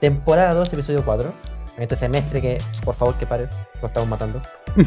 temporada 0.00 0.54
2, 0.54 0.72
episodio 0.72 1.04
4. 1.04 1.32
En 1.76 1.82
este 1.82 1.96
semestre 1.96 2.42
que, 2.42 2.60
por 2.84 2.94
favor, 2.94 3.14
que 3.14 3.26
pare, 3.26 3.48
lo 3.80 3.86
estamos 3.88 4.08
matando. 4.08 4.40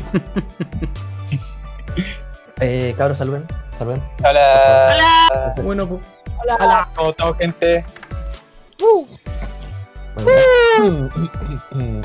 eh, 2.60 2.94
cabros, 2.98 3.18
saluden, 3.18 3.46
saluden. 3.78 4.02
Hola. 4.20 4.92
Hola. 4.94 5.54
Bueno, 5.64 5.88
pues. 5.88 6.02
Hola. 6.60 6.88
¿Cómo 6.96 7.10
estamos, 7.12 7.38
gente? 7.38 7.86
Bueno, 10.16 11.10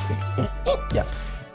ya. 0.93 1.05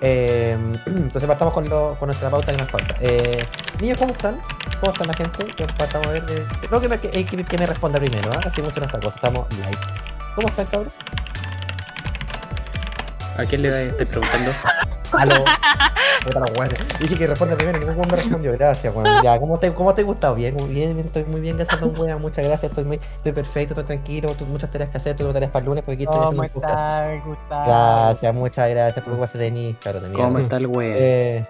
Eh, 0.02 0.58
entonces 0.86 1.26
partamos 1.26 1.54
con, 1.54 1.68
lo- 1.70 1.96
con 1.98 2.08
nuestra 2.08 2.30
pauta 2.30 2.52
que 2.52 2.58
nos 2.58 2.70
falta. 2.70 2.96
Eh, 3.00 3.48
niños, 3.80 3.98
¿cómo 3.98 4.12
están? 4.12 4.38
¿Cómo 4.82 4.92
están 4.92 5.08
la 5.08 5.14
gente? 5.14 5.46
Que 5.56 5.66
partamos 5.66 6.08
a 6.08 6.12
ver. 6.12 6.26
eh, 6.30 6.46
creo 6.68 6.82
que 6.82 6.90
me, 6.90 7.00
que, 7.00 7.08
eh, 7.18 7.26
que- 7.26 7.44
que 7.44 7.58
me 7.58 7.66
responda 7.66 8.00
primero, 8.00 8.30
¿ah? 8.34 8.40
Así 8.46 8.62
funciona 8.62 8.86
esta 8.86 9.00
cosa. 9.00 9.16
Estamos 9.16 9.48
light. 9.60 9.80
¿Cómo 10.36 10.50
están, 10.50 10.66
cabros? 10.66 10.94
¿A 13.37 13.46
quién 13.46 13.61
le 13.64 13.87
estoy 13.87 14.05
preguntando? 14.05 14.51
Aló. 15.14 15.36
Dije 17.00 17.18
que 17.18 17.28
responda 17.28 17.55
primero, 17.55 17.79
ningún 17.79 17.96
weón 17.96 18.07
me 18.10 18.18
respondió. 18.18 18.51
Gracias, 18.54 18.93
weón. 18.96 19.24
Ya, 19.24 19.39
¿cómo 19.39 19.60
te, 19.60 19.74
cómo 19.74 19.93
te 19.93 20.01
ha 20.01 20.05
gustado? 20.05 20.36
Bien, 20.36 20.55
muy 20.55 20.69
bien, 20.69 20.96
bien, 20.96 21.07
estoy 21.07 21.25
muy 21.25 21.41
bien, 21.41 21.57
gracias, 21.57 21.79
don 21.79 21.97
weón. 22.00 22.21
Muchas 22.21 22.46
gracias, 22.46 22.71
estoy 22.71 22.83
muy, 22.86 22.97
estoy 22.97 23.32
perfecto, 23.32 23.74
estoy 23.74 23.83
tranquilo, 23.86 24.33
tengo 24.36 24.51
muchas 24.51 24.71
tareas 24.71 24.89
que 24.89 24.97
hacer, 24.97 25.15
tengo 25.15 25.33
tareas 25.33 25.51
para 25.51 25.64
el 25.64 25.69
lunes 25.69 25.83
porque 25.83 25.96
aquí 25.96 26.04
estoy 26.04 26.19
haciendo 26.19 26.43
¿Cómo 26.54 26.65
un 26.65 27.36
podcast. 27.47 27.68
Gracias, 27.68 28.33
muchas 28.33 28.69
gracias 28.69 28.96
por 28.96 29.04
preocuparse 29.04 29.38
de 29.38 29.52
mí, 29.52 29.75
claro, 29.82 30.00
de. 30.00 30.11
¿Cómo 30.13 30.39
está 30.39 30.57
el 30.57 30.68
weón? 30.68 30.96
Eh, 30.97 31.46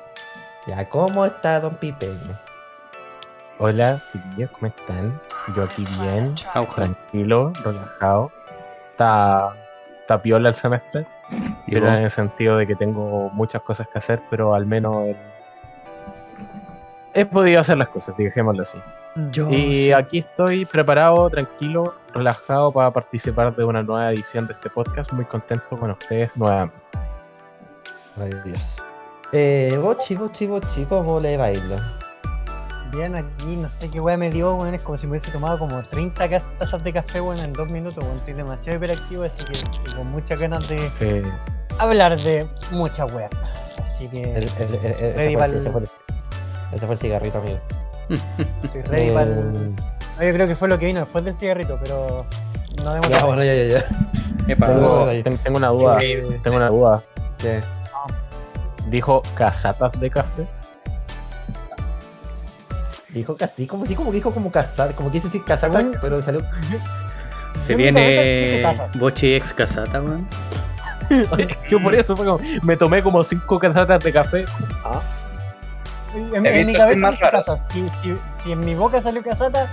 ya, 0.67 0.89
¿cómo 0.89 1.25
está 1.25 1.59
Don 1.59 1.75
Pipeño? 1.75 2.39
Hola, 3.59 4.01
chiquillos, 4.11 4.49
¿cómo 4.51 4.67
están? 4.67 5.21
Yo 5.55 5.63
aquí 5.63 5.85
bien, 6.01 6.35
tranquilo, 6.75 7.53
relajado. 7.63 8.31
Está, 8.91 9.53
está 10.01 10.21
piola 10.21 10.49
el 10.49 10.55
semestre, 10.55 11.05
¿Y 11.67 11.71
pero 11.73 11.87
en 11.87 11.93
el 12.03 12.09
sentido 12.09 12.57
de 12.57 12.67
que 12.67 12.75
tengo 12.75 13.29
muchas 13.33 13.61
cosas 13.61 13.87
que 13.87 13.97
hacer, 13.97 14.21
pero 14.29 14.53
al 14.53 14.65
menos 14.65 15.07
el- 15.07 15.17
he 17.13 17.25
podido 17.25 17.59
hacer 17.61 17.77
las 17.77 17.89
cosas, 17.89 18.15
dejémoslo 18.17 18.61
así. 18.63 18.79
Yo 19.31 19.49
Y 19.51 19.73
sí. 19.85 19.93
aquí 19.93 20.19
estoy 20.19 20.65
preparado, 20.65 21.29
tranquilo, 21.29 21.93
relajado 22.13 22.71
para 22.71 22.89
participar 22.91 23.55
de 23.55 23.63
una 23.63 23.83
nueva 23.83 24.11
edición 24.11 24.47
de 24.47 24.53
este 24.53 24.69
podcast. 24.71 25.11
Muy 25.13 25.25
contento 25.25 25.77
con 25.77 25.91
ustedes 25.91 26.31
nuevamente. 26.35 26.81
Maravilloso. 28.15 28.83
Eh, 29.31 29.77
Bochi, 29.81 30.15
Bochi, 30.15 30.47
Bochi, 30.47 30.85
¿cómo 30.85 31.19
le 31.19 31.37
va 31.37 31.45
a 31.45 31.51
ir? 31.51 31.61
Bien 32.93 33.15
aquí, 33.15 33.55
no 33.55 33.69
sé 33.69 33.89
qué 33.89 33.99
weá 33.99 34.17
me 34.17 34.29
dio, 34.29 34.55
weón. 34.55 34.73
Es 34.73 34.81
como 34.81 34.97
si 34.97 35.07
me 35.07 35.11
hubiese 35.11 35.31
tomado 35.31 35.57
como 35.57 35.81
30 35.81 36.29
cas- 36.29 36.49
tazas 36.59 36.83
de 36.83 36.93
café, 36.93 37.21
weón, 37.21 37.39
en 37.39 37.53
dos 37.53 37.67
minutos, 37.69 38.03
weón. 38.03 38.17
Estoy 38.19 38.33
demasiado 38.35 38.77
hiperactivo, 38.77 39.23
así 39.23 39.43
que 39.45 39.95
con 39.95 40.11
muchas 40.11 40.39
ganas 40.39 40.67
de 40.67 40.91
Eh, 40.99 41.23
hablar 41.79 42.19
de 42.19 42.45
muchas 42.71 43.11
weas. 43.11 43.31
Así 43.83 44.07
que 44.09 44.21
El- 44.23 44.43
el- 44.43 44.43
el- 44.43 44.75
el- 44.75 44.85
ese, 44.85 45.13
Ready 45.15 45.33
fue, 45.35 45.45
el- 45.45 45.53
ese 45.55 45.71
fue 45.71 45.81
el- 45.81 45.89
ese 46.73 46.85
fue 46.85 46.93
el 46.95 46.99
cigarrito, 46.99 47.37
amigo. 47.39 47.57
estoy 48.63 48.81
ready 48.83 49.11
para 49.11 49.25
Eh, 49.31 49.35
No, 50.19 50.23
yo 50.25 50.33
creo 50.33 50.47
que 50.47 50.55
fue 50.55 50.67
lo 50.67 50.77
que 50.77 50.85
vino 50.85 50.99
después 50.99 51.25
del 51.25 51.33
cigarrito, 51.33 51.79
pero 51.81 52.25
no 52.83 52.93
demos 52.93 53.09
Ya, 53.09 53.23
bueno, 53.25 53.43
ya, 53.43 53.53
ya, 53.55 53.79
ya. 53.79 53.83
Epa, 54.47 54.67
tengo, 54.67 55.57
una 55.57 55.69
duda, 55.69 56.03
Eh, 56.03 56.39
tengo 56.43 56.57
una 56.57 56.67
duda. 56.69 57.01
¿qué? 57.39 57.61
Dijo 58.89 59.23
casatas 59.35 59.99
de 59.99 60.09
café. 60.11 60.45
Dijo 63.13 63.35
casi, 63.35 63.67
como 63.67 63.85
sí, 63.85 63.95
como 63.95 64.11
dijo 64.11 64.31
como 64.31 64.51
casar, 64.51 64.93
como 64.95 65.11
quise 65.11 65.27
decir 65.27 65.43
casata, 65.45 65.83
pero 66.01 66.21
salió. 66.21 66.41
se 67.65 67.75
viene 67.75 68.01
que. 68.01 68.75
Bochi 68.95 69.35
ex 69.35 69.53
casata, 69.53 70.01
weón. 70.01 70.27
Yo 71.69 71.81
por 71.81 71.93
eso 71.93 72.15
fue 72.17 72.25
como, 72.25 72.39
me 72.63 72.75
tomé 72.77 73.03
como 73.03 73.23
cinco 73.23 73.59
casatas 73.59 74.03
de 74.03 74.11
café. 74.13 74.45
En, 76.33 76.45
He 76.45 76.61
en 76.61 76.67
mi 76.67 76.73
cabeza 76.73 76.99
más 76.99 77.19
casata. 77.19 77.63
Si, 77.71 77.87
si- 78.01 78.15
si 78.43 78.51
en 78.51 78.59
mi 78.61 78.73
boca 78.75 79.01
salió 79.01 79.21
casata, 79.23 79.67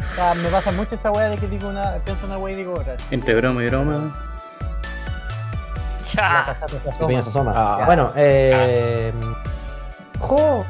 o 0.00 0.14
sea, 0.14 0.34
me 0.34 0.48
pasa 0.48 0.72
mucho 0.72 0.94
esa 0.94 1.10
wea 1.10 1.28
de 1.28 1.36
que 1.36 1.46
digo 1.48 1.68
una, 1.68 1.94
pienso 2.04 2.26
una 2.26 2.38
wea 2.38 2.54
y 2.54 2.56
digo 2.58 2.74
otra. 2.74 2.96
Entre 3.10 3.34
broma 3.34 3.62
y 3.64 3.68
broma. 3.68 4.14
La 6.14 6.40
Ah. 6.40 6.44
casata 6.46 6.74
se 6.78 7.16
asoma. 7.18 7.52
Ah. 7.54 7.82
Bueno, 7.84 8.12
eh. 8.16 9.12
Jo, 10.20 10.64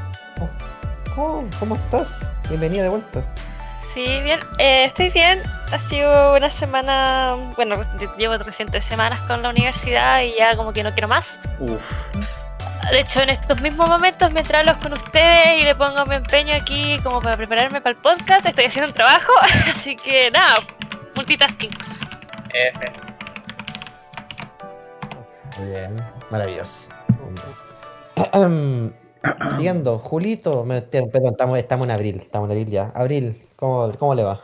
¿cómo 1.58 1.74
estás? 1.74 2.28
Bienvenida 2.48 2.84
de 2.84 2.88
vuelta. 2.90 3.24
Sí, 3.92 4.04
bien. 4.22 4.38
Eh, 4.58 4.84
estoy 4.84 5.10
bien. 5.10 5.42
Ha 5.72 5.78
sido 5.78 6.36
una 6.36 6.50
semana. 6.50 7.34
Bueno, 7.56 7.76
llevo 8.16 8.36
recientes 8.38 8.84
semanas 8.84 9.20
con 9.22 9.42
la 9.42 9.48
universidad 9.48 10.22
y 10.22 10.34
ya 10.36 10.54
como 10.56 10.72
que 10.72 10.82
no 10.84 10.92
quiero 10.92 11.08
más. 11.08 11.38
Uf. 11.58 11.80
De 12.90 13.00
hecho, 13.00 13.20
en 13.20 13.30
estos 13.30 13.60
mismos 13.60 13.88
momentos, 13.88 14.32
mientras 14.32 14.60
hablo 14.60 14.80
con 14.80 14.92
ustedes 14.92 15.60
y 15.60 15.64
le 15.64 15.74
pongo 15.74 16.06
mi 16.06 16.14
empeño 16.14 16.54
aquí 16.54 16.98
como 17.02 17.20
para 17.20 17.36
prepararme 17.36 17.80
para 17.80 17.96
el 17.96 18.00
podcast, 18.00 18.46
estoy 18.46 18.66
haciendo 18.66 18.88
un 18.88 18.94
trabajo. 18.94 19.32
Así 19.42 19.96
que 19.96 20.30
nada, 20.30 20.60
multitasking. 21.16 21.76
F. 22.54 22.92
Muy 25.58 25.68
bien, 25.68 26.04
maravilloso. 26.30 26.92
Siguiendo, 29.49 29.99
Julito, 29.99 30.65
me- 30.65 30.81
te- 30.83 31.03
perdón, 31.06 31.33
estamos, 31.33 31.59
estamos 31.59 31.87
en 31.89 31.93
abril, 31.94 32.16
estamos 32.16 32.49
en 32.49 32.53
abril 32.53 32.69
ya. 32.69 32.91
Abril, 32.94 33.37
¿cómo, 33.56 33.91
cómo 33.99 34.15
le 34.15 34.22
va? 34.25 34.41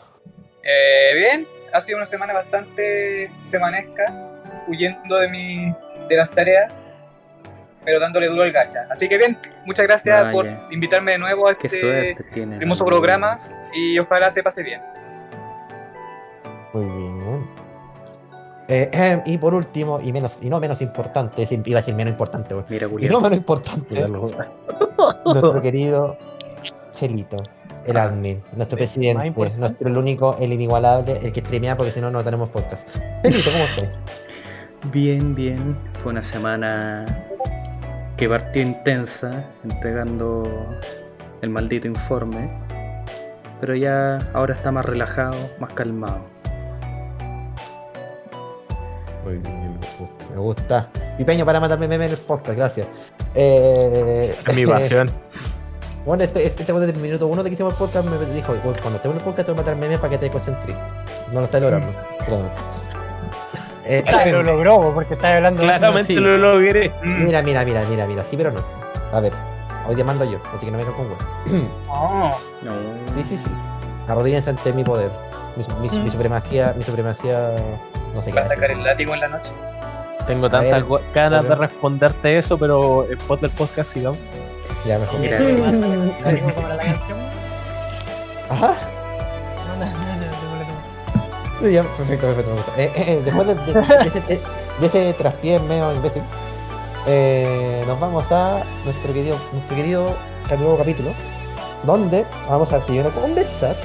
Eh, 0.63 1.13
bien, 1.15 1.47
ha 1.73 1.81
sido 1.81 1.99
una 1.99 2.07
semana 2.07 2.33
bastante 2.33 3.31
semanesca, 3.51 4.05
huyendo 4.69 5.17
de, 5.19 5.29
mi, 5.29 5.73
de 6.09 6.17
las 6.17 6.31
tareas, 6.31 6.85
pero 7.85 8.01
dándole 8.01 8.29
duro 8.29 8.43
al 8.45 8.53
gacha. 8.53 8.87
Así 8.91 9.09
que 9.09 9.19
bien, 9.19 9.37
muchas 9.67 9.87
gracias 9.87 10.21
Vaya. 10.21 10.33
por 10.33 10.47
invitarme 10.73 11.13
de 11.13 11.19
nuevo 11.19 11.49
a 11.49 11.55
Qué 11.55 11.67
este 11.67 12.17
hermoso 12.61 12.85
programa 12.87 13.39
y 13.75 13.99
ojalá 13.99 14.33
se 14.33 14.43
pase 14.43 14.63
bien. 14.63 14.81
Muy 16.73 16.85
bien. 16.87 17.14
Eh, 18.67 18.91
ahem, 18.95 19.23
y 19.27 19.37
por 19.37 19.55
último, 19.55 20.01
y 20.03 20.13
menos 20.13 20.43
y 20.43 20.49
no 20.49 20.59
menos 20.59 20.81
importante, 20.81 21.43
iba 21.43 21.79
a 21.79 21.83
decir 21.83 21.95
menos 21.95 22.13
importante. 22.13 22.55
Mira, 22.69 22.89
Y 22.99 23.07
no 23.09 23.21
menos 23.21 23.39
importante, 23.39 24.09
nuestro 25.25 25.61
querido 25.61 26.17
Chelito, 26.91 27.37
el 27.85 27.97
admin, 27.97 28.41
nuestro 28.57 28.79
presidente, 28.79 29.53
nuestro 29.59 29.89
el 29.89 29.97
único, 29.99 30.39
el 30.41 30.53
inigualable, 30.53 31.19
el 31.23 31.33
que 31.33 31.41
streamea 31.41 31.77
porque 31.77 31.93
si 31.93 32.01
no, 32.01 32.11
no 32.11 32.25
tenemos 32.25 32.49
podcast. 32.49 32.89
Chelito, 33.23 33.51
¿cómo 33.51 33.65
estás? 33.65 33.89
Bien, 34.93 35.35
bien. 35.35 35.77
Fue 36.03 36.13
una 36.13 36.25
semana 36.25 37.05
que 38.17 38.29
partió 38.29 38.63
intensa, 38.63 39.45
entregando 39.65 40.45
el 41.43 41.51
maldito 41.51 41.87
informe. 41.87 42.51
Pero 43.61 43.75
ya 43.75 44.19
ahora 44.35 44.55
está 44.55 44.71
más 44.71 44.85
relajado, 44.85 45.37
más 45.59 45.73
calmado. 45.73 46.34
Muy 49.25 49.39
bien, 49.39 49.79
me 50.35 50.41
gusta. 50.41 50.89
Pipeño 51.17 51.45
para 51.47 51.61
matarme 51.61 51.89
meme 51.89 52.07
en 52.07 52.13
el 52.13 52.19
podcast, 52.19 52.57
gracias. 52.57 52.87
Eh, 53.35 54.35
Es 54.47 54.55
mi 54.55 54.67
pasión. 54.67 55.11
Bueno, 56.05 56.23
este, 56.25 56.45
este, 56.47 56.63
este 56.63 56.73
desde 56.75 56.93
el 56.93 56.99
minuto 57.01 57.27
uno 57.27 57.43
de 57.43 57.49
que 57.49 57.55
hicimos 57.55 57.73
el 57.73 57.79
podcast 57.79 58.07
me 58.07 58.19
dijo, 58.35 58.55
"Bueno, 58.63 58.79
cuando 58.83 58.97
estemos 58.97 59.15
en 59.17 59.21
el 59.21 59.25
podcast 59.25 59.47
te 59.47 59.53
voy 59.53 59.59
a 59.61 59.63
matar 59.63 59.77
memes 59.77 59.99
para 59.99 60.11
que 60.11 60.19
te 60.19 60.31
concentres. 60.31 60.77
No 61.33 61.41
lo 61.41 61.45
estás 61.45 61.63
logrando. 61.63 61.89
Claro. 62.27 62.51
Eh, 63.87 64.05
Ah, 64.09 64.25
lo 64.27 64.43
logró, 64.43 64.93
porque 64.95 65.15
estás 65.15 65.37
hablando 65.37 65.61
de 65.63 65.69
Claramente 65.69 66.13
lo 66.15 66.37
logré. 66.39 66.91
Mm. 67.03 67.25
mira, 67.25 67.43
mira, 67.43 67.65
mira, 67.65 67.83
mira, 67.89 68.07
mira, 68.07 68.23
sí, 68.25 68.37
pero 68.37 68.51
no. 68.51 68.61
A 69.13 69.21
ver, 69.21 69.33
hoy 69.89 69.95
te 69.95 70.05
mando 70.05 70.25
yo, 70.25 70.39
así 70.55 70.67
que 70.67 70.73
no 70.73 70.79
me 70.79 70.85
con 70.85 70.95
huevo. 71.07 71.17
Oh, 71.89 72.31
No. 72.63 72.73
Sí, 73.15 73.25
sí, 73.25 73.37
sí. 73.39 73.51
Arrodíllense 74.09 74.51
ante 74.51 74.73
mi 74.75 74.85
poder. 74.85 75.11
Mi, 75.57 75.65
mi- 75.89 75.99
mi 76.01 76.11
supremacía, 76.11 76.75
mi 76.77 76.83
supremacía. 76.85 77.51
No 78.15 78.23
sé 78.23 78.31
qué. 78.31 78.37
va 78.37 78.41
a 78.41 78.45
decir. 78.49 78.57
sacar 78.63 78.71
el 78.71 78.85
látigo 78.85 79.15
en 79.15 79.21
la 79.21 79.29
noche. 79.29 79.51
Tengo 80.27 80.49
tantas 80.49 80.83
ganas 81.15 81.47
de 81.49 81.55
responderte 81.55 82.39
eso, 82.39 82.57
pero 82.57 83.05
después 83.09 83.41
del 83.41 83.51
podcast 83.51 83.93
sigamos. 83.93 84.19
Ya, 84.87 84.99
mejor. 84.99 85.21
Mira. 85.21 85.39
Ajá. 88.51 88.75
No, 89.67 89.77
no, 89.77 89.87
no, 89.87 89.93
no, 89.93 90.17
no, 91.61 91.63
no. 91.63 91.69
Ya, 91.71 91.83
perfecto, 91.83 92.27
perfecto, 92.27 92.51
me 92.51 92.57
gusta. 92.57 92.73
Eh, 92.83 92.93
eh, 92.97 93.23
después 93.25 93.47
de, 93.49 93.55
de- 93.55 93.73
de 93.73 93.81
ese, 94.07 94.21
de, 94.23 94.41
de 94.81 94.87
ese 94.87 95.13
traspié 95.15 95.59
medio 95.61 95.93
imbécil, 95.95 96.23
eh, 97.07 97.83
nos 97.87 97.99
vamos 98.01 98.31
a 98.33 98.63
nuestro 98.85 99.13
querido, 99.13 99.37
nuestro 99.53 99.77
querido 99.77 100.15
nuevo 100.59 100.77
capítulo, 100.77 101.11
donde 101.85 102.25
vamos 102.49 102.73
a 102.73 102.81
primero 102.85 103.11
conversar 103.11 103.77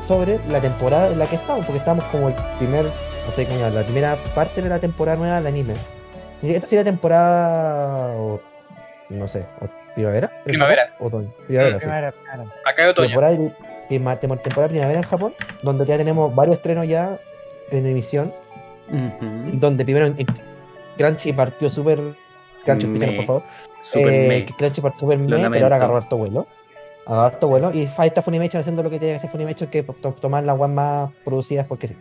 sobre 0.00 0.40
la 0.48 0.60
temporada 0.60 1.08
en 1.08 1.18
la 1.18 1.26
que 1.26 1.36
estamos, 1.36 1.64
porque 1.64 1.78
estamos 1.78 2.04
como 2.06 2.28
el 2.28 2.34
primer, 2.58 2.86
no 3.24 3.30
sé 3.32 3.46
qué 3.46 3.56
la 3.70 3.82
primera 3.82 4.16
parte 4.34 4.62
de 4.62 4.68
la 4.68 4.78
temporada 4.78 5.16
nueva 5.18 5.40
de 5.40 5.48
anime. 5.48 5.74
Y 6.42 6.52
Esto 6.54 6.66
sería 6.66 6.84
temporada, 6.84 8.14
o, 8.16 8.40
no 9.10 9.28
sé, 9.28 9.46
o 9.60 9.66
primavera. 9.94 10.30
Primavera. 10.44 10.94
Otoño. 10.98 11.32
Primavera, 11.46 11.78
sí 11.78 11.86
Primera, 11.86 12.12
primera. 12.12 12.42
Acá 12.66 12.82
hay 12.84 12.88
otoño. 12.90 13.08
temporada, 13.08 13.36
temporada 14.42 14.68
primavera 14.68 14.98
en 14.98 15.04
Japón, 15.06 15.34
donde 15.62 15.84
ya 15.86 15.96
tenemos 15.96 16.34
varios 16.34 16.56
estrenos 16.56 16.88
ya 16.88 17.18
en 17.70 17.86
emisión. 17.86 18.32
Donde 19.54 19.84
primero 19.84 20.06
en- 20.06 20.16
en 20.18 20.26
Crunchy 20.98 21.32
partió 21.32 21.70
súper. 21.70 21.98
Crunchy, 22.64 22.86
Me- 22.86 23.12
por 23.16 23.24
favor. 23.24 23.42
Super 23.92 24.12
Eh, 24.12 24.46
Crunchy 24.56 24.80
partió 24.80 25.00
súper 25.00 25.18
me, 25.18 25.50
pero 25.50 25.64
ahora 25.66 25.76
agarró 25.76 25.96
harto 25.96 26.16
vuelo. 26.16 26.46
Agarró 27.06 27.22
harto 27.26 27.48
vuelo. 27.48 27.70
Y 27.72 27.88
ahí 27.96 28.08
está 28.08 28.20
Funimation 28.22 28.60
haciendo 28.60 28.82
lo 28.82 28.90
que 28.90 28.98
tiene 28.98 29.12
que 29.14 29.16
hacer 29.18 29.30
Funimation, 29.30 29.70
que 29.70 29.82
to- 29.82 30.12
tomar 30.12 30.44
las 30.44 30.56
weas 30.58 30.70
más 30.70 31.10
producidas 31.24 31.66
porque 31.66 31.88
sí. 31.88 31.96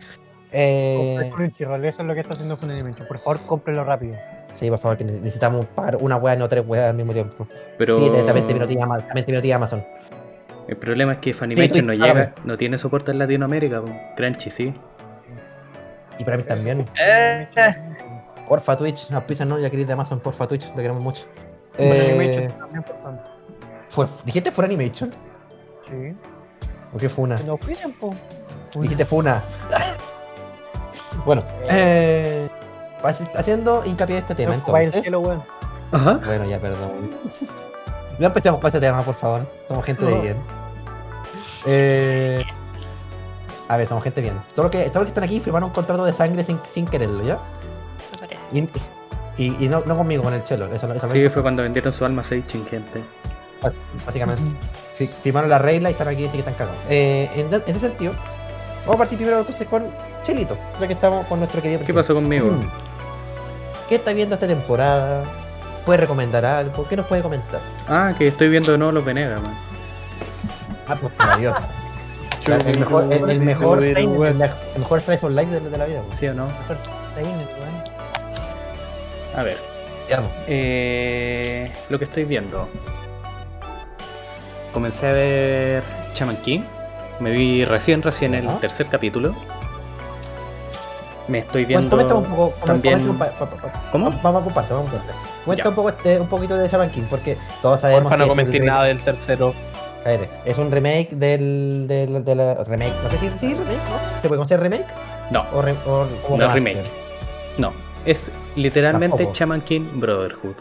Eh, 0.52 1.16
Compre 1.20 1.30
Crunchyroll, 1.30 1.86
eso 1.86 2.02
es 2.02 2.08
lo 2.08 2.14
que 2.14 2.20
está 2.20 2.34
haciendo 2.34 2.58
Funimation. 2.58 3.08
Por 3.08 3.18
favor, 3.20 3.40
cómprelo 3.46 3.84
rápido. 3.84 4.16
sí, 4.52 4.70
por 4.70 4.80
favor, 4.80 4.98
que 4.98 5.06
neces- 5.06 5.20
necesitamos 5.22 5.66
pagar 5.68 5.96
una 5.98 6.18
wea, 6.18 6.36
no 6.36 6.50
tres 6.50 6.64
weas 6.68 6.90
al 6.90 6.96
mismo 6.96 7.14
tiempo. 7.14 7.48
Pero 7.78 7.96
Sí, 7.96 8.10
también 8.26 8.46
te 8.46 8.54
pilotea 9.26 9.56
Amazon. 9.56 9.84
el 10.68 10.76
problema 10.78 11.14
es 11.14 11.20
que 11.20 11.34
Funimation 11.34 11.70
Twitch, 11.70 11.86
no 11.86 11.94
llega, 11.94 12.34
no 12.44 12.58
tiene 12.58 12.78
soporte 12.78 13.12
en 13.12 13.20
Latinoamérica. 13.20 13.82
Crunchy 14.18 14.52
sí. 14.52 14.74
Y 16.20 16.26
para 16.26 16.38
mí 16.38 16.44
también. 16.44 16.86
Eh, 17.00 17.48
Porfa 18.48 18.76
Twitch, 18.76 19.10
no 19.10 19.58
ya 19.60 19.70
queréis 19.70 19.88
de 19.88 19.94
Amazon, 19.94 20.20
porfa 20.20 20.46
Twitch, 20.48 20.68
te 20.70 20.76
queremos 20.82 21.02
mucho. 21.02 21.24
Funimation 21.78 22.44
Eh, 22.44 22.52
también, 22.60 22.84
por 22.84 22.96
favor. 23.02 23.20
fue, 23.88 24.06
¿Dijiste 24.26 24.52
fuera 24.52 24.66
animation? 24.68 25.12
Sí. 25.90 26.14
¿O 26.94 26.98
qué 26.98 27.08
fue 27.08 27.24
una? 27.24 27.40
No. 27.40 27.58
Dijiste 28.82 29.06
Funa. 29.06 29.42
bueno, 31.26 31.42
eh, 31.70 32.48
haci- 33.04 33.30
haciendo 33.36 33.84
hincapié 33.86 34.18
en 34.18 34.22
este 34.22 34.36
tema, 34.36 34.54
entonces. 34.56 35.02
cielo, 35.02 35.20
weón. 35.20 35.44
Ajá. 35.92 36.20
Bueno, 36.26 36.46
ya, 36.46 36.60
perdón. 36.60 37.12
No 38.20 38.28
empecemos 38.28 38.60
con 38.60 38.68
ese 38.70 38.80
tema, 38.80 39.02
por 39.04 39.16
favor. 39.16 39.46
Somos 39.68 39.84
gente 39.86 40.06
de 40.06 40.20
bien. 40.22 40.38
Eh, 41.66 42.44
a 43.68 43.78
ver, 43.78 43.88
somos 43.88 44.04
gente 44.04 44.22
bien. 44.22 44.42
Todo 44.56 44.66
lo 44.66 44.72
que, 44.72 44.90
todo 44.90 45.00
lo 45.00 45.06
que 45.06 45.10
están 45.10 45.24
aquí 45.24 45.40
firmaron 45.40 45.70
un 45.70 45.74
contrato 45.74 46.06
de 46.06 46.14
sangre 46.14 46.44
sin, 46.44 46.60
sin 46.64 46.86
quererlo, 46.86 47.24
¿ya? 47.24 47.38
Me 48.14 48.18
parece. 48.28 48.42
Y, 49.38 49.44
y- 49.46 49.66
y 49.66 49.68
no, 49.70 49.82
no 49.86 49.96
conmigo, 49.98 50.24
con 50.24 50.34
el 50.34 50.44
chelo. 50.44 50.66
Eso, 50.74 50.92
eso 50.92 51.10
Sí, 51.10 51.30
fue 51.30 51.42
cuando 51.42 51.64
vendieron 51.64 51.92
su 51.94 52.04
alma 52.06 52.22
a 52.22 52.26
Seichin, 52.26 52.66
gente. 52.68 53.04
básicamente. 54.06 54.42
Fi- 54.94 55.08
Firmaron 55.08 55.50
la 55.50 55.58
regla 55.60 55.90
y 55.90 55.94
están 55.94 56.08
aquí 56.08 56.20
y 56.20 56.24
dicen 56.24 56.42
que 56.44 56.50
están 56.50 56.54
cagados. 56.56 56.80
Eh, 56.90 57.30
en 57.36 57.50
de- 57.50 57.64
ese 57.66 57.80
sentido, 57.80 58.14
vamos 58.82 58.96
a 58.96 58.98
partir 59.00 59.18
primero 59.18 59.40
entonces 59.40 59.68
con 59.68 59.86
Chelito, 60.24 60.58
ya 60.80 60.88
que 60.88 60.94
estamos 60.94 61.26
con 61.28 61.40
nuestro 61.40 61.62
querido 61.62 61.80
¿Qué 61.80 61.86
presidente. 61.86 62.08
pasó 62.10 62.20
conmigo? 62.22 62.48
Mm. 62.52 62.70
¿Qué 63.90 63.96
está 63.96 64.14
viendo 64.14 64.36
esta 64.36 64.48
temporada? 64.48 65.24
¿Puede 65.86 66.00
recomendar 66.02 66.46
algo? 66.46 66.88
¿Qué 66.88 66.96
nos 66.96 67.08
puede 67.08 67.22
comentar? 67.24 67.60
Ah, 67.88 68.14
que 68.18 68.28
estoy 68.28 68.50
viendo 68.50 68.72
de 68.72 68.78
nuevo 68.78 68.92
los 68.92 69.04
Venegas, 69.04 69.42
man. 69.42 69.56
Ah, 70.88 70.96
pues 71.00 71.12
maravilloso. 71.18 71.60
el 72.68 72.80
mejor, 72.80 73.04
el, 73.12 73.30
el 73.30 73.40
mejor, 73.42 73.84
el, 73.84 74.08
mejor- 74.08 74.28
el 74.28 74.80
mejor 74.80 75.02
slice 75.02 75.26
of 75.26 75.32
life 75.34 75.52
de, 75.52 75.60
de 75.70 75.78
la 75.78 75.86
vida. 75.86 76.02
pues. 76.08 76.20
¿Sí 76.20 76.28
o 76.28 76.34
no? 76.34 76.46
Mejor 76.46 76.78
weón. 77.18 77.84
A 79.36 79.44
ver. 79.44 79.58
Pues. 80.08 80.20
Eh, 80.48 81.72
lo 81.90 81.98
que 81.98 82.06
estoy 82.06 82.26
viendo. 82.26 82.68
Comencé 84.74 85.08
a 85.08 85.14
ver 85.14 85.84
Shaman 86.14 86.38
King. 86.38 86.62
Me 87.20 87.32
vi 87.32 87.66
recién, 87.66 88.02
recién 88.02 88.36
el 88.36 88.48
tercer 88.60 88.88
capítulo. 88.88 89.36
Me 91.32 91.40
estoy 91.40 91.66
viendo 91.66 91.96
un 92.18 92.24
poco. 92.26 92.54
también... 92.66 93.10
un 93.10 93.18
pa- 93.18 93.32
pa- 93.32 93.50
pa- 93.50 93.58
pa- 93.58 93.90
¿Cómo? 93.92 94.12
Vamos 94.22 94.44
por 94.44 94.54
parte, 94.54 94.74
vamos 94.74 94.92
parte. 94.92 95.14
Cuenta 95.46 95.64
Ya. 95.64 95.70
un, 95.70 95.76
poco, 95.76 95.90
este- 95.90 96.20
un 96.20 96.28
poquito 96.28 96.58
de 96.58 96.68
Shaman 96.68 96.90
King, 96.92 97.04
porque 97.10 97.38
todos 97.62 97.80
sabemos 97.80 98.04
Porfa, 98.04 98.18
no 98.18 98.26
que 98.26 98.30
un 98.32 98.38
comenté 98.38 98.60
nada 98.60 98.84
del 98.86 99.00
tercero. 99.00 99.54
cállate, 100.04 100.30
es 100.46 100.58
un 100.58 100.70
remake 100.72 101.10
del, 101.16 101.86
del, 101.88 102.24
remake. 102.68 102.94
No 103.04 103.10
sé 103.10 103.18
si 103.18 103.30
sí, 103.38 103.54
remake, 103.56 103.78
¿no? 103.90 104.22
¿Se 104.22 104.28
puede 104.28 104.38
considerar 104.40 104.70
remake? 104.70 104.88
No, 105.32 105.46
O, 105.54 105.62
re- 105.62 105.76
o- 105.88 106.08
o 106.30 106.38
No, 106.38 106.52
remake. 106.52 106.84
no. 107.58 107.74
Es 108.06 108.30
literalmente 108.56 109.16
Tampoco. 109.18 109.34
Shaman 109.36 109.62
King 109.62 109.88
Brotherhood. 109.96 110.56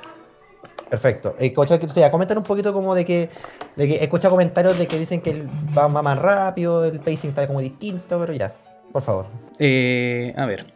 Perfecto. 0.88 1.36
Que- 1.36 1.52
o 1.56 1.88
sea, 1.88 2.10
comentar 2.10 2.36
un 2.36 2.42
poquito 2.44 2.72
como 2.72 2.94
de 2.94 3.04
que, 3.04 3.28
de 3.76 3.86
que 3.88 3.94
he 3.96 4.04
escuchado 4.04 4.32
comentarios 4.32 4.78
de 4.78 4.86
que 4.86 4.98
dicen 4.98 5.20
que 5.20 5.44
va 5.76 5.88
más 5.88 6.18
rápido, 6.18 6.84
el 6.84 6.98
pacing 7.00 7.30
está 7.30 7.46
como 7.46 7.60
distinto, 7.60 8.18
pero 8.18 8.32
ya, 8.32 8.52
por 8.92 9.02
favor. 9.02 9.26
Eh, 9.58 10.34
a 10.36 10.46
ver. 10.46 10.66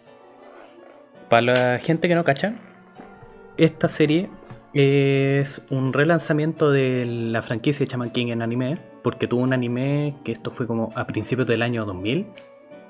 Para 1.28 1.42
la 1.42 1.78
gente 1.78 2.08
que 2.08 2.14
no 2.14 2.22
cacha, 2.24 2.54
esta 3.56 3.88
serie 3.88 4.28
es 4.72 5.62
un 5.70 5.92
relanzamiento 5.92 6.70
de 6.70 7.04
la 7.06 7.42
franquicia 7.42 7.84
de 7.86 7.90
Shaman 7.90 8.10
King 8.10 8.28
en 8.28 8.42
anime, 8.42 8.78
porque 9.02 9.26
tuvo 9.26 9.42
un 9.42 9.52
anime 9.52 10.16
que 10.24 10.32
esto 10.32 10.50
fue 10.50 10.66
como 10.66 10.90
a 10.94 11.06
principios 11.06 11.46
del 11.48 11.62
año 11.62 11.84
2000, 11.86 12.26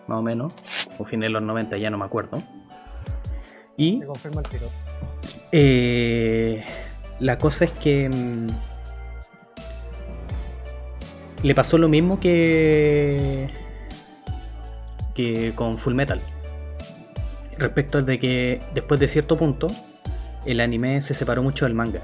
más 0.07 0.19
o 0.19 0.23
menos, 0.23 0.53
o 0.99 1.05
fines 1.05 1.27
de 1.29 1.31
los 1.31 1.43
90, 1.43 1.77
ya 1.79 1.91
no 1.91 1.99
me 1.99 2.05
acuerdo. 2.05 2.43
Y 3.77 4.01
Te 4.01 4.07
confirmo 4.07 4.41
el 4.41 4.49
tiro. 4.49 4.67
eh, 5.53 6.65
la 7.21 7.39
cosa 7.39 7.65
es 7.67 7.71
que 7.73 8.09
mm, 8.09 8.47
le 11.43 11.55
pasó 11.55 11.79
lo 11.79 11.89
mismo 11.89 12.19
que 12.21 13.49
que 15.15 15.53
con 15.55 15.79
Full 15.79 15.95
Metal. 15.95 16.21
Respecto 17.59 17.99
al 17.99 18.07
de 18.07 18.19
que 18.19 18.61
después 18.75 18.99
de 18.99 19.09
cierto 19.09 19.37
punto 19.37 19.69
el 20.45 20.61
anime 20.61 21.03
se 21.03 21.15
separó 21.15 21.43
mucho 21.43 21.65
del 21.67 21.75
manga 21.75 22.01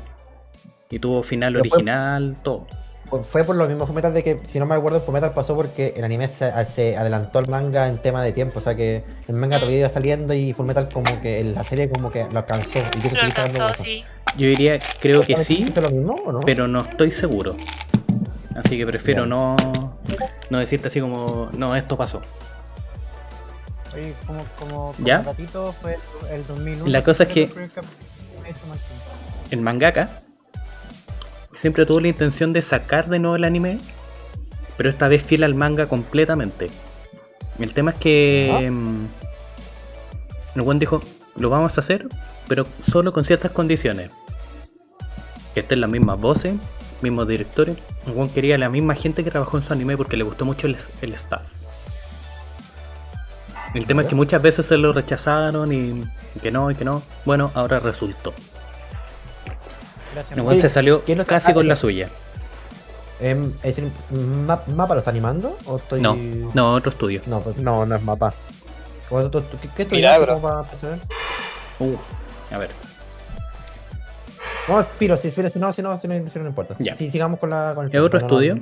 y 0.90 0.98
tuvo 0.98 1.22
final 1.22 1.52
Pero 1.54 1.64
fue- 1.64 1.76
original, 1.78 2.36
todo. 2.42 2.66
Fue, 3.08 3.24
fue 3.24 3.42
por 3.42 3.56
lo 3.56 3.66
mismo 3.66 3.86
Fullmetal 3.86 4.14
de 4.14 4.22
que, 4.22 4.38
si 4.44 4.60
no 4.60 4.66
me 4.66 4.74
acuerdo, 4.76 5.00
Fullmetal 5.00 5.32
pasó 5.32 5.56
porque 5.56 5.94
el 5.96 6.04
anime 6.04 6.28
se, 6.28 6.52
se 6.64 6.96
adelantó 6.96 7.40
al 7.40 7.48
manga 7.48 7.88
en 7.88 7.98
tema 7.98 8.22
de 8.22 8.30
tiempo, 8.30 8.60
o 8.60 8.62
sea 8.62 8.76
que 8.76 9.02
el 9.26 9.34
manga 9.34 9.58
todavía 9.58 9.80
iba 9.80 9.88
saliendo 9.88 10.32
y 10.32 10.52
Fullmetal 10.52 10.88
como 10.90 11.20
que 11.20 11.40
en 11.40 11.52
la 11.54 11.64
serie 11.64 11.88
como 11.90 12.12
que 12.12 12.26
lo 12.30 12.38
alcanzó 12.38 12.78
y 12.78 13.00
quiso 13.00 13.16
Lo 13.16 13.20
seguir 13.22 13.32
sacando 13.32 13.62
alcanzó, 13.64 13.82
sí. 13.82 14.04
Yo 14.38 14.46
diría, 14.46 14.78
creo 15.00 15.22
que 15.22 15.36
sí, 15.38 15.54
¿Hiciste 15.54 15.80
lo 15.80 15.90
mismo 15.90 16.14
o 16.24 16.30
no? 16.32 16.40
pero 16.40 16.68
no 16.68 16.82
estoy 16.82 17.10
seguro. 17.10 17.56
Así 18.54 18.78
que 18.78 18.86
prefiero 18.86 19.26
no, 19.26 19.56
no 20.50 20.58
decirte 20.60 20.86
así 20.86 21.00
como, 21.00 21.48
no, 21.52 21.74
esto 21.74 21.96
pasó. 21.96 22.20
Oye, 23.94 24.14
como, 24.26 24.44
como, 24.58 24.92
como 24.92 25.06
¿Ya? 25.06 25.22
ratito 25.22 25.72
fue 25.80 25.96
el 26.30 26.46
2001. 26.46 26.86
La 26.86 27.02
cosa 27.02 27.24
es 27.24 27.28
que- 27.30 27.50
el 29.50 29.60
mangaka 29.60 30.10
siempre 31.60 31.84
tuvo 31.86 32.00
la 32.00 32.08
intención 32.08 32.52
de 32.52 32.62
sacar 32.62 33.08
de 33.08 33.18
nuevo 33.18 33.36
el 33.36 33.44
anime, 33.44 33.78
pero 34.76 34.88
esta 34.90 35.08
vez 35.08 35.22
fiel 35.22 35.44
al 35.44 35.54
manga 35.54 35.86
completamente. 35.86 36.70
El 37.58 37.74
tema 37.74 37.90
es 37.90 37.98
que 37.98 38.66
el 40.54 40.62
buen 40.62 40.78
dijo, 40.78 41.02
lo 41.36 41.50
vamos 41.50 41.76
a 41.76 41.80
hacer, 41.80 42.06
pero 42.48 42.66
solo 42.90 43.12
con 43.12 43.24
ciertas 43.24 43.50
condiciones. 43.52 44.10
Que 45.54 45.60
estén 45.60 45.80
las 45.80 45.90
mismas 45.90 46.18
voces, 46.20 46.54
mismos 47.02 47.26
directores. 47.28 47.76
El 48.06 48.12
buen 48.12 48.28
quería 48.30 48.56
la 48.56 48.68
misma 48.68 48.94
gente 48.94 49.24
que 49.24 49.30
trabajó 49.30 49.58
en 49.58 49.64
su 49.64 49.72
anime 49.72 49.96
porque 49.96 50.16
le 50.16 50.24
gustó 50.24 50.44
mucho 50.44 50.66
el, 50.68 50.76
el 51.02 51.12
staff. 51.14 51.42
El 53.74 53.86
tema 53.86 54.02
es 54.02 54.08
que 54.08 54.14
muchas 54.14 54.42
veces 54.42 54.66
se 54.66 54.76
lo 54.76 54.92
rechazaron 54.92 55.72
y 55.72 56.02
que 56.42 56.50
no, 56.50 56.70
y 56.70 56.74
que 56.74 56.84
no. 56.84 57.02
Bueno, 57.24 57.50
ahora 57.54 57.78
resultó. 57.80 58.32
Gracias. 60.12 60.36
El 60.38 60.44
Oye, 60.44 60.60
se 60.60 60.68
salió 60.68 61.02
¿quién 61.04 61.18
lo 61.18 61.22
está- 61.22 61.36
casi 61.38 61.52
ah, 61.52 61.54
con 61.54 61.68
la 61.68 61.76
suya. 61.76 62.08
Em, 63.20 63.52
es 63.62 63.80
Ma- 64.10 64.62
¿Mapa 64.74 64.94
lo 64.94 64.98
está 65.00 65.10
animando? 65.10 65.56
¿O 65.66 65.76
estoy... 65.76 66.00
No, 66.00 66.16
no, 66.54 66.74
otro 66.74 66.90
estudio. 66.90 67.20
No, 67.26 67.40
pues, 67.42 67.58
No, 67.58 67.84
no 67.86 67.94
es 67.94 68.02
mapa. 68.02 68.32
¿o 69.10 69.22
tú- 69.30 69.42
tú- 69.42 69.58
¿Qué, 69.60 69.68
qué 69.76 69.82
estoy 69.82 70.04
haciendo 70.04 70.40
para? 70.40 70.62
Uh, 71.80 71.96
a 72.52 72.58
ver. 72.58 72.70
No, 74.68 74.82
filo, 74.84 75.16
si, 75.16 75.30
filo, 75.30 75.48
si 75.48 75.58
no, 75.58 75.72
si 75.72 75.82
no, 75.82 75.96
si 75.98 76.08
no, 76.08 76.30
si 76.30 76.38
no, 76.38 76.46
importa. 76.46 76.74
Ya. 76.78 76.94
Si 76.94 77.10
sigamos 77.10 77.38
con 77.40 77.50
la 77.50 77.72
con 77.74 77.86
el 77.86 77.94
¿Es 77.94 78.00
otro 78.00 78.20
no, 78.20 78.26
no, 78.28 78.34
estudio? 78.40 78.54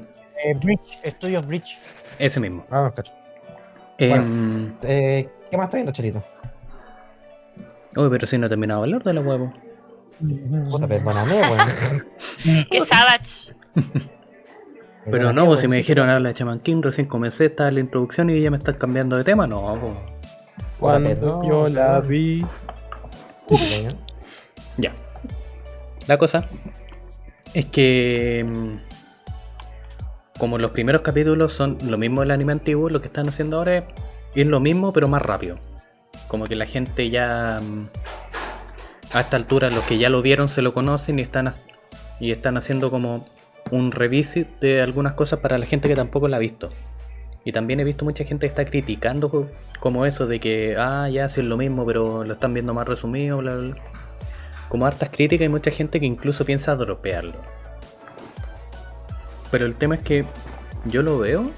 Eh, 0.45 0.55
Bridge, 0.55 0.99
Estudios 1.03 1.47
Bridge. 1.47 1.79
Ese 2.19 2.41
mismo. 2.41 2.65
Ah, 2.71 2.83
no, 2.85 2.95
cacho. 2.95 3.13
Em, 3.99 4.73
Eh, 4.83 5.29
¿Qué 5.51 5.57
más 5.57 5.67
está 5.67 5.77
viendo, 5.77 5.93
Chelito? 5.93 6.23
Uy, 7.97 8.09
pero 8.11 8.27
si 8.27 8.39
no 8.39 8.47
he 8.47 8.49
terminado 8.49 8.83
hablar 8.83 9.03
de 9.03 9.13
la 9.13 9.21
huevo. 9.21 9.53
Puta, 10.71 10.87
perdóname, 10.89 11.35
weón. 11.41 12.67
Que 12.71 12.81
Savage. 12.81 13.53
Pero 15.11 15.33
no, 15.33 15.47
pues, 15.47 15.61
si 15.61 15.69
me 15.69 15.77
dijeron 15.77 16.09
habla 16.11 16.29
de 16.29 16.35
Chaman 16.35 16.61
King, 16.61 16.83
recién 16.83 17.07
comencé, 17.07 17.47
estaba 17.47 17.71
la 17.71 17.81
introducción 17.81 18.29
y 18.31 18.41
ya 18.41 18.51
me 18.51 18.59
están 18.59 18.75
cambiando 18.75 19.17
de 19.17 19.25
tema. 19.25 19.47
No, 19.47 19.77
pues. 19.81 19.93
Cuando 20.79 21.43
yo 21.45 21.69
la 21.69 22.01
vi. 22.01 22.45
Ya. 24.77 24.93
La 26.07 26.19
cosa 26.19 26.45
es 27.55 27.67
que. 27.67 28.79
Como 30.39 30.59
los 30.59 30.71
primeros 30.71 31.03
capítulos 31.03 31.53
son 31.53 31.79
lo 31.89 31.99
mismo 31.99 32.21
del 32.21 32.31
anime 32.31 32.53
antiguo, 32.53 32.89
lo 32.91 33.01
que 33.01 33.09
están 33.09 33.29
haciendo 33.29 33.59
ahora 33.59 33.85
es 34.35 34.47
lo 34.47 34.61
mismo, 34.61 34.93
pero 34.93 35.09
más 35.09 35.23
rápido. 35.23 35.59
Como 36.29 36.45
que 36.45 36.55
la 36.57 36.67
gente 36.67 37.11
ya. 37.11 37.57
mm, 37.61 37.87
A 39.15 39.21
esta 39.21 39.37
altura, 39.37 39.71
los 39.71 39.83
que 39.85 39.99
ya 39.99 40.11
lo 40.11 40.21
vieron 40.23 40.49
se 40.49 40.63
lo 40.63 40.73
conocen 40.75 41.19
y 41.19 41.23
están, 41.23 41.51
y 42.21 42.31
están 42.31 42.57
haciendo 42.57 42.91
como 42.91 43.27
un 43.71 43.91
revisit 43.91 44.47
de 44.61 44.81
algunas 44.83 45.15
cosas 45.15 45.41
para 45.41 45.59
la 45.59 45.67
gente 45.67 45.89
que 45.89 45.97
tampoco 45.97 46.29
la 46.29 46.37
ha 46.37 46.41
visto. 46.41 46.69
Y 47.45 47.53
también 47.53 47.81
he 47.81 47.85
visto 47.85 48.05
mucha 48.05 48.25
gente 48.25 48.41
que 48.47 48.49
está 48.51 48.65
criticando 48.67 49.31
co- 49.31 49.49
como 49.81 50.05
eso 50.07 50.27
de 50.27 50.39
que, 50.41 50.77
ah, 50.79 51.09
ya 51.11 51.29
sí 51.29 51.41
es 51.41 51.47
lo 51.47 51.57
mismo, 51.57 51.87
pero 51.87 52.23
lo 52.25 52.35
están 52.35 52.53
viendo 52.53 52.75
más 52.75 52.87
resumido, 52.87 53.39
bla, 53.39 53.55
bla. 53.57 53.77
Como 54.69 54.87
hartas 54.87 55.09
críticas 55.11 55.47
y 55.47 55.49
mucha 55.49 55.71
gente 55.71 55.99
que 55.99 56.07
incluso 56.07 56.45
piensa 56.45 56.77
dropearlo. 56.77 57.35
Pero 59.51 59.67
el 59.67 59.75
tema 59.75 59.95
es 59.95 60.03
que 60.03 60.25
yo 60.85 61.03
lo 61.03 61.19
veo 61.19 61.51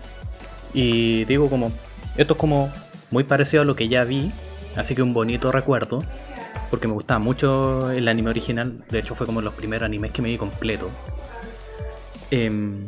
y 0.73 1.25
digo 1.25 1.49
como, 1.51 1.73
esto 2.17 2.35
es 2.35 2.39
como 2.39 2.73
muy 3.11 3.25
parecido 3.25 3.63
a 3.63 3.65
lo 3.65 3.77
que 3.77 3.89
ya 3.89 4.05
vi, 4.05 4.31
así 4.77 4.95
que 4.95 5.03
un 5.03 5.13
bonito 5.13 5.51
recuerdo, 5.51 5.99
porque 6.71 6.87
me 6.87 6.95
gustaba 6.95 7.19
mucho 7.19 7.91
el 7.91 8.07
anime 8.09 8.31
original, 8.31 8.85
de 8.89 9.01
hecho 9.01 9.15
fue 9.15 9.27
como 9.27 9.41
los 9.41 9.55
primeros 9.55 9.87
animes 9.87 10.13
que 10.13 10.23
me 10.23 10.29
vi 10.29 10.39
completo. 10.39 10.89
Em, 12.31 12.85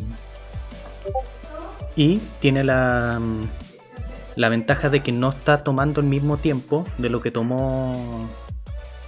y 1.96 2.18
tiene 2.40 2.62
la, 2.62 3.20
la 4.36 4.48
ventaja 4.48 4.88
de 4.88 5.00
que 5.00 5.12
no 5.12 5.30
está 5.30 5.64
tomando 5.64 6.00
el 6.00 6.06
mismo 6.06 6.36
tiempo 6.36 6.84
de 6.98 7.10
lo 7.10 7.20
que 7.20 7.30
tomó, 7.30 8.28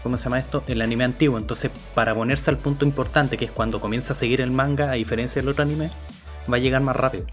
¿cómo 0.04 0.18
se 0.18 0.24
llama 0.24 0.38
esto? 0.38 0.62
El 0.68 0.82
anime 0.82 1.02
antiguo. 1.02 1.38
Entonces, 1.38 1.72
para 1.94 2.14
ponerse 2.14 2.50
al 2.50 2.58
punto 2.58 2.84
importante, 2.84 3.36
que 3.36 3.46
es 3.46 3.50
cuando 3.50 3.80
comienza 3.80 4.12
a 4.12 4.16
seguir 4.16 4.40
el 4.42 4.52
manga, 4.52 4.90
a 4.90 4.94
diferencia 4.94 5.42
del 5.42 5.48
otro 5.48 5.64
anime, 5.64 5.90
va 6.52 6.58
a 6.58 6.60
llegar 6.60 6.82
más 6.82 6.94
rápido. 6.94 7.24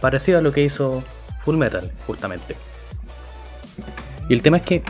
Parecido 0.00 0.38
a 0.38 0.42
lo 0.42 0.52
que 0.52 0.62
hizo 0.62 1.02
Full 1.44 1.56
Metal, 1.56 1.90
justamente. 2.06 2.54
Y 4.28 4.34
el 4.34 4.42
tema 4.42 4.58
es 4.58 4.62
que, 4.62 4.82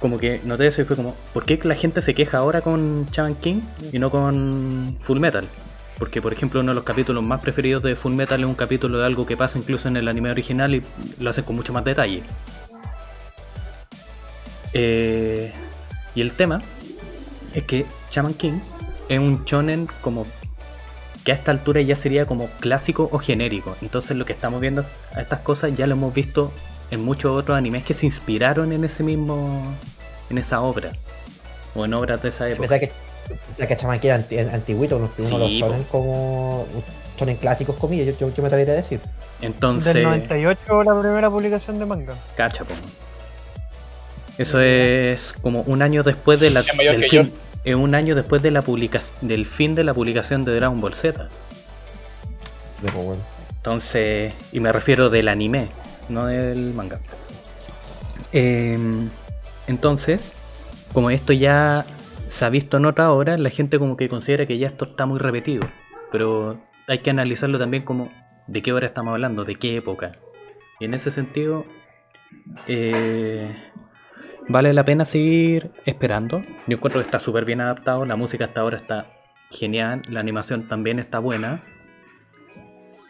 como 0.00 0.18
que 0.18 0.40
noté 0.44 0.66
eso 0.66 0.82
y 0.82 0.84
fue 0.84 0.96
como, 0.96 1.14
¿por 1.32 1.44
qué 1.44 1.58
la 1.62 1.76
gente 1.76 2.02
se 2.02 2.14
queja 2.14 2.38
ahora 2.38 2.60
con 2.62 3.06
Chaman 3.10 3.36
King 3.36 3.60
y 3.92 4.00
no 4.00 4.10
con 4.10 4.98
Full 5.02 5.20
Metal? 5.20 5.46
Porque, 6.00 6.20
por 6.20 6.32
ejemplo, 6.32 6.60
uno 6.60 6.72
de 6.72 6.74
los 6.74 6.84
capítulos 6.84 7.24
más 7.24 7.40
preferidos 7.40 7.82
de 7.84 7.94
Full 7.94 8.12
Metal 8.12 8.40
es 8.40 8.46
un 8.46 8.54
capítulo 8.54 8.98
de 8.98 9.06
algo 9.06 9.24
que 9.24 9.36
pasa 9.36 9.56
incluso 9.56 9.86
en 9.86 9.96
el 9.96 10.08
anime 10.08 10.32
original 10.32 10.74
y 10.74 10.82
lo 11.20 11.30
hacen 11.30 11.44
con 11.44 11.54
mucho 11.54 11.72
más 11.72 11.84
detalle. 11.84 12.22
Eh, 14.74 15.52
y 16.14 16.20
el 16.20 16.32
tema 16.32 16.62
es 17.54 17.64
que 17.64 17.86
Shaman 18.10 18.34
King 18.34 18.58
es 19.08 19.18
un 19.18 19.44
shonen 19.44 19.88
como 20.02 20.26
que 21.24 21.32
a 21.32 21.34
esta 21.34 21.50
altura 21.50 21.80
ya 21.82 21.96
sería 21.96 22.26
como 22.26 22.46
clásico 22.60 23.08
o 23.12 23.18
genérico. 23.18 23.76
Entonces 23.82 24.16
lo 24.16 24.24
que 24.24 24.32
estamos 24.32 24.60
viendo 24.60 24.84
a 25.14 25.20
estas 25.20 25.40
cosas 25.40 25.76
ya 25.76 25.86
lo 25.86 25.92
hemos 25.94 26.12
visto 26.14 26.52
en 26.90 27.04
muchos 27.04 27.32
otros 27.36 27.56
animes 27.56 27.84
que 27.84 27.94
se 27.94 28.06
inspiraron 28.06 28.72
en 28.72 28.84
ese 28.84 29.02
mismo 29.02 29.62
en 30.30 30.38
esa 30.38 30.60
obra 30.62 30.90
o 31.74 31.84
en 31.84 31.94
obras 31.94 32.22
de 32.22 32.30
esa 32.30 32.44
Se 32.46 32.52
época. 32.52 32.68
pensaba 32.68 32.80
que, 32.80 32.92
pensaba 33.48 33.68
que 33.68 33.76
Chaman 33.76 34.00
King 34.00 34.08
era 34.08 34.14
anti- 34.16 34.38
antiguito, 34.38 34.96
uno, 34.96 35.10
uno 35.18 35.38
de 35.38 35.46
Sí, 35.46 35.58
los 35.58 35.68
shonen 35.70 35.84
como 35.84 36.66
shonen 37.18 37.36
clásicos 37.36 37.76
comillas, 37.76 38.06
yo, 38.06 38.12
yo, 38.28 38.34
yo 38.34 38.42
me 38.42 38.46
atrevería 38.46 38.74
a 38.74 38.76
decir. 38.76 39.00
Entonces, 39.40 39.92
Del 39.94 40.04
98 40.04 40.82
la 40.84 41.00
primera 41.00 41.30
publicación 41.30 41.78
de 41.78 41.86
manga. 41.86 42.14
cacha, 42.36 42.64
po. 42.64 42.74
Eso 44.38 44.60
es 44.60 45.34
como 45.42 45.62
un 45.62 45.82
año 45.82 46.02
después 46.02 46.38
de 46.40 46.50
la 46.50 46.62
del 46.62 47.04
fin- 47.04 47.32
es 47.64 47.74
un 47.74 47.94
año 47.94 48.14
después 48.14 48.40
de 48.40 48.50
la 48.52 48.62
publicación 48.62 49.28
del 49.28 49.46
fin 49.46 49.74
de 49.74 49.84
la 49.84 49.92
publicación 49.92 50.44
de 50.44 50.54
Dragon 50.54 50.80
Ball 50.80 50.94
Z. 50.94 51.28
Sí, 52.74 52.86
pues, 52.92 53.04
bueno. 53.04 53.22
Entonces, 53.56 54.32
y 54.52 54.60
me 54.60 54.70
refiero 54.72 55.10
del 55.10 55.28
anime, 55.28 55.66
no 56.08 56.26
del 56.26 56.72
manga. 56.72 57.00
Em, 58.32 59.08
entonces, 59.66 60.32
como 60.92 61.10
esto 61.10 61.32
ya 61.32 61.84
se 62.28 62.44
ha 62.44 62.48
visto 62.48 62.76
en 62.76 62.86
otra 62.86 63.10
hora, 63.12 63.36
la 63.36 63.50
gente 63.50 63.78
como 63.78 63.96
que 63.96 64.08
considera 64.08 64.46
que 64.46 64.58
ya 64.58 64.68
esto 64.68 64.84
está 64.86 65.06
muy 65.06 65.18
repetido. 65.18 65.66
Pero 66.12 66.60
hay 66.86 67.00
que 67.00 67.10
analizarlo 67.10 67.58
también 67.58 67.84
como 67.84 68.10
de 68.46 68.62
qué 68.62 68.72
hora 68.72 68.86
estamos 68.86 69.12
hablando, 69.12 69.44
de 69.44 69.56
qué 69.56 69.76
época. 69.76 70.12
Y 70.80 70.84
en 70.84 70.94
ese 70.94 71.10
sentido, 71.10 71.66
eh, 72.66 73.54
vale 74.48 74.72
la 74.72 74.84
pena 74.84 75.04
seguir 75.04 75.70
esperando. 75.84 76.42
Yo 76.66 76.76
encuentro 76.76 77.00
que 77.00 77.06
está 77.06 77.20
súper 77.20 77.44
bien 77.44 77.60
adaptado, 77.60 78.04
la 78.04 78.16
música 78.16 78.46
hasta 78.46 78.60
ahora 78.60 78.78
está 78.78 79.06
genial, 79.50 80.02
la 80.08 80.20
animación 80.20 80.68
también 80.68 80.98
está 80.98 81.18
buena. 81.18 81.62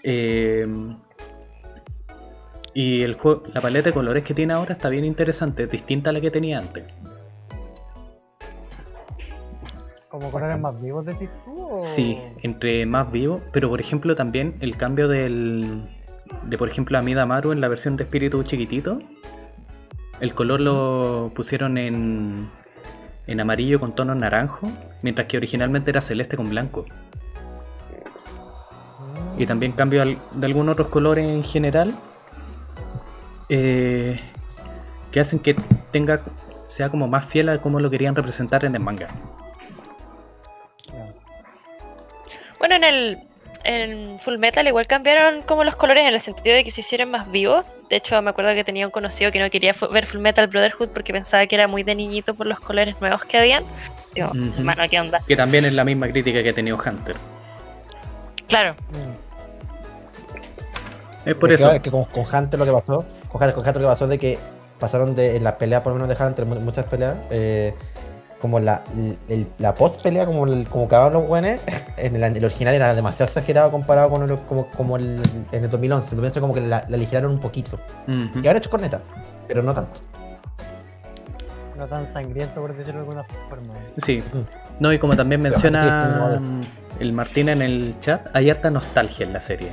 Eh, 0.03 0.67
y 2.75 3.03
el 3.03 3.15
juego, 3.15 3.43
la 3.53 3.61
paleta 3.61 3.89
de 3.89 3.95
colores 3.95 4.25
que 4.25 4.35
tiene 4.35 4.55
ahora 4.55 4.75
está 4.75 4.89
bien 4.89 5.05
interesante, 5.05 5.65
es 5.65 5.71
distinta 5.71 6.11
a 6.11 6.13
la 6.13 6.21
que 6.21 6.31
tenía 6.31 6.59
antes. 6.59 6.85
¿Como 10.09 10.31
colores 10.31 10.59
más 10.59 10.81
vivos 10.81 11.05
decís 11.05 11.31
tú? 11.45 11.61
O... 11.61 11.85
Sí, 11.85 12.19
entre 12.43 12.87
más 12.87 13.11
vivo, 13.13 13.41
pero 13.53 13.69
por 13.69 13.81
ejemplo 13.81 14.15
también 14.15 14.57
el 14.61 14.77
cambio 14.77 15.07
del 15.07 15.87
de 16.45 16.59
por 16.59 16.69
ejemplo 16.69 16.99
Amida 16.99 17.27
Maru 17.27 17.53
en 17.53 17.61
la 17.61 17.69
versión 17.69 17.97
de 17.97 18.05
espíritu 18.05 18.43
chiquitito, 18.43 19.01
el 20.21 20.35
color 20.35 20.61
lo 20.61 21.33
pusieron 21.35 21.79
en 21.79 22.49
en 23.29 23.41
amarillo 23.41 23.79
con 23.79 23.95
tonos 23.95 24.17
naranjo, 24.17 24.69
mientras 25.03 25.29
que 25.29 25.37
originalmente 25.37 25.91
era 25.91 26.01
celeste 26.01 26.37
con 26.37 26.49
blanco. 26.49 26.87
Y 29.37 29.47
también 29.47 29.73
cambio 29.73 30.03
de 30.05 30.47
algunos 30.47 30.73
otros 30.73 30.89
colores 30.89 31.25
en 31.25 31.45
general 31.45 31.95
eh, 33.49 34.19
que 35.13 35.21
hacen 35.21 35.39
que 35.39 35.55
tenga 35.93 36.23
sea 36.69 36.89
como 36.89 37.07
más 37.07 37.27
fiel 37.27 37.51
a 37.51 37.59
cómo 37.61 37.81
lo 37.81 37.91
querían 37.91 38.17
representar 38.17 38.65
en 38.65 38.75
el 38.75 38.81
manga. 38.81 39.09
Bueno, 42.59 42.77
en 42.77 42.85
el 42.85 43.19
en 43.65 44.19
Full 44.21 44.39
Metal 44.39 44.67
igual 44.67 44.87
cambiaron 44.87 45.43
como 45.43 45.65
los 45.65 45.77
colores 45.77 46.07
en 46.07 46.15
el 46.15 46.21
sentido 46.21 46.55
de 46.57 46.65
que 46.65 46.71
se 46.71 46.81
hicieron 46.83 47.11
más 47.11 47.31
vivos. 47.31 47.65
De 47.91 47.97
hecho, 47.97 48.21
me 48.23 48.31
acuerdo 48.31 48.55
que 48.55 48.65
tenía 48.65 48.87
un 48.87 48.91
conocido 48.93 49.31
que 49.33 49.39
no 49.41 49.51
quería 49.51 49.75
ver 49.91 50.07
Full 50.07 50.21
Metal 50.21 50.47
Brotherhood 50.47 50.89
porque 50.91 51.13
pensaba 51.13 51.47
que 51.47 51.55
era 51.55 51.67
muy 51.69 51.83
de 51.83 51.95
niñito 51.95 52.35
por 52.35 52.47
los 52.47 52.61
colores 52.61 52.97
nuevos 53.01 53.25
que 53.25 53.39
habían. 53.39 53.65
Digo, 54.15 54.29
Ujú. 54.29 54.53
hermano, 54.59 54.83
¿qué 54.91 55.01
onda? 55.01 55.21
Que 55.27 55.37
también 55.37 55.65
es 55.65 55.73
la 55.75 55.85
misma 55.85 56.09
crítica 56.09 56.43
que 56.43 56.51
ha 56.51 56.55
tenido 56.55 56.77
Hunter. 56.85 57.17
Claro, 58.49 58.75
Mm. 58.91 59.29
Es 61.29 61.35
por 61.35 61.53
Es 61.53 61.59
que, 61.59 61.65
eso. 61.65 61.73
es 61.75 61.81
que 61.83 61.91
con, 61.91 62.05
con 62.05 62.25
Hunter 62.25 62.59
lo 62.59 62.65
que 62.65 62.73
pasó, 62.73 63.05
con 63.29 63.43
Hunter, 63.43 63.55
con 63.55 63.67
Hunter 63.67 63.83
lo 63.83 63.89
que 63.89 63.93
pasó 63.93 64.05
es 64.05 64.11
de 64.11 64.19
que 64.19 64.39
pasaron 64.79 65.15
de 65.15 65.37
en 65.37 65.45
las 65.45 65.55
peleas, 65.55 65.83
por 65.83 65.93
lo 65.93 65.99
menos 66.01 66.17
de 66.17 66.25
Hunter, 66.25 66.47
mu- 66.47 66.55
muchas 66.61 66.87
peleas, 66.87 67.17
eh, 67.31 67.75
como 68.41 68.61
la, 68.61 68.83
el- 69.29 69.47
la 69.59 69.75
post 69.75 70.01
pelea, 70.03 70.25
como, 70.27 70.47
el, 70.47 70.69
como 70.69 70.85
acabaron 70.85 71.13
los 71.15 71.27
buenos, 71.29 71.59
en 71.97 72.17
el, 72.17 72.23
el 72.37 72.45
original 72.45 72.75
era 72.75 72.95
demasiado 72.95 73.27
exagerado 73.29 73.71
comparado 73.71 74.09
con 74.11 74.23
el, 74.29 74.39
como, 74.41 74.67
como 74.71 74.97
el, 74.97 75.21
en 75.53 75.65
el 75.65 75.71
2011. 75.71 76.15
En 76.15 76.19
el 76.19 76.25
2011 76.31 76.41
como 76.41 76.55
que 76.55 76.61
la, 76.61 76.85
la 76.89 76.97
aligeraron 76.97 77.33
un 77.33 77.41
poquito. 77.41 77.79
Ujú. 78.07 78.41
Y 78.43 78.47
ahora 78.47 78.59
hecho 78.59 78.71
corneta, 78.71 79.01
pero 79.47 79.63
no 79.63 79.75
tanto. 79.75 80.01
No 81.77 81.87
tan 81.87 82.13
sangriento, 82.13 82.61
por 82.61 82.71
decirlo 82.77 82.95
de 82.95 82.99
alguna 83.01 83.25
forma. 83.49 83.73
Sí. 84.05 84.21
No, 84.81 84.93
y 84.93 84.99
como 84.99 85.15
también 85.17 85.41
menciona 85.41 86.39
sí, 86.41 86.69
el 86.99 87.13
Martín 87.13 87.49
en 87.49 87.63
el 87.63 87.95
chat, 88.01 88.27
hay 88.35 88.51
harta 88.51 88.69
nostalgia 88.71 89.25
en 89.25 89.33
la 89.33 89.41
serie. 89.41 89.69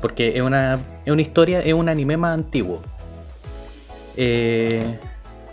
Porque 0.00 0.36
es 0.36 0.40
una, 0.40 0.74
es 1.04 1.12
una 1.12 1.20
historia, 1.20 1.60
es 1.60 1.74
un 1.74 1.88
anime 1.88 2.16
más 2.16 2.34
antiguo. 2.34 2.80
Eh, 4.16 4.98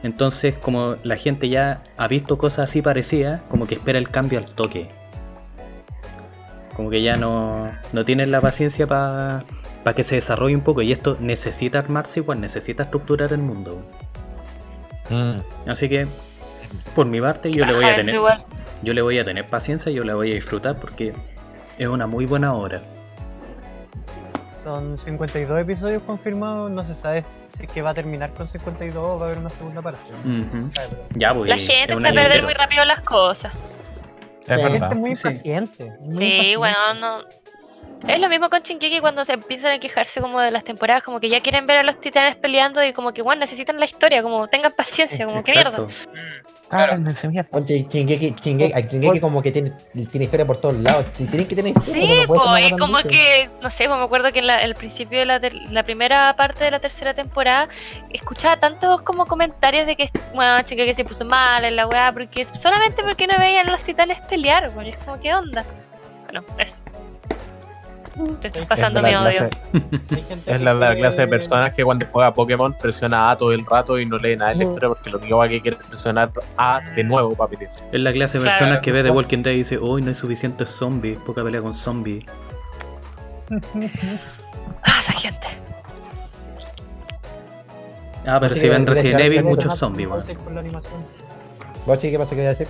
entonces, 0.08 0.56
como 0.56 0.96
la 1.04 1.18
gente 1.18 1.50
ya 1.50 1.84
ha 1.98 2.08
visto 2.08 2.38
cosas 2.38 2.70
así 2.70 2.82
parecidas, 2.82 3.42
como 3.50 3.68
que 3.68 3.76
espera 3.76 4.00
el 4.00 4.10
cambio 4.10 4.40
al 4.40 4.46
toque. 4.46 4.88
Como 6.76 6.90
que 6.90 7.02
ya 7.02 7.18
no, 7.18 7.68
no 7.92 8.06
tienen 8.06 8.32
la 8.32 8.40
paciencia 8.40 8.88
para 8.88 9.44
que 9.96 10.04
se 10.04 10.16
desarrolle 10.16 10.56
un 10.56 10.62
poco. 10.62 10.82
Y 10.82 10.94
esto 10.94 11.18
necesita 11.20 11.80
armarse 11.80 12.22
igual, 12.22 12.40
necesita 12.40 12.84
estructurar 12.84 13.34
el 13.34 13.40
mundo. 13.40 13.84
Así 15.68 15.90
que, 15.90 16.08
por 16.96 17.06
mi 17.06 17.20
parte, 17.20 17.52
yo 17.52 17.66
le 17.66 17.74
voy 17.76 17.84
a 17.84 17.96
tener. 17.98 18.16
igual. 18.16 18.44
Yo 18.84 18.94
le 18.94 19.02
voy 19.02 19.20
a 19.20 19.26
tener 19.26 19.46
paciencia, 19.46 19.92
yo 19.92 20.04
la 20.04 20.16
voy 20.16 20.32
a 20.32 20.36
disfrutar 20.36 20.78
porque 20.78 21.12
es 21.78 21.88
una 21.88 22.08
muy 22.08 22.26
buena 22.26 22.54
obra. 22.54 22.82
Son 24.68 24.98
52 24.98 25.62
episodios 25.62 26.04
confirmados. 26.04 26.70
No 26.70 26.84
se 26.84 26.94
sabe 26.94 27.24
si 27.48 27.64
es 27.64 27.72
que 27.72 27.82
va 27.82 27.92
a 27.92 27.94
terminar 27.94 28.34
con 28.34 28.46
52 28.48 28.98
o 29.02 29.18
va 29.18 29.24
a 29.24 29.26
haber 29.28 29.38
una 29.38 29.50
segunda 29.50 29.82
parte. 29.82 30.02
Ya, 31.16 31.34
pues. 31.34 31.48
La 31.48 31.56
es 31.56 31.66
gente 31.66 31.94
año 31.94 32.02
perder 32.02 32.26
entero. 32.26 32.44
muy 32.44 32.54
rápido 32.54 32.84
las 32.84 33.00
cosas. 33.00 33.54
Es 33.54 33.60
Sí. 34.58 34.62
La 34.64 34.70
gente 34.70 34.88
es 34.90 34.96
muy 34.98 35.16
Sí. 35.16 35.28
impaciente. 35.30 35.94
muy 36.02 36.18
Sí, 36.18 36.56
bueno, 36.58 36.76
no. 37.00 37.18
Es 38.10 38.22
lo 38.22 38.28
mismo 38.28 38.50
con 38.50 38.62
Shingeki 38.62 39.00
cuando 39.00 39.24
se 39.24 39.34
empiezan 39.34 39.72
a 39.72 39.80
quejarse 39.80 40.20
como 40.20 40.42
de 40.42 40.52
las 40.52 40.66
temporadas, 40.66 41.02
como 41.02 41.22
que 41.22 41.30
ya 41.30 41.40
quieren 41.42 41.66
ver 41.66 41.78
a 41.78 41.84
los 41.84 42.02
titanes 42.02 42.36
peleando 42.36 42.84
y 42.84 42.92
como 42.92 43.14
que, 43.14 43.22
bueno, 43.22 43.40
necesitan 43.40 43.80
la 43.80 43.86
historia, 43.86 44.22
como 44.22 44.50
tengan 44.50 44.74
paciencia, 44.74 45.26
como 45.26 45.44
que 45.44 45.54
mierda. 45.54 45.88
Ah, 46.70 46.86
Claro. 46.88 47.00
me 47.00 47.14
se 47.14 47.30
me 47.30 47.44
fue. 47.44 47.62
Oye, 47.62 47.88
Shingeki, 47.90 48.36
Shingeki, 48.44 48.74
a 48.74 48.80
Shingeki 48.82 49.20
como 49.22 49.42
que 49.42 49.52
tiene, 49.52 49.72
tiene 50.12 50.26
historia 50.26 50.46
por 50.46 50.58
todos 50.58 50.76
lados. 50.76 51.06
Tienen 51.14 51.48
que 51.48 51.56
tener 51.56 51.78
historia. 51.78 52.06
Sí, 52.06 52.22
no 52.22 52.28
pues, 52.28 52.70
tan 52.70 52.80
como 52.80 52.94
mucho. 52.98 53.08
que, 53.08 53.50
no 53.62 53.70
sé, 53.70 53.88
pues 53.88 53.98
me 53.98 54.04
acuerdo 54.04 54.32
que 54.34 54.40
en 54.40 54.48
la, 54.48 54.60
el 54.60 54.76
principio 54.76 55.20
de 55.20 55.26
la, 55.26 55.40
ter- 55.40 55.56
la 55.72 55.84
primera 55.84 56.36
parte 56.36 56.66
de 56.66 56.72
la 56.72 56.80
tercera 56.80 57.14
temporada 57.14 57.70
escuchaba 58.10 58.58
tantos 58.58 59.02
como 59.02 59.26
comentarios 59.26 59.86
de 59.86 59.96
que, 59.96 60.10
bueno, 60.36 60.58
que 60.66 60.94
se 60.96 61.06
puso 61.06 61.24
mal 61.24 61.64
en 61.64 61.76
la 61.78 61.88
weá, 61.88 62.12
porque 62.12 62.44
solamente 62.44 63.02
porque 63.02 63.28
no 63.28 63.38
veían 63.40 63.68
a 63.68 63.72
los 63.72 63.82
titanes 63.84 64.20
pelear, 64.26 64.70
bueno, 64.72 64.90
y 64.90 64.92
es 64.94 64.98
como, 64.98 65.20
¿qué 65.20 65.34
onda? 65.34 65.64
Bueno, 66.26 66.44
eso. 66.58 66.82
Te 68.42 68.48
estás 68.48 68.62
Es 68.64 68.68
pasando 68.68 69.02
la 69.02 69.08
mi 69.10 69.16
odio. 69.16 69.50
Es 70.46 70.62
la, 70.62 70.96
clase 70.96 71.22
de 71.22 71.28
personas 71.28 71.74
que 71.74 71.84
cuando 71.84 72.06
juega 72.12 72.34
Pokémon 72.34 72.74
presiona 72.74 73.30
A 73.32 73.38
todo 73.38 73.52
el 73.52 73.66
rato 73.66 74.00
y 74.00 74.06
no 74.06 74.18
lee 74.18 74.36
nada 74.36 74.52
de 74.52 74.56
Mm. 74.56 74.60
lectura 74.60 74.88
porque 74.90 75.10
lo 75.10 75.20
único 75.20 75.42
que 75.44 75.62
quiere 75.62 75.78
es 75.80 75.86
presionar 75.86 76.32
A 76.58 76.82
de 76.96 77.04
nuevo 77.04 77.36
para 77.36 77.50
pedir. 77.52 77.70
Es 77.92 78.00
la 78.02 78.12
clase 78.14 78.38
de 78.38 78.44
Claro. 78.44 78.58
personas 78.60 78.82
que 78.84 78.92
ve 78.92 79.04
The 79.04 79.12
Walking 79.12 79.44
Dead 79.44 79.54
y 79.54 79.58
dice, 79.58 79.78
uy, 79.78 80.02
no 80.02 80.10
hay 80.10 80.16
suficientes 80.16 80.70
zombies, 80.70 81.18
poca 81.20 81.44
pelea 81.44 81.62
con 81.62 81.74
zombies. 81.74 82.26
Ah, 84.84 85.00
esa 85.02 85.14
gente. 85.14 85.48
Ah, 88.26 88.40
pero 88.42 88.56
si 88.56 88.68
ven 88.68 88.86
Resident 88.86 89.22
Evil, 89.22 89.44
muchos 89.46 89.78
zombies, 89.78 90.10
weón. 90.10 90.24
con 90.44 90.54
la 90.56 90.60
animación. 90.62 90.94
Bochi, 91.86 92.12
¿qué 92.12 92.18
pasa 92.18 92.36
que 92.36 92.42
iba 92.42 92.48
a 92.48 92.54
decir? 92.54 92.68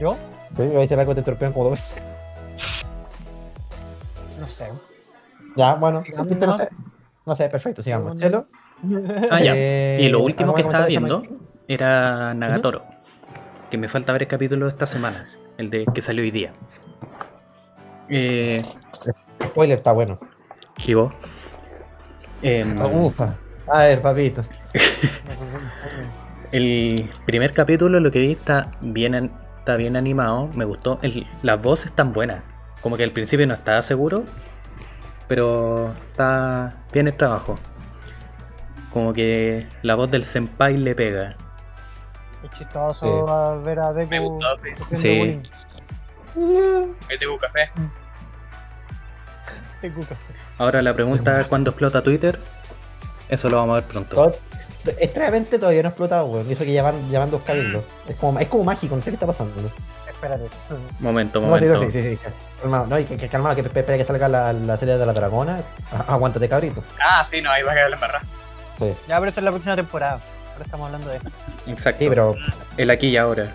¿Yo? 0.00 0.16
Sí, 0.56 0.62
iba 0.62 0.78
a 0.78 0.80
decir 0.80 0.98
algo 0.98 1.12
te 1.14 1.20
interrumpieron 1.20 1.52
como 1.52 1.64
dos 1.66 1.74
veces. 1.74 2.02
Sé. 4.66 4.72
Ya, 5.56 5.74
bueno, 5.74 6.02
no 6.16 6.46
¿no? 6.46 6.52
sé. 6.52 6.68
No 7.26 7.34
sé, 7.36 7.48
perfecto, 7.48 7.82
sigamos. 7.82 8.08
No, 8.08 8.14
no. 8.14 8.20
Chelo. 8.20 8.46
Ah, 9.30 9.40
ya. 9.40 9.52
eh, 9.54 9.98
Y 10.02 10.08
lo 10.08 10.20
último 10.20 10.50
¿algo 10.50 10.56
que 10.56 10.62
estaba 10.62 10.86
viendo 10.86 11.22
era 11.68 12.34
Nagatoro. 12.34 12.82
Que 13.70 13.78
me 13.78 13.88
falta 13.88 14.12
ver 14.12 14.22
el 14.22 14.28
capítulo 14.28 14.66
de 14.66 14.72
esta 14.72 14.86
semana. 14.86 15.28
El 15.58 15.70
de 15.70 15.86
que 15.94 16.00
salió 16.00 16.22
hoy 16.22 16.30
día. 16.30 16.52
Eh, 18.08 18.62
Spoiler 19.44 19.78
está 19.78 19.92
bueno. 19.92 20.18
¿Y 20.84 20.94
vos? 20.94 21.12
Em, 22.42 22.76
Ufa. 22.82 23.34
A 23.68 23.78
ver, 23.84 24.00
papito. 24.02 24.42
el 26.52 27.10
primer 27.24 27.52
capítulo, 27.52 28.00
lo 28.00 28.10
que 28.10 28.18
vi, 28.18 28.32
está 28.32 28.70
bien, 28.80 29.30
está 29.58 29.76
bien 29.76 29.96
animado. 29.96 30.48
Me 30.54 30.64
gustó. 30.64 30.98
El- 31.02 31.26
las 31.42 31.62
voces 31.62 31.86
están 31.86 32.12
buenas. 32.12 32.42
Como 32.80 32.96
que 32.96 33.04
al 33.04 33.12
principio 33.12 33.46
no 33.46 33.54
estaba 33.54 33.80
seguro. 33.82 34.24
Pero 35.28 35.92
está 36.10 36.74
bien 36.92 37.08
el 37.08 37.16
trabajo. 37.16 37.58
Como 38.92 39.12
que 39.12 39.66
la 39.82 39.94
voz 39.94 40.10
del 40.10 40.24
senpai 40.24 40.76
le 40.76 40.94
pega. 40.94 41.36
Es 42.44 42.50
chistoso 42.58 43.06
Sí. 43.06 43.30
a 43.30 43.54
ver 43.64 43.78
a 43.78 43.92
Deku. 43.92 44.10
Me 44.10 44.20
gustó, 44.20 44.46
sí. 44.90 44.96
Sí. 44.96 45.40
bullying. 46.34 46.92
El 47.08 47.18
de 47.18 47.26
café. 47.40 47.70
Deku 49.82 50.00
café. 50.00 50.16
Ahora 50.58 50.82
la 50.82 50.94
pregunta 50.94 51.40
es 51.40 51.46
cuándo 51.46 51.70
explota 51.70 52.02
Twitter. 52.02 52.38
Eso 53.28 53.48
lo 53.48 53.56
vamos 53.56 53.78
a 53.78 53.80
ver 53.80 53.88
pronto. 53.90 54.34
Extrañamente 54.98 55.58
todavía 55.58 55.82
no 55.82 55.88
ha 55.88 55.90
explotado, 55.90 56.26
weón. 56.26 56.48
Y 56.48 56.52
eso 56.52 56.64
que 56.64 56.72
ya 56.72 56.82
van, 56.82 57.10
ya 57.10 57.20
van 57.20 57.30
dos 57.30 57.42
cabildos. 57.42 57.84
Es 58.08 58.16
como, 58.16 58.38
es 58.38 58.48
como 58.48 58.64
mágico, 58.64 58.94
no 58.96 59.00
sé 59.00 59.10
qué 59.10 59.14
está 59.14 59.26
pasando. 59.26 59.54
Espérate. 60.08 60.48
Momento, 61.00 61.40
No, 61.40 61.46
sí, 61.56 61.64
momento. 61.64 61.78
sí, 61.84 61.90
sí, 61.90 62.16
sí. 62.16 62.18
Calmado, 62.62 62.86
no, 62.86 62.98
y 62.98 63.04
que, 63.04 63.16
que 63.16 63.28
calmado, 63.28 63.54
que 63.56 63.60
espera 63.62 63.98
que 63.98 64.04
salga 64.04 64.28
la, 64.28 64.52
la 64.52 64.76
serie 64.76 64.96
de 64.96 65.04
la 65.04 65.12
dragona. 65.12 65.60
Aguántate, 66.08 66.48
cabrito. 66.48 66.82
Ah, 67.04 67.24
sí, 67.28 67.42
no, 67.42 67.50
ahí 67.50 67.62
va 67.62 67.72
a 67.72 67.74
quedar 67.74 67.90
la 67.90 67.96
embarrada. 67.96 68.24
Sí, 68.78 68.94
Ya, 69.08 69.18
pero 69.18 69.30
esa 69.30 69.40
es 69.40 69.44
la 69.44 69.50
próxima 69.50 69.76
temporada. 69.76 70.20
Ahora 70.52 70.64
estamos 70.64 70.86
hablando 70.86 71.10
de. 71.10 71.16
Exacto. 71.66 71.98
sí 71.98 72.08
pero 72.08 72.36
El 72.76 72.90
aquí 72.90 73.08
y 73.08 73.16
ahora. 73.16 73.52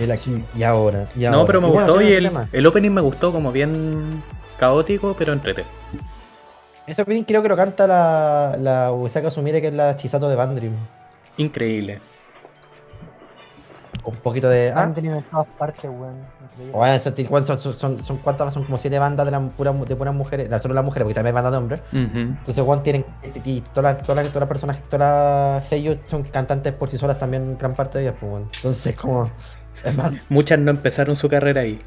el 0.00 0.10
aquí 0.10 0.42
y 0.56 0.62
ahora. 0.62 1.06
y 1.14 1.20
No, 1.20 1.28
ahora. 1.34 1.46
pero 1.46 1.60
me 1.60 1.68
Y 1.68 1.70
bueno, 1.70 1.86
gustó 1.86 2.02
y 2.02 2.12
el, 2.12 2.30
el 2.52 2.66
opening 2.66 2.90
me 2.90 3.00
gustó 3.00 3.32
como 3.32 3.52
bien 3.52 4.22
caótico, 4.58 5.14
pero 5.18 5.32
entrete. 5.32 5.64
Ese 6.86 7.02
opening 7.02 7.24
creo 7.24 7.42
que 7.42 7.48
lo 7.48 7.56
canta 7.56 7.86
la, 7.86 8.56
la 8.58 8.92
Usaka 8.92 9.30
Sumire, 9.30 9.60
que 9.60 9.68
es 9.68 9.74
la 9.74 9.96
Chisato 9.96 10.28
de 10.28 10.36
Bandream. 10.36 10.74
Increíble. 11.38 12.00
Con 14.04 14.14
un 14.14 14.20
poquito 14.20 14.48
de. 14.48 14.70
Ah, 14.70 14.82
Han 14.82 14.94
tenido 14.94 15.16
en 15.16 15.22
todas 15.24 15.46
partes, 15.58 15.84
weón. 15.84 16.22
Bueno, 16.72 16.98
son, 17.44 17.58
son, 17.58 18.04
son, 18.04 18.18
cuántas, 18.18 18.54
son 18.54 18.62
como 18.64 18.78
siete 18.78 18.98
bandas 19.00 19.26
de, 19.26 19.32
la, 19.32 19.40
pura, 19.40 19.72
de 19.72 19.96
puras 19.96 20.14
mujeres, 20.14 20.48
no, 20.48 20.58
solo 20.60 20.74
las 20.74 20.84
mujeres, 20.84 21.04
porque 21.04 21.14
también 21.14 21.34
hay 21.36 21.42
bandas 21.42 21.52
de 21.52 21.58
hombres. 21.58 21.82
Entonces, 21.92 22.62
Juan 22.64 22.82
tienen. 22.84 23.04
Y 23.44 23.60
todas 23.62 23.94
las 23.96 24.02
todas 24.06 24.22
las- 24.22 24.28
todas 24.32 24.40
las 24.42 24.48
personas, 24.48 24.80
todas 24.88 25.00
las 25.56 25.66
sellos 25.66 25.98
son 26.06 26.22
cantantes 26.22 26.72
por 26.74 26.88
sí 26.88 26.96
solas 26.98 27.18
también, 27.18 27.58
gran 27.58 27.74
parte 27.74 27.98
de 27.98 28.04
ellas, 28.04 28.16
pues, 28.20 28.30
bueno. 28.30 28.48
Entonces, 28.54 28.94
como. 28.94 29.30
Es 29.84 29.94
más, 29.96 30.12
Muchas 30.30 30.58
no 30.60 30.70
empezaron 30.70 31.14
su 31.16 31.28
carrera 31.28 31.60
ahí. 31.62 31.78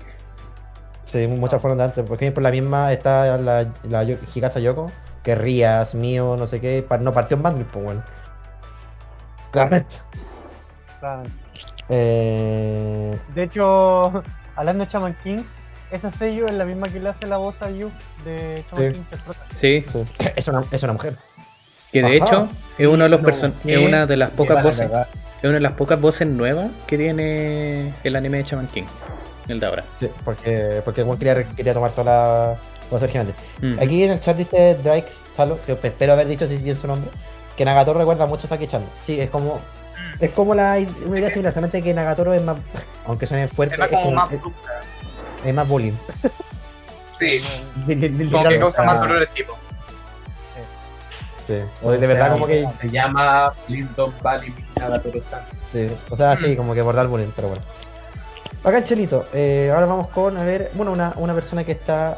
sí, 1.03 1.25
muchas 1.27 1.59
fueron 1.61 1.77
de 1.79 1.85
antes. 1.85 2.03
Porque 2.03 2.31
por 2.31 2.43
la 2.43 2.51
misma 2.51 2.91
está 2.93 3.37
la, 3.37 3.67
la 3.83 4.03
Hikasa 4.03 4.59
Yoko, 4.59 4.91
que 5.23 5.33
Rías, 5.33 5.95
mío, 5.95 6.35
no 6.37 6.45
sé 6.45 6.59
qué, 6.61 6.85
no 6.99 7.11
partió 7.13 7.37
en 7.37 7.43
Bandit, 7.43 7.67
pues, 7.67 7.85
bueno. 7.85 8.03
Claramente. 9.51 9.95
Claramente. 10.99 11.31
Eh, 11.89 13.15
De 13.33 13.43
hecho, 13.43 14.23
hablando 14.55 14.83
de 14.85 14.89
Chaman 14.89 15.15
Kings, 15.23 15.45
esa 15.91 16.11
sello 16.11 16.45
es 16.47 16.53
la 16.53 16.65
misma 16.65 16.87
que 16.87 16.99
le 16.99 17.09
hace 17.09 17.27
la 17.27 17.37
voz 17.37 17.61
a 17.61 17.69
Yu 17.71 17.89
de 18.25 18.63
Chaman 18.69 18.93
Sí. 18.93 18.93
Kings. 18.93 19.07
Sí, 19.57 19.85
sí. 19.91 20.25
es, 20.35 20.47
una, 20.47 20.63
es 20.71 20.83
una 20.83 20.93
mujer. 20.93 21.15
que 21.91 22.01
de 22.01 22.07
Ajá. 22.07 22.15
hecho 22.15 22.49
es 22.77 22.87
uno 22.87 23.03
de 23.05 23.09
los 23.09 23.21
No, 23.21 23.29
es 23.65 23.77
una 23.77 24.05
de 24.05 24.17
las 24.17 24.29
pocas 24.31 24.61
voces, 24.63 24.89
es 24.91 25.43
una 25.43 25.53
de 25.53 25.59
las 25.61 25.73
pocas 25.73 25.99
voces 26.01 26.27
nuevas 26.27 26.67
que 26.87 26.97
tiene 26.97 27.93
el 28.03 28.15
anime 28.15 28.39
de 28.39 28.43
Shaman 28.43 28.67
King, 28.67 28.83
el 29.47 29.59
de 29.59 29.65
ahora. 29.65 29.83
Sí, 29.97 30.09
porque, 30.25 30.81
porque 30.83 31.03
Juan 31.03 31.17
quería, 31.17 31.43
quería 31.55 31.73
tomar 31.73 31.91
todas 31.91 32.05
las 32.05 32.57
voces 32.91 33.03
originales. 33.03 33.35
Ujú. 33.63 33.81
Aquí 33.81 34.03
en 34.03 34.11
el 34.11 34.19
chat 34.19 34.35
dice 34.35 34.75
Drake 34.83 35.07
Salo, 35.07 35.57
que 35.65 35.71
espero 35.71 36.13
haber 36.13 36.27
dicho 36.27 36.47
si 36.47 36.57
bien 36.57 36.75
su 36.75 36.87
nombre, 36.87 37.09
que 37.55 37.63
Nagatoro 37.65 37.99
recuerda 37.99 38.25
mucho 38.25 38.45
a 38.47 38.49
Saki-chan. 38.49 38.83
Sí, 38.93 39.19
es 39.21 39.29
como. 39.29 39.59
Es 40.19 40.31
como 40.31 40.55
la, 40.55 40.77
una 41.05 41.19
idea 41.19 41.29
similar, 41.29 41.53
solamente 41.53 41.81
que 41.83 41.93
Nagatoro 41.93 42.33
es 42.33 42.41
más. 42.41 42.57
Aunque 43.05 43.27
suene 43.27 43.47
fuerte, 43.47 43.75
Es 43.75 43.79
más 43.79 43.87
es, 43.89 43.93
como 43.93 44.05
como- 44.05 44.15
más 44.17 44.31
es- 44.31 44.41
bruta. 44.41 44.57
es 45.45 45.53
más 45.53 45.67
bullying. 45.67 45.93
Sí, 47.17 47.41
como 48.31 48.47
que 48.49 48.59
causa 48.59 48.83
más 48.83 48.99
dolor 48.99 49.19
de 49.19 49.27
tipo. 49.27 49.57
Sí. 51.47 51.61
O 51.81 51.91
de 51.91 52.05
verdad, 52.07 52.31
como 52.33 52.45
que. 52.47 52.67
Se 52.79 52.89
llama 52.89 53.53
Lindon 53.67 54.13
Valley 54.21 54.53
Nagatoro-san. 54.75 55.41
Sí. 55.71 55.89
O 56.09 56.15
sea, 56.17 56.35
sí, 56.35 56.55
como 56.57 56.73
que 56.73 56.81
abordar 56.81 57.05
el 57.05 57.09
bullying, 57.09 57.31
pero 57.35 57.47
bueno. 57.49 57.63
Acá, 58.63 58.83
Chelito, 58.83 59.27
eh, 59.33 59.71
ahora 59.73 59.85
vamos 59.85 60.09
con, 60.09 60.35
a 60.37 60.43
ver, 60.43 60.71
bueno, 60.73 60.91
una, 60.91 61.13
una 61.15 61.33
persona 61.33 61.63
que 61.63 61.71
está. 61.71 62.17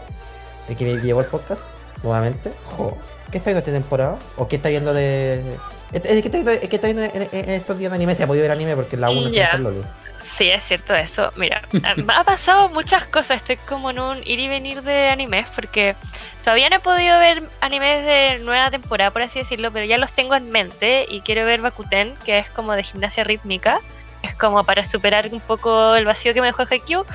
eh, 0.67 0.75
que 0.75 0.85
me 0.85 1.01
llevó 1.01 1.21
el 1.21 1.27
podcast, 1.27 1.63
nuevamente. 2.01 2.51
Jo, 2.75 2.97
¿Qué 3.31 3.38
está 3.38 3.51
viendo 3.51 3.59
esta 3.59 3.71
temporada? 3.71 4.15
¿O 4.38 4.47
qué 4.47 4.55
está 4.55 4.69
viendo 4.69 4.93
de.? 4.93 5.43
Es 5.91 6.06
es 6.06 6.21
que 6.21 6.28
está 6.28 6.38
viendo, 6.38 6.52
es 6.52 6.67
que 6.69 6.78
viendo 6.78 7.04
en, 7.04 7.30
en- 7.32 7.49
estos 7.49 7.78
días 7.78 7.91
de 7.91 7.95
anime, 7.95 8.13
se 8.15 8.23
ha 8.23 8.28
podido 8.28 8.43
ver 8.43 8.52
anime 8.52 8.75
porque 8.75 8.95
la 8.97 9.10
1 9.10 9.30
Ya. 9.30 9.45
está 9.45 9.58
en 9.58 9.63
Loli. 9.63 9.82
Sí, 10.21 10.49
es 10.49 10.63
cierto 10.65 10.93
eso. 10.95 11.32
Mira, 11.36 11.62
me 11.71 12.13
ha 12.15 12.23
pasado 12.23 12.69
muchas 12.69 13.06
cosas. 13.06 13.38
Estoy 13.38 13.58
como 13.58 13.89
en 13.91 13.99
un 13.99 14.17
ir 14.25 14.39
y 14.39 14.47
venir 14.49 14.82
de 14.84 15.08
animes 15.10 15.47
porque 15.56 15.95
todavía 16.43 16.69
no 16.69 16.75
he 16.75 16.80
podido 16.80 17.17
ver 17.19 17.41
animes 17.62 18.06
de 18.06 18.39
nueva 18.43 18.69
temporada, 18.69 19.12
por 19.12 19.21
así 19.23 19.39
decirlo, 19.39 19.71
pero 19.71 19.86
ya 19.86 19.97
los 19.97 20.12
tengo 20.12 20.36
en 20.36 20.52
mente 20.52 21.06
y 21.10 21.21
quiero 21.21 21.45
ver 21.45 21.62
Bakuten, 21.62 22.13
que 22.25 22.38
es 22.38 22.49
como 22.49 22.73
de 22.73 22.84
gimnasia 22.84 23.23
rítmica. 23.23 23.80
Es 24.21 24.36
como 24.36 24.63
para 24.65 24.84
superar 24.84 25.30
un 25.32 25.39
poco 25.39 25.95
el 25.95 26.04
vacío 26.06 26.34
que 26.34 26.41
me 26.41 26.47
dejó 26.47 26.63
Haikyuu. 26.69 27.06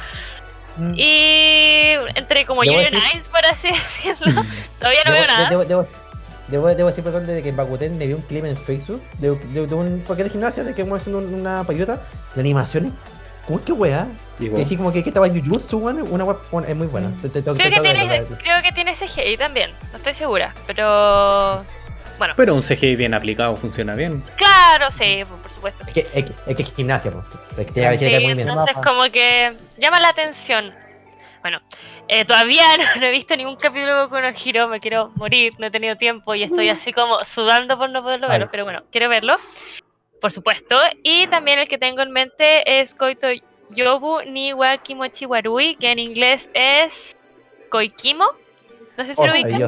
Mm. 0.78 0.92
Y 0.96 1.92
entre 2.16 2.46
como 2.46 2.62
decir- 2.62 2.90
Nice, 2.92 3.28
por 3.30 3.44
así 3.46 3.68
decirlo. 4.16 4.42
Todavía 4.78 5.00
no 5.04 5.12
Debo, 5.12 5.24
veo 5.24 5.26
nada. 5.36 5.48
debo, 5.50 5.64
debo, 5.64 5.88
debo, 6.48 6.68
debo 6.74 6.88
decir, 6.88 7.02
perdón, 7.04 7.26
de 7.26 7.42
que 7.42 7.48
en 7.50 7.56
Bakuten 7.56 7.96
me 7.98 8.06
vi 8.06 8.12
un 8.12 8.22
clip 8.22 8.44
en 8.44 8.56
Facebook 8.56 9.02
de, 9.18 9.30
de, 9.36 9.66
de 9.66 9.74
un 9.74 10.00
paquete 10.06 10.24
de 10.24 10.30
gimnasia 10.30 10.64
de 10.64 10.74
que 10.74 10.82
vamos 10.82 11.00
haciendo 11.00 11.18
un- 11.18 11.34
una 11.34 11.64
payota 11.64 12.02
de 12.34 12.40
animaciones. 12.40 12.92
¿Cómo 13.46 13.58
es 13.58 13.64
que 13.64 13.72
weá? 13.72 14.06
Y 14.40 14.60
así 14.60 14.76
como 14.76 14.90
que, 14.92 15.02
que 15.02 15.10
estaba 15.10 15.26
en 15.26 15.38
Jujutsu, 15.44 15.78
weón, 15.78 16.02
una 16.10 16.24
weá 16.24 16.36
es 16.66 16.76
muy 16.76 16.86
buena. 16.86 17.10
Te- 17.22 17.28
te- 17.28 17.42
te- 17.42 17.52
Creo 17.52 17.54
te- 17.56 17.70
que, 17.70 17.80
tiene, 17.80 18.24
creo 18.42 18.62
que 18.62 18.72
tiene 18.72 18.94
CGI 18.94 19.36
también, 19.36 19.70
no 19.90 19.96
estoy 19.96 20.14
segura, 20.14 20.54
pero 20.66 21.64
bueno, 22.18 22.34
Pero 22.36 22.54
un 22.54 22.62
CGI 22.62 22.96
bien 22.96 23.12
aplicado 23.14 23.54
funciona 23.56 23.94
bien. 23.94 24.22
claro, 24.36 24.90
sí, 24.90 25.22
por 25.42 25.50
supuesto. 25.52 25.84
Es 25.86 25.92
que 25.92 26.00
es, 26.00 26.24
que- 26.24 26.32
es 26.46 26.56
que 26.56 26.62
es 26.62 26.72
gimnasia, 26.74 27.10
que- 27.10 27.18
Sí, 27.18 27.80
movimiento. 28.26 28.42
entonces 28.50 28.76
como 28.84 29.02
que 29.12 29.52
llama 29.78 30.00
la 30.00 30.08
atención. 30.08 30.72
Bueno, 31.42 31.60
eh, 32.08 32.24
todavía 32.24 32.62
no, 32.78 33.00
no 33.00 33.06
he 33.06 33.10
visto 33.10 33.36
ningún 33.36 33.56
capítulo 33.56 34.08
con 34.08 34.22
Hiro, 34.36 34.68
me 34.68 34.80
quiero 34.80 35.10
morir, 35.16 35.54
no 35.58 35.66
he 35.66 35.70
tenido 35.70 35.96
tiempo 35.96 36.34
y 36.34 36.42
estoy 36.42 36.68
así 36.68 36.92
como 36.92 37.24
sudando 37.24 37.78
por 37.78 37.90
no 37.90 38.02
poderlo 38.02 38.28
verlo, 38.28 38.46
Ay. 38.46 38.50
pero 38.50 38.64
bueno, 38.64 38.82
quiero 38.90 39.08
verlo, 39.08 39.34
por 40.20 40.32
supuesto. 40.32 40.76
Y 41.02 41.26
también 41.28 41.58
el 41.58 41.68
que 41.68 41.78
tengo 41.78 42.02
en 42.02 42.10
mente 42.10 42.80
es 42.80 42.94
Koito 42.94 43.28
Yobu 43.70 44.22
ni 44.26 44.52
wa 44.52 44.76
Kimochi 44.78 45.26
Warui, 45.26 45.76
que 45.76 45.90
en 45.90 45.98
inglés 45.98 46.48
es 46.54 47.16
Koikimo. 47.70 48.24
No 48.96 49.04
sé 49.04 49.14
si 49.14 49.20
Oh, 49.20 49.26
lo 49.26 49.32
ubican. 49.32 49.60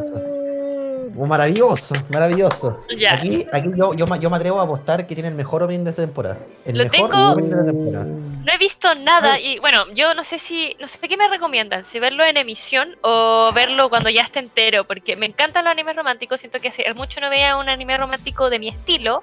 Maravilloso. 1.24 1.94
Oh, 1.96 2.12
maravilloso. 2.12 2.81
Ya. 2.98 3.14
Aquí, 3.14 3.46
aquí 3.52 3.70
yo, 3.74 3.94
yo, 3.94 4.07
me- 4.07 4.18
yo 4.18 4.29
me 4.29 4.37
atrevo 4.37 4.61
a 4.61 4.64
apostar 4.64 5.07
que 5.07 5.14
tiene 5.14 5.29
el 5.31 5.35
mejor 5.35 5.62
opening 5.62 5.85
de 5.85 5.90
esta 5.90 6.02
temporada. 6.02 6.37
El 6.64 6.76
Lo 6.76 6.85
mejor 6.85 7.11
tengo- 7.11 7.31
opening 7.33 7.50
de 7.50 7.57
la 7.57 7.64
temporada. 7.64 8.05
No 8.05 8.52
he 8.52 8.59
visto 8.59 8.94
nada 8.96 9.38
y 9.40 9.59
bueno, 9.61 9.85
yo 9.94 10.12
no 10.14 10.22
sé 10.24 10.38
si, 10.38 10.76
no 10.81 10.87
sé 10.88 10.98
qué 10.98 11.16
me 11.16 11.29
recomiendan, 11.29 11.85
si 11.85 11.98
verlo 12.00 12.24
en 12.24 12.37
emisión 12.37 12.96
o 13.02 13.50
verlo 13.55 13.88
cuando 13.88 14.11
ya 14.11 14.22
esté 14.22 14.40
entero, 14.40 14.85
porque 14.85 15.16
me 15.16 15.26
encantan 15.26 15.64
los 15.64 15.70
animes 15.72 15.96
románticos, 15.96 16.40
siento 16.40 16.59
que 16.61 16.68
hace 16.68 16.85
mucho 16.94 17.20
no 17.20 17.31
veía 17.31 17.57
un 17.57 17.68
anime 17.68 17.96
romántico 17.96 18.50
de 18.50 18.59
mi 18.59 18.68
estilo, 18.68 19.22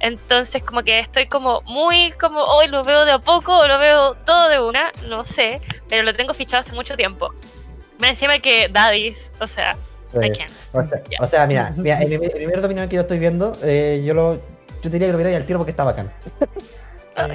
entonces 0.00 0.62
como 0.62 0.82
que 0.82 0.98
estoy 0.98 1.26
como 1.26 1.60
muy 1.62 2.12
como, 2.20 2.42
hoy 2.42 2.68
lo 2.68 2.82
veo 2.84 3.04
de 3.04 3.12
a 3.12 3.18
poco 3.18 3.56
o 3.56 3.66
lo 3.68 3.78
veo 3.78 4.14
todo 4.26 4.48
de 4.48 4.58
una, 4.60 4.90
no 5.08 5.24
sé, 5.24 5.60
pero 5.88 6.02
lo 6.02 6.14
tengo 6.14 6.34
fichado 6.34 6.60
hace 6.60 6.72
mucho 6.72 6.96
tiempo. 6.96 7.32
Me 7.98 8.08
encima 8.08 8.38
que 8.38 8.68
Daddies, 8.68 9.30
o 9.40 9.46
sea, 9.46 9.76
Sí. 10.12 10.18
O 10.72 10.82
sea, 10.82 11.02
Ya. 11.10 11.18
o 11.24 11.26
sea, 11.26 11.46
mira, 11.46 11.72
mira, 11.76 12.00
el, 12.00 12.08
primer- 12.08 12.30
el 12.30 12.36
primer 12.36 12.60
dominio 12.62 12.88
que 12.88 12.96
yo 12.96 13.02
estoy 13.02 13.18
viendo, 13.18 13.56
eh, 13.62 14.02
yo 14.04 14.14
lo 14.14 14.34
yo 14.82 14.88
diría 14.88 15.08
que 15.08 15.12
lo 15.12 15.18
viera 15.18 15.36
al 15.36 15.44
tiro 15.44 15.58
porque 15.58 15.70
está 15.70 15.84
bacán. 15.84 16.10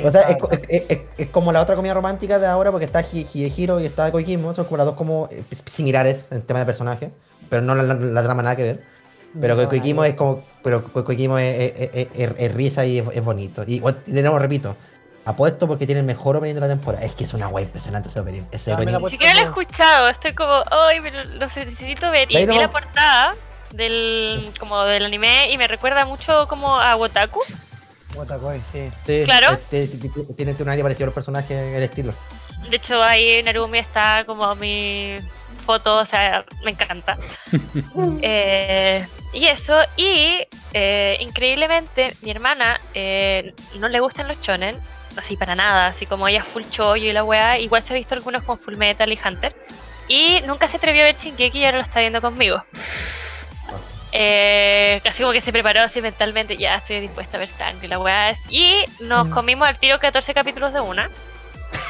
O 0.04 0.10
sea, 0.10 0.22
es, 0.22 0.38
co- 0.38 0.50
es- 0.52 0.84
es- 0.90 1.00
es 1.18 1.28
como 1.30 1.52
la 1.52 1.62
otra 1.62 1.76
comida 1.76 1.94
romántica 1.94 2.40
de 2.40 2.48
ahora 2.48 2.72
porque 2.72 2.86
está 2.86 3.02
Hi- 3.04 3.28
Hidehiro 3.32 3.80
y 3.80 3.86
está 3.86 4.12
Koikimo, 4.12 4.54
son 4.54 4.66
como 4.66 4.78
las 4.78 4.86
dos 4.88 4.96
como 4.96 5.28
eh, 5.32 5.44
similares 5.66 6.26
en 6.32 6.42
tema 6.42 6.60
de 6.62 6.66
personaje, 6.66 7.12
pero 7.50 7.62
no 7.62 7.76
la, 7.76 7.84
la- 7.84 7.94
la 7.94 8.24
trama 8.24 8.42
nada 8.42 8.56
que 8.56 8.64
ver. 8.64 8.80
Pero 9.40 9.56
No, 9.56 9.70
Koikimo 9.70 10.02
nada 10.02 10.08
es 10.10 10.16
como, 10.16 10.44
pero 10.64 10.82
Ko- 10.92 11.04
Koikimo 11.04 11.38
es, 11.38 12.54
risa 12.56 12.86
y 12.86 13.00
es, 13.00 13.24
bonito. 13.24 13.64
Y 13.68 13.76
igual, 13.76 14.02
de 14.06 14.22
nuevo 14.22 14.40
repito, 14.40 14.76
apuesto 15.26 15.68
porque 15.68 15.86
tiene 15.86 16.00
el 16.02 16.06
mejor 16.06 16.36
opening 16.38 16.54
de 16.56 16.62
la 16.62 16.68
temporada. 16.68 17.04
Es 17.06 17.14
que 17.14 17.24
es 17.24 17.34
una 17.34 17.48
guay 17.48 17.66
impresionante 17.66 18.10
ese 18.10 18.20
opening. 18.20 18.44
Ese 18.52 18.72
Ah. 18.74 18.78
Ni 18.78 19.10
siquiera 19.10 19.34
lo 19.34 19.40
he 19.42 19.44
escuchado, 19.46 20.08
estoy 20.10 20.34
como, 20.34 20.64
ay, 20.72 21.00
pero 21.02 21.24
lo 21.24 21.48
necesito 21.48 22.12
ver. 22.12 22.32
Y 22.32 22.46
vi 22.46 22.58
la 22.58 22.72
portada 22.72 23.36
del, 23.72 24.52
como 24.60 24.84
del 24.86 25.06
anime 25.06 25.52
y 25.52 25.58
me 25.58 25.68
recuerda 25.68 26.06
mucho 26.06 26.48
como 26.48 26.80
a 26.80 26.96
Wotaku. 26.96 27.42
Wotakoi, 28.16 28.62
sí. 28.72 28.90
Sí, 29.06 29.24
Claro. 29.26 29.58
Tiene, 29.70 29.88
tiene- 29.88 30.34
tiene 30.36 30.56
un 30.60 30.70
aire 30.70 30.84
parecido 30.84 31.06
a 31.06 31.08
los 31.08 31.16
personajes, 31.16 31.52
el 31.52 31.84
estilo. 31.84 32.14
De 32.70 32.78
hecho, 32.78 33.04
ahí 33.04 33.44
Narumi 33.44 33.80
está 33.80 34.24
como 34.26 34.56
mi 34.56 35.18
foto, 35.66 35.98
o 35.98 36.06
sea, 36.06 36.46
me 36.64 36.72
encanta. 36.72 37.18
Eh, 38.22 39.06
y 39.34 39.48
eso, 39.48 39.78
y 39.98 40.48
eh, 40.74 41.18
increíblemente, 41.20 42.16
mi 42.22 42.32
hermana 42.32 42.80
eh, 42.94 43.54
no 43.80 43.88
le 43.90 44.00
gustan 44.00 44.28
los 44.28 44.40
shonen, 44.40 44.78
así 45.17 45.38
para 45.38 45.56
nada, 45.56 45.88
así 45.88 46.06
como 46.06 46.28
ella 46.28 46.43
full 46.43 46.63
chollo 46.69 47.10
y 47.10 47.13
la 47.13 47.23
weá, 47.23 47.58
igual 47.60 47.82
se 47.82 47.93
ha 47.93 47.95
visto 47.95 48.15
algunos 48.15 48.43
con 48.43 48.58
Full 48.58 48.75
Metal 48.78 49.12
y 49.12 49.19
Hunter, 49.23 49.56
y 50.08 50.41
nunca 50.45 50.67
se 50.67 50.78
atrevió 50.78 51.01
a 51.01 51.06
ver 51.06 51.15
Shingeki 51.17 51.60
y 51.60 51.65
ahora 51.65 51.78
lo 51.78 51.84
está 51.84 51.99
viendo 51.99 52.21
conmigo. 52.21 52.63
Eh, 54.17 55.01
casi 55.04 55.23
como 55.23 55.34
que 55.34 55.41
se 55.41 55.51
preparó 55.51 55.82
así 55.82 56.01
mentalmente, 56.01 56.56
ya 56.56 56.75
estoy 56.75 57.01
dispuesta 57.01 57.36
a 57.38 57.39
ver 57.41 57.49
sangre, 57.49 57.88
la 57.88 57.99
weá 57.99 58.30
es. 58.30 58.39
Y 58.49 58.86
nos 59.01 59.28
Mm. 59.28 59.32
comimos 59.32 59.67
al 59.67 59.78
tiro 59.78 59.99
14 59.99 60.34
capítulos 60.34 60.71
de 60.73 60.80
una. 60.80 61.10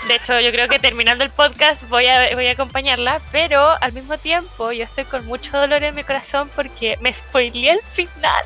De 0.08 0.16
hecho, 0.16 0.40
yo 0.40 0.52
creo 0.52 0.68
que 0.68 0.78
terminando 0.80 1.24
el 1.24 1.30
podcast 1.32 1.88
voy 1.90 2.06
a, 2.08 2.34
voy 2.36 2.48
a 2.48 2.52
acompañarla, 2.52 3.20
pero 3.32 3.76
al 3.82 3.92
mismo 3.94 4.18
tiempo 4.18 4.72
yo 4.72 4.84
estoy 4.84 5.04
con 5.06 5.26
mucho 5.26 5.58
dolor 5.58 5.84
en 5.84 5.96
mi 5.96 6.04
corazón 6.04 6.50
porque 6.56 6.98
me 7.02 7.12
spoileé 7.12 7.72
el 7.72 7.80
final. 7.82 8.44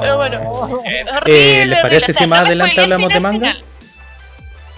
Pero 0.00 0.16
bueno, 0.16 0.40
horrible. 0.50 1.04
Oh. 1.10 1.22
Eh, 1.26 1.66
¿les 1.66 1.80
parece 1.80 2.04
horrible. 2.04 2.14
si 2.20 2.26
más 2.26 2.40
adelante 2.40 2.80
hablamos 2.80 3.08
de 3.10 3.20
manga? 3.20 3.46
final. 3.52 3.64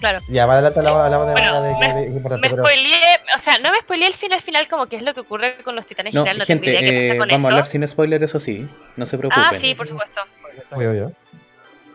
Claro, 0.00 0.20
Ya, 0.28 0.46
más 0.46 0.54
adelante 0.54 0.78
hablamos, 0.78 1.00
hablamos 1.02 1.26
de, 1.26 1.32
Bueno, 1.34 1.62
de- 1.62 1.68
de- 1.68 1.74
me- 1.78 1.88
de- 1.88 2.00
de- 2.00 2.06
importante, 2.16 2.48
me 2.48 2.54
pero- 2.54 2.66
spoileé, 2.66 3.20
o 3.36 3.40
sea, 3.42 3.58
no 3.58 3.70
me 3.70 3.78
spoileé 3.80 4.06
el 4.08 4.14
final 4.14 4.40
final 4.40 4.66
como 4.66 4.86
que 4.86 4.96
es 4.96 5.02
lo 5.02 5.12
que 5.12 5.20
ocurre 5.20 5.56
con 5.62 5.76
los 5.76 5.84
titanes 5.84 6.14
No, 6.14 6.22
final, 6.22 6.38
no 6.38 6.46
gente, 6.46 6.64
tengo 6.64 6.78
idea 6.80 6.88
qué 6.90 6.96
eh, 7.04 7.08
pasa 7.08 7.18
con 7.18 7.28
vamos 7.28 7.44
a 7.44 7.48
eso. 7.48 7.54
hablar 7.56 7.66
sin 7.70 7.86
spoiler, 7.86 8.22
eso 8.22 8.40
sí. 8.40 8.66
No 8.96 9.04
se 9.04 9.18
preocupen. 9.18 9.44
Ah, 9.46 9.52
sí, 9.54 9.74
por 9.74 9.86
supuesto. 9.86 10.22
Obvio, 10.70 10.90
obvio. 10.90 11.12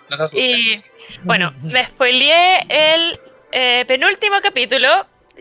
No. 0.10 0.30
Y 0.34 0.84
bueno, 1.24 1.54
me 1.64 1.86
spoileé 1.86 2.66
el 2.70 3.20
eh, 3.52 3.86
penúltimo 3.88 4.36
capítulo. 4.42 4.88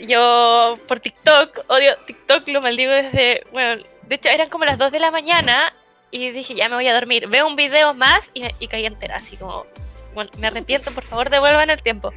Yo 0.09 0.79
por 0.89 1.01
TikTok, 1.01 1.65
odio 1.69 1.95
TikTok, 2.07 2.49
lo 2.49 2.61
maldigo 2.61 2.93
desde. 2.93 3.45
Bueno, 3.53 3.83
de 4.03 4.15
hecho 4.17 4.29
eran 4.29 4.49
como 4.49 4.65
las 4.65 4.79
2 4.79 4.91
de 4.91 4.99
la 5.01 5.11
mañana 5.11 5.73
y 6.11 6.31
dije, 6.31 6.55
ya 6.55 6.69
me 6.69 6.75
voy 6.77 6.89
a 6.89 6.95
dormir. 6.95 7.29
Veo 7.29 7.47
un 7.47 7.57
video 7.57 7.95
más 7.95 8.31
y, 8.35 8.43
me- 8.43 8.55
y 8.59 8.67
caí 8.69 8.87
entera, 8.87 9.17
así 9.17 9.37
como. 9.37 9.67
Bueno, 10.15 10.31
me 10.39 10.47
arrepiento, 10.47 10.93
por 10.93 11.03
favor, 11.05 11.29
devuelvan 11.31 11.71
el 11.71 11.83
tiempo. 11.83 12.13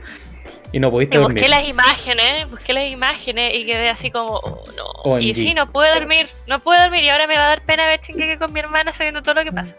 Y 0.72 0.80
no 0.80 0.88
Y 0.90 0.92
pudiste 0.92 1.18
busqué 1.18 1.34
dormir. 1.46 1.50
las 1.50 1.68
imágenes, 1.68 2.50
busqué 2.50 2.74
las 2.74 2.86
imágenes 2.90 3.56
y 3.56 3.66
quedé 3.66 3.90
así 3.90 4.12
como, 4.12 4.34
oh, 4.38 4.64
no. 4.76 4.86
OMG. 5.04 5.22
Y 5.24 5.34
sí, 5.34 5.54
no 5.54 5.72
pude 5.72 5.92
dormir, 5.94 6.28
no 6.46 6.60
pude 6.60 6.80
dormir 6.80 7.04
y 7.06 7.10
ahora 7.10 7.26
me 7.26 7.38
va 7.38 7.46
a 7.46 7.50
dar 7.50 7.62
pena 7.66 7.88
ver 7.88 8.00
Shingeki 8.02 8.38
con 8.38 8.54
mi 8.54 8.60
hermana 8.60 8.92
sabiendo 8.94 9.22
todo 9.24 9.36
lo 9.36 9.44
que 9.44 9.52
pasa. 9.52 9.76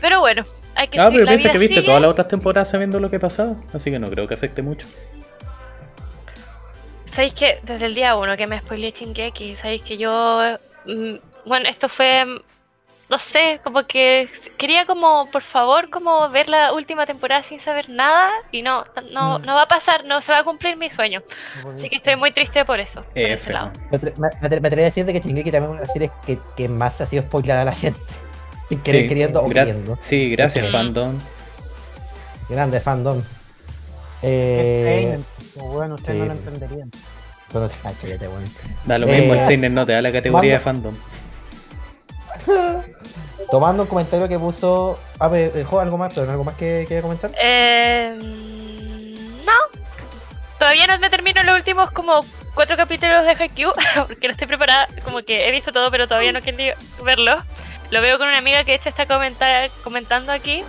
Pero 0.00 0.20
bueno, 0.20 0.42
hay 0.74 0.88
que 0.88 0.98
Ah, 0.98 1.04
seguir, 1.06 1.20
pero 1.20 1.28
piensa 1.36 1.52
que 1.52 1.58
viste 1.58 1.74
sigue. 1.76 1.86
todas 1.86 2.00
las 2.02 2.10
otras 2.10 2.28
temporadas 2.28 2.70
sabiendo 2.70 2.98
lo 3.00 3.10
que 3.10 3.20
pasaba. 3.20 3.54
Así 3.72 3.90
que 3.90 3.98
no 3.98 4.08
creo 4.08 4.26
que 4.28 4.34
afecte 4.34 4.62
mucho. 4.62 4.86
Sabéis 7.04 7.34
que 7.34 7.60
desde 7.62 7.86
el 7.86 7.94
día 7.94 8.16
uno 8.16 8.36
que 8.36 8.46
me 8.46 8.58
spoileé 8.58 8.90
Shingeki, 8.92 9.56
sabéis 9.56 9.82
que 9.82 9.96
yo. 9.96 10.40
mm, 10.86 11.14
bueno, 11.46 11.68
esto 11.68 11.88
fue. 11.88 12.24
mm, 12.24 12.38
No 13.10 13.18
sé, 13.18 13.60
como 13.62 13.86
que 13.86 14.26
quería 14.56 14.86
como, 14.86 15.28
por 15.30 15.42
favor, 15.42 15.90
como 15.90 16.26
ver 16.30 16.48
la 16.48 16.72
última 16.72 17.04
temporada 17.04 17.42
sin 17.42 17.60
saber 17.60 17.90
nada 17.90 18.30
y 18.50 18.62
no, 18.62 18.82
t- 18.84 19.02
no, 19.12 19.38
Mm. 19.38 19.42
no 19.44 19.54
va 19.54 19.62
a 19.64 19.68
pasar, 19.68 20.06
no 20.06 20.22
se 20.22 20.32
va 20.32 20.38
a 20.38 20.42
cumplir 20.42 20.76
mi 20.78 20.88
sueño. 20.88 21.22
Así 21.74 21.90
que 21.90 21.96
estoy 21.96 22.16
muy 22.16 22.32
triste 22.32 22.64
por 22.64 22.80
eso, 22.80 23.02
por 23.02 23.18
ese 23.18 23.52
lado. 23.52 23.72
Me, 23.90 23.98
atre- 23.98 24.16
me, 24.16 24.28
me 24.28 24.48
atre- 24.48 24.60
me 24.62 24.68
atrevería 24.68 24.84
a 24.84 24.90
decir 24.90 25.04
de 25.04 25.12
que 25.12 25.20
Shingeki 25.20 25.52
también 25.52 25.64
es 25.64 25.68
una 25.68 25.80
de 25.80 25.86
las 25.86 25.92
series 25.92 26.10
que, 26.26 26.38
que 26.56 26.66
más 26.68 26.98
ha 27.02 27.06
sido 27.06 27.22
spoilada 27.24 27.60
a 27.60 27.64
la 27.66 27.74
gente. 27.74 28.00
Sin 28.68 28.80
querer, 28.80 29.02
Sí, 29.02 29.08
queriendo 29.08 29.42
o 29.42 29.48
queriendo. 29.48 29.98
Sí, 30.02 30.30
gracias, 30.30 30.70
fandom. 30.70 31.18
Grande 32.48 32.80
fandom. 32.80 33.22
Eh, 34.22 35.18
bueno, 35.56 35.96
ustedes 35.96 36.16
sí, 36.22 36.26
no 36.28 36.34
lo 36.34 36.40
entenderían. 36.40 36.90
pero- 37.52 37.68
ay, 37.84 37.94
cállate, 38.00 38.28
weón. 38.28 38.44
Da 38.84 38.98
lo 38.98 39.06
Eh, 39.08 39.18
mismo, 39.20 39.34
el 39.34 39.46
Seinen 39.46 39.74
no 39.74 39.84
te 39.86 39.92
da 39.92 40.00
la 40.02 40.12
categoría 40.12 40.58
de 40.58 40.64
mando- 40.64 40.92
fandom. 40.92 40.94
Tomando 43.50 43.82
un 43.82 43.88
comentario 43.88 44.26
que 44.28 44.38
puso. 44.38 44.98
A 45.18 45.28
ver, 45.28 45.52
dejó 45.52 45.80
algo 45.80 45.98
más, 45.98 46.12
pero 46.14 46.26
¿no 46.26 46.32
algo 46.32 46.44
más 46.44 46.56
que, 46.56 46.86
que 46.88 47.00
comentar? 47.02 47.30
Eh, 47.40 48.16
no, 48.18 49.52
todavía 50.58 50.86
no 50.86 50.98
me 50.98 51.10
termino 51.10 51.42
los 51.42 51.54
últimos 51.56 51.90
como 51.92 52.24
cuatro 52.54 52.76
capítulos 52.76 53.24
de 53.24 53.30
Haikyuu, 53.32 53.72
porque 54.08 54.26
no 54.26 54.32
estoy 54.32 54.46
preparada, 54.48 54.88
como 55.04 55.22
que 55.22 55.46
he 55.48 55.52
visto 55.52 55.72
todo, 55.72 55.90
pero 55.90 56.08
todavía 56.08 56.32
no 56.32 56.40
quiero 56.40 56.58
verlo. 57.04 57.36
Lo 57.94 58.00
veo 58.00 58.18
con 58.18 58.26
una 58.26 58.38
amiga 58.38 58.64
que 58.64 58.72
de 58.72 58.76
hecho 58.78 58.88
está 58.88 59.06
comentar, 59.06 59.70
comentando 59.84 60.32
aquí. 60.32 60.64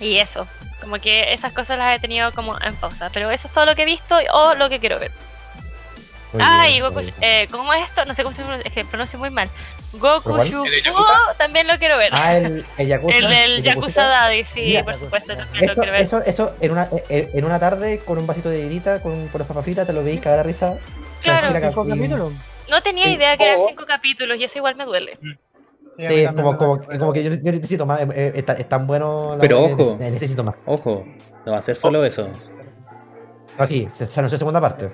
Y 0.00 0.16
eso, 0.16 0.46
como 0.80 0.98
que 0.98 1.34
esas 1.34 1.52
cosas 1.52 1.76
las 1.76 1.94
he 1.94 2.00
tenido 2.00 2.32
como 2.32 2.58
en 2.62 2.74
pausa. 2.76 3.10
Pero 3.12 3.30
eso 3.30 3.46
es 3.46 3.52
todo 3.52 3.66
lo 3.66 3.74
que 3.74 3.82
he 3.82 3.84
visto 3.84 4.16
o 4.32 4.54
lo 4.54 4.70
que 4.70 4.80
quiero 4.80 4.98
ver. 4.98 5.10
Muy 6.32 6.42
ah, 6.42 6.64
bien, 6.66 6.82
Goku, 6.82 7.02
eh, 7.20 7.46
¿cómo 7.50 7.74
es 7.74 7.84
esto? 7.86 8.06
No 8.06 8.14
sé 8.14 8.22
cómo 8.22 8.32
se 8.34 8.40
pronuncia, 8.40 8.66
es 8.66 8.72
que 8.72 8.86
pronuncio 8.86 9.18
muy 9.18 9.28
mal. 9.28 9.50
Goku 9.92 10.34
¿El 10.40 10.82
Yakuza? 10.82 11.34
también 11.36 11.66
lo 11.66 11.76
quiero 11.78 11.98
ver. 11.98 12.08
Ah, 12.12 12.36
el, 12.38 12.64
el 12.78 12.86
Yakuza. 12.88 13.18
el 13.18 13.28
del 13.28 13.50
el 13.56 13.62
Yakuza 13.62 14.06
Daddy, 14.06 14.44
sí, 14.44 14.60
Mira, 14.62 14.84
por 14.84 14.94
supuesto, 14.94 15.36
también 15.36 15.66
lo 15.66 15.72
Eso, 15.72 15.74
quiero 15.74 15.92
ver. 15.92 16.00
eso, 16.00 16.22
eso 16.24 16.56
en, 16.62 16.70
una, 16.70 16.88
en 17.10 17.44
una 17.44 17.60
tarde 17.60 17.98
con 17.98 18.16
un 18.16 18.26
vasito 18.26 18.48
de 18.48 18.62
vidita, 18.62 19.02
con, 19.02 19.28
con 19.28 19.40
las 19.40 19.48
papas 19.48 19.64
fritas, 19.64 19.86
te 19.86 19.92
lo 19.92 20.02
veis 20.02 20.20
cagar 20.22 20.38
a 20.38 20.42
risa. 20.44 20.78
Claro. 21.20 21.48
¿Cinco 21.52 21.86
capítulos? 21.86 22.32
No 22.70 22.80
tenía 22.82 23.04
Sí. 23.04 23.14
idea 23.14 23.36
que 23.36 23.44
eran 23.44 23.58
cinco 23.66 23.84
capítulos 23.84 24.38
y 24.38 24.44
eso 24.44 24.56
igual 24.56 24.76
me 24.76 24.84
duele. 24.86 25.18
Sí, 26.00 26.26
como, 26.34 26.56
como, 26.56 26.80
como 26.82 27.12
que 27.12 27.22
yo, 27.24 27.30
yo 27.34 27.52
necesito 27.52 27.86
más. 27.86 28.00
eh, 28.02 28.08
eh, 28.14 28.32
es, 28.36 28.44
tan- 28.44 28.56
es 28.58 28.68
tan 28.68 28.86
bueno 28.86 29.34
la 29.36 29.40
Pero 29.40 29.66
que 29.66 29.72
ojo. 29.74 29.96
neces- 29.96 29.98
necesito 29.98 30.44
más. 30.44 30.54
Ojo, 30.66 31.04
no 31.46 31.52
va 31.52 31.58
a 31.58 31.62
ser 31.62 31.76
solo 31.76 32.04
eso. 32.04 32.28
No, 33.58 33.66
sí, 33.66 33.88
se, 33.92 34.06
se 34.06 34.20
anunció 34.20 34.38
segunda 34.38 34.60
parte. 34.60 34.90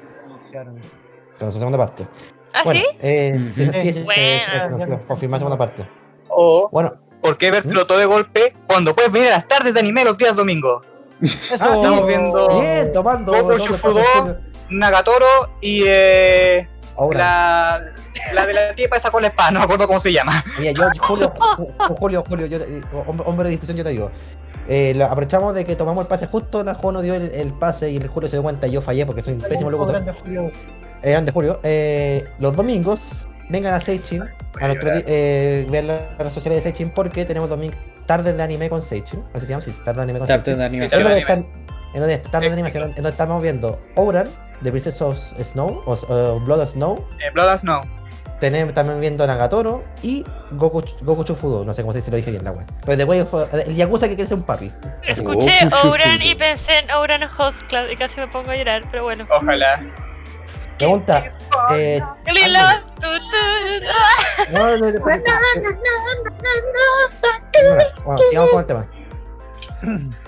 Se 0.51 0.59
anunció 0.59 1.53
segunda 1.53 1.79
parte. 1.79 2.07
¿Ah, 2.55 2.63
bueno, 2.65 2.81
sí? 2.81 2.87
eh, 3.01 3.35
Mm. 3.39 3.49
sí, 3.49 3.65
sí, 3.67 3.93
sí, 3.93 4.05
se 4.05 4.69
confirmó 5.07 5.37
segunda 5.37 5.59
parte. 5.59 5.87
O, 6.29 6.69
Bueno, 6.73 6.95
¿por 7.21 7.37
qué 7.39 7.51
verlo 7.51 7.87
todo 7.87 7.99
de 7.99 8.07
golpe 8.07 8.55
cuando 8.67 8.95
puedes 8.95 9.13
venir 9.13 9.29
a 9.29 9.33
las 9.33 9.49
tardes 9.49 9.75
de 9.75 9.81
anime 9.81 10.05
los 10.05 10.17
días 10.17 10.35
domingos? 10.35 10.85
Eso, 11.21 11.65
Ah, 11.65 11.75
Estamos 11.77 12.01
sí. 12.01 12.07
viendo 12.07 12.49
bien, 12.61 12.93
tomando. 12.93 13.59
Shufudo. 13.59 14.03
Nagatoro 14.71 15.27
y 15.61 15.85
eh, 15.87 16.69
Ahora, 16.99 17.19
la, 17.19 17.81
la 18.35 18.47
de 18.47 18.53
la 18.55 18.75
tipa 18.75 18.97
esa 18.97 19.11
con 19.11 19.23
la 19.23 19.29
espada, 19.29 19.51
no 19.51 19.59
me 19.61 19.65
acuerdo 19.65 19.87
cómo 19.87 20.01
se 20.01 20.13
llama. 20.13 20.45
mira, 20.59 20.73
yo, 20.73 20.89
Julio, 21.01 21.33
Julio, 21.99 22.25
Julio, 22.29 22.47
yo, 22.47 22.59
te- 22.59 22.83
hombre, 23.07 23.27
hombre 23.29 23.45
de 23.45 23.51
difusión, 23.53 23.77
yo 23.77 23.85
te 23.85 23.91
digo. 23.91 24.11
Eh, 24.69 24.95
lo- 24.97 25.05
aprovechamos 25.05 25.55
de 25.55 25.65
que 25.65 25.77
tomamos 25.77 26.03
el 26.05 26.09
pase 26.09 26.27
justo, 26.27 26.65
la 26.65 26.75
Juan 26.75 26.95
nos 26.95 27.03
dio 27.03 27.15
el, 27.15 27.31
el 27.33 27.53
pase 27.53 27.91
y 27.91 27.97
el 27.99 28.09
Julio 28.09 28.29
se 28.29 28.37
dio 28.37 28.43
cuenta 28.43 28.67
y 28.67 28.73
yo 28.73 28.81
fallé 28.83 29.07
porque 29.07 29.23
soy 29.23 29.35
un 29.35 29.41
pésimo 29.41 29.71
locutor. 29.71 29.93
Grande 30.03 30.13
Julio. 30.13 30.51
eh, 31.03 31.11
grande 31.13 31.31
Julio, 31.33 31.61
eh, 31.63 32.25
los 32.41 32.57
domingos 32.57 33.27
vengan 33.49 33.75
a 33.75 33.81
Seichin, 33.81 34.23
a 34.23 34.67
nuestro 34.67 34.91
eh, 35.07 35.67
ver 35.71 35.85
las 35.85 36.01
redes 36.19 36.35
sociales 36.35 36.65
de 36.65 36.71
Seichin 36.71 36.91
porque 36.91 37.25
tenemos 37.25 37.49
domingo 37.49 37.77
tardes 38.07 38.37
de 38.37 38.43
anime 38.43 38.69
con 38.69 38.83
Seichin, 38.83 39.23
así 39.35 39.47
se 39.47 39.51
llama, 39.51 39.61
sí, 39.63 39.73
tarde 39.85 39.99
de 39.99 40.03
anime 40.05 40.19
con 40.21 40.27
Tarde 40.27 40.43
Seichin. 40.45 40.59
de 40.59 40.65
anime. 40.65 41.47
En 41.97 42.03
donde 42.03 42.19
de 42.19 42.53
animación, 42.53 42.83
en 42.91 42.95
donde 42.97 43.11
estamos 43.11 43.41
viendo 43.43 43.81
Ouran, 43.95 44.29
de 44.61 44.71
Princess 44.71 45.01
of 45.01 45.17
Snow, 45.17 45.83
o 45.87 45.93
o 46.09 46.41
Blood 46.41 46.61
of 46.61 46.69
Snow, 46.69 47.09
Eh, 47.21 47.31
Blood 47.33 47.49
and 47.49 47.61
Snow. 47.61 47.81
tenemos 48.39 48.75
también 48.75 49.01
viendo 49.01 49.27
Nagatoro 49.27 49.83
y 50.03 50.23
Goku, 50.51 50.85
Goku 51.01 51.25
Chufudo, 51.25 51.65
no 51.65 51.73
sé 51.73 51.81
cómo 51.81 51.93
se 51.93 52.01
dice, 52.01 52.11
lo 52.11 52.19
dije 52.19 52.31
bien 52.33 52.45
la 52.45 52.53
wea. 52.53 52.67
Pero 52.85 52.99
después 52.99 53.27
fue 53.29 53.47
el 53.67 53.75
Yakuza 53.75 54.09
que 54.09 54.15
quiere 54.15 54.29
ser 54.29 54.37
un 54.37 54.45
papi. 54.45 54.71
Escuché 55.09 55.69
Oh. 55.73 55.89
Ouran 55.89 56.21
y 56.21 56.35
pensé 56.35 56.81
en 56.81 56.91
Ouran 56.91 57.23
Host 57.23 57.63
Club 57.63 57.89
y 57.91 57.97
casi 57.97 58.21
me 58.21 58.29
pongo 58.29 58.51
a 58.51 58.57
llorar, 58.57 58.83
pero 58.91 59.05
bueno. 59.05 59.25
Ojalá. 59.31 59.81
Pregunta, 60.77 61.31
eh, 61.73 62.03
Lilo, 62.27 62.59
Ángel. 62.59 62.85
tu, 62.97 63.01
tu, 63.01 63.87
ah. 63.91 64.45
no, 64.53 64.59
no, 64.59 64.77
no, 64.77 64.93
no, 64.93 65.01
Bueno, 65.01 65.25
bueno, 68.05 68.21
sigamos 68.29 68.51
con 68.51 68.61
el 68.61 68.67
tema. 68.67 68.85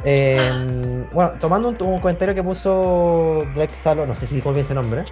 Eh, 0.05 1.07
bueno, 1.13 1.33
tomando 1.41 1.69
un, 1.69 1.77
un 1.83 1.99
comentario 2.01 2.35
que 2.35 2.43
puso 2.43 3.45
Drake 3.55 3.75
Salo, 3.75 4.07
no 4.07 4.15
sé 4.15 4.27
si 4.27 4.37
dijo 4.37 4.53
bien 4.53 4.65
ese 4.65 4.75
nombre. 4.75 5.05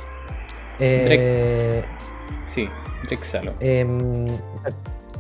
Eh, 0.79 1.85
Sí, 2.47 2.69
Drake 3.09 3.25
Salo. 3.25 3.55
em, 3.61 4.27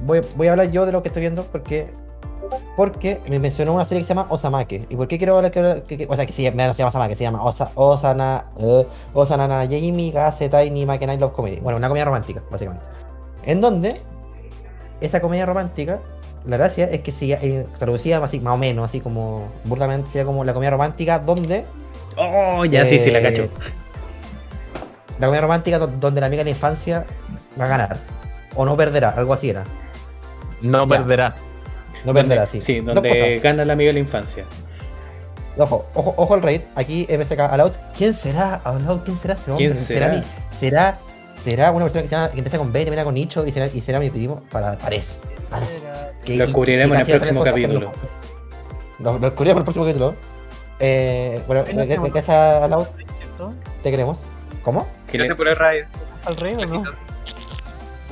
voy, 0.02 0.20
voy 0.36 0.46
a 0.48 0.52
hablar 0.52 0.70
yo 0.70 0.86
de 0.86 0.92
lo 0.92 1.02
que 1.02 1.08
estoy 1.08 1.20
viendo 1.20 1.44
porque 1.44 1.90
porque 2.76 3.20
me 3.28 3.40
mencionó 3.40 3.74
una 3.74 3.84
serie 3.84 4.02
que 4.02 4.04
se 4.04 4.14
llama 4.14 4.26
Osamake. 4.30 4.86
¿Y 4.88 4.94
por 4.96 5.08
qué 5.08 5.18
quiero 5.18 5.36
hablar 5.36 5.50
que, 5.50 5.82
que- 5.88 5.98
que- 5.98 6.06
o 6.08 6.14
sea, 6.14 6.24
que 6.26 6.32
llama, 6.32 6.66
no 6.68 6.74
se 6.74 6.78
llama 6.78 6.88
Osamake, 6.88 7.16
se 7.16 7.24
llama 7.24 7.42
Osa, 7.42 7.70
Osana, 7.74 8.44
eh, 8.58 8.86
Osanana 9.14 9.64
Yami 9.64 10.12
Gase 10.12 10.48
Tiny 10.48 10.86
Makenai 10.86 11.18
Love 11.18 11.32
Comedy. 11.32 11.56
Bueno, 11.60 11.78
una 11.78 11.88
comedia 11.88 12.04
romántica, 12.04 12.42
básicamente. 12.50 12.84
En 13.44 13.60
donde 13.60 13.96
esa 15.00 15.20
comedia 15.20 15.44
romántica, 15.46 15.98
la 16.46 16.56
gracia 16.56 16.84
es 16.86 17.00
que 17.00 17.12
se 17.12 17.32
eh, 17.32 17.66
traducía 17.78 18.18
así, 18.18 18.40
más 18.40 18.54
o 18.54 18.56
menos, 18.58 18.84
así 18.84 19.00
como 19.00 19.48
burdamente, 19.64 20.10
sería 20.10 20.24
como 20.24 20.44
la 20.44 20.52
comedia 20.54 20.70
romántica 20.70 21.18
donde 21.18 21.64
Oh, 22.16 22.64
ya 22.64 22.84
sí, 22.86 22.98
sí, 22.98 23.10
la 23.10 23.18
Eh, 23.18 23.22
cacho. 23.22 23.48
La 25.18 25.26
comedia 25.26 25.42
romántica 25.42 25.78
do- 25.78 25.86
donde 25.86 26.20
la 26.20 26.26
amiga 26.28 26.40
de 26.40 26.44
la 26.44 26.50
infancia 26.50 27.04
va 27.60 27.64
a 27.66 27.68
ganar. 27.68 27.96
O 28.54 28.64
no 28.64 28.76
perderá, 28.76 29.10
algo 29.10 29.32
así 29.34 29.50
era. 29.50 29.64
No 30.62 30.84
Ya. 30.86 30.96
perderá. 30.98 31.34
No 32.04 32.14
perderá, 32.14 32.46
sí. 32.46 32.62
Sí, 32.62 32.80
donde 32.80 33.40
gana 33.42 33.64
la 33.64 33.72
amiga 33.74 33.88
de 33.88 33.94
la 33.94 33.98
infancia. 34.00 34.44
Ojo, 35.58 35.86
ojo, 35.94 36.14
ojo 36.16 36.34
al 36.34 36.42
raid. 36.42 36.60
Aquí 36.74 37.06
MSK 37.10 37.40
Aloud. 37.40 37.72
¿Quién 37.96 38.12
será? 38.14 38.60
Aloud, 38.64 39.00
¿quién 39.04 39.18
será 39.18 39.34
ese 39.34 39.50
hombre? 39.50 39.66
¿Quién 39.70 39.76
será? 39.78 40.08
mi- 40.10 40.22
será, 40.50 40.98
será 41.50 41.70
una 41.70 41.84
persona 41.84 42.02
que, 42.02 42.08
se 42.08 42.14
llama- 42.16 42.30
que 42.30 42.38
empieza 42.38 42.58
con 42.58 42.72
B, 42.72 42.82
termina 42.84 43.04
con 43.04 43.14
Nicho 43.14 43.46
y 43.46 43.52
será, 43.52 43.66
y 43.72 43.80
será 43.80 44.00
mi 44.00 44.10
primo? 44.10 44.42
Para, 44.50 44.76
parece. 44.76 45.18
Parece. 45.48 45.84
Que- 46.24 46.36
Lo 46.36 46.42
y- 46.42 46.46
descubriremos 46.46 46.98
y 46.98 47.00
en 47.00 47.06
el 47.08 47.14
a 47.14 47.18
próximo 47.18 47.44
capítulo. 47.44 47.92
Lo, 48.98 49.12
lo 49.12 49.18
descubriremos 49.20 49.56
en 49.56 49.58
el 49.58 49.64
próximo 49.64 49.84
capítulo. 49.84 50.14
Eh, 50.80 51.40
bueno, 51.46 51.64
Ay, 51.66 51.74
no 51.74 51.82
¿qué- 51.82 51.88
tengo- 51.88 52.12
qué 52.12 52.18
es 52.18 52.28
Aloud? 52.28 52.86
¿Cierto? 53.18 53.54
Te 53.82 53.90
queremos. 53.90 54.18
¿Cómo? 54.64 54.86
Gracias 55.12 55.36
por 55.36 55.46
el 55.48 55.56
raid. 55.56 55.84
¿Al 56.24 56.36
rey 56.36 56.54
o 56.54 56.66
no? 56.66 56.82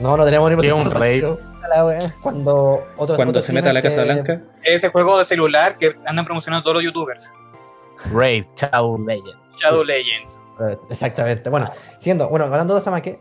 No, 0.01 0.16
no 0.16 0.25
tenemos 0.25 0.51
ni 0.57 0.70
un 0.70 0.90
raid. 0.90 1.25
A 1.25 1.68
la. 1.68 2.12
Cuando 2.23 2.87
otro 2.97 3.16
Cuando 3.16 3.31
otro 3.31 3.42
se 3.42 3.53
meta 3.53 3.70
a 3.70 3.73
la 3.73 3.83
Casa 3.83 4.05
Blanca. 4.05 4.40
Ese 4.62 4.88
juego 4.90 5.18
de 5.18 5.25
celular 5.25 5.77
que 5.79 5.97
andan 6.07 6.25
promocionando 6.25 6.62
todos 6.62 6.77
los 6.77 6.85
youtubers. 6.85 7.33
Raid, 8.12 8.44
Shadow 8.57 8.99
Legend. 9.05 9.43
Shadow 9.56 9.84
Legends. 9.84 10.40
Eh, 10.60 10.76
Exactamente. 10.90 11.50
Bueno, 11.50 11.70
siendo, 11.98 12.28
bueno, 12.28 12.44
hablando 12.46 12.74
de 12.74 12.80
Samake, 12.80 13.18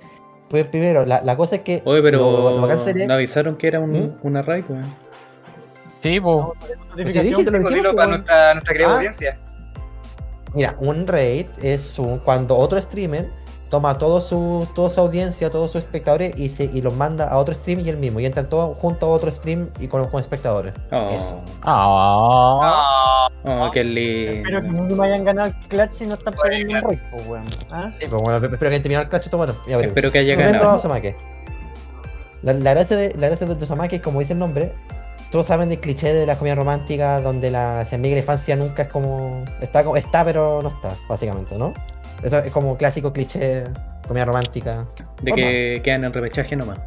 pues 0.49 0.65
primero, 0.67 1.05
la, 1.05 1.21
la 1.21 1.35
cosa 1.37 1.55
es 1.57 1.61
que. 1.61 1.81
Oye, 1.85 2.01
pero 2.01 2.19
lo- 2.67 2.79
sería- 2.79 3.07
no 3.07 3.13
avisaron 3.15 3.55
que 3.57 3.67
era 3.67 3.79
un, 3.79 3.91
¿Mm? 3.91 4.17
una 4.23 4.41
raid, 4.41 4.65
weón. 4.69 4.93
Sí, 6.01 6.19
po. 6.19 6.53
Pues 6.93 7.07
dije, 7.13 7.31
lo 7.31 7.41
dijimos, 7.43 7.73
dilo 7.73 7.95
para 7.95 8.07
nuestra, 8.09 8.53
nuestra 8.53 8.73
querida 8.73 8.89
Ah. 8.91 8.95
audiencia. 8.95 9.39
Mira, 10.53 10.75
un 10.79 11.07
raid 11.07 11.47
es 11.61 11.97
un, 11.97 12.19
cuando 12.19 12.55
otro 12.57 12.79
streamer 12.81 13.29
toma 13.73 13.97
todo 13.97 14.21
su, 14.21 14.67
toda 14.75 14.91
su 14.91 14.99
audiencia, 15.01 15.49
todos 15.49 15.71
sus 15.71 15.81
espectadores 15.81 16.37
y, 16.37 16.49
se, 16.49 16.65
y 16.65 16.83
los 16.83 16.93
manda 16.95 17.27
a 17.27 17.39
otro 17.39 17.55
stream 17.55 17.79
y 17.79 17.89
el 17.89 17.97
mismo. 17.97 18.19
Y 18.19 18.25
entran 18.27 18.47
todos 18.47 18.77
juntos 18.77 19.09
a 19.09 19.11
otro 19.11 19.31
stream 19.31 19.71
y 19.79 19.87
con, 19.87 20.07
con 20.09 20.21
espectadores. 20.21 20.75
Oh, 20.91 21.09
Eso. 21.09 21.41
Ah. 21.63 22.61
Ah, 22.61 23.65
oh, 23.67 23.71
qué 23.71 23.83
lindo. 23.83 24.37
Espero 24.47 24.61
que 24.61 24.67
no 24.67 24.95
me 24.95 25.07
hayan 25.07 25.23
ganado 25.23 25.47
el 25.47 25.55
clutch 25.69 25.91
si 25.93 26.05
no 26.05 26.13
están 26.13 26.35
claro. 26.35 26.49
rey, 26.49 26.99
pues 27.09 27.27
weón. 27.27 27.45
¿Ah? 27.71 27.91
Sí, 27.99 28.05
pues 28.07 28.21
bueno, 28.21 28.35
espero 28.35 28.59
que 28.59 28.67
hayan 28.67 28.81
terminado 28.83 29.03
el 29.05 29.09
clutch 29.09 29.23
esto, 29.23 29.37
bueno, 29.37 29.55
ya. 29.67 29.79
Espero 29.79 30.11
que 30.11 30.19
haya 30.19 30.35
ganado. 30.35 30.79
La, 32.43 32.53
la 32.53 32.73
gracia 32.75 32.95
de, 32.95 33.15
la 33.17 33.29
gracia 33.29 33.47
de 33.47 34.01
como 34.03 34.19
dice 34.19 34.33
el 34.33 34.39
nombre. 34.39 34.71
Todos 35.31 35.47
saben 35.47 35.67
del 35.69 35.79
cliché 35.79 36.13
de 36.13 36.27
la 36.27 36.35
comedia 36.35 36.53
romántica 36.53 37.19
donde 37.19 37.49
la 37.49 37.79
amiga 37.91 38.13
la 38.13 38.19
infancia 38.19 38.55
nunca 38.55 38.83
es 38.83 38.89
como. 38.89 39.43
Está, 39.61 39.83
como- 39.83 39.97
está 39.97 40.23
pero 40.23 40.61
no 40.61 40.69
está, 40.69 40.93
básicamente, 41.09 41.57
¿no? 41.57 41.73
Eso 42.23 42.39
es 42.39 42.51
como 42.51 42.77
clásico 42.77 43.11
cliché, 43.13 43.65
comedia 44.07 44.25
romántica. 44.25 44.85
De 45.21 45.31
que 45.31 45.81
quedan 45.83 46.05
en 46.05 46.13
repechaje 46.13 46.55
nomás. 46.55 46.79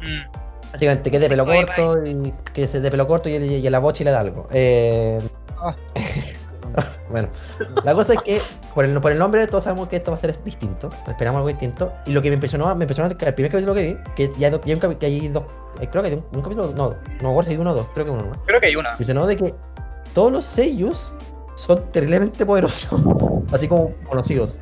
mm. 0.00 0.36
Básicamente 0.72 1.10
que 1.10 1.16
es 1.16 1.22
de 1.22 1.28
pelo 1.28 1.46
Bye, 1.46 1.64
corto 1.64 2.04
y 2.04 2.34
que 2.52 2.66
se 2.66 2.80
de 2.80 2.90
pelo 2.90 3.06
corto 3.06 3.28
y, 3.28 3.36
y, 3.36 3.66
a 3.66 3.70
la 3.70 3.78
bocha 3.78 4.02
y 4.02 4.04
le 4.04 4.10
da 4.10 4.20
algo. 4.20 4.46
Eh, 4.52 5.20
Ah. 5.58 5.74
bueno, 7.10 7.28
la 7.84 7.94
cosa 7.94 8.14
es 8.14 8.22
que 8.22 8.40
por 8.74 8.84
el, 8.84 9.00
por 9.00 9.12
el 9.12 9.18
nombre 9.18 9.46
todos 9.46 9.64
sabemos 9.64 9.88
que 9.88 9.96
esto 9.96 10.10
va 10.10 10.16
a 10.16 10.20
ser 10.20 10.42
distinto. 10.44 10.90
Esperamos 11.08 11.38
algo 11.38 11.48
distinto. 11.48 11.92
Y 12.06 12.12
lo 12.12 12.22
que 12.22 12.28
me 12.28 12.34
impresionó, 12.34 12.74
me 12.74 12.84
impresionó 12.84 13.08
el 13.08 13.34
primer 13.34 13.50
capítulo 13.50 13.74
que 13.74 13.82
vi, 13.82 13.96
que 14.14 14.32
ya, 14.38 14.50
ya 14.50 14.60
hay, 14.64 14.72
un 14.74 14.80
que 14.96 15.06
hay 15.06 15.28
dos, 15.28 15.44
eh, 15.80 15.88
creo 15.90 16.02
que 16.02 16.08
hay 16.10 16.14
un, 16.14 16.24
un 16.32 16.42
capítulo, 16.42 16.72
no, 16.76 16.94
no 17.22 17.42
si 17.44 17.50
hay 17.50 17.56
uno 17.56 17.70
o 17.70 17.74
dos, 17.74 17.88
creo 17.94 18.04
que 18.04 18.10
uno, 18.10 18.22
¿no? 18.24 18.44
Creo 18.44 18.60
que 18.60 18.66
hay 18.66 18.76
una. 18.76 18.90
Me 18.90 18.94
impresionó 18.94 19.26
de 19.26 19.36
que 19.36 19.54
todos 20.14 20.32
los 20.32 20.44
seiyus 20.44 21.12
son 21.56 21.90
terriblemente 21.90 22.46
poderosos, 22.46 23.00
así 23.52 23.66
como 23.66 23.90
conocidos. 24.08 24.60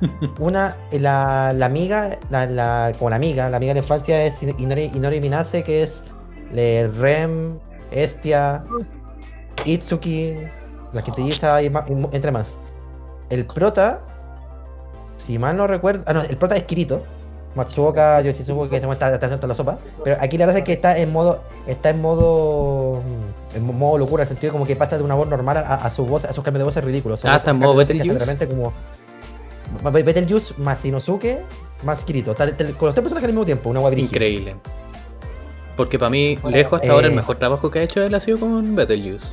Una, 0.38 0.76
la, 0.92 1.52
la 1.52 1.66
amiga, 1.66 2.18
la, 2.30 2.46
la, 2.46 2.92
como 2.98 3.10
la 3.10 3.16
amiga, 3.16 3.48
la 3.48 3.56
amiga 3.56 3.74
de 3.74 3.80
infancia 3.80 4.24
es 4.24 4.42
Inori, 4.42 4.92
Inori 4.94 5.20
Minase, 5.20 5.64
que 5.64 5.82
es 5.82 6.02
le 6.52 6.86
Rem, 6.88 7.58
Estia, 7.90 8.64
Itsuki, 9.64 10.36
la 10.92 11.02
quintilliza 11.02 11.62
y, 11.62 11.70
ma- 11.70 11.84
y 11.88 11.92
entre 12.14 12.30
más. 12.30 12.56
El 13.30 13.46
prota, 13.46 14.00
si 15.16 15.38
mal 15.38 15.56
no 15.56 15.66
recuerdo, 15.66 16.04
ah 16.06 16.12
no, 16.12 16.22
el 16.22 16.36
prota 16.36 16.56
es 16.56 16.64
Kirito, 16.64 17.02
Matsuoka 17.54 18.20
Yoshizuku 18.20 18.68
que 18.68 18.80
se 18.80 18.86
muestra 18.86 19.14
está 19.14 19.26
atento 19.26 19.46
a 19.46 19.48
la 19.48 19.54
sopa, 19.54 19.78
pero 20.02 20.16
aquí 20.20 20.36
la 20.36 20.46
verdad 20.46 20.58
es 20.58 20.64
que 20.64 20.72
está 20.74 20.98
en 20.98 21.12
modo, 21.12 21.40
está 21.66 21.90
en 21.90 22.00
modo, 22.00 23.00
en 23.54 23.64
modo 23.78 23.98
locura, 23.98 24.22
en 24.22 24.28
el 24.28 24.34
sentido 24.34 24.52
como 24.52 24.66
que 24.66 24.76
pasa 24.76 24.96
de 24.98 25.04
una 25.04 25.14
voz 25.14 25.28
normal 25.28 25.56
a, 25.58 25.74
a 25.74 25.90
su 25.90 26.04
voz, 26.06 26.24
a 26.24 26.32
sus 26.32 26.42
cambios 26.44 26.60
de 26.60 26.64
voces 26.64 26.84
ridículos. 26.84 27.20
Su 27.20 27.28
Ah, 27.28 27.32
voz- 27.32 27.38
está 27.38 27.50
en 27.52 27.58
modo 27.58 27.74
Betelgeuse. 27.76 28.46
como 28.48 28.72
Be- 29.92 30.02
Betelgeuse 30.02 30.54
más 30.58 30.84
Inosuke 30.84 31.38
más 31.82 32.04
Kirito, 32.04 32.34
tal- 32.34 32.56
tal- 32.56 32.74
con 32.76 32.86
los 32.86 32.94
tres 32.94 33.02
personajes 33.02 33.24
al 33.28 33.32
mismo 33.32 33.44
tiempo, 33.44 33.70
una 33.70 33.80
guay 33.80 33.98
Increíble. 34.00 34.56
Porque 35.76 35.98
para 35.98 36.10
mí, 36.10 36.36
Bueno, 36.36 36.56
lejos 36.56 36.80
hasta 36.80 36.92
ahora, 36.92 37.06
el 37.08 37.12
eh, 37.12 37.16
mejor 37.16 37.36
trabajo 37.36 37.70
que 37.70 37.80
ha 37.80 37.82
hecho 37.82 38.00
él 38.02 38.14
ha 38.14 38.20
sido 38.20 38.38
con 38.38 38.74
Betelgeuse. 38.76 39.26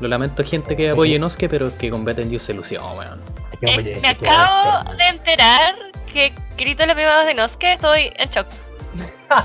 Lo 0.00 0.08
lamento, 0.08 0.42
gente 0.42 0.74
que 0.74 0.90
apoye 0.90 1.16
Inosuke, 1.16 1.48
pero 1.50 1.66
es 1.68 1.74
que 1.74 1.90
con 1.90 2.04
Betelgeuse 2.04 2.46
se 2.46 2.54
lució, 2.54 2.80
weón. 2.96 3.20
Eh, 3.60 3.98
me 4.00 4.08
acabo 4.08 4.94
de 4.96 5.08
enterar 5.08 5.74
que 6.10 6.32
Kirito 6.56 6.82
es 6.82 6.88
la 6.88 6.94
misma 6.94 7.16
voz 7.16 7.26
de 7.26 7.32
Inosuke. 7.32 7.72
Estoy 7.74 8.10
en 8.16 8.30
shock. 8.30 8.46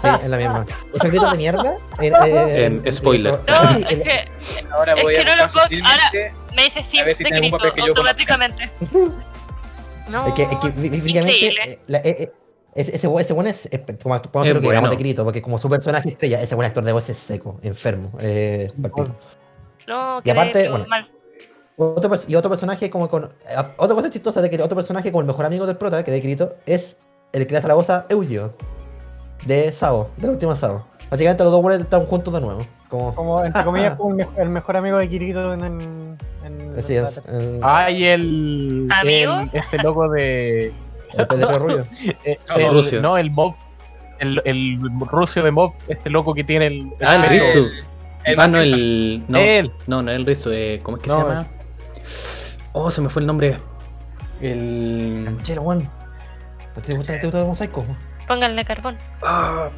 Sí, 0.01 0.07
es 0.23 0.29
la 0.29 0.37
misma. 0.37 0.65
Esos 0.93 1.09
gritos 1.09 1.31
de 1.31 1.37
mierda. 1.37 1.73
eh, 2.01 2.11
eh, 2.11 2.65
En 2.65 2.81
eh, 2.85 2.91
spoiler. 2.91 3.39
No, 3.47 3.77
es 3.77 3.85
que 3.85 4.25
Ahora 4.71 4.93
Es 4.93 5.03
voy 5.03 5.13
que 5.15 5.21
a 5.21 5.23
no 5.25 5.35
lo 5.35 5.51
puedo- 5.51 5.63
sutilmente. 5.63 6.33
me 6.55 6.63
dice 6.63 6.83
sí 6.83 6.97
si 7.17 7.51
conozca. 7.51 7.81
automáticamente. 7.81 8.69
No. 10.09 10.27
Es 10.27 10.33
que, 10.33 10.43
es 10.43 10.55
que 10.57 10.67
ese, 12.75 12.95
ese, 12.95 13.07
ese 13.19 13.33
bueno 13.33 13.49
es, 13.49 13.65
es- 13.71 13.79
como 14.03 14.21
podemos 14.21 14.47
Es 14.47 14.53
decir 14.53 14.55
lo 14.55 14.61
que 14.61 14.67
bueno. 14.67 14.89
de 14.89 14.97
Kirito, 14.97 15.23
porque 15.23 15.41
como 15.41 15.57
su 15.57 15.69
personaje 15.69 16.09
estrella, 16.09 16.41
ese 16.41 16.55
buen 16.55 16.67
actor 16.67 16.83
de 16.83 16.91
voz 16.91 17.09
es 17.09 17.17
seco, 17.17 17.59
enfermo. 17.63 18.11
Eh. 18.19 18.71
No, 19.87 20.21
Y 20.23 20.29
aparte, 20.29 20.67
bueno. 20.69 20.85
mal. 20.87 21.09
otro, 21.77 22.11
y 22.27 22.35
otro 22.35 22.49
personaje 22.49 22.89
como 22.89 23.09
con. 23.09 23.31
otra 23.77 23.95
cosa 23.95 24.09
chistosa 24.09 24.41
de 24.41 24.49
que 24.49 24.61
otro 24.61 24.75
personaje 24.75 25.11
como 25.11 25.21
el 25.21 25.27
mejor 25.27 25.45
amigo 25.45 25.65
del 25.65 25.77
prota, 25.77 26.03
que 26.03 26.11
de 26.11 26.21
Kirito, 26.21 26.55
es 26.65 26.97
el 27.33 27.45
que 27.47 27.51
le 27.53 27.57
hace 27.59 27.67
la 27.67 27.75
voz 27.75 27.89
a 27.89 28.05
Eugeo. 28.09 28.53
De 29.43 29.71
Sao, 29.71 30.09
de 30.17 30.27
la 30.27 30.33
última 30.33 30.55
Sao. 30.55 30.85
Básicamente 31.09 31.43
los 31.43 31.51
dos 31.51 31.61
buenos 31.61 31.81
están 31.81 32.05
juntos 32.05 32.33
de 32.33 32.41
nuevo. 32.41 32.65
Como. 32.89 33.13
Como, 33.15 33.43
entre 33.43 33.63
comillas, 33.65 33.95
como 33.95 34.11
el, 34.11 34.15
mejor, 34.17 34.33
el 34.41 34.49
mejor 34.49 34.77
amigo 34.77 34.97
de 34.97 35.09
Kirito 35.09 35.53
en. 35.53 35.63
en, 35.63 36.17
en 36.43 36.73
Así 36.79 36.95
es. 36.95 37.21
eh, 37.31 37.59
Ay, 37.63 38.05
el, 38.05 38.87
el- 39.05 39.49
Este 39.53 39.77
loco 39.83 40.09
de. 40.09 40.73
el 41.13 41.27
pelo 41.29 41.59
rubio. 41.59 41.85
eh, 42.23 42.39
No, 42.49 42.55
el- 42.55 42.69
Rusia. 42.71 42.99
no, 43.01 43.17
el 43.17 43.29
mob. 43.31 43.55
El, 44.19 44.41
el 44.45 44.79
ruso 45.07 45.43
de 45.43 45.51
mob, 45.51 45.73
este 45.89 46.09
loco 46.09 46.33
que 46.33 46.43
tiene 46.43 46.67
el. 46.67 46.73
el 46.99 47.07
Ah, 47.07 47.15
el. 47.15 47.29
Ritsu. 47.29 47.67
el 48.23 48.39
ah, 48.39 48.47
no, 48.47 48.61
el. 48.61 49.25
No, 49.27 49.37
Él. 49.37 49.71
no, 49.87 50.01
no, 50.01 50.11
el 50.11 50.25
Ritsu. 50.25 50.49
eh, 50.51 50.79
¿Cómo 50.81 50.97
es 50.97 51.03
que 51.03 51.09
No, 51.09 51.17
se 51.17 51.21
llama? 51.23 51.47
Oh, 52.71 52.89
se 52.91 53.01
me 53.01 53.09
fue 53.09 53.21
el 53.21 53.25
nombre. 53.27 53.57
El. 54.41 55.37
Chelo, 55.43 55.61
weón. 55.63 55.87
¿Te 56.85 56.93
gusta, 56.93 57.19
te 57.19 57.25
gusta 57.27 57.39
de 57.41 57.45
mosaico? 57.45 57.85
Pónganle 58.27 58.65
carbón. 58.65 58.97
Ah, 59.21 59.69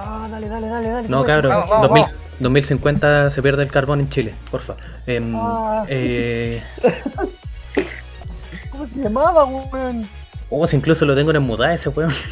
Ah, 0.00 0.28
dale, 0.30 0.48
dale, 0.48 0.68
dale, 0.68 0.88
dale. 0.90 1.08
no, 1.08 1.24
cabrón. 1.24 1.50
Vamos, 1.50 1.70
vamos, 1.70 1.88
2000 1.88 2.06
2050 2.38 3.30
se 3.30 3.42
pierde 3.42 3.64
el 3.64 3.70
carbón 3.70 3.98
en 3.98 4.08
Chile, 4.08 4.32
porfa. 4.48 4.74
Em, 5.08 5.34
Ah. 5.34 5.84
eh, 5.88 6.62
¿Cómo 8.70 8.86
se 8.86 8.96
llamaba, 9.00 9.44
weón? 9.44 10.08
oh, 10.50 10.66
si 10.68 10.76
incluso 10.76 11.04
lo 11.04 11.16
tengo 11.16 11.32
en 11.32 11.42
Mudae 11.42 11.74
ese 11.74 11.88
weón. 11.88 12.12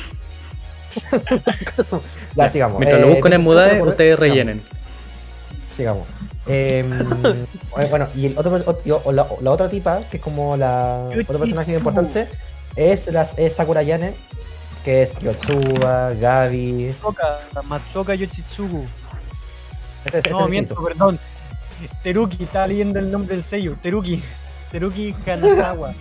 Ya, 2.36 2.48
sigamos. 2.50 2.78
Mientras 2.78 3.00
lo 3.02 3.08
Eh, 3.08 3.10
busco 3.10 3.26
en 3.28 3.32
¿qué- 3.32 3.36
qué 3.36 3.42
Mudae, 3.42 3.76
ocurre? 3.76 3.90
ustedes 3.90 4.18
rellenen. 4.18 4.62
Sigamos. 5.76 6.06
Em, 6.46 6.90
eh, 7.78 7.86
bueno, 7.90 8.06
y 8.14 8.26
el 8.26 8.38
otro, 8.38 8.54
o- 9.04 9.12
la, 9.12 9.26
la 9.40 9.50
otra 9.50 9.68
tipa, 9.68 10.00
que 10.10 10.18
es 10.18 10.22
como 10.22 10.56
la 10.56 11.08
otro 11.20 11.38
personaje 11.40 11.74
importante, 11.74 12.28
es, 12.76 13.08
las, 13.08 13.38
es 13.38 13.54
Sakurayane, 13.54 14.14
que 14.86 15.02
es 15.02 15.18
Yotsuba, 15.18 16.14
Gabi. 16.14 16.86
Matsuoka, 16.94 17.40
Matsuoka 17.64 18.14
Yoshitsugu. 18.14 18.86
Ese, 20.04 20.18
ese, 20.20 20.30
No, 20.30 20.46
miento, 20.46 20.76
perdón. 20.80 21.18
Teruki, 22.04 22.44
estaba 22.44 22.68
leyendo 22.68 23.00
el 23.00 23.10
nombre 23.10 23.34
del 23.34 23.42
sello. 23.44 23.74
Teruki. 23.82 24.22
Teruki 24.70 25.12
Kanazawa. 25.24 25.92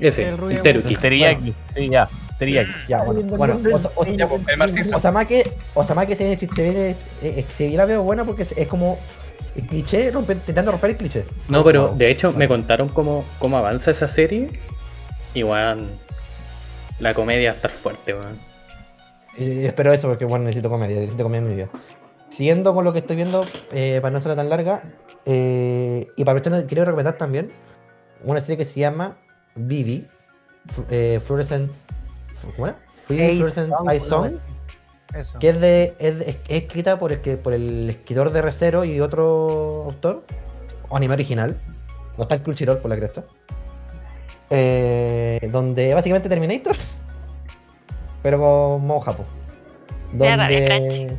Ese, 0.00 0.30
El 0.30 0.38
rubio 0.38 0.56
el 0.56 0.62
Teruki. 0.62 0.96
Teriyaki. 0.96 1.54
Sí, 1.68 1.90
ya. 1.90 2.08
Teriyaki. 2.38 2.72
Ya, 2.88 3.02
bueno. 3.02 3.20
bueno 3.36 3.60
Osa- 3.74 3.90
Osa- 3.94 4.10
El. 4.10 4.94
Osamake, 4.94 5.52
Osamake 5.74 6.16
se 6.16 6.24
viene, 6.24 6.38
se 6.38 6.62
viene, 6.62 6.96
eh, 7.22 7.44
se 7.50 7.64
viene 7.64 7.76
la 7.76 7.84
veo 7.84 8.02
buena 8.02 8.24
porque 8.24 8.42
es, 8.44 8.52
es 8.52 8.66
como 8.66 8.98
el 9.56 9.66
cliché, 9.66 10.10
rompe- 10.10 10.32
intentando 10.32 10.72
romper 10.72 10.90
el 10.92 10.96
cliché. 10.96 11.26
No, 11.50 11.62
pero 11.62 11.88
de 11.94 12.10
hecho 12.10 12.32
me 12.32 12.48
contaron 12.48 12.88
cómo, 12.88 13.26
cómo 13.38 13.58
avanza 13.58 13.90
esa 13.90 14.08
serie. 14.08 14.48
Y 15.34 15.42
weón, 15.42 16.02
la 17.00 17.14
comedia 17.14 17.50
estar 17.52 17.70
fuerte, 17.70 18.14
weón. 18.14 18.38
Eh, 19.36 19.66
espero 19.66 19.92
eso 19.92 20.08
porque 20.08 20.24
bueno, 20.24 20.44
necesito 20.44 20.70
comedia, 20.70 20.96
necesito 20.96 21.24
comedia 21.24 21.42
en 21.42 21.48
mi 21.48 21.54
vida. 21.56 21.68
Siguiendo 22.28 22.74
con 22.74 22.84
lo 22.84 22.92
que 22.92 23.00
estoy 23.00 23.16
viendo, 23.16 23.44
eh, 23.72 23.98
para 24.02 24.12
no 24.12 24.20
ser 24.20 24.34
tan 24.36 24.48
larga, 24.48 24.82
eh, 25.24 26.06
y 26.16 26.24
para 26.24 26.38
aprovechando, 26.38 26.66
quiero 26.66 26.84
recomendar 26.84 27.16
también 27.16 27.50
una 28.24 28.40
serie 28.40 28.56
que 28.58 28.64
se 28.64 28.80
llama 28.80 29.16
Vivi, 29.54 30.06
Flu- 30.66 30.86
eh, 30.90 31.20
Fluorescent, 31.24 31.70
¿cómo 32.54 32.66
era? 32.68 32.78
Free 33.06 33.18
Hey, 33.18 33.36
Fluorescent 33.36 33.68
Song, 33.70 33.90
Eye 33.90 34.00
Song. 34.00 34.32
Eso. 35.14 35.38
que 35.38 35.50
es, 35.50 35.60
de, 35.60 35.94
es, 36.00 36.36
escrita 36.48 36.98
por 36.98 37.12
el, 37.12 37.20
que, 37.20 37.36
por 37.36 37.52
el 37.52 37.88
escritor 37.90 38.30
de 38.32 38.42
Recero 38.42 38.84
y 38.84 39.00
otro 39.00 39.84
autor, 39.84 40.24
o 40.88 40.96
anime 40.96 41.14
original, 41.14 41.56
no 42.16 42.22
está 42.22 42.34
el 42.34 42.42
Crunchyroll 42.42 42.78
por 42.78 42.88
la 42.90 42.96
cresta, 42.96 43.24
eh, 44.54 45.48
donde 45.52 45.92
básicamente 45.94 46.28
Terminator, 46.28 46.76
pero 48.22 48.38
con 48.38 48.86
modo 48.86 49.00
japo. 49.00 49.24
Me 50.12 50.26
da 50.26 50.36
rabia 50.36 50.60
Donde... 50.78 51.18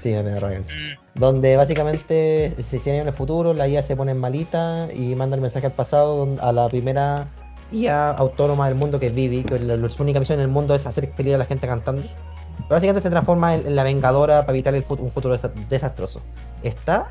Sí, 0.00 0.10
me 0.12 0.22
da 0.22 0.40
rabia. 0.40 0.60
Mm, 0.60 1.18
Donde 1.18 1.56
básicamente 1.56 2.54
se 2.62 2.78
se 2.80 2.90
años 2.90 3.02
en 3.02 3.08
el 3.08 3.14
futuro, 3.14 3.52
la 3.54 3.68
IA 3.68 3.82
se 3.82 3.94
pone 3.96 4.14
malita 4.14 4.88
y 4.92 5.14
manda 5.14 5.36
el 5.36 5.42
mensaje 5.42 5.66
al 5.66 5.72
pasado 5.72 6.28
a 6.40 6.52
la 6.52 6.68
primera 6.68 7.28
IA 7.70 8.10
autónoma 8.10 8.66
del 8.66 8.74
mundo 8.76 8.98
que 9.00 9.06
es 9.08 9.14
Vivi, 9.14 9.44
que 9.44 9.58
la, 9.58 9.74
única 9.98 10.18
misión 10.20 10.38
en 10.38 10.42
el 10.44 10.48
mundo 10.50 10.74
es 10.74 10.86
hacer 10.86 11.12
feliz 11.12 11.34
a 11.34 11.38
la 11.38 11.44
gente 11.44 11.66
cantando. 11.66 12.02
Pero 12.02 12.68
básicamente 12.68 13.00
se 13.02 13.10
transforma 13.10 13.54
en, 13.54 13.66
en 13.66 13.76
la 13.76 13.82
vengadora 13.84 14.40
para 14.42 14.52
evitar 14.52 14.74
el 14.74 14.84
fut- 14.84 15.00
un 15.00 15.10
futuro 15.10 15.36
desa- 15.36 15.52
desastroso. 15.68 16.20
Está 16.62 17.08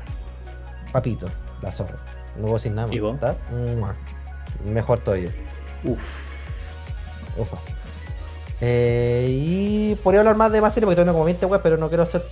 papito, 0.92 1.26
la 1.62 1.72
zorra. 1.72 1.96
No 2.36 2.42
puedo 2.42 2.54
decir 2.54 2.72
nada 2.72 2.86
más. 2.88 2.96
¿Y 2.96 3.00
vos? 3.00 3.14
Está 3.14 3.36
¡mua! 3.76 3.94
Mejor 4.64 5.00
todavía. 5.00 5.30
Uf. 5.84 6.00
Ufa. 7.36 7.56
Eh, 8.60 9.26
y 9.30 9.94
podría 9.96 10.20
hablar 10.20 10.36
más 10.36 10.52
de 10.52 10.60
más 10.60 10.72
serie 10.72 10.86
porque 10.86 11.00
tengo 11.00 11.12
como 11.12 11.24
20 11.24 11.46
web, 11.46 11.60
pero 11.62 11.76
no 11.76 11.88
quiero 11.88 12.06
ser 12.06 12.24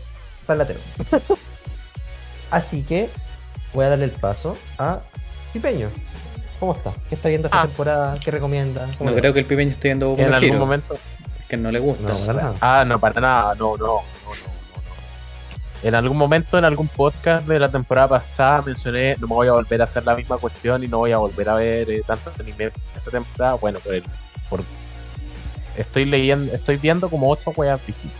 tan 0.47 0.59
latero. 0.59 0.79
Así 2.51 2.83
que 2.83 3.09
voy 3.75 3.85
a 3.85 3.91
darle 3.91 4.05
el 4.07 4.11
paso 4.13 4.57
a 4.79 5.01
Pipeño. 5.53 5.89
¿Cómo 6.61 6.73
está? 6.75 6.93
¿Qué 7.09 7.15
está 7.15 7.29
viendo 7.29 7.49
esta 7.49 7.63
Ah. 7.63 7.67
temporada? 7.67 8.19
¿Qué 8.23 8.31
recomienda? 8.31 8.87
¿Cómo 8.99 9.11
No 9.11 9.17
creo 9.17 9.33
que 9.33 9.41
el 9.41 9.47
pipeño 9.47 9.71
esté 9.71 9.89
viendo 9.89 10.15
En 10.19 10.33
algún 10.33 10.51
Hero, 10.51 10.59
momento. 10.59 10.95
Es 11.41 11.47
que 11.49 11.57
no 11.57 11.71
le 11.71 11.79
gusta. 11.79 12.07
No, 12.09 12.19
para 12.19 12.33
nada. 12.35 12.55
Ah, 12.61 12.85
no, 12.87 13.01
para 13.01 13.21
nada. 13.21 13.55
No, 13.55 13.77
no, 13.79 13.87
no, 13.87 13.95
no. 13.95 14.60
En 15.83 15.95
algún 15.95 16.19
momento, 16.19 16.59
en 16.59 16.65
algún 16.67 16.89
podcast 16.89 17.47
de 17.47 17.59
la 17.59 17.71
temporada 17.71 18.09
pasada, 18.09 18.63
mencioné 18.63 19.17
no 19.19 19.27
me 19.29 19.35
voy 19.35 19.49
a 19.49 19.53
volver 19.53 19.81
a 19.81 19.85
hacer 19.85 20.05
la 20.05 20.15
misma 20.15 20.37
cuestión 20.37 20.85
y 20.85 20.89
no 20.89 20.99
voy 20.99 21.13
a 21.13 21.17
volver 21.19 21.49
a 21.49 21.55
ver 21.55 21.91
eh, 21.91 22.03
tanto 22.07 22.31
anime 22.39 22.71
esta 22.97 23.11
temporada. 23.11 23.55
Bueno, 23.55 23.79
por 23.81 23.95
el, 23.95 24.05
por 24.51 24.63
estoy 25.77 26.05
leyendo, 26.05 26.53
estoy 26.53 26.77
viendo 26.77 27.09
como 27.09 27.31
ocho 27.31 27.53
weas 27.57 27.85
distintas. 27.87 28.19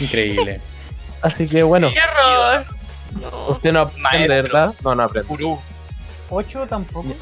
Increíble. 0.00 0.60
Así 1.22 1.48
que 1.48 1.62
bueno, 1.62 1.88
¡Qué 1.92 1.98
horror! 2.00 2.64
No. 3.20 3.48
usted 3.48 3.72
no 3.72 3.80
aprende, 3.80 4.02
Maestro. 4.28 4.42
¿verdad? 4.42 4.74
No, 4.82 4.94
no 4.94 5.02
aprende. 5.04 5.28
Gurú. 5.28 5.60
¿Ocho 6.30 6.66
tampoco? 6.66 7.08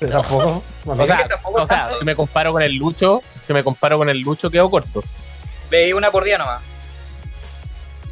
Tampoco. 0.00 0.62
Bueno, 0.84 1.02
O 1.02 1.06
sea, 1.06 1.26
tampoco 1.26 1.62
o 1.62 1.66
sea, 1.66 1.80
tanto. 1.82 1.98
si 1.98 2.04
me 2.04 2.14
comparo 2.14 2.52
con 2.52 2.62
el 2.62 2.74
Lucho, 2.76 3.20
si 3.40 3.52
me 3.52 3.64
comparo 3.64 3.98
con 3.98 4.08
el 4.08 4.20
Lucho, 4.20 4.48
quedo 4.50 4.70
corto. 4.70 5.02
Veí 5.70 5.92
una 5.92 6.10
por 6.12 6.22
día 6.24 6.38
nomás. 6.38 6.62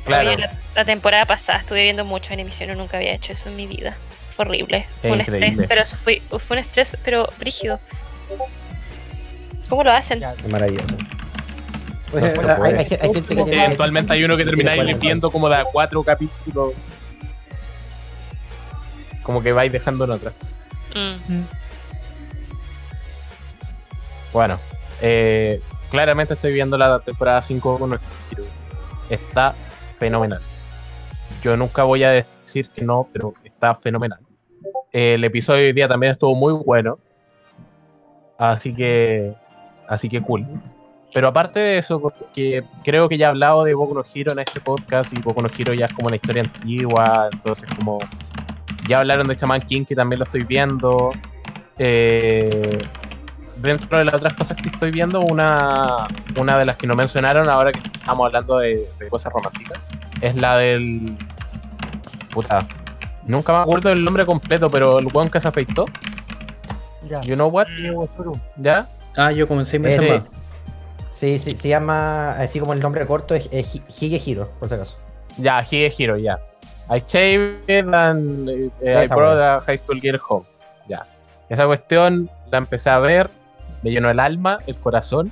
Claro. 0.07 0.37
La, 0.37 0.53
la 0.75 0.85
temporada 0.85 1.27
pasada 1.27 1.59
estuve 1.59 1.83
viendo 1.83 2.05
mucho 2.05 2.33
en 2.33 2.41
emisión, 2.41 2.69
yo 2.69 2.75
nunca 2.75 2.97
había 2.97 3.13
hecho 3.15 3.33
eso 3.33 3.49
en 3.49 3.57
mi 3.57 3.67
vida. 3.67 3.97
Fue 4.31 4.45
horrible. 4.45 4.87
Fue 5.01 5.11
Es 5.11 5.15
un 5.15 5.21
increíble. 5.21 5.47
estrés, 5.49 5.69
pero 5.69 5.83
eso 5.83 5.97
fue, 5.97 6.23
fue 6.39 6.57
un 6.57 6.59
estrés, 6.61 6.97
pero 7.05 7.29
brígido. 7.39 7.81
¿Cómo 9.69 9.83
lo 9.83 9.91
hacen? 9.93 10.23
Maravilloso. 10.49 10.87
No 12.13 12.65
hay, 12.65 12.73
hay- 12.75 12.99
hay 13.01 13.15
gente 13.15 13.35
que 13.35 13.45
tiene. 13.45 13.67
actualmente 13.67 14.13
hay 14.13 14.23
uno 14.25 14.37
que 14.37 14.45
termináis 14.45 14.99
viendo 15.01 15.31
como 15.31 15.49
de 15.49 15.57
a 15.57 15.65
cuatro 15.65 16.03
capítulos. 16.05 16.73
Como 19.23 19.43
que 19.43 19.53
vais 19.53 19.73
dejando 19.73 20.05
en 20.05 20.13
atrás. 20.13 20.35
Mm. 20.95 21.41
Bueno, 24.33 24.59
eh, 25.01 25.61
claramente 25.91 26.35
estoy 26.35 26.53
viendo 26.53 26.77
la 26.79 27.01
temporada 27.01 27.43
5 27.43 27.79
con 27.79 27.91
nuestro. 27.91 28.11
Está 29.11 29.55
fenomenal. 29.99 30.41
Yo 31.43 31.57
nunca 31.57 31.85
voy 31.85 32.05
a 32.05 32.11
decir 32.11 32.69
que 32.69 32.83
no, 32.83 33.09
pero 33.13 33.35
está 33.45 33.75
fenomenal. 33.75 34.19
El 34.93 35.25
episodio 35.25 35.61
de 35.61 35.67
hoy 35.69 35.73
día 35.73 35.89
también 35.89 36.13
estuvo 36.13 36.35
muy 36.35 36.53
bueno. 36.53 36.99
Así 38.39 38.75
que. 38.75 39.35
Así 39.89 40.09
que 40.09 40.21
cool. 40.21 40.47
Pero 41.15 41.29
aparte 41.29 41.61
de 41.61 41.79
eso, 41.79 42.01
porque 42.01 42.63
creo 42.85 43.09
que 43.09 43.17
ya 43.17 43.27
he 43.27 43.29
hablado 43.31 43.65
de 43.65 43.75
Boku 43.75 43.95
no 43.95 44.05
Hero 44.15 44.33
en 44.33 44.41
este 44.41 44.61
podcast 44.61 45.17
y 45.17 45.23
Boku 45.23 45.41
no 45.41 45.49
ya 45.49 45.87
es 45.87 45.93
como 45.95 46.09
una 46.09 46.17
historia 46.17 46.43
antigua, 46.43 47.31
entonces 47.33 47.69
como 47.79 48.01
ya 48.89 48.99
hablaron 48.99 49.27
de 49.27 49.35
Shaman 49.35 49.63
King 49.63 49.85
que 49.85 49.95
también 49.95 50.19
lo 50.19 50.25
estoy 50.25 50.45
viendo. 50.45 51.13
Eh, 51.79 52.79
dentro 53.57 53.99
de 53.99 54.05
las 54.05 54.15
otras 54.15 54.35
cosas 54.35 54.57
que 54.57 54.69
estoy 54.69 54.91
viendo, 54.91 55.21
una, 55.21 56.07
una 56.39 56.59
de 56.59 56.65
las 56.67 56.77
que 56.77 56.87
no 56.87 56.95
mencionaron 56.95 57.49
ahora 57.49 57.73
que 57.73 57.81
estamos 57.81 58.27
hablando 58.27 58.59
de, 58.59 58.89
de 58.99 59.09
cosas 59.09 59.33
románticas, 59.33 59.79
es 60.21 60.35
la 60.37 60.57
del... 60.59 61.17
Puta. 62.31 62.67
Nunca 63.25 63.53
me 63.53 63.59
acuerdo 63.61 63.89
del 63.89 64.05
nombre 64.05 64.25
completo, 64.27 64.69
pero 64.71 64.99
el 64.99 65.07
weón 65.13 65.31
que 65.31 65.41
se 65.41 65.49
afeitó. 65.49 65.87
ya. 67.09 67.21
You 67.23 67.35
know 67.35 67.49
what? 67.49 67.67
¿Ya? 68.57 68.87
Ah, 69.17 69.33
yo 69.33 69.49
como 69.49 69.61
en 69.61 69.67
seis 69.67 69.83
meses 69.83 70.03
Ese. 70.03 70.19
más. 70.21 70.29
Sí, 71.11 71.39
sí, 71.39 71.53
se 71.53 71.69
llama, 71.69 72.33
así 72.33 72.61
como 72.61 72.75
el 72.75 72.81
nombre 72.81 73.07
corto, 73.07 73.35
es, 73.35 73.49
es 73.51 73.75
Hi- 73.75 73.83
Hige 73.89 74.21
Hiro, 74.31 74.51
por 74.61 74.69
si 74.69 74.75
acaso. 74.75 74.99
Ya, 75.39 75.63
Hige 75.63 75.91
Hero, 75.99 76.19
ya. 76.19 76.39
I 76.95 77.03
shaved 77.07 77.95
and 77.95 78.49
eh, 78.51 79.05
I 79.05 79.07
brought 79.09 79.41
a 79.41 79.61
high 79.67 79.79
school 79.79 79.99
girl 80.01 80.21
home. 80.29 80.45
Ya. 80.89 81.07
Esa 81.49 81.65
cuestión 81.67 82.31
la 82.51 82.59
empecé 82.59 82.91
a 82.91 82.99
ver, 82.99 83.31
me 83.87 83.93
llenó 83.93 84.11
el 84.11 84.19
alma, 84.19 84.59
el 84.67 84.77
corazón. 84.81 85.31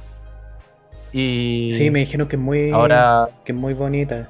Y 1.12 1.70
Sí, 1.76 1.90
me 1.90 2.00
dijeron 2.00 2.28
que 2.28 2.36
es 2.36 2.42
muy, 2.42 2.70
ahora 2.70 3.28
que 3.44 3.52
es 3.52 3.58
muy 3.58 3.74
bonita. 3.74 4.28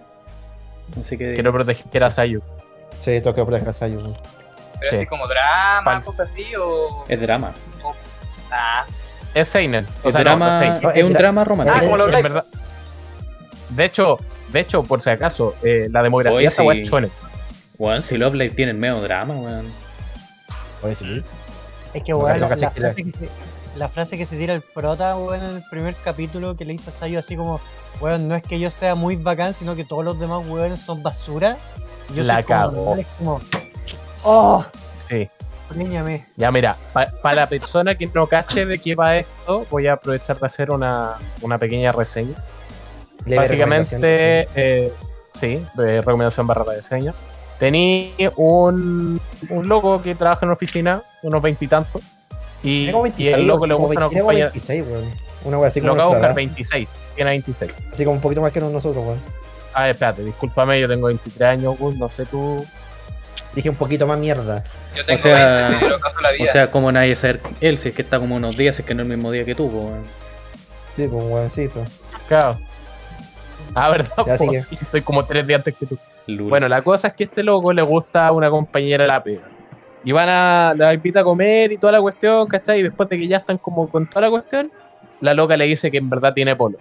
Así 1.01 1.17
que 1.19 1.35
quiero 1.35 1.53
proteger 1.53 2.05
a 2.05 2.11
Sayu. 2.11 2.41
Sí, 2.99 3.21
tengo 3.21 3.35
que 3.35 3.43
proteger 3.45 3.69
a 3.69 3.73
Sayu. 3.73 4.01
¿no? 4.01 4.13
Pero 4.81 4.91
Sí. 4.91 4.97
así 4.97 5.07
como 5.07 5.27
drama, 5.27 5.83
Pal- 5.85 6.05
cosas 6.05 6.29
así, 6.31 6.45
o. 6.59 7.05
es 7.09 7.21
drama. 7.21 7.53
Ah, 8.51 8.85
Es 9.35 9.49
Seinen. 9.49 9.85
O 10.05 10.09
Es, 10.09 10.15
sea, 10.15 10.23
no, 10.25 10.31
drama, 10.31 10.55
es 10.55 10.61
Seinen. 10.63 10.83
No, 10.83 10.91
es 10.91 10.97
es 10.97 11.05
un 11.05 11.13
dra- 11.13 11.19
drama 11.19 11.41
Ah, 11.41 11.45
romántico. 11.45 11.81
como 11.81 11.97
los 11.97 12.13
Es 12.13 12.23
verdad. 12.23 12.45
De 13.71 13.85
hecho, 13.85 14.17
de 14.53 14.61
hecho, 14.61 14.83
por 14.85 15.03
si 15.03 15.11
acaso, 15.11 15.55
eh, 15.63 15.89
la 15.91 16.03
demografía 16.03 16.37
Oye, 16.39 16.47
esa 16.49 16.63
sí. 16.63 17.11
Weón, 17.79 18.03
si 18.03 18.17
Love 18.17 18.35
Live 18.35 18.55
tiene 18.55 18.73
medio 18.73 19.01
drama, 19.01 19.35
weón. 19.35 19.67
Puede 20.81 20.95
ser. 20.95 21.25
Es 21.95 22.03
que, 22.05 22.15
weón, 22.15 22.39
no, 22.41 22.49
la, 22.49 22.49
caché 22.49 22.65
la 22.67 22.71
que 22.73 22.81
la- 22.81 22.89
frase 22.93 23.05
que 23.05 23.11
se, 23.11 23.29
la 23.77 23.89
frase 23.89 24.17
que 24.17 24.27
se 24.27 24.37
tira 24.37 24.55
el 24.55 24.61
prota, 24.63 25.17
weón, 25.17 25.43
en 25.45 25.57
el 25.57 25.63
primer 25.71 25.95
capítulo 25.97 26.57
que 26.57 26.65
le 26.65 26.73
dice 26.73 26.91
a 26.91 26.93
Sayo 26.93 27.19
así 27.19 27.37
como, 27.37 27.61
weón, 28.01 28.29
no 28.29 28.35
es 28.37 28.43
que 28.43 28.59
yo 28.61 28.71
sea 28.71 28.95
muy 28.95 29.17
bacán, 29.17 29.55
sino 29.55 29.75
que 29.75 29.85
todos 29.85 30.05
los 30.05 30.19
demás 30.19 30.43
weones 30.47 30.81
son 30.81 31.03
basura. 31.03 31.57
Y 32.11 32.15
yo 32.15 32.23
La 32.25 32.43
como 32.43 32.59
cagó. 32.59 32.97
es 32.97 33.07
como, 33.19 33.41
oh, 34.23 34.65
Sí. 35.09 35.29
niñame. 35.75 36.27
Ya 36.37 36.51
mira, 36.53 36.77
para 36.93 37.35
la 37.35 37.47
persona 37.49 37.97
que 37.97 38.07
no 38.07 38.27
cache 38.27 38.65
de 38.67 38.79
qué 38.79 38.95
va 38.95 39.17
esto, 39.17 39.67
voy 39.71 39.87
a 39.89 39.95
aprovechar 39.95 40.39
de 40.39 40.47
hacer 40.47 40.71
una, 40.71 41.15
una 41.41 41.59
pequeña 41.59 41.91
reseña. 41.93 42.35
Leve 43.27 43.43
Básicamente, 43.43 44.49
eh, 44.55 44.93
sí, 45.33 45.65
de 45.75 46.01
recomendación 46.01 46.47
barra 46.47 46.65
reseña. 46.65 47.15
Tenía 47.59 48.31
un, 48.37 49.21
un 49.49 49.69
loco 49.69 50.03
que 50.03 50.15
trabaja 50.15 50.41
en 50.43 50.49
una 50.49 50.55
oficina, 50.55 51.03
unos 51.23 51.41
veintitantos, 51.41 52.03
y, 52.65 52.79
Tiene 52.79 52.93
como 52.93 53.07
y 53.07 53.11
26, 53.11 53.37
el 53.37 53.47
loco 53.47 53.67
le 53.67 53.75
gusta 53.75 54.07
una 54.07 54.09
20, 54.09 54.09
tiene 54.09 54.21
como 54.21 54.27
compañía. 54.33 54.45
26, 54.47 54.85
weón. 54.89 55.11
Una 55.45 55.59
wea 55.59 55.69
así 55.69 55.81
Lo 55.81 55.89
como 55.91 56.01
acabo 56.03 56.15
de 56.15 56.21
nuestra 56.21 56.29
buscar 56.33 56.43
edad. 56.43 56.55
26, 56.57 56.89
tiene 57.15 57.31
26. 57.31 57.73
Así 57.93 58.05
como 58.05 58.17
un 58.17 58.21
poquito 58.23 58.41
más 58.43 58.53
que 58.53 58.61
nosotros, 58.61 58.97
weón. 59.05 59.21
Ah, 59.75 59.91
espérate, 59.91 60.23
discúlpame, 60.25 60.81
yo 60.81 60.89
tengo 60.89 61.07
23 61.09 61.43
años, 61.49 61.79
Gus, 61.79 61.97
no 61.97 62.09
sé 62.09 62.27
tú. 62.27 62.65
Dije 63.55 63.71
un 63.71 63.77
poquito 63.77 64.07
más 64.07 64.19
mierda. 64.19 64.65
yo 64.97 65.05
tengo 65.05 65.19
O 65.19 65.23
sea- 65.23 65.69
20, 65.69 65.73
me 65.75 65.79
dieron 65.81 66.01
caso 66.01 66.21
la 66.21 66.31
vida. 66.33 66.45
O 66.45 66.53
sea, 66.53 66.71
como 66.71 66.91
nadie 66.93 67.15
saber 67.17 67.41
él, 67.61 67.79
si 67.79 67.89
es 67.91 67.95
que 67.95 68.03
está 68.03 68.19
como 68.19 68.35
unos 68.37 68.57
días, 68.57 68.77
si 68.77 68.83
es 68.83 68.89
que 68.89 68.95
no 68.95 69.03
es 69.03 69.09
el 69.11 69.17
mismo 69.17 69.31
día 69.31 69.45
que 69.45 69.55
tú, 69.55 69.67
weón. 69.67 70.03
Sí, 70.97 71.07
pues 71.09 71.23
un 71.25 71.31
weoncito. 71.33 71.85
Claro. 72.29 72.59
Ah, 73.75 73.91
¿verdad? 73.91 74.11
Sí, 74.39 74.79
estoy 74.81 75.03
como 75.03 75.25
tres 75.25 75.47
días 75.47 75.59
antes 75.59 75.75
que 75.77 75.87
tú. 75.87 75.99
Bueno, 76.27 76.69
la 76.69 76.83
cosa 76.83 77.09
es 77.09 77.15
que 77.15 77.25
a 77.25 77.27
este 77.27 77.43
loco 77.43 77.73
le 77.73 77.83
gusta 77.83 78.31
una 78.33 78.49
compañera 78.49 79.05
de 79.05 79.09
la 79.11 79.23
pega. 79.23 79.43
Y 80.05 80.13
van 80.13 80.29
a, 80.29 80.75
la 80.77 80.93
invita 80.93 81.21
a 81.21 81.25
comer 81.25 81.73
y 81.73 81.79
toda 81.79 81.95
la 81.95 82.01
cuestión, 82.01 82.47
¿cachai? 82.47 82.81
Y 82.81 82.83
después 82.83 83.09
de 83.09 83.19
que 83.19 83.27
ya 83.27 83.39
están 83.39 83.59
como 83.59 83.89
con 83.89 84.07
toda 84.07 84.23
la 84.23 84.31
cuestión, 84.31 84.71
la 85.21 85.33
loca 85.35 85.57
le 85.57 85.65
dice 85.65 85.91
que 85.91 85.99
en 85.99 86.11
verdad 86.11 86.35
tiene 86.35 86.55
polo. 86.55 86.79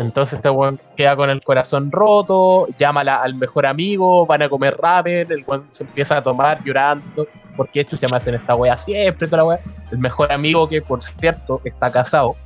Entonces 0.00 0.34
este 0.34 0.50
weón 0.50 0.80
queda 0.96 1.14
con 1.16 1.30
el 1.30 1.40
corazón 1.40 1.90
roto, 1.90 2.68
llama 2.78 3.04
la- 3.04 3.22
al 3.22 3.34
mejor 3.34 3.66
amigo, 3.66 4.24
van 4.26 4.42
a 4.42 4.48
comer 4.48 4.76
ramen, 4.76 5.30
el 5.30 5.44
weón 5.46 5.66
se 5.70 5.84
empieza 5.84 6.16
a 6.16 6.22
tomar 6.22 6.62
llorando, 6.64 7.26
porque 7.56 7.80
estos 7.80 8.00
me 8.10 8.16
hacen 8.16 8.34
esta 8.34 8.54
wea 8.54 8.76
siempre, 8.78 9.26
toda 9.26 9.38
la 9.38 9.44
wea. 9.44 9.60
El 9.90 9.98
mejor 9.98 10.32
amigo 10.32 10.68
que 10.68 10.80
por 10.80 11.02
cierto 11.02 11.60
está 11.64 11.90
casado, 11.90 12.36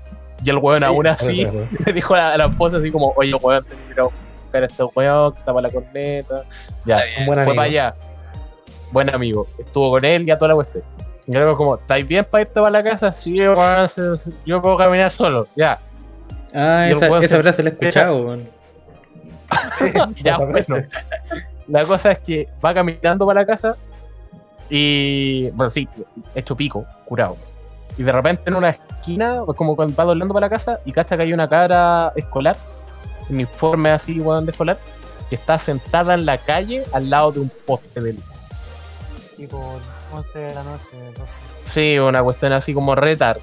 y 0.45 0.51
el 0.51 0.59
weón 0.59 0.83
aún 0.83 1.07
así 1.07 1.47
le 1.87 1.93
dijo 1.93 2.15
a 2.15 2.37
la, 2.37 2.47
esposa 2.47 2.79
así 2.79 2.91
como, 2.91 3.13
oye 3.17 3.35
weón, 3.41 3.65
ir 3.91 4.01
a 4.01 4.05
buscar 4.05 4.63
a 4.63 4.67
este 4.67 4.85
weón 4.85 5.33
que 5.33 5.39
está 5.39 5.55
para 5.55 5.69
la 5.69 5.73
corneta. 5.73 6.43
Ya, 6.85 7.03
fue 7.25 7.35
amigo. 7.37 7.55
para 7.55 7.63
allá. 7.63 7.95
Buen 8.93 9.13
amigo. 9.13 9.47
Estuvo 9.59 9.91
con 9.91 10.05
él 10.05 10.29
y 10.29 10.31
a 10.31 10.37
toda 10.37 10.49
la 10.49 10.55
cuestión. 10.55 10.85
Y 11.27 11.33
luego 11.33 11.57
como, 11.57 11.75
¿estáis 11.77 12.07
bien 12.07 12.25
para 12.25 12.43
irte 12.43 12.55
para 12.55 12.71
la 12.71 12.83
casa? 12.83 13.13
Sí, 13.13 13.37
yo 13.37 14.63
puedo 14.63 14.77
caminar 14.77 15.11
solo. 15.11 15.47
Ya, 15.57 15.79
Ah, 16.55 16.89
esa, 16.91 17.07
esa 17.07 17.29
se 17.29 17.43
frase 17.43 17.63
la 17.63 17.71
he 17.71 17.73
escuchado, 17.73 18.39
ya 20.23 20.37
bueno. 20.37 20.87
La 21.69 21.85
cosa 21.87 22.13
es 22.13 22.19
que 22.19 22.49
va 22.65 22.75
caminando 22.75 23.27
para 23.27 23.41
la 23.41 23.47
casa 23.47 23.77
y, 24.69 25.51
bueno, 25.51 25.71
sí, 25.71 25.89
hecho 26.35 26.57
pico, 26.57 26.85
curado. 27.05 27.37
Y 27.97 28.03
de 28.03 28.13
repente 28.13 28.43
en 28.47 28.57
una 28.57 28.71
esquina, 28.71 29.41
como 29.57 29.77
cuando 29.77 29.95
va 29.95 30.05
doblando 30.05 30.35
para 30.35 30.47
la 30.47 30.51
casa, 30.51 30.81
y 30.85 30.93
cacha 30.93 31.17
que 31.17 31.25
hay 31.25 31.33
una 31.33 31.49
cabra 31.49 32.13
escolar, 32.17 32.57
uniforme 33.29 33.91
así, 33.91 34.21
weón, 34.21 34.47
de 34.47 34.53
escolar, 34.53 34.79
que 35.29 35.37
está 35.37 35.59
sentada 35.59 36.15
en 36.15 36.27
la 36.27 36.39
calle 36.39 36.85
al 36.93 37.09
lado 37.09 37.33
de 37.33 37.41
un 37.41 37.51
poste 37.67 38.01
de 38.01 38.15
luz. 38.15 38.25
Tipo 39.43 39.61
11 40.13 40.39
de 40.39 40.55
la 40.55 40.63
noche, 40.63 40.85
12. 41.19 41.23
Sí, 41.65 41.99
una 41.99 42.23
cuestión 42.23 42.53
así 42.53 42.73
como 42.73 42.95
retar. 42.95 43.41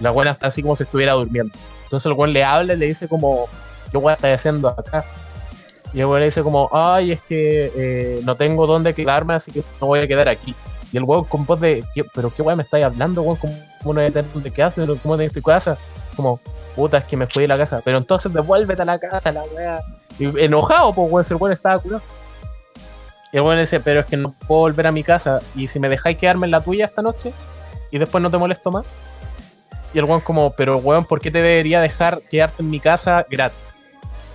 La 0.00 0.10
buena 0.10 0.32
está 0.32 0.48
así 0.48 0.60
como 0.60 0.76
si 0.76 0.82
estuviera 0.82 1.14
durmiendo. 1.14 1.54
Entonces 1.84 2.04
el 2.04 2.12
weón 2.12 2.34
le 2.34 2.44
habla 2.44 2.74
y 2.74 2.76
le 2.76 2.84
dice 2.84 3.08
como, 3.08 3.48
¿qué 3.90 3.96
weón 3.96 4.12
estás 4.16 4.38
haciendo 4.38 4.68
acá? 4.68 5.06
Y 5.94 6.00
el 6.00 6.04
weón 6.06 6.20
le 6.20 6.26
dice 6.26 6.42
como, 6.42 6.68
ay, 6.70 7.12
es 7.12 7.22
que 7.22 7.72
eh, 7.74 8.20
no 8.24 8.34
tengo 8.34 8.66
dónde 8.66 8.92
quedarme, 8.92 9.32
así 9.32 9.52
que 9.52 9.62
no 9.80 9.86
voy 9.86 10.00
a 10.00 10.06
quedar 10.06 10.28
aquí. 10.28 10.54
Y 10.92 10.98
el 10.98 11.04
weón 11.04 11.24
con 11.24 11.46
voz 11.46 11.60
de, 11.60 11.82
¿qué- 11.94 12.04
¿pero 12.14 12.28
qué 12.30 12.42
weón 12.42 12.58
me 12.58 12.64
estáis 12.64 12.84
hablando, 12.84 13.22
weón? 13.22 13.38
¿Cómo 13.38 13.54
no 13.84 13.92
voy 13.94 14.04
a 14.04 14.10
tener 14.10 14.30
dónde 14.34 14.50
quedarse? 14.50 14.84
¿Cómo 15.02 15.16
tenés 15.16 15.32
tu 15.32 15.40
casa? 15.40 15.78
Como, 16.14 16.38
puta, 16.74 16.98
es 16.98 17.04
que 17.04 17.16
me 17.16 17.26
fui 17.26 17.44
de 17.44 17.48
la 17.48 17.56
casa. 17.56 17.80
Pero 17.82 17.96
entonces 17.96 18.30
devuélvete 18.34 18.82
a 18.82 18.84
la 18.84 18.98
casa, 18.98 19.32
la 19.32 19.44
weá. 19.44 19.80
Y 20.18 20.26
enojado, 20.44 20.92
pues 20.92 21.10
weón, 21.10 21.26
el 21.30 21.36
weón 21.36 21.52
estaba 21.54 21.78
curado. 21.78 22.02
Y 23.32 23.36
el 23.36 23.42
weón 23.42 23.56
le 23.56 23.62
dice, 23.62 23.80
pero 23.80 24.00
es 24.00 24.06
que 24.06 24.16
no 24.16 24.32
puedo 24.46 24.60
volver 24.62 24.86
a 24.86 24.92
mi 24.92 25.02
casa. 25.02 25.40
Y 25.54 25.68
si 25.68 25.78
me 25.78 25.88
dejáis 25.88 26.18
quedarme 26.18 26.46
en 26.46 26.52
la 26.52 26.60
tuya 26.60 26.86
esta 26.86 27.02
noche, 27.02 27.32
y 27.90 27.98
después 27.98 28.22
no 28.22 28.30
te 28.30 28.38
molesto 28.38 28.70
más. 28.70 28.84
Y 29.94 29.98
el 29.98 30.04
weón 30.04 30.20
como, 30.20 30.50
pero 30.50 30.78
weón, 30.78 31.04
¿por 31.04 31.20
qué 31.20 31.30
te 31.30 31.38
debería 31.42 31.80
dejar 31.80 32.20
quedarte 32.30 32.62
en 32.62 32.70
mi 32.70 32.80
casa 32.80 33.24
gratis? 33.30 33.76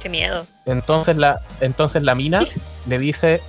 Qué 0.01 0.09
miedo. 0.09 0.45
Entonces 0.65 1.15
la, 1.17 1.39
entonces 1.59 2.03
la 2.03 2.15
mina 2.15 2.43
le 2.87 2.99
dice, 2.99 3.41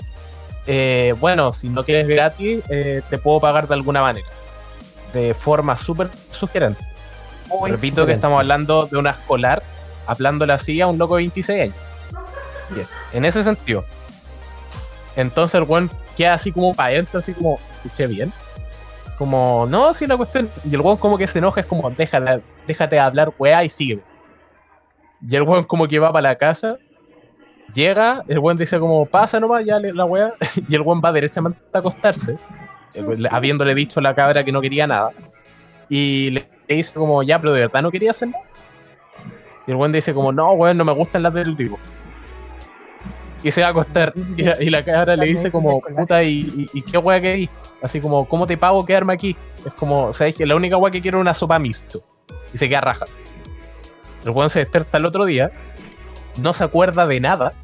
eh, 0.67 1.15
bueno, 1.19 1.53
si 1.53 1.69
no 1.69 1.85
quieres 1.85 2.07
gratis, 2.09 2.63
eh, 2.69 3.03
te 3.09 3.19
puedo 3.19 3.41
pagar 3.41 3.69
de 3.69 3.75
alguna 3.75 4.03
manera. 4.03 4.27
De 5.13 5.35
forma 5.35 5.77
súper 5.77 6.09
sugerente. 6.31 6.85
Muy 7.49 7.71
Repito 7.71 8.07
que 8.07 8.13
estamos 8.13 8.39
hablando 8.39 8.87
de 8.87 8.97
una 8.97 9.11
escolar, 9.11 9.63
hablándole 10.07 10.53
así 10.53 10.81
a 10.81 10.87
un 10.87 10.99
loco 10.99 11.17
de 11.17 11.23
26 11.23 11.63
años. 11.63 11.77
Yes. 12.75 12.97
En 13.13 13.25
ese 13.25 13.43
sentido. 13.43 13.85
Entonces 15.17 15.55
el 15.61 15.65
weón 15.69 15.91
queda 16.17 16.35
así 16.35 16.53
como 16.53 16.75
para 16.75 16.91
adentro, 16.91 17.19
así 17.19 17.35
como, 17.35 17.59
escuché 17.77 18.07
bien. 18.07 18.33
Como, 19.19 19.67
no, 19.69 19.93
sí, 19.95 20.07
la 20.07 20.17
cuestión. 20.17 20.49
Y 20.69 20.75
el 20.75 20.81
weón 20.81 20.97
como 20.97 21.19
que 21.19 21.27
se 21.27 21.39
enoja, 21.39 21.61
es 21.61 21.67
como, 21.67 21.91
déjate, 21.91 22.43
déjate 22.67 22.99
hablar, 22.99 23.33
weá, 23.39 23.63
y 23.65 23.71
sigue. 23.71 24.01
Y 25.29 25.37
el 25.37 25.43
weón 25.43 25.65
como 25.65 25.87
que 25.87 25.99
va 25.99 26.13
para 26.13 26.31
la 26.31 26.37
casa, 26.37 26.77
llega, 27.75 28.25
el 28.29 28.39
weón 28.39 28.57
dice 28.57 28.79
como, 28.81 29.07
pasa 29.07 29.39
nomás, 29.39 29.65
ya 29.65 29.79
la 29.79 30.05
weá, 30.05 30.35
y 30.69 30.75
el 30.75 30.81
weón 30.83 31.01
va 31.05 31.13
derechamente 31.13 31.61
a 31.73 31.79
acostarse, 31.79 32.37
eh, 32.95 33.05
le- 33.17 33.29
habiéndole 33.31 33.75
dicho 33.75 34.01
a 34.01 34.03
la 34.03 34.15
cabra 34.15 34.43
que 34.45 34.51
no 34.53 34.61
quería 34.61 34.87
nada. 34.87 35.11
Y 35.89 36.31
le, 36.31 36.49
le 36.69 36.77
dice 36.77 36.95
como, 36.95 37.23
ya, 37.23 37.39
pero 37.39 37.53
de 37.53 37.61
verdad 37.61 37.83
no 37.83 37.91
quería 37.91 38.11
hacer 38.13 38.29
nada. 38.29 38.45
Y 39.67 39.71
el 39.71 39.77
weón 39.77 39.93
dice 39.93 40.13
como, 40.15 40.33
no, 40.33 40.53
weón, 40.53 40.77
no 40.79 40.85
me 40.85 40.93
gustan 40.93 41.23
las 41.23 41.35
del 41.35 41.55
tipo 41.57 41.79
y 43.43 43.51
se 43.51 43.61
va 43.61 43.69
a 43.69 43.71
acostar. 43.71 44.13
Y 44.37 44.43
la, 44.43 44.63
y 44.63 44.71
la 44.71 44.85
cabra 44.85 45.17
le 45.17 45.27
dice 45.27 45.51
como, 45.51 45.81
puta, 45.81 46.23
¿y, 46.23 46.69
y, 46.73 46.79
y 46.79 46.83
qué 46.83 46.99
wea 46.99 47.21
querís? 47.21 47.51
Así 47.83 48.01
como, 48.01 48.27
¿cómo 48.29 48.47
te 48.47 48.57
pago 48.57 48.85
quedarme 48.85 49.13
aquí? 49.13 49.37
Es 49.67 49.73
como, 49.73 50.13
¿sabes 50.13 50.35
que 50.35 50.47
La 50.47 50.55
única 50.55 50.77
wea 50.77 50.91
que 50.91 51.03
quiero 51.03 51.19
es 51.19 51.23
una 51.23 51.35
sopa 51.35 51.59
mixto. 51.59 52.03
Y 52.55 52.59
se 52.59 52.69
queda 52.69 52.81
raja. 52.81 53.07
El 54.25 54.31
weón 54.31 54.51
se 54.51 54.61
despierta 54.61 54.99
el 54.99 55.07
otro 55.07 55.25
día, 55.25 55.51
no 56.37 56.55
se 56.55 56.65
acuerda 56.65 57.07
de 57.07 57.19
nada, 57.19 57.55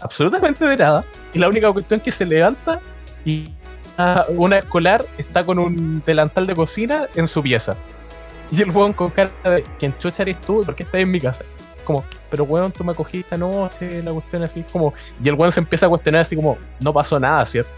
absolutamente 0.00 0.64
de 0.64 0.76
nada, 0.76 1.04
y 1.32 1.38
la 1.38 1.48
única 1.48 1.72
cuestión 1.72 1.98
es 1.98 2.04
que 2.04 2.10
se 2.10 2.26
levanta 2.26 2.80
y 3.24 3.50
ah, 3.96 4.24
una 4.30 4.58
escolar 4.58 5.04
está 5.18 5.44
con 5.44 5.58
un 5.58 6.02
delantal 6.04 6.46
de 6.46 6.54
cocina 6.56 7.06
en 7.14 7.28
su 7.28 7.42
pieza. 7.42 7.76
Y 8.50 8.62
el 8.62 8.70
weón 8.72 8.92
con 8.92 9.10
cara 9.10 9.30
de, 9.44 9.64
¿quién 9.78 9.96
chucha 9.98 10.22
eres 10.22 10.40
tú? 10.40 10.62
¿Y 10.62 10.64
¿Por 10.64 10.74
qué 10.74 10.82
estás 10.82 11.00
en 11.00 11.10
mi 11.10 11.20
casa? 11.20 11.44
Como, 11.90 12.04
pero 12.30 12.44
weón, 12.44 12.70
tú 12.70 12.84
me 12.84 12.94
cogiste 12.94 13.34
anoche, 13.34 14.00
la 14.04 14.12
cuestión 14.12 14.44
así, 14.44 14.64
como, 14.70 14.94
y 15.20 15.28
el 15.28 15.34
weón 15.34 15.50
se 15.50 15.58
empieza 15.58 15.86
a 15.86 15.88
cuestionar 15.88 16.20
así 16.20 16.36
como, 16.36 16.56
no 16.78 16.92
pasó 16.92 17.18
nada, 17.18 17.44
¿cierto? 17.44 17.72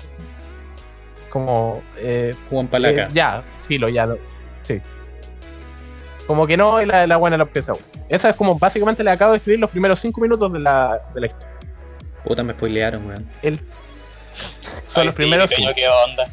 Como, 1.31 1.83
eh, 1.97 2.35
Juan 2.51 2.69
Palaca. 2.69 3.05
eh, 3.05 3.09
ya, 3.15 3.43
filo, 3.67 3.89
ya, 3.89 4.05
no, 4.05 4.17
sí. 4.65 4.83
Como 6.27 6.47
que 6.47 6.59
no, 6.59 6.83
y 6.83 6.85
la, 6.85 7.07
la 7.07 7.17
buena 7.17 7.39
la 7.39 7.45
empieza. 7.45 7.73
Esa 8.11 8.29
es 8.29 8.37
como, 8.37 8.59
básicamente 8.59 9.03
le 9.03 9.13
acabo 9.13 9.33
de 9.33 9.39
escribir 9.39 9.61
los 9.61 9.71
primeros 9.71 9.99
cinco 9.99 10.21
minutos 10.21 10.53
de 10.53 10.59
la, 10.59 11.01
de 11.15 11.21
la 11.23 11.27
historia. 11.29 11.49
Puta, 12.23 12.43
me 12.43 12.53
spoilearon, 12.53 13.07
weón. 13.07 13.27
El, 13.41 13.57
son 13.57 13.65
Ay, 14.97 15.07
los 15.07 15.15
sí, 15.15 15.23
primeros 15.23 15.51
coño, 15.51 15.71
cinco. 15.73 15.73
¿Qué 15.75 15.89
onda? 15.89 16.29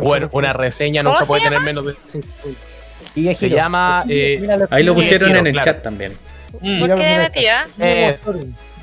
Bueno, 0.00 0.30
una 0.32 0.54
reseña 0.54 1.02
¿Cómo 1.02 1.12
nunca 1.12 1.24
se 1.24 1.28
puede 1.28 1.42
tener 1.42 1.60
menos 1.60 1.84
de 1.84 1.94
cinco 2.06 2.28
minutos. 2.44 2.73
Y 3.14 3.34
Se 3.34 3.48
llama, 3.48 4.04
eh, 4.08 4.46
Ahí 4.70 4.82
lo 4.82 4.94
pusieron 4.94 5.36
en 5.36 5.46
el 5.46 5.52
claro. 5.52 5.72
chat 5.72 5.82
también. 5.82 6.12
Mm. 6.60 6.80
¿Por 6.80 6.94
qué, 6.96 7.30
tía? 7.32 7.66
eh, 7.78 8.14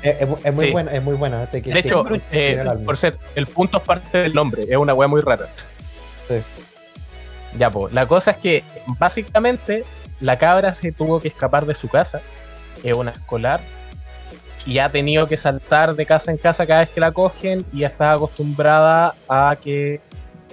Es, 0.02 0.20
es 0.20 0.28
mu- 0.28 0.36
es 0.42 0.52
muy 0.54 0.66
Sí. 0.66 0.72
buena, 0.72 0.90
es 0.92 1.02
muy 1.02 1.14
buena. 1.14 1.46
Te- 1.46 1.60
De 1.60 1.72
te- 1.72 1.78
hecho, 1.78 2.04
te- 2.30 2.52
eh, 2.52 2.64
por 2.84 2.96
ser, 2.96 3.16
el 3.36 3.46
punto 3.46 3.78
es 3.78 3.84
parte 3.84 4.18
del 4.18 4.34
nombre, 4.34 4.64
es 4.68 4.76
una 4.76 4.94
wea 4.94 5.06
muy 5.08 5.20
rara. 5.20 5.46
Sí. 6.28 6.36
Ya, 7.58 7.70
pues, 7.70 7.92
la 7.92 8.06
cosa 8.06 8.32
es 8.32 8.36
que 8.38 8.64
básicamente 8.98 9.84
la 10.20 10.38
cabra 10.38 10.74
se 10.74 10.90
tuvo 10.92 11.20
que 11.20 11.28
escapar 11.28 11.66
de 11.66 11.74
su 11.74 11.88
casa, 11.88 12.20
es 12.82 12.94
una 12.94 13.10
escolar, 13.12 13.60
y 14.66 14.78
ha 14.78 14.88
tenido 14.88 15.28
que 15.28 15.36
saltar 15.36 15.94
de 15.94 16.06
casa 16.06 16.30
en 16.32 16.38
casa 16.38 16.66
cada 16.66 16.80
vez 16.80 16.88
que 16.90 17.00
la 17.00 17.12
cogen, 17.12 17.64
y 17.72 17.84
está 17.84 18.12
acostumbrada 18.12 19.14
a 19.28 19.56
que 19.62 20.00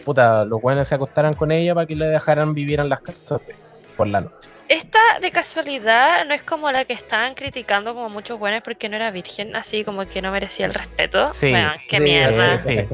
puta, 0.06 0.46
los 0.46 0.62
buenos 0.62 0.88
se 0.88 0.96
acostaran 0.96 1.34
con 1.34 1.52
ella 1.52 1.74
para 1.76 1.86
que 1.86 1.96
le 1.96 2.06
dejaran 2.06 2.54
vivir 2.54 2.80
en 2.80 2.90
las 2.90 3.02
casas 3.02 3.42
de- 3.48 3.56
por 4.00 4.08
la 4.08 4.22
noche. 4.22 4.50
Esta 4.70 5.00
de 5.20 5.32
casualidad 5.32 6.26
no 6.28 6.34
es 6.34 6.44
como 6.44 6.72
la 6.72 6.86
que 6.86 6.94
estaban 6.94 7.34
criticando 7.34 7.94
como 7.96 8.08
muchos 8.10 8.38
buenos 8.40 8.62
porque 8.64 8.88
no 8.88 8.96
era 8.96 9.10
virgen, 9.12 9.56
así 9.56 9.84
como 9.84 10.08
que 10.08 10.22
no 10.22 10.32
merecía 10.32 10.68
el 10.68 10.74
respeto. 10.74 11.34
Sí. 11.34 11.52
Qué 11.88 11.98
Sí, 11.98 12.04
mierda. 12.04 12.60
sí. 12.60 12.76
Sí. 12.78 12.88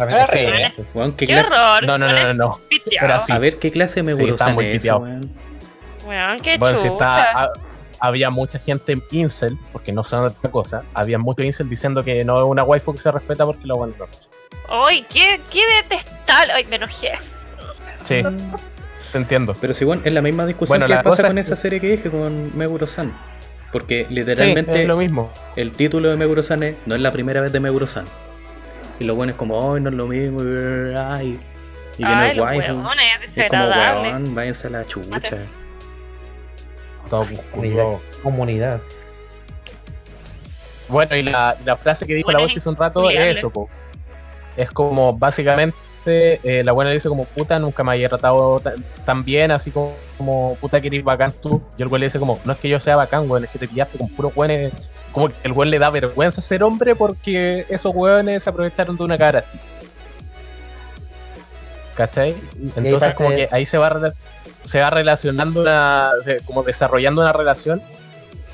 Weón, 0.93 1.11
¿qué 1.17 1.27
Qué 1.27 1.33
clase- 1.33 1.53
horror. 1.53 1.83
No, 1.85 1.97
no, 1.97 2.07
no, 2.07 2.23
no, 2.27 2.33
no. 2.33 2.59
A 3.29 3.39
ver, 3.39 3.57
¿qué 3.59 3.71
clase 3.71 4.01
de 4.01 4.13
Sí, 4.13 4.23
está 4.29 4.47
muy 4.49 4.65
es 4.67 4.81
piteado. 4.81 4.99
weón? 4.99 5.31
Weón, 6.05 6.39
qué 6.39 6.57
Bueno, 6.57 6.77
si 6.81 6.87
está, 6.87 7.43
ha- 7.43 7.53
había 7.99 8.29
mucha 8.29 8.57
gente 8.57 8.97
incel, 9.11 9.57
porque 9.73 9.91
no 9.91 10.03
son 10.05 10.23
otra 10.25 10.49
cosa, 10.51 10.83
había 10.93 11.17
mucho 11.19 11.43
incel 11.43 11.67
diciendo 11.69 12.03
que 12.03 12.23
no 12.23 12.37
es 12.37 12.43
una 12.43 12.63
waifu 12.63 12.93
que 12.93 12.99
se 12.99 13.11
respeta 13.11 13.45
porque 13.45 13.65
lo 13.67 13.77
van 13.77 13.93
a 13.99 14.05
Ay, 14.87 15.05
qué, 15.13 15.39
qué 15.51 15.61
detestable. 15.83 16.53
Ay, 16.53 16.65
me 16.65 16.77
enojé. 16.77 17.11
Sí, 18.05 18.21
entiendo. 19.17 19.55
Pero 19.59 19.73
si, 19.73 19.85
bueno, 19.85 20.01
es 20.05 20.13
la 20.13 20.21
misma 20.21 20.45
discusión 20.45 20.79
Bueno, 20.79 20.87
que 20.87 20.93
la 20.93 21.03
pasa 21.03 21.27
con 21.27 21.37
es 21.37 21.47
esa 21.47 21.55
serie 21.55 21.79
que 21.79 21.87
dije 21.91 22.09
con 22.09 22.55
Meguro-san. 22.57 23.13
Porque 23.71 24.05
Sí, 24.07 24.13
literalmente 24.13 24.81
es 24.81 24.87
lo 24.87 24.97
mismo. 24.97 25.31
el 25.55 25.71
título 25.71 26.09
de 26.09 26.15
Meguro-san 26.17 26.63
es 26.63 26.75
no 26.85 26.95
es 26.95 27.01
la 27.01 27.11
primera 27.11 27.41
vez 27.41 27.51
de 27.51 27.59
Meguro-san. 27.59 28.05
Y 28.99 29.03
lo 29.03 29.15
bueno 29.15 29.31
es 29.31 29.37
como, 29.37 29.73
ay, 29.73 29.81
no 29.81 29.89
es 29.89 29.95
lo 29.95 30.07
mismo, 30.07 30.39
ay. 30.97 31.39
Y 31.97 31.97
que 31.97 32.03
no 32.03 32.09
Ay, 32.15 32.39
huevones, 32.39 33.05
es 33.27 33.37
Es 33.37 33.49
como, 33.49 33.65
weón, 33.67 34.35
váyanse 34.35 34.67
a 34.67 34.69
la 34.69 34.85
chucha. 34.85 35.37
Todo 37.09 37.25
Comunidad. 37.51 37.85
Comunidad. 38.23 38.81
Bueno, 40.87 41.15
y 41.15 41.23
la, 41.23 41.55
la 41.65 41.75
frase 41.77 42.05
que 42.05 42.13
dijo 42.13 42.27
Bueno, 42.27 42.39
la 42.39 42.45
voz 42.45 42.55
hace 42.57 42.69
un 42.69 42.75
rato 42.75 43.09
es 43.09 43.37
eso, 43.37 43.49
po. 43.49 43.69
Es 44.55 44.69
como, 44.71 45.17
básicamente, 45.17 45.75
eh, 46.07 46.63
la 46.63 46.71
buena 46.71 46.89
le 46.89 46.95
dice 46.95 47.09
como, 47.09 47.25
puta, 47.25 47.57
nunca 47.59 47.83
me 47.83 47.91
haya 47.93 48.09
tratado 48.09 48.59
ta- 48.59 48.73
tan 49.05 49.23
bien, 49.23 49.51
así 49.51 49.71
como, 49.71 49.93
como, 50.17 50.57
puta, 50.61 50.79
que 50.81 50.87
eres 50.87 51.03
bacán 51.03 51.31
tú. 51.41 51.61
Y 51.77 51.81
el 51.81 51.87
güey 51.89 51.99
le 51.99 52.05
dice 52.07 52.19
como, 52.19 52.39
no 52.45 52.53
es 52.53 52.59
que 52.59 52.69
yo 52.69 52.79
sea 52.79 52.95
bacán, 52.95 53.29
weón, 53.29 53.43
es 53.45 53.49
que 53.49 53.59
te 53.59 53.67
pillaste 53.67 53.97
con 53.97 54.09
puros 54.09 54.33
güeyes. 54.33 54.73
Como 55.11 55.29
que 55.29 55.35
el 55.43 55.53
güey 55.53 55.69
le 55.69 55.79
da 55.79 55.89
vergüenza 55.89 56.41
ser 56.41 56.61
hombre 56.63 56.95
porque 56.95 57.65
esos 57.69 57.93
güeyes 57.93 58.43
se 58.43 58.49
aprovecharon 58.49 58.97
de 58.97 59.03
una 59.03 59.17
cara 59.17 59.39
así. 59.39 59.57
¿Cachai? 61.95 62.35
Entonces 62.75 63.13
como 63.13 63.29
que 63.29 63.47
ahí 63.51 63.65
se 63.65 63.77
va, 63.77 64.13
se 64.65 64.79
va 64.81 64.89
relacionando 64.89 65.61
una, 65.61 66.11
como 66.45 66.61
desarrollando 66.63 67.21
una 67.21 67.31
relación 67.31 67.81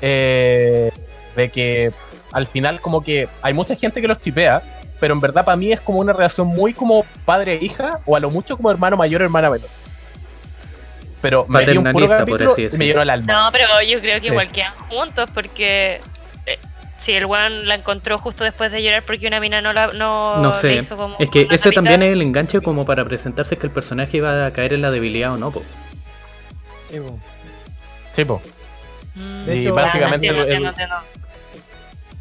eh, 0.00 0.92
de 1.34 1.48
que 1.48 1.92
al 2.30 2.46
final 2.46 2.80
como 2.80 3.02
que 3.02 3.28
hay 3.42 3.52
mucha 3.52 3.74
gente 3.74 4.00
que 4.00 4.06
los 4.06 4.20
chipea, 4.20 4.62
pero 5.02 5.14
en 5.14 5.20
verdad 5.20 5.44
para 5.44 5.56
mí 5.56 5.72
es 5.72 5.80
como 5.80 5.98
una 5.98 6.12
relación 6.12 6.46
muy 6.46 6.72
como 6.72 7.04
padre-hija 7.24 7.98
o 8.06 8.14
a 8.14 8.20
lo 8.20 8.30
mucho 8.30 8.56
como 8.56 8.70
hermano 8.70 8.96
mayor 8.96 9.20
hermana 9.22 9.50
menor. 9.50 9.68
Pero 11.20 11.44
me 11.48 11.64
vi 11.66 11.76
un 11.76 11.90
puro 11.90 12.06
capítulo 12.06 12.52
así 12.52 12.68
y 12.72 12.76
me 12.78 12.86
llenó 12.86 13.02
el 13.02 13.10
alma. 13.10 13.32
No, 13.32 13.50
pero 13.50 13.66
yo 13.84 13.98
creo 14.00 14.14
que 14.20 14.28
Sí. 14.28 14.32
igual 14.32 14.52
quedan 14.52 14.72
juntos 14.88 15.28
porque 15.34 16.00
eh, 16.46 16.58
si 16.98 17.14
el 17.14 17.26
weón 17.26 17.66
la 17.66 17.74
encontró 17.74 18.16
justo 18.16 18.44
después 18.44 18.70
de 18.70 18.80
llorar 18.80 19.02
porque 19.02 19.26
una 19.26 19.40
mina 19.40 19.60
no 19.60 19.72
la 19.72 19.88
no, 19.88 20.36
No 20.36 20.50
le 20.54 20.60
sé. 20.60 20.74
hizo 20.76 20.96
como 20.96 21.16
Es 21.18 21.28
que 21.30 21.48
ese 21.50 21.72
también 21.72 22.00
es 22.04 22.12
el 22.12 22.22
enganche 22.22 22.60
como 22.60 22.84
para 22.86 23.04
presentarse 23.04 23.56
que 23.56 23.66
el 23.66 23.72
personaje 23.72 24.18
iba 24.18 24.46
a 24.46 24.52
caer 24.52 24.72
en 24.72 24.82
la 24.82 24.92
debilidad 24.92 25.32
o 25.32 25.36
no. 25.36 25.50
po. 25.50 25.64
Sí, 26.92 27.00
po. 27.00 27.18
Sí, 28.14 28.24
po. 28.24 28.40
Mm, 29.16 29.44
De 29.46 29.56
Y 29.56 29.60
hecho, 29.62 29.74
básicamente 29.74 30.28
entiendo, 30.28 30.42
el- 30.44 30.48
entiendo, 30.52 30.68
entiendo. 30.68 30.94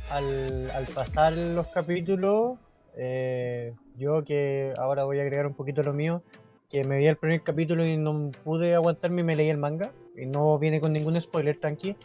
al, 0.10 0.72
al 0.76 0.86
pasar 0.94 1.34
los 1.34 1.68
capítulos, 1.68 2.58
eh, 2.98 3.74
yo 3.98 4.24
que 4.24 4.74
ahora 4.78 5.04
voy 5.04 5.20
a 5.20 5.22
agregar 5.22 5.46
un 5.48 5.54
poquito 5.54 5.82
lo 5.84 5.94
mío, 5.94 6.22
que 6.70 6.84
me 6.84 6.98
vi 6.98 7.08
el 7.08 7.18
primer 7.18 7.42
capítulo 7.44 7.86
y 7.86 7.98
no 7.98 8.32
pude 8.44 8.76
aguantarme 8.76 9.22
y 9.22 9.24
me 9.26 9.36
leí 9.36 9.50
el 9.50 9.58
manga. 9.58 9.92
Y 10.16 10.26
no 10.26 10.60
viene 10.60 10.82
con 10.82 10.92
ningún 10.94 11.20
spoiler, 11.20 11.58
tranqui. 11.58 11.96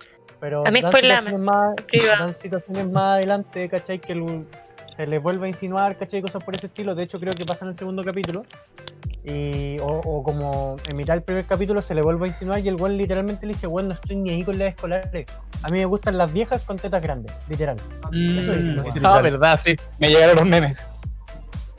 Pero 0.40 0.66
A 0.66 0.70
mí 0.70 0.80
dan 0.80 0.92
situaciones 1.26 1.40
más, 1.40 1.76
dan 2.18 2.34
situaciones 2.34 2.88
más 2.90 3.16
adelante, 3.16 3.68
¿cachai? 3.68 3.98
Que 3.98 4.12
el- 4.12 4.46
se 4.96 5.06
les 5.06 5.20
vuelve 5.22 5.46
a 5.46 5.48
insinuar, 5.48 5.96
¿cachai? 5.96 6.22
Cosas 6.22 6.42
por 6.44 6.54
ese 6.54 6.66
estilo. 6.68 6.94
De 6.94 7.02
hecho, 7.02 7.18
creo 7.20 7.34
que 7.34 7.44
pasa 7.44 7.64
en 7.64 7.70
el 7.70 7.74
segundo 7.74 8.02
capítulo. 8.04 8.44
Y, 9.28 9.76
o, 9.80 9.86
o 10.04 10.22
como 10.22 10.76
en 10.88 10.96
mitad 10.96 11.14
del 11.14 11.22
primer 11.24 11.44
capítulo 11.46 11.82
se 11.82 11.96
le 11.96 12.02
vuelve 12.02 12.26
a 12.26 12.28
insinuar 12.28 12.60
y 12.60 12.68
el 12.68 12.76
weón 12.76 12.96
literalmente 12.96 13.44
le 13.44 13.54
dice, 13.54 13.66
bueno, 13.66 13.88
no 13.88 13.94
estoy 13.94 14.14
ni 14.14 14.30
ahí 14.30 14.44
con 14.44 14.56
las 14.56 14.68
escolares. 14.68 15.26
A 15.62 15.68
mí 15.68 15.78
me 15.78 15.84
gustan 15.86 16.16
las 16.16 16.32
viejas 16.32 16.62
con 16.62 16.76
tetas 16.76 17.02
grandes, 17.02 17.32
literal. 17.48 17.76
Eso 17.76 18.52
Mm, 18.52 18.76
¿no? 18.76 18.90
sí, 18.92 19.00
Ah, 19.02 19.20
verdad, 19.20 19.58
sí. 19.60 19.74
me 19.98 20.06
llegaron 20.08 20.36
los 20.36 20.46
memes. 20.46 20.86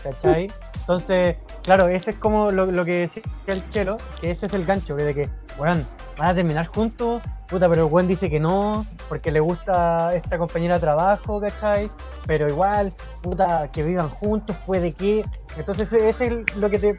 ¿Cachai? 0.04 0.48
Entonces, 0.82 1.38
claro, 1.64 1.88
ese 1.88 2.12
es 2.12 2.18
como 2.18 2.52
lo, 2.52 2.66
lo 2.66 2.86
que 2.86 3.00
decía 3.00 3.24
el 3.48 3.68
Chelo, 3.70 3.98
que 4.22 4.32
ese 4.32 4.46
es 4.46 4.54
el 4.54 4.66
gancho, 4.66 4.96
que 4.96 5.04
de 5.04 5.14
que, 5.14 5.30
weón, 5.58 5.86
van 6.18 6.28
a 6.30 6.36
terminar 6.36 6.68
juntos, 6.68 7.22
puta, 7.48 7.68
pero 7.70 7.86
el 7.88 7.92
weón 7.94 8.08
dice 8.08 8.30
que 8.30 8.40
no, 8.40 8.86
porque 9.10 9.32
le 9.32 9.40
gusta 9.40 10.14
esta 10.16 10.38
compañera 10.38 10.76
de 10.76 10.82
trabajo, 10.82 11.40
¿cachai? 11.42 11.90
Pero 12.26 12.48
igual, 12.48 12.94
puta, 13.22 13.70
que 13.72 13.84
vivan 13.84 14.10
juntos, 14.10 14.56
puede 14.66 14.92
que. 14.94 15.24
Entonces, 15.58 15.92
ese 15.94 16.28
es 16.28 16.56
lo 16.58 16.70
que 16.70 16.80
te 16.80 16.98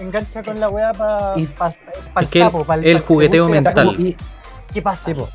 engancha 0.00 0.42
con 0.42 0.58
la 0.60 0.68
weá 0.68 0.92
para 0.92 1.34
pa, 1.58 1.74
Es 2.22 2.28
que 2.28 2.40
el- 2.40 2.86
el 2.86 3.00
jugueteo 3.00 3.48
mental. 3.48 3.94
Y, 3.98 4.16
¿Qué 4.72 4.80
pasa? 4.82 5.14
po. 5.14 5.28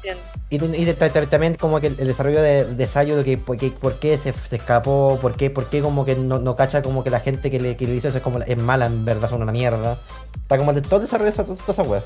Y, 0.49 0.57
de- 0.57 0.93
también 1.29 1.55
como 1.55 1.79
que 1.81 1.87
el, 1.87 1.99
el 1.99 2.07
desarrollo 2.07 2.41
de, 2.41 2.65
de 2.65 2.87
Sayo 2.87 3.17
de 3.17 3.23
que 3.23 3.37
por 3.37 3.57
qué, 3.57 3.69
por 3.71 3.99
qué 3.99 4.17
se, 4.17 4.31
se 4.33 4.55
escapó, 4.55 5.19
por 5.21 5.35
qué, 5.35 5.49
por 5.49 5.67
qué 5.69 5.81
como 5.81 6.05
que 6.05 6.15
no, 6.15 6.39
no 6.39 6.55
cacha 6.55 6.81
como 6.81 7.03
que 7.03 7.09
la 7.09 7.19
gente 7.19 7.51
que 7.51 7.59
le, 7.59 7.75
que 7.77 7.85
le 7.85 7.95
hizo 7.95 8.07
eso 8.07 8.17
es 8.17 8.23
como 8.23 8.39
es 8.39 8.57
mala, 8.57 8.85
en 8.85 9.03
verdad 9.05 9.29
son 9.29 9.41
una 9.41 9.51
mierda. 9.51 9.97
Está 10.41 10.57
como 10.57 10.71
el 10.71 10.75
de 10.75 10.81
todo 10.81 10.97
el 10.97 11.01
desarrollo 11.03 11.25
de 11.25 11.31
esa, 11.31 11.43
toda 11.43 11.57
esa 11.67 11.83
wea. 11.83 12.03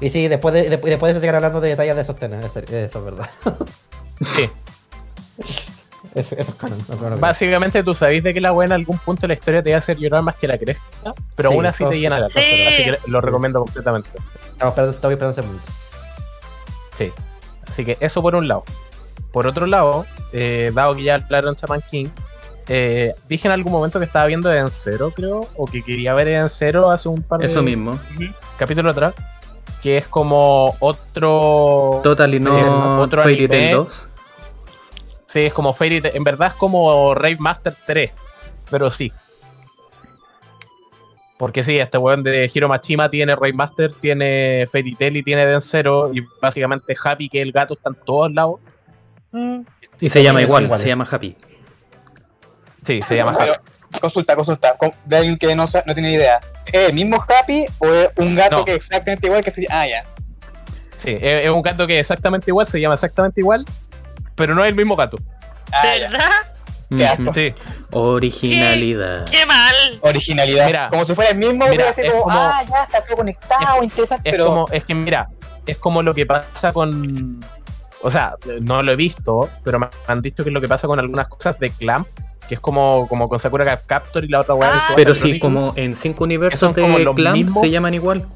Y 0.00 0.10
sí, 0.10 0.28
después 0.28 0.52
de, 0.54 0.68
después, 0.68 0.90
después 0.90 1.08
de 1.08 1.12
eso 1.12 1.20
siguen 1.20 1.36
hablando 1.36 1.60
de 1.60 1.68
detalles 1.70 1.94
de 1.96 2.04
sostener, 2.04 2.44
eso, 2.44 2.58
eso 2.58 2.98
es 2.98 3.04
verdad. 3.04 3.28
Sí. 4.18 4.50
Eso, 6.14 6.34
eso 6.36 6.50
es 6.52 6.54
canon. 6.56 6.78
es. 7.14 7.20
Básicamente 7.20 7.82
tú 7.84 7.94
sabes 7.94 8.22
de 8.22 8.34
que 8.34 8.40
la 8.40 8.50
buena 8.50 8.74
en 8.74 8.80
algún 8.80 8.98
punto 8.98 9.22
de 9.22 9.28
la 9.28 9.34
historia 9.34 9.62
te 9.62 9.70
va 9.70 9.76
a 9.76 9.78
hacer 9.78 9.96
llorar 9.96 10.22
más 10.22 10.36
que 10.36 10.48
la 10.48 10.58
cresta, 10.58 11.14
pero 11.36 11.50
Sí, 11.50 11.56
aún 11.56 11.66
así 11.66 11.78
todo. 11.84 11.90
te 11.90 12.00
llena 12.00 12.18
la 12.18 12.28
Sí. 12.28 12.38
Así 12.66 12.84
que 12.84 12.98
lo 13.06 13.20
recomiendo 13.20 13.60
completamente. 13.60 14.08
Estamos 14.52 14.70
esperando, 14.72 14.90
estamos 14.90 15.12
esperando 15.12 15.30
ese 15.40 15.42
punto. 15.42 15.64
Sí. 16.98 17.12
Así 17.70 17.84
que 17.84 17.96
eso 18.00 18.20
por 18.22 18.34
un 18.34 18.48
lado. 18.48 18.64
Por 19.32 19.46
otro 19.46 19.66
lado, 19.66 20.04
eh, 20.32 20.72
dado 20.74 20.94
que 20.96 21.04
ya 21.04 21.14
hablaron 21.14 21.54
Chaman 21.54 21.82
King, 21.88 22.06
eh, 22.66 23.14
dije 23.28 23.46
en 23.48 23.52
algún 23.52 23.72
momento 23.72 23.98
que 24.00 24.04
estaba 24.04 24.26
viendo 24.26 24.52
en 24.52 24.68
cero, 24.72 25.12
creo, 25.14 25.48
o 25.56 25.66
que 25.66 25.82
quería 25.82 26.14
ver 26.14 26.28
en 26.28 26.48
cero 26.48 26.90
hace 26.90 27.08
un 27.08 27.22
par 27.22 27.40
de 27.40 27.46
Eso 27.46 27.62
mismo. 27.62 27.92
capítulos 28.58 28.94
atrás, 28.96 29.14
que 29.82 29.98
es 29.98 30.08
como 30.08 30.74
otro... 30.80 32.00
Totally 32.02 32.36
Es 32.38 32.42
no 32.42 33.00
otro 33.00 33.22
Fairy 33.22 33.46
Tail 33.48 33.60
anime. 33.62 33.74
2. 33.76 34.08
Sí, 35.30 35.46
es 35.46 35.52
como 35.52 35.72
Fairy 35.72 36.00
Tail- 36.00 36.16
En 36.16 36.24
verdad 36.24 36.48
es 36.48 36.54
como 36.54 37.14
Rave 37.14 37.36
Master 37.38 37.74
3. 37.86 38.10
Pero 38.68 38.90
sí. 38.90 39.12
Porque 41.38 41.62
sí, 41.62 41.78
este 41.78 41.96
weón 41.98 42.22
de 42.22 42.50
Hiro 42.52 42.68
Machima 42.68 43.10
tiene 43.10 43.34
Rave 43.34 43.52
Master, 43.54 43.92
tiene 44.00 44.66
Fairy 44.70 44.94
Tail 44.94 45.16
y 45.16 45.22
tiene 45.22 45.46
Densero. 45.46 46.12
Y 46.12 46.20
básicamente 46.42 46.94
Happy, 47.02 47.28
que 47.28 47.40
el 47.40 47.52
gato, 47.52 47.74
está 47.74 47.90
en 47.90 47.96
todos 48.04 48.32
lados. 48.32 48.60
Mm, 49.32 49.60
Y 50.00 50.10
se 50.10 50.22
llama 50.22 50.42
igual, 50.42 50.64
igual. 50.64 50.80
se 50.80 50.88
llama 50.88 51.08
Happy. 51.10 51.36
Sí, 52.84 53.00
se 53.02 53.16
llama 53.16 53.36
Pero, 53.38 53.52
Happy. 53.52 53.98
consulta, 54.00 54.34
consulta. 54.36 54.76
con- 54.76 54.90
De 55.04 55.16
alguien 55.16 55.38
que 55.38 55.54
no, 55.54 55.64
no 55.86 55.94
tiene 55.94 56.12
idea. 56.12 56.40
¿Es 56.66 56.88
el 56.88 56.92
mismo 56.94 57.16
Happy 57.22 57.66
o 57.78 57.86
es 57.86 58.10
un 58.16 58.34
gato 58.34 58.58
No. 58.58 58.64
que 58.64 58.72
es 58.72 58.76
exactamente 58.78 59.26
igual 59.28 59.42
que 59.44 59.50
se 59.50 59.66
Ah, 59.70 59.86
ya. 59.86 60.02
Sí, 60.98 61.12
es, 61.18 61.44
es 61.44 61.50
un 61.50 61.62
gato 61.62 61.86
que 61.86 61.94
es 61.94 62.00
exactamente 62.00 62.50
igual, 62.50 62.66
se 62.66 62.80
llama 62.80 62.94
exactamente 62.94 63.40
igual. 63.40 63.64
Pero 64.34 64.54
no 64.54 64.62
es 64.64 64.70
el 64.70 64.74
mismo 64.76 64.96
gato. 64.96 65.18
Ah, 65.72 65.86
¿De 65.86 66.00
ya. 66.00 66.08
verdad? 66.10 67.20
Ujú. 67.20 67.32
Sí. 67.34 67.54
Originalidad. 67.92 69.24
¡Qué 69.30 69.46
mal! 69.46 69.74
Originalidad. 70.00 70.66
Mira, 70.66 70.88
como 70.88 71.04
si 71.04 71.14
fuera 71.14 71.30
el 71.30 71.36
mismo, 71.38 71.66
mira, 71.68 71.90
así 71.90 72.00
es 72.02 72.10
como, 72.10 72.24
como- 72.24 72.36
ah, 72.38 72.62
ya 72.68 72.82
está 72.84 73.04
todo 73.04 73.16
conectado, 73.18 73.82
interesante, 73.82 74.28
Es 74.28 74.32
pero. 74.32 74.46
como, 74.46 74.68
es 74.72 74.84
que 74.84 74.94
mira, 74.94 75.28
es 75.66 75.78
como 75.78 76.02
lo 76.02 76.14
que 76.14 76.26
pasa 76.26 76.72
con. 76.72 77.38
O 78.02 78.10
sea, 78.10 78.34
no 78.62 78.82
lo 78.82 78.92
he 78.92 78.96
visto, 78.96 79.48
pero 79.62 79.78
me 79.78 79.88
han 80.08 80.22
dicho 80.22 80.42
que 80.42 80.48
es 80.50 80.54
lo 80.54 80.60
que 80.60 80.68
pasa 80.68 80.88
con 80.88 80.98
algunas 80.98 81.28
cosas 81.28 81.58
de 81.60 81.70
Clamp, 81.70 82.08
que 82.48 82.54
es 82.54 82.60
como, 82.60 83.06
como 83.06 83.28
con 83.28 83.38
Sakura 83.38 83.76
Captor 83.86 84.24
y 84.24 84.28
la 84.28 84.40
otra 84.40 84.54
weá. 84.54 84.70
Ah. 84.72 84.92
Pero 84.96 85.14
sí, 85.14 85.38
como 85.38 85.72
en 85.76 85.92
cinco 85.92 86.18
son 86.20 86.24
universos 86.24 86.74
como 86.74 86.98
de 86.98 87.04
los 87.04 87.14
Clamp 87.14 87.36
mismos. 87.36 87.60
se 87.60 87.70
llaman 87.70 87.94
igual. 87.94 88.26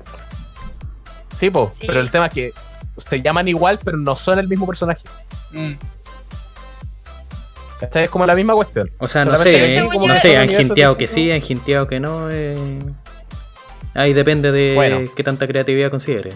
Sí, 1.37 1.51
po, 1.51 1.71
Sí. 1.73 1.87
pero 1.87 2.01
el 2.01 2.11
tema 2.11 2.27
es 2.27 2.33
que 2.35 2.53
se 2.97 3.21
llaman 3.23 3.49
igual, 3.49 3.79
pero 3.85 3.97
no 3.97 4.17
son 4.17 4.39
el 4.39 4.49
mismo 4.49 4.67
personaje. 4.67 5.03
Mm. 5.53 5.73
Esta 7.81 8.03
es 8.03 8.11
como 8.11 8.25
la 8.27 8.35
misma 8.35 8.55
cuestión. 8.55 8.91
O 8.99 9.07
sea, 9.07 9.25
no 9.25 9.37
sé, 9.39 9.77
eh, 9.79 9.89
no 9.89 10.21
sé, 10.21 10.37
han 10.39 10.49
jinteado 10.49 10.97
que 10.97 11.07
sí, 11.07 11.31
han 11.31 11.41
jinteado 11.41 11.87
que 11.87 12.01
no. 12.01 12.31
eh. 12.31 12.79
Ahí 13.95 14.13
depende 14.13 14.51
de 14.53 14.75
Bueno. 14.75 15.11
qué 15.15 15.23
tanta 15.23 15.47
creatividad 15.47 15.91
considere. 15.91 16.33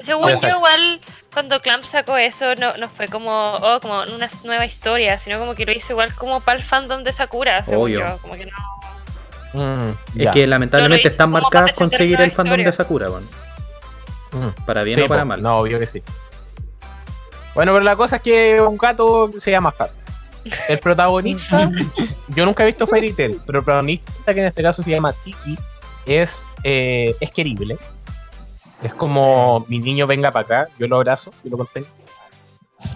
Según 0.00 0.30
yo, 0.30 0.48
igual, 0.48 1.00
cuando 1.32 1.60
Clamp 1.60 1.84
sacó 1.84 2.16
eso, 2.16 2.54
no, 2.54 2.76
no 2.78 2.88
fue 2.88 3.06
como, 3.08 3.54
oh, 3.54 3.78
como 3.80 4.02
una 4.02 4.28
nueva 4.44 4.64
historia, 4.64 5.18
sino 5.18 5.38
como 5.38 5.54
que 5.54 5.66
lo 5.66 5.72
hizo 5.72 5.92
igual 5.92 6.14
como 6.14 6.40
para 6.40 6.58
el 6.58 6.64
fandom 6.64 7.02
de 7.04 7.12
Sakura, 7.12 7.62
según 7.64 7.82
Obvio. 7.84 8.00
yo. 8.06 8.18
Como 8.22 8.34
que 8.34 8.46
no. 8.46 8.52
Mm, 9.52 9.90
Es 10.16 10.24
ya. 10.24 10.30
que 10.30 10.46
lamentablemente 10.46 11.04
No 11.04 11.10
están 11.10 11.30
marcadas 11.30 11.76
conseguir 11.76 12.10
nueva 12.12 12.24
el 12.24 12.32
fandom 12.32 12.56
de. 12.64 12.72
Sakura, 12.72 13.10
bueno, 13.10 13.26
Mm. 14.32 14.64
para 14.64 14.82
bien 14.84 14.96
Sí, 14.96 15.04
o 15.04 15.08
para 15.08 15.24
mal. 15.24 15.42
No, 15.42 15.56
obvio 15.56 15.78
que 15.78 15.86
sí. 15.86 16.02
Bueno, 17.54 17.72
pero 17.72 17.84
la 17.84 17.96
cosa 17.96 18.16
es 18.16 18.22
que 18.22 18.60
un 18.60 18.76
gato 18.76 19.30
se 19.38 19.50
llama 19.50 19.74
Happy. 19.76 19.94
El 20.68 20.78
protagonista, 20.78 21.70
yo 22.28 22.46
nunca 22.46 22.62
he 22.62 22.66
visto 22.66 22.86
Fairy 22.86 23.12
Tail, 23.12 23.40
pero 23.44 23.58
el 23.58 23.64
protagonista, 23.64 24.32
que 24.32 24.40
en 24.40 24.46
este 24.46 24.62
caso 24.62 24.82
se 24.82 24.90
llama 24.90 25.12
Chiki, 25.22 25.58
es, 26.06 26.46
eh, 26.64 27.14
es 27.20 27.30
querible. 27.30 27.76
Es 28.82 28.94
como 28.94 29.66
mi 29.68 29.78
niño 29.78 30.06
venga 30.06 30.30
para 30.30 30.44
acá, 30.62 30.72
yo 30.78 30.86
lo 30.86 30.96
abrazo 30.96 31.30
y 31.44 31.50
lo 31.50 31.58
contengo. 31.58 31.88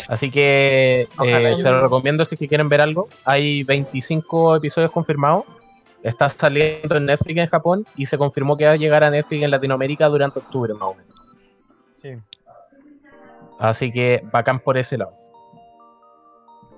Así 0.09 0.31
que 0.31 1.09
eh, 1.23 1.57
se 1.57 1.71
lo 1.71 1.83
recomiendo 1.83 2.25
si 2.25 2.49
quieren 2.49 2.69
ver 2.69 2.81
algo. 2.81 3.09
Hay 3.25 3.63
25 3.65 4.57
episodios 4.57 4.91
confirmados. 4.91 5.45
Está 6.03 6.29
saliendo 6.29 6.97
en 6.97 7.07
Netflix 7.07 7.39
en 7.39 7.49
Japón 7.49 7.87
y 7.97 8.07
se 8.07 8.19
confirmó 8.19 8.57
que 8.57 8.67
va 8.67 8.73
a 8.73 8.77
llegar 8.77 9.05
a 9.05 9.11
Netflix 9.11 9.43
en 9.43 9.51
Latinoamérica 9.51 10.09
durante 10.09 10.39
octubre 10.39 10.73
más 10.75 10.83
o 10.83 10.95
menos. 10.95 11.14
Sí. 12.05 12.17
Así 13.59 13.91
que 13.91 14.23
bacán 14.33 14.61
por 14.61 14.77
ese 14.77 14.99
lado. 14.99 15.13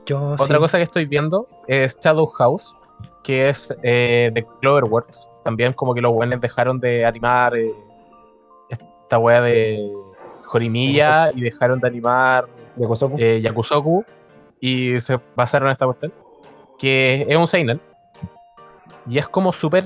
Yo 0.07 0.35
Otra 0.39 0.47
sí. 0.47 0.59
cosa 0.59 0.79
que 0.79 0.85
estoy 0.85 1.05
viendo 1.07 1.49
es 1.67 1.99
Shadow 1.99 2.27
House, 2.27 2.73
que 3.25 3.49
es 3.49 3.75
eh, 3.83 4.31
de 4.33 4.47
Cloverworks. 4.61 5.29
También 5.43 5.73
como 5.73 5.95
que 5.95 6.01
los 6.01 6.13
buenos 6.13 6.41
dejaron 6.41 6.79
de 6.79 7.05
animar 7.05 7.57
eh, 7.57 7.73
esta 8.69 9.19
wea 9.19 9.41
de 9.41 9.91
Jorimilla 10.45 11.31
y 11.35 11.41
dejaron 11.41 11.81
de 11.81 11.89
animar 11.89 12.47
De 12.77 12.87
Kosoku. 12.87 13.17
eh, 13.19 13.41
Yakusoku 13.41 14.05
y 14.61 15.01
se 15.01 15.19
basaron 15.35 15.69
en 15.69 15.73
esta 15.73 15.87
cuestión. 15.87 16.13
Que 16.79 17.27
es 17.29 17.37
un 17.37 17.49
Seinen. 17.49 17.81
Y 19.09 19.19
es 19.19 19.27
como 19.29 19.53
súper 19.53 19.85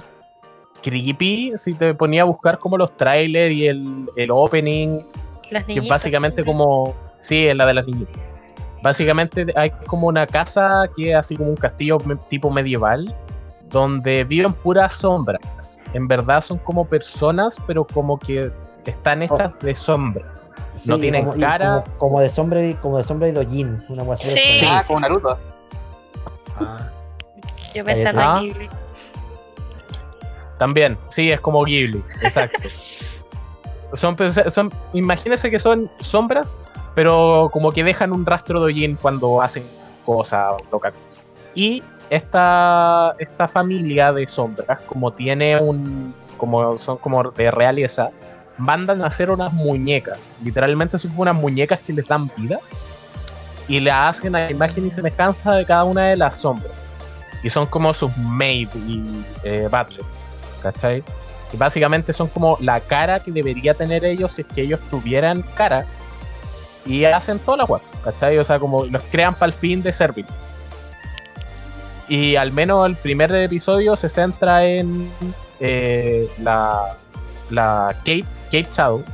creepy 0.82 1.52
si 1.56 1.74
te 1.74 1.94
ponía 1.94 2.22
a 2.22 2.24
buscar 2.24 2.58
como 2.58 2.76
los 2.76 2.94
trailers 2.96 3.54
y 3.54 3.68
el, 3.68 4.08
el 4.16 4.30
opening 4.30 5.00
Las 5.50 5.64
que 5.64 5.80
básicamente 5.80 6.42
sí. 6.42 6.46
como 6.46 6.94
sí 7.20 7.46
es 7.46 7.56
la 7.56 7.66
de 7.66 7.74
las 7.74 7.86
niñitas 7.86 8.20
básicamente 8.82 9.46
hay 9.56 9.70
como 9.86 10.08
una 10.08 10.26
casa 10.26 10.88
que 10.96 11.10
es 11.10 11.16
así 11.16 11.36
como 11.36 11.50
un 11.50 11.56
castillo 11.56 11.98
tipo 12.28 12.50
medieval 12.50 13.14
donde 13.68 14.24
viven 14.24 14.52
puras 14.52 14.94
sombras. 14.94 15.78
En 15.94 16.06
verdad 16.06 16.40
son 16.40 16.58
como 16.58 16.84
personas, 16.86 17.56
pero 17.66 17.86
como 17.86 18.18
que 18.18 18.50
están 18.84 19.22
hechas 19.22 19.56
de 19.60 19.76
sombra. 19.76 20.24
No 20.86 20.98
tienen 20.98 21.24
como, 21.24 21.38
cara. 21.38 21.84
Como, 21.84 21.98
como 21.98 22.20
de 22.20 22.30
sombra 22.30 22.64
y 22.64 22.74
como 22.74 22.96
de 22.96 23.04
sombra 23.04 23.28
y 23.28 23.32
Dojin, 23.32 23.84
una 23.88 24.02
guasa 24.02 24.28
Sí. 24.28 24.60
Ah, 24.66 24.82
como 24.86 25.00
Naruto. 25.00 25.38
Ah, 26.58 26.88
Yo 27.74 27.84
pensando 27.84 28.20
Ah. 28.22 28.38
aquí. 28.38 28.68
También, 30.58 30.98
sí, 31.10 31.30
es 31.30 31.40
como 31.40 31.62
Ghibli, 31.64 32.02
exacto. 32.22 32.58
son, 33.94 34.16
pues, 34.16 34.40
son, 34.52 34.72
imagínense 34.92 35.50
que 35.50 35.58
son 35.58 35.90
sombras, 36.00 36.58
pero 36.94 37.48
como 37.52 37.72
que 37.72 37.84
dejan 37.84 38.12
un 38.12 38.26
rastro 38.26 38.64
de 38.64 38.74
Yin 38.74 38.96
cuando 38.96 39.40
hacen 39.40 39.64
cosas 40.04 40.54
locas. 40.70 40.94
Y 41.54 41.82
esta, 42.10 43.14
esta 43.18 43.48
familia 43.48 44.12
de 44.12 44.26
sombras, 44.28 44.80
como 44.82 45.12
tiene 45.12 45.60
un. 45.60 46.14
como 46.36 46.78
son 46.78 46.96
como 46.98 47.30
de 47.30 47.50
realeza, 47.50 48.10
mandan 48.58 49.02
a 49.02 49.06
hacer 49.06 49.30
unas 49.30 49.52
muñecas. 49.52 50.30
Literalmente 50.42 50.98
son 50.98 51.12
unas 51.16 51.34
muñecas 51.34 51.80
que 51.80 51.92
les 51.92 52.06
dan 52.06 52.30
vida. 52.36 52.58
Y 53.68 53.78
le 53.78 53.92
hacen 53.92 54.34
a 54.34 54.50
imagen 54.50 54.86
y 54.86 54.90
semejanza 54.90 55.54
de 55.54 55.64
cada 55.64 55.84
una 55.84 56.06
de 56.06 56.16
las 56.16 56.36
sombras. 56.36 56.88
Y 57.44 57.50
son 57.50 57.66
como 57.66 57.94
sus 57.94 58.16
maid 58.16 58.68
y 58.74 59.24
eh, 59.44 59.68
butler. 59.70 60.04
¿cachai? 60.62 61.02
Y 61.52 61.56
básicamente 61.56 62.12
son 62.12 62.28
como 62.28 62.56
la 62.60 62.80
cara 62.80 63.20
que 63.20 63.32
debería 63.32 63.74
tener 63.74 64.04
ellos 64.04 64.32
si 64.32 64.42
es 64.42 64.48
que 64.48 64.62
ellos 64.62 64.80
tuvieran 64.90 65.42
cara. 65.54 65.86
Y 66.86 67.04
hacen 67.04 67.38
toda 67.38 67.58
la 67.58 67.64
web, 67.64 67.82
¿cachai? 68.04 68.38
O 68.38 68.44
sea, 68.44 68.58
como 68.58 68.86
los 68.86 69.02
crean 69.10 69.34
para 69.34 69.46
el 69.46 69.52
fin 69.52 69.82
de 69.82 69.92
servir. 69.92 70.26
Y 72.08 72.36
al 72.36 72.52
menos 72.52 72.86
el 72.86 72.96
primer 72.96 73.32
episodio 73.34 73.94
se 73.96 74.08
centra 74.08 74.64
en 74.64 75.10
eh, 75.60 76.28
la, 76.42 76.96
la 77.50 77.94
Kate, 77.98 78.24
Kate 78.46 78.68
Shadow, 78.72 79.04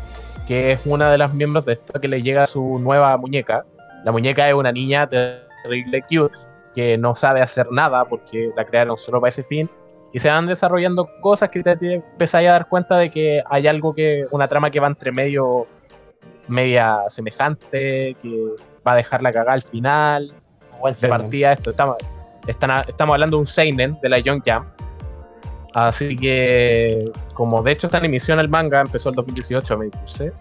que 0.47 0.72
es 0.72 0.80
una 0.84 1.11
de 1.11 1.18
las 1.18 1.34
miembros 1.34 1.66
de 1.66 1.74
esto 1.74 2.01
que 2.01 2.09
le 2.09 2.22
llega 2.22 2.47
su 2.47 2.78
nueva 2.78 3.16
muñeca. 3.16 3.64
La 4.05 4.12
muñeca 4.12 4.49
es 4.49 4.55
una 4.55 4.72
niña 4.72 5.09
terrible 5.09 6.03
cute 6.03 6.34
que 6.74 6.97
no 6.97 7.16
sabe 7.16 7.43
hacer 7.43 7.70
nada 7.72 8.05
porque 8.05 8.51
la 8.57 8.64
crearon 8.64 8.97
solo 8.97 9.20
para 9.20 9.30
ese 9.30 9.43
fin 9.43 9.68
y 10.16 10.18
se 10.18 10.30
van 10.30 10.46
desarrollando 10.46 11.10
cosas 11.20 11.50
que 11.50 11.62
te, 11.62 11.76
te 11.76 11.94
empezáis 11.96 12.48
a 12.48 12.52
dar 12.52 12.68
cuenta 12.68 12.96
de 12.96 13.10
que 13.10 13.42
hay 13.50 13.66
algo 13.66 13.94
que, 13.94 14.24
una 14.30 14.48
trama 14.48 14.70
que 14.70 14.80
va 14.80 14.86
entre 14.86 15.12
medio, 15.12 15.66
media 16.48 17.00
semejante, 17.08 18.16
que 18.22 18.46
va 18.86 18.92
a 18.92 18.96
dejar 18.96 19.20
la 19.20 19.30
cagada 19.30 19.52
al 19.52 19.62
final. 19.62 20.32
Buen 20.80 20.94
De 20.94 21.00
seinen. 21.00 21.18
partida 21.20 21.52
esto, 21.52 21.68
estamos, 21.68 21.96
están- 22.46 22.84
estamos 22.88 23.12
hablando 23.12 23.36
de 23.36 23.40
un 23.42 23.46
Seinen 23.46 23.92
de 24.00 24.08
la 24.08 24.18
Young 24.18 24.40
Jump. 24.46 24.66
Así 25.74 26.16
que, 26.16 27.04
como 27.34 27.62
de 27.62 27.72
hecho 27.72 27.88
está 27.88 27.98
en 27.98 28.06
emisión 28.06 28.40
el 28.40 28.48
manga, 28.48 28.80
empezó 28.80 29.10
el 29.10 29.16
2018, 29.16 29.76
me 29.76 29.88
puse. 29.90 30.32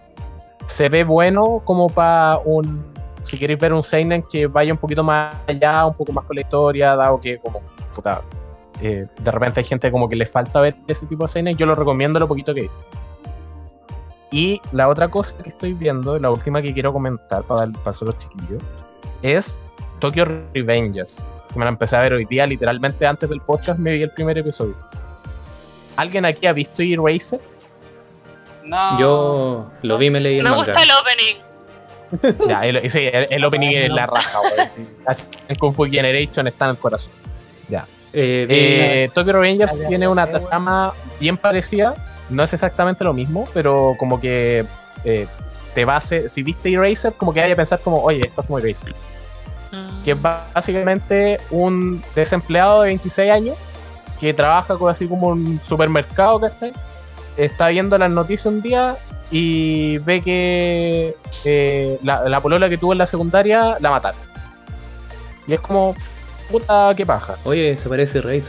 Se 0.66 0.88
ve 0.88 1.04
bueno 1.04 1.60
como 1.66 1.90
para 1.90 2.38
un. 2.46 2.82
Si 3.24 3.36
queréis 3.38 3.60
ver 3.60 3.74
un 3.74 3.82
Seinen 3.82 4.22
que 4.22 4.46
vaya 4.46 4.72
un 4.72 4.78
poquito 4.78 5.04
más 5.04 5.36
allá, 5.46 5.84
un 5.84 5.92
poco 5.92 6.12
más 6.12 6.24
con 6.24 6.36
la 6.36 6.40
historia, 6.40 6.96
dado 6.96 7.20
que, 7.20 7.36
como, 7.38 7.60
puta, 7.94 8.22
eh, 8.82 9.06
de 9.20 9.30
repente 9.30 9.60
hay 9.60 9.64
gente 9.64 9.90
como 9.90 10.08
que 10.08 10.16
le 10.16 10.26
falta 10.26 10.60
ver 10.60 10.74
ese 10.88 11.06
tipo 11.06 11.24
de 11.24 11.28
Seinen, 11.28 11.56
yo 11.56 11.66
lo 11.66 11.74
recomiendo 11.74 12.18
lo 12.18 12.28
poquito 12.28 12.52
que 12.54 12.62
vi. 12.62 12.70
Y 14.32 14.60
la 14.72 14.88
otra 14.88 15.08
cosa 15.08 15.34
que 15.42 15.48
estoy 15.50 15.72
viendo, 15.72 16.18
la 16.18 16.30
última 16.30 16.60
que 16.60 16.74
quiero 16.74 16.92
comentar 16.92 17.42
para 17.44 17.60
dar 17.60 17.68
el 17.68 17.74
paso 17.82 18.04
a 18.04 18.08
los 18.08 18.18
chiquillos, 18.18 18.62
es 19.22 19.60
Tokyo 20.00 20.24
Revengers. 20.52 21.24
Que 21.52 21.58
me 21.58 21.64
la 21.64 21.70
empecé 21.70 21.96
a 21.96 22.00
ver 22.00 22.12
hoy 22.12 22.24
día, 22.26 22.46
literalmente 22.46 23.06
antes 23.06 23.28
del 23.30 23.40
podcast 23.40 23.78
me 23.78 23.92
vi 23.92 24.02
el 24.02 24.10
primer 24.10 24.36
episodio. 24.36 24.74
¿Alguien 25.96 26.24
aquí 26.24 26.46
ha 26.46 26.52
visto 26.52 26.82
Eraser? 26.82 27.40
No. 28.64 28.98
yo 28.98 29.70
lo 29.82 29.96
vi 29.96 30.06
y 30.06 30.10
me 30.10 30.20
leí 30.20 30.38
el 30.38 30.42
Me 30.42 30.50
manga. 30.50 30.64
gusta 30.64 30.82
el 30.82 30.90
opening. 30.90 31.36
Ya, 32.48 32.64
el, 32.66 32.90
sí, 32.90 33.00
el, 33.12 33.26
el 33.30 33.44
opening 33.44 33.70
es 33.74 33.90
la 33.90 34.06
raja, 34.06 34.38
güey. 34.38 34.68
sí. 34.68 34.86
En 35.48 35.56
Kung 35.56 35.74
Fu 35.74 35.84
Generation 35.86 36.46
está 36.46 36.66
en 36.66 36.72
el 36.72 36.76
corazón. 36.76 37.12
Eh, 38.18 38.46
vi- 38.48 38.54
Eh, 38.56 39.10
Tokyo 39.14 39.32
Revengers 39.34 39.74
tiene 39.88 40.08
una 40.08 40.26
trama 40.26 40.92
bien 41.20 41.36
parecida. 41.36 41.94
No 42.30 42.42
es 42.42 42.52
exactamente 42.52 43.04
lo 43.04 43.12
mismo, 43.12 43.46
pero 43.54 43.94
como 43.98 44.18
que 44.18 44.64
eh, 45.04 45.26
te 45.74 45.84
va 45.84 45.94
a 45.94 45.98
hacer. 45.98 46.30
Si 46.30 46.42
viste 46.42 46.72
Eraser, 46.72 47.12
como 47.12 47.32
que 47.34 47.40
vaya 47.42 47.52
a 47.52 47.56
pensar 47.56 47.78
como, 47.80 47.98
oye, 48.02 48.24
esto 48.26 48.40
es 48.40 48.46
como 48.46 48.58
Eraser. 48.58 48.94
Mm. 49.72 50.04
que 50.04 50.12
es 50.12 50.22
básicamente 50.22 51.40
un 51.50 52.00
desempleado 52.14 52.82
de 52.82 52.88
26 52.88 53.30
años 53.32 53.56
que 54.20 54.32
trabaja 54.32 54.76
con 54.76 54.88
así 54.90 55.06
como 55.08 55.26
un 55.26 55.60
supermercado, 55.68 56.40
¿cachai? 56.40 56.72
Está 57.36 57.68
viendo 57.68 57.98
las 57.98 58.08
noticias 58.10 58.46
un 58.46 58.62
día 58.62 58.96
y 59.30 59.98
ve 59.98 60.22
que 60.22 61.16
eh, 61.44 61.98
la, 62.04 62.28
la 62.28 62.40
polola 62.40 62.68
que 62.68 62.78
tuvo 62.78 62.92
en 62.92 62.98
la 62.98 63.06
secundaria 63.06 63.76
la 63.80 63.90
mataron. 63.90 64.20
Y 65.48 65.52
es 65.54 65.60
como, 65.60 65.94
puta, 66.50 66.92
qué 66.96 67.04
paja. 67.06 67.36
Oye, 67.44 67.76
se 67.78 67.88
parece. 67.88 68.20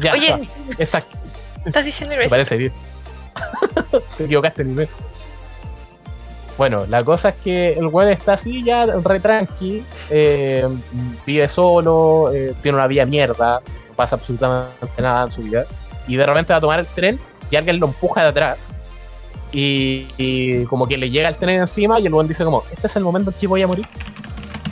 Ya, 0.00 0.12
Oye. 0.12 0.48
exacto, 0.78 1.18
¿Estás 1.64 1.84
diciendo 1.84 2.14
se 2.14 2.22
Eraser? 2.22 2.30
parece 2.30 2.56
bien. 2.56 2.72
Te 4.16 4.24
equivocaste, 4.24 4.64
nivel. 4.64 4.88
Bueno, 6.56 6.84
la 6.88 7.02
cosa 7.02 7.30
es 7.30 7.34
que 7.36 7.72
el 7.72 7.86
weón 7.86 8.10
está 8.10 8.34
así 8.34 8.62
ya 8.62 8.86
re 8.86 9.18
tranqui, 9.20 9.82
eh, 10.10 10.66
vive 11.26 11.48
solo, 11.48 12.30
eh, 12.34 12.54
tiene 12.62 12.76
una 12.76 12.86
vida 12.86 13.04
mierda, 13.06 13.60
no 13.88 13.94
pasa 13.94 14.16
absolutamente 14.16 15.02
nada 15.02 15.24
en 15.24 15.30
su 15.30 15.42
vida, 15.42 15.64
y 16.06 16.16
de 16.16 16.26
repente 16.26 16.52
va 16.52 16.58
a 16.58 16.60
tomar 16.60 16.80
el 16.80 16.86
tren 16.86 17.18
y 17.50 17.56
alguien 17.56 17.80
lo 17.80 17.86
empuja 17.86 18.22
de 18.22 18.28
atrás 18.28 18.58
y, 19.52 20.06
y 20.18 20.64
como 20.66 20.86
que 20.86 20.96
le 20.98 21.10
llega 21.10 21.28
el 21.30 21.36
tren 21.36 21.60
encima 21.60 21.98
y 21.98 22.06
el 22.06 22.12
weón 22.12 22.28
dice 22.28 22.44
como, 22.44 22.62
este 22.70 22.86
es 22.86 22.96
el 22.96 23.04
momento 23.04 23.30
en 23.30 23.36
que 23.38 23.46
voy 23.46 23.62
a 23.62 23.66
morir. 23.66 23.86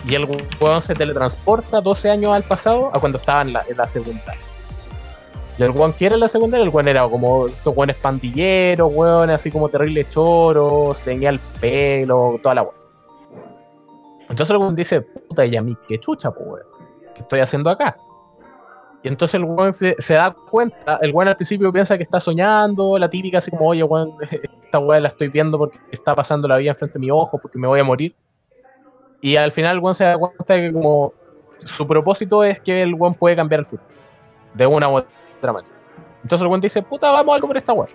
Y 0.08 0.14
el 0.14 0.26
weón 0.58 0.80
se 0.80 0.94
teletransporta 0.94 1.82
12 1.82 2.10
años 2.10 2.32
al 2.32 2.42
pasado 2.42 2.90
a 2.94 2.98
cuando 2.98 3.18
estaba 3.18 3.42
en 3.42 3.52
la, 3.52 3.62
en 3.68 3.76
la 3.76 3.86
secundaria. 3.86 4.40
Y 5.58 5.62
el 5.62 5.70
weón 5.70 5.92
quiere 5.92 6.16
la 6.16 6.28
secundaria, 6.28 6.64
el 6.64 6.70
weón 6.70 6.88
era 6.88 7.06
como 7.06 7.48
estos 7.48 7.76
weones 7.76 7.96
pandilleros, 7.96 8.90
weón, 8.94 9.28
así 9.28 9.50
como 9.50 9.68
terribles 9.68 10.08
choros, 10.10 10.98
tenía 11.00 11.28
el 11.28 11.38
pelo, 11.60 12.40
toda 12.42 12.54
la 12.54 12.62
weón. 12.62 12.76
Entonces 14.30 14.50
el 14.50 14.56
weón 14.56 14.74
dice, 14.74 15.02
puta, 15.02 15.44
y 15.44 15.56
a 15.56 15.62
mí, 15.62 15.76
qué 15.86 16.00
chucha, 16.00 16.30
pues 16.30 16.46
weón, 16.48 16.66
¿qué 17.14 17.20
estoy 17.20 17.40
haciendo 17.40 17.68
acá? 17.68 17.98
Y 19.02 19.08
entonces 19.08 19.34
el 19.34 19.44
weón 19.44 19.74
se, 19.74 19.94
se 19.98 20.14
da 20.14 20.30
cuenta, 20.32 20.98
el 21.02 21.12
weón 21.12 21.28
al 21.28 21.36
principio 21.36 21.70
piensa 21.70 21.98
que 21.98 22.04
está 22.04 22.18
soñando, 22.18 22.98
la 22.98 23.10
típica 23.10 23.38
así 23.38 23.50
como, 23.50 23.68
oye, 23.68 23.82
weón, 23.82 24.14
esta 24.64 24.78
weón 24.78 25.02
la 25.02 25.08
estoy 25.10 25.28
viendo 25.28 25.58
porque 25.58 25.78
está 25.92 26.14
pasando 26.14 26.48
la 26.48 26.56
vida 26.56 26.70
enfrente 26.70 26.94
de 26.94 27.00
mis 27.00 27.10
ojos, 27.10 27.38
porque 27.42 27.58
me 27.58 27.66
voy 27.66 27.80
a 27.80 27.84
morir. 27.84 28.14
Y 29.20 29.36
al 29.36 29.52
final 29.52 29.80
el 29.84 29.94
se 29.94 30.04
da 30.04 30.16
cuenta 30.16 30.54
de 30.54 30.68
que 30.68 30.72
como 30.72 31.12
su 31.64 31.86
propósito 31.86 32.44
es 32.44 32.60
que 32.60 32.82
el 32.82 32.94
weón 32.94 33.14
puede 33.14 33.36
cambiar 33.36 33.60
el 33.60 33.66
futuro. 33.66 33.88
De 34.54 34.66
una 34.66 34.88
u 34.88 34.96
otra 34.96 35.52
manera. 35.52 35.74
Entonces 36.22 36.42
el 36.42 36.48
weón 36.48 36.60
dice, 36.60 36.82
puta, 36.82 37.10
vamos 37.10 37.32
a 37.32 37.34
algo 37.36 37.48
por 37.48 37.56
esta 37.56 37.72
weón. 37.72 37.88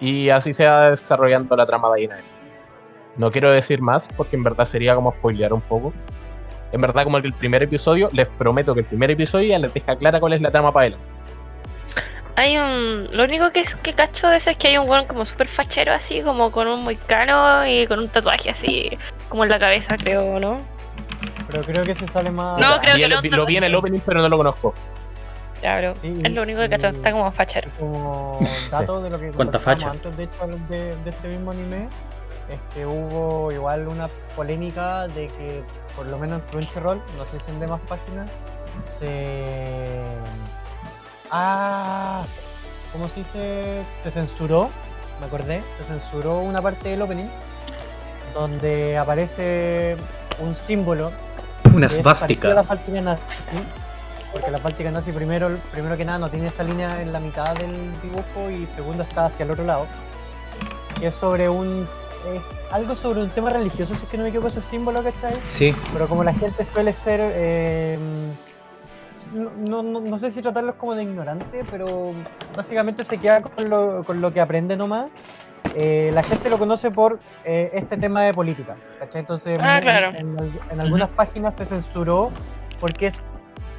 Y 0.00 0.28
así 0.30 0.52
se 0.52 0.66
va 0.66 0.90
desarrollando 0.90 1.54
la 1.56 1.66
trama 1.66 1.94
de 1.94 2.02
ahí. 2.02 2.08
No 3.16 3.30
quiero 3.30 3.50
decir 3.50 3.80
más 3.80 4.08
porque 4.16 4.36
en 4.36 4.42
verdad 4.42 4.64
sería 4.64 4.94
como 4.94 5.12
spoilear 5.12 5.52
un 5.52 5.60
poco. 5.60 5.92
En 6.72 6.80
verdad 6.80 7.04
como 7.04 7.20
que 7.20 7.28
el 7.28 7.32
primer 7.34 7.62
episodio, 7.62 8.08
les 8.12 8.26
prometo 8.26 8.74
que 8.74 8.80
el 8.80 8.86
primer 8.86 9.10
episodio 9.10 9.48
ya 9.48 9.58
les 9.58 9.72
deja 9.72 9.96
clara 9.96 10.18
cuál 10.18 10.32
es 10.32 10.40
la 10.40 10.50
trama 10.50 10.72
para 10.72 10.86
adelante. 10.86 11.06
Hay 12.36 12.58
un. 12.58 13.08
Lo 13.12 13.22
único 13.22 13.52
que, 13.52 13.64
que 13.82 13.92
cacho 13.92 14.28
de 14.28 14.38
eso 14.38 14.50
es 14.50 14.56
que 14.56 14.68
hay 14.68 14.78
un 14.78 14.88
weón 14.88 15.06
como 15.06 15.24
súper 15.24 15.46
fachero, 15.46 15.92
así, 15.92 16.20
como 16.22 16.50
con 16.50 16.66
un 16.66 16.82
moicano 16.82 17.64
y 17.64 17.86
con 17.86 18.00
un 18.00 18.08
tatuaje 18.08 18.50
así, 18.50 18.98
como 19.28 19.44
en 19.44 19.50
la 19.50 19.58
cabeza, 19.58 19.96
creo, 19.96 20.38
¿no? 20.40 20.60
Pero 21.48 21.62
creo 21.62 21.84
que 21.84 21.94
se 21.94 22.06
sale 22.08 22.30
más. 22.30 22.60
No, 22.60 22.80
creo 22.80 22.94
Y 22.96 22.98
que 23.00 23.04
el- 23.04 23.30
no, 23.30 23.36
lo 23.38 23.46
vi 23.46 23.56
en 23.56 23.64
el 23.64 23.74
opening 23.74 24.00
pero 24.04 24.20
no 24.20 24.28
lo 24.28 24.36
conozco. 24.36 24.74
Claro. 25.60 25.94
Sí, 25.96 26.18
es 26.22 26.30
lo 26.32 26.42
único 26.42 26.60
que 26.60 26.68
cacho, 26.68 26.88
está 26.88 27.10
como 27.12 27.30
fachero. 27.32 27.70
como 27.78 28.38
dato 28.70 29.00
de 29.02 29.10
lo 29.10 29.18
que 29.18 29.32
facha. 29.58 29.90
antes 29.90 30.16
de 30.16 30.24
hecho 30.24 30.46
de, 30.68 30.96
de 30.96 31.10
este 31.10 31.28
mismo 31.28 31.52
anime 31.52 31.88
es 32.50 32.58
que 32.74 32.84
hubo 32.84 33.50
igual 33.50 33.88
una 33.88 34.08
polémica 34.36 35.08
de 35.08 35.28
que 35.28 35.62
por 35.96 36.04
lo 36.06 36.18
menos 36.18 36.40
en 36.42 36.46
Crunchyroll 36.48 37.00
no 37.16 37.24
sé 37.32 37.40
si 37.42 37.50
en 37.50 37.60
demás 37.60 37.80
páginas 37.88 38.28
se 38.86 40.04
ah 41.30 42.22
¿cómo 42.92 43.08
se 43.08 43.20
dice? 43.20 43.82
se 44.02 44.10
censuró 44.10 44.68
me 45.20 45.26
acordé 45.26 45.62
se 45.78 45.84
censuró 45.84 46.38
una 46.40 46.60
parte 46.60 46.90
del 46.90 47.00
opening 47.02 47.28
donde 48.34 48.98
aparece 48.98 49.96
un 50.40 50.54
símbolo 50.54 51.12
Una 51.72 51.88
que 51.88 51.98
es 51.98 52.04
la 52.04 52.62
Báltica 52.62 53.00
nazi, 53.00 53.22
porque 54.32 54.50
la 54.50 54.58
Báltica 54.58 54.90
nazi 54.90 55.12
primero, 55.12 55.56
primero 55.72 55.96
que 55.96 56.04
nada 56.04 56.18
no 56.18 56.28
tiene 56.28 56.48
esa 56.48 56.62
línea 56.64 57.00
en 57.00 57.12
la 57.12 57.20
mitad 57.20 57.54
del 57.54 57.70
dibujo 58.02 58.50
y 58.50 58.66
segundo 58.66 59.02
está 59.04 59.26
hacia 59.26 59.44
el 59.44 59.52
otro 59.52 59.64
lado. 59.64 59.86
Que 61.00 61.06
es 61.08 61.14
sobre 61.14 61.48
un... 61.48 61.86
eh, 62.26 62.40
algo 62.72 62.96
sobre 62.96 63.22
un 63.22 63.30
tema 63.30 63.50
religioso, 63.50 63.94
si 63.94 64.04
es 64.04 64.08
que 64.10 64.16
no 64.16 64.24
me 64.24 64.30
equivoco 64.30 64.48
ese 64.48 64.62
símbolo, 64.62 65.02
¿cachai? 65.02 65.34
Sí, 65.52 65.74
Pero 65.92 66.08
como 66.08 66.24
la 66.24 66.32
gente 66.34 66.66
suele 66.72 66.92
ser... 66.92 67.20
eh, 67.22 67.98
no, 69.32 69.50
no, 69.56 69.82
no- 69.82 70.00
no 70.00 70.18
sé 70.18 70.30
si 70.30 70.42
tratarlos 70.42 70.74
como 70.76 70.94
de 70.94 71.02
ignorante, 71.02 71.62
pero 71.70 72.12
básicamente 72.56 73.02
se 73.04 73.18
queda 73.18 73.42
con 73.42 73.68
lo, 73.68 74.04
con 74.04 74.20
lo 74.20 74.32
que 74.32 74.40
aprende 74.40 74.76
nomás. 74.76 75.10
Eh, 75.74 76.10
la 76.14 76.22
gente 76.22 76.50
lo 76.50 76.58
conoce 76.58 76.90
por 76.90 77.18
eh, 77.44 77.70
este 77.74 77.96
tema 77.96 78.22
de 78.22 78.32
política, 78.34 78.76
¿cachai? 78.98 79.20
Entonces, 79.20 79.58
Ah, 79.62 79.78
en- 79.78 79.82
claro. 79.82 80.10
en, 80.16 80.36
en 80.70 80.80
algunas 80.80 81.08
páginas 81.10 81.54
se 81.58 81.66
censuró 81.66 82.30
porque 82.80 83.08
es, 83.08 83.16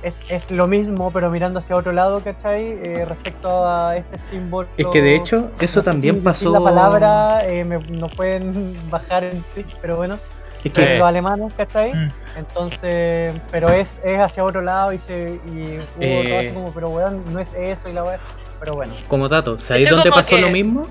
es, 0.03 0.31
es 0.31 0.51
lo 0.51 0.67
mismo, 0.67 1.11
pero 1.11 1.29
mirando 1.29 1.59
hacia 1.59 1.75
otro 1.75 1.91
lado, 1.93 2.19
¿cachai? 2.21 2.65
Eh, 2.83 3.05
respecto 3.07 3.65
a 3.67 3.95
este 3.95 4.17
símbolo. 4.17 4.67
Es 4.77 4.87
que 4.87 5.01
de 5.01 5.15
hecho, 5.15 5.51
eso 5.59 5.83
también 5.83 6.21
pasó. 6.21 6.51
La 6.51 6.59
palabra 6.59 7.39
eh, 7.45 7.63
me, 7.63 7.77
no 7.77 8.07
pueden 8.15 8.75
bajar 8.89 9.23
en 9.23 9.41
Twitch, 9.53 9.77
pero 9.81 9.95
bueno, 9.95 10.17
Es 10.65 10.73
son 10.73 10.83
que 10.83 10.97
los 10.97 11.07
alemanes, 11.07 11.53
¿cachai? 11.55 11.93
Mm. 11.93 12.11
Entonces, 12.37 13.33
pero 13.51 13.69
es, 13.69 13.99
es 14.03 14.19
hacia 14.19 14.43
otro 14.43 14.61
lado 14.61 14.91
y 14.91 14.97
se 14.97 15.39
y 15.47 15.77
hubo 15.97 16.01
Eh. 16.01 16.25
todo 16.27 16.39
así 16.39 16.49
como, 16.51 16.71
pero 16.73 16.89
weón, 16.89 17.23
no 17.31 17.39
es 17.39 17.53
eso 17.53 17.87
y 17.89 17.93
la 17.93 18.03
weá. 18.03 18.19
Pero 18.59 18.73
bueno. 18.73 18.93
como 19.07 19.29
dato, 19.29 19.59
¿sabéis 19.59 19.89
dónde 19.89 20.09
pasó 20.09 20.29
que- 20.35 20.41
lo 20.41 20.49
mismo? 20.49 20.87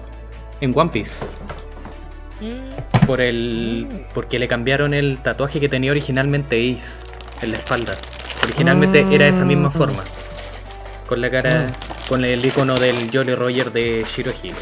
En 0.64 0.72
One 0.76 0.90
Piece. 0.90 1.26
Mm. 2.40 3.06
Por 3.06 3.20
el. 3.20 4.06
Porque 4.14 4.38
le 4.38 4.48
cambiaron 4.48 4.94
el 4.94 5.18
tatuaje 5.18 5.60
que 5.60 5.68
tenía 5.68 5.90
originalmente 5.90 6.56
Ace 6.56 7.04
en 7.42 7.52
la 7.52 7.58
espalda. 7.58 7.94
Originalmente 8.42 9.04
era 9.14 9.28
esa 9.28 9.44
misma 9.44 9.68
Mm. 9.68 9.72
forma. 9.72 10.04
Con 11.06 11.20
la 11.20 11.30
cara. 11.30 11.66
Con 12.08 12.24
el 12.24 12.44
icono 12.44 12.78
del 12.78 13.10
Jolly 13.12 13.34
Roger 13.34 13.70
de 13.72 14.04
Shirohige. 14.14 14.52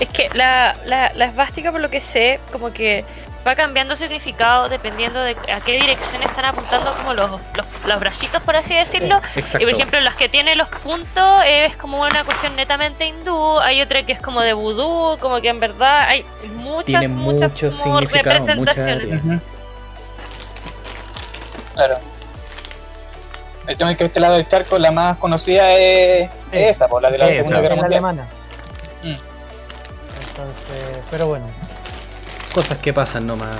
Es 0.00 0.08
que 0.08 0.28
la, 0.34 0.74
la, 0.86 1.12
la 1.14 1.24
esvástica, 1.26 1.70
por 1.70 1.80
lo 1.80 1.88
que 1.90 2.00
sé, 2.00 2.40
como 2.50 2.72
que 2.72 3.04
va 3.46 3.54
cambiando 3.56 3.96
significado 3.96 4.68
dependiendo 4.68 5.20
de 5.20 5.36
a 5.52 5.60
qué 5.60 5.72
dirección 5.72 6.22
están 6.22 6.44
apuntando 6.44 6.92
como 6.94 7.12
los, 7.14 7.30
los, 7.30 7.66
los 7.86 8.00
bracitos, 8.00 8.40
por 8.42 8.56
así 8.56 8.74
decirlo. 8.74 9.20
Exacto. 9.34 9.58
Y 9.58 9.64
por 9.64 9.70
ejemplo, 9.74 10.00
las 10.00 10.14
que 10.16 10.28
tiene 10.28 10.54
los 10.54 10.68
puntos 10.68 11.42
eh, 11.44 11.66
es 11.66 11.76
como 11.76 12.00
una 12.02 12.24
cuestión 12.24 12.54
netamente 12.56 13.06
hindú, 13.06 13.58
hay 13.60 13.80
otra 13.82 14.02
que 14.04 14.12
es 14.12 14.20
como 14.20 14.40
de 14.42 14.52
vudú, 14.52 15.18
como 15.18 15.40
que 15.40 15.48
en 15.48 15.60
verdad 15.60 16.06
hay 16.08 16.24
muchas, 16.54 17.00
Tiene 17.00 17.08
muchas 17.08 17.56
como 17.82 18.00
representaciones. 18.00 19.24
muchas. 19.24 19.42
Claro. 21.74 21.98
El 23.66 23.76
tema 23.76 23.92
es 23.92 23.96
que 23.96 24.04
este 24.06 24.20
lado 24.20 24.34
del 24.34 24.48
charco, 24.48 24.78
la 24.78 24.90
más 24.90 25.16
conocida 25.18 25.70
es 25.72 26.28
Sí. 26.50 26.58
esa, 26.58 26.88
por 26.88 27.00
la 27.00 27.10
de 27.10 27.18
la. 27.18 27.28
Segunda 27.30 27.60
Guerra 27.60 27.76
la 27.76 27.82
Mundial. 27.82 28.04
alemana. 28.04 28.26
Mm. 29.02 29.14
Entonces, 30.28 30.98
pero 31.10 31.26
bueno. 31.28 31.46
Cosas 32.52 32.78
que 32.78 32.92
pasan 32.92 33.26
nomás 33.26 33.56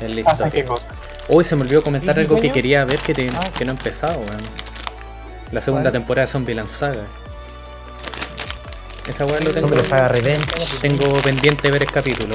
en 0.00 0.14
la 0.16 0.22
Pasan 0.24 0.50
qué 0.50 0.58
historia. 0.60 0.86
cosa. 0.88 0.88
Hoy 1.28 1.44
se 1.44 1.56
me 1.56 1.62
olvidó 1.62 1.82
comentar 1.82 2.16
¿Y 2.16 2.20
algo 2.20 2.40
que 2.40 2.52
quería 2.52 2.84
ver 2.84 2.98
que, 3.00 3.14
te- 3.14 3.30
Ah. 3.34 3.50
que 3.56 3.64
no 3.64 3.72
ha 3.72 3.74
empezado, 3.74 4.18
weón. 4.18 4.42
La 5.52 5.60
segunda 5.60 5.84
¿Cuál? 5.90 5.92
temporada 5.92 6.26
de 6.26 6.32
Zombieland 6.32 6.68
Saga. 6.70 7.02
Esa 9.08 9.24
weá 9.24 9.38
lo 9.40 9.52
tengo. 9.52 9.84
Saga 9.84 10.08
Revenge. 10.08 10.46
Tengo 10.80 11.08
pendiente 11.22 11.70
ver 11.70 11.82
el 11.82 11.90
capítulo. 11.92 12.34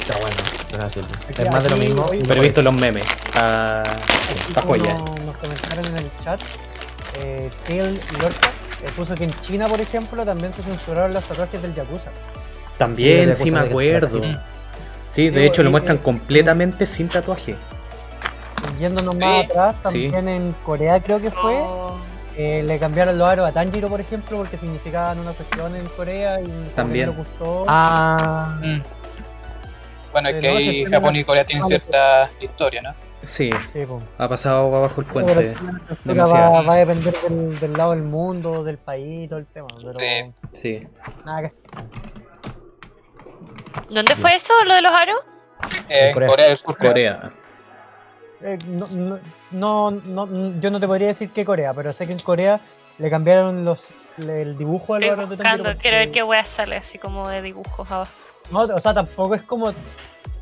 Está 0.00 0.18
bueno. 0.18 0.36
no 0.72 0.78
es 0.78 0.84
así. 0.84 1.00
Aquí- 1.00 1.42
Es 1.42 1.50
más 1.50 1.62
de 1.64 1.70
lo 1.70 1.76
mismo. 1.78 2.04
hoy- 2.04 2.18
y 2.18 2.22
Pero 2.22 2.40
he 2.40 2.44
visto 2.44 2.62
los 2.62 2.74
memes. 2.74 3.04
Está 3.26 3.82
como 4.62 4.68
joya. 4.74 4.94
Nos, 5.24 5.36
comentaron 5.38 5.86
en 5.86 5.96
el 5.96 6.10
chat. 6.22 6.40
Eh, 7.14 7.50
Tail 7.66 8.00
Lorca 8.20 8.50
eh, 8.84 8.90
puso 8.94 9.14
que 9.14 9.24
en 9.24 9.40
China, 9.40 9.66
por 9.66 9.80
ejemplo, 9.80 10.24
también 10.24 10.52
se 10.52 10.62
censuraron 10.62 11.12
los 11.14 11.24
tatuajes 11.24 11.60
del 11.62 11.74
Yakuza. 11.74 12.10
También, 12.78 13.36
Sí, 13.36 13.50
me 13.50 13.60
de 13.60 13.66
acuerdo. 13.66 14.20
Sí, 15.10 15.28
de 15.30 15.40
Sí, 15.40 15.46
hecho 15.46 15.62
lo 15.62 15.70
muestran 15.70 15.96
y- 15.96 16.00
completamente 16.00 16.86
sin 16.86 17.08
tatuaje. 17.08 17.56
Yéndonos 18.78 19.16
más 19.16 19.40
Sí, 19.40 19.50
atrás, 19.50 19.76
también 19.82 20.28
en 20.28 20.54
Corea 20.64 21.00
creo 21.00 21.20
que 21.20 21.30
fue, 21.30 21.56
Oh. 21.60 21.96
eh, 22.36 22.62
le 22.62 22.78
cambiaron 22.78 23.18
los 23.18 23.26
aros 23.28 23.48
a 23.48 23.52
Tanjiro, 23.52 23.88
por 23.88 24.00
ejemplo, 24.00 24.36
porque 24.38 24.56
significaban 24.56 25.18
una 25.18 25.32
cuestión 25.32 25.74
en 25.74 25.86
Corea 25.88 26.40
y 26.40 26.70
También. 26.76 27.10
le 27.10 27.16
gustó. 27.16 27.64
Ah, 27.66 28.58
Mm. 28.62 28.80
Bueno, 30.12 30.28
es 30.30 30.34
Eh, 30.36 30.40
que 30.40 30.48
ahí 30.48 30.84
Japón 30.86 31.16
y 31.16 31.24
Corea 31.24 31.44
tienen 31.44 31.64
cierta 31.64 32.30
historia, 32.40 32.80
¿no? 32.82 32.94
Sí, 33.24 33.50
ha 34.16 34.28
pasado 34.28 34.74
abajo 34.76 35.00
el 35.00 35.06
Pero 35.08 35.26
puente. 35.26 35.54
demasiado. 36.04 36.52
va, 36.52 36.62
va 36.62 36.72
a 36.72 36.76
depender 36.76 37.14
del, 37.22 37.58
del 37.58 37.72
lado 37.72 37.90
del 37.90 38.02
mundo, 38.04 38.62
del 38.64 38.78
país, 38.78 39.28
todo 39.28 39.40
el 39.40 39.46
tema. 39.46 39.66
Pero 39.76 39.92
Sí. 39.94 40.32
Sí. 40.54 40.86
nada 41.26 41.42
que 41.42 41.48
¿Dónde 43.88 44.14
fue 44.14 44.34
eso, 44.36 44.52
lo 44.64 44.74
de 44.74 44.82
los 44.82 44.92
aros? 44.92 45.16
Eh, 45.88 46.08
en 46.08 46.14
Corea. 46.14 46.28
Corea. 46.28 46.48
del 46.48 46.58
Sur. 46.58 46.76
Corea. 46.78 47.30
Eh, 48.42 48.58
no, 48.66 48.86
no, 49.50 49.90
no, 49.90 50.26
no- 50.26 50.60
yo 50.60 50.70
no 50.70 50.78
te 50.80 50.86
podría 50.86 51.08
decir 51.08 51.30
que 51.32 51.44
Corea, 51.44 51.74
pero 51.74 51.92
sé 51.92 52.06
que 52.06 52.12
en 52.12 52.18
Corea 52.20 52.60
le 52.98 53.10
cambiaron 53.10 53.64
los 53.64 53.90
el 54.18 54.56
dibujo 54.58 54.94
de 54.94 55.00
los 55.00 55.10
Estoy 55.10 55.26
de 55.28 55.36
buscando, 55.36 55.64
porque- 55.64 55.78
quiero 55.80 55.96
ver 55.98 56.10
qué 56.10 56.22
wea 56.22 56.44
sale 56.44 56.76
así 56.76 56.98
como 56.98 57.28
de 57.28 57.42
dibujos 57.42 57.90
abajo. 57.90 58.12
No, 58.50 58.60
o 58.62 58.80
sea, 58.80 58.94
tampoco 58.94 59.34
es 59.34 59.42
como. 59.42 59.70
Es, 59.70 59.76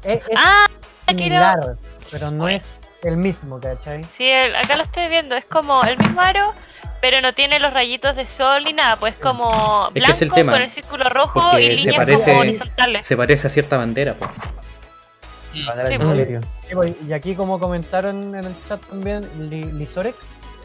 es 0.05 0.22
Ah, 0.37 0.66
similar, 1.09 1.76
pero 2.11 2.30
no 2.30 2.49
es 2.49 2.62
el 3.03 3.16
mismo, 3.16 3.61
¿cachai? 3.61 4.05
sí, 4.05 4.28
el- 4.28 4.55
acá 4.57 4.76
lo 4.76 4.82
estoy 4.82 5.09
viendo, 5.09 5.34
es 5.37 5.45
como 5.47 5.82
el 5.84 5.97
mismo 5.99 6.20
aro, 6.20 6.53
pero 7.09 7.20
no 7.22 7.32
tiene 7.32 7.61
los 7.61 7.72
rayitos 7.72 8.16
de 8.16 8.26
sol 8.26 8.64
ni 8.64 8.72
nada, 8.72 8.96
pues 8.96 9.16
como 9.16 9.86
Es 9.88 9.94
que 9.94 10.00
blanco 10.00 10.16
es 10.16 10.22
el 10.22 10.32
tema, 10.32 10.52
con 10.54 10.62
el 10.62 10.70
círculo 10.72 11.09
rojo 11.09 11.57
y 11.57 11.68
líneas 11.76 11.98
parece- 12.04 12.24
como 12.24 12.40
horizontales. 12.40 13.07
Se 13.07 13.16
parece 13.16 13.46
a 13.46 13.50
cierta 13.50 13.76
bandera, 13.76 14.14
pues. 14.14 14.28
Mm. 15.54 15.66
Bandera 15.66 15.86
Sí, 15.88 15.98
pues. 15.98 16.40
Pues, 16.72 16.94
Y 17.09 17.12
aquí, 17.12 17.36
como 17.36 17.61
comentaron 17.61 18.34
en 18.34 18.44
el 18.44 18.54
chat 18.66 18.84
también, 18.86 19.20
Li- 19.48 19.70
Lisorek 19.70 20.16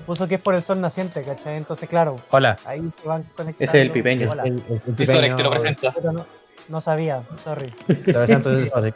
puso 0.08 0.28
que 0.28 0.34
es 0.36 0.42
por 0.42 0.56
el 0.56 0.64
sol 0.64 0.82
naciente, 0.82 1.22
¿cachai? 1.22 1.58
Entonces, 1.58 1.88
claro, 1.88 2.16
hola. 2.32 2.56
ahí 2.66 2.82
se 3.00 3.08
van 3.08 3.22
conectando. 3.36 3.64
Ese 3.64 3.78
es 3.78 3.84
el 3.84 3.92
pipeño. 3.92 4.26
Es 4.26 4.32
Hola. 4.32 4.44
el, 4.46 4.54
el, 4.68 4.82
el 4.88 4.96
Y 4.98 5.06
Sorek 5.06 5.36
te 5.38 5.44
lo 5.44 5.50
presenta. 5.52 5.94
No, 6.02 6.26
no 6.70 6.82
sabía, 6.82 7.22
sorry. 7.44 7.68
te 7.86 7.94
presento 8.14 8.50
el 8.50 8.68
Sorek. 8.74 8.96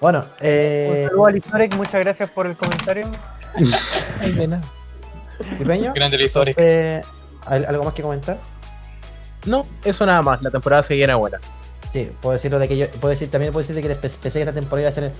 Bueno, 0.00 0.20
Un 0.20 0.26
eh, 0.42 1.06
saludo 1.08 1.26
a 1.26 1.30
Lisorek, 1.32 1.74
muchas 1.74 2.00
gracias 2.00 2.30
por 2.30 2.46
el 2.46 2.56
comentario. 2.56 3.08
pipeño. 5.58 5.92
Grande 5.94 6.16
el 6.16 6.30
Sorek. 6.30 6.56
Entonces, 6.58 7.12
¿hay 7.46 7.64
¿algo 7.64 7.84
más 7.84 7.94
que 7.94 8.02
comentar? 8.02 8.38
No, 9.46 9.66
eso 9.84 10.04
nada 10.06 10.22
más. 10.22 10.42
La 10.42 10.50
temporada 10.50 10.82
se 10.82 10.94
viene 10.94 11.14
buena. 11.14 11.38
Sí, 11.86 12.10
puedo 12.20 12.32
decirlo 12.34 12.58
de 12.58 12.66
que 12.68 12.76
yo, 12.76 12.88
puedo 12.88 13.10
decir, 13.10 13.30
también 13.30 13.52
puedo 13.52 13.62
decir 13.66 13.76
de 13.80 13.82
que 13.88 13.94
pe- 13.94 14.08
pensé 14.10 14.38
que 14.38 14.40
esta 14.40 14.52
temporada 14.52 14.82
iba 14.82 14.88
a 14.88 14.92
ser 14.92 15.04
un 15.04 15.12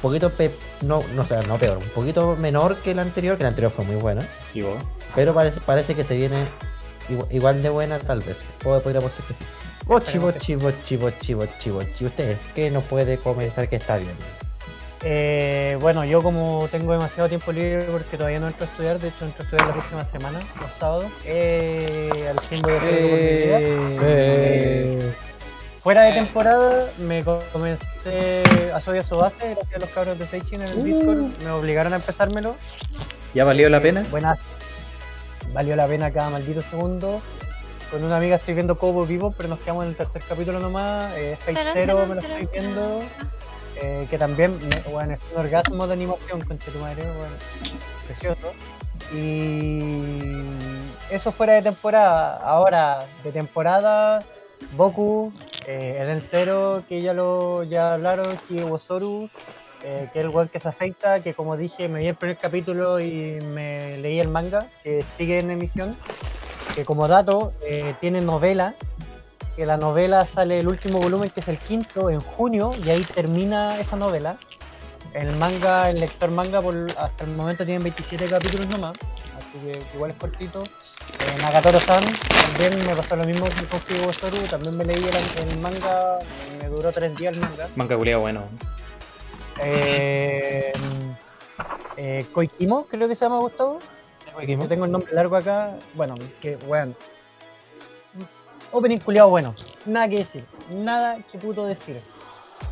poquito, 0.00 0.30
pe- 0.30 0.50
no, 0.80 1.02
no, 1.14 1.22
o 1.22 1.26
sea, 1.26 1.42
no 1.42 1.58
peor, 1.58 1.76
un 1.78 1.88
poquito 1.90 2.34
menor 2.36 2.76
que 2.78 2.94
la 2.94 3.02
anterior, 3.02 3.36
que 3.36 3.42
la 3.42 3.50
anterior 3.50 3.70
fue 3.70 3.84
muy 3.84 3.96
buena, 3.96 4.26
¿Y 4.54 4.62
vos? 4.62 4.78
pero 5.14 5.34
parece, 5.34 5.60
parece 5.60 5.94
que 5.94 6.02
se 6.02 6.16
viene 6.16 6.46
igu- 7.10 7.26
igual 7.30 7.62
de 7.62 7.68
buena 7.68 7.98
tal 7.98 8.20
vez, 8.20 8.44
Puedo- 8.62 8.80
podría 8.80 9.00
apostar 9.00 9.26
que 9.26 9.34
sí. 9.34 9.44
Bochi, 9.84 10.16
bochi, 10.16 10.54
bochi, 10.56 10.96
bochi, 10.96 11.34
bochi, 11.34 11.70
bochi, 11.70 12.04
¿usted 12.06 12.38
qué 12.54 12.70
nos 12.70 12.84
puede 12.84 13.18
comentar 13.18 13.68
que 13.68 13.76
está 13.76 13.98
bien? 13.98 14.16
Eh, 15.06 15.76
bueno, 15.80 16.04
yo 16.04 16.22
como 16.22 16.66
tengo 16.70 16.92
demasiado 16.92 17.28
tiempo 17.28 17.52
libre 17.52 17.84
porque 17.90 18.16
todavía 18.16 18.40
no 18.40 18.46
entro 18.46 18.64
a 18.64 18.68
estudiar, 18.70 18.98
de 18.98 19.08
hecho 19.08 19.24
entro 19.26 19.42
a 19.42 19.44
estudiar 19.44 19.66
la 19.66 19.72
próxima 19.74 20.04
semana, 20.04 20.40
los 20.60 20.70
sábados, 20.72 21.12
eh, 21.26 22.08
al 22.30 22.40
fin 22.40 22.62
voy 22.62 22.72
a 22.72 22.76
hacer 22.78 22.94
vida. 23.02 23.58
Eh, 23.60 25.12
Fuera 25.80 26.04
de 26.04 26.12
temporada 26.14 26.86
me 27.00 27.22
co- 27.22 27.42
comencé 27.52 28.42
a 28.72 28.80
Soya 28.80 29.02
su 29.02 29.16
base 29.16 29.50
gracias 29.54 29.74
a 29.74 29.78
los 29.80 29.90
cabros 29.90 30.18
de 30.18 30.26
Seichin 30.26 30.62
en 30.62 30.68
el 30.68 30.82
Discord, 30.82 31.18
me 31.44 31.50
obligaron 31.50 31.92
a 31.92 31.96
empezármelo. 31.96 32.56
¿Ya 33.34 33.44
valió 33.44 33.68
la 33.68 33.80
pena? 33.80 34.06
Buenas. 34.10 34.38
Valió 35.52 35.76
la 35.76 35.86
pena 35.86 36.10
cada 36.10 36.30
maldito 36.30 36.62
segundo. 36.62 37.20
Con 37.90 38.02
una 38.02 38.16
amiga 38.16 38.36
estoy 38.36 38.54
viendo 38.54 38.78
Cobo 38.78 39.04
Vivo, 39.04 39.32
pero 39.36 39.50
nos 39.50 39.58
quedamos 39.60 39.84
en 39.84 39.90
el 39.90 39.96
tercer 39.96 40.22
capítulo 40.26 40.58
nomás. 40.58 41.12
Eh, 41.16 41.36
Fate 41.38 41.58
Zero 41.74 42.06
me 42.06 42.14
lo 42.14 42.20
estoy 42.22 42.48
viendo. 42.50 43.00
Eh, 43.80 44.06
que 44.08 44.18
también, 44.18 44.58
bueno, 44.90 45.14
es 45.14 45.20
un 45.32 45.40
orgasmo 45.40 45.86
de 45.86 45.94
animación, 45.94 46.40
con 46.42 46.58
tu 46.58 46.70
madre, 46.78 47.02
bueno, 47.02 47.34
precioso. 48.06 48.52
Y 49.12 50.10
eso 51.10 51.30
fuera 51.30 51.54
de 51.54 51.62
temporada. 51.62 52.36
Ahora, 52.42 53.06
de 53.22 53.32
temporada, 53.32 54.20
Boku, 54.72 55.32
eh, 55.66 55.98
Eden 56.00 56.20
Zero, 56.20 56.82
que 56.88 57.02
ya 57.02 57.12
lo 57.12 57.62
ya 57.62 57.94
hablaron, 57.94 58.36
Kiyosoru, 58.48 59.28
eh, 59.84 60.08
que 60.12 60.18
es 60.18 60.24
el 60.24 60.30
weón 60.30 60.48
que 60.48 60.58
se 60.58 60.68
afecta, 60.68 61.20
que 61.20 61.34
como 61.34 61.56
dije, 61.56 61.88
me 61.88 62.00
vi 62.00 62.08
el 62.08 62.14
primer 62.14 62.36
capítulo 62.36 63.00
y 63.00 63.38
me 63.54 63.98
leí 63.98 64.18
el 64.18 64.28
manga, 64.28 64.66
que 64.82 65.02
sigue 65.02 65.38
en 65.38 65.50
emisión, 65.50 65.96
que 66.74 66.84
como 66.84 67.06
dato, 67.06 67.52
eh, 67.62 67.94
tiene 68.00 68.20
novela, 68.20 68.74
que 69.56 69.66
la 69.66 69.76
novela 69.76 70.26
sale 70.26 70.58
el 70.60 70.68
último 70.68 70.98
volumen, 70.98 71.30
que 71.30 71.40
es 71.40 71.48
el 71.48 71.58
quinto, 71.58 72.10
en 72.10 72.20
junio, 72.20 72.72
y 72.84 72.90
ahí 72.90 73.02
termina 73.02 73.78
esa 73.78 73.96
novela. 73.96 74.36
El 75.12 75.36
manga, 75.36 75.90
el 75.90 76.00
lector 76.00 76.30
manga, 76.30 76.60
por, 76.60 76.74
hasta 76.98 77.24
el 77.24 77.30
momento 77.36 77.64
tiene 77.64 77.82
27 77.84 78.26
capítulos 78.26 78.66
nomás, 78.68 78.96
así 79.38 79.64
que 79.64 79.82
igual 79.94 80.10
es 80.10 80.16
cortito. 80.16 80.64
Eh, 80.64 81.42
Nagatoro-san, 81.42 82.02
también 82.02 82.86
me 82.86 82.96
pasó 82.96 83.14
lo 83.14 83.24
mismo 83.24 83.46
con 83.70 83.80
Kiyosoru, 83.80 84.38
también 84.50 84.76
me 84.76 84.84
leí 84.84 85.04
el, 85.04 85.48
el 85.48 85.58
manga, 85.60 86.18
me 86.58 86.68
duró 86.68 86.90
tres 86.90 87.16
días 87.16 87.36
el 87.36 87.42
manga. 87.42 87.68
Manga 87.76 87.96
culiao 87.96 88.20
bueno. 88.20 88.42
Eh, 89.60 90.72
eh, 91.96 92.26
Koikimo, 92.32 92.86
creo 92.86 93.06
que 93.06 93.14
se 93.14 93.24
llama 93.24 93.38
Gustavo. 93.38 93.78
Yo 94.46 94.58
tengo 94.66 94.84
el 94.84 94.90
nombre 94.90 95.12
largo 95.12 95.36
acá. 95.36 95.78
Bueno, 95.94 96.14
que 96.40 96.56
weón. 96.66 96.96
Opening 98.74 98.98
culiado 98.98 99.28
bueno. 99.28 99.54
Nada 99.86 100.08
que 100.08 100.16
decir. 100.16 100.44
Nada 100.68 101.18
que 101.30 101.38
puto 101.38 101.64
decir. 101.64 102.00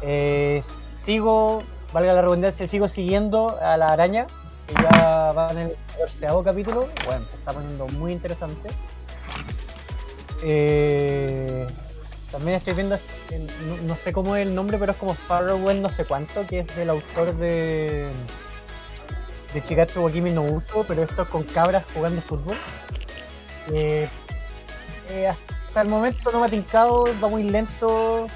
Eh, 0.02 0.60
sigo, 1.04 1.62
valga 1.92 2.12
la 2.12 2.22
redundancia, 2.22 2.66
sigo 2.66 2.88
siguiendo 2.88 3.56
a 3.62 3.76
la 3.76 3.86
araña. 3.86 4.26
Que 4.66 4.74
ya 4.74 5.32
va 5.32 5.48
en 5.52 5.58
el 5.58 5.76
terceavo 5.96 6.42
capítulo. 6.42 6.88
Bueno, 7.06 7.24
se 7.30 7.36
está 7.36 7.52
poniendo 7.52 7.86
muy 7.86 8.10
interesante. 8.10 8.68
Eh, 10.42 11.68
también 12.32 12.56
estoy 12.56 12.74
viendo, 12.74 12.98
no, 13.84 13.94
sé 13.94 14.12
cómo 14.12 14.34
es 14.34 14.44
el 14.44 14.56
nombre, 14.56 14.78
pero 14.78 14.92
es 14.92 14.98
como 14.98 15.14
Farewell 15.14 15.80
no 15.80 15.88
sé 15.88 16.04
cuánto, 16.04 16.44
que 16.48 16.60
es 16.60 16.76
del 16.76 16.90
autor 16.90 17.36
de 17.36 18.10
de 19.54 19.62
Chikatsu 19.62 20.02
Wakimi 20.02 20.30
no 20.30 20.42
Uso, 20.42 20.84
pero 20.88 21.02
esto 21.02 21.22
es 21.22 21.28
con 21.28 21.44
cabras 21.44 21.84
jugando 21.94 22.20
fútbol. 22.20 22.56
Eh, 23.72 24.08
eh, 25.10 25.32
hasta 25.72 25.80
el 25.80 25.88
momento 25.88 26.30
no 26.30 26.40
me 26.40 26.48
ha 26.48 26.50
tincado, 26.50 27.06
va 27.24 27.28
muy 27.30 27.44
lento, 27.44 28.26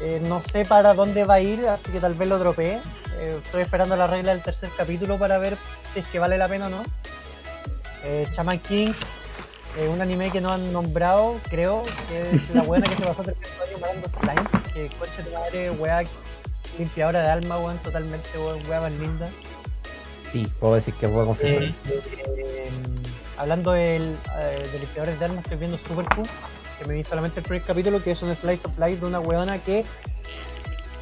eh, 0.00 0.22
no 0.26 0.40
sé 0.40 0.64
para 0.64 0.94
dónde 0.94 1.24
va 1.24 1.34
a 1.34 1.40
ir, 1.42 1.68
así 1.68 1.92
que 1.92 2.00
tal 2.00 2.14
vez 2.14 2.26
lo 2.26 2.38
dropee. 2.38 2.80
Eh, 3.18 3.38
estoy 3.44 3.60
esperando 3.60 3.94
la 3.94 4.06
regla 4.06 4.32
del 4.32 4.42
tercer 4.42 4.70
capítulo 4.74 5.18
para 5.18 5.36
ver 5.36 5.58
si 5.92 6.00
es 6.00 6.06
que 6.06 6.18
vale 6.18 6.38
la 6.38 6.48
pena 6.48 6.68
o 6.68 6.70
no. 6.70 6.82
Eh, 8.04 8.26
Shaman 8.32 8.58
Kings, 8.60 9.00
eh, 9.76 9.86
un 9.86 10.00
anime 10.00 10.30
que 10.30 10.40
no 10.40 10.50
han 10.50 10.72
nombrado, 10.72 11.38
creo, 11.50 11.82
que 12.08 12.36
es 12.36 12.48
la 12.54 12.62
buena 12.62 12.88
que 12.88 12.96
se 12.96 13.02
pasó 13.02 13.22
300 13.22 13.68
años 13.68 13.80
matando 13.82 14.08
slimes, 14.08 14.72
que 14.72 14.88
coche 14.98 15.22
de 15.22 15.30
madre, 15.30 15.70
weá, 15.72 16.04
limpiadora 16.78 17.20
de 17.20 17.28
alma, 17.28 17.58
weón, 17.58 17.76
totalmente, 17.80 18.30
weón, 18.38 18.66
weá 18.66 18.80
más 18.80 18.92
linda. 18.92 19.28
Sí, 20.32 20.50
puedo 20.58 20.76
decir 20.76 20.94
que 20.94 21.06
puedo 21.06 21.26
confirmar. 21.26 21.64
Eh, 21.64 22.70
hablando 23.36 23.72
del, 23.72 24.16
de 24.72 24.78
limpiadores 24.78 25.18
de 25.18 25.24
armas, 25.26 25.44
estoy 25.44 25.58
viendo 25.58 25.76
Super 25.76 26.06
Q, 26.06 26.22
que 26.78 26.84
me 26.86 26.94
vi 26.94 27.04
solamente 27.04 27.40
el 27.40 27.46
primer 27.46 27.62
capítulo, 27.62 28.02
que 28.02 28.12
es 28.12 28.22
un 28.22 28.34
slice 28.34 28.66
of 28.66 28.78
life 28.78 29.00
de 29.00 29.06
una 29.06 29.20
weona 29.20 29.58
que 29.58 29.84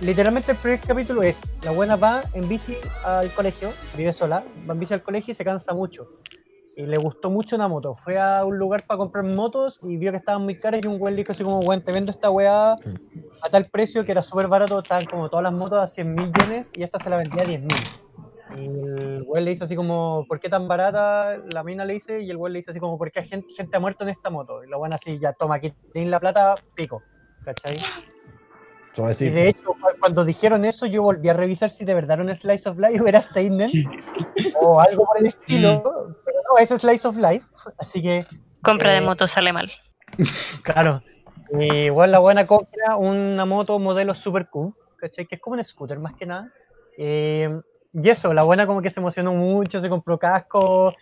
literalmente 0.00 0.52
el 0.52 0.58
primer 0.58 0.80
capítulo 0.80 1.22
es 1.22 1.40
la 1.62 1.70
buena 1.70 1.96
va 1.96 2.22
en 2.34 2.48
bici 2.48 2.76
al 3.04 3.30
colegio, 3.32 3.72
vive 3.96 4.12
sola, 4.12 4.44
va 4.68 4.74
en 4.74 4.80
bici 4.80 4.94
al 4.94 5.02
colegio 5.02 5.32
y 5.32 5.34
se 5.34 5.44
cansa 5.44 5.74
mucho. 5.74 6.08
Y 6.76 6.84
le 6.84 6.98
gustó 6.98 7.30
mucho 7.30 7.56
una 7.56 7.68
moto. 7.68 7.94
Fue 7.94 8.18
a 8.18 8.44
un 8.44 8.58
lugar 8.58 8.86
para 8.86 8.98
comprar 8.98 9.24
motos 9.24 9.80
y 9.82 9.96
vio 9.96 10.10
que 10.10 10.18
estaban 10.18 10.42
muy 10.42 10.58
caras 10.58 10.80
y 10.82 10.86
un 10.86 10.98
güey 10.98 11.14
le 11.14 11.24
así 11.26 11.42
como, 11.42 11.60
weón, 11.60 11.82
te 11.82 11.90
vendo 11.90 12.10
esta 12.10 12.30
weá 12.30 12.72
a 12.72 13.50
tal 13.50 13.66
precio 13.66 14.04
que 14.04 14.12
era 14.12 14.22
súper 14.22 14.46
barato, 14.48 14.80
estaban 14.80 15.06
como 15.06 15.30
todas 15.30 15.42
las 15.42 15.52
motos 15.52 15.82
a 15.82 15.86
100 15.86 16.14
mil 16.14 16.32
yenes 16.32 16.72
y 16.74 16.82
esta 16.82 16.98
se 16.98 17.08
la 17.08 17.16
vendía 17.16 17.42
a 17.42 17.46
10 17.46 17.60
mil. 17.60 18.05
Y 18.56 18.66
el 18.66 19.24
güey 19.24 19.44
le 19.44 19.50
dice 19.50 19.64
así 19.64 19.76
como, 19.76 20.24
¿por 20.28 20.40
qué 20.40 20.48
tan 20.48 20.66
barata? 20.68 21.36
La 21.52 21.62
mina 21.62 21.84
le 21.84 21.94
dice, 21.94 22.20
y 22.22 22.30
el 22.30 22.36
güey 22.36 22.52
le 22.52 22.58
dice 22.60 22.70
así 22.70 22.80
como, 22.80 22.96
¿por 22.98 23.10
qué 23.12 23.20
hay 23.20 23.26
gente, 23.26 23.52
gente 23.54 23.76
ha 23.76 23.80
muerto 23.80 24.04
en 24.04 24.10
esta 24.10 24.30
moto? 24.30 24.64
Y 24.64 24.68
la 24.68 24.76
buena 24.76 24.96
así, 24.96 25.18
ya 25.18 25.32
toma, 25.32 25.56
aquí 25.56 25.72
tienes 25.92 26.10
la 26.10 26.20
plata, 26.20 26.54
pico. 26.74 27.02
¿Cachai? 27.44 27.76
Y 29.20 29.28
de 29.28 29.48
hecho, 29.50 29.66
cu- 29.66 29.98
cuando 30.00 30.24
dijeron 30.24 30.64
eso, 30.64 30.86
yo 30.86 31.02
volví 31.02 31.28
a 31.28 31.34
revisar 31.34 31.68
si 31.68 31.84
de 31.84 31.92
verdad 31.92 32.12
era 32.12 32.22
un 32.22 32.34
Slice 32.34 32.66
of 32.68 32.78
Life 32.78 33.02
o 33.02 33.06
era 33.06 33.20
Seinen 33.20 33.70
o 34.62 34.80
algo 34.80 35.04
por 35.04 35.18
el 35.18 35.26
estilo. 35.26 35.82
Pero 36.24 36.38
no, 36.50 36.58
es 36.58 36.70
Slice 36.70 37.06
of 37.06 37.16
Life. 37.18 37.46
Así 37.78 38.02
que, 38.02 38.26
Compra 38.62 38.92
de 38.92 38.98
Eh, 38.98 39.00
moto 39.02 39.26
sale 39.26 39.52
mal. 39.52 39.70
claro. 40.62 41.02
Y 41.58 41.64
igual 41.84 42.10
la 42.10 42.18
buena 42.20 42.46
compra 42.46 42.96
una 42.96 43.44
moto 43.44 43.78
modelo 43.78 44.14
Super 44.14 44.48
Q, 44.48 44.74
¿cachai? 44.96 45.26
Que 45.26 45.34
es 45.36 45.40
como 45.42 45.56
un 45.56 45.64
scooter 45.64 45.98
más 46.00 46.14
que 46.14 46.24
nada. 46.26 46.50
Eh, 46.98 47.50
y 48.02 48.08
eso, 48.10 48.34
la 48.34 48.42
buena 48.44 48.66
como 48.66 48.82
que 48.82 48.90
se 48.90 49.00
emocionó 49.00 49.32
mucho, 49.32 49.80
se 49.80 49.88
compró 49.88 50.18
casco, 50.18 50.92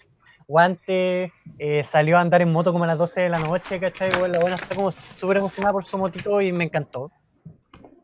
guante, 0.47 1.33
eh, 1.59 1.85
salió 1.85 2.19
a 2.19 2.21
andar 2.21 2.43
en 2.43 2.53
moto 2.53 2.73
como 2.73 2.85
a 2.85 2.87
las 2.87 2.99
12 2.99 3.23
de 3.23 3.29
la 3.29 3.39
noche, 3.39 3.81
¿cachai? 3.81 4.13
Igual 4.15 4.33
la 4.33 4.39
buena 4.39 4.57
está 4.57 4.75
como 4.75 4.91
súper 5.15 5.39
emocionada 5.39 5.73
por 5.73 5.85
su 5.85 5.99
motito 5.99 6.41
y 6.41 6.53
me 6.53 6.65
encantó. 6.65 7.11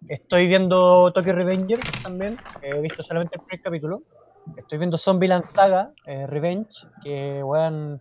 Estoy 0.08 0.48
viendo 0.48 1.12
Tokyo 1.12 1.32
Revengers 1.32 1.88
también, 2.02 2.36
he 2.62 2.80
visto 2.80 3.02
solamente 3.02 3.36
el 3.36 3.42
primer 3.44 3.62
capítulo. 3.62 4.02
Estoy 4.56 4.78
viendo 4.78 4.98
Zombieland 4.98 5.44
Saga, 5.44 5.92
eh, 6.06 6.26
Revenge, 6.26 6.88
que 7.04 7.42
weón, 7.44 8.00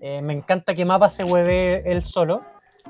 eh, 0.00 0.20
me 0.20 0.34
encanta 0.34 0.74
que 0.74 0.84
Mapa 0.84 1.08
se 1.08 1.24
hueve 1.24 1.82
él 1.90 2.02
solo. 2.02 2.42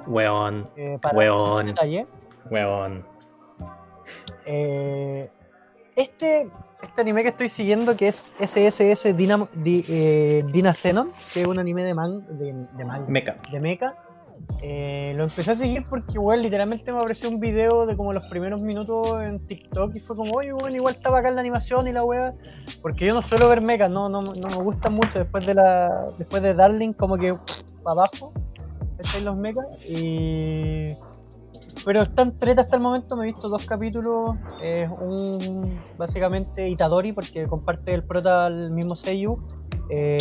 Weón, 0.07 0.69
eh, 0.77 0.97
para 1.01 1.17
Weón. 1.17 1.67
detalle. 1.67 2.07
weón. 2.51 3.07
Eh, 4.45 5.31
este, 5.99 6.49
este 6.83 7.01
anime 7.01 7.23
que 7.23 7.31
estoy 7.31 7.49
siguiendo, 7.49 7.97
que 7.97 8.09
es 8.09 8.33
SSS 8.39 9.17
Dynamo, 9.17 9.49
Di, 9.53 9.85
eh, 9.89 10.45
Dina 10.53 10.73
que 10.73 11.41
es 11.41 11.47
un 11.47 11.59
anime 11.59 11.85
de, 11.85 11.95
man, 11.95 12.25
de, 12.39 12.55
de 12.77 12.85
manga, 12.85 13.07
Meca. 13.09 13.37
de 13.51 13.61
mecha, 13.61 13.95
eh, 14.63 15.13
lo 15.17 15.25
empecé 15.25 15.51
a 15.51 15.57
seguir 15.57 15.83
porque, 15.89 16.19
weón, 16.19 16.41
literalmente 16.43 16.93
me 16.93 16.99
apareció 16.99 17.29
un 17.29 17.41
video 17.41 17.85
de 17.85 17.97
como 17.97 18.13
los 18.13 18.25
primeros 18.29 18.63
minutos 18.63 19.21
en 19.23 19.45
TikTok 19.47 19.97
y 19.97 20.01
fue 20.01 20.15
como, 20.15 20.33
oye, 20.35 20.53
weón, 20.53 20.75
igual 20.75 20.95
estaba 20.95 21.19
acá 21.19 21.29
en 21.29 21.35
la 21.35 21.41
animación 21.41 21.89
y 21.89 21.93
la 21.93 22.05
weá, 22.05 22.33
porque 22.81 23.05
yo 23.05 23.15
no 23.15 23.23
suelo 23.23 23.49
ver 23.49 23.61
mecha, 23.61 23.89
no, 23.89 24.09
no, 24.09 24.21
no 24.21 24.49
me 24.49 24.63
gustan 24.63 24.93
mucho 24.93 25.19
después 25.19 25.45
de 25.47 25.55
la 25.55 26.07
después 26.17 26.43
de 26.43 26.55
Darling, 26.55 26.93
como 26.93 27.17
que 27.17 27.37
para 27.83 28.03
abajo, 28.03 28.33
los 29.25 29.37
mechas 29.37 29.67
y... 29.89 30.97
Pero 31.89 32.03
están 32.03 32.39
treta 32.39 32.61
hasta 32.61 32.77
el 32.77 32.83
momento, 32.83 33.17
me 33.17 33.23
he 33.23 33.27
visto 33.29 33.49
dos 33.49 33.65
capítulos, 33.65 34.37
es 34.63 34.91
un 35.01 35.81
básicamente 35.97 36.69
Itadori 36.69 37.15
porque 37.15 37.47
comparte 37.47 37.95
el 37.95 38.05
prota 38.05 38.45
al 38.45 38.71
mismo 38.73 38.95
Seiyu. 38.95 39.39
eh, 39.89 40.19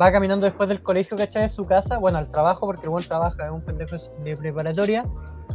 va 0.00 0.12
caminando 0.12 0.46
después 0.46 0.68
del 0.68 0.80
colegio, 0.80 1.16
¿cachai? 1.16 1.42
De 1.42 1.48
su 1.48 1.64
casa, 1.64 1.98
bueno, 1.98 2.18
al 2.18 2.30
trabajo, 2.30 2.66
porque 2.66 2.84
el 2.84 2.90
buen 2.90 3.04
trabaja, 3.04 3.42
es 3.42 3.50
un 3.50 3.62
pendejo 3.62 3.96
de 4.22 4.36
preparatoria. 4.36 5.04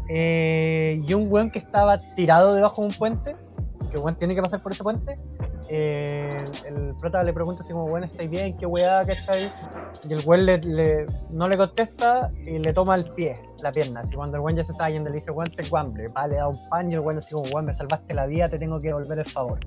eh, 0.10 1.02
y 1.08 1.14
un 1.14 1.32
weón 1.32 1.50
que 1.50 1.60
estaba 1.60 1.98
tirado 1.98 2.54
debajo 2.54 2.82
de 2.82 2.90
un 2.90 2.94
puente, 2.94 3.36
que 3.94 4.00
weón 4.00 4.16
tiene 4.16 4.34
que 4.36 4.42
pasar 4.42 4.62
por 4.62 4.72
ese 4.72 4.84
puente. 4.84 5.16
eh, 5.70 6.44
el 6.66 6.96
prota 7.00 7.24
le 7.24 7.32
pregunta 7.32 7.62
así 7.62 7.72
como, 7.72 7.86
weón, 7.86 8.04
¿estáis 8.04 8.30
bien? 8.30 8.58
¿Qué 8.58 8.66
weá, 8.66 9.06
cachai? 9.06 9.52
Y 10.10 10.14
el 10.14 10.26
weón 10.26 10.46
no 11.32 11.48
le 11.48 11.58
contesta 11.58 12.32
y 12.46 12.58
le 12.58 12.74
toma 12.74 12.96
el 12.96 13.06
pie, 13.06 13.36
la 13.62 13.72
pierna. 13.72 14.02
Así 14.02 14.16
cuando 14.16 14.38
el 14.38 14.42
weón 14.42 14.58
ya 14.58 14.64
se 14.64 14.72
está 14.72 14.90
yendo, 14.90 15.10
le 15.10 15.18
dice, 15.18 15.32
weón, 15.32 15.50
tengo 15.52 15.78
hambre. 15.78 16.08
Va, 16.18 16.28
le 16.28 16.38
da 16.38 16.48
un 16.48 16.70
pan 16.70 16.92
y 16.92 16.96
el 16.96 17.00
weón 17.00 17.20
así 17.20 17.34
como, 17.34 17.46
weón, 17.50 17.66
me 17.66 17.74
salvaste 17.74 18.14
la 18.14 18.26
vida, 18.26 18.50
te 18.50 18.58
tengo 18.58 18.80
que 18.80 18.88
devolver 18.88 19.20
el 19.20 19.26
favor. 19.26 19.60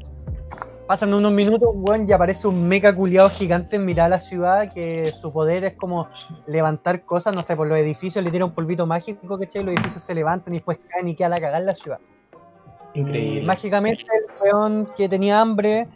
Pasan 0.87 1.15
unos 1.15 1.33
minutos, 1.33 1.69
weón, 1.73 2.09
y 2.09 2.13
aparece 2.13 2.47
un 2.47 2.69
meca 2.69 2.95
culiado 2.95 3.31
gigante 3.31 3.77
en 3.77 3.85
mitad 3.85 4.05
de 4.05 4.11
la 4.11 4.21
ciudad 4.21 4.73
que 4.73 5.11
su 5.13 5.33
poder 5.33 5.65
es 5.65 5.75
como 5.75 6.09
levantar 6.47 7.05
cosas, 7.05 7.35
no 7.35 7.43
sé, 7.43 7.57
por 7.57 7.67
los 7.67 7.79
edificios 7.79 8.23
le 8.23 8.31
tira 8.31 8.45
un 8.45 8.53
polvito 8.53 8.87
mágico, 8.87 9.39
¿cachai? 9.39 9.65
Los 9.65 9.75
edificios 9.75 10.03
se 10.03 10.15
levantan 10.15 10.55
y 10.55 10.59
después 10.59 10.79
caen 10.89 11.09
y 11.09 11.17
queda 11.17 11.29
la 11.29 11.37
cagada 11.37 11.59
en 11.59 11.67
la 11.67 11.75
ciudad. 11.75 11.99
Y 12.97 13.01
Increíble. 13.01 13.43
mágicamente 13.43 14.05
el 14.05 14.43
weón 14.43 14.89
que 14.97 15.07
tenía 15.07 15.39
hambre, 15.39 15.87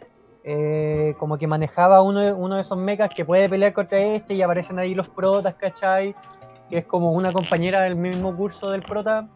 eh, 0.43 1.15
como 1.17 1.35
que 1.37 1.47
manejaba 1.47 2.03
uno 2.03 2.19
de, 2.19 2.31
uno 2.31 2.55
de 2.55 2.61
esos 2.61 2.77
mechas 2.77 3.09
que 3.15 3.25
puede 3.25 3.49
pelear 3.49 3.73
contra 3.73 3.99
este 3.99 4.35
y 4.35 4.41
aparecen 4.43 4.77
ahí 4.77 4.93
los 4.93 5.09
protas, 5.09 5.55
¿cachai? 5.55 6.15
Que 6.69 6.77
es 6.79 6.85
como 6.85 7.11
una 7.13 7.31
compañera 7.31 7.81
del 7.81 7.95
mismo 7.95 8.35
curso 8.35 8.69
del 8.69 8.81
prota, 8.81 9.27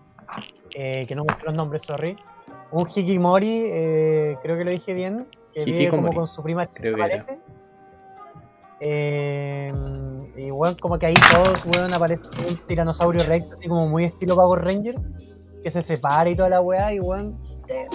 eh, 0.75 1.05
que 1.07 1.15
no 1.15 1.25
me 1.25 1.33
sé 1.33 1.39
los 1.43 1.57
nombres, 1.57 1.81
sorry. 1.81 2.15
Un 2.69 2.87
Hikimori, 2.87 3.63
eh, 3.65 4.37
creo 4.43 4.57
que 4.57 4.63
lo 4.63 4.69
dije 4.69 4.93
bien, 4.93 5.27
que 5.51 5.65
vive 5.65 5.89
como 5.89 6.13
con 6.13 6.27
su 6.27 6.43
prima, 6.43 6.67
creo 6.67 6.95
parece. 6.95 7.39
Eh, 8.79 9.71
y 10.37 10.51
bueno, 10.51 10.77
como 10.79 10.99
que 10.99 11.07
ahí 11.07 11.15
todos, 11.31 11.65
weón, 11.65 11.91
aparece 11.93 12.21
un 12.47 12.57
tiranosaurio 12.67 13.23
rex, 13.23 13.51
así 13.51 13.67
como 13.67 13.87
muy 13.87 14.03
estilo 14.03 14.35
Power 14.35 14.63
Ranger, 14.63 14.95
que 15.65 15.71
se 15.71 15.81
separa 15.81 16.29
y 16.29 16.35
toda 16.35 16.47
la 16.49 16.61
weá, 16.61 16.93
y 16.93 16.99
weón, 16.99 17.41
eh, 17.67 17.87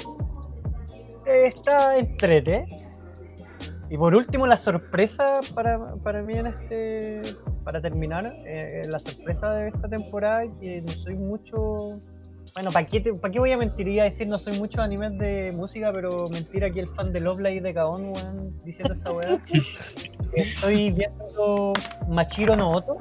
eh, 1.25 1.43
está 1.47 1.97
entrete. 1.99 2.67
Y 3.89 3.97
por 3.97 4.13
último, 4.13 4.45
la 4.45 4.57
sorpresa 4.57 5.39
para, 5.55 5.95
para 6.03 6.21
mí 6.21 6.33
en 6.35 6.49
este, 6.49 7.23
para 7.63 7.81
terminar, 7.81 8.35
eh, 8.45 8.83
la 8.89 8.99
sorpresa 8.99 9.51
de 9.55 9.69
esta 9.69 9.89
temporada, 9.89 10.43
que 10.61 10.83
no 10.83 10.91
soy 10.91 11.15
mucho, 11.15 12.01
bueno, 12.55 12.73
¿para 12.73 12.85
qué, 12.89 12.99
te- 13.01 13.13
qué 13.31 13.39
voy 13.39 13.53
a 13.53 13.57
mentir? 13.57 13.87
Iba 13.87 14.03
a 14.03 14.07
decir 14.07 14.27
no 14.27 14.41
soy 14.41 14.59
mucho 14.59 14.83
animes 14.83 15.17
de 15.19 15.53
música, 15.53 15.93
pero 15.93 16.29
mentira 16.29 16.67
aquí 16.67 16.81
el 16.81 16.89
fan 16.89 17.13
de 17.13 17.21
Love 17.21 17.39
Live 17.39 17.61
de 17.61 17.73
Kaon, 17.73 18.09
weón, 18.11 18.59
diciendo 18.65 18.95
esa 18.95 19.13
weá. 19.13 19.41
Estoy 20.35 20.91
viendo 20.91 21.73
Machiro 22.09 22.57
no 22.57 22.73
Oto. 22.73 22.97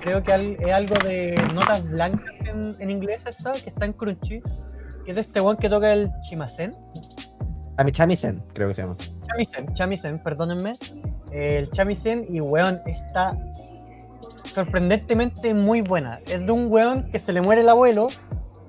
Creo 0.00 0.22
que 0.22 0.32
al- 0.32 0.56
es 0.60 0.72
algo 0.72 0.94
de 1.04 1.40
notas 1.54 1.84
blancas 1.84 2.24
en, 2.46 2.76
en 2.78 2.90
inglés 2.90 3.26
está, 3.26 3.52
que 3.52 3.68
está 3.70 3.84
en 3.86 3.92
Crunchy. 3.92 4.40
Que 5.04 5.12
es 5.12 5.14
de 5.14 5.20
este 5.22 5.40
weón 5.40 5.56
que 5.56 5.68
toca 5.68 5.92
el 5.92 6.10
Chimasen. 6.20 6.70
Ami 7.76 7.92
Chamisen, 7.92 8.42
creo 8.52 8.68
que 8.68 8.74
se 8.74 8.82
llama. 8.82 8.96
Chamisen, 9.26 9.72
Chamisen, 9.74 10.22
perdónenme. 10.22 10.74
El 11.32 11.70
Chamisen 11.70 12.26
y 12.28 12.40
weón 12.40 12.80
está 12.86 13.36
sorprendentemente 14.44 15.54
muy 15.54 15.80
buena. 15.80 16.18
Es 16.26 16.44
de 16.44 16.52
un 16.52 16.70
weón 16.72 17.10
que 17.10 17.18
se 17.18 17.32
le 17.32 17.40
muere 17.40 17.60
el 17.62 17.68
abuelo 17.68 18.08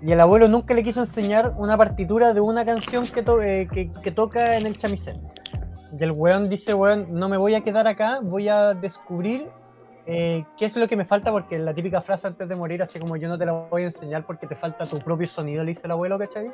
y 0.01 0.11
el 0.11 0.19
abuelo 0.19 0.47
nunca 0.47 0.73
le 0.73 0.84
quiso 0.84 1.01
enseñar 1.01 1.53
una 1.57 1.77
partitura 1.77 2.34
de 2.34 2.41
una 2.41 2.65
canción 2.65 3.07
que, 3.07 3.21
to- 3.23 3.41
eh, 3.41 3.67
que, 3.71 3.91
que 3.91 4.11
toca 4.11 4.57
en 4.57 4.67
el 4.67 4.77
Chamisen. 4.77 5.21
Y 5.99 6.03
el 6.03 6.11
weón 6.11 6.49
dice, 6.49 6.73
weón, 6.73 7.07
no 7.13 7.27
me 7.29 7.38
voy 7.38 7.55
a 7.55 7.61
quedar 7.61 7.88
acá, 7.88 8.19
voy 8.21 8.47
a 8.47 8.73
descubrir 8.73 9.49
eh, 10.05 10.43
qué 10.57 10.65
es 10.65 10.75
lo 10.75 10.87
que 10.87 10.95
me 10.95 11.05
falta, 11.05 11.31
porque 11.31 11.59
la 11.59 11.73
típica 11.73 12.01
frase 12.01 12.27
antes 12.27 12.47
de 12.47 12.55
morir, 12.55 12.81
así 12.81 12.99
como 12.99 13.15
yo 13.17 13.27
no 13.27 13.37
te 13.37 13.45
la 13.45 13.51
voy 13.51 13.83
a 13.83 13.85
enseñar 13.85 14.25
porque 14.25 14.47
te 14.47 14.55
falta 14.55 14.85
tu 14.85 14.99
propio 14.99 15.27
sonido, 15.27 15.63
le 15.63 15.71
dice 15.71 15.81
el 15.85 15.91
abuelo, 15.91 16.17
¿cachai? 16.17 16.51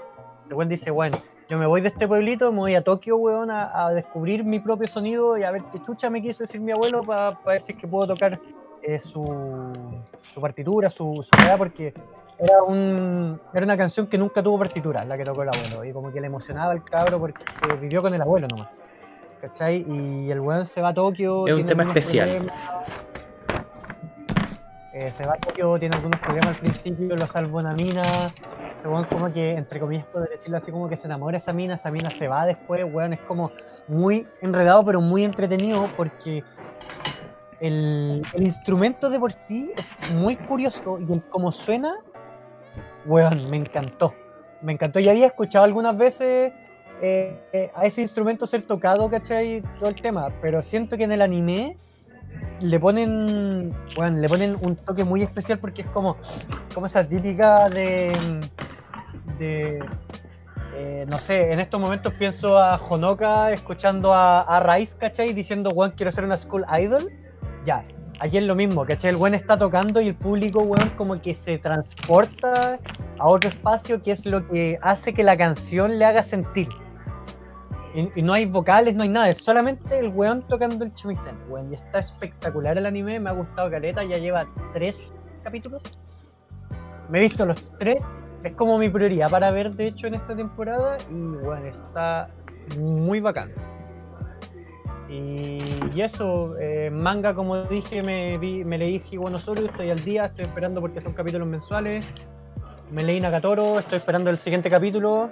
El 0.48 0.54
weón 0.54 0.70
dice, 0.70 0.92
bueno, 0.92 1.18
yo 1.50 1.58
me 1.58 1.66
voy 1.66 1.82
de 1.82 1.90
este 1.90 2.08
pueblito, 2.08 2.52
me 2.52 2.60
voy 2.60 2.76
a 2.76 2.84
Tokio, 2.84 3.18
weón, 3.18 3.52
a, 3.52 3.86
a 3.86 3.92
descubrir 3.92 4.44
mi 4.44 4.60
propio 4.60 4.88
sonido 4.88 5.38
y 5.38 5.44
a 5.44 5.52
ver 5.52 5.64
qué 5.72 5.82
chucha 5.82 6.10
me 6.10 6.22
quiso 6.22 6.44
decir 6.44 6.62
mi 6.62 6.72
abuelo 6.72 7.04
para 7.04 7.38
ver 7.46 7.62
si 7.62 7.74
es 7.74 7.78
que 7.78 7.88
puedo 7.88 8.08
tocar 8.08 8.40
eh, 8.82 9.00
su, 9.00 9.74
su 10.22 10.40
partitura, 10.40 10.90
su, 10.90 11.22
su 11.24 11.58
porque 11.58 11.94
era, 12.38 12.64
un, 12.64 13.40
era 13.54 13.66
una 13.66 13.76
canción 13.76 14.08
que 14.08 14.18
nunca 14.18 14.44
tuvo 14.44 14.60
partitura, 14.60 15.04
la 15.04 15.18
que 15.18 15.26
tocó 15.26 15.44
el 15.44 15.50
abuelo, 15.50 15.84
y 15.84 15.92
como 15.92 16.12
que 16.12 16.22
le 16.22 16.28
emocionaba 16.28 16.72
al 16.72 16.84
cabro 16.84 17.20
porque 17.20 17.44
vivió 17.82 18.02
con 18.02 18.14
el 18.14 18.22
abuelo 18.22 18.48
nomás. 18.48 18.70
¿Cachai? 19.42 19.86
Y 19.88 20.32
el 20.32 20.40
weón 20.40 20.66
se 20.66 20.82
va 20.82 20.90
a 20.90 20.94
Tokio. 20.94 21.48
Es 21.48 21.54
un 21.54 21.66
tema 21.68 21.84
especial. 21.84 22.28
problemas. 22.28 22.58
Eh, 24.98 25.12
se 25.12 25.28
va 25.28 25.34
a 25.34 25.38
Tokio, 25.38 25.78
tiene 25.78 25.96
algunos 25.96 26.20
problemas 26.20 26.56
al 26.56 26.60
principio, 26.60 27.16
lo 27.16 27.28
salva 27.28 27.60
una 27.60 27.74
mina. 27.74 28.34
Weón 28.84 29.06
como 29.06 29.32
que, 29.32 29.52
entre 29.52 29.80
comillas, 29.80 30.08
poder 30.08 30.30
decirlo 30.30 30.58
así, 30.58 30.72
como 30.72 30.90
que 30.90 30.98
se 30.98 31.06
enamora 31.06 31.38
esa 31.38 31.54
mina, 31.54 31.76
esa 31.76 31.92
mina 31.92 32.10
se 32.10 32.28
va 32.28 32.48
después, 32.48 32.84
weón, 32.92 33.14
es 33.14 33.20
como 33.22 33.52
muy 33.88 34.28
enredado, 34.42 34.84
pero 34.84 35.00
muy 35.00 35.24
entretenido 35.24 35.88
porque 35.96 36.44
el, 37.60 38.24
el 38.34 38.44
instrumento 38.44 39.12
de 39.12 39.20
por 39.20 39.32
sí 39.32 39.72
es 39.78 39.94
muy 40.14 40.36
curioso 40.36 40.98
y 41.00 41.14
el 41.14 41.24
cómo 41.30 41.52
suena, 41.52 41.94
weón, 43.06 43.38
me 43.52 43.58
encantó. 43.58 44.16
Me 44.64 44.74
encantó. 44.74 45.00
Ya 45.00 45.12
había 45.12 45.28
escuchado 45.28 45.64
algunas 45.64 45.96
veces 45.96 46.54
eh, 47.04 47.40
eh, 47.54 47.72
a 47.76 47.86
ese 47.86 48.02
instrumento 48.02 48.48
ser 48.48 48.64
tocado, 48.64 49.08
¿cachai? 49.12 49.62
Todo 49.78 49.90
el 49.90 49.96
tema, 49.96 50.30
pero 50.42 50.64
siento 50.64 50.98
que 50.98 51.04
en 51.04 51.12
el 51.12 51.22
anime 51.22 51.78
le 52.60 52.80
ponen, 52.80 53.74
bueno, 53.96 54.18
le 54.18 54.30
ponen 54.30 54.58
un 54.62 54.76
toque 54.76 55.04
muy 55.04 55.22
especial 55.22 55.60
porque 55.60 55.82
es 55.84 55.88
como, 55.90 56.18
como 56.74 56.86
esa 56.86 57.08
típica 57.08 57.70
de, 57.70 58.12
de 59.38 59.80
eh, 60.80 61.06
no 61.08 61.18
sé, 61.18 61.52
en 61.52 61.60
estos 61.60 61.82
momentos 61.82 62.14
pienso 62.14 62.60
a 62.60 62.76
Honoka 62.76 63.52
escuchando 63.52 64.14
a, 64.14 64.42
a 64.42 64.76
Rice, 64.76 64.96
¿cachai? 64.96 65.34
Diciendo, 65.34 65.72
weón, 65.72 65.94
quiero 65.98 66.12
ser 66.12 66.24
una 66.24 66.38
school 66.38 66.66
idol. 66.80 67.12
Ya, 67.66 67.84
aquí 68.20 68.38
es 68.38 68.44
lo 68.44 68.54
mismo, 68.54 68.86
¿cachai? 68.86 69.10
El 69.10 69.16
weón 69.16 69.34
está 69.34 69.58
tocando 69.58 70.02
y 70.02 70.10
el 70.10 70.16
público, 70.16 70.60
weón, 70.62 70.90
como 70.92 71.20
que 71.20 71.34
se 71.34 71.58
transporta 71.58 72.80
a 73.18 73.28
otro 73.28 73.50
espacio 73.50 74.04
que 74.04 74.12
es 74.12 74.28
lo 74.28 74.48
que 74.48 74.78
hace 74.84 75.16
que 75.16 75.24
la 75.24 75.36
canción 75.36 75.98
le 75.98 76.06
haga 76.06 76.22
sentir. 76.22 76.68
Y, 78.16 78.22
no 78.22 78.34
hay 78.34 78.46
vocales, 78.46 78.94
no 78.94 79.02
hay 79.02 79.10
nada, 79.10 79.28
es 79.28 79.38
solamente 79.38 79.98
el 79.98 80.10
weón 80.10 80.44
tocando 80.48 80.86
el 80.86 80.94
chumisen, 80.94 81.36
weón. 81.50 81.72
Y 81.72 81.76
está 81.76 81.98
espectacular 81.98 82.78
el 82.78 82.86
anime, 82.86 83.20
me 83.20 83.32
ha 83.32 83.34
gustado 83.34 83.72
caleta, 83.72 84.04
ya 84.04 84.20
lleva 84.20 84.48
tres 84.72 84.96
capítulos. 85.44 85.82
Me 87.10 87.18
he 87.18 87.22
visto 87.22 87.44
los 87.44 87.60
tres, 87.80 88.04
es 88.44 88.54
como 88.54 88.78
mi 88.78 88.88
prioridad 88.88 89.32
para 89.32 89.50
ver, 89.50 89.72
de 89.72 89.88
hecho, 89.88 90.06
en 90.06 90.14
esta 90.14 90.36
temporada. 90.36 91.00
Y 91.10 91.14
bueno, 91.14 91.66
está 91.66 92.30
muy 92.78 93.20
bacán. 93.20 93.52
Y, 95.10 96.00
eso, 96.00 96.56
eh, 96.60 96.92
manga, 96.92 97.34
como 97.34 97.64
dije, 97.64 98.04
me, 98.04 98.38
vi, 98.38 98.64
leí 98.64 99.02
Higuanosuru, 99.10 99.66
estoy 99.66 99.90
al 99.90 100.04
día, 100.04 100.26
estoy 100.26 100.46
esperando 100.46 100.82
porque 100.82 101.02
son 101.02 101.14
capítulos 101.14 101.48
mensuales. 101.48 102.06
Me 102.92 103.04
leí 103.04 103.20
Nagatoro, 103.20 103.80
estoy 103.80 103.98
esperando 103.98 104.30
el 104.30 104.38
siguiente 104.38 104.70
capítulo. 104.70 105.32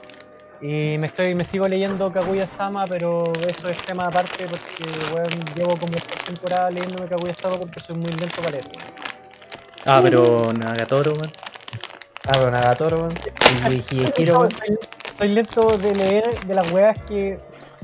Y 0.61 0.97
me 0.97 1.07
estoy 1.07 1.35
me 1.35 1.43
sigo 1.43 1.67
leyendo 1.67 2.11
Kaguya-sama, 2.11 2.85
pero 2.85 3.31
eso 3.47 3.67
es 3.69 3.77
tema 3.77 4.05
aparte 4.07 4.45
porque 4.49 4.83
bueno, 5.11 5.27
llevo 5.55 5.71
como 5.77 5.93
tres 5.93 6.23
temporadas 6.25 6.73
leyéndome 6.73 7.07
Kaguya-sama 7.07 7.57
porque 7.59 7.79
soy 7.79 7.95
muy 7.97 8.09
lento 8.11 8.37
para 8.37 8.51
leer. 8.51 8.65
Ah, 9.85 9.99
pero 10.01 10.51
Nagatoro, 10.53 11.11
weón. 11.13 11.31
Ah, 12.25 12.31
pero 12.33 12.51
Nagatoro, 12.51 12.97
weón. 13.01 13.13
Soy, 14.49 14.77
soy 15.13 15.27
lento 15.29 15.77
de 15.77 15.93
leer 15.95 16.39
de 16.47 16.53
las 16.55 16.71
weas 16.71 16.97
que 17.05 17.37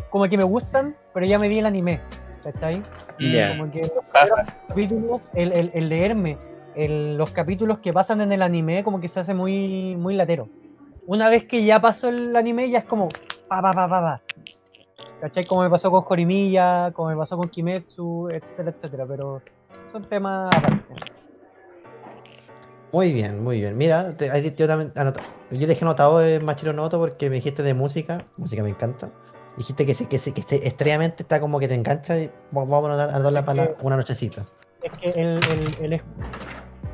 como 0.09 0.28
que 0.28 0.38
me 0.38 0.43
gustan, 0.43 0.95
pero 1.13 1.26
ya 1.26 1.38
me 1.39 1.47
vi 1.47 1.59
el 1.59 1.65
anime, 1.65 1.99
¿cachai? 2.43 2.82
Ya. 3.19 3.49
Como 3.57 3.72
que 3.72 3.82
los 3.82 3.91
capítulos, 4.67 5.30
el, 5.36 5.51
el- 5.53 5.72
el 5.74 5.89
leerme 5.89 6.38
el- 6.76 7.17
los 7.17 7.32
capítulos 7.32 7.80
que 7.80 7.91
pasan 7.93 8.22
en 8.22 8.32
el 8.32 8.41
anime, 8.41 8.84
como 8.84 8.99
que 9.01 9.07
se 9.07 9.19
hace 9.19 9.34
muy, 9.34 9.95
muy 9.97 10.15
latero. 10.15 10.47
Una 11.12 11.28
vez 11.28 11.43
que 11.43 11.66
ya 11.66 11.82
pasó 11.82 12.07
el 12.07 12.34
anime, 12.38 12.70
ya 12.70 12.80
es 12.80 12.86
como 12.86 13.09
pa 13.49 13.62
pa 13.62 13.74
pa 13.74 13.89
pa 13.89 14.01
pa. 14.01 14.22
¿Cachai? 15.20 15.43
Como 15.43 15.62
me 15.62 15.70
pasó 15.70 15.91
con 15.91 16.03
Jorimilla, 16.03 16.93
como 16.93 17.09
me 17.09 17.18
pasó 17.18 17.36
con 17.36 17.49
Kimetsu, 17.49 18.30
etcétera, 18.32 18.70
etcétera. 18.72 19.05
Pero 19.05 19.41
son 19.91 20.07
temas 20.07 20.49
aparte. 20.55 20.86
Muy 22.93 23.12
bien, 23.12 23.43
muy 23.43 23.59
bien. 23.59 23.78
Mira, 23.78 24.16
te- 24.16 24.55
yo 24.55 24.68
también 24.68 24.93
anota- 24.95 25.20
yo 25.51 25.68
dejé 25.68 25.84
anotado 25.84 26.24
en 26.26 26.45
Machiro 26.45 26.72
Noto 26.72 26.97
porque 26.97 27.30
me 27.30 27.36
dijiste 27.36 27.62
de 27.62 27.74
música, 27.74 28.24
música 28.38 28.64
me 28.64 28.70
encanta. 28.70 29.09
Dijiste 29.57 29.86
que, 29.86 29.93
se, 29.93 30.07
que, 30.07 30.18
se, 30.18 30.34
que 30.34 30.41
se- 30.43 30.66
estrellamente 30.66 31.24
está 31.24 31.41
como 31.41 31.59
que 31.59 31.68
te 31.68 31.76
engancha 31.76 32.18
y 32.18 32.28
va- 32.55 32.64
vamos 32.64 32.89
a 32.89 33.09
anotar- 33.20 33.53
la- 33.53 33.76
una 33.82 33.97
nochecita. 33.97 34.45
Es 34.82 34.91
que 34.93 35.09
él, 35.09 35.41
él- 35.51 35.78
él 35.82 35.93
es 35.93 36.03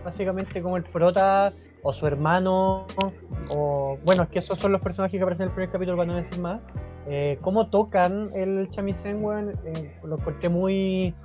básicamente 0.03 0.59
como 0.63 0.75
el 0.77 0.83
prota 0.85 1.53
o 1.87 1.93
su 1.93 2.05
hermano, 2.05 2.85
o 3.49 3.97
bueno, 4.03 4.23
es 4.23 4.29
que 4.29 4.39
esos 4.39 4.59
son 4.59 4.73
los 4.73 4.81
personajes 4.81 5.17
que 5.17 5.23
aparecen 5.23 5.43
en 5.45 5.49
el 5.51 5.55
primer 5.55 5.71
capítulo 5.71 5.95
para 5.95 6.11
no 6.11 6.17
decir 6.17 6.37
más. 6.37 6.59
Eh, 7.07 7.37
cómo 7.39 7.69
tocan 7.69 8.29
el 8.35 8.69
chamisen, 8.69 9.23
weón, 9.23 9.57
eh, 9.63 9.97
lo 10.03 10.17
encontré 10.17 10.49
muy 10.49 11.15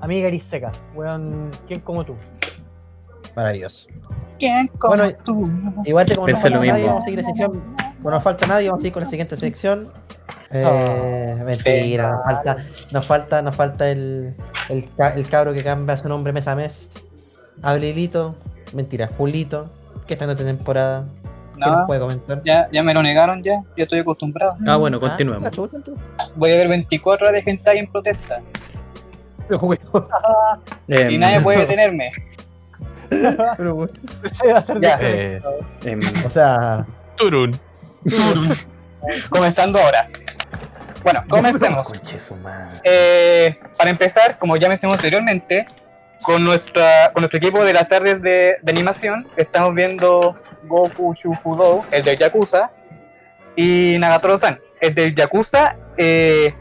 amiga 0.00 0.28
y 0.28 0.38
seca, 0.38 0.70
weón, 0.94 1.50
¿quién 1.66 1.80
como 1.80 2.04
tú? 2.04 2.14
Maravilloso. 3.34 3.88
¿Quién 4.38 4.68
como 4.78 4.94
Bueno, 4.96 5.16
tú? 5.24 5.50
Igual 5.84 6.06
que 6.06 6.14
como 6.14 6.28
no 6.28 6.34
Pensé 6.34 6.50
lo 6.50 6.60
falta 6.60 6.72
nadie, 6.72 6.86
vamos 6.86 7.02
a 7.02 7.04
seguir 7.04 7.18
la 7.18 7.24
sección. 7.24 7.74
Bueno, 8.00 8.18
no 8.18 8.20
falta 8.20 8.46
nadie, 8.46 8.68
vamos 8.68 8.80
a 8.80 8.82
seguir 8.82 8.92
con 8.92 9.02
la 9.02 9.08
siguiente 9.08 9.36
sección. 9.36 9.92
Eh, 10.52 11.36
Ah, 11.40 11.42
mentira, 11.44 12.12
nos 12.12 12.24
falta, 12.24 12.56
nos 12.92 13.06
falta, 13.06 13.42
nos 13.42 13.56
falta 13.56 13.90
el, 13.90 14.36
el, 14.68 14.84
el 15.16 15.28
cabro 15.28 15.52
que 15.52 15.64
cambia 15.64 15.96
su 15.96 16.06
nombre 16.06 16.32
mes 16.32 16.46
a 16.46 16.54
mes. 16.54 16.90
Abrilito, 17.60 18.36
mentira, 18.72 19.10
Julito, 19.18 19.70
que 20.12 20.14
está 20.14 20.24
en 20.26 20.30
esta 20.32 20.44
temporada. 20.44 21.04
¿Qué 21.54 21.70
nos 21.70 21.86
puede 21.86 22.00
comentar? 22.00 22.42
ya, 22.44 22.68
ya 22.72 22.82
me 22.82 22.92
lo 22.92 23.02
negaron 23.02 23.42
ya, 23.42 23.62
yo 23.76 23.84
estoy 23.84 24.00
acostumbrado. 24.00 24.56
Ah, 24.66 24.76
bueno, 24.76 24.98
Ah, 24.98 25.08
continuemos. 25.08 25.52
Voy 26.34 26.50
a 26.52 26.56
ver 26.56 26.68
24 26.68 27.26
horas 27.26 27.36
de 27.36 27.42
gente 27.42 27.70
ahí 27.70 27.78
en 27.78 27.90
protesta 27.90 28.40
Em, 30.88 31.10
y 31.10 31.18
nadie 31.18 31.40
puede 31.40 31.58
detenerme. 31.60 32.10
pero, 33.56 33.88
Ya. 34.80 34.98
Eh, 35.00 35.42
em, 35.84 36.00
O 36.26 36.30
sea, 36.30 36.86
Turun. 37.16 37.52
Comenzando 39.30 39.78
ahora. 39.78 40.08
Bueno, 41.02 41.22
comencemos. 41.28 41.88
su 42.26 42.36
madre. 42.36 42.80
Eh, 42.84 43.58
para 43.76 43.90
empezar, 43.90 44.38
como 44.38 44.56
ya 44.56 44.68
mencionamos 44.68 44.98
anteriormente, 44.98 45.66
con, 46.22 46.44
nuestra, 46.44 47.10
con 47.12 47.22
nuestro 47.22 47.38
equipo 47.38 47.64
de 47.64 47.72
las 47.72 47.88
tardes 47.88 48.22
de, 48.22 48.56
de 48.62 48.72
animación, 48.72 49.28
estamos 49.36 49.74
viendo 49.74 50.40
Goku 50.64 51.12
Shufudou, 51.14 51.84
el 51.90 52.02
de 52.02 52.16
Yakuza, 52.16 52.72
y 53.56 53.96
Nagatoro-san, 53.98 54.60
el 54.80 54.94
de 54.94 55.14
Yakuza. 55.14 55.76
eh, 55.96 56.54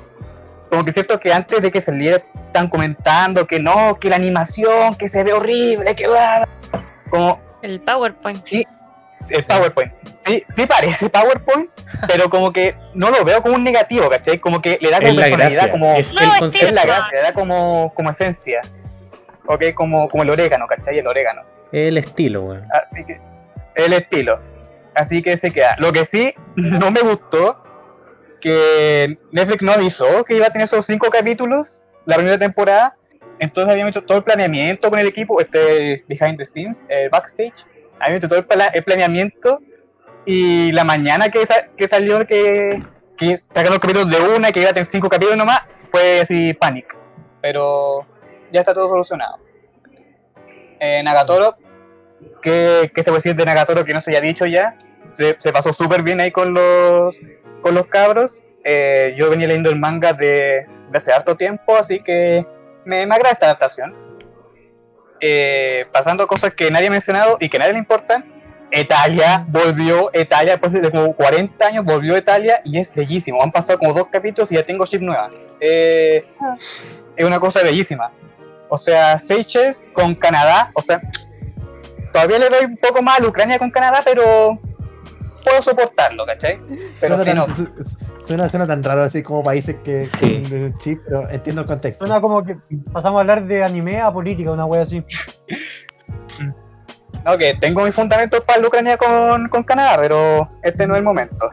como 0.70 0.86
que 0.86 0.91
es 0.91 0.93
cierto 0.93 1.20
que 1.20 1.34
antes 1.34 1.62
de 1.62 1.70
que 1.70 1.82
saliera, 1.82 2.22
están 2.45 2.70
comentando 2.70 3.45
que 3.45 3.59
no, 3.59 3.99
que 3.99 4.09
la 4.09 4.16
animación, 4.16 4.95
que 4.95 5.09
se 5.09 5.22
ve 5.24 5.34
horrible, 5.34 5.93
que 5.95 6.07
va. 6.07 6.47
Como 7.09 7.41
El 7.62 7.82
PowerPoint. 7.82 8.45
Sí, 8.45 8.66
el 9.32 9.43
PowerPoint. 9.43 9.91
Sí, 10.26 10.45
sí 10.47 10.66
parece 10.66 11.09
PowerPoint, 11.09 11.70
pero 12.07 12.30
como 12.30 12.53
que 12.53 12.76
no 12.93 13.09
lo 13.09 13.26
veo 13.26 13.41
como 13.41 13.55
un 13.55 13.66
negativo, 13.66 14.09
¿cachai? 14.09 14.39
Como 14.39 14.62
que 14.62 14.78
le 14.80 14.89
da 14.91 14.99
como 14.99 15.09
Es 15.09 15.16
personalidad, 15.18 15.72
como 15.72 15.93
Es 15.95 16.14
No, 16.14 16.22
el 16.22 16.39
concepto. 16.39 16.68
es 16.68 16.74
la 16.74 16.86
gracia, 16.86 17.12
le 17.12 17.22
da 17.22 17.34
como, 17.34 17.91
como 17.93 18.09
esencia. 18.09 18.62
Ok, 19.54 19.74
como, 19.74 20.08
como 20.10 20.24
el 20.24 20.30
orégano, 20.30 20.66
¿cachai? 20.68 20.97
El 20.99 21.08
orégano. 21.08 21.41
El 21.72 21.97
estilo, 21.97 22.43
weón. 22.43 22.64
Así 22.72 23.04
que, 23.06 23.20
el 23.76 23.93
estilo. 23.93 24.41
Así 24.95 25.22
que 25.22 25.38
se 25.38 25.52
queda. 25.52 25.76
Lo 25.80 25.91
que 25.91 26.06
sí 26.06 26.34
no 26.56 26.91
me 26.91 27.02
gustó, 27.02 27.64
que 28.39 29.18
Netflix 29.32 29.62
no 29.64 29.72
avisó 29.72 30.24
que 30.24 30.36
iba 30.36 30.47
a 30.47 30.52
tener 30.52 30.68
solo 30.68 30.82
cinco 30.82 31.10
capítulos 31.10 31.82
la 32.06 32.16
primera 32.16 32.38
temporada. 32.38 32.97
Entonces 33.39 33.72
había 33.72 33.88
hecho 33.88 34.04
todo 34.04 34.18
el 34.20 34.24
planeamiento 34.24 34.89
con 34.89 34.99
el 34.99 35.08
equipo, 35.08 35.39
este 35.41 36.04
behind 36.08 36.38
the 36.38 36.45
scenes, 36.45 36.84
el 36.89 37.10
backstage. 37.10 37.66
Había 37.99 38.18
hecho 38.18 38.28
todo 38.28 38.39
el, 38.39 38.45
pla- 38.45 38.68
el 38.74 38.84
planeamiento. 38.84 39.60
Y 40.26 40.72
la 40.74 40.84
mañana 40.84 41.30
que, 41.30 41.45
sa- 41.45 41.68
que 41.76 41.88
salió 41.88 42.26
que, 42.28 42.82
que 43.18 43.38
sacaron 43.38 43.72
los 43.72 43.80
capítulos 43.80 44.10
de 44.10 44.20
una 44.36 44.49
y 44.49 44.54
que 44.54 44.62
iba 44.62 44.70
a 44.70 44.74
tener 44.74 44.86
cinco 44.88 45.10
capítulos 45.10 45.38
nomás, 45.38 45.62
fue 45.89 46.22
así 46.22 46.54
panic. 46.54 46.97
Pero 47.41 48.06
ya 48.52 48.62
está 48.62 48.74
todo 48.74 48.89
solucionado. 48.89 49.38
Eh, 50.80 51.02
Nagatoro, 51.04 51.58
¿qué, 52.41 52.91
qué 52.93 53.04
se 53.04 53.12
puede 53.12 53.20
decir 53.20 53.36
de 53.36 53.45
Nagatoro 53.45 53.86
que 53.86 53.93
no 53.93 54.02
se 54.02 54.12
haya 54.12 54.22
dicho 54.22 54.45
ya? 54.45 54.78
Se, 55.14 55.36
se 55.39 55.52
pasó 55.52 55.72
súper 55.74 56.04
bien 56.04 56.20
ahí 56.22 56.32
con 56.32 56.54
los, 56.54 57.20
con 57.62 57.76
los 57.76 57.88
cabros. 57.88 58.43
Eh, 58.64 59.14
yo 59.18 59.30
venía 59.30 59.47
leyendo 59.47 59.70
el 59.70 59.80
manga 59.80 60.14
de, 60.14 60.66
de 60.89 60.97
hace 60.97 61.12
harto 61.12 61.36
tiempo, 61.36 61.76
así 61.76 62.02
que 62.02 62.45
me, 62.86 63.06
me 63.06 63.16
agrada 63.16 63.34
esta 63.34 63.45
adaptación. 63.47 63.95
Eh, 65.20 65.86
pasando 65.91 66.24
a 66.24 66.28
cosas 66.28 66.54
que 66.54 66.72
nadie 66.72 66.88
ha 66.88 66.91
mencionado 66.91 67.38
y 67.39 67.47
que 67.47 67.58
a 67.58 67.60
nadie 67.60 67.74
le 67.74 67.80
importan, 67.80 68.26
Italia 68.72 69.45
volvió, 69.47 70.10
Italia 70.14 70.54
después 70.54 70.74
de 70.74 70.89
como 70.89 71.14
40 71.14 71.68
años 71.68 71.86
volvió 71.86 72.16
a 72.16 72.18
Italia 72.18 72.62
y 72.64 72.80
es 72.80 72.93
bellísimo. 72.95 73.41
Han 73.43 73.52
pasado 73.52 73.78
como 73.78 73.93
dos 73.93 74.08
capítulos 74.08 74.52
y 74.52 74.56
ya 74.56 74.66
tengo 74.66 74.86
chip 74.86 75.02
nueva. 75.02 75.30
Eh, 75.60 76.26
es 77.16 77.26
una 77.26 77.39
cosa 77.39 77.62
bellísima. 77.62 78.12
O 78.74 78.78
sea, 78.78 79.20
Seychelles 79.20 79.84
con 79.92 80.16
Canadá, 80.16 80.72
o 80.76 80.82
sea, 80.82 81.02
todavía 82.14 82.40
le 82.40 82.48
doy 82.48 82.66
un 82.70 82.78
poco 82.78 83.02
más 83.02 83.20
a 83.20 83.22
la 83.22 83.28
Ucrania 83.28 83.60
con 83.60 83.70
Canadá, 83.70 84.02
pero 84.06 84.58
puedo 85.44 85.62
soportarlo, 85.62 86.26
¿cachai? 86.26 86.58
Pero 87.02 87.18
suena, 87.18 87.32
si 87.32 87.38
no, 87.38 87.46
tan, 87.48 87.74
suena, 88.26 88.48
suena 88.48 88.66
tan 88.66 88.82
raro 88.82 89.02
así 89.02 89.24
como 89.24 89.44
países 89.44 89.76
que 89.84 90.08
Sí. 90.18 90.44
con 90.44 90.64
un 90.64 90.78
chip, 90.78 91.02
pero 91.06 91.30
entiendo 91.30 91.64
el 91.64 91.68
contexto. 91.68 92.06
Suena 92.06 92.22
como 92.22 92.42
que 92.44 92.56
pasamos 92.94 93.18
a 93.18 93.20
hablar 93.20 93.46
de 93.46 93.62
anime 93.62 94.00
a 94.00 94.10
política, 94.10 94.52
una 94.52 94.66
wea 94.66 94.84
así. 94.84 95.04
no, 97.26 97.38
que 97.38 97.56
tengo 97.56 97.84
mis 97.84 97.94
fundamentos 97.94 98.40
para 98.46 98.62
la 98.62 98.68
Ucrania 98.70 98.96
con, 98.96 99.50
con 99.50 99.64
Canadá, 99.64 99.98
pero 100.00 100.48
este 100.64 100.88
no 100.88 100.94
es 100.94 101.00
el 101.00 101.04
momento. 101.04 101.50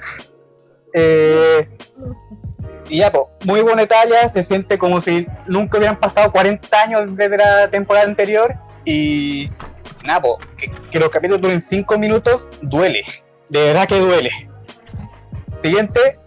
Eh, 0.95 1.69
y 2.89 2.99
ya, 2.99 3.12
pues, 3.12 3.24
muy 3.45 3.61
buena 3.62 3.82
Italia, 3.82 4.28
se 4.28 4.43
siente 4.43 4.78
como 4.78 5.01
si 5.01 5.26
nunca 5.47 5.78
hubieran 5.78 5.99
pasado 5.99 6.30
40 6.32 6.80
años 6.82 7.03
desde 7.16 7.36
la 7.36 7.68
temporada 7.70 8.07
anterior. 8.07 8.55
Y 8.84 9.51
nada, 10.05 10.22
pues, 10.22 10.34
que, 10.57 10.70
que 10.91 10.99
los 10.99 11.11
capítulos 11.11 11.41
duren 11.41 11.61
5 11.61 11.99
minutos, 11.99 12.49
duele. 12.62 13.03
De 13.49 13.66
verdad 13.66 13.86
que 13.89 13.99
duele. 13.99 14.30
Siguiente, 15.57 16.18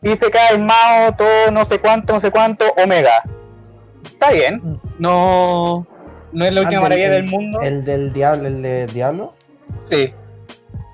dice 0.00 0.30
cae 0.30 0.58
Mao, 0.58 1.14
todo 1.16 1.50
no 1.52 1.64
sé 1.64 1.78
cuánto, 1.78 2.12
no 2.14 2.20
sé 2.20 2.30
cuánto, 2.30 2.64
Omega. 2.82 3.22
Está 4.04 4.30
bien, 4.32 4.80
no, 4.98 5.86
no 6.32 6.44
es 6.44 6.52
la 6.52 6.60
Ah, 6.60 6.64
última 6.64 6.80
del- 6.80 6.82
maravilla 6.82 7.06
el- 7.06 7.12
del 7.12 7.24
mundo. 7.26 7.60
El 7.62 7.84
del 7.84 8.12
diablo, 8.12 8.48
el 8.48 8.62
de 8.62 8.86
diablo. 8.88 9.34
Sí, 9.84 10.12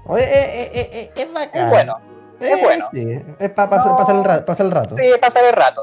Oye, 0.09 0.23
eh, 0.23 0.29
eh, 0.53 0.71
eh, 0.75 0.89
eh, 0.93 1.11
es 1.17 1.33
bacán. 1.33 1.65
es 1.65 1.71
bueno. 1.71 1.97
Es 2.41 2.51
Eh, 2.51 2.59
bueno. 2.63 2.87
Sí, 2.93 3.19
es 3.39 3.51
para 3.51 3.77
No. 3.77 3.97
pasar, 3.99 4.17
el 4.17 4.25
rato, 4.25 4.45
pasar 4.45 4.67
el 4.67 4.73
rato. 4.73 4.97
Sí, 4.97 5.05
pasar 5.21 5.45
el 5.45 5.53
rato. 5.53 5.83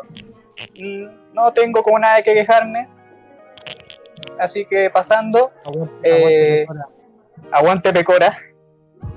Mm, 0.81 1.23
No 1.33 1.51
tengo 1.51 1.81
como 1.81 1.97
nada 1.97 2.17
de 2.17 2.23
que 2.23 2.33
quejarme. 2.35 2.87
Así 4.39 4.65
que 4.65 4.89
pasando, 4.89 5.51
Aguante, 5.65 6.61
Eh, 6.61 6.65
aguante, 7.51 7.91
Pecora. 7.93 8.33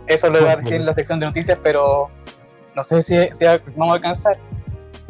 Eso 0.07 0.31
lo 0.31 0.41
voy 0.41 0.49
a 0.49 0.57
decir 0.57 0.75
en 0.75 0.87
la 0.87 0.93
sección 0.95 1.21
de 1.21 1.27
noticias, 1.27 1.59
pero 1.63 2.09
no 2.75 2.83
sé 2.83 3.03
si, 3.03 3.29
si 3.33 3.45
vamos 3.45 3.91
a 3.91 3.95
alcanzar. 3.95 4.39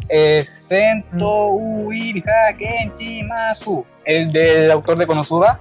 Eh, 0.08 0.44
Sento 0.48 1.48
Uirha 1.50 2.56
Kenchi 2.58 3.22
Masu, 3.24 3.84
el 4.04 4.32
del 4.32 4.70
autor 4.70 4.98
de 4.98 5.06
Konosuba. 5.06 5.58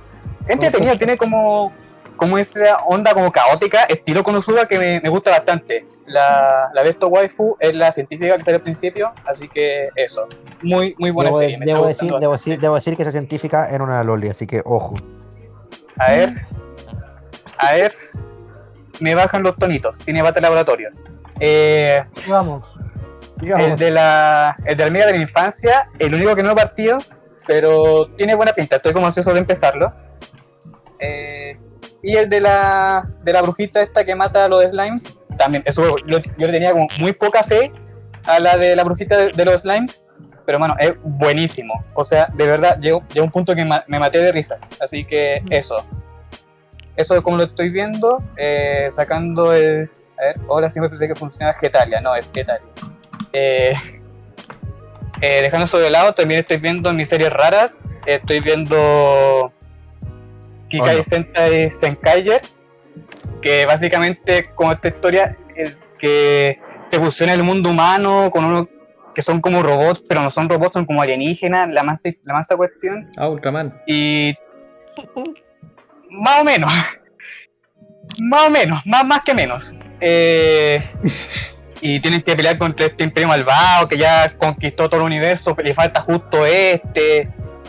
Entretenido, 0.47 0.95
tiene 0.97 1.18
como, 1.18 1.72
como 2.16 2.38
esa 2.38 2.78
onda 2.86 3.13
como 3.13 3.32
caótica, 3.32 3.84
estilo 3.86 4.24
Konosuba 4.24 4.68
que 4.68 4.78
me, 4.80 4.99
me 5.01 5.09
gusta 5.09 5.32
bastante. 5.32 5.86
La, 6.08 6.70
la 6.74 6.84
Besto 6.84 7.08
Waifu 7.08 7.58
es 7.60 7.74
la 7.74 7.91
científica 7.91 8.38
que 8.38 8.43
sale 8.43 8.58
al 8.58 8.64
principio, 8.64 9.14
así 9.26 9.49
que 9.49 9.89
eso. 9.95 10.28
Muy, 10.62 10.95
muy 10.99 11.10
buena 11.10 11.30
Debo, 11.32 11.39
serie. 11.39 11.58
debo 11.60 11.88
está 11.88 12.06
decir, 12.06 12.20
debo, 12.20 12.34
decir, 12.34 12.60
debo 12.60 12.76
decir 12.76 12.95
que 12.95 13.01
esa 13.01 13.12
científica 13.12 13.70
era 13.70 13.84
una 13.84 14.03
loli, 14.03 14.30
así 14.30 14.45
que 14.45 14.62
ojo. 14.66 14.95
A 15.97 16.12
ver. 16.12 16.30
A 17.58 17.74
ver. 17.74 17.91
Me 18.99 19.16
bajan 19.16 19.43
los 19.43 19.56
tonitos. 19.56 19.99
Tiene 19.99 20.22
bate 20.22 20.39
laboratorio. 20.41 20.89
Eh, 21.39 22.03
Vamos. 22.28 22.78
el 23.41 23.78
de 23.78 23.91
la. 23.91 24.56
El 24.66 24.78
de 24.78 24.84
la 24.84 24.88
amiga 24.88 25.06
de 25.08 25.14
la 25.14 25.22
infancia. 25.22 25.89
El 25.99 26.14
único 26.14 26.36
que 26.36 26.43
no 26.43 26.51
he 26.51 26.56
partido. 26.56 26.99
Pero 27.47 28.08
tiene 28.16 28.36
buena 28.36 28.53
pinta. 28.53 28.78
Estoy 28.78 28.93
como 28.93 29.06
ansioso 29.08 29.34
de 29.34 29.39
empezarlo. 29.39 29.93
Eh, 30.99 31.58
y 32.01 32.16
el 32.16 32.30
de 32.30 32.41
la. 32.41 33.10
De 33.24 33.34
la 33.34 33.41
brujita 33.41 33.82
esta 33.82 34.06
que 34.06 34.16
mata 34.16 34.45
a 34.45 34.47
los 34.47 34.64
slimes. 34.64 35.14
También. 35.38 35.63
Eso 35.65 35.83
lo- 36.05 36.19
yo 36.19 36.47
le 36.47 36.51
tenía 36.51 36.71
como 36.71 36.88
muy 36.99 37.13
poca 37.13 37.43
fe 37.43 37.71
a 38.25 38.39
la 38.39 38.57
de 38.57 38.75
la 38.75 38.83
brujita 38.83 39.17
de, 39.17 39.31
de 39.31 39.45
los 39.45 39.61
slimes. 39.61 40.05
Pero 40.45 40.59
bueno, 40.59 40.75
es 40.79 40.93
buenísimo. 41.01 41.83
O 41.95 42.03
sea, 42.03 42.27
de 42.33 42.45
verdad, 42.45 42.77
llegó, 42.79 43.03
llegó 43.13 43.25
un 43.25 43.31
punto 43.31 43.55
que 43.55 43.65
ma- 43.65 43.83
me 43.88 43.97
maté 43.99 44.19
de 44.19 44.31
risa. 44.31 44.57
Así 44.79 45.03
que 45.03 45.41
eso. 45.49 45.83
Eso 46.95 47.15
es 47.15 47.21
como 47.21 47.38
lo 47.38 47.43
estoy 47.45 47.69
viendo. 47.69 48.21
eh, 48.38 48.88
sacando 48.91 49.53
el. 49.53 49.89
A 50.17 50.21
ver, 50.23 50.36
ahora 50.49 50.69
siempre 50.69 50.89
pensé 50.89 51.07
que 51.07 51.15
funciona 51.15 51.53
Getalia. 51.55 51.99
No, 51.99 52.15
es 52.15 52.31
Getalia. 52.33 52.61
Eh, 53.33 53.73
eh, 55.21 55.41
dejando 55.41 55.65
eso 55.65 55.79
de 55.79 55.89
lado, 55.89 56.13
también 56.13 56.41
estoy 56.41 56.57
viendo 56.57 56.93
mis 56.93 57.09
series 57.09 57.31
raras. 57.33 57.79
Estoy 58.05 58.39
viendo. 58.39 59.51
Kikai 60.69 60.95
Oh, 60.95 60.97
no. 60.97 61.03
Sentai 61.03 61.69
Senkaiger. 61.69 62.41
Que 63.41 63.66
básicamente, 63.66 64.52
como 64.56 64.72
esta 64.72 64.88
historia, 64.88 65.38
el 65.56 65.78
que 66.00 66.60
se 66.89 67.00
fusiona 67.00 67.34
el 67.34 67.43
mundo 67.43 67.70
humano 67.70 68.30
con 68.32 68.46
uno 68.46 68.70
que 69.14 69.22
son 69.22 69.39
como 69.39 69.64
robots, 69.64 70.04
pero 70.10 70.22
no 70.22 70.30
son 70.30 70.50
robots, 70.50 70.74
son 70.74 70.86
como 70.86 71.02
alienígenas, 71.02 71.72
la 71.72 71.84
masa, 71.84 72.10
la 72.26 72.34
masa 72.34 72.58
cuestión. 72.58 73.10
Ah, 73.18 73.30
Ultraman. 73.30 73.82
Y. 73.88 74.36
más 76.10 76.41
o 76.41 76.43
menos. 76.43 76.72
Más 78.20 78.48
o 78.48 78.50
menos, 78.50 78.82
más, 78.86 79.06
más 79.06 79.24
que 79.24 79.34
menos. 79.34 79.74
Eh, 80.02 80.82
y 81.82 82.00
tienen 82.00 82.22
que 82.22 82.36
pelear 82.36 82.58
contra 82.58 82.86
este 82.88 83.04
imperio 83.04 83.28
malvado 83.28 83.88
que 83.88 83.98
ya 83.98 84.30
conquistó 84.38 84.89
todo 84.89 85.02
el 85.02 85.06
universo, 85.08 85.56
pero 85.56 85.70
le 85.70 85.76
falta 85.76 86.02
justo 86.02 86.46
este. 86.46 87.22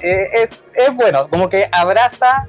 Eh, 0.03 0.27
es, 0.35 0.51
es 0.75 0.95
bueno, 0.95 1.29
como 1.29 1.49
que 1.49 1.69
abraza. 1.71 2.49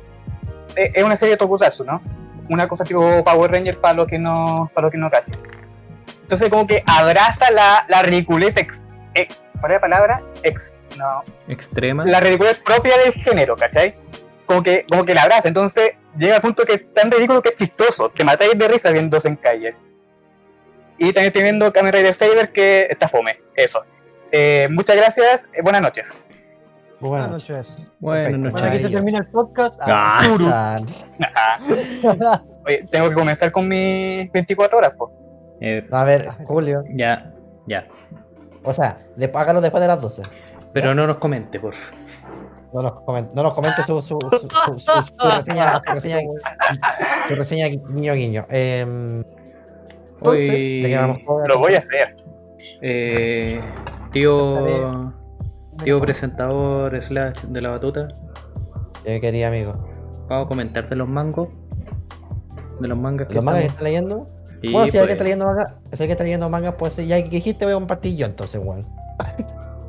eh, 0.76 0.92
es 0.96 1.04
una 1.04 1.16
serie 1.16 1.34
de 1.34 1.38
Tokusatsu, 1.38 1.86
¿no? 1.86 2.02
Una 2.50 2.68
cosa 2.68 2.84
tipo 2.84 3.24
Power 3.24 3.52
Ranger 3.52 3.80
para 3.80 3.94
los 3.96 4.08
que 4.08 4.18
no, 4.18 4.70
para 4.74 4.86
los 4.86 4.92
que 4.92 4.98
no 4.98 5.10
cachen. 5.10 5.36
Entonces, 6.22 6.50
como 6.50 6.68
que 6.68 6.84
abraza 6.86 7.52
la, 7.52 7.86
la 7.88 8.02
ridiculez 8.02 8.58
ex. 8.58 8.86
eh, 9.16 9.28
¿Cuál 9.60 9.72
es 9.72 9.76
la 9.78 9.82
palabra? 9.82 10.22
Ex. 10.44 10.80
No, 10.98 11.24
Extrema. 11.48 12.06
la 12.06 12.20
ridiculez 12.20 12.58
propia 12.64 12.98
del 12.98 13.14
género, 13.14 13.56
¿cachai? 13.56 13.96
Como 14.46 14.62
que, 14.64 14.86
como 14.88 15.04
que 15.04 15.14
la 15.14 15.24
abraza, 15.24 15.48
entonces 15.48 15.98
llega 16.18 16.36
al 16.36 16.42
punto 16.42 16.64
que 16.64 16.74
es 16.74 16.94
tan 16.94 17.12
ridículo 17.12 17.42
que 17.42 17.50
es 17.50 17.56
chistoso, 17.56 18.10
te 18.10 18.24
matáis 18.24 18.58
de 18.58 18.68
risa 18.68 18.92
viendo 18.92 19.20
Senkai. 19.20 19.76
Y 21.00 21.06
también 21.14 21.26
estoy 21.28 21.44
viendo 21.44 21.72
Kamen 21.74 21.92
Rider 21.94 22.14
Saber 22.14 22.52
que 22.52 22.88
está 22.90 23.08
fome, 23.08 23.40
eso. 23.56 23.84
Eh, 24.32 24.68
muchas 24.72 24.96
gracias, 24.96 25.50
eh, 25.54 25.62
buenas 25.62 25.82
noches. 25.82 26.18
Buenas 27.00 27.28
Buenas 27.28 27.30
noches. 27.32 27.70
noches. 27.80 27.92
Bueno, 28.00 28.24
Perfecto. 28.24 28.38
no, 28.38 28.52
Bueno, 28.52 28.68
aquí 28.68 28.78
se 28.80 28.90
termina 28.90 29.18
el 29.20 29.28
podcast. 29.28 29.80
Ah. 29.82 30.80
Ajá. 32.04 32.44
Oye, 32.66 32.88
tengo 32.92 33.10
que 33.10 33.16
comenzar 33.16 33.52
con 33.52 33.68
mis 33.68 34.32
24 34.32 34.78
horas, 34.78 34.94
pues. 34.98 35.12
eh, 35.62 35.88
A 35.92 36.04
ver, 36.04 36.30
Julio. 36.46 36.84
ya, 36.96 37.32
ya. 37.68 37.88
O 38.64 38.74
sea, 38.74 38.98
de- 39.16 39.32
hágalo 39.34 39.62
después 39.62 39.82
de 39.82 39.88
las 39.88 40.02
12. 40.02 40.24
Pero 40.74 40.94
no 40.94 41.08
nos 41.08 41.18
comente, 41.18 41.60
por 41.60 41.74
favor. 41.74 42.08
No 42.74 42.82
nos 42.82 43.00
comente, 43.02 43.34
no 43.34 43.44
nos 43.44 43.54
comente 43.54 43.82
su, 43.84 44.02
su, 44.02 44.20
su, 44.20 44.40
su- 44.40 44.80
su- 44.80 45.04
su 45.04 45.30
reseña, 45.36 45.80
su 45.80 45.94
reseña, 45.94 46.18
su 47.28 47.36
reseña 47.36 47.68
guiño 47.68 48.14
guiño. 48.14 48.46
Em, 48.50 49.24
entonces, 50.18 50.50
Hoy- 50.50 50.82
¿de 50.82 50.90
qué 50.90 50.98
vamos 50.98 51.20
Lo 51.48 51.60
voy 51.60 51.76
a 51.76 51.78
hacer. 51.78 52.18
Eh, 52.82 53.62
tío, 54.12 55.14
tío 55.84 56.00
presentador 56.00 57.02
slash 57.02 57.42
de 57.44 57.62
la 57.62 57.70
batuta. 57.70 58.08
Yo 59.06 59.22
quería 59.22 59.48
amigo. 59.48 59.74
Vamos 60.28 60.46
a 60.46 60.50
comentar 60.50 60.90
de 60.90 60.96
los 60.96 61.08
mangos. 61.08 61.50
De 62.80 62.88
los 62.88 62.98
mangas 62.98 63.28
que 63.28 63.36
¿Los 63.36 63.44
mangas 63.44 63.62
que 63.62 63.68
están 63.68 63.84
leyendo? 63.84 64.30
Y, 64.62 64.72
bueno, 64.72 64.88
si 64.88 64.98
alguien 64.98 65.02
pues, 65.02 65.12
está 65.12 65.24
leyendo 65.24 65.46
mangas, 65.46 65.74
si 65.92 66.04
alguien 66.04 66.12
está 66.12 66.24
leyendo 66.24 66.50
mangas, 66.50 66.76
pues 66.76 67.08
ya 67.08 67.22
que 67.22 67.30
dijiste 67.30 67.66
voy 67.66 67.74
a 67.74 67.78
compartir 67.78 68.18
yo 68.18 68.26
entonces, 68.26 68.60
igual. 68.62 68.84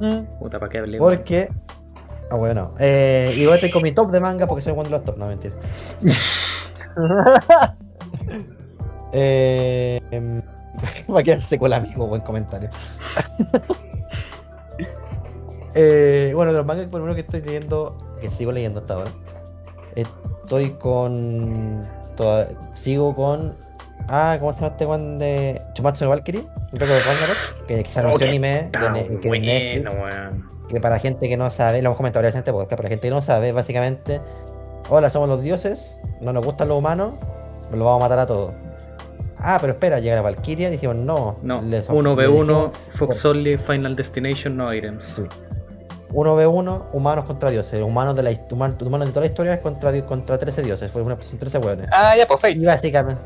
Mm. 0.01 0.39
Puta, 0.39 0.59
¿para 0.61 0.71
qué 0.71 0.79
hablé? 0.79 0.99
Porque. 0.99 1.49
Ah, 2.31 2.37
bueno. 2.37 2.75
Eh, 2.79 3.33
igual 3.37 3.57
estoy 3.57 3.71
con 3.71 3.83
mi 3.83 3.93
top 3.93 4.11
de 4.11 4.21
manga 4.21 4.47
porque 4.47 4.63
soy 4.63 4.73
uno 4.73 4.85
de 4.85 4.91
los 4.91 5.05
top. 5.05 5.17
No, 5.17 5.27
mentira. 5.27 5.55
eh, 9.13 10.01
em, 10.11 10.43
va 11.15 11.21
a 11.21 11.23
quedarse 11.23 11.59
con 11.59 11.67
el 11.67 11.73
amigo, 11.75 12.07
buen 12.07 12.21
comentario. 12.21 12.69
Eh, 15.75 16.33
bueno, 16.35 16.53
de 16.53 16.59
los 16.59 16.67
mangas, 16.67 16.87
por 16.87 17.01
lo 17.01 17.07
menos 17.07 17.15
que 17.17 17.23
estoy 17.23 17.43
leyendo, 17.43 17.97
que 18.21 18.31
sigo 18.31 18.53
leyendo 18.53 18.81
hasta 18.81 18.95
ahora. 18.95 19.11
Estoy 19.95 20.71
con. 20.73 21.83
toda- 22.17 22.49
sigo 22.75 23.15
con. 23.15 23.55
Ah, 24.09 24.37
¿cómo 24.41 24.53
se 24.53 24.61
llama 24.61 24.73
este 24.73 24.85
one 24.87 25.19
de 25.25 25.63
Chumatsu 25.75 26.05
no 26.05 26.11
Valkyrie? 26.11 26.41
Un 26.73 26.81
récord 26.81 26.95
de 26.97 27.01
Ragnarok, 27.01 27.67
que, 27.67 27.83
que 27.85 27.91
se 27.91 28.01
anunció 28.01 28.27
Ok. 28.27 28.29
anime 28.31 28.71
Ah, 28.75 28.93
de, 28.93 29.21
que 29.21 29.29
en 29.29 29.43
Netflix 29.43 29.97
bueno, 29.97 30.05
weón. 30.05 30.49
que 30.69 30.81
para 30.81 30.95
la 30.95 31.01
gente 31.01 31.29
que 31.29 31.37
no 31.37 31.51
sabe, 31.51 31.83
lo 31.83 31.89
hemos 31.89 31.97
comentado 31.99 32.27
en 32.27 32.35
este 32.37 32.51
podcast, 32.53 32.71
para 32.71 32.85
la 32.85 32.89
gente 32.89 33.09
que 33.09 33.15
no 33.15 33.21
sabe, 33.21 33.53
básicamente, 33.53 34.21
hola, 34.89 35.11
somos 35.11 35.29
los 35.29 35.43
dioses, 35.43 35.97
no 36.23 36.33
nos 36.33 36.43
gustan 36.45 36.69
los 36.69 36.79
humanos, 36.79 37.15
los 37.71 37.81
vamos 37.81 37.97
a 37.97 38.05
matar 38.05 38.19
a 38.21 38.27
todos. 38.27 38.53
ah, 39.39 39.59
pero 39.61 39.75
espera, 39.75 40.01
llega 40.01 40.17
la 40.17 40.23
Valkyria, 40.23 40.71
dijimos, 40.71 40.97
no. 40.97 41.37
No, 41.43 41.61
les 41.63 41.89
of- 41.91 41.95
1v1, 41.97 42.17
le 42.17 42.29
dijimos, 42.29 42.71
Fox 42.95 43.25
Only, 43.27 43.59
Final 43.59 43.95
Destination, 43.95 44.57
no 44.57 44.73
items. 44.73 45.07
Sí. 45.07 45.23
1v1, 46.13 46.85
humanos 46.93 47.25
contra 47.27 47.51
dioses. 47.51 47.83
Humanos 47.83 48.17
de, 48.17 48.23
la, 48.23 48.31
human- 48.51 48.77
humanos 48.81 49.07
de 49.09 49.13
toda 49.13 49.21
la 49.23 49.31
historia 49.31 49.55
es 49.55 49.61
contra, 49.61 49.93
contra 50.07 50.39
13 50.39 50.63
dioses. 50.63 50.91
Fue 50.91 51.03
una, 51.03 51.21
son 51.21 51.39
13 51.39 51.59
hueones. 51.59 51.89
Ah, 51.93 52.17
ya, 52.17 52.27
pues. 52.27 52.57
Y 52.57 52.65
básicamente. 52.65 53.21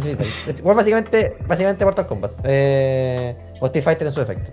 sí, 0.00 0.16
Igual 0.58 0.76
básicamente, 0.76 1.36
básicamente 1.46 1.84
Mortal 1.84 2.06
Kombat. 2.06 2.32
Eh, 2.44 3.34
o 3.60 3.66
Street 3.66 3.84
Fighter 3.84 4.06
en 4.06 4.12
su 4.12 4.20
efecto. 4.20 4.50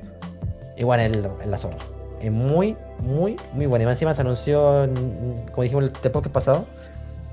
Igual 0.78 1.00
en, 1.02 1.16
el- 1.16 1.28
en 1.44 1.52
la 1.52 1.58
zorra. 1.58 1.78
Es 2.22 2.32
muy, 2.32 2.76
muy, 3.00 3.36
muy 3.54 3.68
buena. 3.68 3.84
Y 3.84 3.86
más 3.86 3.94
encima 3.96 4.14
se 4.14 4.22
anunció, 4.22 4.88
como 5.52 5.64
dijimos 5.64 5.86
en 5.86 5.92
el 6.04 6.12
podcast 6.12 6.34
pasado, 6.34 6.66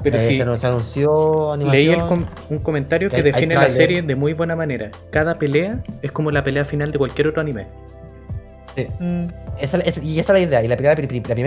Pero 0.03 0.16
eh, 0.19 0.29
sí, 0.29 0.39
se, 0.41 0.59
se 0.59 0.66
anunció 0.66 1.53
animación. 1.53 1.87
leí 1.87 1.95
el 1.95 2.07
com- 2.07 2.27
un 2.51 2.59
comentario 2.59 3.09
que 3.09 3.23
define 3.23 3.55
la 3.55 3.71
serie 3.71 4.03
de 4.03 4.15
muy 4.15 4.35
buena 4.35 4.55
manera. 4.55 4.91
Cada 5.11 5.39
pelea 5.39 5.83
es 6.03 6.12
como 6.12 6.31
la 6.31 6.45
pelea 6.45 6.66
final 6.66 6.93
de 6.93 6.99
cualquier 6.99 7.29
otro 7.29 7.41
anime. 7.41 7.66
Mm, 8.99 9.27
Esa- 9.61 9.79
es- 9.79 10.03
y 10.03 10.19
esa 10.19 10.33
es 10.37 10.41
la 10.41 10.47
idea. 10.49 10.63
Y 10.65 10.69
la 10.69 10.77
primera, 10.77 10.95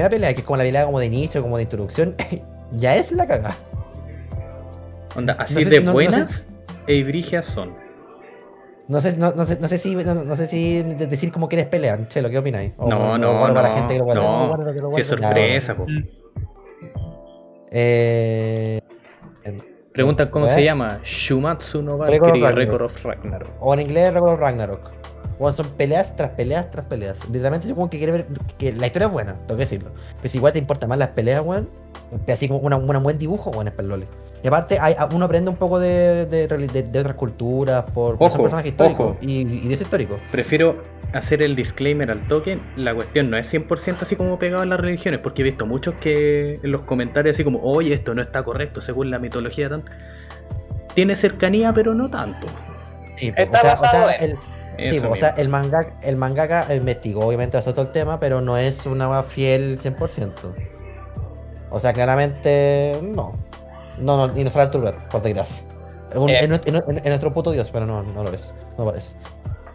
la 0.04 0.10
pelea, 0.10 0.34
que 0.34 0.40
es 0.41 0.45
como 0.45 0.58
la 0.58 0.64
pelea 0.64 0.86
como 0.86 0.99
de 0.99 1.08
inicio, 1.08 1.41
como 1.41 1.58
de 1.58 1.64
introducción, 1.64 2.16
ya 2.72 2.95
es 2.95 3.12
la 3.12 3.28
cagada. 3.28 3.56
Onda, 5.16 5.34
así 5.40 5.64
sé- 5.64 5.70
de 5.70 5.80
no- 5.82 5.86
no 5.86 5.91
sé- 5.91 5.94
buenas 6.12 6.48
e 6.88 7.04
brigias 7.04 7.45
son. 7.45 7.76
No 8.88 9.02
sé, 9.02 9.18
no, 9.18 9.32
no 9.34 9.45
sé, 9.45 9.58
no 9.60 9.68
sé 9.68 9.78
si 9.78 9.95
no, 9.95 10.14
no 10.14 10.36
sé 10.38 10.48
si 10.48 10.82
de- 10.84 11.08
decir 11.08 11.32
como 11.34 11.49
quieres 11.49 11.68
pelear, 11.68 12.08
Chelo, 12.08 12.30
¿qué 12.30 12.38
opináis? 12.38 12.72
O 12.78 12.88
No, 12.90 13.18
no, 13.18 13.38
guardo 13.38 13.56
para 13.56 13.68
la 13.70 13.70
no, 13.70 13.76
gente 13.80 13.94
que 13.95 13.99
lo 13.99 14.14
no. 14.16 14.48
guarda, 14.48 14.74
que 14.74 14.80
lo 14.80 14.91
Si 14.91 15.02
es 15.02 15.08
sorpresa, 15.08 15.76
po. 15.76 15.86
Eh, 17.70 18.80
Preguntan 19.91 20.30
cómo 20.30 20.45
¿Eh? 20.45 20.49
se 20.49 20.64
llama. 20.64 20.99
Shumatsu 21.04 21.82
no 21.82 21.98
Valkyrie. 21.98 22.52
Record 22.52 22.84
of 22.84 23.04
Ragnarok. 23.04 23.49
o 23.60 23.74
en 23.74 23.82
inglés 23.82 24.14
Record 24.14 24.34
of 24.34 24.40
Ragnarok. 24.40 24.91
Bueno, 25.39 25.53
son 25.53 25.68
peleas 25.72 26.15
tras 26.15 26.31
peleas 26.31 26.72
tras 26.72 26.85
peleas. 26.88 27.27
Literalmente 27.30 27.68
supongo 27.68 27.89
que 27.89 27.97
quiere 27.97 28.11
ver 28.11 28.26
que 28.57 28.73
la 28.73 28.88
historia 28.88 29.07
es 29.07 29.14
buena, 29.14 29.34
tengo 29.34 29.49
que 29.57 29.64
decirlo. 29.64 29.91
Pero 30.22 30.30
si 30.30 30.38
igual 30.38 30.53
te 30.53 30.59
importan 30.59 30.89
más 30.89 30.97
las 30.97 31.09
peleas, 31.09 31.41
weón, 31.45 31.69
así 32.27 32.47
como 32.47 32.59
una, 32.61 32.76
una 32.77 32.99
buen 32.99 33.18
dibujo, 33.18 33.51
weón, 33.51 33.68
es 33.68 33.73
pelole. 33.73 34.05
Y 34.43 34.47
aparte, 34.47 34.77
hay, 34.80 34.95
uno 35.11 35.26
aprende 35.26 35.49
un 35.49 35.55
poco 35.57 35.80
de, 35.80 36.26
de, 36.27 36.47
de- 36.47 36.84
de 36.84 36.99
otras 36.99 37.15
culturas 37.15 37.84
por, 37.85 38.18
por 38.18 38.30
ser 38.30 38.38
Ojo, 38.39 38.43
personajes 38.43 38.72
históricos 38.72 39.18
y, 39.22 39.41
y 39.41 39.68
de 39.68 39.73
ese 39.73 39.84
histórico. 39.84 40.19
Prefiero 40.31 40.81
hacer 41.14 41.41
el 41.41 41.55
disclaimer 41.55 42.11
al 42.11 42.27
toque. 42.27 42.59
La 42.76 42.93
cuestión 42.93 43.30
no 43.31 43.38
es 43.38 43.51
100% 43.51 43.97
así 44.01 44.15
como 44.15 44.38
pegado 44.39 44.61
en 44.64 44.69
las 44.69 44.80
religiones, 44.80 45.19
porque 45.22 45.41
he 45.41 45.45
visto 45.45 45.65
muchos 45.65 45.95
que 45.95 46.59
en 46.64 46.72
los 46.72 46.81
comentarios 46.81 47.35
así 47.35 47.43
como, 47.43 47.59
oye, 47.64 47.93
esto 47.93 48.14
no 48.14 48.22
está 48.22 48.43
correcto 48.43 48.80
según 48.81 49.09
la 49.11 49.18
mitología. 49.19 49.69
Tan... 49.69 49.84
Tiene 50.93 51.15
cercanía, 51.15 51.73
pero 51.73 51.93
no 51.93 52.09
tanto. 52.09 52.47
Sí, 53.19 53.34
Está 53.35 53.59
o 53.59 53.61
sea, 53.61 53.73
o 53.73 53.81
basado 53.81 54.07
sea, 54.09 54.15
en- 54.18 54.31
el, 54.31 54.38
Eso 54.78 54.90
sí, 54.95 54.99
o 55.12 55.16
sea, 55.16 55.30
el, 55.30 55.49
manga, 55.49 55.98
el 56.04 56.16
mangaka 56.18 56.74
investigó 56.76 57.26
obviamente 57.26 57.60
todo 57.62 57.82
el 57.82 57.91
tema, 57.91 58.20
pero 58.20 58.41
no 58.41 58.58
es 58.58 58.86
una 58.86 59.08
más 59.10 59.26
fiel 59.26 59.78
100%. 59.80 60.32
O 61.70 61.80
sea, 61.80 61.94
claramente 61.94 62.99
no. 63.02 63.34
No, 63.99 64.28
no, 64.28 64.38
y 64.40 64.44
no 64.44 64.49
sale 64.49 64.66
Arturo 64.66 64.94
por 65.10 65.22
desgracia. 65.22 65.66
Eh. 66.14 66.40
es 66.41 66.48
nuestro- 66.49 66.74
es 66.80 66.88
nu- 66.88 66.98
es 66.98 67.06
nuestro 67.06 67.34
puto 67.34 67.52
dios, 67.52 67.70
pero 67.72 67.86
no, 67.86 68.04
no 68.04 68.24
lo 68.24 68.32
es. 68.32 68.54
No 68.78 68.86
lo 68.86 68.94
es. 68.95 69.16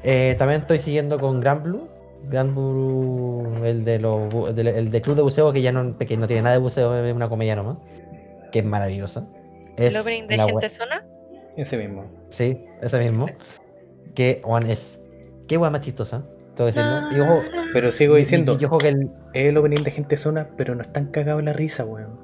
Eh, 0.02 0.34
también 0.38 0.62
estoy 0.62 0.78
siguiendo 0.78 1.18
con 1.20 1.40
Grand 1.40 1.62
Blue. 1.62 1.88
Grand 2.30 2.54
Blue, 2.54 3.64
el 3.64 3.84
de 3.84 3.98
los 3.98 4.32
el 4.48 4.54
de, 4.54 4.78
el 4.78 4.90
de 4.90 5.02
Club 5.02 5.16
de 5.16 5.22
Buceo, 5.22 5.52
que 5.52 5.60
ya 5.60 5.72
no, 5.72 5.98
que 5.98 6.16
no 6.16 6.26
tiene 6.28 6.42
nada 6.42 6.54
de 6.54 6.60
buceo, 6.62 6.94
es 7.04 7.14
una 7.14 7.28
comedia 7.28 7.56
nomás. 7.56 7.78
Que 8.52 8.60
es 8.60 8.64
maravillosa. 8.64 9.26
Es 9.76 9.92
El 9.94 10.00
opening 10.00 10.26
de 10.28 10.36
la 10.36 10.44
Gente 10.46 10.68
Zona. 10.68 11.04
Ese 11.56 11.76
mismo. 11.76 12.04
Sí, 12.28 12.64
ese 12.80 12.98
mismo. 13.00 13.26
Que, 14.14 14.40
Juan, 14.44 14.68
es. 14.68 15.00
Qué 15.48 15.56
guay 15.56 15.70
más 15.70 15.80
chistosa. 15.80 16.24
Tengo 16.54 16.70
que 16.70 16.76
decirlo. 16.78 17.12
Y 17.16 17.20
ojo, 17.20 17.42
Pero 17.72 17.92
sigo 17.92 18.14
diciendo, 18.16 18.56
y- 18.58 18.62
y 18.62 18.66
ojo 18.66 18.78
que 18.78 18.88
el. 18.88 19.10
es 19.32 19.46
el 19.48 19.56
opening 19.56 19.82
de 19.82 19.90
gente 19.90 20.16
zona, 20.16 20.48
pero 20.56 20.74
no 20.74 20.82
están 20.82 21.06
cagados 21.06 21.42
la 21.42 21.52
risa, 21.52 21.84
weón. 21.84 22.18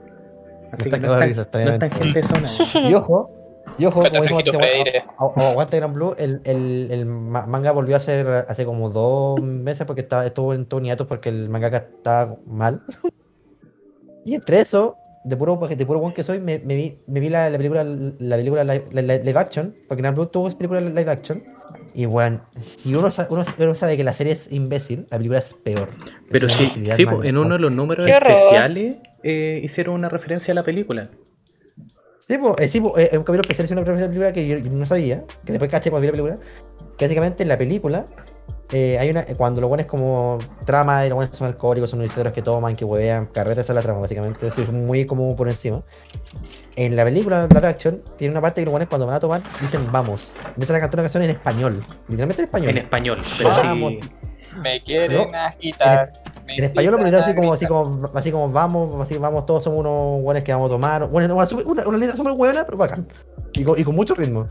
Así 0.72 0.84
están 0.84 1.00
que 1.00 1.06
no 1.06 1.12
la 1.18 1.26
están, 1.26 1.28
risa, 1.28 1.40
está 1.42 1.64
no 1.64 1.70
están 1.72 1.90
gente 1.90 2.22
zona. 2.22 2.88
Y 2.90 2.94
ojo, 2.94 3.30
y 3.78 3.86
ojo, 3.86 4.00
como 4.02 4.10
dijimos 4.20 4.42
Sergito 4.44 4.58
antes, 4.58 4.70
Freire. 4.70 4.98
a- 5.18 5.24
a- 5.24 5.32
a- 5.46 5.50
aguante 5.50 5.76
Gran 5.78 5.94
Blue, 5.94 6.14
el, 6.18 6.42
el, 6.44 6.88
el 6.90 7.06
ma- 7.06 7.46
manga 7.46 7.72
volvió 7.72 7.96
a 7.96 8.00
ser 8.00 8.26
hace 8.26 8.64
como 8.66 8.90
dos 8.90 9.40
meses 9.42 9.86
porque 9.86 10.02
estaba, 10.02 10.26
estuvo 10.26 10.52
en 10.52 10.66
todo 10.66 10.80
hiatus 10.82 11.06
porque 11.06 11.30
el 11.30 11.48
mangaka 11.48 11.78
estaba 11.78 12.36
mal. 12.46 12.82
y 14.26 14.34
entre 14.34 14.60
eso, 14.60 14.96
de 15.24 15.36
puro, 15.36 15.56
de 15.56 15.86
puro 15.86 16.00
buen 16.00 16.12
que 16.12 16.22
soy, 16.22 16.40
me, 16.40 16.58
me 16.58 16.74
vi, 16.74 17.00
me 17.06 17.20
vi 17.20 17.30
la, 17.30 17.48
la 17.48 17.56
película, 17.56 17.82
la 17.84 18.36
película 18.36 18.62
live, 18.64 18.84
la- 18.92 19.02
la- 19.02 19.16
live 19.16 19.38
action, 19.38 19.74
porque 19.88 20.02
Gran 20.02 20.14
Blue 20.14 20.26
tuvo 20.26 20.50
película 20.50 20.80
live 20.80 21.10
action. 21.10 21.42
Y 21.98 22.06
bueno, 22.06 22.42
si 22.62 22.94
uno, 22.94 23.10
sa- 23.10 23.26
uno, 23.28 23.42
uno 23.58 23.74
sabe 23.74 23.96
que 23.96 24.04
la 24.04 24.12
serie 24.12 24.32
es 24.32 24.52
imbécil, 24.52 25.08
la 25.10 25.16
película 25.16 25.40
es 25.40 25.52
peor. 25.52 25.88
Es 25.88 26.26
Pero 26.30 26.46
sí, 26.46 26.86
en 27.24 27.36
uno 27.36 27.54
de 27.54 27.58
los 27.58 27.72
números 27.72 28.06
especiales 28.06 28.98
eh, 29.24 29.60
hicieron 29.64 29.96
una 29.96 30.08
referencia 30.08 30.52
a 30.52 30.54
la 30.54 30.62
película. 30.62 31.10
Sí, 32.20 32.38
po, 32.38 32.56
eh, 32.56 32.68
sí, 32.68 32.80
po, 32.80 32.96
eh, 32.96 33.08
es 33.10 33.18
un 33.18 33.24
capítulo 33.24 33.40
especial, 33.40 33.64
es 33.64 33.72
una 33.72 33.80
referencia 33.80 34.04
a 34.04 34.08
la 34.10 34.14
película 34.14 34.32
que 34.32 34.46
yo, 34.46 34.70
no 34.70 34.86
sabía, 34.86 35.24
que 35.44 35.50
después 35.50 35.68
caché 35.72 35.90
cuando 35.90 36.02
vi 36.02 36.16
la 36.16 36.22
película, 36.22 36.38
que 36.96 37.04
básicamente 37.04 37.42
en 37.42 37.48
la 37.48 37.58
película 37.58 38.06
eh, 38.70 38.96
hay 39.00 39.10
una, 39.10 39.24
cuando 39.36 39.60
los 39.60 39.66
buenos 39.66 39.88
como 39.88 40.38
trama, 40.64 41.04
y 41.04 41.08
los 41.08 41.16
buenos 41.16 41.36
son 41.36 41.48
alcohólicos, 41.48 41.90
son 41.90 41.98
universitarios 41.98 42.32
que 42.32 42.42
toman, 42.42 42.76
que 42.76 42.84
huevean, 42.84 43.26
carretas, 43.26 43.64
esa 43.64 43.72
es 43.72 43.74
la 43.74 43.82
trama, 43.82 43.98
básicamente, 43.98 44.46
eso 44.46 44.62
es 44.62 44.70
muy 44.70 45.04
como 45.04 45.34
por 45.34 45.48
encima. 45.48 45.82
En 46.80 46.94
la 46.94 47.04
película, 47.04 47.48
live 47.52 47.66
action, 47.66 48.02
tiene 48.16 48.30
una 48.30 48.40
parte 48.40 48.60
que 48.60 48.66
los 48.66 48.70
buenos 48.70 48.88
cuando 48.88 49.04
van 49.04 49.16
a 49.16 49.18
tomar 49.20 49.42
dicen 49.60 49.90
vamos, 49.90 50.30
empiezan 50.46 50.76
a 50.76 50.80
cantar 50.80 51.00
una 51.00 51.02
canción 51.02 51.24
en 51.24 51.30
español, 51.30 51.84
literalmente 52.06 52.42
en 52.42 52.46
español. 52.46 52.70
En 52.70 52.78
español, 52.78 53.20
pero 53.36 53.48
Vamos. 53.50 53.90
sí. 53.90 54.00
Me 54.62 54.82
quieren 54.84 55.12
No, 55.12 55.28
agitar. 55.36 56.12
En 56.46 56.62
español 56.62 56.92
lo 56.94 57.00
incitan 57.00 57.24
así 57.24 57.34
como, 57.34 57.52
así 57.52 57.66
como, 57.66 58.10
así 58.14 58.30
como 58.30 58.50
vamos, 58.52 59.02
así 59.02 59.18
vamos, 59.18 59.44
todos 59.44 59.64
somos 59.64 59.80
unos 59.80 60.22
buenos 60.22 60.44
que 60.44 60.52
vamos 60.52 60.70
a 60.70 60.74
tomar. 60.74 61.08
Bueno, 61.08 61.34
una, 61.34 61.46
una, 61.66 61.88
una 61.88 61.98
letra 61.98 62.14
súper 62.16 62.34
buena, 62.34 62.64
pero 62.64 62.78
bacán. 62.78 63.08
Y 63.54 63.64
con, 63.64 63.76
y 63.76 63.82
con 63.82 63.96
mucho 63.96 64.14
ritmo. 64.14 64.46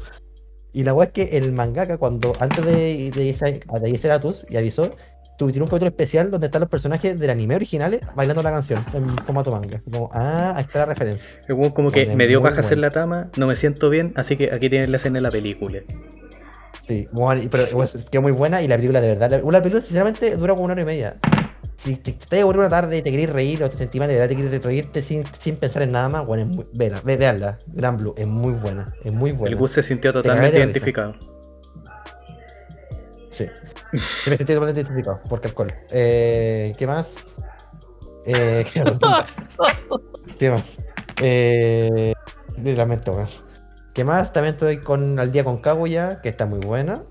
Y 0.73 0.83
la 0.83 0.93
weá 0.93 1.07
es 1.07 1.13
que 1.13 1.37
el 1.37 1.53
mangaka, 1.53 1.97
cuando 1.97 2.33
antes 2.41 2.65
de, 2.65 3.09
de 3.11 3.23
irse 3.23 3.63
a 3.69 3.79
de 3.79 3.89
irse 3.89 4.11
a 4.11 4.15
Atus 4.15 4.45
y 4.49 4.57
avisó, 4.57 4.91
tiene 5.37 5.61
un 5.61 5.67
capítulo 5.69 5.89
especial 5.89 6.31
donde 6.31 6.47
están 6.47 6.61
los 6.61 6.69
personajes 6.69 7.19
del 7.19 7.29
anime 7.29 7.55
originales 7.55 8.01
bailando 8.15 8.41
la 8.41 8.51
canción 8.51 8.83
en 8.93 9.07
formato 9.17 9.51
manga. 9.51 9.81
Como, 9.83 10.09
ah, 10.11 10.53
ahí 10.55 10.63
está 10.63 10.79
la 10.79 10.87
referencia. 10.87 11.39
Weón 11.49 11.71
como 11.71 11.91
que 11.91 12.05
Bueno, 12.05 12.17
me 12.17 12.27
dio 12.27 12.41
paja 12.41 12.61
hacer 12.61 12.77
bueno. 12.77 12.81
la 12.81 12.89
tama, 12.91 13.29
no 13.37 13.45
me 13.47 13.55
siento 13.55 13.89
bien, 13.89 14.13
así 14.15 14.35
que 14.35 14.51
aquí 14.51 14.69
tienen 14.69 14.91
la 14.91 14.97
escena 14.97 15.17
de 15.17 15.21
la 15.21 15.29
película. 15.29 15.81
Sí, 16.81 17.07
bueno, 17.11 17.41
pero 17.51 17.65
pues, 17.71 18.09
quedó 18.09 18.21
muy 18.21 18.31
buena 18.31 18.61
y 18.61 18.67
la 18.67 18.77
película 18.77 18.99
de 19.01 19.09
verdad. 19.09 19.29
La, 19.29 19.37
la 19.39 19.59
película, 19.61 19.81
sinceramente, 19.81 20.35
dura 20.35 20.53
como 20.53 20.63
una 20.63 20.73
hora 20.73 20.81
y 20.81 20.85
media. 20.85 21.17
Si 21.75 21.97
te, 21.97 22.13
te 22.13 22.41
aburrido 22.41 22.61
una 22.61 22.69
tarde 22.69 22.97
y 22.97 23.01
te 23.03 23.11
querés 23.11 23.29
reír 23.29 23.61
o 23.63 23.69
te 23.69 23.77
sentís 23.77 23.99
mal, 23.99 24.07
de 24.07 24.15
verdad 24.15 24.29
te 24.29 24.35
querés 24.35 24.63
reírte 24.63 25.01
sin, 25.03 25.23
sin 25.33 25.57
pensar 25.57 25.83
en 25.83 25.91
nada 25.91 26.09
más, 26.09 26.25
bueno, 26.25 26.43
es 26.43 26.49
muy, 26.49 26.65
vela, 26.73 27.01
ve, 27.03 27.17
veanla. 27.17 27.59
Gran 27.67 27.97
Blue, 27.97 28.15
es 28.17 28.25
muy 28.25 28.53
buena, 28.53 28.95
es 29.03 29.13
muy 29.13 29.31
buena. 29.33 29.53
El 29.53 29.59
Gus 29.59 29.73
se 29.73 29.83
sintió 29.83 30.11
totalmente 30.11 30.57
identificado. 30.57 31.13
Sí. 33.29 33.45
Sí, 33.93 34.29
me 34.29 34.37
sentí 34.37 34.53
totalmente 34.53 34.81
identificado 34.81 35.21
por 35.29 35.41
alcohol. 35.43 35.73
Eh, 35.91 36.73
¿Qué 36.77 36.87
más? 36.87 37.25
Eh, 38.25 38.65
¿qué, 38.73 38.83
¿Qué 40.37 40.49
más? 40.49 40.79
Eh, 41.21 42.13
lamento 42.57 43.13
más. 43.13 43.43
¿Qué 43.93 44.03
más? 44.03 44.33
También 44.33 44.55
estoy 44.55 44.77
con 44.77 45.19
Al 45.19 45.31
día 45.31 45.43
con 45.43 45.57
Kaguya, 45.57 46.21
que 46.21 46.29
está 46.29 46.45
muy 46.45 46.59
buena. 46.59 47.03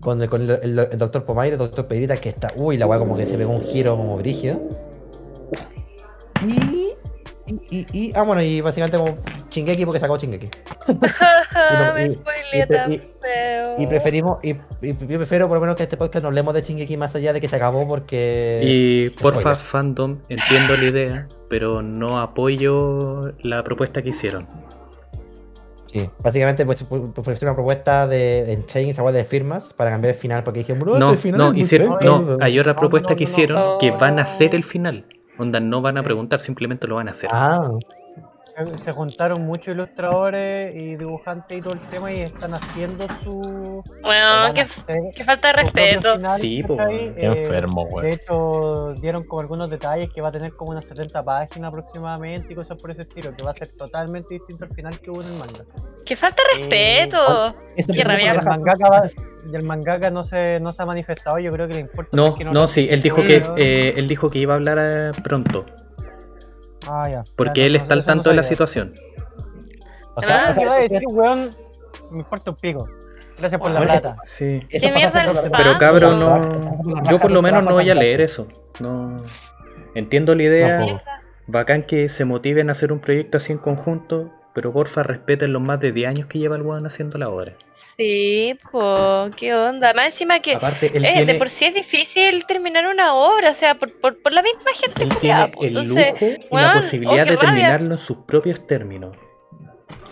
Con, 0.00 0.20
el, 0.20 0.76
doctor 0.98 1.24
Pomaire, 1.24 1.54
el 1.54 1.58
doctor 1.58 1.86
Pedrita, 1.86 2.20
que 2.20 2.28
está. 2.28 2.52
Uy, 2.56 2.76
la 2.76 2.86
weá 2.86 2.98
como 2.98 3.16
que 3.16 3.24
se 3.24 3.38
pegó 3.38 3.52
un 3.52 3.62
giro 3.62 3.96
como 3.96 4.16
brigio. 4.18 4.60
Y. 6.46 6.92
Y, 7.46 7.54
y, 7.70 7.86
y- 7.92 8.12
ah, 8.14 8.22
bueno, 8.22 8.42
y 8.42 8.60
básicamente 8.60 8.96
como 8.96 9.16
Chingeki 9.54 9.84
porque 9.84 10.00
sacó 10.00 10.16
Chingeki. 10.16 10.48
y- 13.78 13.86
preferimos, 13.86 14.38
y, 14.42 14.50
y 14.82 14.92
yo 15.06 15.18
prefiero 15.18 15.46
por 15.46 15.56
lo 15.56 15.60
menos 15.60 15.76
que 15.76 15.84
este 15.84 15.96
podcast 15.96 16.22
no 16.24 16.28
hablemos 16.28 16.54
de 16.54 16.62
Chingeki 16.64 16.96
más 16.96 17.14
allá 17.14 17.32
de 17.32 17.40
que 17.40 17.48
se 17.48 17.54
acabó 17.56 17.86
porque. 17.86 18.60
Y 18.64 19.10
porfa, 19.10 19.54
fandom, 19.54 20.18
entiendo 20.28 20.76
la 20.76 20.84
idea, 20.84 21.28
pero 21.48 21.82
no 21.82 22.18
apoyo 22.18 23.32
la 23.42 23.62
propuesta 23.62 24.02
que 24.02 24.08
hicieron. 24.08 24.48
Sí, 25.86 26.10
básicamente 26.18 26.66
pues, 26.66 26.82
pues, 26.82 27.02
pues, 27.14 27.38
fue 27.38 27.48
una 27.48 27.54
propuesta 27.54 28.08
de, 28.08 28.52
en 28.52 28.66
Chain, 28.66 28.90
esa 28.90 29.08
de 29.12 29.22
firmas, 29.22 29.72
para 29.72 29.90
cambiar 29.90 30.14
el 30.14 30.20
final, 30.20 30.42
porque 30.42 30.60
dije, 30.60 30.72
bro, 30.72 30.98
No, 30.98 31.12
final 31.12 31.38
no, 31.38 31.52
es 31.52 31.58
hicieron, 31.58 32.00
tonto". 32.00 32.38
no, 32.38 32.44
hay 32.44 32.58
otra 32.58 32.74
propuesta 32.74 33.10
no, 33.12 33.16
que 33.16 33.24
no, 33.24 33.30
hicieron 33.30 33.60
no. 33.60 33.78
que 33.78 33.92
van 33.92 34.18
a 34.18 34.22
hacer 34.22 34.56
el 34.56 34.64
final. 34.64 35.06
Onda, 35.38 35.60
no 35.60 35.82
van 35.82 35.96
a 35.96 36.02
preguntar, 36.02 36.40
simplemente 36.40 36.88
lo 36.88 36.96
van 36.96 37.06
a 37.06 37.12
hacer. 37.12 37.30
Ah, 37.32 37.60
se, 38.44 38.76
se 38.76 38.92
juntaron 38.92 39.42
muchos 39.42 39.74
ilustradores 39.74 40.74
y 40.74 40.96
dibujantes 40.96 41.58
y 41.58 41.60
todo 41.60 41.72
el 41.74 41.80
tema 41.80 42.12
y 42.12 42.20
están 42.20 42.54
haciendo 42.54 43.06
su. 43.22 43.82
Bueno, 44.02 44.52
qué, 44.54 45.24
falta 45.24 45.48
de 45.48 45.52
respeto. 45.54 46.14
final, 46.16 46.40
Sí, 46.40 46.62
Eh, 46.90 47.14
enfermo, 47.16 47.86
De 47.86 47.94
weón. 47.94 48.06
hecho, 48.06 48.94
dieron 49.00 49.24
como 49.24 49.40
algunos 49.40 49.70
detalles 49.70 50.08
que 50.12 50.20
va 50.20 50.28
a 50.28 50.32
tener 50.32 50.52
como 50.52 50.70
unas 50.72 50.84
70 50.84 51.22
páginas 51.24 51.68
aproximadamente 51.68 52.52
y 52.52 52.56
cosas 52.56 52.76
por 52.80 52.90
ese 52.90 53.02
estilo, 53.02 53.34
que 53.36 53.42
va 53.42 53.50
a 53.50 53.54
ser 53.54 53.68
totalmente 53.76 54.34
distinto 54.34 54.64
al 54.64 54.74
final 54.74 55.00
que 55.00 55.10
hubo 55.10 55.22
en 55.22 55.28
el 55.28 55.38
manga. 55.38 55.64
Qué 56.06 56.14
falta 56.16 56.42
de 56.52 56.58
respeto. 56.60 57.54
Esto 57.76 57.92
Qué 57.92 58.04
rabia. 58.04 58.34
Y 58.34 58.38
el 58.38 58.44
mangaka, 58.44 58.88
va- 58.88 59.02
y 59.50 59.56
el 59.56 59.62
mangaka 59.62 60.10
no 60.10 60.22
se, 60.22 60.60
no 60.60 60.72
se 60.72 60.82
ha 60.82 60.86
manifestado, 60.86 61.38
yo 61.38 61.50
creo 61.52 61.66
que 61.68 61.74
le 61.74 61.80
importa. 61.80 62.10
No, 62.16 62.34
no, 62.52 62.68
sí, 62.68 62.86
él 62.90 63.02
dijo 63.02 63.16
que 63.22 63.42
eh, 63.56 63.94
él 63.96 64.06
dijo 64.08 64.30
que 64.30 64.38
iba 64.38 64.54
a 64.54 64.56
hablar 64.56 64.78
eh, 64.80 65.10
pronto, 65.22 65.64
Ah, 66.86 67.08
ya. 67.10 67.24
porque 67.36 67.60
Ya, 67.60 67.66
él 67.66 67.72
no, 67.72 67.78
está 67.78 67.94
al 67.94 68.00
no 68.00 68.06
tanto 68.06 68.30
de 68.30 68.36
la 68.36 68.42
situación. 68.42 68.94
O 70.14 70.20
sea, 70.20 70.46
Ah, 70.46 70.50
o 70.50 70.52
sea, 70.52 70.62
¿Qué 70.62 70.68
iba 70.68 70.76
a 70.76 70.80
decir, 70.82 71.08
weón? 71.08 71.50
Me 72.10 72.18
importa 72.18 72.50
un 72.50 72.56
pico. 72.56 72.88
Gracias 73.38 73.60
por 73.60 73.70
la 73.72 73.80
plata. 73.80 74.16
Sí. 74.24 74.62
eso 74.70 74.86
¿Qué 74.88 74.92
pasa 74.94 75.24
mierda 75.24 75.32
por- 75.32 75.44
el 75.44 75.50
por- 75.50 75.58
Pero 75.58 75.78
cabrón, 75.78 76.20
no. 76.20 77.10
Yo 77.10 77.18
por 77.18 77.32
lo 77.32 77.42
menos 77.42 77.64
no 77.64 77.72
voy 77.72 77.90
a 77.90 77.94
leer 77.94 78.20
eso. 78.20 78.46
No. 78.80 79.16
Entiendo 79.94 80.34
la 80.34 80.42
idea. 80.42 81.02
Bacán 81.46 81.82
que 81.82 82.08
se 82.08 82.24
motiven 82.24 82.68
a 82.68 82.72
hacer 82.72 82.92
un 82.92 83.00
proyecto 83.00 83.38
así 83.38 83.52
en 83.52 83.58
conjunto. 83.58 84.30
Pero 84.54 84.72
porfa, 84.72 85.02
respeten 85.02 85.52
los 85.52 85.60
más 85.60 85.80
de 85.80 85.90
10 85.90 86.08
años 86.08 86.26
que 86.28 86.38
lleva 86.38 86.54
el 86.54 86.62
weón 86.62 86.86
haciendo 86.86 87.18
la 87.18 87.28
obra. 87.28 87.56
Sí, 87.72 88.56
po, 88.70 89.28
qué 89.36 89.52
onda. 89.52 89.92
Más 89.94 90.06
encima 90.06 90.38
que 90.38 90.54
Aparte, 90.54 90.92
él 90.94 91.04
eh, 91.04 91.12
tiene, 91.12 91.32
de 91.32 91.38
por 91.38 91.50
sí 91.50 91.64
es 91.64 91.74
difícil 91.74 92.46
terminar 92.46 92.86
una 92.86 93.14
obra, 93.14 93.50
o 93.50 93.54
sea, 93.54 93.74
por, 93.74 93.92
por, 94.00 94.22
por 94.22 94.32
la 94.32 94.42
misma 94.42 94.70
gente 94.72 95.02
él 95.02 95.08
culiada, 95.12 95.50
tiene 95.50 95.56
po. 95.56 95.62
el 95.62 95.68
Entonces, 95.68 96.12
lujo 96.12 96.24
y 96.26 96.54
weón, 96.54 96.62
la 96.66 96.72
oh, 96.72 96.80
posibilidad 96.80 97.24
qué 97.24 97.30
de 97.30 97.36
rabia. 97.36 97.48
terminarlo 97.50 97.94
en 97.94 98.00
sus 98.00 98.16
propios 98.18 98.66
términos. 98.66 99.16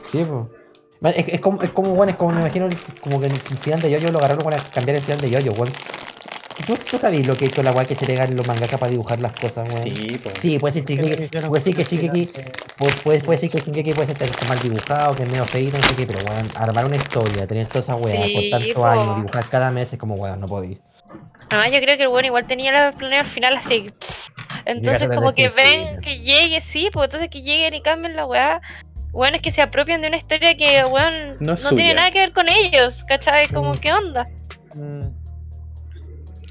Sí, 0.08 0.24
pues. 0.28 1.16
Es, 1.16 1.28
es 1.34 1.40
como, 1.40 1.62
es 1.62 1.70
como, 1.70 1.94
bueno, 1.94 2.10
es 2.10 2.16
como 2.16 2.32
me 2.32 2.40
imagino, 2.40 2.68
como 3.00 3.20
que 3.20 3.26
el 3.26 3.36
final 3.36 3.80
de 3.80 3.90
Yoyo 3.92 4.10
lo 4.10 4.18
agarraron 4.18 4.42
para 4.44 4.58
cambiar 4.58 4.96
el 4.96 5.02
final 5.02 5.20
de 5.20 5.30
Yoyo, 5.30 5.52
weón. 5.52 5.70
¿Tú, 6.66 6.74
tú 6.90 6.98
sabes 6.98 7.26
lo 7.26 7.36
que 7.36 7.46
hizo 7.46 7.62
la 7.62 7.72
weá 7.72 7.84
que 7.84 7.94
se 7.94 8.06
le 8.06 8.14
ganan 8.14 8.36
los 8.36 8.46
mangakas 8.46 8.78
para 8.78 8.90
dibujar 8.90 9.20
las 9.20 9.32
cosas, 9.32 9.68
weón? 9.68 9.82
Sí, 9.82 10.20
pues. 10.22 10.34
Sí, 10.38 10.58
puede 10.58 10.72
ser 10.74 10.84
Shingeki, 10.84 11.38
puede 11.48 11.60
ser 11.60 11.74
que 11.74 11.84
Shingeki, 11.84 12.26
puede, 12.76 12.92
puede, 13.02 13.20
puede 13.20 13.38
ser 13.38 13.50
que 13.50 13.58
Shingeki 13.60 13.92
puede 13.94 14.08
ser 14.14 14.18
tan 14.18 14.48
mal 14.48 14.58
dibujado, 14.60 15.14
que 15.14 15.22
es 15.24 15.28
medio 15.30 15.44
feito, 15.46 15.76
no 15.78 15.82
sé 15.84 15.94
qué, 15.96 16.06
pero 16.06 16.18
weón, 16.28 16.48
armar 16.56 16.84
una 16.86 16.96
historia, 16.96 17.46
tener 17.46 17.66
toda 17.66 17.80
esa 17.80 17.94
weá 17.96 18.22
Sí, 18.24 18.32
por 18.34 18.50
tantos 18.50 18.74
po. 18.74 18.86
años, 18.86 19.16
dibujar 19.16 19.48
cada 19.48 19.70
mes 19.70 19.92
es 19.92 19.98
como 19.98 20.14
weón, 20.14 20.40
no 20.40 20.46
podí. 20.46 20.78
Ah, 21.50 21.68
yo 21.68 21.80
creo 21.80 21.96
que 21.98 22.04
el 22.04 22.08
bueno 22.08 22.26
igual 22.28 22.46
tenía 22.46 22.72
la 22.72 22.92
planeado 22.92 23.24
al 23.24 23.30
final 23.30 23.56
así. 23.56 23.90
pff. 23.98 24.28
Entonces, 24.64 25.08
como 25.14 25.34
que 25.34 25.48
ven 25.48 26.00
que 26.00 26.18
llegue, 26.20 26.60
sí, 26.60 26.88
pues 26.92 27.06
entonces 27.06 27.28
que 27.28 27.42
lleguen 27.42 27.74
y 27.74 27.82
cambien 27.82 28.16
la 28.16 28.24
weá. 28.26 28.60
Bueno, 29.10 29.36
es 29.36 29.42
que 29.42 29.50
se 29.50 29.60
apropian 29.60 30.00
de 30.00 30.08
una 30.08 30.16
historia 30.16 30.56
que, 30.56 30.82
weón, 30.84 31.36
No 31.40 31.56
tiene 31.56 31.94
nada 31.94 32.10
que 32.10 32.20
ver 32.20 32.32
con 32.32 32.48
ellos, 32.48 33.04
¿cachai? 33.04 33.48
Como, 33.48 33.74
Mm. 33.74 33.78
¿qué 33.78 33.92
onda? 33.92 34.26
Mm, 34.74 35.02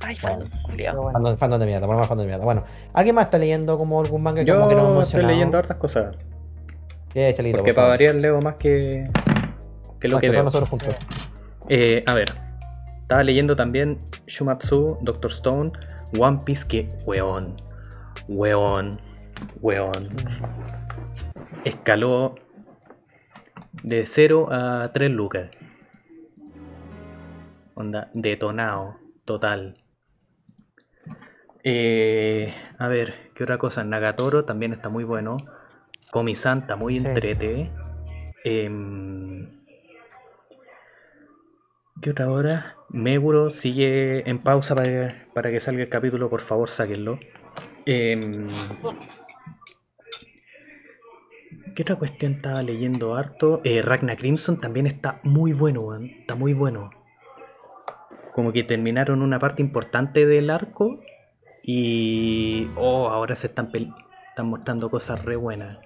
Ay, 0.03 0.15
Bueno. 0.22 1.02
bueno. 1.02 1.38
Fandom, 1.38 1.60
de 1.60 1.65
mierda, 1.65 1.86
ponemos 1.88 2.07
fandom 2.07 2.26
de 2.26 2.30
mierda. 2.32 2.45
Bueno, 2.45 2.64
¿alguien 2.94 3.15
más 3.15 3.26
está 3.26 3.38
leyendo 3.38 3.78
como 3.78 4.02
algún 4.02 4.23
manga 4.23 4.41
Yo 4.44 4.56
como 4.56 4.69
que 4.69 4.76
no 4.76 5.02
estoy 5.02 5.23
leyendo 5.26 5.57
hartas 5.57 5.78
cosas. 5.78 6.15
Eh, 7.14 7.34
Chalito, 7.36 7.57
Porque 7.57 7.72
por 7.72 7.76
para 7.76 7.88
variar 7.90 8.15
leo 8.15 8.40
más 8.41 8.56
que, 8.56 9.10
que 9.99 10.07
lo 10.07 10.15
Más 10.15 10.22
que 10.22 10.28
que 10.28 10.32
veo. 10.32 10.41
todos 10.41 10.45
nosotros 10.45 10.69
juntos. 10.69 10.95
Eh, 11.69 12.03
a 12.07 12.14
ver, 12.15 12.30
estaba 13.02 13.23
leyendo 13.23 13.56
también 13.56 13.99
Shumatsu, 14.28 14.98
Doctor 15.02 15.32
Stone, 15.32 15.72
One 16.18 16.40
Piece, 16.45 16.65
que 16.68 16.90
weón, 17.06 17.57
weón, 18.28 18.99
weón. 19.61 20.10
Escaló 21.65 22.36
de 23.84 24.06
0 24.06 24.48
a 24.52 24.91
3 24.94 25.11
lucas. 25.11 25.52
Onda, 27.76 28.10
detonado, 28.14 28.95
total. 29.26 29.81
Eh, 31.63 32.53
a 32.79 32.88
ver, 32.88 33.13
¿qué 33.35 33.43
otra 33.43 33.57
cosa? 33.57 33.83
Nagatoro 33.83 34.45
también 34.45 34.73
está 34.73 34.89
muy 34.89 35.03
bueno. 35.03 35.38
Komi-san 36.11 36.59
está 36.59 36.75
muy 36.75 36.97
Sí. 36.97 37.07
entrete. 37.07 37.71
Em, 38.43 39.61
¿Qué 42.01 42.09
otra 42.09 42.31
hora? 42.31 42.75
Meguro 42.89 43.51
sigue 43.51 44.27
en 44.27 44.39
pausa 44.39 44.73
para 44.73 44.85
que, 44.89 45.15
para 45.35 45.51
que 45.51 45.59
salga 45.59 45.83
el 45.83 45.89
capítulo, 45.89 46.29
por 46.31 46.41
favor, 46.41 46.67
sáquenlo. 46.69 47.19
Em, 47.85 48.47
¿Qué 51.75 51.83
otra 51.83 51.95
cuestión 51.95 52.33
estaba 52.33 52.63
leyendo 52.63 53.15
harto? 53.15 53.61
Eh, 53.63 53.81
Ragnar 53.81 54.17
Crimson 54.17 54.59
también 54.59 54.88
está 54.88 55.19
muy 55.23 55.53
bueno. 55.53 55.93
Está 56.03 56.35
muy 56.35 56.53
bueno. 56.53 56.89
Como 58.33 58.51
que 58.51 58.63
terminaron 58.63 59.21
una 59.21 59.39
parte 59.39 59.61
importante 59.61 60.25
del 60.25 60.49
arco 60.49 60.99
y... 61.63 62.67
Oh, 62.75 63.09
ahora 63.09 63.35
se 63.35 63.47
están, 63.47 63.69
están 64.29 64.47
mostrando 64.47 64.89
cosas 64.89 65.23
re 65.23 65.35
buenas. 65.35 65.77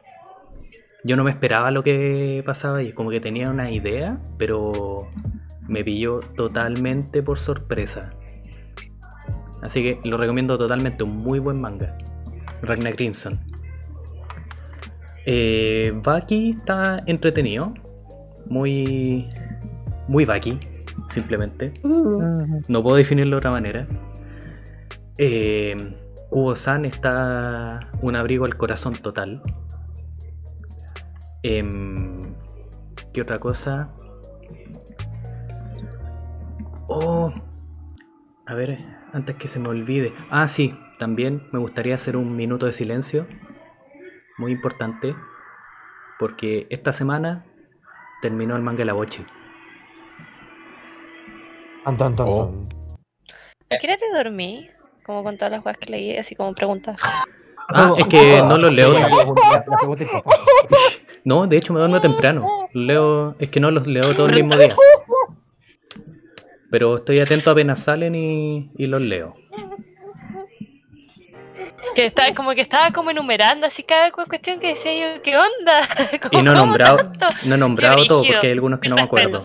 Yo 1.04 1.16
no 1.16 1.24
me 1.24 1.32
esperaba 1.32 1.70
lo 1.72 1.84
que 1.84 2.42
pasaba 2.46 2.82
y 2.82 2.92
como 2.94 3.12
que 3.12 3.20
tenía 3.20 3.50
una 3.50 3.72
idea, 3.72 4.20
pero 4.38 5.10
me 5.68 5.84
pilló 5.84 6.20
totalmente 6.36 7.22
por 7.22 7.38
sorpresa. 7.38 8.12
Así 9.62 9.82
que 9.84 10.10
lo 10.10 10.18
recomiendo 10.18 10.58
totalmente, 10.58 11.04
un 11.04 11.18
muy 11.18 11.40
buen 11.40 11.60
manga. 11.62 11.98
Ragnar 12.62 12.96
Crimson. 12.96 13.40
Eh, 15.26 15.92
Baki 16.04 16.52
está 16.58 17.04
entretenido. 17.06 17.74
Muy. 18.48 19.28
Muy 20.08 20.26
Baki, 20.26 20.60
simplemente. 21.10 21.74
Ujú. 21.84 22.62
No 22.68 22.84
puedo 22.84 22.98
definirlo 22.98 23.36
de 23.36 23.38
otra 23.38 23.52
manera. 23.52 23.88
Eh, 25.18 25.76
Kubo-san 26.30 26.86
está 26.86 27.92
un 28.02 28.16
abrigo 28.16 28.46
al 28.46 28.58
corazón 28.58 28.94
total. 28.94 29.42
Em, 31.44 32.36
¿Qué 33.14 33.22
otra 33.22 33.40
cosa? 33.40 33.94
Oh, 36.88 37.32
a 38.46 38.54
ver, 38.54 38.78
antes 39.14 39.36
que 39.38 39.48
se 39.48 39.60
me 39.60 39.70
olvide. 39.70 40.14
Ah, 40.30 40.48
sí, 40.48 40.78
también 41.00 41.48
me 41.52 41.60
gustaría 41.60 41.96
hacer 41.96 42.18
un 42.18 42.36
minuto 42.36 42.66
de 42.66 42.74
silencio. 42.74 43.28
Muy 44.38 44.52
importante. 44.52 45.16
Porque 46.20 46.68
esta 46.70 46.94
semana 46.94 47.46
terminó 48.22 48.56
el 48.56 48.62
manga 48.62 48.80
de 48.80 48.86
la 48.86 48.94
Bochi. 48.94 49.26
Anton, 51.86 52.08
Anton, 52.08 52.28
Oh. 52.30 52.44
Anton. 52.48 52.66
¿A 53.72 53.78
qué 53.78 53.88
hora 53.88 53.98
te 53.98 54.18
dormí? 54.24 54.70
Como 55.06 55.24
con 55.24 55.38
todas 55.38 55.52
las 55.52 55.64
weas 55.66 55.78
que 55.78 55.92
leí, 55.92 56.18
así 56.18 56.36
como 56.36 56.54
preguntas. 56.54 57.00
Ah, 57.70 57.94
es 57.98 58.08
que 58.08 58.42
no 58.42 58.58
los 58.58 58.72
leo. 58.72 58.94
No, 61.24 61.48
de 61.48 61.58
hecho 61.58 61.74
me 61.74 61.80
duermo 61.80 62.00
temprano. 62.00 62.46
Leo, 62.74 63.36
es 63.40 63.50
que 63.50 63.60
no 63.60 63.72
los 63.72 63.88
leo 63.88 64.14
todo 64.16 64.28
el 64.28 64.36
mismo 64.36 64.56
día. 64.58 64.76
Pero 66.72 66.98
estoy 66.98 67.20
atento 67.20 67.52
apenas 67.52 67.82
salen 67.84 68.16
y, 68.16 68.72
y 68.78 68.88
los 68.88 69.02
leo. 69.02 69.36
Que 71.96 72.06
estaba, 72.08 72.34
como 72.36 72.52
que 72.54 72.62
estaba 72.62 72.92
como 72.92 73.12
enumerando 73.12 73.66
así 73.68 73.84
cada 73.84 74.12
cu- 74.12 74.26
cuestión 74.28 74.60
que 74.60 74.70
decía 74.70 75.16
yo, 75.16 75.22
¿qué 75.22 75.38
onda? 75.38 75.82
Y 76.32 76.42
no 76.42 76.52
he 76.52 76.54
¿cómo 76.54 76.66
nombrado, 76.66 76.98
tanto? 76.98 77.26
no 77.46 77.56
he 77.56 77.58
nombrado 77.58 78.06
todo 78.06 78.24
porque 78.24 78.48
hay 78.48 78.52
algunos 78.54 78.80
que 78.80 78.90
no 78.90 78.96
me 78.96 79.04
acuerdo. 79.04 79.40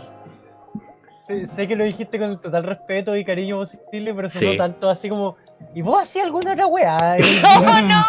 Sé, 1.30 1.46
sé 1.46 1.68
que 1.68 1.76
lo 1.76 1.84
dijiste 1.84 2.18
con 2.18 2.30
el 2.30 2.40
total 2.40 2.64
respeto 2.64 3.16
y 3.16 3.24
cariño 3.24 3.58
posible, 3.58 4.12
pero 4.14 4.28
sonó 4.28 4.50
Sí. 4.50 4.56
tanto 4.56 4.90
así 4.90 5.08
como. 5.08 5.36
¿Y 5.74 5.82
vos 5.82 6.02
hacías 6.02 6.24
alguna 6.24 6.54
otra 6.54 6.66
weá? 6.66 6.96
No, 7.42 7.62
no, 7.82 7.82
no 7.82 8.02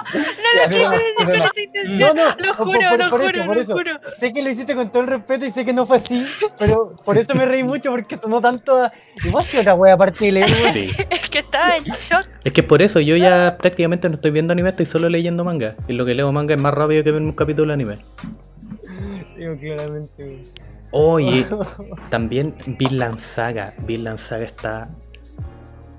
lo 0.55 0.67
quise 0.69 0.83
no, 0.83 0.89
decir 0.91 1.13
con 1.17 1.27
no. 1.27 1.33
esa 1.33 1.61
intención. 1.61 1.97
No, 1.99 2.13
no, 2.13 2.23
Lo 2.37 2.53
por- 2.55 2.55
juro, 2.65 2.79
por- 2.89 2.99
lo 2.99 3.09
por 3.09 3.21
juro, 3.21 3.59
eso, 3.61 3.73
por 3.75 3.85
lo 3.87 3.93
juro. 3.99 4.11
Sé 4.17 4.33
que 4.33 4.41
lo 4.41 4.49
hiciste 4.49 4.73
con 4.73 4.89
todo 4.91 5.03
el 5.03 5.09
respeto 5.09 5.45
y 5.45 5.51
sé 5.51 5.65
que 5.65 5.73
no 5.73 5.85
fue 5.85 5.97
así, 5.97 6.25
pero 6.57 6.95
por 7.03 7.17
eso 7.17 7.35
me 7.35 7.45
reí 7.45 7.63
mucho 7.63 7.91
porque 7.91 8.15
sonó 8.17 8.41
tanto 8.41 8.77
a. 8.85 8.91
¿Y 9.23 9.29
vos 9.29 9.43
hacías 9.43 9.61
otra 9.61 9.75
weá 9.75 9.93
aparte 9.93 10.25
de 10.25 10.31
leer? 10.31 10.47
Sí. 10.73 10.91
Es 11.09 11.29
que 11.29 11.39
estaba 11.39 11.75
en 11.77 11.83
shock. 11.83 12.25
Es 12.45 12.53
que 12.53 12.63
por 12.63 12.81
eso 12.81 12.99
yo 13.01 13.17
ya 13.17 13.57
prácticamente 13.59 14.07
no 14.09 14.15
estoy 14.15 14.31
viendo 14.31 14.53
anime, 14.53 14.69
estoy 14.69 14.85
solo 14.85 15.09
leyendo 15.09 15.43
manga. 15.43 15.75
Y 15.89 15.93
lo 15.93 16.05
que 16.05 16.15
leo 16.15 16.31
manga 16.31 16.55
es 16.55 16.61
más 16.61 16.73
rápido 16.73 17.03
que 17.03 17.11
ver 17.11 17.21
un 17.21 17.33
capítulo 17.33 17.67
de 17.67 17.73
anime. 17.73 17.97
Digo, 19.37 19.57
claramente. 19.59 20.43
Oye, 20.91 21.45
también 22.09 22.55
Vinland 22.67 23.19
Saga. 23.19 23.73
Vinland 23.85 24.19
Saga 24.19 24.45
está 24.45 24.89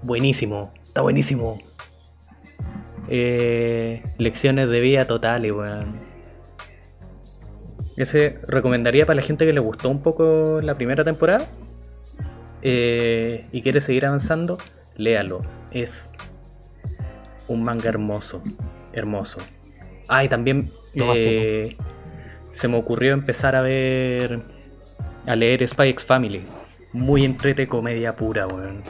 buenísimo. 0.03 0.73
Está 0.83 1.01
buenísimo. 1.01 1.59
Eh, 3.09 4.03
lecciones 4.19 4.69
de 4.69 4.81
vida 4.81 5.07
totales, 5.07 5.53
weón. 5.53 6.01
Ese 7.97 8.39
recomendaría 8.47 9.07
para 9.07 9.17
la 9.17 9.23
gente 9.23 9.45
que 9.45 9.53
le 9.53 9.61
gustó 9.61 9.89
un 9.91 10.03
poco 10.03 10.61
la 10.63 10.77
primera 10.77 11.05
temporada 11.05 11.47
eh, 12.63 13.47
y 13.53 13.63
quiere 13.63 13.81
seguir 13.81 14.07
avanzando, 14.07 14.59
léalo. 14.97 15.43
Es 15.71 16.11
un 17.49 17.65
manga 17.65 17.89
hermoso. 17.89 18.43
Hermoso. 18.93 19.41
Ah, 20.09 20.25
y 20.25 20.29
también 20.29 20.71
eh, 20.95 21.77
se 22.53 22.69
me 22.69 22.77
ocurrió 22.77 23.13
empezar 23.13 23.57
a 23.57 23.63
ver, 23.63 24.43
a 25.27 25.37
leer 25.37 25.67
Spy 25.69 25.89
X 25.91 26.05
Family. 26.07 26.45
Muy 26.93 27.25
entrete 27.25 27.67
comedia 27.67 28.15
pura, 28.15 28.47
weón. 28.47 28.83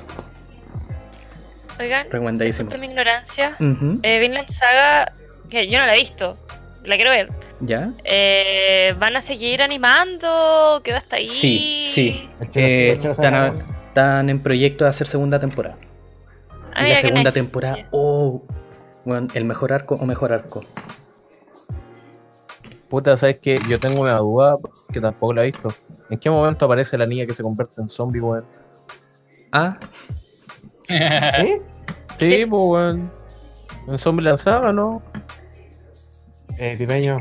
Oigan, 1.81 2.07
Recomendadísimo. 2.11 2.71
mi 2.79 2.87
ignorancia. 2.87 3.57
Ujú. 3.59 3.99
Eh, 4.03 4.19
Vinland 4.19 4.49
Saga, 4.51 5.13
que 5.51 5.69
yo 5.69 5.79
no 5.81 5.87
la 5.87 5.95
he 5.95 5.99
visto, 5.99 6.37
la 6.85 6.97
quiero 6.97 7.11
ver. 7.11 7.31
¿Ya? 7.61 7.91
Eh, 8.05 8.95
¿Van 8.99 9.17
a 9.17 9.21
seguir 9.21 9.63
animando? 9.63 10.81
¿Quedó 10.85 10.97
hasta 10.97 11.17
ahí? 11.17 11.27
Sí, 11.29 11.85
sí. 11.89 12.29
Eh, 12.55 12.89
están, 12.91 13.35
a- 13.35 13.55
sabe 13.55 13.73
están 13.89 14.31
en 14.31 14.43
proyecto 14.43 14.85
de 14.85 14.91
hacer 14.91 15.07
segunda 15.07 15.39
temporada. 15.39 15.77
Ah, 16.75 16.81
y 16.81 16.85
mira 16.85 16.95
la 16.97 17.01
segunda 17.03 17.31
nice. 17.31 17.41
temporada, 17.43 17.77
oh, 17.91 18.43
weón, 19.05 19.29
el 19.35 19.45
mejor 19.45 19.73
arco 19.73 19.95
o 19.97 20.07
mejor 20.07 20.33
arco. 20.33 20.65
Puta, 22.89 23.17
¿sabes 23.17 23.39
qué? 23.41 23.59
Yo 23.69 23.79
tengo 23.81 24.01
una 24.03 24.17
duda 24.19 24.57
que 24.93 25.01
tampoco 25.01 25.33
la 25.35 25.43
he 25.43 25.47
visto. 25.47 25.73
¿En 26.13 26.19
qué 26.19 26.29
momento 26.29 26.67
aparece 26.67 26.99
la 26.99 27.07
niña 27.07 27.25
que 27.25 27.33
se 27.33 27.43
convierte 27.43 27.81
en 27.81 27.89
zombie, 27.89 28.21
weón? 28.21 28.45
Ah, 29.51 29.79
¿Eh? 30.91 31.63
Sí, 32.19 32.45
pues, 32.45 32.51
weón. 32.51 33.11
En 33.89 33.99
zombie 33.99 34.23
lanzaba, 34.23 34.75
¿no? 34.75 35.01
Eh, 36.59 36.77
Pipeño. 36.77 37.19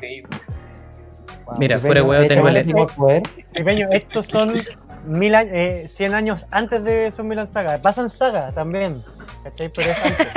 mira, 1.57 1.77
Pipeño, 1.77 1.79
fuera 1.79 2.01
de 2.01 2.01
weón, 2.01 2.21
este 2.23 2.35
tengo 2.35 3.09
el. 3.09 3.23
Pequeño, 3.53 3.87
estos 3.91 4.25
son 4.25 4.61
mil 5.05 5.35
años, 5.35 5.53
eh, 5.53 5.85
100 5.87 6.13
años 6.13 6.47
antes 6.51 6.83
de 6.83 7.13
Son 7.13 7.29
Milan 7.29 7.47
Saga. 7.47 7.77
Pasan 7.77 8.09
Saga 8.09 8.51
también. 8.51 9.01
¿Cachai? 9.45 9.69
Pero 9.73 9.89
es 9.89 10.05
antes. 10.05 10.27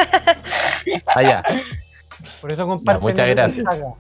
Ah, 1.07 1.23
ya. 1.25 1.43
Por 2.41 2.53
eso 2.53 2.69
comparten 2.69 3.03
muchas 3.03 3.27
el 3.27 3.35
gracias. 3.35 3.65
Saga. 3.65 3.95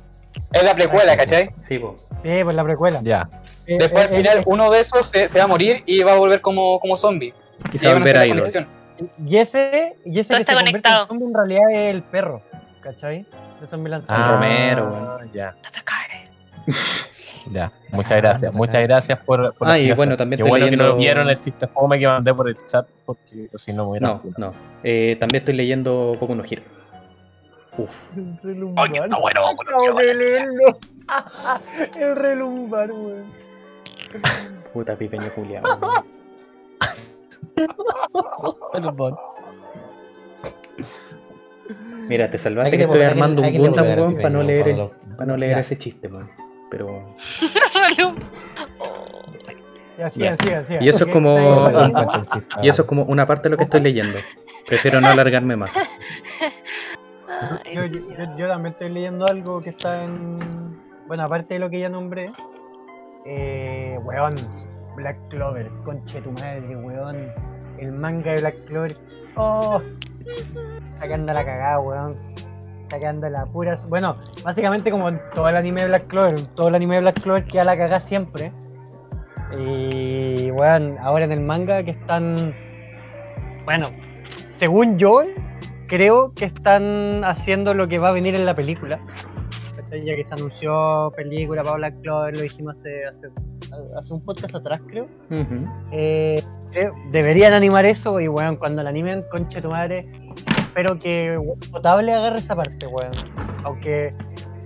Es 0.52 0.62
la 0.62 0.74
precuela, 0.74 1.16
¿cachai? 1.16 1.50
Sí, 1.66 1.80
po. 1.80 1.96
Sí, 2.22 2.44
pues 2.44 2.54
la 2.54 2.62
precuela. 2.62 3.00
Ya. 3.02 3.28
Eh, 3.66 3.78
Después 3.78 4.04
eh, 4.04 4.08
al 4.10 4.16
final 4.16 4.38
eh, 4.38 4.42
uno 4.46 4.70
de 4.70 4.80
esos 4.80 5.06
se, 5.06 5.28
se 5.28 5.38
va 5.38 5.44
a 5.44 5.48
morir 5.48 5.82
y 5.86 6.02
va 6.02 6.12
a 6.12 6.16
volver 6.16 6.40
como, 6.40 6.78
como 6.80 6.96
zombie. 6.96 7.32
Y 7.72 7.76
Y 7.76 7.78
se 7.78 7.86
va 7.86 7.92
a 7.94 7.98
volver 7.98 8.16
y 9.24 9.36
ese, 9.38 9.96
y 10.04 10.20
ese 10.20 10.28
Todo 10.28 10.36
que 10.38 10.42
está 10.42 10.52
se 10.52 10.58
conectado. 10.58 11.02
en 11.02 11.08
zombie 11.08 11.26
en 11.26 11.34
realidad 11.34 11.62
es 11.70 11.94
el 11.94 12.02
perro. 12.02 12.42
¿Cachai? 12.80 13.26
De 13.60 13.66
Son 13.66 13.82
Milan 13.82 14.02
Saga. 14.02 14.28
Ah, 14.28 14.32
Romero, 14.34 14.84
weón. 14.92 15.32
Ya, 15.32 15.56
ya. 17.50 17.72
Muchas 17.90 18.16
gracias. 18.18 18.54
Muchas 18.54 18.82
gracias 18.82 19.18
por, 19.20 19.54
por 19.54 19.68
Ah, 19.68 19.78
y 19.78 19.92
bueno, 19.92 20.16
también 20.16 20.38
Qué 20.38 20.48
bueno 20.48 20.66
que 20.66 20.76
no 20.76 20.84
leyendo- 20.84 20.96
vieron 20.96 21.28
el 21.28 21.40
chiste 21.40 21.66
fome 21.66 21.98
que 21.98 22.06
mandé 22.06 22.32
por 22.34 22.48
el 22.48 22.56
chat, 22.66 22.86
porque 23.04 23.48
si 23.56 23.72
no 23.72 23.84
me 23.84 23.90
hubiera. 23.90 24.08
No, 24.08 24.22
no. 24.36 24.54
Eh, 24.82 25.16
también 25.18 25.40
estoy 25.42 25.54
leyendo 25.54 26.14
Boku 26.20 26.34
no 26.34 26.44
Hero. 26.44 26.62
Uf, 27.76 28.16
El 28.16 28.38
relumbar. 28.42 28.88
Ay, 28.92 29.00
está 29.02 29.18
bueno, 29.18 29.40
Boku 29.50 29.64
no 29.64 29.70
Acabo 29.70 30.00
Hero, 30.00 30.08
de 30.08 30.14
leerlo. 30.14 30.78
El 31.98 32.16
relumbar, 32.16 32.92
weón. 32.92 33.32
Puta 34.72 34.96
pipeño 34.96 35.28
culiado. 35.34 35.78
Perdón. 38.72 39.16
Mira, 41.68 42.06
Mira, 42.08 42.30
te 42.30 42.38
salvaste 42.38 42.70
que 42.72 42.76
que 42.78 42.82
estoy 42.84 43.02
armando 43.02 43.42
un 43.42 43.50
que 43.50 43.58
Gundam, 43.58 43.84
devolver 43.86 43.98
a 43.98 44.02
weón, 44.02 44.16
para 44.16 44.30
no 44.30 44.42
leer, 44.42 44.68
el- 44.68 44.88
para 45.16 45.26
no 45.26 45.36
leer 45.36 45.52
Ya. 45.52 45.60
ese 45.60 45.78
chiste, 45.78 46.08
weón. 46.08 46.30
Pero. 46.70 47.14
Ya, 49.96 50.10
sigan, 50.10 50.36
sigan, 50.42 50.64
sigan. 50.66 50.82
Y 50.82 50.88
eso 50.88 51.04
es 51.06 51.12
como-. 51.12 51.36
Y 52.62 52.68
eso 52.68 52.82
es 52.82 52.88
como 52.88 53.04
una 53.04 53.26
parte 53.26 53.44
de 53.44 53.50
lo 53.50 53.56
que 53.56 53.64
estoy 53.64 53.80
leyendo. 53.80 54.18
Prefiero 54.66 55.00
no 55.00 55.08
alargarme 55.08 55.56
más. 55.56 55.70
Yo- 57.72 58.36
yo 58.36 58.48
también 58.48 58.72
estoy 58.74 58.90
leyendo 58.90 59.24
algo 59.26 59.60
que 59.60 59.70
está 59.70 60.04
en. 60.04 60.36
Bueno, 61.06 61.22
aparte 61.24 61.54
de 61.54 61.60
lo 61.60 61.70
que 61.70 61.80
ya 61.80 61.88
nombré. 61.88 62.32
Eh, 63.24 63.98
weón, 64.02 64.34
Black 64.96 65.16
Clover, 65.28 65.68
conche 65.84 66.20
tu 66.20 66.30
madre, 66.32 66.76
weón. 66.76 67.32
El 67.78 67.92
manga 67.92 68.32
de 68.32 68.40
Black 68.40 68.64
Clover. 68.66 68.96
Oh, 69.36 69.80
está 70.26 71.08
que 71.08 71.14
anda 71.14 71.34
la 71.34 71.44
cagada, 71.44 71.80
weón. 71.80 72.14
Está 72.82 72.98
que 72.98 73.06
anda 73.06 73.30
la 73.30 73.46
pura. 73.46 73.74
Bueno, 73.88 74.16
básicamente 74.42 74.90
como 74.90 75.08
en 75.08 75.20
todo 75.34 75.48
el 75.48 75.56
anime 75.56 75.82
de 75.82 75.88
Black 75.88 76.06
Clover, 76.06 76.40
todo 76.54 76.68
el 76.68 76.74
anime 76.74 76.96
de 76.96 77.00
Black 77.00 77.20
Clover 77.22 77.44
queda 77.44 77.64
la 77.64 77.76
cagada 77.76 78.00
siempre. 78.00 78.52
Y 79.58 80.50
weón, 80.50 80.98
ahora 81.00 81.24
en 81.24 81.32
el 81.32 81.40
manga 81.40 81.82
que 81.82 81.92
están. 81.92 82.54
Bueno, 83.64 83.88
según 84.58 84.98
yo, 84.98 85.22
creo 85.88 86.32
que 86.34 86.44
están 86.44 87.22
haciendo 87.24 87.72
lo 87.72 87.88
que 87.88 87.98
va 87.98 88.10
a 88.10 88.12
venir 88.12 88.34
en 88.34 88.44
la 88.44 88.54
película. 88.54 89.00
Ya 89.96 90.16
que 90.16 90.24
se 90.24 90.34
anunció 90.34 91.12
película 91.16 91.62
para 91.62 91.76
Black 91.76 92.00
Clover, 92.02 92.34
lo 92.36 92.42
dijimos 92.42 92.78
hace, 92.78 93.04
hace, 93.06 93.28
hace 93.96 94.12
un 94.14 94.24
podcast 94.24 94.54
atrás, 94.54 94.80
creo. 94.88 95.06
Eh, 95.92 96.42
creo- 96.72 96.94
deberían 97.10 97.52
animar 97.52 97.84
eso 97.84 98.20
y, 98.20 98.28
weón, 98.28 98.56
cuando 98.56 98.82
la 98.82 98.90
animen, 98.90 99.24
conche 99.30 99.60
tu 99.62 99.70
madre, 99.70 100.08
espero 100.58 100.98
que 100.98 101.38
Potable 101.70 102.12
agarre 102.12 102.38
esa 102.38 102.56
parte, 102.56 102.86
weón. 102.86 103.10
Aunque 103.64 104.10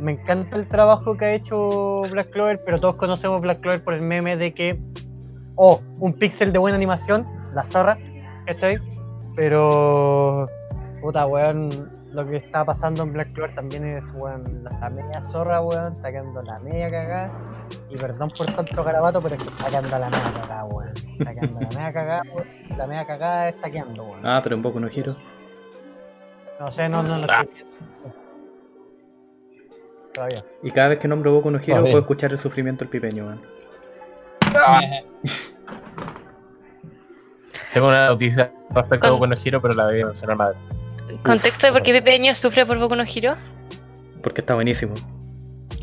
me 0.01 0.13
encanta 0.13 0.57
el 0.57 0.67
trabajo 0.69 1.17
que 1.17 1.25
ha 1.25 1.35
hecho 1.35 2.03
Black 2.11 2.31
Clover, 2.31 2.63
pero 2.65 2.79
todos 2.81 2.97
conocemos 2.97 3.41
Black 3.41 3.61
Clover 3.61 3.83
por 3.83 3.95
el 3.95 4.01
meme 4.03 4.37
de 4.37 4.55
que, 4.55 4.81
oh, 5.57 5.81
un 5.99 6.13
píxel 6.15 6.53
de 6.53 6.59
buena 6.59 6.77
animación, 6.77 7.27
la 7.55 7.65
zorra, 7.65 7.97
¿cachai? 8.47 8.79
Pero, 9.37 10.49
puta, 11.01 11.27
weón, 11.27 11.91
lo 12.13 12.27
que 12.27 12.37
está 12.37 12.65
pasando 12.65 13.03
en 13.03 13.13
Black 13.13 13.33
Clover 13.33 13.55
también 13.55 13.85
es, 13.85 14.13
weón, 14.15 14.65
la, 14.65 14.71
la 14.81 14.91
media 14.91 15.23
zorra, 15.23 15.61
weón, 15.61 15.93
está 15.93 16.11
quedando 16.11 16.43
la 16.43 16.59
media 16.61 16.91
cagada. 16.91 17.31
Y 17.91 17.97
perdón 17.97 18.31
por 18.37 18.47
tanto 18.47 18.83
garabato, 18.83 19.21
pero 19.21 19.35
es 19.35 19.43
que 19.43 19.49
está 19.49 19.67
quedando 19.67 19.99
la 19.99 20.11
media 20.11 20.33
cagada, 20.41 20.65
weón. 20.65 20.93
Está 21.19 21.35
quedando 21.35 21.61
la 21.61 21.69
media 21.69 21.93
cagada, 21.93 22.23
weón. 22.33 22.49
La 22.77 22.87
media 22.87 23.07
cagada 23.07 23.49
está 23.51 23.71
quedando, 23.71 24.05
weón. 24.05 24.27
Ah, 24.27 24.41
pero 24.43 24.57
un 24.57 24.63
poco 24.63 24.81
no 24.81 24.89
giro. 24.89 25.15
No 26.59 26.71
sé, 26.71 26.89
no, 26.89 27.03
no, 27.03 27.19
no. 27.19 27.25
estoy 27.25 27.49
viendo. 27.55 27.77
Todavía. 30.13 30.45
Y 30.63 30.71
cada 30.73 30.89
vez 30.89 30.99
que 30.99 31.07
nombro 31.09 31.33
Boku 31.33 31.51
no 31.51 31.59
Hero 31.59 31.83
puedo 31.83 31.99
escuchar 31.99 32.33
el 32.33 32.39
sufrimiento 32.39 32.85
del 32.85 32.89
pipeño, 32.91 33.27
weón. 33.27 33.43
Tengo 37.75 37.89
una 37.89 38.09
noticia 38.09 38.51
respecto 38.75 39.07
a 39.07 39.11
Boku 39.11 39.27
no 39.27 39.37
Hero, 39.45 39.61
pero 39.61 39.75
la 39.75 39.85
voy 39.85 40.01
a 40.01 40.07
mencionar 40.07 40.37
más. 40.37 40.55
¿Contexto 41.23 41.67
de 41.67 41.73
por 41.73 41.83
qué 41.83 41.93
Pepeño 41.93 42.35
sufre 42.35 42.65
por 42.67 42.79
Boku 42.79 42.95
no 42.97 43.05
Hero? 43.05 43.37
Porque 44.23 44.41
está 44.41 44.55
buenísimo. 44.55 44.95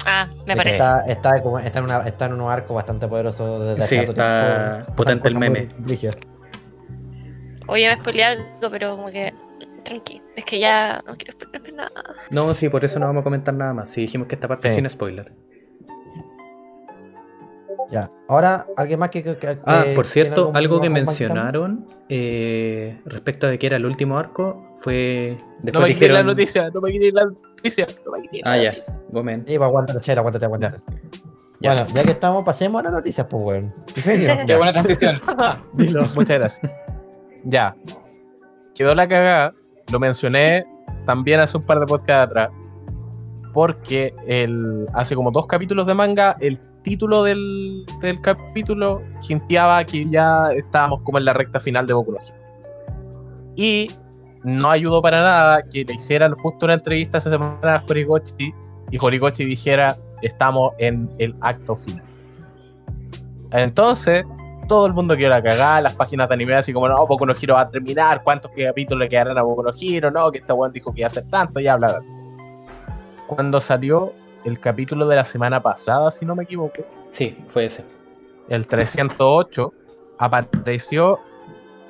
Ah, 0.05 0.27
me 0.45 0.55
parece. 0.55 0.75
Está, 0.75 1.03
está, 1.07 1.41
como- 1.41 1.57
está, 1.59 1.79
en 1.79 1.85
una, 1.85 1.97
está 2.07 2.25
en 2.25 2.33
un 2.33 2.49
arco 2.51 2.73
bastante 2.75 3.07
poderoso 3.07 3.59
desde 3.59 3.83
hace 3.83 3.97
Sí, 3.99 4.03
está 4.11 4.77
tiempo. 4.83 4.93
Potente 4.95 5.29
el 5.29 5.39
meme. 5.39 5.69
Oye, 7.67 7.89
me 7.89 7.99
spoileé 7.99 8.23
algo, 8.25 8.69
pero 8.69 8.95
como 8.95 9.09
que. 9.09 9.33
Tranqui. 9.83 10.21
Es 10.35 10.45
que 10.45 10.59
ya 10.59 11.01
no 11.05 11.13
quiero 11.15 11.33
spoilerme 11.33 11.71
nada. 11.71 11.91
No, 12.31 12.53
sí, 12.53 12.69
por 12.69 12.83
eso 12.85 12.99
no 12.99 13.05
vamos 13.07 13.21
a 13.21 13.23
comentar 13.23 13.53
nada 13.53 13.73
más. 13.73 13.89
Si 13.91 14.01
dijimos 14.01 14.27
que 14.27 14.35
esta 14.35 14.47
parte 14.47 14.67
es 14.67 14.73
Sí. 14.73 14.79
sin 14.79 14.89
spoiler. 14.89 15.31
Ya. 17.91 18.09
Ahora, 18.27 18.65
¿alguien 18.77 18.99
más 18.99 19.09
que. 19.11 19.23
que- 19.23 19.37
que- 19.37 19.57
Ah, 19.65 19.83
por 19.95 20.07
cierto, 20.07 20.51
algo 20.55 20.79
que 20.79 20.89
mencionaron 20.89 21.85
eh, 22.09 22.99
respecto 23.05 23.47
de 23.47 23.59
que 23.59 23.67
era 23.67 23.77
el 23.77 23.85
último 23.85 24.17
arco 24.17 24.64
fue. 24.77 25.37
No 25.63 25.63
me 25.63 25.63
quites 25.63 25.81
la 25.81 25.85
dijeron. 25.87 26.25
noticia, 26.25 26.69
no 26.69 26.81
me 26.81 26.91
quites 26.91 27.13
la 27.13 27.25
noticia. 27.25 27.87
No 28.05 28.11
me 28.11 28.21
quites 28.21 28.41
Ah, 28.45 28.57
la 28.57 28.63
ya, 28.63 28.69
noticia. 28.71 28.99
Gomen. 29.09 29.43
Sí, 29.47 29.57
pues 29.57 29.67
aguántate, 29.67 29.99
chela, 30.01 30.19
aguántate, 30.21 30.45
aguántate. 30.45 30.77
Ya. 31.61 31.73
Bueno, 31.73 31.87
ya 31.93 32.03
que 32.03 32.11
estamos, 32.11 32.43
pasemos 32.43 32.81
a 32.81 32.83
las 32.83 32.93
noticias, 32.93 33.25
pues, 33.29 33.43
weón. 33.43 33.73
Qué 34.47 34.55
buena 34.55 34.73
transición. 34.73 35.19
dilo. 35.73 36.01
Muchas 36.15 36.37
gracias. 36.39 36.71
Ya. 37.43 37.75
Quedó 38.75 38.93
la 38.93 39.07
cagada. 39.07 39.53
Lo 39.91 39.99
mencioné 39.99 40.65
también 41.05 41.39
hace 41.39 41.57
un 41.57 41.63
par 41.63 41.79
de 41.79 41.85
podcasts 41.85 42.29
atrás. 42.31 42.49
Porque 43.53 44.13
el, 44.27 44.85
hace 44.93 45.15
como 45.15 45.31
dos 45.31 45.47
capítulos 45.47 45.87
de 45.87 45.93
manga, 45.93 46.35
el 46.41 46.59
título 46.81 47.23
del, 47.23 47.85
del 48.01 48.19
capítulo 48.19 49.01
hinteaba 49.29 49.83
que 49.85 50.05
ya 50.09 50.49
estábamos 50.51 51.01
como 51.03 51.17
en 51.19 51.25
la 51.25 51.33
recta 51.33 51.59
final 51.61 51.87
de 51.87 51.93
Boku 51.93 52.11
no 52.11 52.17
Hero. 52.19 52.35
Y 53.55 53.89
no 54.45 54.69
ayudó 54.69 55.01
para 55.01 55.19
nada 55.19 55.63
que 55.63 55.83
le 55.83 55.95
hicieran 55.95 56.35
justo 56.35 56.65
una 56.65 56.75
entrevista 56.75 57.17
esa 57.17 57.31
semana 57.31 57.75
a 57.75 57.83
Horikoshi 57.87 58.53
y 58.91 58.97
Horikoshi 58.99 59.43
dijera 59.43 59.97
estamos 60.21 60.73
en 60.77 61.09
el 61.17 61.35
acto 61.41 61.75
final. 61.75 62.03
Entonces, 63.51 64.23
todo 64.67 64.85
el 64.87 64.93
mundo 64.93 65.15
quiere 65.15 65.29
la 65.29 65.41
cagada, 65.41 65.81
las 65.81 65.95
páginas 65.95 66.27
de 66.27 66.35
anime 66.35 66.55
así 66.55 66.73
como, 66.73 66.87
no, 66.87 67.05
Boku 67.07 67.25
no 67.25 67.33
Hero 67.39 67.55
va 67.55 67.61
a 67.61 67.69
terminar, 67.69 68.23
cuántos 68.23 68.51
capítulos 68.51 68.99
le 68.99 69.09
quedarán 69.09 69.37
a 69.37 69.43
Boku 69.43 69.63
no 69.63 69.71
Hero, 69.79 70.11
no, 70.11 70.31
que 70.31 70.39
este 70.39 70.53
weón 70.53 70.71
dijo 70.71 70.93
que 70.93 71.01
iba 71.01 71.05
a 71.05 71.07
hacer 71.07 71.27
tanto, 71.29 71.59
ya 71.59 71.75
bla, 71.75 71.99
bla. 71.99 72.03
Cuando 73.27 73.59
salió 73.59 74.13
el 74.43 74.59
capítulo 74.59 75.07
de 75.07 75.15
la 75.15 75.25
semana 75.25 75.61
pasada, 75.61 76.11
si 76.11 76.25
no 76.25 76.35
me 76.35 76.43
equivoco, 76.43 76.83
Sí, 77.09 77.37
fue 77.47 77.65
ese. 77.65 77.83
el 78.49 78.67
308, 78.67 79.73
apareció 80.19 81.19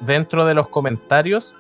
dentro 0.02 0.45
de 0.45 0.53
los 0.53 0.68
comentarios 0.69 1.57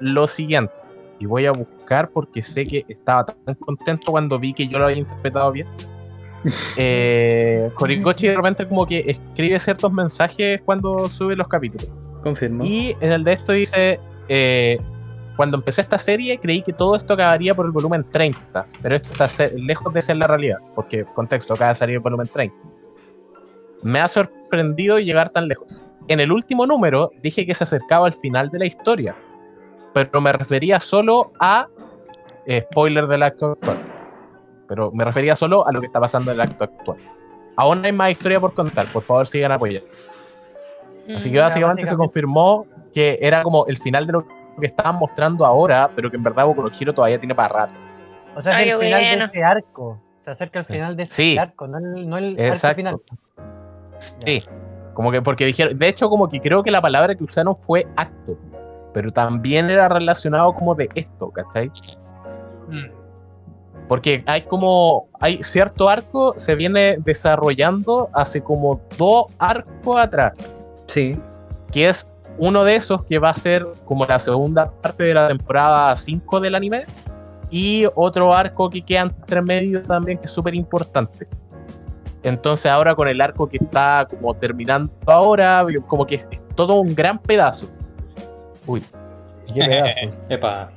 lo 0.00 0.26
siguiente. 0.26 0.72
Y 1.18 1.26
voy 1.26 1.46
a 1.46 1.52
buscar 1.52 2.10
porque 2.10 2.42
sé 2.42 2.66
que 2.66 2.84
estaba 2.88 3.24
tan 3.26 3.54
contento 3.54 4.10
cuando 4.10 4.38
vi 4.38 4.52
que 4.52 4.66
yo 4.68 4.78
lo 4.78 4.86
había 4.86 4.98
interpretado 4.98 5.52
bien. 5.52 5.66
eh, 6.76 7.70
Horikoshi 7.78 8.28
de 8.28 8.36
repente 8.36 8.68
como 8.68 8.86
que 8.86 9.04
escribe 9.06 9.58
ciertos 9.58 9.92
mensajes 9.92 10.60
cuando 10.64 11.08
sube 11.08 11.34
los 11.36 11.48
capítulos. 11.48 11.88
Confirmo. 12.22 12.64
Y 12.64 12.96
en 13.00 13.12
el 13.12 13.24
de 13.24 13.32
esto 13.32 13.52
dice, 13.52 14.00
eh, 14.28 14.76
cuando 15.36 15.58
empecé 15.58 15.82
esta 15.82 15.98
serie 15.98 16.38
creí 16.38 16.62
que 16.62 16.72
todo 16.72 16.96
esto 16.96 17.14
acabaría 17.14 17.54
por 17.54 17.66
el 17.66 17.72
volumen 17.72 18.02
30, 18.02 18.66
pero 18.82 18.96
esto 18.96 19.24
está 19.24 19.48
lejos 19.54 19.92
de 19.92 20.02
ser 20.02 20.16
la 20.16 20.26
realidad, 20.26 20.58
porque 20.74 21.04
contexto, 21.14 21.54
acaba 21.54 21.68
de 21.68 21.74
salir 21.76 21.94
el 21.96 22.00
volumen 22.00 22.28
30. 22.28 22.54
Me 23.82 24.00
ha 24.00 24.08
sorprendido 24.08 24.98
llegar 24.98 25.30
tan 25.30 25.48
lejos. 25.48 25.82
En 26.08 26.20
el 26.20 26.32
último 26.32 26.66
número 26.66 27.10
dije 27.22 27.46
que 27.46 27.54
se 27.54 27.64
acercaba 27.64 28.06
al 28.06 28.14
final 28.14 28.48
de 28.50 28.60
la 28.60 28.66
historia, 28.66 29.14
pero 30.04 30.20
me 30.20 30.32
refería 30.32 30.78
solo 30.80 31.32
a... 31.40 31.68
eh, 32.46 32.66
spoiler 32.70 33.06
del 33.06 33.22
acto 33.22 33.52
actual. 33.52 33.78
Pero 34.68 34.90
me 34.92 35.04
refería 35.04 35.34
solo 35.36 35.66
a 35.66 35.72
lo 35.72 35.80
que 35.80 35.86
está 35.86 36.00
pasando 36.00 36.30
en 36.30 36.36
el 36.36 36.40
acto 36.42 36.64
actual. 36.64 36.98
Aún 37.56 37.84
hay 37.84 37.92
más 37.92 38.10
historia 38.10 38.38
por 38.38 38.52
contar, 38.52 38.86
por 38.92 39.02
favor 39.02 39.26
sigan 39.26 39.52
apoyando. 39.52 39.88
Así 41.16 41.30
que 41.30 41.38
Mm. 41.38 41.40
básicamente, 41.40 41.86
se 41.86 41.96
confirmó 41.96 42.66
que 42.92 43.18
era 43.20 43.42
como 43.42 43.66
el 43.66 43.78
final 43.78 44.06
de 44.06 44.12
lo 44.12 44.26
que 44.60 44.66
estaban 44.66 44.96
mostrando 44.96 45.46
ahora, 45.46 45.90
pero 45.94 46.10
que 46.10 46.16
en 46.16 46.22
verdad 46.22 46.46
Boku 46.46 46.62
no 46.62 46.68
Hero 46.78 46.92
todavía 46.92 47.18
tiene 47.18 47.34
para 47.34 47.48
rato. 47.54 47.74
O 48.34 48.42
sea, 48.42 48.56
Ay, 48.56 48.68
es 48.68 48.74
el 48.74 48.80
final 48.80 49.00
bueno. 49.02 49.18
de 49.18 49.24
ese 49.32 49.44
arco. 49.44 50.02
Se 50.16 50.30
acerca 50.30 50.58
el 50.58 50.64
final 50.66 50.96
de 50.96 51.02
ese 51.04 51.14
Sí. 51.14 51.38
arco, 51.38 51.66
no 51.68 51.78
el, 51.78 52.08
no 52.08 52.18
el 52.18 52.38
arco 52.38 52.74
final. 52.74 52.96
Sí. 53.98 54.42
Como 54.94 55.10
que 55.12 55.22
porque 55.22 55.44
dijeron, 55.46 55.78
de 55.78 55.88
hecho 55.88 56.08
como 56.08 56.28
que 56.28 56.40
creo 56.40 56.62
que 56.62 56.70
la 56.70 56.80
palabra 56.82 57.14
que 57.14 57.24
usaron 57.24 57.56
fue 57.56 57.86
acto, 57.96 58.36
pero 58.96 59.12
también 59.12 59.68
era 59.68 59.90
relacionado 59.90 60.54
como 60.54 60.74
de 60.74 60.88
esto, 60.94 61.30
¿cachai? 61.30 61.70
Mm. 62.66 62.86
Porque 63.88 64.24
hay 64.24 64.40
como, 64.40 65.08
hay 65.20 65.42
cierto 65.42 65.90
arco, 65.90 66.32
se 66.38 66.54
viene 66.54 66.96
desarrollando 67.04 68.08
hace 68.14 68.40
como 68.40 68.80
dos 68.96 69.26
arcos 69.38 70.00
atrás. 70.00 70.32
Sí. 70.86 71.14
que 71.70 71.88
es 71.88 72.10
uno 72.38 72.64
de 72.64 72.76
esos 72.76 73.04
que 73.04 73.18
va 73.18 73.28
a 73.28 73.34
ser 73.34 73.66
como 73.84 74.06
la 74.06 74.18
segunda 74.18 74.70
parte 74.70 75.04
de 75.04 75.12
la 75.12 75.28
temporada 75.28 75.94
5 75.94 76.40
del 76.40 76.54
anime 76.54 76.86
y 77.50 77.84
otro 77.96 78.32
arco 78.32 78.70
que 78.70 78.80
queda 78.80 79.02
entre 79.02 79.42
medio 79.42 79.82
también 79.82 80.16
que 80.16 80.24
es 80.24 80.30
súper 80.30 80.54
importante. 80.54 81.28
Entonces 82.22 82.72
ahora 82.72 82.94
con 82.94 83.08
el 83.08 83.20
arco 83.20 83.46
que 83.46 83.58
está 83.58 84.06
como 84.08 84.32
terminando 84.32 84.90
ahora, 85.04 85.66
como 85.86 86.06
que 86.06 86.14
es, 86.14 86.26
es 86.30 86.42
todo 86.54 86.76
un 86.80 86.94
gran 86.94 87.18
pedazo. 87.18 87.68
Uy, 88.66 88.82
¿Qué 89.54 89.60
pedazo? 89.60 90.16
Epa. 90.28 90.70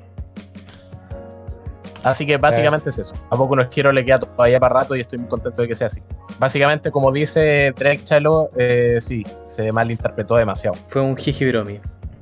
así 2.03 2.25
que 2.25 2.37
básicamente 2.37 2.89
es 2.89 2.99
eso. 2.99 3.15
A 3.29 3.37
poco 3.37 3.55
no 3.55 3.67
quiero 3.69 3.91
le 3.91 4.05
queda 4.05 4.19
todavía 4.19 4.59
para 4.59 4.75
rato 4.81 4.95
y 4.95 5.01
estoy 5.01 5.19
muy 5.19 5.27
contento 5.27 5.61
de 5.61 5.67
que 5.67 5.75
sea 5.75 5.87
así. 5.87 6.01
Básicamente 6.37 6.91
como 6.91 7.11
dice 7.11 7.73
Drake 7.75 8.03
Chalo, 8.03 8.49
eh, 8.57 8.97
sí, 8.99 9.25
se 9.45 9.71
malinterpretó 9.71 10.35
demasiado. 10.35 10.77
Fue 10.87 11.01
un 11.01 11.17
jijibromi. 11.17 11.79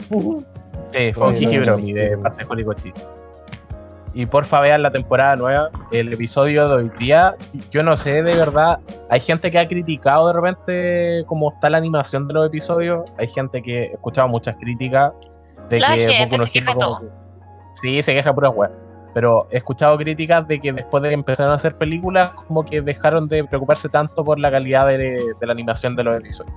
Sí, 0.10 1.12
fue 1.14 1.28
un 1.28 1.34
Bueno, 1.34 1.38
Hikibromi 1.38 1.94
de 1.94 2.18
parte 2.18 2.44
de 2.44 2.50
Horikoshi. 2.50 2.94
Y 4.14 4.26
porfa 4.26 4.62
vean 4.62 4.82
la 4.82 4.92
temporada 4.92 5.36
nueva, 5.36 5.70
el 5.92 6.12
episodio 6.12 6.68
de 6.70 6.76
hoy 6.76 6.92
día. 6.98 7.36
Yo 7.70 7.84
no 7.84 7.96
sé, 7.96 8.24
de 8.24 8.36
verdad, 8.36 8.80
hay 9.10 9.20
gente 9.20 9.52
que 9.52 9.60
ha 9.60 9.68
criticado 9.68 10.28
de 10.28 10.34
repente 10.34 11.24
cómo 11.28 11.52
está 11.52 11.70
la 11.70 11.78
animación 11.78 12.28
de 12.28 12.34
los 12.34 12.48
episodios. 12.48 13.08
Hay 13.20 13.28
gente 13.28 13.62
que 13.62 13.84
he 13.84 13.86
escuchado 13.94 14.28
muchas 14.28 14.56
críticas 14.56 15.12
de 15.70 15.80
La 15.80 15.94
que 15.96 16.00
gente 16.10 16.26
Boku 16.26 16.38
no 16.38 16.46
se 16.46 16.52
queja 16.52 16.72
Hero 16.72 16.80
como 16.80 16.98
todo. 17.00 17.08
que- 17.10 17.16
Sí, 17.74 18.02
se 18.02 18.14
queja 18.14 18.34
pura 18.34 18.50
web. 18.50 18.72
Pero 19.14 19.48
he 19.52 19.58
escuchado 19.58 19.98
críticas 19.98 20.48
de 20.48 20.60
que 20.60 20.72
después 20.74 21.02
de 21.04 21.10
que 21.10 21.16
empezaron 21.16 21.52
a 21.52 21.56
hacer 21.56 21.76
películas, 21.76 22.32
como 22.32 22.64
que 22.66 22.82
dejaron 22.82 23.28
de 23.28 23.44
preocuparse 23.44 23.90
tanto 23.90 24.24
por 24.24 24.40
la 24.40 24.52
calidad 24.52 24.88
de, 24.88 24.98
de 25.40 25.46
la 25.48 25.54
animación 25.54 25.96
de 25.96 26.04
los 26.04 26.16
episodios. 26.16 26.54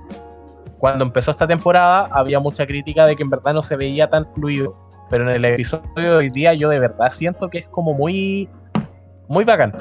Cuando 0.77 1.03
empezó 1.05 1.31
esta 1.31 1.47
temporada, 1.47 2.07
había 2.11 2.39
mucha 2.39 2.65
crítica 2.65 3.05
de 3.05 3.15
que 3.15 3.23
en 3.23 3.29
verdad 3.29 3.53
no 3.53 3.61
se 3.63 3.75
veía 3.75 4.09
tan 4.09 4.25
fluido. 4.25 4.75
Pero 5.09 5.23
en 5.29 5.35
el 5.35 5.45
episodio 5.45 5.89
de 5.95 6.09
hoy 6.09 6.29
día, 6.29 6.53
yo 6.53 6.69
de 6.69 6.79
verdad 6.79 7.11
siento 7.11 7.49
que 7.49 7.59
es 7.59 7.67
como 7.67 7.93
muy. 7.93 8.49
Muy 9.27 9.43
bacán. 9.45 9.73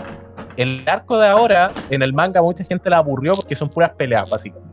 El 0.57 0.85
arco 0.89 1.19
de 1.19 1.28
ahora, 1.28 1.70
en 1.90 2.02
el 2.02 2.12
manga, 2.12 2.43
mucha 2.43 2.65
gente 2.65 2.89
la 2.90 2.98
aburrió 2.98 3.35
porque 3.35 3.55
son 3.55 3.69
puras 3.69 3.90
peleas, 3.90 4.28
básicamente. 4.31 4.70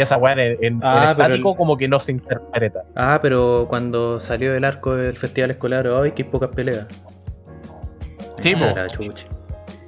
Y 0.00 0.02
esa 0.02 0.16
weá 0.16 0.32
en, 0.32 0.56
en- 0.64 0.80
Ah, 0.82 1.12
pero 1.14 1.34
estático, 1.34 1.50
el- 1.50 1.56
como 1.58 1.76
que 1.76 1.86
no 1.86 2.00
se 2.00 2.12
interpreta. 2.12 2.84
Ah, 2.96 3.18
pero 3.20 3.66
cuando 3.68 4.18
salió 4.18 4.54
el 4.54 4.64
arco 4.64 4.94
del 4.96 5.18
festival 5.18 5.50
escolar, 5.50 5.86
hoy 5.88 6.12
qué 6.12 6.24
pocas 6.24 6.48
peleas. 6.48 6.86
Sí. 8.40 8.54
Ah, 8.56 8.60
la. 8.74 8.86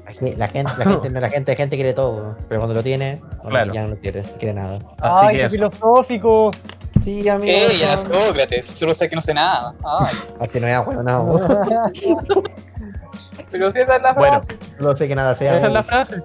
La 0.04 0.12
gente, 0.12 0.36
la 0.36 0.48
gente, 0.48 0.72
la 0.76 0.84
gente, 1.00 1.20
la 1.20 1.28
gente, 1.30 1.52
la 1.52 1.56
gente 1.56 1.76
quiere 1.76 1.94
todo, 1.94 2.36
pero 2.46 2.60
cuando 2.60 2.74
lo 2.74 2.82
tiene, 2.82 3.22
bueno, 3.42 3.48
Claro. 3.48 3.72
ya 3.72 3.86
no 3.86 3.96
quiere, 3.96 4.20
no 4.22 4.28
quiere 4.38 4.52
nada. 4.52 4.78
Así 4.98 5.24
Ay, 5.26 5.32
que 5.32 5.38
qué 5.38 5.44
eso. 5.46 5.54
filosófico. 5.54 6.50
Sí, 7.00 7.26
amigo. 7.30 7.50
Ella, 7.50 7.94
eso- 7.94 8.12
Sócrates, 8.12 8.66
solo 8.66 8.92
sé 8.92 9.08
que 9.08 9.16
no 9.16 9.22
sé 9.22 9.32
nada. 9.32 9.74
Ay, 9.82 10.14
Así 10.38 10.60
no 10.60 10.66
es 10.66 10.84
bueno, 10.84 11.02
no. 11.04 11.40
pero 13.50 13.70
si 13.70 13.80
esa 13.80 13.96
es 13.96 14.02
la 14.02 14.12
Bueno. 14.12 14.32
frase. 14.42 14.58
No 14.78 14.94
sé 14.94 15.08
que 15.08 15.14
nada 15.14 15.34
sea. 15.34 15.56
Esa 15.56 15.68
es 15.68 15.72
la 15.72 15.82
frase. 15.82 16.22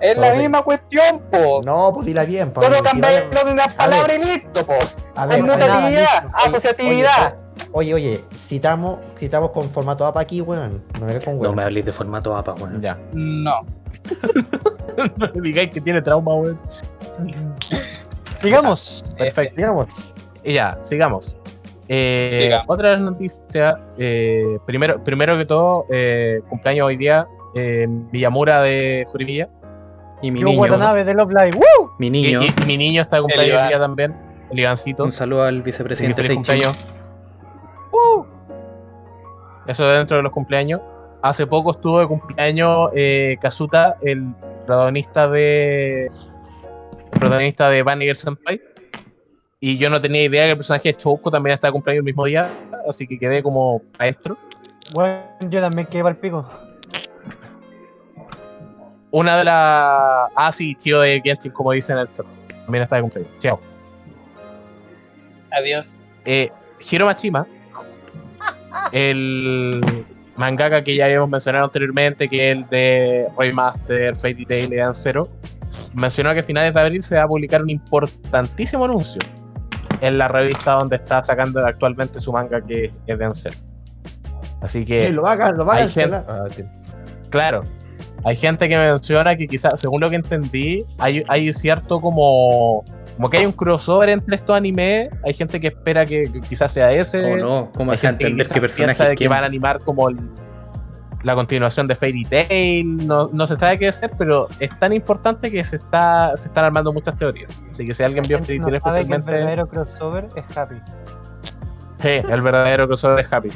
Es 0.00 0.18
la 0.18 0.34
misma 0.34 0.62
cuestión, 0.62 1.22
po. 1.30 1.60
No, 1.64 1.92
pues 1.94 2.06
dila 2.06 2.24
bien, 2.24 2.52
pa, 2.52 2.62
Solo 2.62 2.82
cambiarlo 2.82 3.44
de 3.44 3.52
una 3.52 3.68
palabra 3.68 4.14
y 4.14 4.18
listo, 4.18 4.66
po. 4.66 4.74
A 5.14 5.26
ver, 5.26 5.40
Conmutatividad, 5.40 5.86
oye, 5.86 5.96
oye, 5.96 6.28
asociatividad. 6.44 7.36
Oye, 7.72 7.94
oye, 7.94 8.24
citamos, 8.34 8.98
citamos 9.16 9.50
con 9.50 9.70
formato 9.70 10.06
APA 10.06 10.20
aquí, 10.20 10.40
weón. 10.40 10.84
No 11.00 11.06
me 11.06 11.20
con 11.20 11.34
No 11.36 11.40
weón. 11.40 11.56
me 11.56 11.62
hables 11.62 11.84
de 11.86 11.92
formato 11.92 12.36
APA, 12.36 12.54
weón. 12.54 12.80
Ya. 12.80 12.98
No. 13.12 13.62
no 15.16 15.28
me 15.34 15.40
digáis 15.40 15.70
que 15.70 15.80
tiene 15.80 16.02
trauma, 16.02 16.34
weón. 16.34 16.60
Digamos, 18.42 19.04
Perfecto. 19.16 19.56
Digamos, 19.56 20.14
Y 20.44 20.54
ya, 20.54 20.78
sigamos. 20.82 21.36
Eh, 21.88 22.50
otra 22.66 22.96
noticia, 22.96 23.78
eh, 23.96 24.58
primero, 24.66 25.02
primero 25.02 25.38
que 25.38 25.44
todo, 25.44 25.86
eh, 25.90 26.40
cumpleaños 26.48 26.86
hoy 26.86 26.96
día, 26.96 27.26
eh, 27.54 27.86
Villamura 27.88 28.62
de 28.62 29.06
Jurimilla. 29.10 29.48
Y 30.26 30.30
mi 30.32 30.40
yo 30.40 30.48
niño, 30.48 30.60
Watanabe 30.60 31.04
de 31.04 31.14
Love 31.14 31.30
Live. 31.32 31.56
¡Woo! 31.56 31.90
mi 31.98 32.10
niño, 32.10 32.42
y- 32.42 32.46
y 32.62 32.66
mi 32.66 32.76
niño 32.76 33.02
está 33.02 33.16
de 33.16 33.22
cumpleaños 33.22 33.62
hoy 33.62 33.68
día 33.68 33.78
también, 33.78 34.14
el 34.50 34.58
Ivancito. 34.58 35.04
un 35.04 35.12
saludo 35.12 35.44
al 35.44 35.62
vicepresidente 35.62 36.22
feliz 36.22 36.34
cumpleaños. 36.36 36.76
Eso 39.66 39.86
dentro 39.88 40.16
de 40.16 40.22
los 40.22 40.32
cumpleaños. 40.32 40.80
Hace 41.22 41.46
poco 41.46 41.72
estuvo 41.72 41.98
de 41.98 42.06
cumpleaños 42.06 42.90
eh, 42.94 43.36
Kazuta, 43.40 43.96
el 44.02 44.32
protagonista 44.64 45.28
de. 45.28 46.04
El 46.06 47.20
protagonista 47.20 47.68
de 47.70 47.82
Vaniguard 47.82 48.16
Senpai. 48.16 48.60
Y 49.58 49.76
yo 49.78 49.90
no 49.90 50.00
tenía 50.00 50.22
idea 50.22 50.44
que 50.44 50.50
el 50.50 50.56
personaje 50.56 50.90
de 50.90 50.96
Choco 50.98 51.30
también 51.30 51.54
estaba 51.54 51.70
de 51.70 51.72
cumpleaños 51.72 52.00
el 52.00 52.04
mismo 52.04 52.24
día. 52.26 52.50
Así 52.88 53.06
que 53.06 53.18
quedé 53.18 53.42
como 53.42 53.82
maestro. 53.98 54.36
Bueno, 54.94 55.20
yo 55.48 55.60
también 55.60 55.86
quedé 55.88 56.02
para 56.02 56.14
el 56.14 56.20
pico. 56.20 56.46
Una 59.10 59.38
de 59.38 59.44
las. 59.44 60.30
Ah, 60.34 60.50
sí, 60.52 60.74
Chio 60.74 61.00
de 61.00 61.20
Genshin, 61.24 61.52
como 61.52 61.72
dicen 61.72 61.96
en 61.96 62.02
el 62.02 62.12
chat. 62.12 62.26
También 62.64 62.84
está 62.84 62.96
de 62.96 63.02
cumpleaños. 63.02 63.32
Chao. 63.38 63.60
Adiós. 65.52 65.96
Eh, 66.24 66.50
Hiro 66.90 67.06
Machima, 67.06 67.46
el 68.92 70.04
mangaka 70.36 70.82
que 70.82 70.94
ya 70.96 71.06
habíamos 71.06 71.30
mencionado 71.30 71.64
anteriormente, 71.64 72.28
que 72.28 72.50
es 72.50 72.56
el 72.58 72.64
de 72.68 73.26
Raymaster, 73.38 74.16
Fairy 74.16 74.44
Tail 74.44 74.72
y 74.72 74.76
Zero, 74.92 75.28
mencionó 75.94 76.34
que 76.34 76.40
a 76.40 76.42
finales 76.42 76.74
de 76.74 76.80
abril 76.80 77.02
se 77.02 77.16
va 77.16 77.22
a 77.22 77.28
publicar 77.28 77.62
un 77.62 77.70
importantísimo 77.70 78.84
anuncio 78.84 79.20
en 80.00 80.18
la 80.18 80.28
revista 80.28 80.72
donde 80.72 80.96
está 80.96 81.24
sacando 81.24 81.64
actualmente 81.64 82.20
su 82.20 82.32
manga 82.32 82.60
que 82.60 82.92
es 83.06 83.18
de 83.18 83.30
Zero. 83.34 83.56
Así 84.60 84.84
que, 84.84 85.10
lo 85.10 85.26
hagan, 85.26 85.56
lo 85.56 85.70
hay 85.70 85.82
hagan. 85.84 85.90
gente- 85.90 86.16
Ah, 86.28 86.44
tío. 86.54 86.66
claro, 87.30 87.62
hay 88.26 88.34
gente 88.36 88.68
que 88.68 88.76
menciona 88.76 89.36
que 89.36 89.46
quizás, 89.46 89.78
según 89.78 90.00
lo 90.00 90.10
que 90.10 90.16
entendí, 90.16 90.84
hay, 90.98 91.22
hay 91.28 91.52
cierto 91.52 92.00
como... 92.00 92.82
Como 93.16 93.30
que 93.30 93.38
hay 93.38 93.46
un 93.46 93.52
crossover 93.52 94.10
entre 94.10 94.34
estos 94.36 94.54
animes, 94.54 95.08
hay 95.24 95.32
gente 95.32 95.58
que 95.58 95.68
espera 95.68 96.04
que, 96.04 96.30
que 96.30 96.40
quizás 96.42 96.70
sea 96.70 96.92
ese. 96.92 97.22
¿Cómo 97.22 97.36
no? 97.36 97.70
¿Cómo 97.74 97.92
Hay 97.92 97.96
se 97.96 98.08
gente 98.08 98.18
que 98.18 98.24
entender 98.26 98.44
quizás 98.46 98.54
qué 98.54 98.60
piensa 98.60 98.84
personaje 98.84 99.08
de 99.10 99.16
que 99.16 99.28
van 99.28 99.42
a 99.42 99.46
animar 99.46 99.78
como 99.78 100.08
el- 100.10 100.18
la 101.22 101.34
continuación 101.34 101.86
de 101.86 101.94
Fairy 101.94 102.24
Tail, 102.24 103.06
no, 103.06 103.30
no 103.32 103.46
se 103.46 103.56
sabe 103.56 103.78
qué 103.78 103.88
hacer, 103.88 104.10
pero 104.18 104.48
es 104.60 104.76
tan 104.78 104.92
importante 104.92 105.50
que 105.50 105.64
se 105.64 105.76
está 105.76 106.36
se 106.36 106.48
están 106.48 106.64
armando 106.66 106.92
muchas 106.92 107.16
teorías. 107.16 107.50
Así 107.70 107.86
que 107.86 107.94
si 107.94 108.02
alguien 108.02 108.22
vio 108.28 108.36
Fairy 108.38 108.46
Tail 108.46 108.60
no 108.60 108.66
que 108.66 108.70
el 108.70 108.76
especialmente, 108.76 109.30
verdadero 109.30 109.66
crossover 109.68 110.28
es 110.36 110.56
Happy. 110.58 110.76
sí, 112.02 112.08
el 112.30 112.42
verdadero 112.42 112.86
crossover 112.86 113.24
es 113.24 113.32
Happy. 113.32 113.48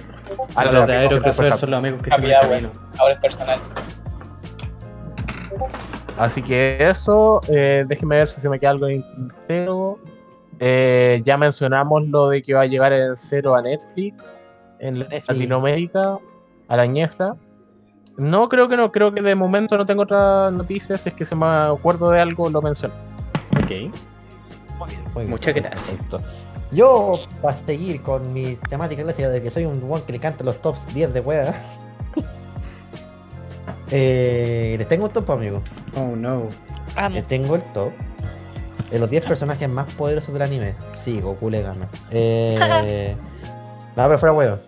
Ah, 0.55 0.65
verdaderos 0.65 1.11
siempre 1.13 1.33
fue 1.33 1.45
crossover 1.49 1.59
son 1.61 1.71
los 1.71 1.79
amigos 1.79 2.03
que 2.03 2.15
Happy 2.15 2.29
se 2.29 2.49
camino. 2.49 2.71
Ahora 2.99 3.15
es 3.15 3.21
personal. 3.21 3.59
Así 6.19 6.43
que 6.43 6.77
eso, 6.81 7.41
eh, 7.49 7.85
déjenme 7.89 8.17
ver 8.17 8.29
si 8.29 8.41
se 8.41 8.49
me 8.49 8.59
queda 8.59 8.71
algo 8.71 8.87
en 8.89 8.97
el 8.97 9.11
tintero. 9.13 9.99
Eh, 10.59 11.23
ya 11.25 11.39
mencionamos 11.39 12.07
lo 12.09 12.29
de 12.29 12.43
que 12.43 12.53
va 12.53 12.63
a 12.63 12.67
llegar 12.67 12.93
en 12.93 13.17
cero 13.17 13.55
a 13.55 13.63
Netflix, 13.63 14.39
en 14.79 14.99
Netflix. 14.99 15.29
Latinoamérica, 15.29 16.19
a 16.69 16.77
la 16.77 16.87
ñefla. 16.87 17.37
No, 18.19 18.49
creo 18.51 18.69
que 18.69 18.77
no. 18.77 18.93
Creo 18.93 19.15
que 19.15 19.23
de 19.23 19.35
momento 19.35 19.79
no 19.79 19.87
tengo 19.87 20.03
otras 20.03 20.53
noticias. 20.53 21.01
Si 21.01 21.09
es 21.09 21.15
que 21.15 21.25
se 21.25 21.35
me 21.35 21.47
acuerdo 21.47 22.11
de 22.11 22.21
algo, 22.21 22.51
lo 22.51 22.61
menciono. 22.61 22.95
Ok. 23.57 23.71
Muy 24.79 24.89
bien, 25.25 25.31
Muchas 25.31 25.55
gracias. 25.55 25.81
perfecto. 25.81 26.21
Yo, 26.73 27.15
para 27.41 27.57
seguir 27.57 28.03
con 28.03 28.33
mi 28.33 28.57
temática 28.57 29.03
clásica 29.03 29.29
de 29.29 29.43
que 29.43 29.51
soy 29.51 29.65
un 29.65 29.83
one 29.89 30.03
que 30.05 30.13
le 30.13 30.21
canta 30.21 30.45
los 30.45 30.61
tops 30.61 30.93
10 30.95 31.15
de 31.15 31.21
wea. 31.21 31.55
Eh, 33.91 34.77
les 34.79 34.89
tengo 34.89 35.07
un 35.07 35.13
top, 35.13 35.31
amigo. 35.31 35.63
Oh 35.97 36.15
no. 36.17 36.49
Les 37.13 37.27
tengo 37.27 37.55
el 37.57 37.63
top 37.73 37.93
de 38.91 38.99
los 38.99 39.09
10 39.09 39.25
personajes 39.25 39.69
más 39.69 39.93
poderosos 39.95 40.33
del 40.33 40.43
anime. 40.43 40.75
Sí, 40.95 41.21
Goku 41.21 41.51
le 41.51 41.63
gana. 41.63 41.89
Eh, 42.11 43.15
no, 43.97 44.05
pero 44.07 44.19
fuera 44.19 44.33
huevo. 44.33 44.59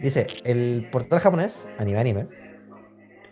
Dice, 0.00 0.26
el 0.44 0.88
portal 0.92 1.20
japonés, 1.20 1.68
anime 1.78 1.98
anime, 1.98 2.26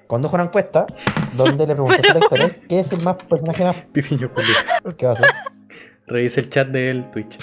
condujo 0.06 0.34
una 0.34 0.44
encuesta 0.44 0.86
donde 1.34 1.66
le 1.66 1.74
preguntó 1.74 2.00
a 2.00 2.04
sus 2.04 2.14
lectores 2.14 2.56
qué 2.68 2.80
es 2.80 2.92
el 2.92 3.02
más 3.02 3.16
personaje 3.16 3.64
más. 3.64 3.76
Pipiño 3.92 4.30
Julio. 4.34 4.54
¿Qué 4.96 5.06
va 5.06 5.12
a 5.12 5.14
hacer? 5.14 5.28
Revisa 6.06 6.40
el 6.40 6.50
chat 6.50 6.68
del 6.68 7.10
Twitch. 7.10 7.38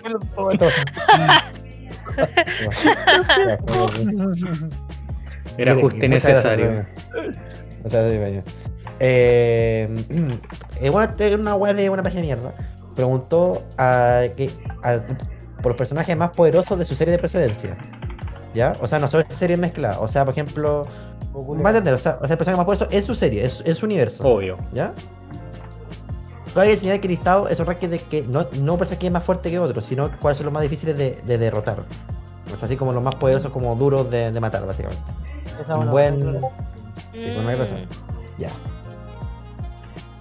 Era 5.57 5.75
justo 5.75 6.05
y 6.05 6.07
necesario. 6.07 6.85
O 7.83 7.89
sea, 7.89 8.09
sí, 8.09 8.17
vaya. 8.17 8.43
Eh, 8.99 10.05
eh, 10.81 10.89
bueno, 10.89 11.11
este 11.11 11.33
es 11.33 11.39
una 11.39 11.55
web 11.55 11.75
de 11.75 11.89
una 11.89 12.03
página 12.03 12.21
de 12.21 12.27
mierda. 12.27 12.53
Preguntó 12.95 13.63
a, 13.77 14.21
que, 14.37 14.51
a- 14.83 15.01
por 15.61 15.71
los 15.71 15.77
personajes 15.77 16.15
más 16.15 16.31
poderosos 16.31 16.77
de 16.79 16.85
su 16.85 16.95
serie 16.95 17.11
de 17.11 17.19
precedencia. 17.19 17.77
¿Ya? 18.53 18.77
O 18.81 18.87
sea, 18.87 18.99
no 18.99 19.07
son 19.07 19.25
series 19.31 19.57
mezcladas. 19.57 19.97
O 19.99 20.07
sea, 20.07 20.25
por 20.25 20.33
ejemplo, 20.33 20.87
va 21.35 21.69
a 21.69 21.71
entender, 21.71 21.93
o 21.93 21.97
sea, 21.97 22.19
o 22.21 22.25
sea, 22.25 22.33
el 22.33 22.37
personaje 22.37 22.57
más 22.57 22.65
poderoso 22.65 22.87
en 22.91 23.03
su 23.03 23.15
serie, 23.15 23.43
en 23.43 23.75
su, 23.75 23.85
universo. 23.85 24.27
Obvio. 24.27 24.57
¿Ya? 24.73 24.93
Cabe 26.53 26.71
enseñar 26.71 26.99
que 26.99 27.07
el 27.07 27.13
listado 27.13 27.47
es 27.47 27.59
un 27.59 27.65
ranking 27.65 27.87
de 27.87 27.99
que 27.99 28.21
no, 28.21 28.45
no 28.61 28.77
ser 28.85 28.99
que 28.99 29.07
es 29.07 29.11
más 29.11 29.23
fuerte 29.23 29.49
que 29.49 29.57
otro, 29.57 29.81
sino 29.81 30.11
cuáles 30.19 30.37
son 30.37 30.45
los 30.45 30.53
más 30.53 30.61
difíciles 30.61 30.95
de, 30.95 31.19
de 31.25 31.37
derrotar. 31.39 31.79
O 32.53 32.57
sea, 32.57 32.67
así 32.67 32.75
como 32.77 32.93
los 32.93 33.01
más 33.01 33.15
poderosos, 33.15 33.51
como 33.51 33.75
duros 33.75 34.11
de, 34.11 34.31
de 34.31 34.39
matar, 34.39 34.63
básicamente. 34.67 35.03
Esa 35.59 35.77
Un 35.77 35.85
es 35.85 35.89
buen. 35.89 36.41
Sí, 37.13 37.31
por 37.33 37.43
una 37.43 37.55
razón. 37.55 37.85
Ya. 38.37 38.49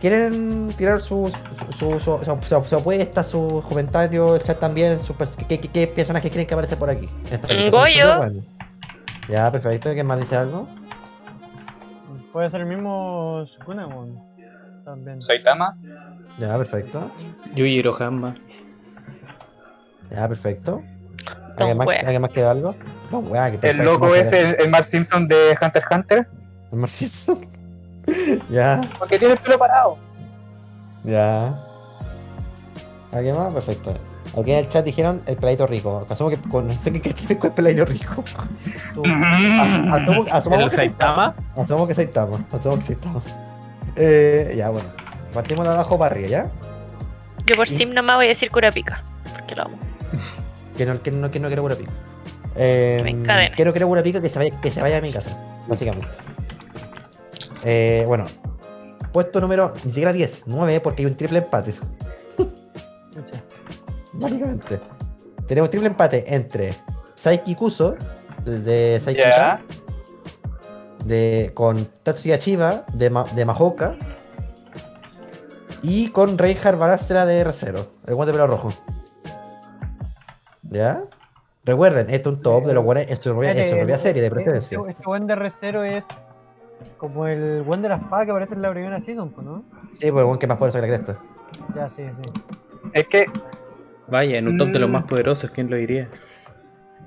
¿Quieren 0.00 0.72
tirar 0.76 1.00
sus 1.00 1.32
su, 1.78 1.98
su, 2.00 2.00
su, 2.00 2.18
su- 2.24 2.64
su 2.64 2.76
apuesta, 2.76 3.22
sus 3.22 3.62
comentarios, 3.64 4.36
el 4.36 4.42
chat 4.42 4.58
también? 4.58 4.98
¿qué, 5.48 5.60
qué, 5.60 5.68
qué 5.68 5.86
personajes 5.86 6.30
creen 6.30 6.46
que 6.46 6.54
aparece 6.54 6.76
por 6.76 6.90
aquí? 6.90 7.08
Goyo. 7.70 8.32
Ya, 9.28 9.50
perfecto. 9.52 9.92
¿Quién 9.92 10.06
más 10.06 10.18
dice 10.18 10.36
algo? 10.36 10.68
Puede 12.32 12.50
ser 12.50 12.62
el 12.62 12.66
mismo 12.66 13.44
Sukunemon. 13.46 14.18
También. 14.84 15.22
Saitama. 15.22 15.76
Ya, 16.38 16.56
perfecto. 16.56 17.08
Yujiro 17.54 17.94
Hanma. 18.02 18.34
Ya, 20.10 20.26
perfecto. 20.26 20.82
¿Alguien 21.56 21.78
más. 21.78 21.86
¿Alguien 21.88 22.22
más 22.22 22.30
queda 22.32 22.50
algo? 22.50 22.74
Don 23.10 23.30
Wea, 23.30 23.52
que 23.56 23.68
El 23.68 23.84
loco 23.84 24.14
es 24.16 24.32
el, 24.32 24.56
el 24.58 24.70
Mark 24.70 24.84
Simpson 24.84 25.28
de 25.28 25.56
Hunter 25.60 25.82
x 25.82 25.96
Hunter. 25.96 26.28
El 26.72 26.78
Marciso. 26.78 27.38
ya, 28.50 28.80
Porque 28.98 29.18
tiene 29.18 29.34
el 29.34 29.40
pelo 29.40 29.58
parado. 29.58 29.96
ya. 31.04 31.58
¿Alguien 33.12 33.36
más? 33.36 33.52
Perfecto. 33.52 33.92
Aquí 34.40 34.52
en 34.52 34.58
el 34.60 34.68
chat 34.68 34.82
dijeron 34.84 35.20
el 35.26 35.36
peladito 35.36 35.66
rico. 35.66 36.06
Asumo 36.08 36.30
que 36.30 36.38
con, 36.38 36.66
no 36.66 36.72
sé 36.72 36.90
qué 36.92 37.00
qué 37.02 37.12
tiene 37.12 37.38
con 37.38 37.50
el 37.50 37.54
peladito 37.54 37.84
rico. 37.84 38.24
Asumo, 39.92 40.24
asumamos 40.30 40.64
El 40.64 40.70
que 40.70 40.76
Saitama. 40.76 41.34
Asumo 41.56 41.86
que 41.86 41.94
Saitama. 41.94 42.44
Asumo 42.50 42.78
que 42.78 42.84
Saitama. 42.84 43.20
Eh, 43.96 44.54
ya, 44.56 44.70
bueno. 44.70 44.88
Partimos 45.34 45.66
de 45.66 45.72
abajo 45.72 45.98
para 45.98 46.14
arriba, 46.14 46.28
¿ya? 46.28 46.50
Yo 47.44 47.56
por 47.56 47.68
sim 47.68 47.92
nomás 47.92 48.16
voy 48.16 48.26
a 48.26 48.28
decir 48.28 48.50
Kurapika. 48.50 49.02
Porque 49.32 49.54
lo 49.54 49.64
amo. 49.64 49.76
Que 50.76 50.86
no, 50.86 51.02
que 51.02 51.10
no, 51.10 51.30
que 51.30 51.38
no 51.40 51.48
quiero 51.48 51.62
pura 51.62 51.76
pica. 51.76 51.90
Eh, 52.56 53.00
Me 53.04 53.10
encadena. 53.10 53.54
quiero 53.54 53.72
quiero 53.72 53.88
pura 53.88 54.02
pica 54.02 54.22
que 54.22 54.28
se 54.30 54.38
vaya, 54.38 54.58
que 54.60 54.70
se 54.70 54.80
vaya 54.80 54.98
a 54.98 55.00
mi 55.02 55.12
casa, 55.12 55.36
básicamente. 55.68 56.08
Eh, 57.62 58.04
bueno. 58.06 58.26
Puesto 59.12 59.40
número, 59.42 59.74
ni 59.84 59.90
siquiera 59.92 60.12
10, 60.12 60.44
9, 60.46 60.80
porque 60.80 61.02
hay 61.02 61.06
un 61.06 61.14
triple 61.14 61.38
empate. 61.38 61.74
Básicamente. 64.14 64.80
Tenemos 65.46 65.70
triple 65.70 65.88
empate 65.88 66.34
entre 66.34 66.74
Saiki 67.14 67.54
Kuso, 67.54 67.94
de 68.44 68.98
Saiki 69.02 69.20
Ya. 69.20 69.60
de, 71.04 71.50
con 71.54 71.84
Tatsuya 72.02 72.38
Chiba, 72.38 72.84
de, 72.94 73.10
Ma- 73.10 73.26
de 73.34 73.44
Mahoka. 73.44 73.96
Y 75.82 76.08
con 76.10 76.38
Reinhard 76.38 76.78
Banastra 76.78 77.26
de 77.26 77.44
R0, 77.44 77.84
el 78.06 78.14
guante 78.14 78.32
de 78.32 78.38
pelo 78.38 78.46
rojo. 78.46 78.72
¿Ya? 80.70 81.02
Recuerden, 81.64 82.08
esto 82.10 82.30
es 82.30 82.36
un 82.36 82.42
top 82.42 82.64
de 82.66 82.74
los 82.74 82.84
buenos 82.84 83.04
en 83.08 83.16
su 83.16 83.30
propia, 83.30 83.50
en 83.52 83.64
su 83.64 83.76
propia 83.76 83.98
serie 83.98 84.22
de 84.22 84.30
precedencia. 84.30 84.78
Este, 84.78 84.90
este 84.92 85.02
buen 85.04 85.26
de 85.26 85.34
R0 85.34 85.84
es 85.84 86.04
como 87.02 87.26
el 87.26 87.62
buen 87.62 87.82
de 87.82 87.88
la 87.88 87.96
espada 87.96 88.24
que 88.24 88.30
aparece 88.30 88.54
en 88.54 88.62
la 88.62 88.70
primera 88.70 89.00
season, 89.00 89.30
pues, 89.30 89.44
¿no? 89.44 89.64
Sí, 89.90 90.08
pues 90.12 90.20
el 90.22 90.26
buen 90.26 90.38
que 90.38 90.46
más 90.46 90.56
poderoso 90.56 90.80
que 90.80 90.86
la 90.86 90.94
cresta. 90.96 91.18
Ya, 91.74 91.88
sí, 91.88 92.04
sí. 92.14 92.30
Es 92.92 93.08
que 93.08 93.26
Vaya, 94.06 94.38
en 94.38 94.46
un 94.46 94.56
top 94.56 94.68
de 94.68 94.78
los 94.78 94.88
Mm. 94.88 94.92
más 94.92 95.02
poderosos, 95.04 95.50
¿quién 95.50 95.68
lo 95.68 95.76
diría? 95.76 96.08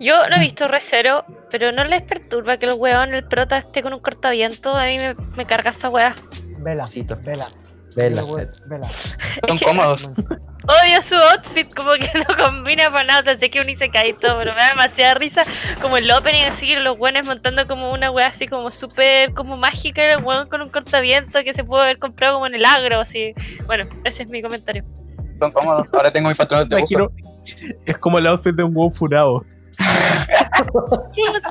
Yo 0.01 0.27
no 0.27 0.35
he 0.35 0.39
visto 0.39 0.67
Recero, 0.67 1.23
pero 1.49 1.72
no 1.72 1.85
les 1.85 2.01
perturba 2.01 2.57
que 2.57 2.65
el 2.65 2.73
weón, 2.73 3.13
el 3.13 3.23
prota, 3.26 3.57
esté 3.57 3.81
con 3.81 3.93
un 3.93 3.99
cortaviento. 4.01 4.76
A 4.76 4.85
mí 4.88 4.97
me, 4.97 5.15
me 5.38 5.45
carga 5.45 5.69
esa 5.69 5.88
weá. 5.89 6.13
Vela. 6.59 6.81
Cosito. 6.84 7.17
Vela. 7.23 7.47
Vela. 7.95 8.23
Vela. 8.65 8.88
son 9.47 9.57
cómodos. 9.59 10.09
Odio 10.67 11.01
su 11.01 11.15
outfit, 11.15 11.73
como 11.73 11.91
que 11.93 12.09
no 12.19 12.26
combina 12.43 12.89
para 12.89 13.05
nada. 13.05 13.19
O 13.22 13.23
sea, 13.23 13.38
sé 13.38 13.49
que 13.49 13.89
cae 13.91 14.09
y 14.09 14.13
todo, 14.13 14.38
pero 14.39 14.53
me 14.53 14.61
da 14.61 14.69
demasiada 14.69 15.13
risa. 15.13 15.43
Como 15.81 15.97
el 15.97 16.11
opening, 16.11 16.43
así, 16.43 16.76
los 16.76 16.99
weones 16.99 17.26
montando 17.26 17.65
como 17.67 17.93
una 17.93 18.11
weá 18.11 18.27
así 18.27 18.47
como 18.47 18.69
súper 18.72 19.34
como 19.34 19.55
mágica. 19.55 20.03
El 20.03 20.23
weón 20.23 20.49
con 20.49 20.61
un 20.61 20.69
cortaviento 20.69 21.43
que 21.43 21.53
se 21.53 21.63
puede 21.63 21.84
haber 21.84 21.99
comprado 21.99 22.35
como 22.35 22.47
en 22.47 22.55
el 22.55 22.65
agro, 22.65 22.99
así. 22.99 23.34
Bueno, 23.65 23.88
ese 24.03 24.23
es 24.23 24.30
mi 24.30 24.41
comentario. 24.41 24.84
Son 25.39 25.51
cómodos. 25.51 25.93
Ahora 25.93 26.11
tengo 26.11 26.27
mis 26.27 26.38
patrones 26.38 26.67
de 26.67 26.84
uso. 26.84 27.11
Es 27.85 27.97
como 27.97 28.17
el 28.17 28.27
outfit 28.27 28.55
de 28.55 28.63
un 28.63 28.76
huevo 28.76 28.91
furado. 28.91 29.45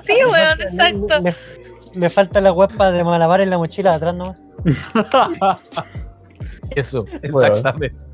Sí, 0.02 0.18
weón, 0.30 0.60
exacto. 0.60 1.20
Le, 1.20 1.34
le 1.94 2.10
falta 2.10 2.40
la 2.40 2.52
huepa 2.52 2.90
de 2.90 3.02
malabar 3.02 3.40
en 3.40 3.50
la 3.50 3.56
mochila 3.56 3.90
de 3.90 3.96
atrás, 3.96 4.14
¿no? 4.14 4.34
Eso, 6.74 7.04
Bueno. 7.30 7.56
exactamente. 7.56 8.04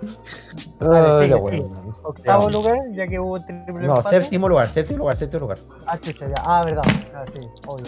Sigue, 0.00 1.28
qué 1.28 1.34
bueno. 1.34 1.92
Octavo 2.02 2.50
lugar, 2.50 2.78
ya 2.92 3.08
que 3.08 3.18
hubo 3.18 3.40
triple 3.42 3.86
No, 3.86 3.96
empate. 3.98 4.20
séptimo 4.20 4.48
lugar, 4.48 4.72
séptimo 4.72 4.98
lugar, 4.98 5.16
séptimo 5.16 5.40
lugar. 5.40 5.58
Ah, 5.86 5.98
chucha, 5.98 6.26
ya. 6.28 6.34
Ah, 6.44 6.62
verdad. 6.64 6.82
Ah, 7.14 7.24
sí, 7.32 7.46
obvio. 7.66 7.86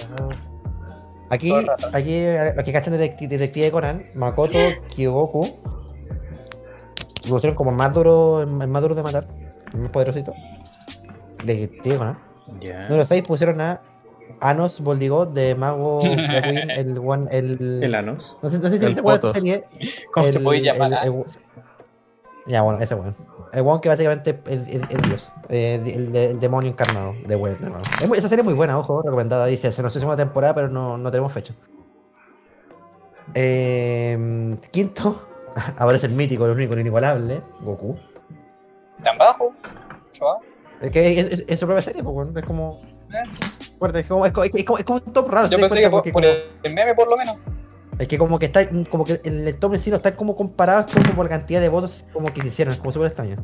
Aquí, 1.31 1.53
aquí, 1.93 2.25
los 2.57 2.65
que 2.65 2.73
cachan 2.73 2.95
Detective, 2.95 3.29
Detective 3.37 3.71
Conan, 3.71 4.05
Makoto 4.15 4.59
Kyogoku, 4.89 5.47
lo 7.27 7.31
pusieron 7.35 7.55
como 7.55 7.71
más 7.71 7.93
duro, 7.93 8.41
el 8.41 8.47
más 8.49 8.83
duro 8.83 8.95
de 8.95 9.03
matar, 9.03 9.29
el 9.75 9.81
más 9.81 9.91
poderosito. 9.91 10.33
Detective 11.45 11.99
Conan. 11.99 12.19
Ya. 12.61 12.85
Número 12.89 13.05
6 13.05 13.23
pusieron 13.25 13.61
a 13.61 13.83
Anos 14.41 14.81
Boldigot 14.81 15.33
de 15.33 15.55
Mago 15.55 16.01
el 16.05 16.99
one, 16.99 17.27
el... 17.31 17.83
El 17.83 17.95
Anos. 17.95 18.37
No 18.43 18.49
sé, 18.49 18.59
no 18.59 18.69
sé 18.69 18.79
si 18.79 18.85
El 18.85 18.93
ese 18.93 19.01
weón 19.01 19.33
tenía... 19.33 19.63
¿Cómo 20.13 20.31
puede 20.43 20.63
llamar? 20.63 21.01
el- 21.05 21.13
el- 21.15 21.25
Ya, 22.47 22.63
bueno, 22.63 22.81
ese 22.81 22.95
weón. 22.95 23.15
El 23.53 23.63
weón 23.63 23.81
que 23.81 23.89
básicamente 23.89 24.39
es 24.47 24.69
el, 24.69 24.83
el 24.91 25.01
dios, 25.03 25.33
eh, 25.49 25.81
el, 25.95 26.13
de- 26.13 26.31
el 26.33 26.41
demonio 26.41 26.71
encarnado 26.71 27.15
de 27.27 27.35
weón, 27.37 27.57
muy- 28.07 28.19
Esa 28.19 28.29
serie 28.29 28.43
es 28.43 28.45
muy 28.45 28.55
buena, 28.55 28.79
ojo, 28.79 29.01
recomendada. 29.03 29.47
Dice, 29.47 29.73
se 29.73 29.83
nos 29.83 29.95
hizo 29.97 30.07
una 30.07 30.17
temporada, 30.17 30.55
pero 30.55 30.69
no, 30.69 30.99
no 30.99 31.11
tenemos 31.11 31.33
fecha. 31.33 31.55
Eh, 33.35 34.57
quinto, 34.71 35.29
aparece 35.79 36.07
el 36.07 36.13
mítico, 36.13 36.47
el 36.47 36.53
único, 36.53 36.75
el 36.75 36.81
inigualable, 36.81 37.43
Goku. 37.61 37.97
¿Tan 39.03 39.17
bajo? 39.19 39.53
Es 40.81 40.91
que 40.91 41.19
es, 41.21 41.29
es- 41.29 41.45
es 41.49 41.59
su 41.61 41.67
propia 41.67 41.83
serie, 41.83 42.03
pues, 42.03 42.15
weón. 42.15 42.37
Es 42.39 42.45
como. 42.45 42.81
Fuerte, 43.79 44.01
Es 44.01 44.07
como, 44.07 44.27
es, 44.27 44.33
como, 44.33 44.45
es 44.45 44.65
como- 44.65 44.79
es 44.79 44.85
como 44.85 44.99
un 45.05 45.13
top 45.13 45.31
raro. 45.31 45.49
¿te 45.49 45.57
Yo 45.57 45.61
pensé 45.61 45.81
que 45.81 45.91
por, 45.91 46.03
por 46.03 46.13
como- 46.13 46.27
el 46.63 46.75
meme 46.75 46.95
por 46.95 47.09
lo 47.09 47.17
menos. 47.17 47.37
Es 47.99 48.07
que 48.07 48.17
como 48.19 48.39
que 48.39 48.47
está, 48.47 48.67
como 48.91 49.05
que 49.05 49.21
el, 49.25 49.49
el 49.49 49.57
top 49.59 49.75
en 49.75 49.79
sí 49.81 49.91
no 49.91 49.97
está 49.97 50.15
como 50.15 50.37
comparado 50.37 50.87
como 50.93 51.17
por 51.17 51.25
la 51.27 51.31
cantidad 51.31 51.61
de 51.61 51.69
votos 51.69 52.07
como 52.13 52.33
que 52.33 52.43
se 52.43 52.49
hicieron, 52.49 52.75
es 52.75 52.79
como 52.81 52.93
súper 52.93 53.09
extraño. 53.09 53.37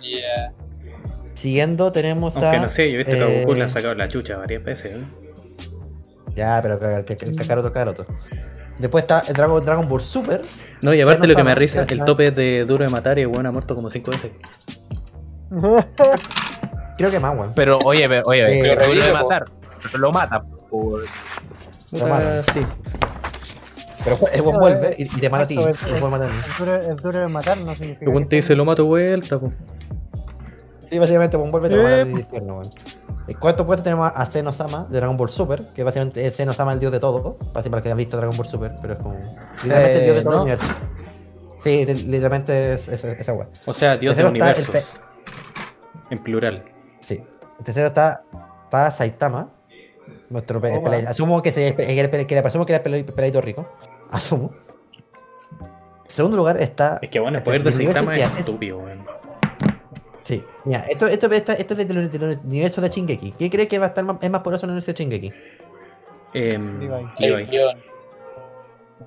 Yeah. 0.00 0.52
Siguiendo 1.34 1.92
tenemos 1.92 2.36
a. 2.38 2.50
Aunque 2.52 2.66
no 2.66 2.68
sé, 2.70 2.88
yo 2.90 2.94
he 2.94 3.04
visto 3.04 3.12
que 3.12 3.22
a 3.22 3.40
Goku 3.40 3.54
le 3.54 3.60
eh, 3.60 3.62
han 3.64 3.70
sacado 3.70 3.94
la 3.94 4.08
chucha 4.08 4.36
varias 4.38 4.64
veces. 4.64 4.94
¿eh? 4.94 5.04
Ya, 6.34 6.60
pero 6.62 6.78
que- 6.80 7.04
que- 7.04 7.16
que- 7.16 7.26
el 7.26 7.36
Kakaroto, 7.36 7.68
Kakaroto. 7.72 8.04
Después 8.78 9.02
está 9.02 9.20
el 9.28 9.34
Dragon, 9.34 9.62
Dragon 9.64 9.86
Ball 9.88 10.00
Super. 10.00 10.42
No, 10.80 10.94
y 10.94 11.02
aparte 11.02 11.28
lo 11.28 11.34
que 11.34 11.44
me 11.44 11.54
risa, 11.54 11.82
el 11.86 12.04
tope 12.04 12.28
es 12.28 12.36
de 12.36 12.64
duro 12.64 12.82
de 12.84 12.90
matar 12.90 13.18
y 13.18 13.22
el 13.22 13.26
weón 13.26 13.44
ha 13.46 13.52
muerto 13.52 13.74
como 13.74 13.90
5 13.90 14.10
veces. 14.10 14.30
Creo 17.00 17.10
que 17.10 17.20
más, 17.20 17.34
weón. 17.36 17.52
Pero 17.54 17.78
oye, 17.78 18.06
ve- 18.08 18.22
oye, 18.26 18.60
Eh, 18.60 18.76
pero 18.78 18.92
lo 18.94 19.02
de 19.02 19.12
matar. 19.12 19.44
Pero 19.82 19.98
lo 19.98 20.12
mata 20.12 20.42
por. 20.68 21.02
Lo 21.92 22.06
matan. 22.06 22.44
sí. 22.52 22.60
Pero 24.04 24.18
el 24.32 24.42
buen 24.42 24.58
vuelve 24.58 24.94
y, 24.98 25.02
y 25.04 25.20
te 25.20 25.28
mata 25.28 25.44
a 25.44 25.46
ti. 25.48 25.56
Después 25.56 26.10
mata. 26.10 26.26
Es 26.26 26.58
duro, 26.58 26.74
es 26.76 26.96
duro 27.02 27.20
de 27.20 27.28
matar, 27.28 27.56
no 27.58 27.74
significa. 27.74 28.04
El 28.04 28.08
weón 28.10 28.28
te 28.28 28.36
dice, 28.36 28.54
lo 28.54 28.64
mato 28.64 28.84
vuelta, 28.84 29.38
po. 29.38 29.52
Sí, 30.88 30.98
básicamente 30.98 31.36
el 31.36 31.40
buen 31.40 31.50
vuelve 31.52 31.68
y 31.68 31.70
te 31.70 31.76
mata 31.82 32.00
a 32.00 32.04
ti 32.04 32.10
de 32.12 32.20
infierno, 32.20 32.54
weón. 32.58 32.70
En 33.28 33.38
cuarto 33.38 33.64
puesto 33.64 33.84
tenemos 33.84 34.10
a 34.14 34.26
Zeno-sama 34.26 34.86
de 34.90 34.96
Dragon 34.98 35.16
Ball 35.16 35.30
Super, 35.30 35.68
que 35.74 35.84
básicamente 35.84 36.26
es 36.26 36.36
Zeno-sama 36.36 36.72
el 36.72 36.80
dios 36.80 36.90
de 36.92 36.98
todo. 37.00 37.36
Básicamente 37.52 37.70
para 37.70 37.82
que 37.82 37.90
han 37.92 37.96
visto 37.98 38.16
Dragon 38.16 38.36
Ball 38.36 38.46
Super, 38.46 38.74
pero 38.80 38.94
es 38.94 38.98
como. 39.00 39.14
Literalmente 39.62 39.98
el 39.98 40.04
dios 40.04 40.16
de 40.16 40.22
todo 40.22 40.30
¿no? 40.32 40.36
el 40.38 40.42
universo. 40.42 40.72
Sí, 41.58 41.84
li- 41.84 42.02
literalmente 42.04 42.72
es, 42.74 42.88
es- 42.88 43.04
esa 43.04 43.32
weá. 43.34 43.48
O 43.66 43.74
sea, 43.74 43.96
Dios 43.98 44.16
de 44.16 44.22
el 44.22 44.28
universos. 44.28 44.98
En 46.10 46.22
plural. 46.22 46.64
Sí. 47.00 47.22
En 47.58 47.64
tercero 47.64 47.88
está, 47.88 48.22
está 48.64 48.90
Saitama. 48.90 49.50
Nuestro 50.28 50.60
Oh. 50.62 50.86
Asumo 51.08 51.42
que, 51.42 51.50
se, 51.50 51.74
que, 51.74 52.26
que, 52.26 52.38
asumo 52.38 52.64
que 52.64 52.72
era 52.74 52.84
pele- 52.84 53.04
peladito 53.04 53.40
rico. 53.40 53.66
Asumo. 54.10 54.52
En 55.60 56.10
segundo 56.10 56.36
lugar 56.36 56.56
está. 56.58 56.98
Es 57.02 57.10
que 57.10 57.18
bueno, 57.18 57.38
el 57.38 57.42
este, 57.42 57.50
poder 57.50 57.62
de 57.62 57.70
el 57.70 57.94
Saitama 57.94 58.14
es 58.14 58.38
estúpido, 58.38 58.78
weón. 58.78 59.04
Sí. 60.22 60.44
Mira, 60.64 60.80
esto, 60.88 61.08
esto, 61.08 61.26
esto, 61.32 61.52
esto 61.52 61.74
es 61.74 61.88
del, 61.88 62.10
del 62.10 62.38
universo 62.44 62.80
de 62.80 62.88
Shingeki. 62.88 63.32
¿Quién 63.32 63.50
cree 63.50 63.66
que 63.66 63.78
va 63.80 63.86
a 63.86 63.88
estar 63.88 64.04
más, 64.04 64.16
es 64.20 64.30
más 64.30 64.42
poderoso 64.42 64.66
en 64.66 64.70
el 64.70 64.72
universo 64.74 64.92
de 64.92 64.98
Shingeki? 64.98 65.32
Em, 66.34 66.78
Levi. 66.80 67.08
Levi. 67.18 67.58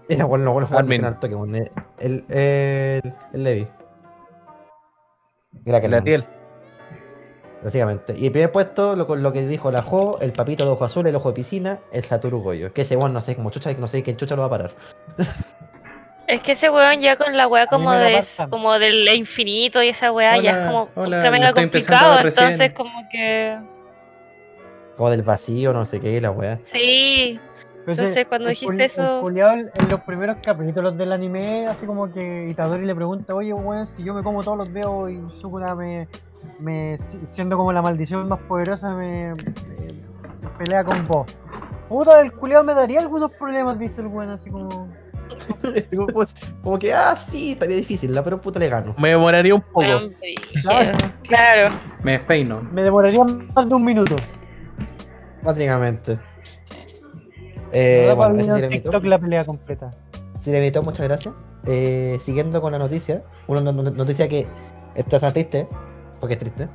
Era 0.09 0.25
bueno, 0.25 0.51
bueno, 0.51 0.67
al 0.71 1.19
toque, 1.19 1.35
bueno, 1.35 1.57
el, 1.99 2.25
el, 2.27 3.13
el 3.31 3.43
Levi. 3.43 3.67
Era 5.65 5.79
que 5.79 5.87
La 5.87 6.01
Tiel. 6.01 6.23
Básicamente. 7.63 8.13
Y 8.17 8.25
el 8.25 8.31
primer 8.31 8.51
puesto, 8.51 8.95
lo, 8.95 9.15
lo 9.15 9.33
que 9.33 9.47
dijo 9.47 9.71
la 9.71 9.81
Jo, 9.81 10.17
el 10.21 10.33
papito 10.33 10.65
de 10.65 10.71
ojo 10.71 10.83
azul, 10.85 11.07
el 11.07 11.15
ojo 11.15 11.29
de 11.29 11.35
piscina, 11.35 11.79
el 11.91 12.03
Satoru 12.03 12.41
Goyo. 12.41 12.73
Que 12.73 12.81
ese 12.81 12.97
weón 12.97 13.13
no 13.13 13.21
sé, 13.21 13.35
como 13.35 13.49
chucha, 13.51 13.71
no 13.73 13.87
sé 13.87 14.03
quién 14.03 14.17
chucha 14.17 14.35
lo 14.35 14.41
va 14.41 14.47
a 14.47 14.51
parar. 14.51 14.71
Es 16.25 16.39
que 16.41 16.53
ese 16.53 16.69
weón 16.69 17.01
ya 17.01 17.17
con 17.17 17.35
la 17.35 17.47
weá 17.47 17.67
como 17.67 17.91
de 17.91 18.23
como 18.49 18.79
del 18.79 19.07
infinito 19.09 19.83
y 19.83 19.89
esa 19.89 20.09
weá 20.11 20.37
ya 20.37 20.51
es 20.61 20.67
como 20.67 20.87
hola, 20.95 21.29
mega 21.29 21.51
complicado, 21.51 22.17
entonces 22.25 22.71
como 22.73 22.91
que 23.11 23.57
Como 24.95 25.09
del 25.09 25.21
vacío, 25.21 25.73
no 25.73 25.85
sé 25.85 25.99
qué, 25.99 26.21
la 26.21 26.31
weá. 26.31 26.59
sí, 26.63 27.41
Entonces, 27.85 28.25
cuando 28.27 28.47
el 28.47 28.53
dijiste 28.55 28.85
eso- 28.85 29.27
en 29.27 29.37
en 29.37 29.89
los 29.89 29.99
primeros 30.01 30.37
capítulos 30.41 30.97
del 30.97 31.11
anime, 31.11 31.65
así 31.67 31.85
como 31.85 32.09
que 32.09 32.47
Itadori 32.49 32.85
le 32.85 32.95
pregunta, 32.95 33.35
oye, 33.35 33.51
weón, 33.51 33.85
si 33.85 34.05
yo 34.05 34.13
me 34.13 34.23
como 34.23 34.41
todos 34.43 34.57
los 34.59 34.73
dedos 34.73 35.11
y 35.11 35.19
Sukuna 35.41 35.75
me, 35.75 36.07
me 36.59 36.97
si- 36.97 37.19
siendo 37.27 37.57
como 37.57 37.71
la 37.73 37.81
maldición 37.81 38.27
más 38.27 38.39
poderosa, 38.41 38.95
me, 38.95 39.33
me 39.33 40.49
pelea 40.57 40.83
con 40.83 41.07
vos. 41.07 41.27
Puta, 41.89 42.21
el 42.21 42.31
culiao 42.33 42.63
me 42.63 42.73
daría 42.73 42.99
algunos 43.01 43.31
problemas, 43.31 43.77
dice 43.77 44.01
el 44.01 44.07
weón, 44.07 44.29
así 44.31 44.49
como... 44.49 44.69
como, 45.91 46.07
pues, 46.13 46.33
como 46.63 46.79
que, 46.79 46.93
ah, 46.93 47.15
sí, 47.15 47.51
estaría 47.51 47.75
difícil, 47.75 48.13
la 48.15 48.23
pero 48.23 48.39
puta 48.41 48.59
le 48.59 48.69
gano. 48.69 48.95
Me 48.97 49.09
demoraría 49.09 49.53
un 49.55 49.61
poco. 49.61 49.81
Claro. 50.61 50.97
Claro. 51.23 51.75
Me 52.01 52.13
despeino. 52.13 52.61
Me 52.71 52.83
demoraría 52.83 53.23
más 53.23 53.67
de 53.69 53.75
un 53.75 53.83
minuto. 53.83 54.15
Básicamente. 55.41 56.17
Me 57.71 58.07
Eh, 58.09 58.13
bueno, 58.15 58.35
ese. 58.39 58.67
TikTok 58.67 59.03
la 59.05 59.19
pelea 59.19 59.45
completa. 59.45 59.91
Cinemito, 60.39 60.83
muchas 60.83 61.07
gracias. 61.07 61.33
Eh, 61.65 62.17
siguiendo 62.21 62.61
con 62.61 62.71
la 62.71 62.79
noticia, 62.79 63.23
una 63.47 63.61
no- 63.61 63.71
no- 63.71 63.91
noticia 63.91 64.27
que 64.27 64.45
esta 64.95 65.19
semana 65.19 65.33
triste, 65.33 65.67
porque 66.23 66.35
es 66.35 66.39
triste, 66.39 66.69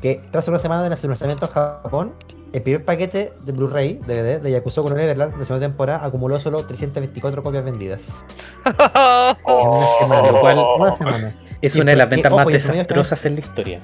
que 0.00 0.22
tras 0.30 0.48
una 0.48 0.58
semana 0.58 0.88
de 0.88 0.96
su 0.96 1.06
lanzamiento 1.06 1.44
en 1.44 1.52
Japón, 1.52 2.14
el 2.54 2.62
primer 2.62 2.82
paquete 2.82 3.34
de 3.44 3.52
Blu-ray 3.52 3.98
DVD 4.06 4.40
de 4.40 4.50
Yakuza 4.50 4.80
con 4.80 4.94
Neverland 4.96 5.36
de 5.36 5.44
segunda 5.44 5.66
temporada 5.68 6.02
acumuló 6.06 6.40
solo 6.40 6.64
324 6.64 7.42
copias 7.42 7.62
vendidas. 7.62 8.24
En 8.64 9.68
una 9.68 9.86
semana. 10.00 10.32
Lo 10.32 10.40
cual- 10.40 10.58
Una 10.80 10.96
semana. 10.96 11.34
Es 11.60 11.76
Y 11.76 11.80
una 11.82 11.90
de 11.92 11.98
las 11.98 12.08
ventas 12.08 12.32
más 12.32 12.46
el 12.46 12.52
desastrosas 12.54 13.22
en 13.26 13.34
la 13.34 13.40
historia. 13.42 13.80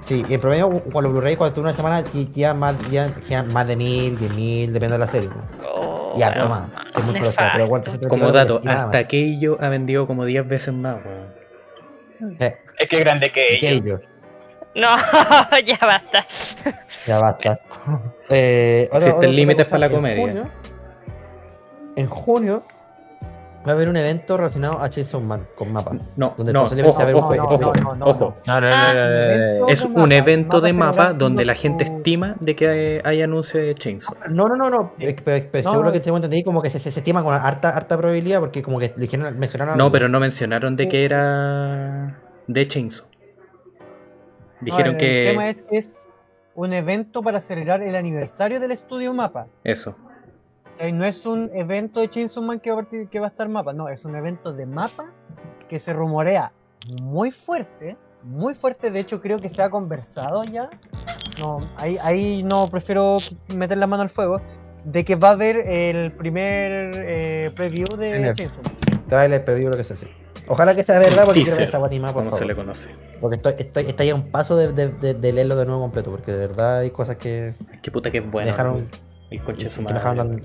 Sí, 0.00 0.22
y 0.28 0.34
en 0.34 0.40
promedio 0.42 0.84
con 0.92 1.02
los 1.02 1.10
Blu-ray 1.12 1.36
cuando 1.36 1.54
tú 1.54 1.60
una 1.62 1.72
semana 1.72 2.04
ya 2.12 2.52
más, 2.52 2.76
ya, 2.90 3.14
ya 3.26 3.42
más 3.42 3.66
de 3.66 3.76
mil, 3.76 4.18
diez 4.18 4.34
mil, 4.36 4.70
depende 4.74 4.92
de 4.94 4.98
la 4.98 5.06
serie. 5.06 5.30
Oh, 5.66 6.12
y 6.14 6.22
harto 6.22 6.46
más. 6.46 6.66
Sí, 6.94 7.00
pero 7.12 8.08
Como 8.08 8.30
dato, 8.32 8.56
hasta 8.58 8.86
más. 8.88 8.94
aquello 8.94 9.56
ha 9.62 9.68
vendido 9.70 10.06
como 10.06 10.26
10 10.26 10.46
veces 10.46 10.74
más, 10.74 10.96
weón. 11.02 11.27
Eh, 12.40 12.56
Es 12.78 12.86
que 12.88 12.96
es 12.96 13.00
grande 13.00 13.30
que 13.30 13.58
¿qué 13.60 13.68
ellos. 13.70 14.00
ello? 14.00 14.00
No, 14.74 14.90
ya 15.66 15.78
basta. 15.80 16.26
Ya 17.06 17.18
basta. 17.18 17.60
Eh, 18.30 18.88
otra- 18.92 19.06
Existen 19.08 19.34
límites 19.34 19.68
para 19.70 19.80
la 19.80 19.86
en 19.86 19.92
comedia. 19.92 20.20
junio- 20.22 20.50
en 21.96 22.06
junio 22.06 22.62
va 23.68 23.72
a 23.72 23.76
haber 23.76 23.88
un 23.88 23.96
evento 23.96 24.36
relacionado 24.36 24.80
a 24.80 24.88
Chainsaw 24.88 25.20
Man 25.20 25.44
con 25.54 25.72
mapa. 25.72 25.92
No, 26.16 26.34
Donde 26.36 26.52
no, 26.52 26.60
ojo, 26.62 26.68
se 26.70 26.82
va 26.82 26.88
a 26.88 27.06
ver 27.06 27.14
un 27.14 27.20
ojo, 27.22 27.28
juego. 27.28 27.94
no. 27.94 27.94
No, 27.94 28.12
no, 28.12 28.34
Ah. 28.48 29.64
Es 29.68 29.84
un 29.84 30.10
evento 30.12 30.60
de 30.60 30.72
mapa 30.72 31.12
donde 31.12 31.44
la 31.44 31.54
gente 31.54 31.84
estima 31.84 32.34
de 32.40 32.56
que 32.56 32.66
hay, 32.68 33.00
hay 33.04 33.22
anuncio 33.22 33.60
de 33.60 33.74
Chainsaw. 33.74 34.14
No, 34.30 34.44
no, 34.46 34.56
no, 34.56 34.70
no. 34.70 34.92
eh, 34.98 35.14
Pero, 35.24 35.46
pero 35.52 35.64
No, 35.64 35.70
seguro 35.70 35.92
que 35.92 36.00
tengo 36.00 36.16
entendido 36.16 36.44
como 36.44 36.62
que 36.62 36.70
se, 36.70 36.78
se, 36.78 36.90
se 36.90 37.00
estima 37.00 37.22
con 37.22 37.34
harta, 37.34 37.70
harta 37.76 37.96
probabilidad 37.98 38.40
porque 38.40 38.62
como 38.62 38.78
que 38.78 38.88
dijeron, 38.96 39.38
mencionaron 39.38 39.76
No, 39.76 39.84
algo. 39.84 39.92
pero 39.92 40.08
no 40.08 40.18
mencionaron 40.20 40.74
de 40.74 40.88
que 40.88 41.04
era 41.04 42.18
de 42.46 42.66
Chainsaw. 42.66 43.06
Dijeron 44.60 44.96
que 44.96 45.22
El 45.24 45.30
tema 45.30 45.48
es 45.50 45.62
que 45.62 45.76
es 45.78 45.94
un 46.54 46.72
evento 46.72 47.22
para 47.22 47.40
celebrar 47.40 47.82
el 47.82 47.94
aniversario 47.94 48.58
del 48.58 48.72
estudio 48.72 49.12
Mapa. 49.14 49.46
eso. 49.62 49.94
Sea, 50.78 50.92
no 50.92 51.04
es 51.04 51.26
un 51.26 51.50
evento 51.54 52.00
de 52.00 52.08
Chainsaw 52.10 52.42
Man 52.42 52.60
que 52.60 52.70
va, 52.70 52.80
a 52.80 52.82
partir- 52.82 53.08
que 53.08 53.18
va 53.20 53.26
a 53.26 53.30
estar 53.30 53.48
Mapa, 53.48 53.72
no, 53.72 53.88
es 53.88 54.04
un 54.04 54.14
evento 54.16 54.52
de 54.52 54.66
Mapa 54.66 55.12
que 55.68 55.78
se 55.80 55.92
rumorea 55.92 56.52
muy 57.02 57.30
fuerte, 57.30 57.96
muy 58.22 58.54
fuerte, 58.54 58.90
de 58.90 59.00
hecho 59.00 59.20
creo 59.20 59.38
que 59.38 59.48
se 59.48 59.62
ha 59.62 59.70
conversado 59.70 60.44
ya. 60.44 60.70
No, 61.38 61.60
ahí, 61.76 61.98
ahí 62.02 62.42
no 62.42 62.68
prefiero 62.68 63.18
meter 63.54 63.78
la 63.78 63.86
mano 63.86 64.02
al 64.02 64.08
fuego. 64.08 64.40
De 64.84 65.04
que 65.04 65.16
va 65.16 65.28
a 65.28 65.32
haber 65.32 65.56
el 65.56 66.12
primer 66.12 66.92
eh, 66.96 67.50
preview 67.54 67.84
de. 67.98 68.32
Chainsaw 68.34 68.62
Man. 68.62 69.04
Trailer, 69.08 69.44
preview, 69.44 69.70
lo 69.70 69.76
que 69.76 69.84
sea 69.84 69.94
así. 69.94 70.06
Ojalá 70.48 70.74
que 70.74 70.82
sea 70.82 70.98
verdad 70.98 71.24
porque 71.26 71.42
quiero 71.42 71.58
ver 71.58 71.66
Teaser, 71.66 71.78
esa 71.80 71.86
animada, 71.86 72.14
por 72.14 72.22
como 72.24 72.36
se 72.36 72.38
favor. 72.40 72.46
le 72.46 72.56
conoce. 72.56 72.88
Porque 73.20 73.36
estoy, 73.36 73.54
estoy, 73.58 73.84
está 73.84 74.04
ya 74.04 74.12
a 74.12 74.14
un 74.14 74.30
paso 74.30 74.56
de, 74.56 74.72
de, 74.72 74.88
de, 74.88 75.14
de 75.14 75.32
leerlo 75.32 75.56
de 75.56 75.66
nuevo 75.66 75.80
completo, 75.82 76.10
porque 76.10 76.32
de 76.32 76.38
verdad 76.38 76.78
hay 76.78 76.90
cosas 76.90 77.16
que 77.16 77.52
Qué 77.82 77.90
puta 77.90 78.10
que 78.10 78.18
es 78.18 78.30
bueno. 78.30 78.48
dejaron, 78.48 78.88
El 79.30 79.42
coche 79.42 79.68
su 79.68 79.82
madre. 79.82 80.42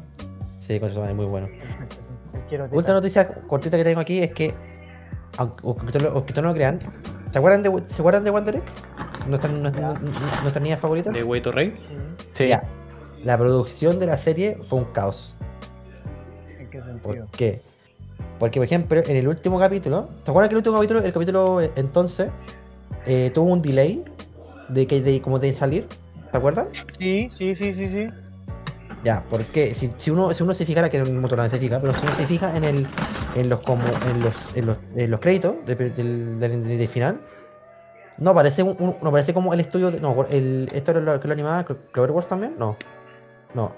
Sí, 0.60 0.80
con 0.80 0.89
su 0.89 0.99
madre, 0.99 1.14
muy 1.14 1.26
bueno. 1.26 1.47
Tirar. 2.49 2.69
noticia 2.72 3.27
cortita 3.47 3.77
que 3.77 3.84
tengo 3.84 3.99
aquí 3.99 4.19
es 4.19 4.31
que, 4.34 4.53
aunque 5.38 5.61
aunque 5.65 6.34
no 6.41 6.49
lo 6.49 6.53
crean, 6.53 6.80
¿se 7.31 7.38
acuerdan 7.38 7.64
de, 7.64 7.84
¿se 7.88 8.01
acuerdan 8.01 8.23
de 8.23 8.31
Wonder 8.31 8.55
Egg? 8.57 8.64
Nuestra, 9.27 9.51
nuestra, 9.51 9.99
nuestra 9.99 10.61
niña 10.61 10.77
favorita. 10.77 11.11
De 11.11 11.23
Way 11.23 11.41
to 11.41 11.51
Rey. 11.51 11.73
Sí, 11.80 11.89
Sí. 12.34 12.47
Ya. 12.47 12.64
La 13.23 13.38
producción 13.38 13.99
de 13.99 14.05
la 14.05 14.18
serie 14.18 14.57
fue 14.61 14.80
un 14.80 14.85
caos. 14.85 15.38
¿En 16.60 16.69
qué 16.69 16.77
¿Por 16.80 16.85
sentido? 16.85 17.27
qué? 17.31 17.61
Porque, 18.38 18.60
por 18.60 18.65
ejemplo, 18.65 19.01
en 19.05 19.15
el 19.15 19.27
último 19.27 19.60
capítulo, 19.60 20.10
¿se 20.26 20.31
acuerdan 20.31 20.49
que 20.49 20.53
el 20.55 20.57
último 20.57 20.76
capítulo, 20.76 20.99
el 20.99 21.14
capítulo 21.14 21.61
eh, 21.61 21.72
entonces, 21.77 22.30
eh, 23.05 23.31
tuvo 23.34 23.51
un 23.53 23.61
delay 23.61 24.03
de 24.68 24.88
que 24.88 25.01
de, 25.01 25.22
como 25.22 25.39
de 25.39 25.53
salir? 25.53 25.88
¿Se 26.31 26.38
acuerdan? 26.38 26.68
Sí, 26.99 27.30
sí, 27.31 27.55
sí, 27.55 27.73
sí, 27.73 27.88
sí. 27.88 28.10
Ya, 29.03 29.23
porque 29.30 29.73
si, 29.73 29.91
si 29.97 30.11
uno 30.11 30.34
si 30.34 30.43
uno 30.43 30.53
se 30.53 30.65
fijara, 30.65 30.89
que 30.89 30.97
no 30.99 31.19
mucho 31.21 31.35
no 31.35 31.47
se 31.49 31.59
fija, 31.59 31.80
pero 31.80 31.93
si 31.93 32.05
uno 32.05 32.15
se 32.15 32.25
fija 32.25 32.55
en 32.55 32.63
el 32.63 32.88
en 33.35 33.49
los 33.49 33.59
como 33.61 33.84
en 34.09 34.21
los 34.21 34.55
en 34.55 34.65
los, 34.65 34.80
en 34.95 35.11
los 35.11 35.19
créditos 35.19 35.55
de- 35.65 35.75
del, 35.75 36.39
del, 36.39 36.65
del 36.77 36.88
final, 36.88 37.19
no 38.17 38.30
aparece 38.31 38.63
un, 38.63 38.75
un- 38.80 38.95
no 39.01 39.09
aparece 39.09 39.34
como 39.34 39.53
el 39.53 39.59
estudio 39.59 39.91
de, 39.91 39.99
no, 39.99 40.15
el 40.30 40.69
esto 40.73 40.91
era 40.91 41.01
lo 41.01 41.19
que 41.19 41.27
lo 41.27 41.34
animaba 41.34 41.65
Clo- 41.65 41.80
Cloverworks 41.91 42.27
también, 42.30 42.55
no. 42.57 42.77
No. 43.53 43.73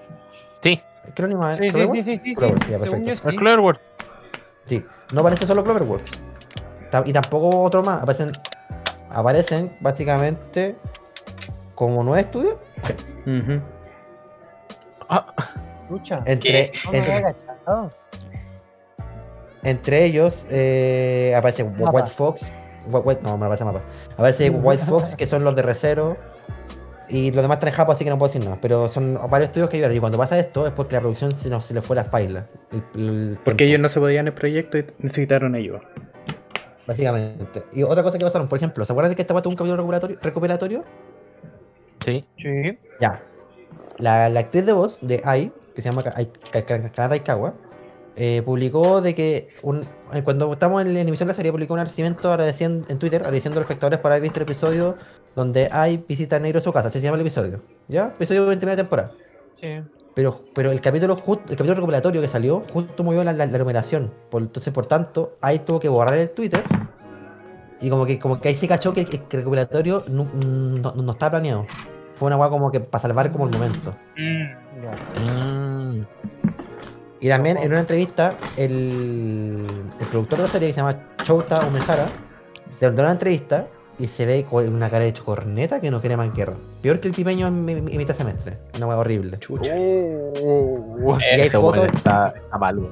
Sí. 0.61 0.79
¿Qué 1.15 1.21
lo 1.21 1.25
animaba? 1.25 1.57
Sí, 1.57 1.63
sí, 1.63 1.69
¿Cloverworks? 1.71 2.05
sí, 2.05 2.11
sí, 2.11 2.17
sí, 2.17 2.23
sí. 2.29 2.35
Cloverworks, 2.35 2.67
ya, 2.69 2.79
perfecto. 2.79 3.29
sí. 3.29 3.37
Cloverworks. 3.37 3.81
Sí, 4.65 4.85
no 5.13 5.19
aparece 5.21 5.47
solo 5.47 5.63
Cloverworks. 5.63 6.11
Y 7.05 7.13
tampoco 7.13 7.63
otro 7.63 7.81
más. 7.83 8.01
Aparecen, 8.01 8.31
aparecen 9.09 9.75
básicamente 9.81 10.75
como 11.73 12.03
nueve 12.03 12.21
estudios. 12.21 12.55
Ah, 12.83 13.59
Lucha. 15.89 16.23
Entre, 16.25 16.71
me 16.91 16.97
entre, 16.97 17.35
entre 19.63 20.05
ellos 20.05 20.45
eh, 20.51 21.33
aparece 21.37 21.63
Mapa. 21.63 21.91
White 21.91 22.09
Fox. 22.09 22.51
Whi- 22.89 23.01
White- 23.03 23.21
no, 23.23 23.37
me 23.37 23.45
aparece 23.45 23.65
mapa. 23.65 23.81
Aparece 24.13 24.49
White 24.51 24.83
Fox, 24.83 25.15
que 25.15 25.25
son 25.25 25.43
los 25.43 25.55
de 25.55 25.61
Recero. 25.63 26.17
Y 27.07 27.31
los 27.31 27.43
demás 27.43 27.57
están 27.57 27.69
en 27.69 27.75
Japón, 27.75 27.93
así 27.93 28.03
que 28.03 28.09
no 28.09 28.17
puedo 28.17 28.29
decir 28.33 28.43
nada. 28.43 28.57
Pero 28.61 28.89
son 28.89 29.13
varios 29.29 29.49
estudios 29.49 29.69
que 29.69 29.77
ayudaron. 29.77 29.95
Y 29.97 29.99
cuando 29.99 30.17
pasa 30.17 30.39
esto 30.39 30.65
es 30.65 30.73
porque 30.73 30.95
la 30.95 31.01
producción 31.01 31.31
se, 31.31 31.49
nos, 31.49 31.65
se 31.65 31.73
le 31.75 31.81
fue 31.81 31.93
a 31.95 31.97
la 31.97 32.01
espalda. 32.03 32.45
El- 32.95 33.01
el 33.01 33.39
Porque 33.43 33.65
ellos 33.65 33.79
no 33.79 33.89
se 33.89 33.99
podían 33.99 34.27
el 34.27 34.33
proyecto 34.33 34.77
y 34.79 34.85
necesitaron 34.99 35.53
ayuda. 35.55 35.81
Básicamente. 36.87 37.63
Y 37.73 37.83
otra 37.83 38.03
cosa 38.03 38.17
que 38.17 38.23
pasaron, 38.25 38.47
por 38.47 38.57
ejemplo, 38.57 38.85
¿se 38.85 38.93
acuerdan 38.93 39.11
de 39.11 39.15
que 39.15 39.21
esta 39.23 39.39
tuvo 39.41 39.49
un 39.51 39.55
capítulo 39.55 40.17
recopilatorio? 40.21 40.83
sí. 42.03 42.23
Sí. 42.37 42.77
Ya. 43.01 43.21
La, 43.97 44.29
la 44.29 44.39
actriz 44.41 44.65
de 44.65 44.73
voz 44.73 44.99
de 45.01 45.21
Ai 45.23 45.51
que 45.73 45.81
se 45.81 45.89
llama 45.89 46.03
Ka- 46.03 46.13
Ai- 46.15 46.31
Ka- 46.51 46.61
Ka- 46.65 46.89
Kanata 46.91 47.15
Ikawa, 47.17 47.53
eh, 48.15 48.41
publicó 48.45 49.01
de 49.01 49.13
que 49.13 49.49
un- 49.61 49.85
eh, 50.13 50.23
cuando 50.23 50.51
estamos 50.53 50.81
en 50.81 50.93
la 50.93 51.01
emisión 51.01 51.27
de 51.27 51.33
la 51.33 51.35
serie, 51.35 51.51
publicó 51.51 51.73
un 51.73 51.79
agradecimiento 51.79 52.29
agradeciendo, 52.31 52.85
en 52.89 52.97
Twitter 52.97 53.21
agradeciendo 53.21 53.59
a 53.59 53.61
los 53.63 53.69
espectadores 53.69 53.99
por 53.99 54.11
haber 54.11 54.21
visto 54.23 54.39
el 54.39 54.43
episodio 54.43 54.95
donde 55.35 55.67
hay 55.71 55.97
visita 56.07 56.39
negro 56.39 56.59
a 56.59 56.61
su 56.61 56.71
casa. 56.71 56.87
Así 56.87 56.99
se 56.99 57.03
llama 57.05 57.15
el 57.15 57.21
episodio. 57.21 57.59
¿Ya? 57.89 58.05
Episodio 58.07 58.45
29 58.45 58.77
de 58.77 58.83
temporada. 58.83 59.11
Sí. 59.55 59.81
Pero, 60.13 60.43
pero 60.53 60.71
el 60.71 60.79
capítulo 60.79 61.17
ju- 61.17 61.41
el 61.49 61.57
capítulo 61.57 61.75
recopilatorio 61.75 62.21
que 62.21 62.29
salió 62.29 62.63
justo 62.71 63.03
murió 63.03 63.21
la, 63.25 63.33
la, 63.33 63.45
la 63.47 63.57
numeración. 63.57 64.13
Por, 64.31 64.43
entonces, 64.43 64.73
por 64.73 64.85
tanto, 64.85 65.35
ahí 65.41 65.59
tuvo 65.59 65.81
que 65.81 65.89
borrar 65.89 66.13
el 66.13 66.29
Twitter. 66.29 66.63
Y 67.81 67.89
como 67.89 68.05
que, 68.05 68.17
como 68.17 68.39
que 68.39 68.47
ahí 68.47 68.55
se 68.55 68.69
cachó 68.69 68.93
que, 68.93 69.05
que 69.05 69.17
el 69.17 69.39
recopilatorio 69.39 70.05
no, 70.07 70.23
no, 70.33 70.93
no 70.93 71.11
estaba 71.11 71.31
planeado. 71.31 71.67
Fue 72.15 72.27
una 72.27 72.37
weá 72.37 72.49
como 72.49 72.71
que 72.71 72.79
para 72.79 73.01
salvar 73.01 73.31
como 73.31 73.45
el 73.45 73.51
momento. 73.51 73.93
Mm. 74.17 75.99
Mm. 75.99 76.05
Y 77.19 77.29
también 77.29 77.57
en 77.57 77.69
una 77.71 77.79
entrevista, 77.79 78.35
el, 78.57 79.65
el 79.99 80.05
productor 80.07 80.37
de 80.39 80.43
la 80.43 80.49
serie 80.49 80.67
que 80.69 80.73
se 80.73 80.79
llama 80.81 80.97
Chouta 81.23 81.65
Umehara 81.65 82.07
se 82.77 82.89
da 82.91 83.03
una 83.03 83.11
entrevista 83.11 83.67
y 83.97 84.07
se 84.07 84.25
ve 84.25 84.43
con 84.49 84.67
una 84.73 84.89
cara 84.89 85.05
de 85.05 85.13
corneta 85.13 85.79
que 85.79 85.89
no 85.89 86.01
quiere 86.01 86.17
manquerra. 86.17 86.55
Peor 86.81 86.99
que 86.99 87.07
el 87.07 87.13
pipeño 87.13 87.47
en, 87.47 87.63
mi- 87.65 87.71
en 87.73 87.97
mitad 87.97 88.13
semestre. 88.13 88.57
Una 88.75 88.87
hueá 88.87 88.97
horrible. 88.97 89.39
Chucha. 89.39 89.73
Uh, 89.75 91.17
Y 91.19 91.23
hay 91.23 91.41
ese 91.41 91.57
weón 91.57 91.75
fotos- 91.87 91.95
está, 91.95 92.27
está 92.35 92.57
mal, 92.57 92.77
weón. 92.77 92.91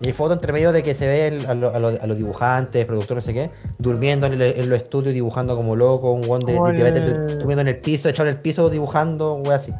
Y 0.00 0.08
hay 0.08 0.12
fotos 0.12 0.34
entre 0.36 0.52
medio 0.52 0.72
de 0.72 0.82
que 0.82 0.94
se 0.94 1.06
ve 1.06 1.26
el- 1.28 1.46
a, 1.46 1.54
lo- 1.54 1.74
a 1.74 1.78
lo- 1.78 1.88
a 1.88 2.06
los 2.06 2.16
dibujantes, 2.18 2.84
productores, 2.84 3.24
no 3.24 3.26
sé 3.26 3.34
qué, 3.34 3.50
durmiendo 3.78 4.26
en, 4.26 4.34
el- 4.34 4.42
en 4.42 4.68
los 4.68 4.78
estudios, 4.78 5.14
dibujando 5.14 5.56
como 5.56 5.74
loco, 5.74 6.12
un 6.12 6.26
guan 6.26 6.40
de, 6.42 6.52
de- 6.52 6.90
de- 6.92 6.98
el- 6.98 7.38
durmiendo 7.38 7.62
en 7.62 7.68
el 7.68 7.78
piso, 7.78 8.08
echado 8.08 8.28
en 8.28 8.34
el 8.34 8.40
piso, 8.42 8.68
dibujando, 8.68 9.32
un 9.34 9.50
así. 9.50 9.72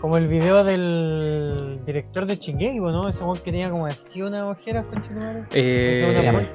Como 0.00 0.16
el 0.16 0.28
video 0.28 0.62
del 0.62 1.80
director 1.84 2.24
de 2.26 2.36
Shingeki, 2.36 2.78
¿no? 2.78 3.08
Ese 3.08 3.24
weón 3.24 3.38
que 3.38 3.50
tenía 3.50 3.68
como 3.68 3.86
así 3.86 4.22
unas 4.22 4.44
ojeras 4.44 4.84
con 4.86 5.02
Chitumare. 5.02 5.42
Eh, 5.52 6.46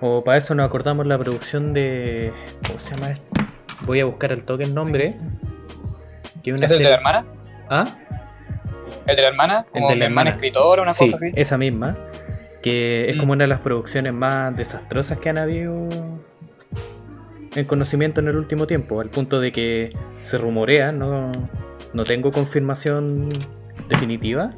o 0.00 0.22
para 0.24 0.38
eso 0.38 0.52
nos 0.54 0.66
acordamos 0.66 1.06
la 1.06 1.16
producción 1.16 1.72
de. 1.72 2.32
¿Cómo 2.66 2.80
se 2.80 2.94
llama 2.96 3.10
esto? 3.10 3.26
Voy 3.86 4.00
a 4.00 4.04
buscar 4.04 4.32
al 4.32 4.42
toque 4.42 4.64
el 4.64 4.74
nombre. 4.74 5.16
Que 6.42 6.52
una 6.52 6.66
¿Es 6.66 6.72
el 6.72 6.78
de 6.78 6.84
la 6.84 6.94
hermana? 6.96 7.24
¿Ah? 7.70 7.84
¿El 9.06 9.14
de 9.16 9.22
la 9.22 9.28
hermana? 9.28 9.66
Como 9.72 9.88
de 9.88 9.96
la 9.96 10.04
hermana 10.06 10.30
hermana. 10.30 10.30
escritora, 10.30 10.82
una 10.82 10.92
Sí, 10.92 11.04
cosa 11.10 11.16
así. 11.24 11.32
esa 11.36 11.56
misma. 11.56 11.96
Que 12.66 13.08
es 13.08 13.14
Mm. 13.14 13.20
como 13.20 13.32
una 13.34 13.44
de 13.44 13.48
las 13.48 13.60
producciones 13.60 14.12
más 14.12 14.56
desastrosas 14.56 15.18
que 15.20 15.28
han 15.28 15.38
habido 15.38 15.88
en 17.54 17.64
conocimiento 17.64 18.20
en 18.20 18.26
el 18.26 18.34
último 18.34 18.66
tiempo, 18.66 19.00
al 19.00 19.08
punto 19.08 19.38
de 19.38 19.52
que 19.52 19.90
se 20.20 20.36
rumorea, 20.36 20.90
no, 20.90 21.30
no 21.94 22.02
tengo 22.02 22.32
confirmación 22.32 23.28
definitiva, 23.88 24.52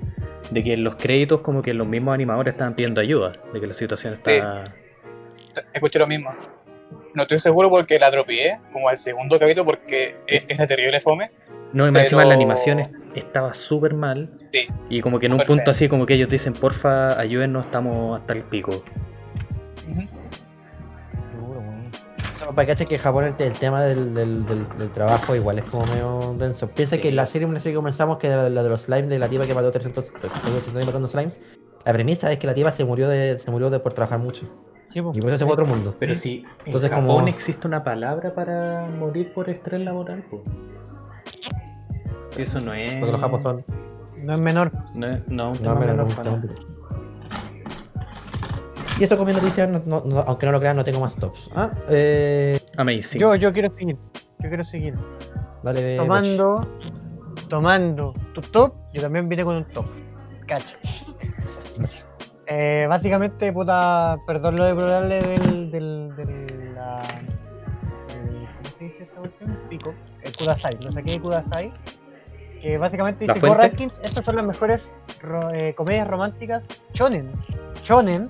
de 0.50 0.64
que 0.64 0.72
en 0.72 0.84
los 0.84 0.96
créditos 0.96 1.42
como 1.42 1.60
que 1.60 1.74
los 1.74 1.86
mismos 1.86 2.14
animadores 2.14 2.54
estaban 2.54 2.74
pidiendo 2.74 3.02
ayuda, 3.02 3.32
de 3.52 3.60
que 3.60 3.66
la 3.66 3.74
situación 3.74 4.14
está... 4.14 4.64
Escuché 5.74 5.98
lo 5.98 6.06
mismo. 6.06 6.30
No 7.12 7.22
estoy 7.24 7.38
seguro 7.40 7.68
porque 7.68 7.98
la 7.98 8.10
dropeé, 8.10 8.58
como 8.72 8.88
al 8.88 8.98
segundo 8.98 9.38
capítulo, 9.38 9.66
porque 9.66 10.16
es, 10.26 10.44
es 10.48 10.56
de 10.56 10.66
terrible 10.66 11.02
fome. 11.02 11.30
No, 11.74 11.86
y 11.86 11.90
más 11.90 12.04
encima 12.04 12.20
Pero- 12.22 12.30
la 12.30 12.34
animación 12.36 12.80
es- 12.80 12.88
estaba 13.18 13.54
súper 13.54 13.94
mal 13.94 14.30
Sí. 14.46 14.60
y 14.88 15.00
como 15.02 15.18
que 15.18 15.26
en 15.26 15.32
un 15.34 15.40
punto 15.40 15.70
así 15.70 15.88
como 15.88 16.06
que 16.06 16.14
ellos 16.14 16.28
dicen, 16.28 16.52
porfa, 16.54 17.18
ayúdennos, 17.20 17.66
estamos 17.66 18.18
hasta 18.20 18.32
el 18.32 18.42
pico. 18.44 18.82
Ujú. 19.90 20.02
Para 22.54 22.74
que 22.74 22.86
que 22.86 22.94
en 22.94 23.00
Japón 23.00 23.24
el, 23.24 23.34
el 23.38 23.52
tema 23.54 23.82
del, 23.82 24.14
del- 24.14 24.46
del- 24.46 24.68
del 24.78 24.90
trabajo 24.90 25.34
igual 25.34 25.58
es 25.58 25.64
como 25.64 25.84
medio 25.86 26.34
denso. 26.38 26.68
Piensa 26.70 26.96
que 26.98 27.12
la 27.12 27.26
serie, 27.26 27.46
una 27.46 27.60
serie 27.60 27.74
que 27.74 27.76
comenzamos, 27.78 28.16
que 28.18 28.28
era 28.28 28.48
la 28.48 28.62
de 28.62 28.68
los 28.70 28.82
slimes, 28.82 29.08
de 29.10 29.18
la 29.18 29.28
tipa 29.28 29.46
que 29.46 29.54
mató 29.54 29.70
300, 29.70 30.12
300 30.12 30.74
años 30.74 30.86
matando 30.86 31.08
slimes, 31.08 31.40
la 31.84 31.92
premisa 31.92 32.32
es 32.32 32.38
que 32.38 32.46
la 32.46 32.54
tipa 32.54 32.70
se 32.70 32.84
murió 32.84 33.08
de, 33.08 33.38
se 33.38 33.50
murió 33.50 33.70
de 33.70 33.80
por 33.80 33.92
trabajar 33.92 34.18
mucho. 34.18 34.46
Sí, 34.88 35.02
po. 35.02 35.12
Y 35.14 35.20
por 35.20 35.28
eso 35.28 35.38
se 35.38 35.44
fue 35.44 35.52
a 35.52 35.54
otro 35.54 35.66
mundo. 35.66 35.94
Pero 35.98 36.14
si 36.14 36.44
Entonces, 36.64 36.90
en 36.90 36.96
Japón 36.96 37.16
como- 37.16 37.28
existe 37.28 37.66
una 37.66 37.84
palabra 37.84 38.34
para 38.34 38.86
morir 38.86 39.32
por 39.34 39.50
estrés 39.50 39.80
laboral, 39.82 40.24
pues. 40.30 40.42
Si 42.38 42.42
eso 42.42 42.60
no 42.60 42.72
es. 42.72 42.92
Porque 43.00 43.10
los 43.10 43.20
japos 43.20 43.42
son. 43.42 43.64
No 44.22 44.32
es 44.32 44.40
menor. 44.40 44.70
No, 44.94 45.08
es- 45.08 45.26
no, 45.28 45.50
un 45.50 45.60
No, 45.60 45.74
no, 45.74 45.80
menor. 45.80 46.06
Y 48.96 49.02
eso 49.04 49.16
con 49.16 49.26
mi 49.26 49.32
noticia, 49.32 49.66
no- 49.66 49.82
no- 49.86 50.02
no- 50.04 50.20
aunque 50.20 50.46
no 50.46 50.52
lo 50.52 50.60
crean, 50.60 50.76
no 50.76 50.84
tengo 50.84 51.00
más 51.00 51.16
tops. 51.16 51.50
Ah, 51.56 51.70
eh, 51.88 52.60
Amazing. 52.76 53.20
Yo, 53.20 53.34
yo 53.34 53.52
quiero 53.52 53.74
seguir. 53.74 53.96
Yo 54.38 54.48
quiero 54.48 54.62
seguir. 54.64 54.94
dale, 55.64 55.96
tomando, 55.96 56.68
tomando 57.48 58.14
tu 58.34 58.40
top, 58.40 58.74
yo 58.94 59.02
también 59.02 59.28
vine 59.28 59.42
con 59.42 59.56
un 59.56 59.64
top. 59.64 59.86
Cacho. 60.46 60.76
Eh, 62.46 62.86
básicamente, 62.88 63.52
puta, 63.52 64.16
perdón 64.26 64.54
lo 64.56 64.64
de 64.64 64.74
probable 64.76 65.22
del, 65.22 65.70
del, 65.70 66.16
del, 66.16 66.74
la, 66.74 67.02
del- 68.08 68.48
¿cómo 68.56 68.76
se 68.78 68.84
dice 68.84 69.02
esta 69.02 69.16
cuestión? 69.16 69.58
Pico, 69.68 69.92
el 70.22 70.36
Kudasai, 70.36 70.78
lo 70.82 70.90
saqué 70.90 71.10
de 71.12 71.20
Kudasai, 71.20 71.70
que 72.60 72.78
básicamente 72.78 73.26
¿La 73.26 73.34
dice, 73.34 73.46
Go? 73.46 73.54
Rankings, 73.54 73.98
estas 74.02 74.24
son 74.24 74.36
las 74.36 74.44
mejores 74.44 74.96
ro- 75.20 75.50
eh, 75.52 75.74
comedias 75.74 76.08
románticas 76.08 76.66
shonen, 76.92 77.30
shonen, 77.82 78.28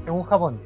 según 0.00 0.22
Japón. 0.24 0.60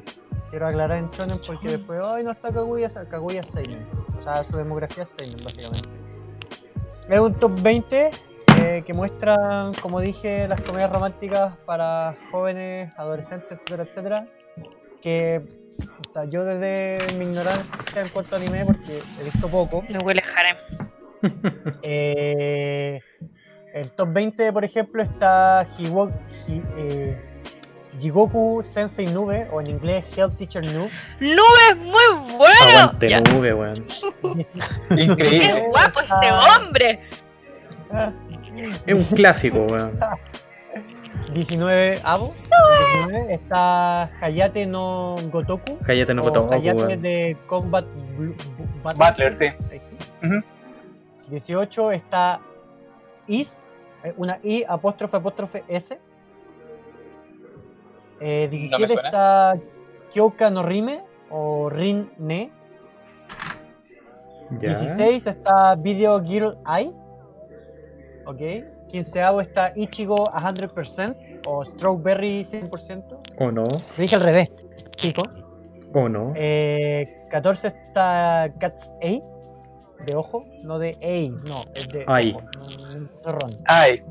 Quiero 0.49 0.67
aclarar 0.67 0.97
en 0.99 1.09
shonen 1.11 1.39
porque 1.45 1.77
después, 1.77 1.99
ay, 2.03 2.23
no 2.23 2.31
está 2.31 2.51
Kaguya, 2.51 2.89
Kaguya 3.09 3.41
es 3.41 3.47
Seinen, 3.47 3.87
o 4.19 4.23
sea, 4.23 4.43
su 4.43 4.57
demografía 4.57 5.03
es 5.03 5.09
Seinen, 5.09 5.43
básicamente. 5.43 5.89
Es 7.09 7.19
un 7.19 7.33
top 7.33 7.51
20 7.61 8.11
eh, 8.61 8.83
que 8.85 8.93
muestra, 8.93 9.71
como 9.81 9.99
dije, 9.99 10.47
las 10.47 10.61
comedias 10.61 10.91
románticas 10.91 11.57
para 11.65 12.15
jóvenes, 12.31 12.91
adolescentes, 12.97 13.51
etcétera, 13.51 13.83
etcétera. 13.83 14.27
Que 15.01 15.41
puta, 15.97 16.25
yo 16.25 16.45
desde 16.45 16.99
mi 17.17 17.25
ignorancia 17.25 18.01
en 18.01 18.09
cuanto 18.09 18.35
a 18.35 18.37
anime, 18.39 18.63
porque 18.65 19.01
he 19.19 19.23
visto 19.23 19.47
poco, 19.49 19.83
No 19.89 19.99
huele 20.05 20.21
a 20.21 20.39
harem. 20.39 20.57
Eh, 21.81 22.99
el 23.73 23.91
top 23.91 24.09
20, 24.13 24.53
por 24.53 24.63
ejemplo, 24.65 25.01
está 25.03 25.65
Hiwo- 25.77 26.11
Hi- 26.47 26.61
eh, 26.77 27.17
Jigoku 27.99 28.61
Sensei 28.63 29.05
Nube, 29.07 29.47
o 29.51 29.61
en 29.61 29.67
inglés 29.67 30.03
Health 30.17 30.37
Teacher 30.37 30.65
Noob. 30.65 30.89
¡Nube 31.19 31.63
es 31.71 31.77
muy 31.77 32.35
bueno! 32.37 32.79
Aguante 32.79 33.09
Ya. 33.09 33.21
nube, 33.21 33.53
weón. 33.53 33.85
Increíble. 34.97 35.15
¡Qué 35.53 35.65
guapo 35.69 35.99
ese 36.01 36.31
hombre! 36.31 36.99
Es 38.85 38.93
un 38.95 39.03
clásico, 39.05 39.59
weón. 39.69 39.99
19 41.33 41.99
Avo. 42.03 42.33
19 43.05 43.33
está 43.35 44.03
Hayate 44.21 44.65
no 44.67 45.15
Gotoku. 45.31 45.77
Cállate, 45.79 46.13
no 46.13 46.23
Gotoku, 46.23 46.53
Hayate 46.53 46.77
weón. 46.83 47.01
de 47.01 47.37
Combat 47.47 47.85
Blu- 48.17 48.35
Bu- 48.83 48.95
Butler, 48.97 49.33
sí. 49.33 49.45
Ahí 49.45 49.81
está. 50.21 50.45
Ujú. 51.25 51.31
18 51.31 51.91
está 51.91 52.41
Is, 53.27 53.65
eh, 54.03 54.13
una 54.17 54.39
I 54.43 54.63
apóstrofe 54.67 55.17
apóstrofe 55.17 55.63
S. 55.67 55.97
Eh, 58.19 58.47
17 58.49 58.87
suena. 58.93 59.01
está 59.01 59.53
Kyoka 60.11 60.49
no 60.49 60.63
Rime 60.63 61.03
o 61.29 61.69
Rin 61.69 62.11
Ne. 62.17 62.51
Ya. 64.59 64.69
16 64.77 65.27
está 65.27 65.75
Video 65.75 66.21
Girl 66.23 66.57
Eye. 66.67 66.91
Ok. 68.25 68.41
15 68.89 69.19
está 69.41 69.73
Ichigo 69.75 70.29
100% 70.31 71.41
o 71.47 71.63
Strawberry 71.65 72.43
100%. 72.45 73.19
O 73.39 73.51
no, 73.51 73.63
Lo 73.63 73.69
dije 73.97 74.15
al 74.15 74.21
revés, 74.21 74.49
chico. 74.95 75.23
o 75.93 76.07
no. 76.07 76.33
Eh, 76.35 77.23
14 77.31 77.69
está 77.69 78.53
Cats 78.59 78.93
A, 79.01 79.32
de 80.05 80.15
ojo, 80.15 80.45
no 80.63 80.79
de 80.79 80.97
A, 81.01 81.47
no, 81.47 81.61
es 81.75 81.87
de 81.89 82.05
Ay. 82.07 82.35
ojo, 83.23 83.47
Ay, 83.65 84.03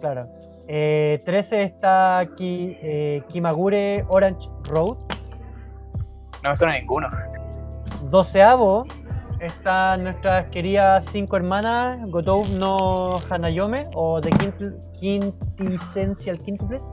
claro. 0.00 0.28
Eh, 0.68 1.20
13 1.24 1.62
está 1.64 2.26
Ki, 2.36 2.76
eh, 2.80 3.22
Kimagure 3.28 4.04
Orange 4.08 4.48
Road. 4.64 4.96
no 6.42 6.50
me 6.50 6.56
suena 6.56 6.78
ninguno. 6.78 7.08
12 8.10 8.42
están 9.40 10.04
nuestras 10.04 10.46
queridas 10.46 11.06
cinco 11.06 11.36
hermanas, 11.36 11.98
Gotou 12.10 12.46
no 12.46 13.20
Hanayome 13.30 13.88
o 13.94 14.20
The 14.20 14.30
Quint 14.30 14.54
Quintessential 15.56 16.38
Quintuples. 16.38 16.90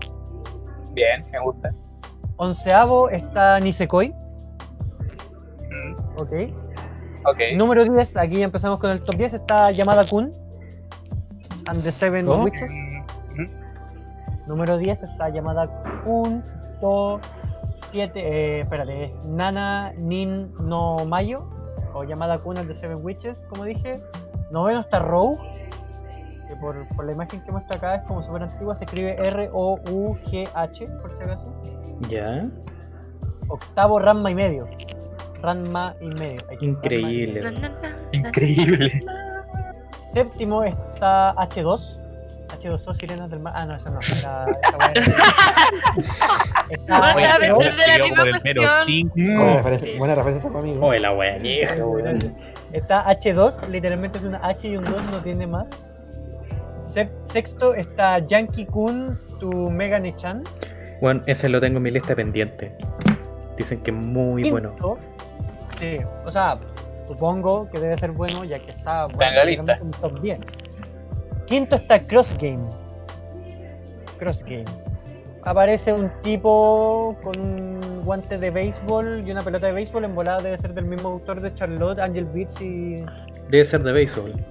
Bien, 0.93 1.21
me 1.31 1.39
gusta. 1.39 1.69
Onceavo 2.37 3.09
está 3.09 3.59
Nisekoi, 3.59 4.13
Mm, 5.69 5.95
ok. 6.17 6.31
Número 7.55 7.83
10, 7.83 8.17
aquí 8.17 8.37
ya 8.39 8.45
empezamos 8.45 8.79
con 8.79 8.91
el 8.91 9.01
top 9.01 9.15
10, 9.15 9.33
está 9.33 9.71
Yamada 9.71 10.05
Kun 10.05 10.31
and 11.67 11.83
the 11.83 11.91
Seven 11.91 12.27
Oh. 12.27 12.43
Witches. 12.43 12.69
Mm. 12.71 14.47
Número 14.47 14.77
10 14.77 15.03
está 15.03 15.29
Yamada 15.29 15.67
Kun, 16.03 16.43
to 16.79 17.19
7, 17.91 18.11
eh, 18.15 18.61
espérate, 18.61 19.05
es 19.05 19.11
Nana 19.25 19.91
Nin 19.97 20.53
no 20.63 21.05
Mayo, 21.05 21.49
o 21.93 22.03
Yamada 22.03 22.37
Kun 22.37 22.57
and 22.57 22.67
the 22.67 22.73
Seven 22.73 23.03
Witches, 23.03 23.45
como 23.49 23.63
dije. 23.65 23.95
Noveno 24.49 24.79
está 24.79 24.99
Rogue, 24.99 25.37
que 26.47 26.55
por, 26.55 26.87
por 26.95 27.05
la 27.05 27.11
imagen 27.11 27.41
que 27.41 27.51
muestra 27.51 27.77
acá 27.77 27.95
es 27.95 28.03
como 28.03 28.23
súper 28.23 28.43
antigua, 28.43 28.73
se 28.75 28.85
escribe 28.85 29.17
R-O-U-G-H, 29.27 30.87
por 31.01 31.11
si 31.11 31.23
acaso. 31.23 31.53
Ya. 32.09 32.43
Octavo 33.49 33.99
Ranma 33.99 34.31
y 34.31 34.35
medio. 34.35 34.69
Ranma 35.41 35.95
y 36.01 36.07
medio. 36.07 36.39
Increíble. 36.61 37.41
Increíble. 38.11 39.03
Séptimo 40.11 40.63
está 40.63 41.33
H2. 41.35 41.99
H2O 42.59 42.93
Sirenas 42.93 43.29
del 43.29 43.39
Mar. 43.41 43.53
Ah, 43.55 43.65
no, 43.65 43.75
eso 43.75 43.89
no. 43.91 43.99
Era, 43.99 44.45
esa 44.45 44.77
weá 44.77 44.91
era- 44.95 45.01
está 46.69 46.99
Oye, 47.01 47.13
Oye, 47.15 47.25
a 47.27 47.35
pero 47.39 47.57
veces 47.59 47.75
de 47.77 47.87
la 47.87 47.97
yo 47.97 48.03
misma 48.05 48.17
por 48.17 48.27
el 48.27 48.41
mero 48.43 48.61
cuestión. 48.61 48.85
cinco. 48.87 49.13
Buena 49.15 49.55
referencia, 49.57 49.91
Sí. 49.91 49.97
buena 49.97 50.15
referencia 50.15 50.49
para 50.51 50.61
mí. 50.63 50.77
Oh, 50.81 50.93
la 50.93 51.13
wea 51.13 51.37
vieja, 51.37 51.85
weón. 51.85 52.19
Está 52.71 53.05
H2, 53.09 53.67
literalmente 53.69 54.17
es 54.17 54.23
una 54.23 54.37
H 54.37 54.67
y 54.67 54.77
un 54.77 54.83
2, 54.85 55.03
no 55.11 55.17
tiene 55.19 55.45
más. 55.45 55.69
Sep- 56.79 57.21
Sexto 57.21 57.73
está 57.75 58.19
Yankee 58.19 58.65
Kun, 58.65 59.19
tu 59.39 59.69
Megane 59.69 60.15
Chan. 60.15 60.43
Bueno, 61.01 61.21
ese 61.27 61.49
lo 61.49 61.59
tengo 61.59 61.77
en 61.77 61.83
mi 61.83 61.91
lista 61.91 62.15
pendiente. 62.15 62.75
Dicen 63.57 63.81
que 63.81 63.91
es 63.91 63.97
muy 63.97 64.49
bueno. 64.49 64.73
Sí, 65.79 65.99
o 66.25 66.31
sea, 66.31 66.57
supongo 67.07 67.69
que 67.69 67.79
debe 67.79 67.97
ser 67.97 68.11
bueno 68.11 68.43
ya 68.43 68.57
que 68.57 68.69
está 68.69 69.07
bueno, 69.07 69.31
en 69.31 69.35
la 69.35 69.45
lista. 69.45 69.61
literalmente 69.61 69.85
un 69.85 70.09
top 70.09 70.19
10. 70.21 70.39
Quinto 71.45 71.75
está 71.75 72.05
Cross 72.05 72.35
Game. 72.39 72.67
Cross 74.17 74.43
Game. 74.43 74.65
Aparece 75.43 75.93
un 75.93 76.11
tipo 76.21 77.17
con 77.23 77.39
un 77.39 78.03
guante 78.03 78.37
de 78.37 78.51
béisbol 78.51 79.23
y 79.25 79.31
una 79.31 79.41
pelota 79.41 79.67
de 79.67 79.73
béisbol 79.73 80.03
en 80.03 80.13
volada 80.13 80.41
debe 80.41 80.57
ser 80.57 80.73
del 80.73 80.85
mismo 80.85 81.09
autor 81.09 81.39
de 81.39 81.53
Charlotte, 81.53 81.99
Angel 81.99 82.25
Beats 82.25 82.61
y, 82.61 83.05
Debe 83.49 83.63
ser 83.63 83.83
de 83.83 83.93
béisbol. 83.93 84.33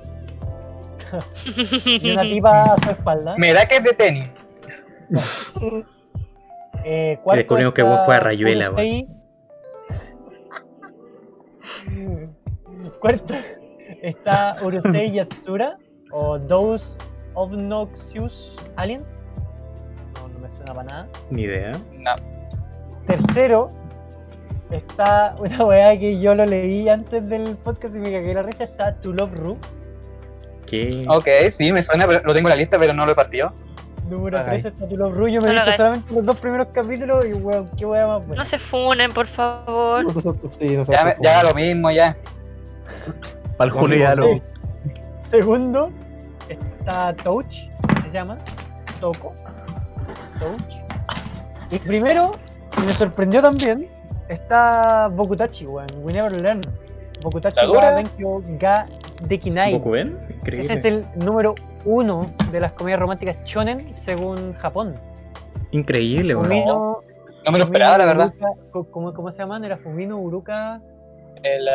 y 1.84 2.10
una 2.10 2.22
tipa 2.22 2.64
a 2.64 2.80
su 2.80 2.90
espalda. 2.90 3.36
Me 3.36 3.52
da 3.52 3.66
que 3.66 3.76
es 3.76 3.84
de 3.84 3.92
tenis. 3.92 4.30
Eh, 6.88 7.18
cuarto 7.24 7.38
descubrimos 7.38 7.74
que 7.74 7.82
vos 7.82 8.00
juegas 8.02 8.22
Rayuela. 8.22 8.70
Cuarto 13.00 13.34
está 14.02 14.56
Urusei 14.62 15.12
Yatsura 15.12 15.78
o 16.10 16.38
Those 16.38 16.96
Obnoxious 17.34 18.56
Aliens. 18.76 19.22
No, 20.14 20.28
no 20.28 20.38
me 20.38 20.48
suena 20.48 20.74
para 20.74 20.88
nada. 20.88 21.08
Ni 21.30 21.42
idea. 21.42 21.72
No. 21.92 22.12
Tercero 23.06 23.68
está 24.70 25.36
una 25.38 25.64
weá 25.64 25.98
que 25.98 26.20
yo 26.20 26.34
lo 26.34 26.44
leí 26.44 26.88
antes 26.88 27.28
del 27.28 27.56
podcast 27.56 27.96
y 27.96 28.00
me 28.00 28.10
cagué 28.10 28.34
la 28.34 28.42
risa. 28.42 28.64
Está 28.64 28.94
To 29.00 29.12
Love 29.12 29.34
Ru. 29.34 29.56
¿Qué? 30.66 31.04
Ok, 31.08 31.28
sí, 31.50 31.72
me 31.72 31.82
suena, 31.82 32.06
pero 32.06 32.22
lo 32.24 32.34
tengo 32.34 32.48
en 32.48 32.50
la 32.50 32.56
lista, 32.56 32.78
pero 32.78 32.92
no 32.92 33.06
lo 33.06 33.12
he 33.12 33.14
partido. 33.14 33.52
Número 34.08 34.38
Ay. 34.38 34.62
3 34.62 34.64
está 34.66 34.88
To 34.88 34.96
Love 34.96 35.16
Ru. 35.16 35.28
Yo 35.28 35.40
me 35.40 35.48
No 35.48 35.52
he 35.52 35.56
visto 35.56 35.72
solamente 35.72 36.14
los 36.14 36.26
dos 36.26 36.36
primeros 36.38 36.68
capítulos 36.72 37.26
y 37.26 37.32
weón, 37.32 37.70
qué 37.76 37.86
weá 37.86 38.06
más 38.06 38.26
buena. 38.26 38.42
No 38.42 38.44
se 38.44 38.58
funen, 38.58 39.12
por 39.12 39.26
favor. 39.26 40.04
No 40.04 40.20
sí, 40.58 40.76
Ya, 40.88 41.16
ya 41.20 41.42
lo 41.42 41.54
mismo, 41.54 41.90
ya. 41.90 42.16
Para 43.56 43.70
el 43.70 43.76
Julio 43.76 43.98
ya 43.98 44.14
lo. 44.14 44.40
Segundo 45.30 45.90
está 46.48 47.14
Touch, 47.14 47.68
se 48.04 48.10
llama. 48.12 48.38
Toco. 49.00 49.34
Touch. 50.38 50.76
Y 51.70 51.78
primero, 51.78 52.32
y 52.78 52.86
me 52.86 52.92
sorprendió 52.92 53.42
también, 53.42 53.88
está 54.28 55.08
Bokutachi, 55.08 55.66
weón. 55.66 55.88
We 56.02 56.12
Never 56.12 56.32
Learn. 56.32 56.60
Bokutachi 57.22 57.66
Benkyo 57.66 58.42
ga 58.58 58.86
Dekinai. 59.22 59.72
¿Goku 59.72 59.90
ven? 59.90 60.18
Ese 60.44 60.74
es 60.74 60.84
el 60.84 61.06
número 61.16 61.54
uno 61.86 62.26
de 62.52 62.60
las 62.60 62.72
comedias 62.72 63.00
románticas 63.00 63.38
shonen 63.44 63.94
según 63.94 64.52
Japón. 64.54 64.94
Increíble, 65.70 66.34
weón. 66.34 66.48
Fumino, 66.48 67.00
No 67.46 67.52
me 67.52 67.58
lo 67.58 67.64
esperaba, 67.64 67.96
la 67.98 68.06
verdad. 68.06 68.32
Uruka- 68.72 68.90
¿cómo, 68.90 69.14
¿Cómo 69.14 69.30
se 69.30 69.38
llaman? 69.38 69.64
Era 69.64 69.76
Fumino 69.78 70.18
Uruka. 70.18 70.82
El, 71.42 71.68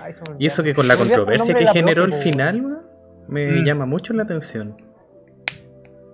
Ay, 0.00 0.12
me 0.30 0.36
Y 0.38 0.46
eso 0.46 0.62
que 0.62 0.72
con 0.72 0.88
la 0.88 0.96
controversia 0.96 1.54
que 1.54 1.66
generó 1.66 2.04
el 2.04 2.10
po, 2.12 2.16
final, 2.18 2.60
weón, 2.64 2.82
me 3.28 3.46
Mm. 3.46 3.64
llama 3.64 3.86
mucho 3.86 4.12
la 4.12 4.22
atención. 4.24 4.76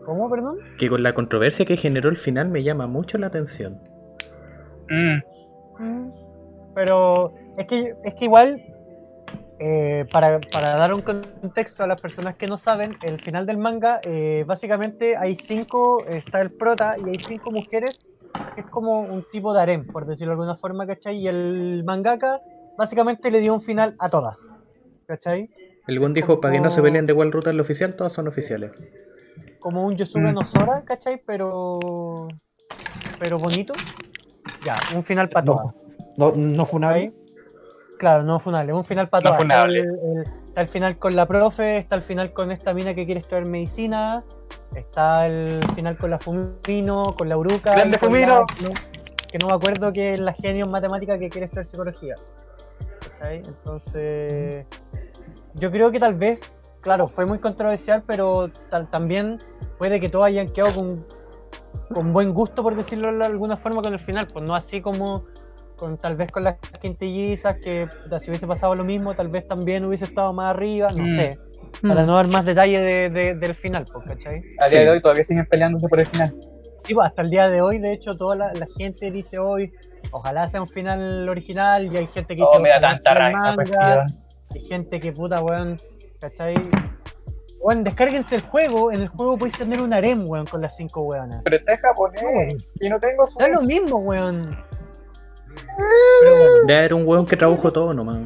¿Cómo, 0.04 0.28
perdón? 0.30 0.58
Que 0.78 0.88
con 0.88 1.02
la 1.02 1.12
controversia 1.14 1.64
que 1.66 1.76
generó 1.76 2.08
el 2.08 2.16
final 2.16 2.48
me 2.48 2.62
llama 2.62 2.86
mucho 2.86 3.18
la 3.18 3.26
atención. 3.28 3.80
mm, 4.90 5.18
Mm. 5.78 6.10
Pero 6.74 7.34
es 7.58 7.66
que, 7.66 7.94
es 8.04 8.14
que 8.14 8.24
igual, 8.24 8.62
eh, 9.58 10.06
para, 10.12 10.40
para 10.40 10.76
dar 10.76 10.94
un 10.94 11.02
contexto 11.02 11.84
a 11.84 11.86
las 11.86 12.00
personas 12.00 12.36
que 12.36 12.46
no 12.46 12.56
saben, 12.56 12.96
el 13.02 13.18
final 13.18 13.46
del 13.46 13.58
manga, 13.58 14.00
eh, 14.04 14.44
básicamente 14.46 15.16
hay 15.16 15.34
cinco, 15.36 16.04
está 16.06 16.40
el 16.40 16.50
prota 16.52 16.96
y 16.98 17.08
hay 17.08 17.18
cinco 17.18 17.50
mujeres, 17.50 18.04
que 18.54 18.60
es 18.60 18.66
como 18.68 19.00
un 19.00 19.24
tipo 19.30 19.52
de 19.52 19.60
harem, 19.60 19.86
por 19.86 20.06
decirlo 20.06 20.32
de 20.32 20.34
alguna 20.34 20.54
forma, 20.54 20.86
¿cachai? 20.86 21.16
Y 21.18 21.28
el 21.28 21.82
mangaka 21.84 22.40
básicamente 22.76 23.30
le 23.30 23.40
dio 23.40 23.52
un 23.54 23.60
final 23.60 23.96
a 23.98 24.08
todas, 24.08 24.38
¿cachai? 25.06 25.50
El 25.86 25.98
buen 25.98 26.12
dijo, 26.14 26.40
para 26.40 26.52
que 26.54 26.60
no 26.60 26.70
se 26.70 26.82
peleen 26.82 27.06
de 27.06 27.12
igual 27.12 27.32
ruta 27.32 27.50
en 27.50 27.56
lo 27.56 27.62
oficial, 27.62 27.96
todas 27.96 28.12
son 28.12 28.28
oficiales. 28.28 28.72
Como 29.58 29.86
un 29.86 29.96
Yosuga 29.96 30.30
Mm. 30.30 30.34
no 30.34 30.44
Sora, 30.44 30.82
¿cachai? 30.84 31.22
Pero, 31.26 32.28
pero 33.18 33.38
bonito. 33.38 33.72
Ya, 34.64 34.76
un 34.94 35.02
final 35.02 35.28
para 35.28 35.46
No, 35.46 35.52
todas. 35.52 35.74
No, 36.16 36.32
no 36.36 36.64
funable. 36.66 37.12
Claro, 37.98 38.22
no 38.22 38.38
funable, 38.38 38.72
es 38.72 38.78
un 38.78 38.84
final 38.84 39.08
para 39.08 39.30
No 39.30 39.36
todas. 39.46 39.64
El, 39.66 39.76
el- 39.76 40.22
está 40.46 40.60
el 40.60 40.68
final 40.68 40.98
con 40.98 41.16
la 41.16 41.26
profe, 41.26 41.76
está 41.78 41.96
el 41.96 42.02
final 42.02 42.32
con 42.32 42.50
esta 42.52 42.72
mina 42.72 42.94
que 42.94 43.04
quiere 43.04 43.20
estudiar 43.20 43.44
medicina, 43.46 44.24
está 44.74 45.26
el 45.26 45.60
final 45.74 45.98
con 45.98 46.10
la 46.10 46.18
Fumino, 46.18 47.14
con 47.16 47.28
la 47.28 47.36
Uruca. 47.36 47.72
¡Grande 47.74 47.98
Fumino! 47.98 48.40
la- 48.40 48.46
que, 48.56 48.62
no, 48.64 48.70
que 49.28 49.38
no 49.38 49.46
me 49.48 49.54
acuerdo 49.56 49.92
que 49.92 50.14
es 50.14 50.20
la 50.20 50.32
genio 50.32 50.64
en 50.66 50.70
matemática 50.70 51.18
que 51.18 51.28
quiere 51.28 51.46
estudiar 51.46 51.66
psicología. 51.66 52.14
¿Cachai? 53.00 53.38
Entonces, 53.38 54.64
yo 55.54 55.70
creo 55.72 55.90
que 55.90 55.98
tal 55.98 56.14
vez, 56.14 56.38
claro, 56.80 57.08
fue 57.08 57.26
muy 57.26 57.38
controversial, 57.40 58.04
pero 58.06 58.48
tal- 58.70 58.88
también 58.90 59.38
puede 59.76 59.98
que 60.00 60.08
todos 60.08 60.26
hayan 60.26 60.48
quedado 60.50 60.72
con, 60.74 61.06
con 61.92 62.12
buen 62.12 62.32
gusto, 62.32 62.62
por 62.62 62.76
decirlo 62.76 63.12
de 63.16 63.24
alguna 63.26 63.56
forma, 63.56 63.82
con 63.82 63.92
el 63.92 63.98
final, 63.98 64.28
pues 64.32 64.44
no 64.44 64.54
así 64.54 64.80
como 64.80 65.24
con 65.78 65.96
tal 65.96 66.16
vez 66.16 66.30
con 66.30 66.44
las 66.44 66.56
quintillizas, 66.80 67.58
que 67.60 67.88
si 68.18 68.30
hubiese 68.30 68.46
pasado 68.46 68.74
lo 68.74 68.84
mismo, 68.84 69.14
tal 69.14 69.28
vez 69.28 69.46
también 69.46 69.84
hubiese 69.84 70.04
estado 70.06 70.32
más 70.32 70.50
arriba, 70.50 70.88
no 70.94 71.04
Mm. 71.04 71.08
sé, 71.16 71.38
para 71.82 72.04
no 72.04 72.14
dar 72.16 72.26
más 72.28 72.44
detalle 72.44 72.80
de- 72.80 73.10
de- 73.10 73.34
del 73.34 73.54
final, 73.54 73.86
¿cachai? 74.06 74.42
a 74.60 74.68
día 74.68 74.80
Sí. 74.80 74.84
de 74.84 74.90
hoy 74.90 75.00
todavía 75.02 75.24
siguen 75.24 75.46
peleándose 75.46 75.88
por 75.88 76.00
el 76.00 76.06
final. 76.06 76.34
Sí, 76.84 76.94
pues, 76.94 77.06
hasta 77.06 77.22
el 77.22 77.30
día 77.30 77.48
de 77.48 77.60
hoy, 77.60 77.78
de 77.78 77.92
hecho, 77.92 78.16
toda 78.16 78.36
la, 78.36 78.52
la 78.52 78.66
gente 78.78 79.10
dice 79.10 79.38
hoy, 79.38 79.72
ojalá 80.10 80.46
sea 80.48 80.62
un 80.62 80.68
final 80.68 81.28
original, 81.28 81.86
y 81.92 81.96
hay 81.96 82.06
gente 82.06 82.34
que 82.36 82.42
dice, 82.42 82.56
Oh, 82.56 82.60
me 82.60 82.68
da 82.70 82.80
tanta 82.80 83.14
rabia 83.14 83.36
manga, 83.56 84.06
hay 84.50 84.60
gente 84.60 85.00
que 85.00 85.12
puta, 85.12 85.42
weón, 85.42 85.76
¿cachai? 86.20 86.54
Weón, 87.60 87.82
descárguense 87.82 88.36
el 88.36 88.42
juego, 88.42 88.92
en 88.92 89.00
el 89.02 89.08
juego 89.08 89.36
podéis 89.36 89.58
tener 89.58 89.82
un 89.82 89.92
harem, 89.92 90.28
weón, 90.28 90.46
con 90.46 90.62
las 90.62 90.76
cinco 90.76 91.00
weonas. 91.02 91.42
Pero 91.44 91.56
está 91.56 91.76
japonés 91.76 92.56
y 92.80 92.88
no 92.88 93.00
tengo 93.00 93.24
Da 93.38 93.48
lo 93.48 93.58
Switch. 93.62 93.66
mismo, 93.82 93.96
weón. 93.96 94.56
Ya 96.68 96.84
era 96.84 96.94
un 96.94 97.06
weón 97.06 97.26
que 97.26 97.36
trabajó 97.36 97.70
todo 97.70 97.92
nomás. 97.94 98.18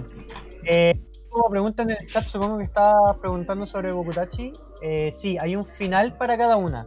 Eh, 0.64 0.94
como 1.28 1.48
preguntan 1.48 1.90
en 1.90 1.96
el 2.00 2.06
chat, 2.06 2.24
supongo 2.24 2.58
que 2.58 2.64
está 2.64 2.94
preguntando 3.20 3.66
sobre 3.66 3.92
Bokutachi. 3.92 4.52
Eh, 4.82 5.10
sí, 5.12 5.38
hay 5.38 5.56
un 5.56 5.64
final 5.64 6.16
para 6.16 6.36
cada 6.36 6.56
una. 6.56 6.86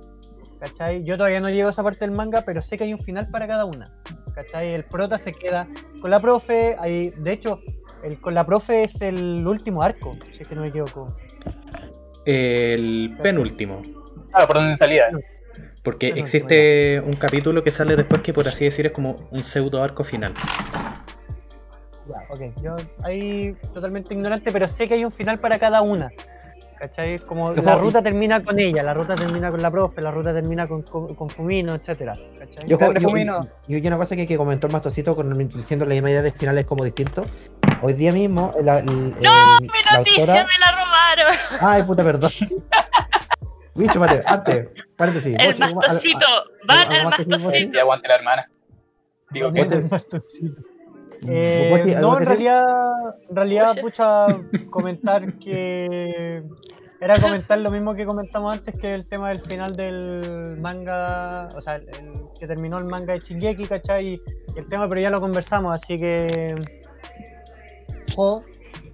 ¿Cachai? 0.59 1.03
Yo 1.03 1.17
todavía 1.17 1.41
no 1.41 1.49
llego 1.49 1.67
a 1.67 1.71
esa 1.71 1.83
parte 1.83 1.99
del 1.99 2.11
manga, 2.11 2.43
pero 2.43 2.61
sé 2.61 2.77
que 2.77 2.85
hay 2.85 2.93
un 2.93 2.99
final 2.99 3.27
para 3.29 3.47
cada 3.47 3.65
una. 3.65 3.91
¿Cachai? 4.33 4.73
El 4.73 4.85
prota 4.85 5.17
se 5.17 5.31
queda 5.31 5.67
con 6.01 6.11
la 6.11 6.19
profe. 6.19 6.75
Hay, 6.79 7.09
de 7.09 7.31
hecho, 7.31 7.59
el 8.03 8.19
con 8.21 8.33
la 8.33 8.45
profe 8.45 8.83
es 8.83 9.01
el 9.01 9.45
último 9.45 9.81
arco, 9.81 10.15
si 10.31 10.43
es 10.43 10.47
que 10.47 10.55
no 10.55 10.61
me 10.61 10.67
equivoco. 10.67 11.15
El 12.25 13.15
penúltimo. 13.21 13.81
Claro, 14.31 14.47
por 14.47 14.55
donde 14.57 14.77
salida. 14.77 15.09
Porque 15.85 16.07
existe 16.17 16.99
un 16.99 17.13
capítulo 17.13 17.63
que 17.63 17.71
sale 17.71 17.95
después 17.95 18.21
que 18.21 18.33
por 18.33 18.45
así 18.47 18.65
decir 18.65 18.87
es 18.87 18.91
como 18.91 19.15
un 19.31 19.43
pseudo 19.43 19.81
arco 19.81 20.03
final. 20.03 20.33
Ya, 22.07 22.15
ok. 22.29 22.61
Yo 22.61 22.75
ahí 23.03 23.55
totalmente 23.73 24.13
ignorante, 24.13 24.51
pero 24.51 24.67
sé 24.67 24.87
que 24.87 24.95
hay 24.95 25.05
un 25.05 25.11
final 25.11 25.39
para 25.39 25.57
cada 25.59 25.81
una. 25.81 26.09
¿Cachai? 26.79 27.19
Como 27.19 27.55
Yo 27.55 27.61
la 27.63 27.71
como- 27.73 27.85
ruta 27.85 28.01
termina 28.03 28.43
con 28.43 28.59
ella, 28.59 28.83
la 28.83 28.93
ruta 28.93 29.15
termina 29.15 29.49
con 29.49 29.61
la 29.61 29.71
profe, 29.71 30.01
la 30.01 30.11
ruta 30.11 30.33
termina 30.33 30.67
con, 30.67 30.81
con, 30.81 31.15
con 31.15 31.29
Fumino, 31.29 31.73
etcétera. 31.73 32.13
¿Cachai? 32.37 32.67
Yo, 32.67 32.77
Grande 32.77 32.99
yo, 32.99 33.07
Fumino. 33.09 33.41
yo- 33.67 33.77
yo 33.77 33.87
una 33.87 33.97
cosa 33.97 34.15
que, 34.15 34.27
que 34.27 34.35
comentó 34.37 34.67
el 34.67 34.73
Mastocito 34.73 35.15
con 35.15 35.35
diciendo 35.47 35.85
la 35.85 35.93
misma 35.93 36.09
idea 36.11 36.21
del 36.21 36.33
final 36.33 36.57
es 36.57 36.65
como 36.65 36.83
distinto. 36.83 37.25
Hoy 37.81 37.93
día 37.93 38.11
mismo, 38.11 38.51
el, 38.59 38.67
el- 38.67 38.77
el- 38.89 38.89
Mi 38.89 39.21
la 39.21 39.97
noticia 39.97 40.21
autora. 40.23 40.33
me 40.45 40.59
la 40.59 40.71
robaron. 40.71 41.35
Ay, 41.61 41.83
puta, 41.83 42.03
perdón. 42.03 42.31
Bicho, 43.75 43.99
mate, 43.99 44.23
antes, 44.25 44.69
paréntesis. 44.95 45.35
El 45.37 45.47
Boche, 45.47 45.75
mastocito. 45.75 46.25
Van 46.67 46.91
al 46.91 47.03
mastocito. 47.03 47.73
Y 47.73 47.77
aguante 47.77 48.07
la 48.07 48.15
hermana. 48.15 48.49
Digo 49.31 49.51
que 49.51 49.61
El 49.61 49.83
bastoncito. 49.83 50.61
Eh, 51.27 51.67
Guachi, 51.69 51.93
¿algo 51.93 52.11
no, 52.11 52.19
en 52.19 52.25
realidad, 52.25 52.65
en 53.29 53.35
realidad, 53.35 53.71
Oye. 53.71 53.81
pucha, 53.81 54.27
comentar 54.69 55.33
que 55.39 56.43
era 57.01 57.19
comentar 57.19 57.57
lo 57.59 57.71
mismo 57.71 57.95
que 57.95 58.05
comentamos 58.05 58.57
antes 58.57 58.77
que 58.79 58.93
el 58.93 59.07
tema 59.07 59.29
del 59.29 59.39
final 59.39 59.75
del 59.75 60.57
manga, 60.59 61.49
o 61.55 61.61
sea, 61.61 61.75
el, 61.75 61.89
el 61.89 62.13
que 62.39 62.45
terminó 62.47 62.77
el 62.77 62.85
manga 62.85 63.13
de 63.13 63.19
Shingeki, 63.19 63.65
¿cachai? 63.65 64.07
Y 64.07 64.21
el 64.55 64.67
tema, 64.67 64.87
pero 64.87 65.01
ya 65.01 65.09
lo 65.09 65.19
conversamos, 65.19 65.73
así 65.73 65.97
que 65.99 66.55
Jo, 68.15 68.43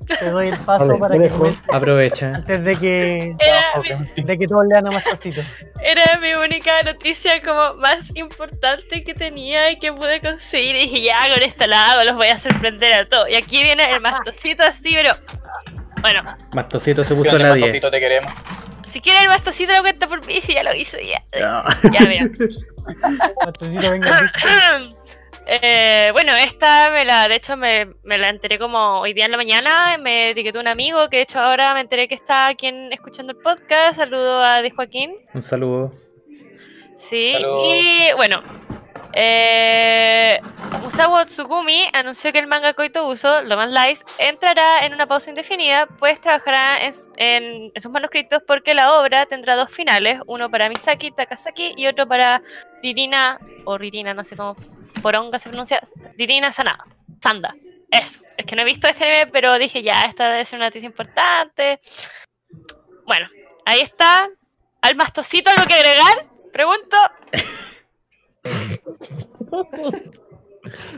te 0.08 0.30
doy 0.30 0.48
el 0.50 0.58
paso 0.60 0.98
para 1.00 1.18
que 1.18 1.30
comentes 1.30 1.62
Aprovecha. 1.74 2.34
antes 2.36 2.64
de 2.64 2.76
que, 2.78 3.36
Era, 3.40 3.62
mi- 4.16 4.24
de 4.24 4.38
que 4.38 4.48
todos 4.48 4.64
lean 4.68 4.88
a 4.88 5.02
cositos. 5.02 5.46
era 5.84 6.18
mi 6.20 6.34
única 6.34 6.84
noticia 6.84 7.42
como 7.42 7.76
más 7.76 8.00
importante 8.16 9.04
que 9.04 9.14
tenía 9.14 9.72
y 9.72 9.80
que 9.80 9.92
pude 9.94 10.20
conseguir. 10.22 10.76
Y 10.76 10.80
dije, 10.84 11.02
ya 11.02 11.16
con 11.34 11.42
esta 11.44 11.68
la 11.68 11.92
hago, 11.92 12.04
los 12.04 12.16
voy 12.16 12.28
a 12.28 12.38
sorprender 12.38 12.94
a 12.94 13.08
todos. 13.08 13.30
Y 13.30 13.36
aquí 13.36 13.64
viene 13.64 13.90
el 13.92 14.02
mastocito 14.02 14.64
así, 14.64 14.94
pero. 14.96 15.16
Bueno, 16.02 16.24
Mastocito 16.54 17.04
se 17.04 17.14
puso 17.14 17.38
la 17.38 17.54
10. 17.54 17.60
Matotito, 17.60 17.92
te 17.92 18.00
queremos. 18.00 18.32
si 18.86 19.00
quieren 19.02 19.24
el 19.24 19.30
mastocito 19.30 19.72
lo 19.76 19.82
cuenta 19.82 20.08
por 20.08 20.26
mí, 20.26 20.42
si 20.42 20.56
ya 20.56 20.64
lo 20.64 20.74
hizo, 20.74 20.98
ya. 21.00 21.24
No. 21.40 21.64
Ya, 21.92 22.00
mira. 22.08 22.28
Mastocito, 23.46 23.92
venga. 23.92 24.32
Eh, 25.48 26.10
bueno, 26.14 26.34
esta 26.36 26.90
me 26.92 27.04
la, 27.04 27.28
de 27.28 27.36
hecho 27.36 27.58
me, 27.58 27.88
me 28.04 28.18
la 28.18 28.30
enteré 28.30 28.60
como 28.60 29.00
hoy 29.02 29.14
día 29.14 29.26
en 29.26 29.32
la 29.32 29.38
mañana, 29.38 29.98
me 30.00 30.30
etiquetó 30.30 30.60
un 30.60 30.68
amigo 30.68 31.10
que 31.10 31.18
de 31.18 31.24
hecho 31.24 31.40
ahora 31.40 31.74
me 31.74 31.82
enteré 31.82 32.08
que 32.08 32.16
está 32.16 32.48
aquí 32.48 32.68
en- 32.68 32.94
escuchando 32.94 33.34
el 33.34 33.40
podcast, 33.40 33.96
saludo 33.98 34.44
a 34.44 34.62
De 34.62 34.70
Joaquín, 34.72 35.14
Un 35.34 35.42
saludo. 35.44 35.92
sí, 36.96 37.36
y 37.36 38.14
bueno, 38.16 38.44
eh, 39.14 40.40
Musawa 40.82 41.26
Tsugumi 41.26 41.88
anunció 41.94 42.32
que 42.32 42.40
el 42.40 42.48
manga 42.48 42.74
Koito 42.74 43.08
Uso, 43.08 43.44
lo 43.44 43.56
más 43.58 43.70
lice, 43.70 44.04
entrará 44.18 44.86
en 44.86 44.94
una 44.94 45.08
pausa 45.08 45.30
indefinida, 45.30 45.88
pues 45.88 46.20
trabajará 46.20 46.80
en, 47.18 47.72
sus 47.76 47.92
manuscritos 47.92 48.42
porque 48.46 48.74
la 48.74 49.00
obra 49.00 49.26
tendrá 49.26 49.56
dos 49.56 49.72
finales, 49.72 50.20
uno 50.28 50.50
para 50.50 50.70
Misaki 50.70 51.12
Takasaki 51.12 51.74
y 51.76 51.88
otro 51.88 52.08
para 52.08 52.42
Ririna, 52.82 53.40
o 53.66 53.78
Ririna, 53.78 54.14
no 54.14 54.24
sé 54.24 54.36
cómo 54.36 54.56
poronga 55.02 55.40
se 55.40 55.50
pronuncia, 55.50 55.82
Ririna 56.18 56.52
Sanada, 56.52 56.86
Sanda. 57.22 57.56
Eso, 57.90 58.22
es 58.38 58.46
que 58.46 58.56
no 58.56 58.62
he 58.62 58.66
visto 58.66 58.88
este 58.88 59.04
anime, 59.04 59.28
pero 59.28 59.58
dije 59.60 59.84
ya, 59.84 60.04
esta 60.04 60.30
debe 60.30 60.46
ser 60.46 60.58
una 60.58 60.68
noticia 60.68 60.88
importante. 60.88 61.82
Bueno, 63.06 63.28
ahí 63.66 63.82
está. 63.82 64.30
¿Al 64.82 64.96
mastocito 64.96 65.50
algo 65.50 65.66
que 65.66 65.74
agregar? 65.74 66.28
Pregunto. 66.52 66.98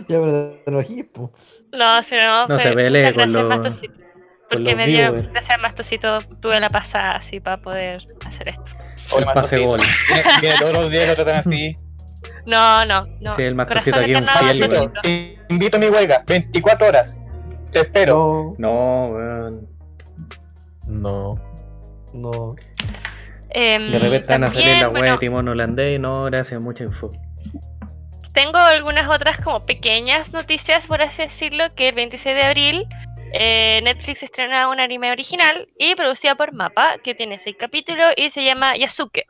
Ya, 0.09 0.19
pero 0.19 0.31
te 0.31 0.63
enojís, 0.69 1.05
po. 1.05 1.31
No, 1.71 2.03
si 2.03 2.15
no, 2.17 2.47
No 2.47 2.59
se 2.59 2.73
pelee 2.73 2.99
muchas 2.99 3.13
gracias, 3.15 3.33
los- 3.33 3.49
Mastocito. 3.49 3.99
Porque 4.49 4.75
me 4.75 4.85
dio, 4.87 5.11
viewers. 5.13 5.31
gracias 5.31 5.59
Mastocito, 5.61 6.17
tuve 6.41 6.59
la 6.59 6.69
pasada 6.69 7.15
así 7.15 7.39
para 7.39 7.57
poder 7.57 8.05
hacer 8.27 8.49
esto. 8.49 8.71
Oye, 9.15 9.65
gol. 9.65 9.79
Viene, 10.41 10.55
todos 10.59 10.73
los 10.73 10.91
días 10.91 11.07
lo 11.07 11.15
tratan 11.15 11.35
así. 11.37 11.73
No, 12.45 12.85
no, 12.85 13.07
no. 13.21 13.35
Sí, 13.37 13.41
el 13.43 13.55
Mastocito 13.55 13.95
aquí 13.97 14.13
un 14.15 14.23
Mastocito. 14.25 14.65
igual. 14.65 14.91
Te 15.01 15.39
invito 15.49 15.77
a 15.77 15.79
mi 15.79 15.87
huelga, 15.87 16.23
24 16.27 16.87
horas. 16.87 17.19
Te 17.71 17.79
espero. 17.79 18.53
No, 18.57 19.07
No, 19.07 19.13
weón. 19.15 19.67
no, 20.87 21.35
no. 22.13 22.55
Em, 23.49 23.91
De 23.91 23.99
repente 23.99 24.31
van 24.33 24.43
a 24.43 24.47
salir 24.47 24.77
la 24.81 24.89
weá 24.89 24.99
bueno, 24.99 25.13
de 25.13 25.19
timón 25.19 25.47
holandés 25.47 25.95
y 25.95 25.99
no, 25.99 26.25
gracias, 26.25 26.61
mucha 26.61 26.83
info. 26.83 27.09
Tengo 28.33 28.57
algunas 28.57 29.09
otras 29.09 29.39
como 29.39 29.63
pequeñas 29.65 30.33
noticias, 30.33 30.87
por 30.87 31.01
así 31.01 31.21
decirlo, 31.21 31.73
que 31.75 31.89
el 31.89 31.95
26 31.95 32.35
de 32.35 32.43
abril 32.43 32.85
eh, 33.31 33.81
Netflix 33.83 34.23
estrena 34.23 34.69
un 34.69 34.79
anime 34.79 35.11
original 35.11 35.67
y 35.77 35.95
producida 35.95 36.35
por 36.35 36.53
Mapa, 36.53 36.97
que 37.03 37.15
tiene 37.15 37.39
seis 37.39 37.55
capítulos 37.57 38.13
y 38.15 38.29
se 38.29 38.43
llama 38.43 38.75
Yasuke. 38.75 39.25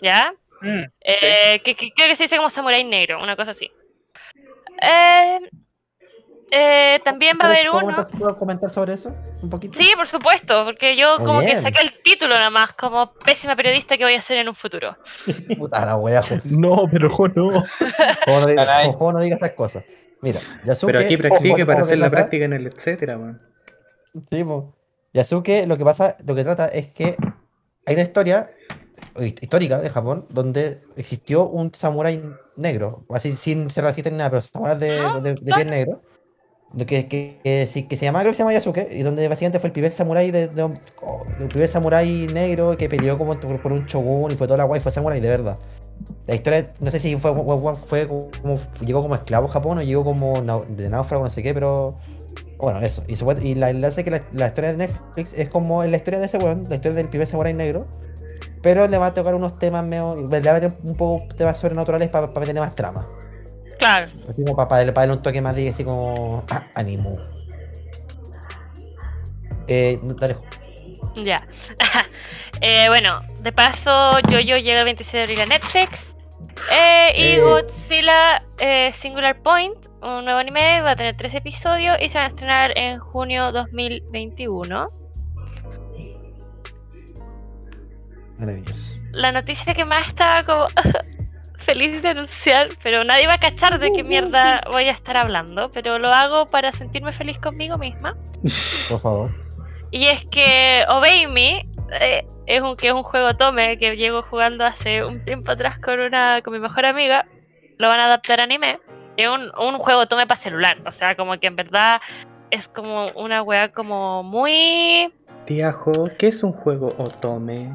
¿Ya? 0.00 0.32
Mm, 0.60 0.84
Eh, 1.00 1.60
que, 1.64 1.74
que 1.74 1.90
creo 1.92 2.08
que 2.08 2.16
se 2.16 2.24
dice 2.24 2.36
como 2.36 2.50
Samurai 2.50 2.84
Negro, 2.84 3.18
una 3.22 3.36
cosa 3.36 3.52
así. 3.52 3.70
Eh, 4.82 5.38
eh, 6.50 7.00
también 7.04 7.36
va 7.40 7.46
a 7.46 7.48
haber 7.48 7.70
¿Puedo 7.70 7.86
uno. 7.86 8.06
¿Puedo 8.18 8.38
comentar 8.38 8.70
sobre 8.70 8.94
eso? 8.94 9.14
Un 9.42 9.50
poquito. 9.50 9.78
Sí, 9.78 9.90
por 9.96 10.06
supuesto, 10.06 10.64
porque 10.64 10.96
yo 10.96 11.18
Muy 11.18 11.26
como 11.26 11.40
que 11.40 11.56
saqué 11.56 11.80
el 11.82 11.92
título 12.02 12.34
nada 12.34 12.50
más, 12.50 12.72
como 12.74 13.12
pésima 13.14 13.54
periodista 13.56 13.96
que 13.98 14.04
voy 14.04 14.14
a 14.14 14.22
ser 14.22 14.38
en 14.38 14.48
un 14.48 14.54
futuro. 14.54 14.96
Puta 15.58 15.84
la 15.84 15.96
wea. 15.96 16.22
No, 16.44 16.84
pero 16.90 17.10
jo, 17.10 17.28
no. 17.28 17.50
Diga- 18.46 18.92
jo, 18.92 19.12
no 19.12 19.20
diga 19.20 19.34
estas 19.36 19.52
cosas. 19.52 19.84
Mira, 20.20 20.40
Yasuke. 20.64 20.92
Pero 20.92 21.04
aquí 21.04 21.14
ojo, 21.14 21.22
practique 21.22 21.66
para 21.66 21.80
hacer 21.82 21.94
que 21.94 22.00
la 22.00 22.10
práctica 22.10 22.44
en 22.44 22.52
el 22.52 22.66
etcétera, 22.66 23.18
weón. 23.18 23.40
Sí, 24.30 24.42
po. 24.44 24.74
Yasuke, 25.12 25.66
lo 25.66 25.76
que 25.76 25.84
pasa, 25.84 26.16
lo 26.26 26.34
que 26.34 26.44
trata 26.44 26.66
es 26.66 26.92
que 26.92 27.16
hay 27.86 27.94
una 27.94 28.02
historia 28.02 28.50
hist- 29.16 29.42
histórica 29.42 29.78
de 29.78 29.90
Japón 29.90 30.26
donde 30.30 30.80
existió 30.96 31.46
un 31.48 31.72
samurái 31.72 32.22
negro, 32.56 33.04
así 33.10 33.32
sin 33.36 33.70
ser 33.70 33.84
racista 33.84 34.10
ni 34.10 34.16
nada, 34.16 34.30
pero 34.30 34.42
samurái 34.42 34.78
de, 34.78 34.98
Ah, 34.98 35.20
de- 35.22 35.34
de 35.34 35.52
piel 35.54 35.70
negro, 35.70 36.02
que, 36.76 37.08
que, 37.08 37.38
que, 37.42 37.96
se 37.96 38.04
llama, 38.04 38.20
creo 38.20 38.32
que 38.32 38.36
se 38.36 38.42
llama 38.42 38.52
Yasuke, 38.52 38.88
y 38.90 39.02
donde 39.02 39.26
básicamente 39.28 39.58
fue 39.58 39.68
el 39.68 39.72
primer 39.72 39.90
samurái 39.90 40.30
de, 40.30 40.48
de 40.48 40.62
oh, 40.62 41.24
primer 41.48 41.68
samurái 41.68 42.26
negro 42.32 42.76
que 42.76 42.88
peleó 42.88 43.16
como 43.16 43.38
por, 43.40 43.72
un 43.72 43.86
shogun 43.86 44.32
y 44.32 44.36
fue 44.36 44.46
toda 44.46 44.58
la 44.58 44.64
guay, 44.64 44.80
fue 44.80 44.92
samurái 44.92 45.20
de 45.20 45.28
verdad. 45.28 45.58
La 46.26 46.34
historia, 46.34 46.70
no 46.80 46.90
sé 46.90 46.98
si 46.98 47.16
fue, 47.16 47.32
fue, 47.76 48.06
como, 48.06 48.28
llegó 48.84 49.02
como 49.02 49.14
esclavo 49.14 49.48
a 49.48 49.50
Japón 49.50 49.78
o 49.78 49.82
llegó 49.82 50.04
como 50.04 50.42
de 50.68 50.90
náufrago, 50.90 51.24
no 51.24 51.30
sé 51.30 51.42
qué, 51.42 51.54
pero 51.54 51.96
bueno, 52.58 52.80
eso. 52.80 53.02
Y, 53.08 53.14
y 53.48 53.54
la 53.54 53.70
enlace 53.70 54.04
que 54.04 54.10
la, 54.10 54.46
historia 54.46 54.72
de 54.72 54.76
Netflix 54.76 55.32
es 55.32 55.48
como 55.48 55.82
la 55.84 55.96
historia 55.96 56.20
de 56.20 56.26
ese 56.26 56.38
weón, 56.38 56.66
la 56.68 56.74
historia 56.76 56.96
del 56.96 57.08
primer 57.08 57.26
samurai 57.26 57.54
negro. 57.54 57.86
Pero 58.62 58.88
le 58.88 58.98
va 58.98 59.06
a 59.06 59.14
tocar 59.14 59.34
unos 59.34 59.58
temas 59.58 59.84
medio. 59.84 60.16
Le 60.16 60.40
va 60.40 60.50
a 60.50 60.54
meter 60.54 60.72
un 60.82 60.96
poco 60.96 61.32
temas 61.34 61.56
sobrenaturales 61.56 62.08
para 62.08 62.26
meterle 62.26 62.60
más 62.60 62.74
trama. 62.74 63.06
Claro. 63.78 64.10
Así 64.28 64.44
como 64.44 64.56
para, 64.56 64.84
darle 64.84 65.12
un 65.12 65.22
toque 65.22 65.40
más 65.40 65.54
de 65.56 65.68
así 65.68 65.84
como. 65.84 66.44
Ah, 66.50 66.64
ánimo. 66.74 67.18
Eh, 69.66 69.98
dale. 70.02 70.36
Ya. 71.16 71.46
Eh, 72.60 72.86
bueno, 72.88 73.20
de 73.38 73.52
paso, 73.52 74.14
Jojo 74.28 74.40
llega 74.40 74.80
el 74.80 74.84
26 74.84 75.12
de 75.12 75.20
abril 75.20 75.40
a 75.42 75.46
Netflix. 75.46 76.16
Eh, 76.72 77.12
y 77.16 77.22
Eh. 77.34 77.40
Godzilla 77.40 78.42
eh, 78.58 78.90
Singular 78.92 79.40
Point, 79.40 79.76
un 80.02 80.24
nuevo 80.24 80.40
anime, 80.40 80.80
va 80.82 80.90
a 80.90 80.96
tener 80.96 81.16
tres 81.16 81.34
episodios 81.34 81.96
y 82.00 82.08
se 82.08 82.18
va 82.18 82.24
a 82.24 82.26
estrenar 82.26 82.76
en 82.76 82.98
junio 82.98 83.52
2021. 83.52 84.88
Maravilloso. 88.38 89.00
La 89.12 89.30
noticia 89.30 89.72
que 89.72 89.84
más 89.84 90.08
estaba 90.08 90.44
como 90.44 90.66
feliz 91.58 92.02
de 92.02 92.08
anunciar, 92.08 92.68
pero 92.82 93.04
nadie 93.04 93.26
va 93.26 93.34
a 93.34 93.40
cachar 93.40 93.78
de 93.78 93.92
qué 93.92 94.02
mierda 94.02 94.62
voy 94.70 94.84
a 94.84 94.92
estar 94.92 95.16
hablando, 95.16 95.70
pero 95.70 95.98
lo 95.98 96.08
hago 96.08 96.46
para 96.46 96.72
sentirme 96.72 97.12
feliz 97.12 97.38
conmigo 97.38 97.76
misma. 97.76 98.16
Por 98.88 99.00
favor. 99.00 99.30
Y 99.90 100.06
es 100.06 100.24
que 100.24 100.84
Obey 100.88 101.26
Me 101.26 101.66
eh, 102.00 102.26
es 102.46 102.62
un, 102.62 102.76
que 102.76 102.88
es 102.88 102.92
un 102.92 103.02
juego 103.02 103.36
tome 103.36 103.78
que 103.78 103.96
llevo 103.96 104.22
jugando 104.22 104.64
hace 104.64 105.04
un 105.04 105.24
tiempo 105.24 105.52
atrás 105.52 105.78
con 105.78 106.00
una 106.00 106.42
con 106.42 106.52
mi 106.52 106.58
mejor 106.58 106.86
amiga. 106.86 107.26
Lo 107.78 107.88
van 107.88 108.00
a 108.00 108.06
adaptar 108.06 108.40
a 108.40 108.44
anime. 108.44 108.80
Es 109.16 109.28
un, 109.28 109.50
un 109.58 109.78
juego 109.78 110.06
tome 110.06 110.26
para 110.26 110.38
celular. 110.38 110.78
O 110.86 110.92
sea, 110.92 111.16
como 111.16 111.38
que 111.38 111.46
en 111.46 111.56
verdad 111.56 112.00
es 112.50 112.68
como 112.68 113.10
una 113.12 113.42
wea 113.42 113.72
como 113.72 114.22
muy. 114.22 115.12
Tiajo, 115.46 115.92
¿qué 116.18 116.28
es 116.28 116.42
un 116.42 116.52
juego 116.52 116.94
otome? 116.98 117.72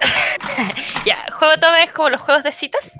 Ya, 1.10 1.26
juego 1.32 1.54
tome 1.60 1.82
es 1.82 1.90
como 1.92 2.08
los 2.08 2.20
juegos 2.20 2.42
de 2.44 2.52
citas. 2.52 2.98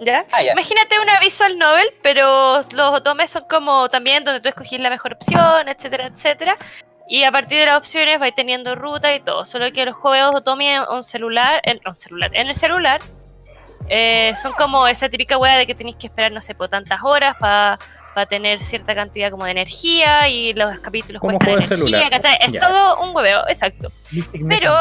¿Ya? 0.00 0.26
Ah, 0.32 0.42
ya. 0.42 0.52
Imagínate 0.52 0.98
una 1.00 1.18
visual 1.20 1.56
novel, 1.58 1.86
pero 2.02 2.56
los 2.72 2.94
otomes 2.94 3.30
son 3.30 3.44
como 3.48 3.88
también 3.88 4.24
donde 4.24 4.40
tú 4.40 4.48
escogís 4.48 4.80
la 4.80 4.90
mejor 4.90 5.14
opción, 5.14 5.68
etcétera, 5.68 6.08
etcétera. 6.08 6.56
Y 7.08 7.24
a 7.24 7.30
partir 7.32 7.58
de 7.58 7.66
las 7.66 7.76
opciones 7.78 8.18
vais 8.18 8.34
teniendo 8.34 8.74
ruta 8.74 9.14
y 9.14 9.20
todo. 9.20 9.44
Solo 9.44 9.70
que 9.72 9.84
los 9.84 9.94
juegos 9.94 10.34
otome 10.34 10.74
en 10.74 10.82
un 10.90 11.02
celular, 11.04 11.60
en 11.62 11.78
un 11.86 11.94
celular, 11.94 12.30
en 12.34 12.48
el 12.48 12.54
celular, 12.54 13.00
eh, 13.88 14.34
son 14.42 14.52
como 14.52 14.86
esa 14.88 15.08
típica 15.08 15.38
wea 15.38 15.56
de 15.56 15.66
que 15.66 15.74
tenéis 15.74 15.96
que 15.96 16.08
esperar, 16.08 16.32
no 16.32 16.40
sé, 16.40 16.54
por 16.54 16.68
tantas 16.68 17.00
horas 17.02 17.36
para 17.38 17.78
tener 18.28 18.60
cierta 18.60 18.94
cantidad 18.94 19.30
como 19.30 19.44
de 19.44 19.52
energía 19.52 20.28
y 20.28 20.52
los 20.54 20.78
capítulos 20.80 21.20
Como 21.20 21.38
cuestan 21.38 21.54
energía, 21.64 21.76
celular. 21.76 22.10
¿cachai? 22.10 22.38
Es 22.40 22.52
Ya. 22.52 22.60
todo 22.60 23.00
un 23.02 23.14
hueveo, 23.16 23.46
exacto. 23.48 23.90
Pero. 24.48 24.74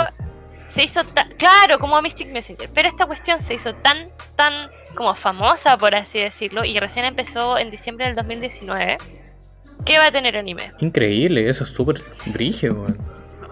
Se 0.72 0.84
hizo 0.84 1.04
tan. 1.04 1.30
Claro, 1.32 1.80
como 1.80 1.98
a 1.98 2.02
Mystic 2.02 2.30
Messenger. 2.30 2.70
Pero 2.74 2.88
esta 2.88 3.06
cuestión 3.06 3.42
se 3.42 3.54
hizo 3.54 3.76
tan, 3.76 4.08
tan 4.38 4.70
como 4.96 5.14
famosa, 5.16 5.78
por 5.78 5.96
así 5.96 6.20
decirlo, 6.20 6.64
y 6.64 6.80
recién 6.80 7.06
empezó 7.06 7.58
en 7.58 7.70
diciembre 7.70 8.06
del 8.06 8.16
2019, 8.16 8.98
que 9.86 9.98
va 10.00 10.06
a 10.06 10.12
tener 10.12 10.38
anime. 10.38 10.72
Increíble, 10.80 11.50
eso 11.50 11.66
es 11.66 11.72
súper 11.72 12.02
brígido. 12.28 12.88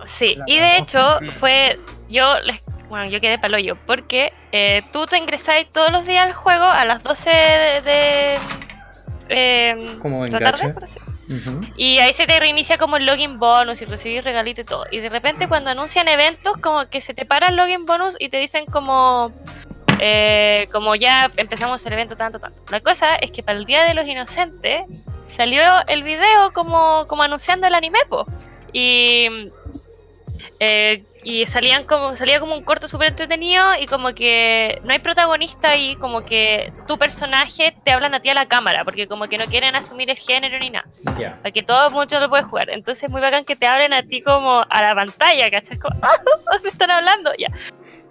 Sí, 0.05 0.37
y 0.47 0.57
de 0.59 0.77
hecho 0.77 1.19
fue. 1.33 1.77
Yo 2.09 2.39
les. 2.39 2.61
Bueno, 2.87 3.05
yo 3.11 3.21
quedé 3.21 3.37
paloyo, 3.37 3.77
porque 3.85 4.33
eh, 4.51 4.81
tú 4.91 5.05
te 5.05 5.17
ingresáis 5.17 5.67
todos 5.71 5.91
los 5.91 6.07
días 6.07 6.25
al 6.25 6.33
juego 6.33 6.63
a 6.63 6.85
las 6.85 7.03
12 7.03 7.29
de, 7.29 7.81
de, 7.81 8.37
eh, 9.29 9.97
Como 10.01 10.25
en 10.25 10.31
la 10.31 10.39
tarde, 10.39 10.63
gacha. 10.63 10.73
por 10.73 10.83
así 10.85 10.99
Y 11.75 11.99
ahí 11.99 12.11
se 12.13 12.25
te 12.25 12.39
reinicia 12.39 12.77
como 12.77 12.97
el 12.97 13.05
login 13.05 13.37
bonus 13.37 13.81
y 13.81 13.85
recibir 13.85 14.23
regalito 14.23 14.61
y 14.61 14.63
todo. 14.63 14.85
Y 14.91 14.99
de 14.99 15.09
repente 15.09 15.47
cuando 15.47 15.69
anuncian 15.69 16.07
eventos, 16.07 16.57
como 16.57 16.89
que 16.89 17.01
se 17.01 17.13
te 17.13 17.25
para 17.25 17.49
el 17.49 17.55
login 17.55 17.85
bonus 17.85 18.15
y 18.19 18.29
te 18.29 18.37
dicen 18.37 18.65
como... 18.65 19.31
eh, 19.99 20.67
como 20.71 20.95
ya 20.95 21.31
empezamos 21.37 21.85
el 21.85 21.93
evento 21.93 22.15
tanto, 22.17 22.39
tanto. 22.39 22.59
La 22.71 22.79
cosa 22.81 23.15
es 23.15 23.31
que 23.31 23.43
para 23.43 23.59
el 23.59 23.65
Día 23.65 23.83
de 23.83 23.93
los 23.93 24.07
Inocentes 24.07 24.83
salió 25.27 25.61
el 25.87 26.03
video 26.03 26.51
como, 26.53 27.05
como 27.07 27.21
anunciando 27.23 27.67
el 27.67 27.75
anime, 27.75 27.99
po. 28.09 28.25
Y... 28.73 29.49
eh, 30.59 31.03
y 31.23 31.45
salían 31.47 31.83
como 31.85 32.15
salía 32.15 32.39
como 32.39 32.55
un 32.55 32.63
corto 32.63 32.87
súper 32.87 33.09
entretenido 33.09 33.63
y 33.79 33.87
como 33.87 34.13
que 34.13 34.79
no 34.85 34.91
hay 34.93 34.99
protagonista 34.99 35.75
y 35.75 35.95
como 35.97 36.23
que 36.23 36.71
tu 36.87 36.97
personaje 36.97 37.75
te 37.83 37.91
hablan 37.91 38.13
a 38.13 38.21
ti 38.21 38.29
a 38.29 38.33
la 38.33 38.47
cámara 38.47 38.85
porque 38.85 39.07
como 39.07 39.27
que 39.27 39.37
no 39.37 39.45
quieren 39.45 39.75
asumir 39.75 40.09
el 40.09 40.17
género 40.17 40.57
ni 40.59 40.69
nada 40.69 40.85
Ya. 41.19 41.35
para 41.37 41.51
que 41.51 41.61
todo 41.63 41.89
mundo 41.89 42.19
lo 42.19 42.29
puede 42.29 42.43
jugar. 42.43 42.69
Entonces 42.69 43.03
es 43.03 43.09
muy 43.09 43.19
bacán 43.21 43.43
que 43.43 43.55
te 43.55 43.67
hablen 43.67 43.91
a 43.93 44.03
ti 44.03 44.21
como 44.21 44.63
a 44.69 44.81
la 44.81 44.95
pantalla, 44.95 45.49
¿cachai? 45.51 45.77
Como, 45.77 45.95
¡ah! 46.01 46.11
¿Dónde 46.51 46.69
están 46.69 46.89
hablando? 46.91 47.31
Ya. 47.37 47.47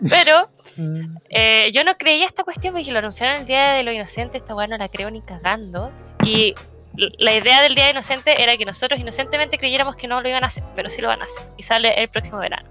Pero 0.08 0.48
eh, 1.30 1.70
yo 1.72 1.84
no 1.84 1.96
creía 1.96 2.26
esta 2.26 2.44
cuestión 2.44 2.74
porque 2.74 2.92
lo 2.92 2.98
anunciaron 2.98 3.40
el 3.40 3.46
Día 3.46 3.72
de 3.72 3.82
los 3.84 3.94
Inocentes, 3.94 4.42
esta 4.42 4.54
weá 4.54 4.66
no 4.66 4.76
la 4.76 4.88
creo 4.88 5.10
ni 5.10 5.22
cagando. 5.22 5.90
Y 6.24 6.54
la 6.94 7.32
idea 7.34 7.62
del 7.62 7.74
Día 7.74 7.84
de 7.86 7.90
Inocente 7.92 8.42
era 8.42 8.56
que 8.56 8.64
nosotros 8.64 9.00
inocentemente 9.00 9.56
creyéramos 9.56 9.96
que 9.96 10.08
no 10.08 10.20
lo 10.20 10.28
iban 10.28 10.44
a 10.44 10.48
hacer, 10.48 10.64
pero 10.76 10.88
sí 10.88 11.00
lo 11.00 11.08
van 11.08 11.22
a 11.22 11.24
hacer. 11.24 11.42
Y 11.56 11.62
sale 11.62 11.94
el 12.00 12.08
próximo 12.08 12.38
verano. 12.38 12.68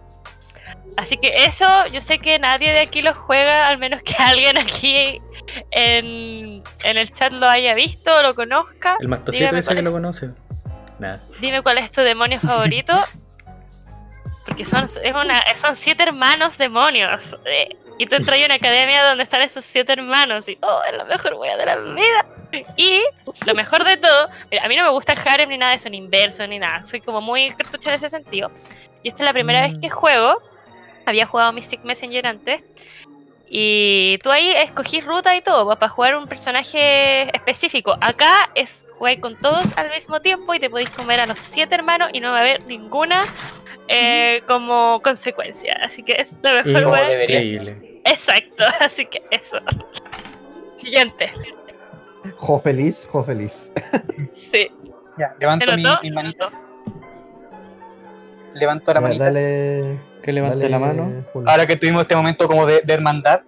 Así 0.98 1.18
que 1.18 1.30
eso, 1.45 1.65
yo 1.94 2.02
sé 2.02 2.18
que 2.19 2.39
nadie 2.39 2.72
de 2.72 2.80
aquí 2.80 3.02
lo 3.03 3.14
juega, 3.14 3.68
al 3.68 3.77
menos 3.77 4.02
que 4.02 4.15
alguien 4.19 4.57
aquí 4.57 5.22
en, 5.72 6.64
en 6.84 6.98
el 6.98 7.11
chat 7.14 7.31
lo 7.34 7.48
haya 7.48 7.73
visto 7.76 8.15
o 8.15 8.22
lo 8.23 8.34
conozca. 8.35 8.95
El 8.99 9.07
mastocito 9.07 9.49
cuál 9.49 9.64
que 9.76 9.81
lo 9.81 9.91
conoce. 9.91 10.30
Nada. 10.99 11.22
Dime 11.39 11.61
cuál 11.61 11.77
es 11.77 11.91
tu 11.91 12.02
demonio 12.02 12.39
favorito. 12.39 12.94
Porque 14.45 14.64
son, 14.65 14.85
es 14.85 15.14
una, 15.14 15.41
son 15.56 15.76
siete 15.76 16.03
hermanos 16.03 16.57
demonios. 16.57 17.35
eh, 17.45 17.76
Y 17.99 18.06
tú 18.07 18.15
entras 18.15 18.41
a 18.41 18.45
una 18.45 18.56
academia 18.56 19.03
donde 19.03 19.23
están 19.23 19.41
esos 19.41 19.65
siete 19.65 19.91
hermanos. 19.94 20.48
Y, 20.48 20.57
oh, 20.61 20.81
es 20.89 20.95
la 20.98 21.03
mejor 21.03 21.34
wea 21.34 21.57
de 21.57 21.65
la 21.65 21.76
vida. 21.76 22.26
Y 22.77 23.02
lo 23.45 23.53
mejor 23.56 23.84
de 23.84 23.98
todo, 23.98 24.30
mira, 24.49 24.64
a 24.64 24.69
mí 24.69 24.76
no 24.77 24.84
me 24.84 24.89
gusta 24.89 25.11
el 25.11 25.19
harem 25.19 25.49
ni 25.49 25.57
nada 25.57 25.72
de 25.72 25.76
eso, 25.76 25.89
ni 25.89 25.98
inverso, 25.98 26.48
ni 26.48 26.60
nada. 26.60 26.81
Soy 26.84 27.02
como 27.02 27.19
muy 27.19 27.52
cartucha 27.56 27.89
en 27.89 27.95
ese 27.95 28.10
sentido. 28.10 28.49
Y 29.03 29.10
esta 29.10 29.22
es 29.23 29.26
la 29.26 29.34
primera 29.34 29.61
vez 29.61 29.77
que 29.80 29.89
juego. 29.89 30.41
Había 31.07 31.25
jugado 31.25 31.51
Mystic 31.53 31.84
Messenger 31.84 32.27
antes. 32.27 32.61
Y 33.49 34.17
tú 34.23 34.29
ahí 34.29 34.49
escogís 34.61 35.05
ruta 35.05 35.34
y 35.35 35.41
todo, 35.41 35.65
para 35.79 35.88
jugar 35.89 36.17
un 36.17 36.27
personaje 36.27 37.34
específico. 37.35 37.95
Acá 38.01 38.29
es 38.55 38.85
jugar 38.97 39.21
con 39.21 39.38
todos 39.38 39.65
al 39.77 39.89
mismo 39.89 40.19
tiempo 40.21 40.53
y 40.53 40.59
te 40.59 40.69
podéis 40.69 40.89
comer 40.89 41.21
a 41.21 41.25
los 41.25 41.39
siete 41.39 41.73
hermanos 41.75 42.09
y 42.11 42.19
no 42.19 42.31
va 42.31 42.39
a 42.39 42.41
haber 42.41 42.65
ninguna 42.65 43.23
eh, 43.88 44.41
como 44.47 45.01
consecuencia. 45.01 45.79
Así 45.81 46.03
que 46.03 46.13
es 46.19 46.39
la 46.43 46.51
mejor 46.53 46.71
Y- 46.71 46.75
Como 46.84 46.91
wea. 46.91 47.07
debería. 47.07 47.77
Exacto, 48.03 48.65
así 48.81 49.05
que 49.05 49.23
eso. 49.31 49.59
Siguiente. 50.75 51.31
Jo 52.35 52.59
feliz, 52.59 53.07
jo 53.09 53.23
feliz. 53.23 53.71
Sí. 54.35 54.69
Ya, 55.17 55.34
levanto 55.39 55.71
¿Se 55.71 55.77
mi, 55.77 56.11
manito. 56.11 56.51
Levanto 58.55 58.93
la 58.93 58.99
Ya, 58.99 59.07
manita. 59.07 59.23
dale. 59.25 59.99
Que 60.27 60.33
levante 60.33 60.57
dale, 60.57 60.69
la 60.69 60.77
mano. 60.79 61.23
Julio. 61.31 61.49
Ahora 61.49 61.65
que 61.65 61.77
tuvimos 61.77 62.01
este 62.01 62.13
momento 62.13 62.49
como 62.49 62.65
de, 62.65 62.81
de 62.81 62.93
hermandad. 62.93 63.43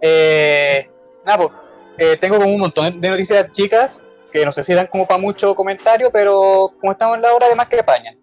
Eh, 0.00 0.88
nada, 1.24 1.38
pues, 1.38 1.50
eh, 1.96 2.16
tengo 2.16 2.38
como 2.38 2.52
un 2.52 2.58
montón 2.58 3.00
de 3.00 3.08
noticias 3.08 3.48
chicas 3.52 4.04
que 4.32 4.44
no 4.44 4.50
sé 4.50 4.64
si 4.64 4.74
dan 4.74 4.88
como 4.88 5.06
para 5.06 5.20
mucho 5.20 5.54
comentario, 5.54 6.10
pero 6.12 6.72
como 6.80 6.90
estamos 6.90 7.14
en 7.14 7.22
la 7.22 7.32
hora, 7.32 7.46
además 7.46 7.68
que 7.68 7.78
apañan. 7.78 8.16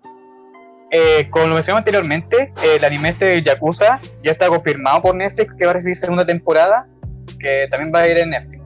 Eh, 0.92 1.30
como 1.30 1.48
lo 1.48 1.54
mencionamos 1.54 1.80
anteriormente, 1.80 2.52
eh, 2.62 2.76
el 2.76 2.84
anime 2.84 3.12
este 3.12 3.24
de 3.24 3.44
Yakuza 3.44 4.02
ya 4.22 4.32
está 4.34 4.50
confirmado 4.50 5.02
por 5.02 5.16
Netflix 5.16 5.54
que 5.54 5.64
va 5.64 5.72
a 5.72 5.76
recibir 5.76 5.96
segunda 5.96 6.26
temporada, 6.26 6.86
que 7.40 7.66
también 7.72 7.94
va 7.96 8.02
a 8.02 8.10
ir 8.10 8.18
en 8.18 8.32
Netflix. 8.32 8.62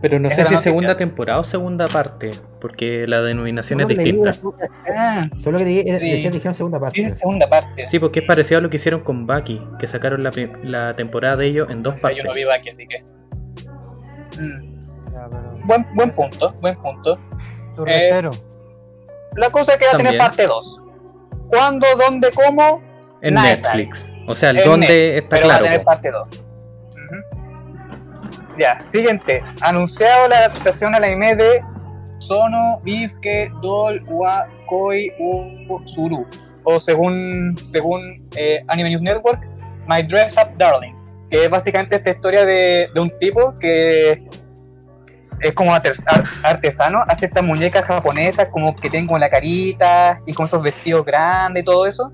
Pero 0.00 0.20
no 0.20 0.30
sé 0.30 0.44
si 0.44 0.56
segunda 0.58 0.96
temporada 0.96 1.40
o 1.40 1.44
segunda 1.44 1.86
parte, 1.88 2.30
porque 2.60 3.04
la 3.08 3.20
denominación 3.22 3.80
es 3.80 3.88
distinta. 3.88 4.32
Ah, 4.96 5.28
Solo 5.38 5.58
que 5.58 5.64
Sí. 5.64 5.82
decía 5.84 6.30
dijeron 6.30 6.54
segunda 6.54 6.78
parte. 6.78 7.00
dice 7.02 7.16
segunda 7.16 7.48
parte. 7.48 7.86
Sí, 7.88 7.98
porque 7.98 8.20
es 8.20 8.26
parecido 8.26 8.58
a 8.58 8.62
lo 8.62 8.70
que 8.70 8.76
hicieron 8.76 9.00
con 9.00 9.26
Baki, 9.26 9.60
que 9.78 9.86
sacaron 9.88 10.22
la, 10.22 10.30
la 10.62 10.94
temporada 10.94 11.36
de 11.36 11.46
ellos 11.46 11.68
en 11.70 11.82
dos 11.82 11.94
O 11.94 11.96
sea, 11.96 12.02
partes. 12.02 12.22
yo 12.22 12.28
no 12.28 12.34
vi 12.34 12.42
aquí, 12.56 12.70
así 12.70 12.86
que. 12.86 13.02
Mm, 14.40 14.78
Ya, 15.12 15.26
pero 15.30 15.54
buen, 15.64 15.86
buen 15.94 16.10
punto, 16.10 16.52
buen 16.60 16.76
punto. 16.76 17.18
Eh. 17.86 18.20
La 19.36 19.50
cosa 19.50 19.72
es 19.72 19.78
que 19.78 19.84
va 19.86 19.92
a 19.92 19.96
tener 19.96 20.18
parte 20.18 20.46
2. 20.46 20.80
¿Cuándo, 21.48 21.86
dónde, 21.98 22.28
cómo? 22.34 22.82
En 23.22 23.34
Netflix. 23.34 24.06
O 24.26 24.34
sea, 24.34 24.50
el 24.50 24.58
En 24.58 24.80
Netflix, 24.80 24.90
está 25.16 25.28
pero 25.36 25.42
claro. 25.48 25.64
va 25.64 25.68
a 25.68 25.72
tener 25.72 25.84
parte 25.84 26.10
2. 26.10 26.28
Ya, 28.58 28.78
siguiente. 28.82 29.42
Anunciado 29.60 30.28
la 30.28 30.38
adaptación 30.38 30.94
al 30.94 31.04
anime 31.04 31.36
de 31.36 31.62
Sono 32.18 32.80
Bisuke 32.82 33.50
Dol 33.62 34.02
wa 34.08 34.46
Koi 34.66 35.12
u 35.20 35.80
Suru. 35.86 36.26
O 36.64 36.78
según, 36.80 37.56
según 37.62 38.28
eh, 38.36 38.62
Anime 38.68 38.90
News 38.90 39.02
Network, 39.02 39.46
My 39.86 40.02
Dress 40.02 40.34
Up 40.36 40.56
Darling. 40.58 40.94
Que 41.30 41.44
es 41.44 41.50
básicamente 41.50 41.96
esta 41.96 42.10
historia 42.10 42.44
de, 42.44 42.88
de 42.94 43.00
un 43.00 43.10
tipo 43.18 43.54
que 43.60 44.26
es 45.40 45.52
como 45.54 45.72
arte- 45.72 45.92
ar- 46.06 46.24
artesano, 46.42 46.98
hace 47.06 47.26
estas 47.26 47.44
muñecas 47.44 47.84
japonesas 47.84 48.48
como 48.50 48.74
que 48.74 48.90
tienen 48.90 49.06
como 49.06 49.18
la 49.18 49.30
carita 49.30 50.20
y 50.26 50.32
con 50.32 50.46
esos 50.46 50.60
vestidos 50.62 51.04
grandes 51.06 51.62
y 51.62 51.64
todo 51.64 51.86
eso. 51.86 52.12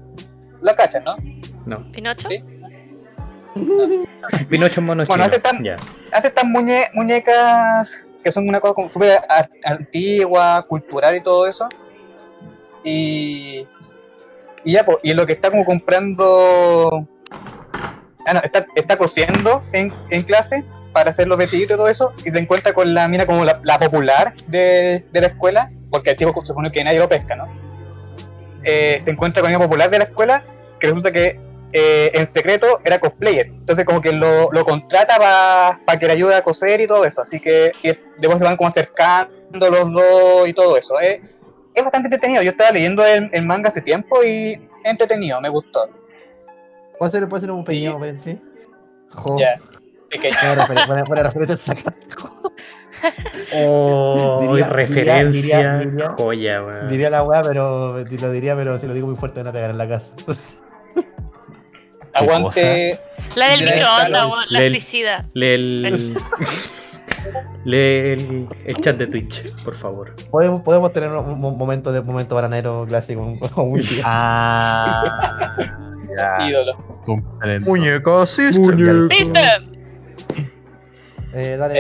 La 0.61 0.75
cachan, 0.75 1.05
¿no? 1.05 1.15
No. 1.65 1.91
¿Pinocho? 1.93 2.29
Sí. 2.29 2.43
Pinocho 4.49 4.83
mono 4.83 5.05
Bueno, 5.07 5.25
hace 5.25 5.39
tan- 5.39 5.65
hace 6.13 6.33
muñe- 6.45 6.89
muñecas 6.95 8.09
que 8.23 8.31
son 8.33 8.49
una 8.49 8.61
cosa 8.61 8.75
como 8.75 8.89
súper 8.89 9.21
antigua, 9.65 10.65
cultural 10.67 11.15
y 11.17 11.23
todo 11.23 11.47
eso. 11.47 11.69
Y, 12.83 13.67
y 14.65 14.73
ya, 14.73 14.85
pues, 14.85 14.99
y 15.03 15.13
lo 15.15 15.27
que 15.27 15.35
está 15.35 15.51
como 15.51 15.65
comprando. 15.65 17.07
Ah, 18.27 18.35
no, 18.35 18.41
está, 18.43 18.67
está 18.75 18.97
cosiendo 18.97 19.63
en, 19.73 19.93
en 20.11 20.23
clase 20.23 20.65
para 20.93 21.11
hacer 21.11 21.29
los 21.29 21.37
vestiditos 21.37 21.75
y 21.75 21.79
todo 21.79 21.89
eso. 21.89 22.15
Y 22.25 22.31
se 22.31 22.39
encuentra 22.39 22.73
con 22.73 22.95
la 22.95 23.07
mina 23.09 23.27
como 23.27 23.45
la, 23.45 23.61
la 23.63 23.79
popular 23.79 24.35
de, 24.47 25.05
de 25.13 25.21
la 25.21 25.27
escuela, 25.29 25.71
porque 25.91 26.11
el 26.11 26.17
tipo 26.17 26.33
se 26.41 26.47
supone 26.49 26.71
que 26.73 26.83
nadie 26.83 26.99
lo 26.99 27.09
pesca, 27.09 27.37
¿no? 27.37 27.45
Eh, 28.63 29.01
se 29.05 29.11
encuentra 29.11 29.43
con 29.43 29.53
la 29.53 29.59
popular 29.59 29.91
de 29.91 29.99
la 29.99 30.05
escuela, 30.05 30.43
que 30.81 30.87
resulta 30.87 31.13
que 31.13 31.39
eh, 31.77 32.11
en 32.15 32.25
secreto 32.27 32.81
era 32.85 32.99
cosplayer. 33.01 33.47
Entonces 33.49 33.85
como 33.85 34.01
que 34.01 34.13
lo, 34.13 34.49
lo 34.53 34.65
contrata 34.65 35.17
para 35.85 35.99
que 35.99 36.07
le 36.07 36.13
ayude 36.13 36.35
a 36.37 36.43
coser 36.43 36.81
y 36.81 36.87
todo 36.87 37.05
eso. 37.05 37.21
Así 37.23 37.41
que 37.41 37.73
después 37.83 38.39
se 38.39 38.45
van 38.45 38.57
como 38.57 38.69
acercando 38.69 39.71
los 39.71 39.93
dos 39.93 40.49
y 40.49 40.53
todo 40.55 40.77
eso. 40.77 40.99
Eh, 41.01 41.21
es 41.75 41.83
bastante 41.83 42.07
entretenido. 42.07 42.43
Yo 42.43 42.53
estaba 42.53 42.71
leyendo 42.71 43.05
el, 43.05 43.29
el 43.33 43.45
manga 43.45 43.69
hace 43.69 43.81
tiempo 43.81 44.23
y 44.23 44.69
entretenido, 44.85 45.41
me 45.41 45.49
gustó. 45.49 45.89
¿Puedo 46.97 47.09
hacer, 47.09 47.23
puedo 47.29 47.39
hacer 47.39 47.51
un 47.51 47.65
Sí. 47.65 47.73
pequeño? 47.73 47.99
Jo. 49.11 49.39
Ya. 49.41 49.55
Pequeño. 50.11 50.37
Buena 51.09 51.23
referencia 51.25 51.75
Oh, 53.57 54.39
Diría- 54.41 54.67
referencia. 54.69 55.25
diría- 55.25 55.79
diría- 55.79 55.79
diría- 55.79 56.11
joya, 56.11 56.63
weón. 56.65 56.89
Diría 56.89 57.11
la 57.11 57.23
weá, 57.25 57.43
pero 57.43 57.97
lo 57.99 58.31
diría, 58.31 58.55
pero 58.57 58.79
si 58.79 58.87
lo 58.87 58.95
digo 58.95 59.07
muy 59.09 59.17
fuerte 59.17 59.41
van 59.41 59.49
a 59.49 59.53
pegar 59.53 59.71
en 59.71 59.79
la 59.79 59.89
casa. 59.89 60.13
Aguante. 62.15 62.99
La 63.37 63.49
del 63.49 63.65
microondas, 63.65 64.29
la 64.51 64.59
suicida. 64.69 65.25
Lee 65.35 65.47
el, 65.55 65.83
lee 67.65 68.13
el, 68.13 68.49
el 68.67 68.77
chat 68.77 68.97
de 68.97 69.07
Twitch, 69.07 69.53
por 69.65 69.77
favor. 69.77 70.15
Podemos, 70.31 70.63
podemos 70.63 70.93
tener 70.93 71.11
un, 71.11 71.41
momento 71.41 71.91
de 71.93 72.03
momento 72.03 72.35
bananero 72.35 72.85
clásico 72.89 73.23
un, 73.23 73.41
un 73.57 73.81
día. 73.81 74.03
Ah, 74.05 75.57
ya. 76.17 76.47
Ídolo. 76.49 76.77
comprendo. 77.05 77.69
Muñecos 77.69 78.39
Muñeco. 78.59 79.09
System. 79.15 79.73
Eh, 81.37 81.57
dale, 81.59 81.75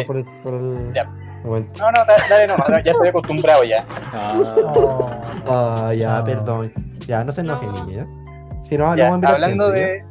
Eh, 0.00 0.04
por 0.06 0.16
el, 0.18 0.24
por 0.42 0.54
el, 0.54 0.92
ya. 0.94 1.10
Bueno. 1.44 1.66
No, 1.78 1.90
no, 1.90 2.04
da- 2.04 2.22
dale 2.28 2.46
nomás. 2.46 2.68
Ya 2.84 2.92
estoy 2.92 3.08
acostumbrado 3.08 3.64
ya. 3.64 3.84
Ah, 4.12 4.32
Oh, 4.74 5.10
Ah, 5.48 5.92
ya, 5.94 6.18
No. 6.18 6.24
perdón. 6.24 6.72
Ya, 7.06 7.24
no 7.24 7.32
se 7.32 7.40
enoje, 7.40 7.66
No. 7.66 7.84
niña. 7.86 8.06
Si 8.72 8.78
no, 8.78 8.96
Ya, 8.96 9.04
lo 9.04 9.10
vamos 9.10 9.16
a 9.16 9.18
mirar 9.18 9.34
hablando 9.34 9.70
siempre, 9.70 9.92
de. 9.92 10.04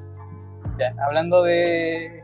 Ya, 0.77 1.03
hablando 1.03 1.41
de. 1.41 2.23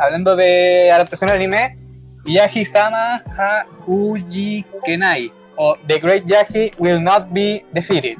Hablando 0.00 0.34
de 0.34 0.90
adaptación 0.90 1.30
al 1.30 1.36
anime, 1.36 1.78
Yahi-sama 2.24 3.22
ha 3.38 3.66
uji 3.86 4.66
kenai, 4.84 5.32
o 5.54 5.76
The 5.86 6.00
Great 6.00 6.24
Yahi 6.26 6.72
Will 6.78 7.00
Not 7.00 7.28
Be 7.30 7.64
Defeated. 7.70 8.18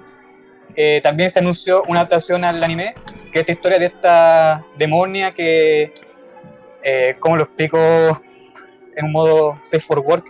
Eh, 0.77 1.01
también 1.03 1.29
se 1.29 1.41
anunció 1.41 1.83
una 1.89 2.03
adaptación 2.03 2.45
al 2.45 2.63
anime, 2.63 2.95
que 3.33 3.41
es 3.41 3.43
esta 3.43 3.53
historia 3.53 3.79
de 3.81 3.87
esta 3.87 4.65
demonia 4.79 5.35
que. 5.35 5.93
Eh, 6.85 7.17
¿Cómo 7.19 7.37
lo 7.37 7.43
explico? 7.43 7.79
en 8.95 9.07
un 9.07 9.11
modo 9.11 9.59
safe 9.65 9.81
for 9.81 9.99
work. 9.99 10.25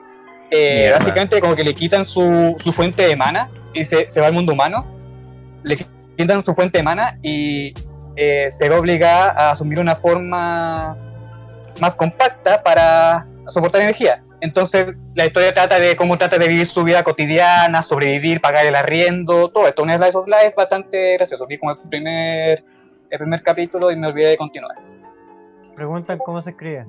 Eh, 0.50 0.88
básicamente 0.90 1.38
como 1.38 1.54
que 1.54 1.64
le 1.64 1.74
quitan 1.74 2.06
su, 2.06 2.56
su 2.58 2.72
fuente 2.72 3.06
de 3.06 3.14
mana 3.14 3.50
y 3.74 3.84
se, 3.84 4.08
se 4.08 4.22
va 4.22 4.28
al 4.28 4.32
mundo 4.32 4.54
humano. 4.54 4.86
Le 5.64 5.76
quitan 6.22 6.42
su 6.44 6.54
fuente 6.54 6.78
de 6.78 6.84
mana 6.84 7.18
y 7.22 7.74
eh, 8.16 8.50
se 8.50 8.68
ve 8.68 8.76
obligada 8.76 9.32
a 9.32 9.50
asumir 9.50 9.80
una 9.80 9.96
forma 9.96 10.96
más 11.80 11.96
compacta 11.96 12.62
para 12.62 13.26
soportar 13.48 13.82
energía. 13.82 14.22
Entonces 14.40 14.86
la 15.14 15.26
historia 15.26 15.52
trata 15.52 15.78
de 15.78 15.96
cómo 15.96 16.18
trata 16.18 16.38
de 16.38 16.48
vivir 16.48 16.66
su 16.66 16.84
vida 16.84 17.02
cotidiana, 17.02 17.82
sobrevivir, 17.82 18.40
pagar 18.40 18.66
el 18.66 18.74
arriendo, 18.74 19.48
todo 19.48 19.66
esto. 19.68 19.82
Un 19.82 19.90
slice 19.90 20.16
of 20.16 20.26
life 20.26 20.54
bastante 20.56 21.14
gracioso. 21.14 21.46
Vi 21.46 21.58
como 21.58 21.72
el 21.72 21.78
primer, 21.88 22.64
el 23.10 23.18
primer 23.18 23.42
capítulo 23.42 23.90
y 23.90 23.96
me 23.96 24.08
olvidé 24.08 24.28
de 24.28 24.36
continuar. 24.36 24.76
Preguntan 25.74 26.18
cómo 26.18 26.40
se 26.42 26.50
escribe. 26.50 26.86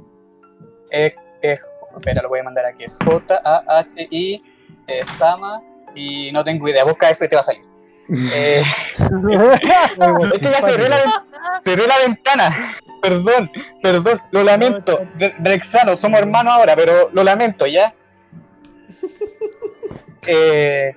Eh, 0.92 1.12
eh, 1.42 1.56
espera, 1.96 2.22
lo 2.22 2.30
voy 2.30 2.40
a 2.40 2.44
mandar 2.44 2.66
aquí. 2.66 2.86
J-A-H-I, 3.04 4.44
eh, 4.88 5.06
Sama, 5.06 5.62
y 5.96 6.32
no 6.32 6.44
tengo 6.44 6.68
idea. 6.68 6.84
Busca 6.84 7.10
eso 7.10 7.26
y 7.26 7.30
te 7.30 7.36
va 7.36 7.42
a 7.42 7.46
salir. 7.46 7.73
Eh, 8.10 8.64
es 10.34 10.42
que 10.42 10.52
ya 10.52 10.62
cerré 10.62 10.90
la, 10.90 11.26
cerré 11.64 11.88
la 11.88 11.98
ventana. 12.00 12.56
Perdón, 13.02 13.52
perdón, 13.82 14.22
lo 14.32 14.44
lamento. 14.44 15.06
Drexano, 15.40 15.98
somos 15.98 16.20
hermanos 16.20 16.54
ahora, 16.54 16.76
pero 16.76 17.10
lo 17.14 17.24
lamento, 17.24 17.66
¿ya? 17.68 17.94
Eh, 20.26 20.96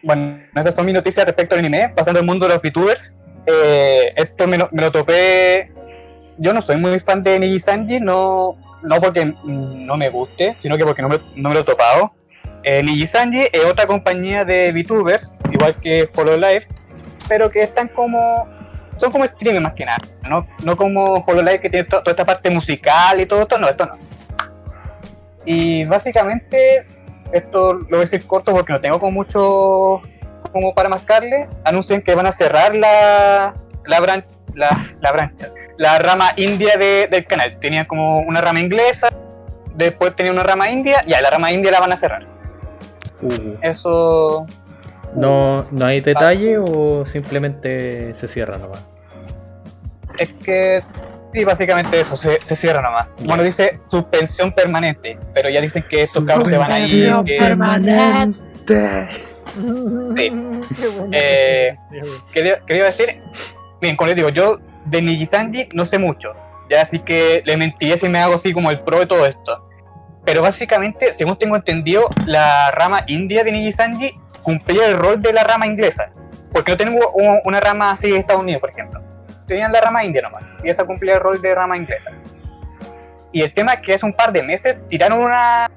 bueno, 0.00 0.38
esas 0.54 0.72
son 0.72 0.86
mis 0.86 0.94
noticias 0.94 1.26
respecto 1.26 1.56
al 1.56 1.58
anime. 1.58 1.88
Pasando 1.88 2.20
al 2.20 2.26
mundo 2.26 2.46
de 2.46 2.54
los 2.54 2.62
VTubers. 2.62 3.16
Eh, 3.46 4.12
esto 4.14 4.46
me 4.46 4.58
lo, 4.58 4.68
me 4.70 4.82
lo 4.82 4.92
topé. 4.92 5.72
Yo 6.36 6.52
no 6.52 6.62
soy 6.62 6.76
muy 6.76 7.00
fan 7.00 7.24
de 7.24 7.40
Niji 7.40 7.58
Sanji, 7.58 7.98
no, 7.98 8.56
no 8.84 9.00
porque 9.00 9.24
no 9.44 9.96
me 9.96 10.08
guste, 10.08 10.56
sino 10.60 10.78
que 10.78 10.84
porque 10.84 11.02
no 11.02 11.08
me, 11.08 11.18
no 11.34 11.48
me 11.48 11.54
lo 11.56 11.60
he 11.62 11.64
topado. 11.64 12.12
Eh, 12.62 12.82
Niji 12.82 13.06
Sanji 13.06 13.46
es 13.52 13.64
otra 13.64 13.86
compañía 13.86 14.44
de 14.44 14.72
VTubers, 14.72 15.34
igual 15.58 15.76
que 15.80 16.08
Hololive, 16.16 16.66
pero 17.28 17.50
que 17.50 17.62
están 17.62 17.88
como. 17.88 18.46
Son 18.96 19.12
como 19.12 19.24
streamers 19.26 19.62
más 19.62 19.74
que 19.74 19.84
nada, 19.84 19.98
no, 20.28 20.44
no 20.64 20.76
como 20.76 21.14
Hololive 21.20 21.60
que 21.60 21.70
tiene 21.70 21.84
to- 21.88 22.00
toda 22.00 22.10
esta 22.10 22.24
parte 22.24 22.50
musical 22.50 23.20
y 23.20 23.26
todo 23.26 23.42
esto, 23.42 23.56
no, 23.58 23.68
esto 23.68 23.86
no. 23.86 23.92
Y 25.44 25.84
básicamente, 25.84 26.84
esto 27.32 27.74
lo 27.74 27.86
voy 27.88 27.98
a 27.98 28.00
decir 28.00 28.26
corto 28.26 28.52
porque 28.52 28.72
no 28.72 28.80
tengo 28.80 28.98
como 28.98 29.12
mucho 29.12 30.00
como 30.52 30.74
para 30.74 30.88
mascarle. 30.88 31.48
Anuncian 31.64 32.02
que 32.02 32.14
van 32.14 32.26
a 32.26 32.32
cerrar 32.32 32.74
la, 32.74 33.54
la, 33.86 34.00
bran- 34.00 34.24
la, 34.54 34.70
la 35.00 35.12
brancha, 35.12 35.50
la 35.76 35.98
rama 36.00 36.32
india 36.36 36.76
de- 36.76 37.06
del 37.08 37.24
canal. 37.26 37.56
Tenían 37.60 37.86
como 37.86 38.18
una 38.20 38.40
rama 38.40 38.58
inglesa, 38.60 39.10
después 39.76 40.16
tenían 40.16 40.34
una 40.34 40.42
rama 40.44 40.70
india, 40.70 41.04
ya 41.06 41.20
la 41.20 41.30
rama 41.30 41.52
india 41.52 41.70
la 41.70 41.78
van 41.80 41.92
a 41.92 41.96
cerrar. 41.96 42.26
Uh, 43.22 43.54
Eso 43.62 44.44
¿no, 45.16 45.64
¿No 45.70 45.86
hay 45.86 46.00
detalle 46.00 46.58
o 46.58 47.04
simplemente 47.06 48.14
se 48.14 48.28
cierra 48.28 48.58
nomás? 48.58 48.80
es 50.18 50.32
que 50.44 50.80
sí, 51.32 51.44
básicamente 51.44 52.00
eso, 52.00 52.16
se, 52.16 52.38
se 52.42 52.56
cierra 52.56 52.82
nomás. 52.82 53.06
Ya. 53.18 53.26
Bueno, 53.26 53.44
dice 53.44 53.78
suspensión 53.88 54.52
permanente, 54.52 55.16
pero 55.32 55.48
ya 55.48 55.60
dicen 55.60 55.84
que 55.88 56.02
estos 56.02 56.24
cabros 56.24 56.48
se 56.48 56.58
van 56.58 56.72
a 56.72 56.80
ir. 56.80 57.12
que- 57.24 57.38
Sí. 60.16 60.30
Qué 60.74 60.88
bueno. 60.88 61.10
Eh, 61.12 61.76
quería, 62.32 62.58
quería 62.66 62.84
decir, 62.86 63.20
bien, 63.80 63.96
como 63.96 64.08
les 64.08 64.16
digo, 64.16 64.28
yo 64.28 64.58
de 64.86 65.02
Niji 65.02 65.24
Sanji 65.26 65.68
no 65.72 65.84
sé 65.84 65.98
mucho, 65.98 66.32
ya 66.70 66.82
así 66.82 66.98
que 66.98 67.42
le 67.44 67.56
mentiría 67.56 67.96
si 67.96 68.08
me 68.08 68.18
hago 68.20 68.34
así 68.34 68.52
como 68.52 68.70
el 68.70 68.80
pro 68.80 68.98
de 69.00 69.06
todo 69.06 69.24
esto. 69.26 69.64
Pero 70.24 70.42
básicamente, 70.42 71.12
según 71.14 71.38
tengo 71.38 71.56
entendido, 71.56 72.08
la 72.26 72.70
rama 72.72 73.04
india 73.06 73.42
de 73.44 73.52
Niji 73.52 73.72
Sanji 73.72 74.12
cumplía 74.48 74.86
el 74.88 74.96
rol 74.96 75.20
de 75.20 75.32
la 75.34 75.44
rama 75.44 75.66
inglesa. 75.66 76.10
Porque 76.52 76.72
no 76.72 76.78
tengo 76.78 76.98
una 77.44 77.60
rama 77.60 77.90
así 77.92 78.10
de 78.10 78.16
Estados 78.18 78.40
Unidos, 78.42 78.60
por 78.62 78.70
ejemplo. 78.70 79.02
Tenían 79.46 79.70
la 79.72 79.80
rama 79.82 80.02
india 80.04 80.22
nomás, 80.22 80.42
y 80.64 80.70
esa 80.70 80.86
cumplía 80.86 81.14
el 81.16 81.20
rol 81.20 81.40
de 81.42 81.54
rama 81.54 81.76
inglesa. 81.76 82.10
Y 83.30 83.42
el 83.42 83.52
tema 83.52 83.74
es 83.74 83.80
que 83.80 83.92
hace 83.94 84.06
un 84.06 84.14
par 84.14 84.32
de 84.32 84.42
meses 84.42 84.78
tiraron 84.88 85.18
una 85.20 85.70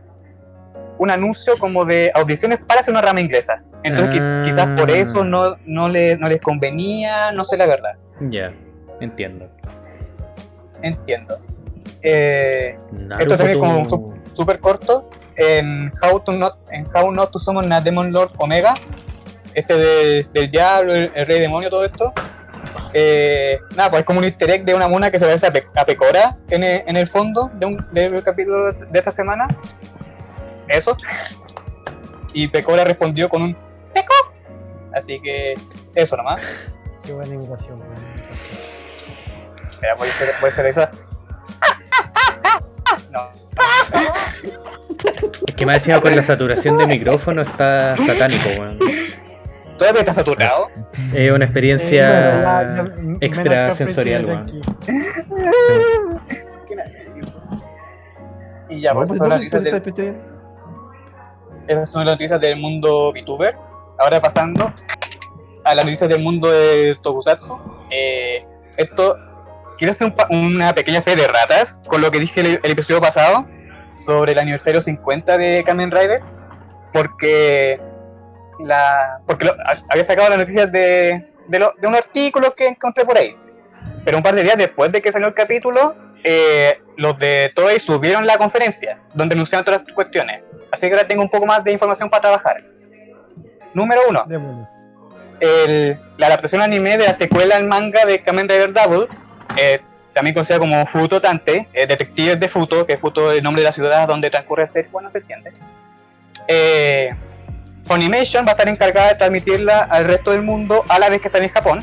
un 0.98 1.10
anuncio 1.10 1.58
como 1.58 1.84
de 1.84 2.12
audiciones 2.14 2.60
para 2.60 2.80
hacer 2.82 2.94
una 2.94 3.02
rama 3.02 3.20
inglesa. 3.20 3.62
Entonces 3.84 4.20
Ah. 4.22 4.44
quizás 4.46 4.68
por 4.80 4.90
eso 4.92 5.24
no, 5.26 5.56
no, 5.66 5.90
le- 5.90 6.16
no 6.16 6.30
les 6.30 6.40
convenía, 6.42 7.32
no 7.34 7.44
sé 7.44 7.58
la 7.58 7.66
verdad. 7.66 7.96
Ya, 8.30 8.54
entiendo. 9.02 9.50
Entiendo. 10.84 11.40
Eh, 12.02 12.78
Naruto. 12.92 13.38
también 13.38 13.60
como 13.60 13.78
un 13.80 13.90
sub- 13.90 14.16
Súper 14.34 14.60
corto. 14.60 15.10
En 15.36 15.92
How, 16.02 16.20
to 16.22 16.32
not, 16.34 16.58
en 16.72 16.88
How 16.96 17.12
Not 17.12 17.32
to 17.32 17.40
Summon 17.40 17.72
a 17.72 17.82
Demon 17.82 18.12
Lord 18.12 18.32
Omega. 18.38 18.74
Este 19.54 19.76
de- 19.78 20.28
del 20.34 20.50
diablo, 20.52 20.94
el, 20.94 21.12
el 21.14 21.26
rey 21.26 21.40
demonio, 21.40 21.70
todo 21.70 21.84
esto. 21.86 22.14
Eh, 22.94 23.58
nada, 23.76 23.90
pues 23.90 24.02
es 24.02 24.06
como 24.06 24.20
un 24.20 24.26
easter 24.26 24.50
egg 24.50 24.64
de 24.66 24.74
una 24.74 24.88
mona 24.88 25.10
que 25.12 25.18
se 25.20 25.26
parece 25.26 25.48
a, 25.48 25.52
Pe- 25.54 25.68
a 25.76 25.86
Pecora 25.86 26.38
en 26.50 26.64
el, 26.64 26.84
en 26.86 26.98
el 26.98 27.08
fondo 27.08 27.50
de 27.54 27.66
un, 27.66 27.88
del 27.92 28.22
capítulo 28.24 28.72
de, 28.72 29.00
esta 29.00 29.12
semana. 29.12 29.48
Eso. 30.68 30.96
Y 32.34 32.48
Pecora 32.48 32.86
respondió 32.86 33.28
con 33.28 33.42
un 33.42 33.58
Peco. 33.94 34.14
Así 34.94 35.20
que 35.20 35.56
eso 35.96 36.16
nomás. 36.16 36.42
Qué 37.04 37.12
buena 37.12 37.34
imitación. 37.36 37.78
weón. 37.78 37.94
Espera, 39.70 39.96
voy 39.96 40.08
a 40.08 40.12
hacer, 40.12 40.34
voy 40.40 40.50
a 40.50 40.54
hacer 40.54 40.66
esa. 40.68 40.92
No. 43.12 43.30
Es 45.48 45.56
que 45.56 45.66
me 45.66 45.74
ha 45.74 45.76
decía 45.76 46.00
con 46.00 46.16
la 46.16 46.24
saturación 46.24 46.78
de 46.78 46.88
micrófono 46.88 47.42
está 47.42 47.96
satánico, 47.96 48.50
weón. 48.60 48.80
Todavía 49.78 50.02
está 50.02 50.14
saturado. 50.14 50.68
Es 51.14 51.30
una 51.32 51.44
Eh, 51.44 51.48
experiencia 51.48 52.10
ya- 52.10 52.74
ya- 52.76 52.84
menos 52.84 53.18
extrasensorial, 53.22 54.26
weón. 54.26 54.62
Y 58.70 58.82
ya, 58.82 58.92
No, 58.92 59.00
pues 59.00 59.10
esas 59.10 59.18
son 59.18 59.28
no, 59.30 59.34
las 59.36 59.42
noticias 59.44 59.64
del- 59.96 60.16
esas 61.68 61.92
son 61.92 62.06
las 62.06 62.14
noticias 62.14 62.40
del 62.40 62.58
mundo 62.58 63.12
VTuber. 63.12 63.56
Ahora 64.00 64.22
pasando 64.22 64.72
a 65.64 65.76
las 65.76 65.86
noticias 65.86 66.10
del 66.10 66.22
mundo 66.24 66.50
de 66.52 66.98
Tokusatsu. 67.02 67.60
Eh, 67.92 68.46
esto, 68.78 69.16
quiero 69.82 69.92
hacer 69.92 70.14
un 70.30 70.56
una 70.58 70.76
pequeña 70.76 71.02
fe 71.02 71.16
de 71.16 71.28
ratas 71.28 71.80
con 71.88 72.02
lo 72.02 72.12
que 72.12 72.20
dije 72.20 72.40
el, 72.42 72.60
el 72.62 72.72
episodio 72.72 73.02
pasado 73.02 73.48
sobre 73.96 74.34
el 74.34 74.38
aniversario 74.40 74.80
50 74.80 75.40
de 75.40 75.64
Kamen 75.66 75.90
Rider. 75.90 76.22
Porque, 76.94 77.80
la, 78.60 79.20
porque 79.26 79.46
lo- 79.46 79.56
había 79.90 80.04
sacado 80.04 80.30
las 80.30 80.38
noticias 80.38 80.72
de, 80.72 81.26
de, 81.48 81.60
lo- 81.60 81.72
de 81.82 81.88
un 81.88 81.96
artículo 81.96 82.54
que 82.54 82.68
encontré 82.68 83.06
por 83.06 83.18
ahí. 83.18 83.36
Pero 84.06 84.18
un 84.18 84.24
par 84.24 84.36
de 84.36 84.44
días 84.44 84.58
después 84.58 84.92
de 84.92 85.02
que 85.02 85.12
salió 85.12 85.28
el 85.30 85.34
capítulo, 85.34 85.96
eh, 86.24 86.80
los 86.98 87.18
de 87.18 87.52
Toei 87.56 87.80
subieron 87.80 88.28
la 88.28 88.38
conferencia 88.38 89.00
donde 89.16 89.34
anunciaron 89.34 89.66
todas 89.66 89.82
las 89.84 89.94
cuestiones. 89.96 90.44
Así 90.72 90.88
que 90.88 90.94
ahora 90.94 91.08
tengo 91.08 91.24
un 91.24 91.30
poco 91.30 91.46
más 91.48 91.64
de 91.64 91.72
información 91.72 92.08
para 92.10 92.22
trabajar. 92.22 92.64
Número 93.74 94.02
uno, 94.10 94.26
el- 95.40 96.00
la 96.18 96.28
adaptación 96.28 96.62
anime 96.62 96.98
de 96.98 97.06
la 97.08 97.14
secuela 97.14 97.56
al 97.56 97.64
manga 97.66 98.06
de 98.06 98.22
Kamen 98.22 98.48
Rider 98.48 98.74
Double, 98.74 99.08
eh, 99.58 99.82
también 100.14 100.34
conocida 100.34 100.60
como 100.60 100.86
Futo 100.86 101.22
Tante, 101.22 101.68
eh, 101.74 101.88
Detectives 101.88 102.40
de 102.40 102.50
Futo, 102.50 102.86
que 102.86 102.98
Futo 102.98 103.32
es 103.32 103.38
el 103.38 103.44
nombre 103.44 103.62
de 103.62 103.68
la 103.68 103.72
ciudad 103.72 104.08
donde 104.08 104.30
transcurre 104.30 104.64
el 104.64 104.70
ser, 104.70 104.90
bueno, 104.92 105.10
se 105.10 105.20
entiende. 105.20 105.52
Eh, 106.48 107.10
Funimation 107.86 108.46
va 108.46 108.50
a 108.50 108.52
estar 108.52 108.68
encargada 108.68 109.10
de 109.10 109.16
transmitirla 109.16 109.80
al 109.84 110.06
resto 110.06 110.32
del 110.32 110.44
mundo 110.44 110.84
a 110.88 111.00
la 111.00 111.10
vez 111.10 111.22
que 111.22 111.30
sale 111.30 111.46
en 111.46 111.52
Japón. 111.52 111.80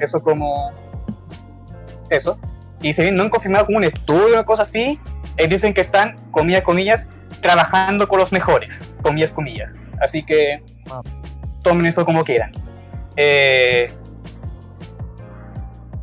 Eso 0.00 0.22
como... 0.22 0.72
Eso. 2.10 2.38
Y 2.82 2.92
si 2.92 3.02
bien 3.02 3.16
no 3.16 3.24
han 3.24 3.30
confirmado 3.30 3.66
como 3.66 3.78
un 3.78 3.84
estudio 3.84 4.40
o 4.40 4.44
cosas 4.44 4.68
así, 4.68 5.00
eh, 5.36 5.48
dicen 5.48 5.74
que 5.74 5.80
están, 5.80 6.16
comillas, 6.30 6.62
comillas, 6.62 7.08
trabajando 7.40 8.06
con 8.08 8.18
los 8.18 8.32
mejores, 8.32 8.90
comillas, 9.02 9.32
comillas. 9.32 9.84
Así 10.00 10.24
que 10.24 10.62
Ah. 10.90 11.00
tomen 11.62 11.86
eso 11.86 12.04
como 12.04 12.22
quieran. 12.24 12.52
Eh, 13.16 13.90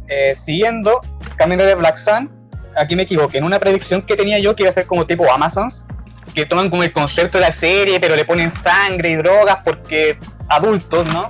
eh, 0.08 0.36
siguiendo, 0.36 1.02
Kamen 1.36 1.60
Rider 1.60 1.78
Black 1.78 1.98
Sun, 1.98 2.30
aquí 2.76 2.96
me 2.96 3.04
equivoqué, 3.04 3.38
en 3.38 3.44
una 3.44 3.60
predicción 3.60 4.02
que 4.02 4.16
tenía 4.16 4.40
yo 4.40 4.56
que 4.56 4.64
iba 4.64 4.70
a 4.70 4.74
ser 4.74 4.86
como 4.86 5.06
tipo 5.06 5.32
Amazons, 5.32 5.86
que 6.34 6.46
toman 6.46 6.70
como 6.70 6.84
el 6.84 6.92
concepto 6.92 7.38
de 7.38 7.46
la 7.46 7.52
serie, 7.52 8.00
pero 8.00 8.16
le 8.16 8.26
ponen 8.26 8.52
sangre 8.52 9.10
y 9.10 9.16
drogas 9.16 9.58
porque 9.64 10.18
adultos, 10.48 11.06
¿no? 11.08 11.30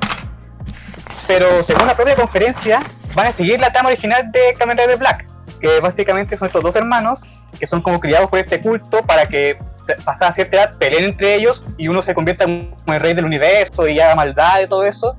Pero 1.28 1.64
según 1.64 1.88
la 1.88 1.96
propia 1.96 2.16
conferencia, 2.16 2.84
van 3.14 3.28
a 3.28 3.32
seguir 3.32 3.60
la 3.60 3.72
trama 3.72 3.90
original 3.90 4.32
de 4.32 4.54
Kamen 4.58 4.78
Rider 4.78 4.98
Black, 4.98 5.28
que 5.60 5.80
básicamente 5.80 6.38
son 6.38 6.48
estos 6.48 6.64
dos 6.64 6.76
hermanos 6.76 7.28
que 7.60 7.68
son 7.68 7.82
como 7.82 8.00
criados 8.00 8.30
por 8.30 8.40
este 8.40 8.60
culto 8.60 9.04
para 9.06 9.28
que 9.28 9.58
pasada 10.04 10.32
cierta 10.32 10.58
edad 10.58 10.78
peleen 10.78 11.06
entre 11.06 11.36
ellos 11.36 11.66
y 11.78 11.88
uno 11.88 12.02
se 12.02 12.14
convierta 12.14 12.46
como 12.46 12.94
el 12.94 13.00
rey 13.00 13.14
del 13.14 13.26
universo 13.26 13.88
y 13.88 14.00
haga 14.00 14.16
maldad 14.16 14.62
y 14.62 14.68
todo 14.68 14.86
eso. 14.86 15.18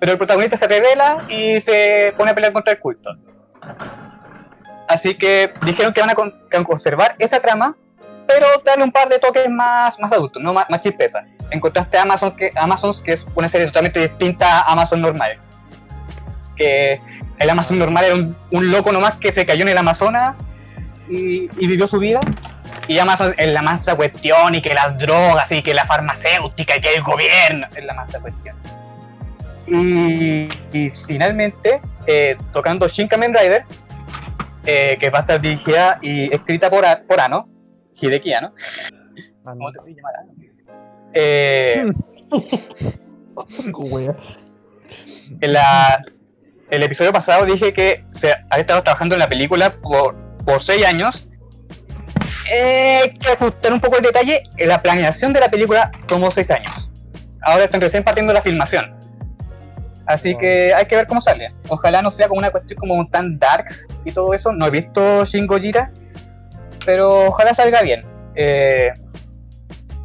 Pero 0.00 0.12
el 0.12 0.18
protagonista 0.18 0.56
se 0.56 0.66
revela 0.66 1.18
y 1.28 1.60
se 1.60 2.14
pone 2.16 2.30
a 2.30 2.34
pelear 2.34 2.52
contra 2.52 2.72
el 2.72 2.80
culto. 2.80 3.10
Así 4.88 5.14
que 5.14 5.52
dijeron 5.64 5.92
que 5.92 6.00
van 6.00 6.10
a, 6.10 6.14
a 6.14 6.64
conservar 6.64 7.14
esa 7.18 7.40
trama, 7.40 7.76
pero 8.26 8.46
darle 8.64 8.84
un 8.84 8.92
par 8.92 9.08
de 9.08 9.18
toques 9.18 9.48
más, 9.48 10.00
más 10.00 10.10
adultos, 10.12 10.42
no 10.42 10.52
más, 10.52 10.68
más 10.70 10.80
chispeza. 10.80 11.24
Encontraste 11.50 11.98
Amazon, 11.98 12.34
que, 12.34 12.50
Amazon, 12.56 12.92
que 13.04 13.12
es 13.12 13.26
una 13.34 13.48
serie 13.48 13.66
totalmente 13.66 14.00
distinta 14.00 14.62
a 14.62 14.72
Amazon 14.72 15.00
normal. 15.00 15.38
Que 16.56 17.00
el 17.38 17.50
Amazon 17.50 17.78
normal 17.78 18.04
era 18.04 18.14
un, 18.14 18.36
un 18.50 18.70
loco 18.70 18.90
nomás 18.90 19.16
que 19.16 19.30
se 19.32 19.44
cayó 19.46 19.62
en 19.62 19.68
el 19.68 19.78
Amazonas 19.78 20.34
y, 21.10 21.48
vivió 21.48 21.86
su 21.86 21.98
vida. 21.98 22.20
Y 22.88 22.98
Amazon 22.98 23.34
es 23.36 23.48
la 23.48 23.62
mansa 23.62 23.94
cuestión, 23.94 24.54
y 24.54 24.62
que 24.62 24.74
las 24.74 24.96
drogas, 24.98 25.50
y 25.52 25.62
que 25.62 25.74
la 25.74 25.84
farmacéutica, 25.84 26.76
y 26.76 26.80
que 26.80 26.94
el 26.94 27.02
gobierno, 27.02 27.66
es 27.74 27.84
la 27.84 27.94
mansa 27.94 28.20
cuestión. 28.20 28.56
Y, 29.70 30.48
y 30.72 30.90
finalmente, 30.90 31.80
eh, 32.06 32.36
tocando 32.52 32.86
Shin 32.88 33.08
Kamen 33.08 33.32
Rider, 33.34 33.64
eh, 34.66 34.96
que 35.00 35.08
va 35.10 35.18
a 35.18 35.20
estar 35.22 35.40
dirigida 35.40 35.98
y 36.02 36.32
escrita 36.34 36.68
por, 36.68 36.84
A- 36.84 37.02
por 37.06 37.20
Ano, 37.20 37.48
Hideki 37.94 38.32
Ano. 38.34 38.52
¿Cómo 39.44 39.70
te 39.72 39.78
voy 39.80 39.92
a 39.92 39.96
llamar 39.96 40.14
Ano? 40.22 40.32
Eh, 41.14 41.84
en 45.40 45.52
la- 45.52 46.02
el 46.70 46.82
episodio 46.82 47.12
pasado 47.12 47.44
dije 47.46 47.72
que 47.72 48.04
se 48.12 48.32
ha 48.32 48.58
estado 48.58 48.82
trabajando 48.82 49.14
en 49.14 49.18
la 49.20 49.28
película 49.28 49.70
por, 49.80 50.14
por 50.44 50.60
seis 50.60 50.84
años. 50.84 51.28
Eh, 52.52 53.00
hay 53.04 53.14
que 53.14 53.28
ajustar 53.30 53.72
un 53.72 53.80
poco 53.80 53.96
el 53.96 54.02
detalle. 54.02 54.42
La 54.58 54.82
planeación 54.82 55.32
de 55.32 55.40
la 55.40 55.48
película 55.50 55.90
tomó 56.06 56.30
seis 56.30 56.50
años. 56.50 56.90
Ahora 57.42 57.64
están 57.64 57.80
recién 57.80 58.04
partiendo 58.04 58.32
la 58.32 58.42
filmación. 58.42 58.99
Así 60.10 60.34
que 60.34 60.74
hay 60.74 60.86
que 60.86 60.96
ver 60.96 61.06
cómo 61.06 61.20
sale. 61.20 61.52
Ojalá 61.68 62.02
no 62.02 62.10
sea 62.10 62.26
como 62.26 62.40
una 62.40 62.50
cuestión 62.50 62.76
como 62.78 63.06
tan 63.06 63.38
darks 63.38 63.86
y 64.04 64.10
todo 64.10 64.34
eso. 64.34 64.52
No 64.52 64.66
he 64.66 64.70
visto 64.70 65.24
Shin 65.24 65.46
Gojira, 65.46 65.92
pero 66.84 67.26
ojalá 67.28 67.54
salga 67.54 67.80
bien. 67.82 68.02
Eh, 68.34 68.90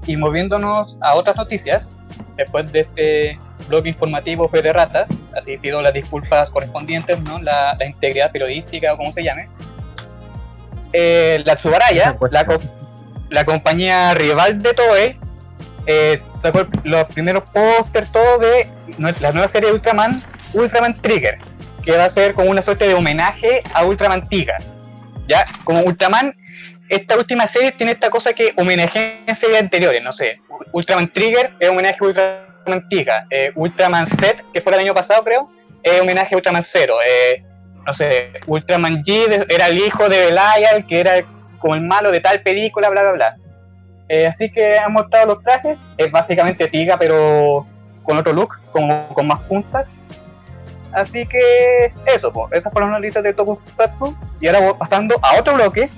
y 0.06 0.15
moviéndonos 0.15 0.99
a 1.02 1.15
otras 1.15 1.36
noticias, 1.38 1.95
después 2.38 2.72
de 2.72 2.82
este 2.82 3.40
blog 3.68 3.88
informativo 3.88 4.48
Fe 4.48 4.61
de 4.61 4.72
Ratas, 4.73 5.10
así 5.36 5.57
pido 5.57 5.82
las 5.82 5.94
disculpas 5.94 6.52
correspondientes, 6.52 7.19
¿no? 7.22 7.40
la, 7.40 7.76
la 7.80 7.86
integridad 7.88 8.32
periodística 8.32 8.94
o 8.94 8.98
como 8.98 9.11
se 9.11 9.23
llame. 9.23 9.49
Eh, 10.94 11.41
la 11.45 11.56
Tsubaraya, 11.56 12.15
la, 12.30 12.45
co- 12.45 12.60
la 13.30 13.44
compañía 13.44 14.14
rival 14.14 14.61
de 14.61 14.73
Toei, 14.76 15.19
eh, 15.88 16.22
sacó 16.44 16.68
los 16.84 17.06
primeros 17.06 17.44
pósters 17.52 18.11
todo 18.11 18.38
de 18.38 18.69
la 18.97 19.31
nueva 19.31 19.47
serie 19.47 19.69
de 19.69 19.76
Ultraman, 19.76 20.22
Ultraman 20.53 20.99
Trigger, 21.01 21.38
que 21.84 21.97
va 21.97 22.05
a 22.05 22.09
ser 22.09 22.34
como 22.34 22.49
una 22.49 22.61
suerte 22.61 22.88
de 22.88 22.93
homenaje 22.93 23.61
a 23.73 23.85
Ultraman 23.85 24.27
Tiga. 24.27 24.57
Ya, 25.27 25.45
como 25.63 25.81
Ultraman, 25.81 26.35
esta 26.89 27.17
última 27.17 27.47
serie 27.47 27.72
tiene 27.72 27.93
esta 27.93 28.09
cosa 28.09 28.34
que 28.34 28.53
homenajea 28.57 29.19
en 29.26 29.35
series 29.35 29.59
anteriores, 29.59 30.03
no 30.03 30.11
sé, 30.11 30.39
Ultraman 30.72 31.11
Trigger 31.11 31.53
es 31.59 31.69
homenaje 31.69 31.97
a 31.99 32.03
Ultraman 32.03 32.89
Tiga, 32.89 33.26
eh, 33.30 33.51
Ultraman 33.55 34.07
Z, 34.07 34.43
que 34.53 34.61
fue 34.61 34.73
el 34.73 34.80
año 34.80 34.93
pasado 34.93 35.23
creo, 35.23 35.51
es 35.81 35.99
homenaje 35.99 36.35
a 36.35 36.38
Ultraman 36.38 36.63
Zero, 36.63 36.97
eh, 37.01 37.43
no 37.85 37.93
sé, 37.93 38.31
Ultraman 38.47 39.03
G 39.03 39.45
era 39.49 39.67
el 39.67 39.77
hijo 39.77 40.09
de 40.09 40.26
Belial, 40.26 40.85
que 40.88 40.99
era 40.99 41.23
como 41.59 41.76
el 41.76 41.81
malo 41.81 42.11
de 42.11 42.19
tal 42.19 42.41
película, 42.41 42.89
bla, 42.89 43.01
bla, 43.01 43.11
bla. 43.13 43.35
Eh, 44.07 44.27
así 44.27 44.51
que 44.51 44.77
han 44.77 44.93
mostrado 44.93 45.34
los 45.34 45.43
trajes, 45.43 45.84
es 45.97 46.11
básicamente 46.11 46.67
Tiga, 46.67 46.97
pero 46.97 47.65
con 48.06 48.18
otro 48.18 48.34
look, 48.34 48.60
como 48.72 49.07
con 49.10 49.27
más 49.27 49.40
puntas. 49.41 49.95
Así 50.94 51.27
que 51.27 51.94
eso, 52.06 52.32
po, 52.32 52.48
esas 52.52 52.72
fueron 52.72 52.91
las 52.91 53.02
noticias 53.02 53.23
de 53.23 53.34
Tokusatsu. 53.34 54.15
Y 54.40 54.48
ahora 54.48 54.60
voy 54.61 54.73
pasando 54.80 55.15
a 55.22 55.40
otro 55.40 55.56
bloque. 55.56 55.90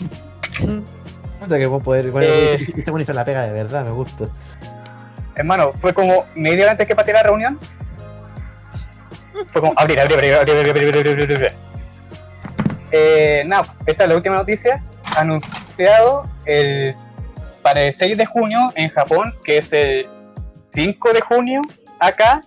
Que 1.48 1.66
vos 1.68 1.82
poder. 1.84 2.12
Bueno, 2.12 2.28
Eh. 2.30 2.58
este 2.76 2.92
bueno 2.92 3.04
hizo 3.04 3.14
la 3.14 3.24
pega 3.24 3.44
de 3.44 3.54
verdad, 3.54 3.86
me 3.86 3.92
gusta. 3.92 4.26
Hermano, 5.36 5.72
fue 5.80 5.94
como 5.94 6.26
media 6.36 6.64
hora 6.64 6.72
antes 6.72 6.88
que 6.88 6.96
partir 6.96 7.14
la 7.14 7.24
reunión. 7.24 7.60
Fue 9.54 9.62
como 9.62 9.74
abrir, 9.78 10.00
abrir, 10.00 10.16
abrir, 10.16 10.34
abrir, 10.34 10.56
abrir, 10.58 10.70
abrir, 10.72 10.98
abrir, 10.98 11.08
abrir, 11.22 11.36
abrir. 11.38 11.54
Eh, 12.92 13.44
nada, 13.46 13.76
esta 13.86 14.04
es 14.04 14.10
la 14.10 14.16
última 14.16 14.36
noticia. 14.36 14.84
Anunciado 15.16 16.28
el, 16.46 16.96
para 17.62 17.84
el 17.86 17.94
6 17.94 18.18
de 18.18 18.26
junio 18.26 18.60
en 18.76 18.90
Japón, 18.90 19.34
que 19.44 19.60
es 19.60 19.72
el 19.74 20.08
5 20.70 21.14
de 21.14 21.22
junio 21.22 21.62
acá, 22.00 22.44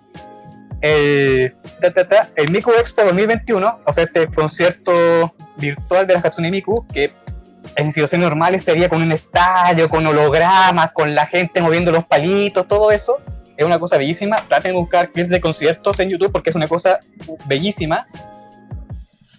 el, 0.81 1.55
ta, 1.81 1.93
ta, 1.93 2.09
ta, 2.09 2.31
el 2.37 2.51
Miku 2.51 2.71
Expo 2.73 3.05
2021, 3.05 3.81
o 3.87 3.93
sea, 3.93 4.05
este 4.05 4.29
concierto 4.29 5.35
virtual 5.57 6.07
de 6.07 6.15
las 6.15 6.25
Hatsune 6.25 6.51
Miku, 6.51 6.87
que 6.89 7.13
en 7.77 7.93
situaciones 7.93 8.29
normales 8.29 8.65
sería 8.65 8.89
con 8.89 9.03
un 9.03 9.13
estadio, 9.13 9.89
con 9.89 10.07
hologramas, 10.07 10.93
con 10.93 11.15
la 11.15 11.27
gente 11.27 11.61
moviendo 11.61 11.93
los 11.93 12.05
palitos, 12.05 12.67
todo 12.67 12.91
eso. 12.91 13.19
Es 13.57 13.67
una 13.67 13.79
cosa 13.79 13.99
bellísima. 13.99 14.37
Traten 14.49 14.73
de 14.73 14.79
buscar 14.79 15.11
clips 15.13 15.29
de 15.29 15.41
conciertos 15.41 16.01
en 16.01 16.09
YouTube 16.09 16.33
porque 16.33 16.51
es 16.51 16.57
una 16.57 16.67
cosa 16.67 17.01
bellísima. 17.47 18.07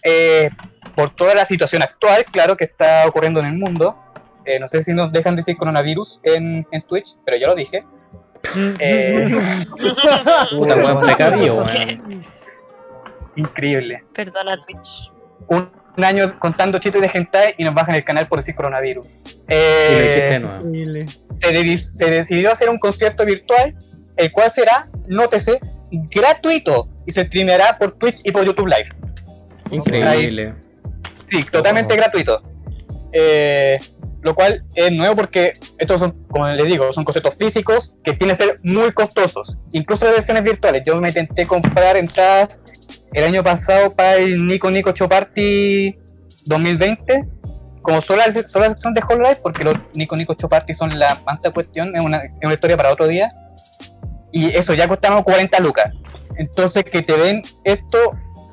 Eh, 0.04 0.50
por 0.96 1.16
toda 1.16 1.34
la 1.34 1.46
situación 1.46 1.82
actual, 1.82 2.26
claro, 2.26 2.56
que 2.56 2.66
está 2.66 3.08
ocurriendo 3.08 3.40
en 3.40 3.48
el 3.48 3.54
mundo. 3.54 3.98
Eh, 4.46 4.60
no 4.60 4.68
sé 4.68 4.84
si 4.84 4.94
nos 4.94 5.12
dejan 5.12 5.36
decir 5.36 5.58
coronavirus 5.58 6.20
en, 6.24 6.68
en 6.72 6.82
Twitch, 6.84 7.16
pero 7.26 7.38
ya 7.38 7.48
lo 7.48 7.56
dije. 7.56 7.84
Eh, 8.80 9.30
Puta 10.52 10.76
weón 10.76 11.00
precario, 11.02 11.58
Ok. 11.60 11.70
weón. 11.76 12.26
increíble. 13.36 14.04
Perdona 14.14 14.60
Twitch. 14.62 15.12
Un, 15.48 15.70
un 15.98 16.04
año 16.04 16.40
contando 16.40 16.80
chistes 16.80 17.02
de 17.02 17.12
hentai 17.14 17.56
y 17.58 17.64
nos 17.64 17.74
bajan 17.76 17.96
el 17.96 18.04
canal 18.04 18.28
por 18.28 18.40
decir 18.40 18.56
coronavirus. 18.56 19.06
Eh, 19.48 20.42
se 21.34 22.10
decidió 22.10 22.52
hacer 22.52 22.70
un 22.70 22.78
concierto 22.80 23.26
virtual, 23.26 23.76
el 24.16 24.32
cual 24.32 24.52
será, 24.52 24.88
nótese, 25.08 25.60
gratuito 25.92 26.88
y 27.06 27.12
se 27.12 27.26
streameará 27.26 27.78
por 27.78 27.94
Twitch 27.94 28.22
y 28.24 28.32
por 28.32 28.46
YouTube 28.46 28.68
Live. 28.68 28.90
Increíble. 29.72 30.54
Sí, 31.26 31.44
totalmente 31.46 31.94
Oh. 31.94 31.98
gratuito. 31.98 32.42
Eh, 33.14 33.78
lo 34.22 34.36
cual 34.36 34.64
es 34.76 34.92
nuevo 34.92 35.16
porque 35.16 35.54
estos 35.78 36.00
son, 36.00 36.12
como 36.30 36.48
les 36.48 36.66
digo, 36.68 36.92
son 36.94 37.04
conceptos 37.04 37.38
físicos 37.38 37.96
que 38.04 38.14
tienen 38.14 38.38
que 38.38 38.44
ser 38.44 38.60
muy 38.64 38.92
costosos. 38.92 39.60
Incluso 39.72 40.06
las 40.06 40.16
versiones 40.16 40.44
virtuales. 40.44 40.84
Yo 40.86 41.00
me 41.02 41.10
intenté 41.10 41.46
comprar 41.46 41.98
entradas 41.98 42.60
el 43.14 43.24
año 43.24 43.44
pasado 43.44 43.94
para 43.94 44.16
el 44.18 44.46
Nico 44.46 44.70
Nico 44.70 44.92
Show 44.92 45.10
Party 45.10 45.98
2020. 46.46 47.28
Como 47.82 48.00
solo 48.00 48.22
solo 48.46 48.66
la 48.66 48.70
sección 48.70 48.94
de 48.94 49.02
Hololive, 49.10 49.38
porque 49.38 49.64
los 49.64 49.76
Nico 49.94 50.16
Nico 50.16 50.36
Show 50.36 50.50
Party 50.50 50.74
son 50.76 51.00
la 51.00 51.16
mansa 51.26 51.50
cuestión, 51.50 51.96
es 51.96 52.02
una, 52.02 52.18
es 52.18 52.32
una 52.44 52.54
historia 52.54 52.78
para 52.78 52.94
otro 52.94 53.08
día. 53.08 53.32
Y 54.32 54.56
eso 54.56 54.76
ya 54.76 54.88
costaba 54.88 55.24
40 55.24 55.60
lucas. 55.62 55.92
Entonces, 56.38 56.84
que 56.84 57.02
te 57.02 57.18
den 57.18 57.42
esto 57.64 57.98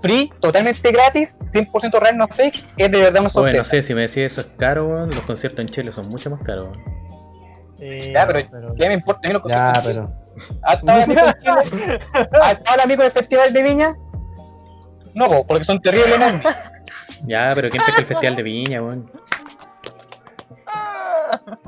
free, 0.01 0.33
totalmente 0.41 0.91
gratis, 0.93 1.39
100% 1.45 1.99
real, 2.01 2.17
no 2.17 2.29
fake, 2.29 2.65
es 2.77 2.91
de 2.91 3.03
verdad 3.03 3.21
una 3.21 3.29
sorpresa. 3.29 3.59
no 3.59 3.65
sé, 3.65 3.83
si 3.83 3.95
me 3.95 4.03
decís 4.03 4.19
eso 4.19 4.41
es 4.43 4.49
caro, 4.59 4.87
weón. 4.87 5.11
Los 5.11 5.21
conciertos 5.23 5.61
en 5.61 5.69
Chile 5.69 5.93
son 5.93 6.09
mucho 6.09 6.31
más 6.31 6.41
caros, 6.43 6.69
weón. 6.69 6.99
Sí, 7.75 8.13
Ya, 8.13 8.27
pero, 8.27 8.41
pero- 8.51 8.75
¿qué 8.75 8.89
me 8.89 8.95
importa? 8.95 9.29
A 9.29 9.33
mí 9.33 9.33
los 9.35 9.43
Ya, 9.49 9.73
conciertos 9.73 9.87
en 9.87 9.95
pero. 9.95 10.03
Chile. 10.03 10.59
¿Ha 10.63 10.73
estado 10.75 10.99
el 10.99 11.03
amigo 11.05 11.21
en 11.21 11.29
estado 12.23 12.75
el 12.75 12.81
amigo 12.85 13.03
del 13.03 13.13
Festival 13.13 13.53
de 13.53 13.63
Viña? 13.63 13.97
No, 15.15 15.27
po, 15.29 15.47
porque 15.47 15.65
son 15.65 15.81
terribles 15.81 16.15
enormes. 16.15 16.43
Ya, 17.27 17.51
pero 17.55 17.71
¿quién 17.71 17.85
pesca 17.85 18.01
el 18.01 18.07
Festival 18.07 18.37
de 18.37 18.43
Viña, 18.43 18.83
weón? 18.83 19.11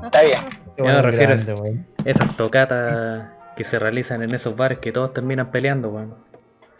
Está 0.03 0.21
bien. 0.23 0.35
Ya 0.41 0.73
me 0.77 0.83
bueno, 0.83 1.01
refiero- 1.01 1.33
grande, 1.33 1.53
weón. 1.53 1.87
Esas 2.05 2.35
tocatas 2.37 3.29
que 3.55 3.63
se 3.63 3.77
realizan 3.79 4.23
en 4.23 4.33
esos 4.33 4.55
bares 4.55 4.79
que 4.79 4.91
todos 4.91 5.13
terminan 5.13 5.51
peleando, 5.51 5.89
weón. 5.89 6.15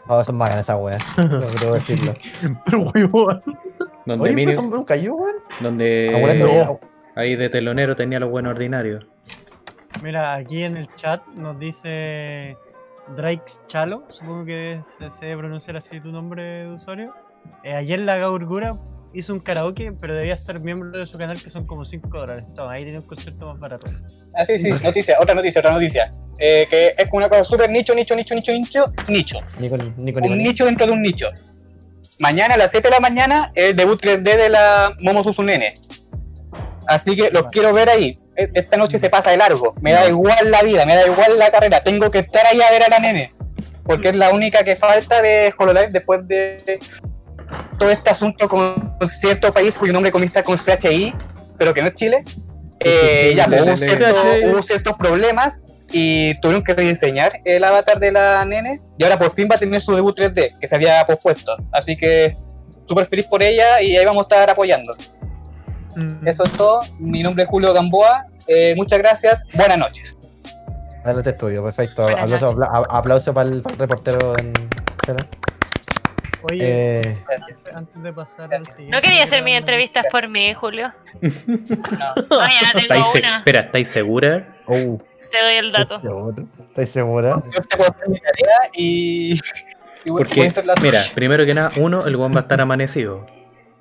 Oh, 0.08 0.22
son 0.24 0.38
bacanas 0.38 0.64
esas 0.64 0.80
weas. 0.80 1.02
No 1.16 1.40
debo 1.40 1.74
decirlo. 1.74 2.14
Pero 2.64 2.80
weón. 2.80 3.42
Donde, 4.04 4.30
Oye, 4.34 4.52
son 4.52 4.72
un 4.74 4.84
cayó, 4.84 5.14
weón. 5.14 5.36
donde 5.60 6.78
ahí 7.14 7.36
de 7.36 7.48
telonero 7.48 7.94
tenía 7.94 8.18
los 8.18 8.30
buenos 8.30 8.52
ordinarios. 8.54 9.06
Mira, 10.02 10.34
aquí 10.34 10.64
en 10.64 10.76
el 10.76 10.92
chat 10.94 11.24
nos 11.28 11.58
dice 11.58 12.56
Drake 13.16 13.42
Chalo, 13.66 14.04
supongo 14.08 14.46
que 14.46 14.80
se, 14.98 15.10
se 15.10 15.26
debe 15.26 15.42
pronunciar 15.42 15.76
así 15.76 16.00
tu 16.00 16.10
nombre 16.10 16.42
de 16.42 16.68
usuario. 16.72 17.14
Eh, 17.62 17.74
ayer 17.74 18.00
la 18.00 18.16
Gaurgura 18.16 18.76
hizo 19.14 19.32
un 19.32 19.40
karaoke, 19.40 19.92
pero 20.00 20.14
debías 20.14 20.42
ser 20.44 20.60
miembro 20.60 20.98
de 20.98 21.06
su 21.06 21.18
canal 21.18 21.40
que 21.42 21.50
son 21.50 21.66
como 21.66 21.84
5 21.84 22.08
dólares. 22.18 22.44
Toma, 22.54 22.72
ahí 22.72 22.84
tiene 22.84 22.98
un 22.98 23.06
concierto 23.06 23.46
más 23.46 23.58
barato. 23.58 23.88
Ah, 24.34 24.44
sí, 24.44 24.58
sí, 24.58 24.70
noticia, 24.84 25.16
otra 25.20 25.34
noticia, 25.34 25.60
otra 25.60 25.72
noticia. 25.72 26.10
Eh, 26.38 26.66
que 26.68 26.94
es 26.96 27.08
como 27.08 27.18
una 27.18 27.28
cosa 27.28 27.44
súper 27.44 27.70
nicho, 27.70 27.94
nicho, 27.94 28.14
nicho, 28.16 28.34
nicho, 28.34 28.52
nicho, 28.52 28.92
nicho. 29.08 29.38
Nico, 29.58 29.76
Nico, 29.76 29.94
Nico, 29.98 30.20
Un 30.20 30.38
nicho 30.38 30.64
dentro 30.64 30.86
de 30.86 30.92
un 30.92 31.02
nicho. 31.02 31.28
Mañana 32.18 32.54
a 32.54 32.58
las 32.58 32.70
7 32.70 32.88
de 32.88 32.94
la 32.94 33.00
mañana 33.00 33.52
el 33.54 33.74
debut 33.76 34.00
3D 34.00 34.22
de 34.36 34.48
la 34.48 34.94
Momo 35.00 35.22
Susunene. 35.24 35.74
Así 36.86 37.14
que 37.16 37.30
los 37.30 37.44
quiero 37.50 37.72
ver 37.72 37.88
ahí. 37.88 38.16
E- 38.36 38.50
Esta 38.54 38.76
noche 38.76 38.98
se 38.98 39.08
pasa 39.10 39.30
de 39.30 39.36
largo. 39.36 39.74
Me 39.80 39.92
da 39.92 40.08
igual 40.08 40.50
la 40.50 40.62
vida, 40.62 40.84
me 40.84 40.94
da 40.94 41.06
igual 41.06 41.38
la 41.38 41.50
carrera. 41.50 41.80
Tengo 41.80 42.10
que 42.10 42.20
estar 42.20 42.44
ahí 42.46 42.60
a 42.60 42.70
ver 42.70 42.82
a 42.84 42.88
la 42.88 42.98
nene. 42.98 43.34
Porque 43.84 44.10
es 44.10 44.16
la 44.16 44.32
única 44.32 44.62
que 44.64 44.76
falta 44.76 45.20
de 45.22 45.52
HoloLive 45.58 45.88
después 45.90 46.26
de 46.28 46.78
todo 47.78 47.90
este 47.90 48.10
asunto 48.10 48.48
con 48.48 48.96
cierto 49.06 49.52
país 49.52 49.74
cuyo 49.74 49.92
nombre 49.92 50.10
comienza 50.12 50.42
con 50.42 50.56
CHI, 50.56 51.14
pero 51.58 51.72
que 51.74 51.82
no 51.82 51.88
es 51.88 51.94
Chile. 51.94 52.24
Eh, 52.80 53.32
ya, 53.36 53.46
pues, 53.46 53.62
hubo, 53.62 53.76
cierto- 53.76 54.06
hubo 54.50 54.62
ciertos 54.62 54.96
problemas 54.96 55.60
y 55.92 56.34
tuvieron 56.40 56.64
que 56.64 56.74
rediseñar 56.74 57.40
el 57.44 57.62
avatar 57.62 58.00
de 58.00 58.10
la 58.10 58.44
nene 58.44 58.80
y 58.98 59.04
ahora 59.04 59.18
por 59.18 59.30
fin 59.32 59.46
va 59.50 59.56
a 59.56 59.58
tener 59.58 59.80
su 59.80 59.94
debut 59.94 60.16
3D 60.18 60.58
que 60.60 60.66
se 60.66 60.74
había 60.74 61.04
pospuesto. 61.06 61.54
Así 61.70 61.96
que 61.96 62.36
súper 62.88 63.06
feliz 63.06 63.26
por 63.26 63.42
ella 63.42 63.80
y 63.80 63.96
ahí 63.96 64.04
vamos 64.04 64.22
a 64.22 64.24
estar 64.34 64.50
apoyando. 64.50 64.94
Mm. 65.94 66.26
Eso 66.26 66.42
es 66.44 66.52
todo. 66.52 66.80
Mi 66.98 67.22
nombre 67.22 67.44
es 67.44 67.48
Julio 67.48 67.72
Gamboa. 67.72 68.26
Eh, 68.48 68.74
muchas 68.74 68.98
gracias. 68.98 69.44
Buenas 69.54 69.78
noches. 69.78 70.16
Adelante 71.04 71.30
estudio, 71.30 71.62
perfecto. 71.62 72.08
Aplauso, 72.08 72.50
apla- 72.52 72.86
aplauso 72.90 73.34
para 73.34 73.48
el, 73.50 73.60
para 73.62 73.74
el 73.74 73.78
reportero 73.80 74.32
en. 74.40 74.52
Oye, 76.50 77.00
Eh, 77.00 77.16
antes, 77.74 78.02
de 78.02 78.12
pasar 78.12 78.52
al 78.54 78.66
siguiente. 78.66 78.96
No 78.96 79.00
quería 79.02 79.24
hacer 79.24 79.42
mis 79.42 79.56
entrevistas 79.56 80.04
por 80.10 80.28
mí, 80.28 80.52
Julio. 80.54 80.92
No. 81.22 82.14
Tengo 82.14 82.40
¿Estáis 82.76 83.06
una. 83.14 83.36
espera, 83.38 83.60
¿estáis 83.60 83.88
segura? 83.88 84.56
oh, 84.66 84.98
Te 85.30 85.40
doy 85.42 85.54
el 85.58 85.72
dato. 85.72 86.00
¿Estás 86.68 86.88
segura? 86.90 87.42
Yo 87.50 87.62
te 87.62 87.76
puedo 87.76 87.90
hacer 87.90 88.08
mi 88.08 88.18
tarea 88.18 88.70
y. 88.74 89.34
y 90.04 90.10
voy- 90.10 90.22
a 90.22 90.24
Porque, 90.24 90.48
mira, 90.82 91.02
primero 91.14 91.44
que 91.46 91.54
nada, 91.54 91.70
uno, 91.76 92.04
el 92.06 92.16
guan 92.16 92.34
va 92.34 92.38
a 92.38 92.42
estar 92.42 92.60
amanecido. 92.60 93.26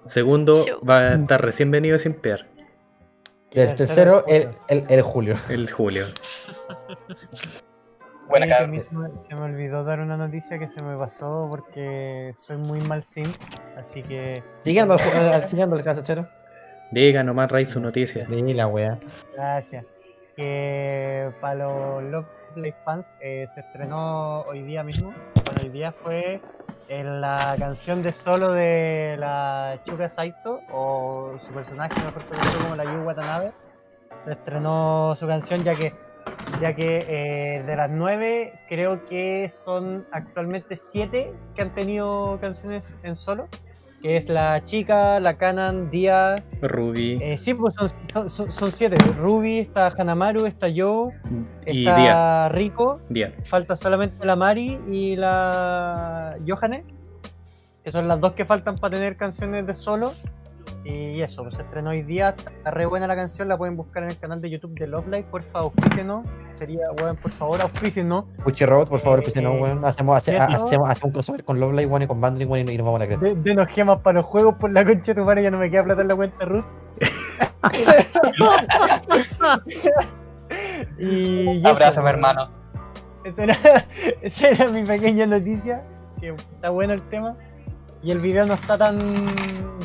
Segundo, 0.07 0.65
va 0.87 0.99
a 0.99 1.13
estar 1.15 1.41
recién 1.43 1.71
venido 1.71 1.97
sin 1.97 2.13
piar. 2.13 2.47
Y 3.51 3.59
el 3.59 3.69
El 3.69 3.75
tercero, 3.75 4.23
el, 4.27 4.43
tercero, 4.43 4.63
el, 4.69 4.85
el 4.89 5.01
Julio. 5.01 5.35
El 5.49 5.69
Julio. 5.69 6.05
Buena 8.31 8.45
Oye, 8.45 8.47
que 8.47 8.53
a 8.53 8.57
cara. 8.57 8.67
mí 8.67 8.77
se 8.79 8.95
me, 8.95 9.21
se 9.21 9.35
me 9.35 9.41
olvidó 9.41 9.83
dar 9.83 9.99
una 9.99 10.17
noticia 10.17 10.57
que 10.57 10.67
se 10.67 10.81
me 10.81 10.97
pasó 10.97 11.45
porque 11.49 12.31
soy 12.33 12.57
muy 12.57 12.81
mal 12.81 13.03
sim, 13.03 13.25
así 13.77 14.01
que 14.01 14.43
Siguiendo 14.59 14.95
al, 14.95 14.99
ju- 14.99 15.33
al- 15.33 15.47
siguiendo 15.47 15.75
el 15.75 15.83
caso, 15.83 16.01
chero. 16.01 16.27
Diga 16.91 17.23
nomás, 17.23 17.51
Ray, 17.51 17.65
su 17.67 17.79
noticia. 17.79 18.25
Di 18.25 18.53
la 18.55 18.67
wea. 18.67 18.97
gracias. 19.35 19.85
Que 20.35 21.31
para 21.39 21.55
los 21.55 22.03
Love 22.03 22.25
Live 22.55 22.75
fans 22.83 23.13
eh, 23.21 23.45
se 23.53 23.59
estrenó 23.61 24.41
hoy 24.41 24.61
día 24.63 24.83
mismo. 24.83 25.13
Bueno, 25.45 25.61
hoy 25.63 25.69
día 25.69 25.91
fue 25.91 26.41
en 26.89 27.21
la 27.21 27.55
canción 27.59 28.01
de 28.03 28.11
solo 28.11 28.51
de 28.51 29.15
la 29.19 29.79
Chuka 29.85 30.09
Saito 30.09 30.59
o 30.73 31.33
su 31.45 31.51
personaje 31.53 31.93
mejor 32.03 32.23
conocido 32.25 32.63
como 32.63 32.75
la 32.75 32.83
Yu 32.85 33.03
Watanabe. 33.03 33.51
Se 34.25 34.31
estrenó 34.33 35.15
su 35.15 35.27
canción 35.27 35.63
ya 35.63 35.75
que 35.75 35.93
ya 36.59 36.75
que 36.75 37.05
eh, 37.07 37.63
de 37.63 37.75
las 37.75 37.89
nueve 37.89 38.53
creo 38.67 39.05
que 39.05 39.49
son 39.53 40.05
actualmente 40.11 40.75
siete 40.77 41.33
que 41.55 41.61
han 41.61 41.73
tenido 41.73 42.37
canciones 42.41 42.95
en 43.03 43.15
solo, 43.15 43.47
que 44.01 44.17
es 44.17 44.29
la 44.29 44.63
chica, 44.63 45.19
la 45.19 45.37
Canan, 45.37 45.89
Dia, 45.91 46.43
Ruby 46.61 47.19
eh, 47.21 47.37
sí, 47.37 47.53
pues 47.53 47.75
son, 47.75 47.89
son- 48.11 48.29
son- 48.29 48.51
son 48.51 48.71
siete, 48.71 48.97
Ruby, 49.17 49.59
está 49.59 49.87
Hanamaru, 49.95 50.45
está 50.45 50.67
Yo, 50.69 51.11
y 51.65 51.79
está 51.85 51.97
Dia. 51.97 52.49
Rico, 52.49 52.99
Dia. 53.09 53.31
falta 53.45 53.75
solamente 53.75 54.25
la 54.25 54.35
Mari 54.35 54.79
y 54.87 55.15
la 55.15 56.35
Johanne, 56.47 56.83
que 57.83 57.91
son 57.91 58.07
las 58.07 58.19
dos 58.19 58.33
que 58.33 58.45
faltan 58.45 58.75
para 58.77 58.95
tener 58.95 59.17
canciones 59.17 59.65
de 59.67 59.73
solo. 59.75 60.13
Y 60.83 61.21
eso, 61.21 61.43
pues 61.43 61.55
se 61.55 61.61
estrenó 61.61 61.91
hoy 61.91 62.01
día, 62.01 62.35
está 62.37 62.71
re 62.71 62.85
buena 62.87 63.05
la 63.07 63.15
canción, 63.15 63.47
la 63.47 63.57
pueden 63.57 63.77
buscar 63.77 64.01
en 64.03 64.09
el 64.09 64.17
canal 64.17 64.41
de 64.41 64.49
YouTube 64.49 64.73
de 64.79 64.87
Love 64.87 65.05
Live, 65.07 65.27
porfa, 65.29 65.59
auspícenos, 65.59 66.25
sería, 66.55 66.91
weón, 66.99 67.15
por 67.17 67.31
favor, 67.31 67.61
auspícenos. 67.61 68.25
Puchi 68.43 68.65
Robot, 68.65 68.89
por 68.89 68.99
favor, 68.99 69.23
no, 69.41 69.51
eh, 69.51 69.61
weón. 69.61 69.85
Hacemos, 69.85 70.17
hace- 70.17 70.37
hacemos, 70.37 70.89
hacemos 70.89 71.03
un 71.03 71.11
crossover 71.11 71.43
con 71.43 71.59
Love 71.59 71.73
Live 71.75 71.93
One 71.93 72.05
y 72.05 72.07
con 72.07 72.19
Bandring 72.19 72.51
One 72.51 72.73
y, 72.73 72.77
nos 72.77 72.85
vamos 72.85 72.99
a 72.99 73.03
la 73.03 73.07
cresta. 73.07 73.25
De, 73.25 73.35
denos 73.35 73.67
gemas 73.67 73.99
para 73.99 74.15
los 74.15 74.25
juegos 74.25 74.55
por 74.55 74.71
la 74.71 74.83
concha 74.83 75.13
de 75.13 75.21
tu 75.21 75.25
madre, 75.25 75.43
ya 75.43 75.51
no 75.51 75.59
me 75.59 75.69
queda 75.69 75.83
plata 75.83 76.01
en 76.01 76.07
la 76.07 76.15
cuenta 76.15 76.45
Ruth. 76.45 76.65
y 80.99 81.57
eso, 81.57 81.67
Abrázame, 81.67 82.05
weón. 82.05 82.15
hermano. 82.15 82.49
Esa 83.23 83.43
era, 83.43 83.55
esa 84.21 84.49
era 84.49 84.67
mi 84.69 84.83
pequeña 84.83 85.27
noticia, 85.27 85.85
que 86.19 86.29
está 86.29 86.71
bueno 86.71 86.93
el 86.93 87.01
tema. 87.09 87.37
Y 88.03 88.11
el 88.11 88.19
video 88.19 88.45
no 88.45 88.55
está 88.55 88.77
tan 88.77 88.99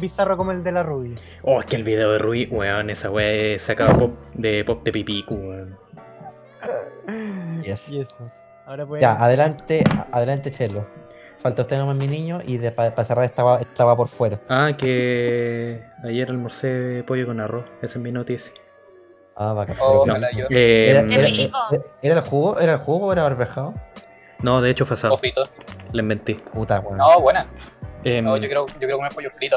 bizarro 0.01 0.37
como 0.37 0.53
el 0.53 0.63
de 0.65 0.73
la 0.73 0.83
Ruby. 0.83 1.17
Oh, 1.43 1.61
es 1.61 1.67
que 1.67 1.77
el 1.77 1.85
video 1.85 2.13
de 2.13 2.19
Ruby, 2.19 2.47
weón, 2.51 2.91
esa 2.91 3.11
weá 3.11 3.31
es 3.33 3.63
sacado 3.63 3.99
pop- 3.99 4.25
de 4.35 4.65
pop 4.65 4.83
de 4.85 4.93
pipicu, 4.93 5.35
weón. 5.35 5.77
Yes. 7.63 7.91
Y 7.93 8.01
eso. 8.01 8.31
Ahora 8.67 8.85
pues. 8.87 9.01
Ya, 9.01 9.13
adelante, 9.13 9.85
adelante, 10.13 10.51
Chelo. 10.51 10.87
Falta 11.39 11.63
usted 11.63 11.79
nomás 11.79 11.97
mi 11.97 12.09
niño 12.09 12.41
y 12.47 12.59
para 12.71 12.91
cerrar 13.05 13.25
estaba, 13.25 13.61
estaba 13.61 13.95
por 13.97 14.09
fuera. 14.09 14.41
Ah, 14.49 14.71
que 14.77 15.83
ayer 16.03 16.29
almorcé 16.31 17.05
pollo 17.07 17.27
con 17.27 17.41
arroz. 17.41 17.65
Esa 17.83 17.99
es 17.99 18.03
mi 18.03 18.11
noticia. 18.11 18.53
Ah, 19.37 19.53
bacán. 19.53 19.77
Oh, 19.81 20.05
yo. 20.35 20.47
Eh, 20.51 20.91
¿Era, 20.91 21.01
era- 21.01 21.29
era- 21.29 21.85
¿Era 22.03 22.15
el 22.17 22.21
jugo? 22.23 22.59
¿Era 22.59 22.73
el 22.73 22.79
jugo 22.79 23.07
o 23.09 23.13
era 23.13 23.23
barberjado? 23.23 23.75
no, 24.43 24.61
de 24.61 24.71
hecho 24.71 24.87
fue 24.87 24.95
asado. 24.95 25.21
Les 25.93 26.05
mentí. 26.05 26.35
Puta, 26.35 26.81
weón. 26.81 26.97
No, 26.99 27.21
buena. 27.21 27.47
Em, 28.07 28.24
No, 28.24 28.37
yo 28.37 28.47
quiero, 28.47 28.66
yo 28.69 28.78
quiero 28.78 28.97
comer 28.97 29.12
pollo 29.12 29.31
frito. 29.37 29.57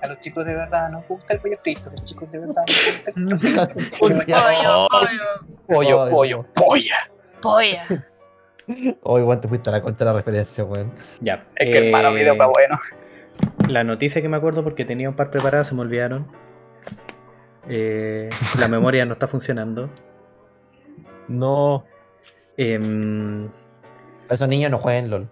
A 0.00 0.06
los 0.06 0.18
chicos 0.20 0.44
de 0.44 0.54
verdad 0.54 0.88
nos 0.90 1.06
gusta 1.06 1.34
el 1.34 1.40
pollo 1.40 1.58
frito. 1.62 1.90
A 1.90 1.92
los 1.92 2.04
chicos 2.04 2.30
de 2.30 2.38
verdad 2.38 2.62
nos 2.66 2.86
gusta 2.94 3.10
el 3.10 3.14
pollo 3.14 3.36
frito. 3.36 3.66
Pollo, 3.98 4.88
pollo, 4.88 4.88
Pollo, 5.66 6.10
pollo, 6.10 6.46
polla. 6.54 7.10
polla. 7.42 7.84
Hoy, 9.02 9.22
weón, 9.22 9.40
te 9.40 9.48
fuiste 9.48 9.68
a 9.70 9.72
la 9.72 9.82
cuenta 9.82 10.04
de 10.04 10.10
la 10.10 10.16
referencia, 10.16 10.64
weón. 10.64 10.92
Ya. 11.20 11.46
Es 11.56 11.70
que 11.74 11.86
hermano, 11.86 12.10
eh, 12.10 12.14
video 12.14 12.32
está 12.34 12.46
bueno. 12.46 12.78
La 13.68 13.84
noticia 13.84 14.22
que 14.22 14.28
me 14.28 14.36
acuerdo 14.36 14.62
porque 14.64 14.84
tenía 14.84 15.08
un 15.08 15.16
par 15.16 15.30
preparadas 15.30 15.68
se 15.68 15.74
me 15.74 15.82
olvidaron. 15.82 16.26
Eh, 17.68 18.30
la 18.58 18.68
memoria 18.68 19.04
no 19.04 19.12
está 19.14 19.26
funcionando. 19.28 19.90
No. 21.28 21.84
Em, 22.56 23.48
Esos 24.30 24.48
niños 24.48 24.70
no 24.70 24.78
jueguen 24.78 25.10
LOL. 25.10 25.28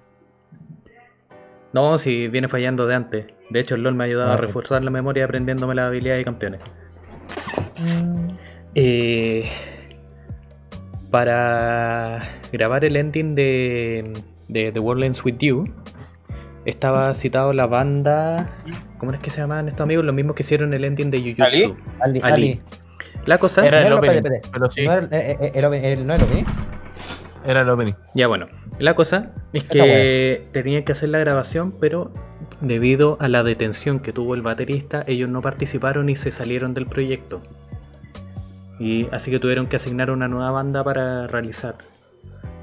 No, 1.76 1.98
si 1.98 2.26
viene 2.28 2.48
fallando 2.48 2.86
de 2.86 2.94
antes. 2.94 3.26
De 3.50 3.60
hecho, 3.60 3.74
el 3.76 3.82
LOL 3.82 3.94
me 3.94 4.04
ha 4.04 4.06
ayudado 4.06 4.30
Ah, 4.30 4.32
a 4.32 4.36
ok. 4.36 4.40
reforzar 4.42 4.82
la 4.82 4.90
memoria 4.90 5.24
aprendiéndome 5.24 5.74
las 5.74 5.86
habilidades 5.88 6.20
de 6.20 6.24
campeones. 6.24 6.60
Eh, 8.74 9.48
para 11.10 12.38
grabar 12.52 12.84
el 12.84 12.96
ending 12.96 13.34
de, 13.34 14.12
de 14.48 14.72
The 14.72 14.78
World 14.80 15.04
Ends 15.04 15.24
With 15.24 15.36
You, 15.38 15.64
estaba 16.64 17.14
citado 17.14 17.52
la 17.52 17.66
banda. 17.66 18.50
¿Cómo 18.98 19.12
es 19.12 19.20
que 19.20 19.30
se 19.30 19.40
llamaban 19.40 19.68
estos 19.68 19.82
amigos? 19.84 20.04
Los 20.04 20.14
mismos 20.14 20.34
que 20.34 20.42
hicieron 20.42 20.74
el 20.74 20.84
ending 20.84 21.10
de 21.10 21.18
Jujutsu. 21.20 21.42
¿Ali? 21.44 21.62
Ali, 22.00 22.20
Ali. 22.22 22.32
Ali. 22.32 22.60
La 23.26 23.38
cosa. 23.38 23.66
Era 23.66 23.78
el 23.78 23.84
No, 23.84 23.90
no, 23.90 23.96
opening. 23.98 24.16
espérate, 24.16 24.36
espérate. 24.46 24.50
Pero 24.52 24.70
sí, 24.70 24.84
¿No 24.84 24.92
era, 24.92 25.06
eh, 25.18 25.36
eh, 25.40 25.52
el, 25.54 25.64
open- 25.64 25.84
el- 25.84 26.06
no 26.06 26.14
era 26.14 26.24
el 26.24 26.28
opening? 26.30 26.44
Era 27.46 27.62
el 27.62 27.70
opening. 27.70 27.94
Ya 28.14 28.26
bueno, 28.26 28.46
la 28.78 28.94
cosa 28.94 29.30
es 29.52 29.64
que 29.64 30.46
tenían 30.52 30.84
que 30.84 30.92
hacer 30.92 31.08
la 31.10 31.18
grabación, 31.18 31.72
pero 31.80 32.10
debido 32.60 33.16
a 33.20 33.28
la 33.28 33.42
detención 33.42 34.00
que 34.00 34.12
tuvo 34.12 34.34
el 34.34 34.42
baterista, 34.42 35.04
ellos 35.06 35.28
no 35.28 35.42
participaron 35.42 36.08
y 36.08 36.16
se 36.16 36.32
salieron 36.32 36.74
del 36.74 36.86
proyecto. 36.86 37.40
Y 38.78 39.08
así 39.12 39.30
que 39.30 39.38
tuvieron 39.38 39.66
que 39.68 39.76
asignar 39.76 40.10
una 40.10 40.28
nueva 40.28 40.50
banda 40.50 40.84
para 40.84 41.26
realizar 41.26 41.76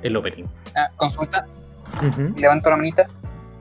el 0.04 0.16
opening. 0.16 0.46
Ah, 0.76 0.90
consulta, 0.96 1.46
Ujú. 2.08 2.34
levanto 2.38 2.70
la 2.70 2.78
manita. 2.78 3.08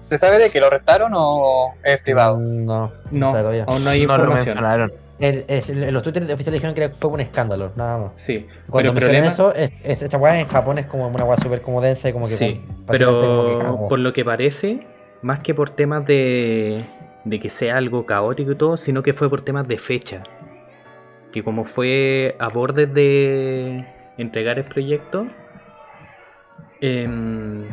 ¿Se 0.04 0.18
sabe 0.18 0.38
de 0.38 0.50
que 0.50 0.60
lo 0.60 0.68
restaron 0.68 1.12
o 1.14 1.74
es 1.84 1.98
privado? 1.98 2.38
Mm, 2.38 2.64
No, 2.66 2.92
no, 3.12 3.32
No, 3.32 3.38
aún 3.68 3.88
hay 3.88 4.04
No 4.06 4.16
lo 4.18 4.24
información. 4.24 4.34
mencionaron. 4.34 4.92
El- 5.22 5.44
el- 5.48 5.94
los 5.94 6.02
twitters 6.02 6.26
oficiales 6.32 6.60
dijeron 6.60 6.74
que 6.74 6.88
fue 6.88 7.10
un 7.10 7.20
escándalo, 7.20 7.70
nada 7.76 7.96
más. 7.98 8.10
Sí, 8.16 8.46
Cuando 8.68 8.92
pero 8.92 9.08
mencionan 9.10 9.22
problema, 9.22 9.28
eso, 9.28 9.54
es, 9.54 9.70
es- 9.84 10.02
esta 10.02 10.18
weá 10.18 10.40
en 10.40 10.48
Japón 10.48 10.78
es 10.78 10.86
como 10.86 11.06
una 11.06 11.24
weá 11.24 11.36
súper 11.36 11.60
como 11.60 11.80
densa 11.80 12.08
y 12.08 12.12
como 12.12 12.26
que. 12.26 12.36
sí, 12.36 12.60
como- 12.64 12.86
básicamente 12.86 13.26
como 13.28 13.46
que 13.46 13.64
pero 13.64 13.88
por 13.88 13.98
lo 14.00 14.12
que 14.12 14.24
parece, 14.24 14.80
más 15.22 15.38
que 15.40 15.54
por 15.54 15.70
temas 15.70 16.04
de, 16.06 16.84
de 17.24 17.38
que 17.40 17.50
sea 17.50 17.76
algo 17.76 18.04
caótico 18.04 18.50
y 18.52 18.56
todo, 18.56 18.76
sino 18.76 19.02
que 19.04 19.12
fue 19.12 19.30
por 19.30 19.44
temas 19.44 19.68
de 19.68 19.78
fecha. 19.78 20.24
Que 21.30 21.44
como 21.44 21.64
fue 21.64 22.34
a 22.40 22.48
bordes 22.48 22.92
de 22.92 23.86
entregar 24.18 24.58
el 24.58 24.64
proyecto, 24.64 25.26
em, 26.80 27.64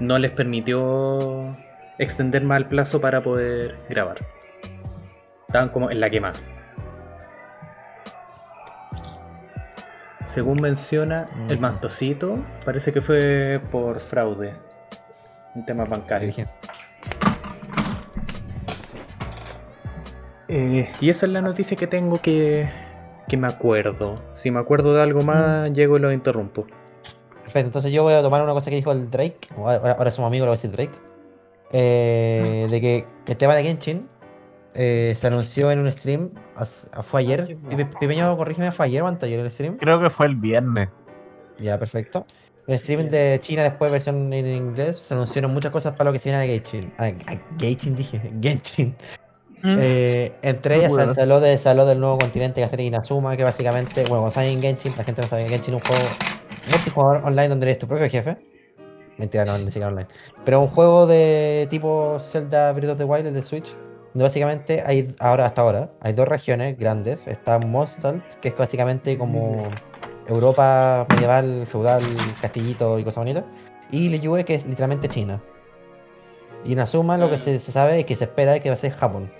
no 0.00 0.18
les 0.18 0.30
permitió 0.30 1.56
extender 1.98 2.42
más 2.42 2.58
el 2.58 2.66
plazo 2.66 3.00
para 3.00 3.22
poder 3.22 3.76
grabar. 3.88 4.18
Estaban 5.46 5.68
como 5.68 5.90
en 5.90 6.00
la 6.00 6.08
quema. 6.08 6.32
Según 10.32 10.60
menciona 10.60 11.26
el 11.48 11.58
Mm. 11.58 11.60
mantocito, 11.60 12.38
parece 12.64 12.92
que 12.92 13.02
fue 13.02 13.60
por 13.70 14.00
fraude 14.00 14.54
en 15.54 15.64
temas 15.66 15.88
bancarios. 15.88 16.36
Eh, 20.48 20.88
y 21.00 21.10
esa 21.10 21.26
es 21.26 21.32
la 21.32 21.40
noticia 21.40 21.76
que 21.76 21.86
tengo 21.86 22.20
que, 22.20 22.68
que 23.28 23.36
me 23.36 23.46
acuerdo. 23.46 24.20
Si 24.34 24.50
me 24.50 24.58
acuerdo 24.58 24.94
de 24.94 25.02
algo 25.02 25.22
más, 25.22 25.70
llego 25.72 25.96
y 25.96 26.00
lo 26.00 26.12
interrumpo. 26.12 26.66
Perfecto, 27.42 27.66
entonces 27.68 27.92
yo 27.92 28.02
voy 28.02 28.14
a 28.14 28.22
tomar 28.22 28.42
una 28.42 28.52
cosa 28.52 28.70
que 28.70 28.76
dijo 28.76 28.92
el 28.92 29.10
Drake. 29.10 29.38
Ahora, 29.56 29.92
ahora 29.92 30.10
somos 30.10 30.28
amigos, 30.28 30.46
lo 30.46 30.50
voy 30.52 30.58
a 30.58 30.60
decir 30.60 30.70
Drake. 30.72 30.92
eh, 31.72 32.66
de 32.68 32.80
que, 32.80 33.04
que 33.24 33.32
el 33.32 33.38
tema 33.38 33.54
de 33.54 33.62
Genshin 33.62 34.08
eh, 34.74 35.12
se 35.14 35.26
anunció 35.28 35.70
en 35.70 35.78
un 35.78 35.92
stream, 35.92 36.30
fue 37.02 37.20
ayer. 37.20 37.40
Ah, 37.40 37.44
sí, 37.44 37.56
corrígeme, 38.36 38.72
¿fue 38.72 38.86
ayer 38.86 39.02
o 39.02 39.06
antes 39.06 39.26
ayer 39.26 39.40
el 39.40 39.50
stream? 39.50 39.76
Creo 39.76 40.00
que 40.00 40.10
fue 40.10 40.26
el 40.26 40.36
viernes. 40.36 40.88
Ya, 41.58 41.78
perfecto. 41.78 42.24
El 42.66 42.78
stream 42.78 43.08
de 43.08 43.38
China 43.42 43.62
después, 43.62 43.90
versión 43.90 44.32
en 44.32 44.46
inglés, 44.46 44.98
se 44.98 45.14
anunciaron 45.14 45.52
muchas 45.52 45.72
cosas 45.72 45.94
para 45.96 46.10
lo 46.10 46.12
que 46.12 46.18
se 46.18 46.28
viene 46.28 46.44
a 46.44 46.46
Genshin. 46.46 46.92
A, 46.98 47.06
a 47.06 47.40
Genshin 47.58 47.94
dije, 47.96 48.20
Genshin. 48.40 48.94
Eh, 49.62 50.32
entre 50.42 50.76
ellas 50.76 50.90
Bueno. 50.90 51.12
se 51.12 51.20
habló, 51.20 51.40
de, 51.40 51.58
se 51.58 51.68
habló 51.68 51.84
del 51.84 52.00
nuevo 52.00 52.18
continente 52.18 52.56
que 52.56 52.60
va 52.62 52.66
a 52.66 52.70
ser 52.70 52.80
Inazuma, 52.80 53.36
que 53.36 53.44
básicamente, 53.44 54.02
bueno, 54.02 54.22
cuando 54.22 54.30
saben 54.30 54.60
Genshin, 54.62 54.94
la 54.96 55.04
gente 55.04 55.22
no 55.22 55.28
sabe 55.28 55.48
Genshin 55.48 55.74
es 55.74 55.82
un 55.82 55.86
juego 55.86 56.02
multijugador 56.70 57.24
online 57.24 57.48
donde 57.48 57.66
eres 57.66 57.78
tu 57.78 57.86
propio 57.86 58.08
jefe. 58.08 58.38
Mentira, 59.18 59.44
no, 59.44 59.58
ni 59.58 59.66
siquiera 59.66 59.88
online. 59.88 60.08
Pero 60.44 60.60
un 60.62 60.68
juego 60.68 61.06
de 61.06 61.66
tipo 61.68 62.18
Zelda 62.20 62.72
Breath 62.72 62.92
of 62.92 62.98
the 62.98 63.04
Wild 63.04 63.26
el 63.26 63.34
de 63.34 63.42
Switch. 63.42 63.76
Básicamente 64.12 64.82
hay 64.84 65.14
ahora, 65.20 65.46
hasta 65.46 65.62
ahora, 65.62 65.90
hay 66.00 66.12
dos 66.12 66.26
regiones 66.26 66.76
grandes. 66.76 67.26
Está 67.26 67.58
Mostalt, 67.58 68.24
que 68.40 68.48
es 68.48 68.56
básicamente 68.56 69.16
como 69.16 69.70
Europa 70.26 71.06
medieval, 71.10 71.66
feudal, 71.66 72.02
castillito 72.40 72.98
y 72.98 73.04
cosas 73.04 73.18
bonitas. 73.18 73.44
Y 73.92 74.08
Liyue, 74.08 74.44
que 74.44 74.54
es 74.54 74.66
literalmente 74.66 75.08
China. 75.08 75.40
Y 76.64 76.72
Inazuma 76.72 77.16
lo 77.18 77.30
que 77.30 77.38
se, 77.38 77.58
se 77.58 77.72
sabe 77.72 78.00
y 78.00 78.04
que 78.04 78.16
se 78.16 78.24
espera 78.24 78.56
es 78.56 78.62
que 78.62 78.68
va 78.68 78.74
a 78.74 78.76
ser 78.76 78.92
Japón. 78.92 79.32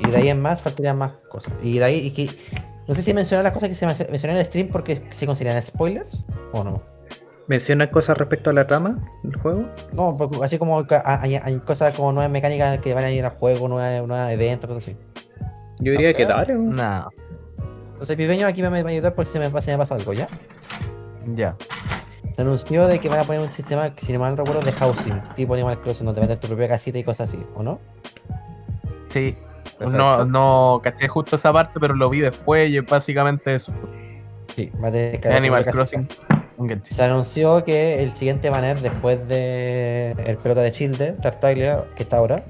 Y 0.00 0.10
de 0.10 0.16
ahí 0.16 0.28
en 0.28 0.42
más 0.42 0.60
faltarían 0.60 0.98
más 0.98 1.12
cosas. 1.30 1.52
Y 1.62 1.78
de 1.78 1.84
ahí, 1.84 1.98
y 1.98 2.10
que, 2.10 2.30
no 2.86 2.94
sé 2.94 3.02
si 3.02 3.14
mencionar 3.14 3.44
las 3.44 3.52
cosas 3.52 3.68
que 3.68 3.74
se 3.74 3.86
men- 3.86 3.96
mencioné 4.10 4.34
en 4.34 4.40
el 4.40 4.46
stream 4.46 4.68
porque 4.68 5.02
se 5.10 5.26
consideran 5.26 5.60
spoilers 5.62 6.22
o 6.52 6.62
no. 6.64 6.95
¿Menciona 7.48 7.88
cosas 7.88 8.18
respecto 8.18 8.50
a 8.50 8.52
la 8.52 8.66
trama 8.66 8.98
del 9.22 9.36
juego? 9.36 9.66
No, 9.92 10.16
porque 10.16 10.38
así 10.44 10.58
como 10.58 10.84
hay, 11.04 11.36
hay 11.36 11.58
cosas 11.60 11.94
como 11.94 12.12
nuevas 12.12 12.30
mecánicas 12.30 12.78
que 12.78 12.92
van 12.92 13.04
a 13.04 13.10
ir 13.10 13.24
al 13.24 13.32
juego, 13.32 13.68
nuevos, 13.68 14.08
nuevos 14.08 14.30
eventos, 14.32 14.68
cosas 14.68 14.82
así. 14.88 14.96
Yo 15.78 15.92
diría 15.92 16.12
que 16.14 16.24
Ok. 16.24 16.30
dale. 16.30 16.54
¿no? 16.54 17.08
Entonces, 17.90 18.16
Pipeño 18.16 18.46
aquí 18.46 18.62
me 18.62 18.68
va 18.68 18.76
a 18.88 18.92
ayudar 18.92 19.14
por 19.14 19.24
si 19.24 19.32
se 19.34 19.38
me, 19.38 19.48
pasa- 19.50 19.66
se 19.66 19.72
me 19.72 19.78
pasa 19.78 19.94
algo, 19.94 20.12
¿ya? 20.12 20.28
ya. 21.34 21.56
Se 22.34 22.42
anunció 22.42 22.86
de 22.86 22.98
que 22.98 23.08
van 23.08 23.20
a 23.20 23.24
poner 23.24 23.40
un 23.40 23.50
sistema, 23.50 23.92
si 23.96 24.12
no 24.12 24.18
mal 24.18 24.36
recuerdo, 24.36 24.60
de 24.62 24.72
housing, 24.72 25.20
tipo 25.34 25.54
Animal 25.54 25.80
Crossing, 25.80 26.04
donde 26.04 26.20
metes 26.20 26.38
tu 26.40 26.48
propia 26.48 26.68
casita 26.68 26.98
y 26.98 27.04
cosas 27.04 27.28
así, 27.30 27.42
¿o 27.54 27.62
no? 27.62 27.78
Sí. 29.08 29.36
No, 29.80 29.86
Perfecto. 29.90 30.24
no 30.26 30.80
caché 30.82 31.06
justo 31.08 31.36
esa 31.36 31.52
parte, 31.52 31.78
pero 31.78 31.94
lo 31.94 32.08
vi 32.10 32.20
después 32.20 32.68
y 32.70 32.78
es 32.78 32.84
básicamente 32.86 33.54
eso. 33.54 33.72
Sí, 34.54 34.70
va 34.82 34.88
a 34.88 34.92
tener 34.92 35.20
que 35.20 35.28
Animal 35.28 35.64
casita. 35.64 36.02
Crossing. 36.56 36.62
un 36.62 36.68
Genshin. 36.68 36.96
Se 36.96 37.02
anunció 37.02 37.64
que 37.64 38.02
el 38.02 38.10
siguiente 38.12 38.50
banner 38.50 38.80
después 38.80 39.26
de 39.28 40.12
el 40.26 40.36
pelota 40.38 40.62
de 40.62 40.72
Childe, 40.72 41.12
Tartaglia, 41.12 41.84
que 41.94 42.02
está 42.02 42.16
ahora, 42.18 42.44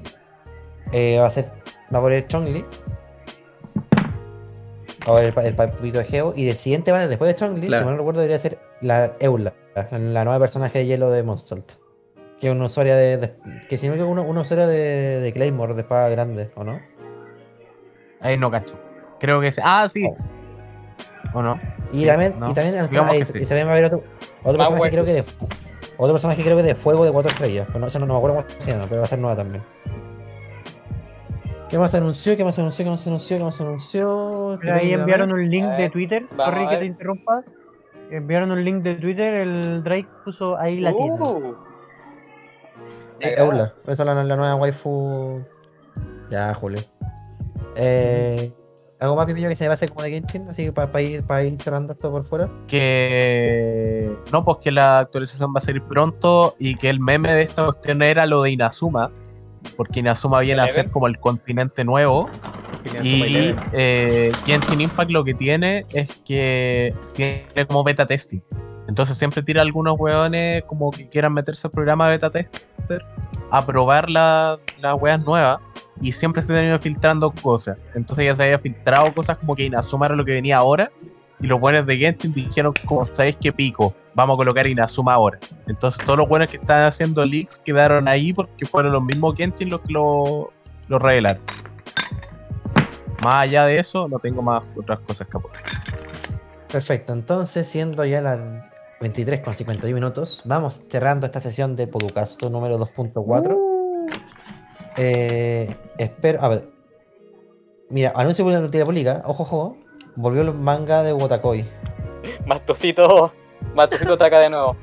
eh, 0.91 1.17
va 1.19 1.27
a 1.27 1.29
ser, 1.29 1.51
va 1.93 1.99
a 1.99 2.01
poner 2.01 2.27
Chongli. 2.27 2.65
Ahora 5.05 5.23
el, 5.27 5.33
el 5.45 5.55
papito 5.55 5.99
de 5.99 6.03
Geo. 6.03 6.33
Y 6.35 6.49
el 6.49 6.57
siguiente 6.57 6.91
banner 6.91 7.07
después 7.07 7.29
de 7.29 7.35
Chongli, 7.35 7.67
Claro. 7.67 7.83
si 7.83 7.85
mal 7.85 7.93
no 7.95 7.97
recuerdo, 7.99 8.21
debería 8.21 8.39
ser 8.39 8.59
la 8.81 9.13
Eula, 9.19 9.53
la, 9.91 10.23
nueva 10.25 10.39
personaje 10.39 10.79
de 10.79 10.85
hielo 10.85 11.09
de 11.11 11.23
Monstalt. 11.23 11.71
Que 12.39 12.49
es 12.49 12.53
una 12.53 12.65
usuaria 12.65 12.95
de, 12.95 13.17
de- 13.17 13.35
que 13.67 13.77
si 13.77 13.87
no 13.87 13.91
me 13.93 13.95
equivoco, 13.97 14.11
una, 14.13 14.21
una 14.21 14.41
usuaria 14.41 14.67
de, 14.67 15.21
de 15.21 15.33
Claymore, 15.33 15.73
de 15.75 15.81
espada 15.81 16.09
grande, 16.09 16.51
¿o 16.55 16.63
no? 16.63 16.79
Ahí 18.19 18.37
no 18.37 18.51
cacho. 18.51 18.75
Creo 19.19 19.39
que 19.41 19.51
sí. 19.51 19.61
Ah, 19.63 19.87
sí. 19.89 20.07
¿O 21.33 21.41
no? 21.41 21.59
Y 21.91 22.01
Sí, 22.01 22.05
también, 22.05 22.39
no, 22.39 22.49
y 22.49 22.53
también, 22.53 23.25
sí. 23.25 23.39
y 23.41 23.45
también 23.45 23.67
va 23.67 23.71
a 23.71 23.73
haber 23.73 23.85
otro, 23.85 24.03
otro 24.43 24.57
personaje 24.57 24.89
creo 24.91 25.05
que 25.05 25.13
de 25.13 25.23
otro 25.97 26.13
personaje 26.13 26.43
creo 26.43 26.57
que 26.57 26.63
de 26.63 26.75
fuego 26.75 27.05
de 27.05 27.11
cuatro 27.11 27.31
estrellas. 27.31 27.65
Pero 27.67 27.79
no, 27.79 27.89
sé, 27.89 27.99
no, 27.99 28.05
no 28.05 28.13
me 28.13 28.17
acuerdo 28.17 28.37
cómo 28.47 28.61
se 28.61 28.71
llama, 28.71 28.85
pero 28.87 29.01
va 29.01 29.05
a 29.05 29.09
ser 29.09 29.19
nueva 29.19 29.35
también. 29.35 29.63
¿Qué 31.69 31.77
más 31.77 31.91
se 31.91 31.97
anunció? 31.97 32.37
¿Qué 32.37 32.43
más 32.45 32.55
se 32.55 32.61
anunció? 32.61 32.85
¿Qué 32.85 32.91
más 32.91 33.01
se 33.01 33.09
anunció? 33.09 33.37
¿Qué 33.37 33.43
más 33.43 33.55
se 33.55 33.63
anunció? 33.63 34.59
Ahí 34.71 34.93
enviaron 34.93 35.31
un 35.31 35.49
link 35.49 35.65
de 35.65 35.89
Twitter, 35.89 36.25
sorry 36.35 36.67
que 36.67 36.77
te 36.77 36.85
interrumpa. 36.85 37.43
Enviaron 38.09 38.51
un 38.51 38.63
link 38.63 38.83
de 38.83 38.95
Twitter, 38.95 39.33
el 39.33 39.83
Drake 39.83 40.07
puso 40.23 40.57
ahí 40.57 40.79
la 40.79 40.93
tienda. 40.93 41.23
Uh, 41.25 41.55
Eh, 43.19 43.33
Eula, 43.37 43.73
esa 43.87 44.03
es 44.03 44.05
la, 44.05 44.23
la 44.23 44.35
nueva 44.35 44.55
waifu. 44.55 45.43
Ya, 46.29 46.53
Julio. 46.53 46.79
Eh, 47.75 48.53
¿Algo 48.99 49.15
más, 49.15 49.27
Pipillo, 49.27 49.47
que 49.49 49.55
se 49.55 49.63
me 49.63 49.67
va 49.67 49.73
a 49.73 49.75
hacer 49.75 49.89
como 49.89 50.01
de 50.01 50.11
Genshin? 50.11 50.49
Así 50.49 50.65
que 50.65 50.71
para 50.71 51.01
ir, 51.01 51.23
pa 51.23 51.43
ir 51.43 51.57
cerrando 51.59 51.93
esto 51.93 52.11
por 52.11 52.23
fuera. 52.23 52.49
Que. 52.67 54.11
No, 54.31 54.43
pues 54.43 54.57
que 54.61 54.71
la 54.71 54.99
actualización 54.99 55.53
va 55.53 55.59
a 55.59 55.61
salir 55.61 55.83
pronto 55.83 56.55
y 56.57 56.75
que 56.75 56.89
el 56.89 56.99
meme 56.99 57.31
de 57.31 57.43
esta 57.43 57.65
cuestión 57.65 58.01
era 58.01 58.25
lo 58.25 58.41
de 58.41 58.51
Inazuma. 58.51 59.11
Porque 59.75 59.99
Inazuma 59.99 60.39
viene 60.39 60.61
a 60.61 60.69
ser 60.69 60.89
como 60.89 61.07
el 61.07 61.19
continente 61.19 61.83
nuevo. 61.83 62.29
Y 63.03 63.53
eh, 63.73 64.31
Genshin 64.45 64.81
Impact 64.81 65.11
lo 65.11 65.23
que 65.23 65.33
tiene 65.33 65.85
es 65.93 66.09
que 66.25 66.95
tiene 67.13 67.67
como 67.67 67.83
beta 67.83 68.07
testing. 68.07 68.41
Entonces 68.87 69.17
siempre 69.17 69.43
tira 69.43 69.61
algunos 69.61 69.99
weones 69.99 70.63
como 70.63 70.89
que 70.91 71.07
quieran 71.09 71.33
meterse 71.33 71.67
al 71.67 71.71
programa 71.71 72.07
beta 72.07 72.31
tester 72.31 73.05
a 73.51 73.65
probar 73.65 74.09
la- 74.09 74.57
las 74.81 74.95
weas 75.01 75.19
nuevas. 75.23 75.59
Y 76.01 76.11
siempre 76.11 76.41
se 76.43 76.57
han 76.57 76.65
ido 76.65 76.79
filtrando 76.79 77.31
cosas. 77.31 77.81
Entonces 77.95 78.25
ya 78.25 78.35
se 78.35 78.43
había 78.43 78.59
filtrado 78.59 79.11
cosas 79.13 79.37
como 79.39 79.55
que 79.55 79.63
Inazuma 79.63 80.05
era 80.05 80.15
lo 80.15 80.23
que 80.23 80.33
venía 80.33 80.57
ahora. 80.57 80.91
Y 81.39 81.47
los 81.47 81.59
buenos 81.59 81.85
de 81.85 81.97
Genshin 81.97 82.33
dijeron, 82.33 82.73
como 82.85 83.03
sabéis 83.05 83.35
que 83.37 83.51
pico, 83.53 83.93
vamos 84.15 84.35
a 84.35 84.37
colocar 84.37 84.65
Inazuma 84.67 85.13
ahora. 85.13 85.39
Entonces 85.67 86.03
todos 86.05 86.17
los 86.17 86.27
buenos 86.27 86.49
que 86.49 86.57
están 86.57 86.83
haciendo 86.85 87.23
leaks 87.25 87.59
quedaron 87.59 88.07
ahí 88.07 88.33
porque 88.33 88.65
fueron 88.65 88.91
los 88.93 89.03
mismos 89.03 89.35
Genshin 89.35 89.69
los 89.69 89.81
que 89.81 89.93
lo, 89.93 90.51
lo 90.87 90.99
revelaron. 90.99 91.41
Más 93.23 93.35
allá 93.43 93.65
de 93.65 93.79
eso, 93.79 94.07
no 94.07 94.19
tengo 94.19 94.41
más 94.41 94.63
otras 94.75 94.99
cosas 94.99 95.27
que 95.27 95.37
aportar. 95.37 95.63
Perfecto, 96.71 97.13
entonces 97.13 97.67
siendo 97.67 98.03
ya 98.05 98.21
las 98.21 98.39
23 98.99 99.41
con 99.41 99.53
51 99.53 99.93
minutos, 99.93 100.41
vamos 100.45 100.81
cerrando 100.89 101.27
esta 101.27 101.39
sesión 101.39 101.75
de 101.75 101.87
Poducasto 101.87 102.49
número 102.49 102.79
2.4. 102.79 103.55
Eh, 104.97 105.69
espero, 105.99 106.43
a 106.43 106.47
ver. 106.47 106.69
Mira, 107.89 108.11
anuncio 108.15 108.43
de 108.45 108.79
la 108.79 108.85
pública, 108.85 109.21
ojo, 109.25 109.43
ojo, 109.43 109.77
volvió 110.15 110.41
el 110.41 110.53
manga 110.53 111.03
de 111.03 111.13
Wotakoi. 111.13 111.63
Mastocito, 112.47 113.31
Mastocito 113.75 114.13
ataca 114.13 114.39
de 114.39 114.49
nuevo. 114.49 114.75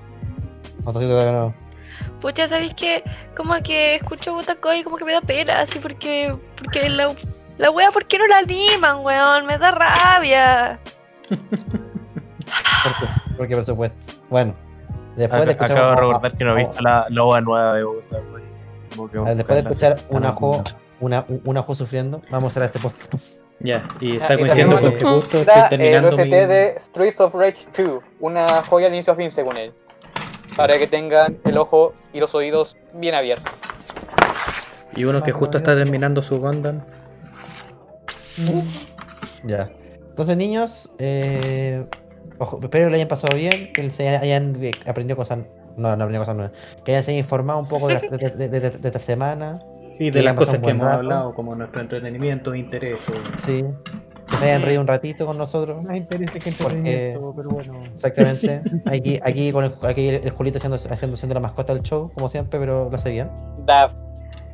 Vamos 0.79 0.95
a 0.95 0.99
hacerlo 0.99 1.17
de 1.17 1.33
nuevo. 1.33 1.55
Pucha, 2.21 2.49
¿sabéis 2.49 2.75
que 2.75 3.05
Como 3.37 3.55
que 3.63 3.97
escucho 3.97 4.33
Botacoy 4.33 4.79
y 4.79 4.85
como 4.85 4.97
que 4.97 5.05
me 5.05 5.13
da 5.13 5.21
pena, 5.21 5.61
así 5.61 5.81
porque. 5.81 6.35
Porque 6.57 6.89
la, 6.89 7.15
la 7.59 7.71
wea, 7.71 7.91
¿por 7.91 8.07
qué 8.07 8.19
no 8.19 8.27
la 8.29 8.39
animan, 8.39 9.05
weón? 9.05 9.47
Me 9.47 9.59
da 9.59 9.73
rabia. 9.73 10.79
¿Por 11.29 12.97
qué? 13.01 13.24
Porque 13.37 13.55
por 13.55 13.65
supuesto. 13.65 14.13
Bueno, 14.31 14.55
después 15.17 15.45
de 15.47 15.53
escuchar, 15.53 15.77
Acabo 15.77 15.91
de 15.91 15.93
a- 15.93 16.01
recordar 16.01 16.37
que 16.37 16.45
no 16.45 16.53
he 16.53 16.57
visto 16.57 16.81
la 16.81 17.07
loba 17.11 17.41
nueva 17.41 17.75
de 17.75 17.83
Bogotá. 17.85 18.21
después 19.35 19.63
de 19.65 19.71
escuchar 19.71 20.01
un 20.11 20.25
Ah, 20.25 20.29
ajo, 20.31 20.63
una, 21.01 21.25
un, 21.29 21.41
un 21.45 21.57
ajo 21.57 21.75
sufriendo, 21.75 22.23
vamos 22.31 22.57
a 22.57 22.61
hacer 22.61 22.63
este 22.75 22.79
podcast. 22.79 23.43
Ya, 23.61 23.83
y 24.01 24.13
Ah, 24.13 24.15
está 24.23 24.35
y 24.35 24.39
coincidiendo 24.39 24.81
con 24.81 24.93
que 24.93 25.05
justo 25.05 25.39
Está 25.39 25.53
estoy 25.53 25.63
el 25.63 25.69
terminando 25.71 26.09
OST 26.09 26.19
mi... 26.25 26.31
de 26.31 26.75
Streets 26.79 27.21
of 27.21 27.35
Rage 27.35 27.67
2, 27.77 28.03
una 28.21 28.63
joya 28.63 28.89
de 28.89 28.97
inicio 28.97 29.13
a 29.13 29.17
fin 29.17 29.31
según 29.31 29.57
él. 29.57 29.73
Para 30.57 30.79
que 30.79 30.87
tengan 30.87 31.39
el 31.45 31.59
ojo 31.59 31.95
y 32.13 32.21
los 32.21 32.35
oídos 32.35 32.77
bien 32.93 33.15
abiertos. 33.15 33.53
Y 34.97 35.05
uno 35.05 35.23
que 35.23 35.33
justo 35.33 35.59
está 35.59 35.75
terminando 35.75 36.23
su 36.23 36.39
Gundam. 36.39 36.83
Ya. 39.45 39.71
Entonces, 40.11 40.37
niños, 40.37 40.91
eh, 40.99 41.87
ojo, 42.39 42.61
espero 42.63 42.87
que 42.87 42.91
lo 42.91 42.97
hayan 42.97 43.09
pasado 43.09 43.37
bien, 43.37 43.73
que 43.73 43.91
se 43.91 44.09
hayan 44.09 44.57
eh, 44.63 44.73
aprendido 44.87 45.17
cosas. 45.17 45.39
No, 45.77 45.89
no 45.97 46.05
aprendido 46.05 46.21
cosas 46.23 46.37
nuevas. 46.37 46.53
Que 46.85 46.93
hayan 46.93 47.05
se 47.05 47.13
informado 47.17 47.59
un 47.59 47.69
poco 47.69 47.89
de, 47.89 47.95
la- 47.95 48.01
de- 48.01 48.31
de- 48.31 48.49
de- 48.49 48.61
de- 48.61 48.71
de 48.71 48.89
esta 48.89 48.99
semana. 48.99 49.61
Y 49.99 50.11
de 50.11 50.23
las 50.23 50.35
cosas 50.35 50.59
que 50.59 50.71
hemos 50.71 50.87
rato. 50.87 50.99
hablado, 50.99 51.35
como 51.35 51.55
nuestro 51.55 51.81
entretenimiento, 51.81 52.55
intereses. 52.55 53.15
Sí. 53.37 53.65
Que 54.31 54.37
se 54.39 54.45
hayan 54.47 54.63
reído 54.63 54.81
un 54.81 54.87
ratito 54.89 55.27
con 55.27 55.37
nosotros. 55.39 55.83
Más 55.85 55.97
interés 55.97 56.31
que 56.31 56.39
Porque- 56.39 56.51
entretenimiento, 56.51 57.33
pero 57.37 57.51
bueno. 57.51 57.83
Exactamente. 57.93 58.63
Aquí, 58.87 59.21
aquí 59.23 59.53
con 59.53 59.65
el, 59.65 59.75
aquí 59.83 60.09
el 60.09 60.31
Julito 60.31 60.59
haciendo, 60.59 60.77
haciendo, 60.77 61.17
siendo 61.17 61.35
la 61.35 61.41
mascota 61.41 61.75
del 61.75 61.83
show, 61.83 62.11
como 62.15 62.29
siempre, 62.29 62.59
pero 62.59 62.89
lo 62.91 62.97
hace 62.97 63.11
bien. 63.11 63.31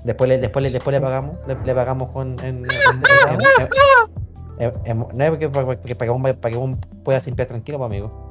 Después 0.05 0.29
le, 0.29 0.39
después 0.39 0.63
le, 0.63 0.71
después 0.71 0.93
le 0.95 1.01
pagamos, 1.01 1.37
le, 1.47 1.55
le 1.65 1.75
pagamos 1.75 2.11
con 2.11 2.39
en, 2.41 2.47
en- 2.47 2.65
en- 2.65 4.20
no 4.61 5.25
es 5.25 5.31
porque, 5.31 5.49
para, 5.49 5.77
que 5.81 5.95
para 5.97 6.07
que 6.07 6.11
un- 6.11 6.23
para 6.23 6.51
que 6.53 6.57
un 6.57 6.77
pueda 7.05 7.19
limpiar 7.25 7.49
tranquilo, 7.49 7.79
pues, 7.79 7.87
amigo. 7.87 8.31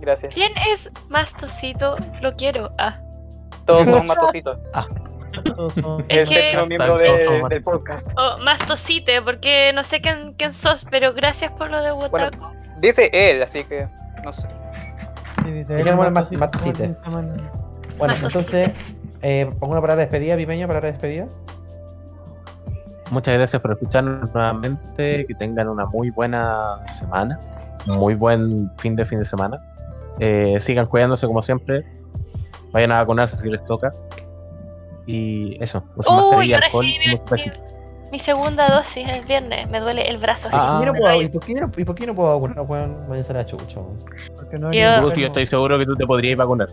Gracias. 0.00 0.32
¿Quién 0.34 0.52
es 0.72 0.90
Mastocito? 1.08 1.96
Lo 2.22 2.34
quiero. 2.36 2.72
Ah. 2.78 2.98
Todos 3.66 3.88
son 3.88 4.06
Mastocitos. 4.06 4.58
Todos 5.54 5.74
son- 5.74 6.04
El 6.08 6.20
Es 6.20 6.28
que- 6.28 6.34
séptimo 6.36 6.66
miembro 6.66 6.98
de- 6.98 7.42
del 7.50 7.62
podcast. 7.62 8.06
Oh, 8.16 8.34
Mastocite, 8.42 9.20
porque 9.22 9.72
no 9.74 9.84
sé 9.84 10.00
quién, 10.00 10.34
quién 10.38 10.54
sos, 10.54 10.86
pero 10.90 11.12
gracias 11.14 11.52
por 11.52 11.70
lo 11.70 11.82
de 11.82 11.92
Wotaco. 11.92 12.52
Dice 12.80 13.10
él, 13.12 13.42
así 13.42 13.64
que 13.64 13.86
no 14.24 14.32
sé. 14.32 14.48
Sí, 15.44 15.50
dice, 15.52 15.80
el 15.80 15.96
Mastocito, 15.96 16.38
Mastocite. 16.38 16.94
Bueno, 17.98 18.14
entonces, 18.22 18.70
eh, 19.22 19.46
pongo 19.58 19.72
una 19.72 19.80
palabra 19.80 19.96
de 19.96 20.02
despedida, 20.02 20.36
Pipeño, 20.36 20.66
palabra 20.68 20.86
de 20.86 20.92
despedida. 20.92 21.26
Muchas 23.10 23.34
gracias 23.34 23.60
por 23.62 23.72
escucharnos 23.72 24.32
nuevamente. 24.34 25.26
Que 25.26 25.34
tengan 25.34 25.68
una 25.68 25.86
muy 25.86 26.10
buena 26.10 26.78
semana. 26.88 27.38
Muy 27.86 28.14
buen 28.14 28.70
fin 28.78 28.96
de 28.96 29.04
fin 29.04 29.18
de 29.20 29.24
semana. 29.24 29.58
Eh, 30.20 30.56
sigan 30.58 30.86
cuidándose 30.86 31.26
como 31.26 31.42
siempre. 31.42 31.84
Vayan 32.72 32.92
a 32.92 32.98
vacunarse 32.98 33.36
si 33.36 33.48
les 33.48 33.64
toca. 33.64 33.92
Y 35.06 35.62
eso. 35.62 35.82
usen 35.96 36.14
Uy, 36.36 36.52
alcohol 36.52 36.84
sí, 36.84 36.96
mi, 36.98 37.18
mi- 38.12 38.18
segunda 38.18 38.68
dosis 38.68 39.08
el 39.08 39.24
viernes. 39.24 39.68
Me 39.70 39.80
duele 39.80 40.08
el 40.08 40.18
brazo 40.18 40.48
así. 40.48 40.56
Ah, 40.60 40.80
¿Y, 40.82 40.86
no 40.86 40.92
puedo. 40.92 41.22
¿y, 41.22 41.28
por 41.28 41.44
qué, 41.44 41.54
no- 41.54 41.70
¿Y 41.76 41.84
por 41.84 41.94
qué 41.94 42.06
no 42.06 42.14
puedo 42.14 42.38
vacunar, 42.38 42.64
weón? 42.68 43.06
Váyanse 43.08 43.38
a 43.38 43.46
chucha, 43.46 43.80
weón. 43.80 43.96
Porque 44.36 44.58
no 44.58 44.70
Yo- 44.70 45.14
yo 45.14 45.26
estoy 45.26 45.46
seguro 45.46 45.78
que 45.78 45.86
tú 45.86 45.94
te 45.94 46.06
podrías 46.06 46.36
vacunar. 46.36 46.68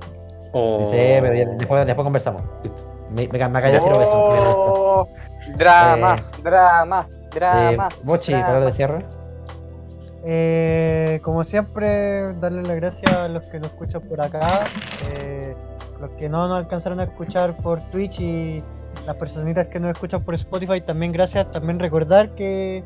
O- 0.51 0.85
Sí, 0.89 0.97
pero 1.21 1.33
ya- 1.33 1.45
después, 1.57 1.85
después 1.85 2.03
conversamos. 2.03 2.41
Me, 3.11 3.27
me, 3.27 3.49
me 3.49 3.61
de 3.61 3.79
cero 3.79 5.07
Oh, 5.53 5.57
drama, 5.57 6.15
drama, 6.43 7.07
Eh, 7.11 7.29
drama. 7.33 7.89
Bochi, 8.03 8.31
drama. 8.31 8.45
palabra 8.47 8.65
de 8.67 8.71
cierre. 8.71 9.05
Eh, 10.27 11.19
como 11.23 11.43
siempre, 11.43 12.33
darle 12.35 12.63
las 12.63 12.75
gracias 12.75 13.11
a 13.11 13.27
los 13.27 13.45
que 13.47 13.59
nos 13.59 13.67
escuchan 13.71 14.01
por 14.01 14.21
acá, 14.21 14.65
eh, 15.11 15.55
los 16.01 16.09
que 16.11 16.29
no 16.29 16.47
nos 16.47 16.57
alcanzaron 16.57 16.99
a 16.99 17.03
escuchar 17.03 17.55
por 17.57 17.79
Twitch 17.91 18.19
y 18.19 18.63
las 19.05 19.15
personitas 19.17 19.67
que 19.67 19.79
nos 19.79 19.91
escuchan 19.91 20.23
por 20.23 20.33
Spotify, 20.33 20.81
también 20.81 21.11
gracias. 21.11 21.51
También 21.51 21.79
recordar 21.79 22.33
que 22.33 22.83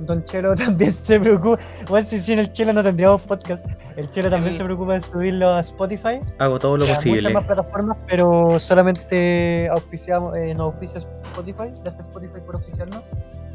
Don 0.00 0.24
Chelo 0.24 0.54
también 0.56 0.92
se 0.92 1.20
preocupa. 1.20 1.58
Bueno, 1.88 2.06
si 2.08 2.18
sin 2.18 2.38
el 2.38 2.52
Chelo 2.52 2.72
no 2.72 2.82
tendríamos 2.82 3.22
podcast. 3.22 3.66
El 3.96 4.10
Chelo 4.10 4.30
también 4.30 4.56
se 4.56 4.64
preocupa 4.64 4.94
de 4.94 5.02
subirlo 5.02 5.50
a 5.50 5.60
Spotify. 5.60 6.20
Hago 6.38 6.58
todo 6.58 6.76
lo 6.76 6.86
posible. 6.86 7.16
muchas 7.16 7.32
más 7.32 7.44
plataformas, 7.44 7.96
pero 8.08 8.58
solamente 8.58 9.68
auspiciamos, 9.70 10.36
eh, 10.36 10.54
nos 10.54 10.72
auspicia 10.72 10.98
Spotify. 10.98 11.72
Gracias 11.82 12.06
Spotify 12.06 12.40
por 12.44 12.56
auspiciarnos. 12.56 13.02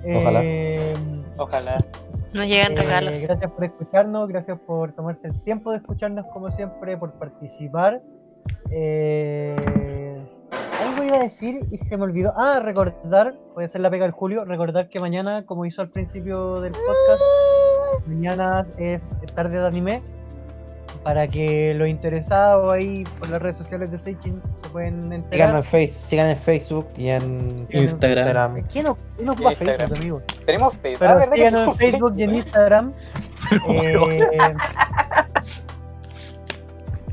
Ojalá. 0.03 0.41
Eh, 0.43 0.93
Ojalá. 1.37 1.85
Nos 2.33 2.47
llegan 2.47 2.73
eh, 2.73 2.81
regalos. 2.81 3.21
Gracias 3.21 3.51
por 3.51 3.63
escucharnos, 3.63 4.27
gracias 4.27 4.59
por 4.59 4.91
tomarse 4.93 5.27
el 5.27 5.41
tiempo 5.41 5.71
de 5.71 5.77
escucharnos 5.77 6.25
como 6.27 6.51
siempre, 6.51 6.97
por 6.97 7.13
participar. 7.13 8.01
Eh, 8.71 9.55
iba 11.09 11.17
a 11.17 11.23
decir 11.23 11.65
y 11.71 11.77
se 11.77 11.97
me 11.97 12.03
olvidó. 12.03 12.33
Ah, 12.37 12.59
recordar, 12.63 13.35
puede 13.53 13.67
ser 13.67 13.81
la 13.81 13.89
pega 13.89 14.03
del 14.05 14.11
Julio, 14.11 14.45
recordar 14.45 14.89
que 14.89 14.99
mañana, 14.99 15.45
como 15.45 15.65
hizo 15.65 15.81
al 15.81 15.89
principio 15.89 16.61
del 16.61 16.71
podcast, 16.71 18.07
mañana 18.07 18.65
es 18.77 19.17
tarde 19.35 19.59
de 19.59 19.67
anime. 19.67 20.01
Para 21.03 21.29
que 21.29 21.73
los 21.75 21.87
interesados 21.87 22.73
ahí 22.73 23.05
por 23.19 23.29
las 23.29 23.41
redes 23.41 23.55
sociales 23.55 23.89
de 23.89 23.97
Seichin 23.97 24.41
se 24.57 24.67
pueden 24.67 25.13
enterar. 25.13 25.55
en, 25.55 25.63
face, 25.63 25.87
sigan 25.87 26.29
en 26.29 26.35
Facebook 26.35 26.89
y 26.97 27.07
en 27.07 27.67
Instagram. 27.69 28.63
¿Quién 28.63 28.85
no, 28.85 28.97
quién 29.15 29.25
no 29.25 29.31
ocupa 29.31 29.51
Instagram. 29.51 29.77
Facebook, 29.77 29.97
amigo? 29.97 30.21
Tenemos 30.45 30.75
Facebook. 30.75 31.07
Ah, 31.07 31.15
Pero 31.15 31.19
¿verdad 31.19 31.31
que 31.31 31.37
síganos 31.37 31.67
en 31.67 31.75
Facebook 31.75 32.13
y 32.17 32.23
en 32.23 32.35
Instagram. 32.35 32.93
Eh, 33.67 33.97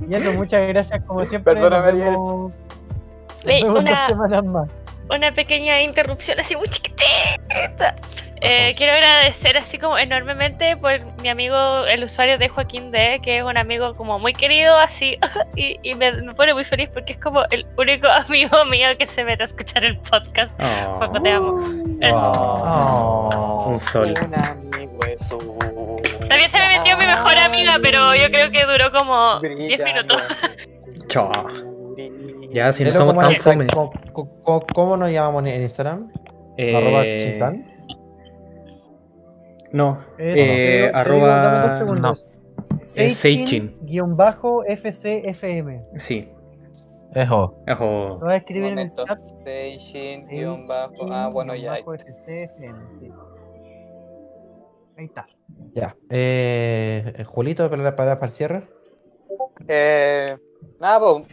y 0.06 0.14
eso, 0.14 0.32
muchas 0.34 0.68
gracias 0.68 1.02
como 1.04 1.24
siempre. 1.24 1.54
Perdóname, 1.54 2.52
una- 3.64 4.06
semanas 4.06 4.44
más. 4.44 4.68
una 5.08 5.32
pequeña 5.32 5.80
interrupción 5.82 6.38
así 6.40 6.56
muy 6.56 6.68
chiquitita. 6.68 7.94
Eh, 8.42 8.74
quiero 8.76 8.92
agradecer 8.92 9.56
así 9.56 9.78
como 9.78 9.96
enormemente 9.96 10.76
por 10.76 11.00
mi 11.22 11.30
amigo, 11.30 11.86
el 11.86 12.04
usuario 12.04 12.36
de 12.36 12.48
Joaquín 12.50 12.90
D, 12.90 13.18
que 13.22 13.38
es 13.38 13.42
un 13.42 13.56
amigo 13.56 13.94
como 13.94 14.18
muy 14.18 14.34
querido 14.34 14.76
así, 14.76 15.18
y, 15.56 15.78
y 15.82 15.94
me, 15.94 16.12
me 16.12 16.34
pone 16.34 16.52
muy 16.52 16.64
feliz 16.64 16.90
porque 16.92 17.14
es 17.14 17.18
como 17.18 17.44
el 17.50 17.66
único 17.78 18.06
amigo 18.28 18.64
mío 18.66 18.88
que 18.98 19.06
se 19.06 19.24
mete 19.24 19.42
a 19.42 19.46
escuchar 19.46 19.84
el 19.86 19.96
podcast. 19.98 20.54
Oh, 20.60 20.92
Juanjo, 20.98 21.22
te 21.22 21.30
amo. 21.30 21.60
Eso. 22.02 22.32
Oh. 22.32 23.64
un 23.68 23.80
sol. 23.80 24.14
Un 24.22 24.34
amigo 24.34 24.98
es 25.08 25.32
un- 25.32 26.28
También 26.28 26.50
se 26.50 26.58
me 26.58 26.68
metió 26.78 26.96
mi 26.98 27.06
mejor 27.06 27.38
amiga, 27.38 27.78
pero 27.82 28.14
yo 28.14 28.26
creo 28.30 28.50
que 28.50 28.64
duró 28.66 28.92
como 28.92 29.40
10 29.40 29.82
minutos. 29.82 30.22
Chao. 31.08 31.32
Ya, 32.56 32.72
si 32.72 32.84
no 32.84 32.92
somos 32.92 33.14
como 33.14 33.20
tan 33.28 33.34
fome. 33.36 33.66
¿cómo, 33.66 33.92
cómo- 34.42 34.66
cómo 34.74 34.96
nos 34.96 35.10
llamamos 35.10 35.44
en 35.46 35.60
Instagram? 35.60 36.10
Arroba 36.58 37.04
Eh, 37.04 37.18
Chinchan. 37.20 37.66
no, 39.72 40.00
Eso, 40.16 40.38
eh, 40.42 40.82
digo, 40.86 40.96
arroba. 40.96 41.74
Es 42.94 43.16
Seichin 43.18 43.76
guion 43.82 44.16
bajo 44.16 44.64
FCFM. 44.64 45.80
Sí. 45.98 46.30
Ejo. 47.14 47.62
Ojo. 47.70 47.84
Lo 47.84 48.18
voy 48.20 48.32
a 48.32 48.36
escribir 48.36 48.72
en 48.72 48.78
el 48.78 48.94
chat. 48.94 49.20
Station, 49.22 50.26
guion 50.28 50.66
bajo. 50.66 51.12
Ah, 51.12 51.28
bueno, 51.30 51.54
ya. 51.54 51.72
Bajo 51.72 51.92
FCFM, 51.94 52.78
sí. 52.98 53.10
Ahí 54.96 55.04
está. 55.04 55.26
Ya. 55.74 55.94
Eh, 56.08 57.22
Julito, 57.26 57.68
para, 57.68 57.94
para, 57.94 58.14
para 58.16 58.26
el 58.26 58.32
cierre. 58.32 58.62
Eh, 59.68 60.26
nada, 60.80 61.00
pues, 61.00 61.24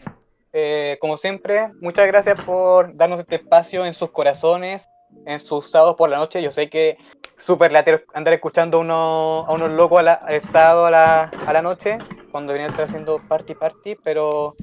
eh, 0.56 0.96
como 1.00 1.16
siempre, 1.16 1.70
muchas 1.80 2.06
gracias 2.06 2.42
por 2.44 2.96
darnos 2.96 3.18
este 3.20 3.34
espacio 3.34 3.84
en 3.84 3.92
sus 3.92 4.10
corazones, 4.12 4.88
en 5.26 5.40
sus 5.40 5.68
sábados 5.70 5.96
por 5.96 6.08
la 6.08 6.16
noche. 6.16 6.40
Yo 6.40 6.52
sé 6.52 6.70
que 6.70 6.96
súper 7.36 7.72
latero 7.72 8.00
andar 8.14 8.32
escuchando 8.34 8.78
a 8.78 8.80
unos, 8.80 9.48
a 9.48 9.52
unos 9.52 9.70
locos 9.72 9.98
a 9.98 10.02
la- 10.04 10.20
el 10.28 10.40
sábado 10.42 10.86
a 10.86 10.90
la, 10.92 11.30
a 11.46 11.52
la 11.52 11.60
noche, 11.60 11.98
cuando 12.30 12.52
deberían 12.52 12.70
estar 12.70 12.84
haciendo 12.86 13.18
party 13.28 13.54
party, 13.56 13.96
pero 14.04 14.54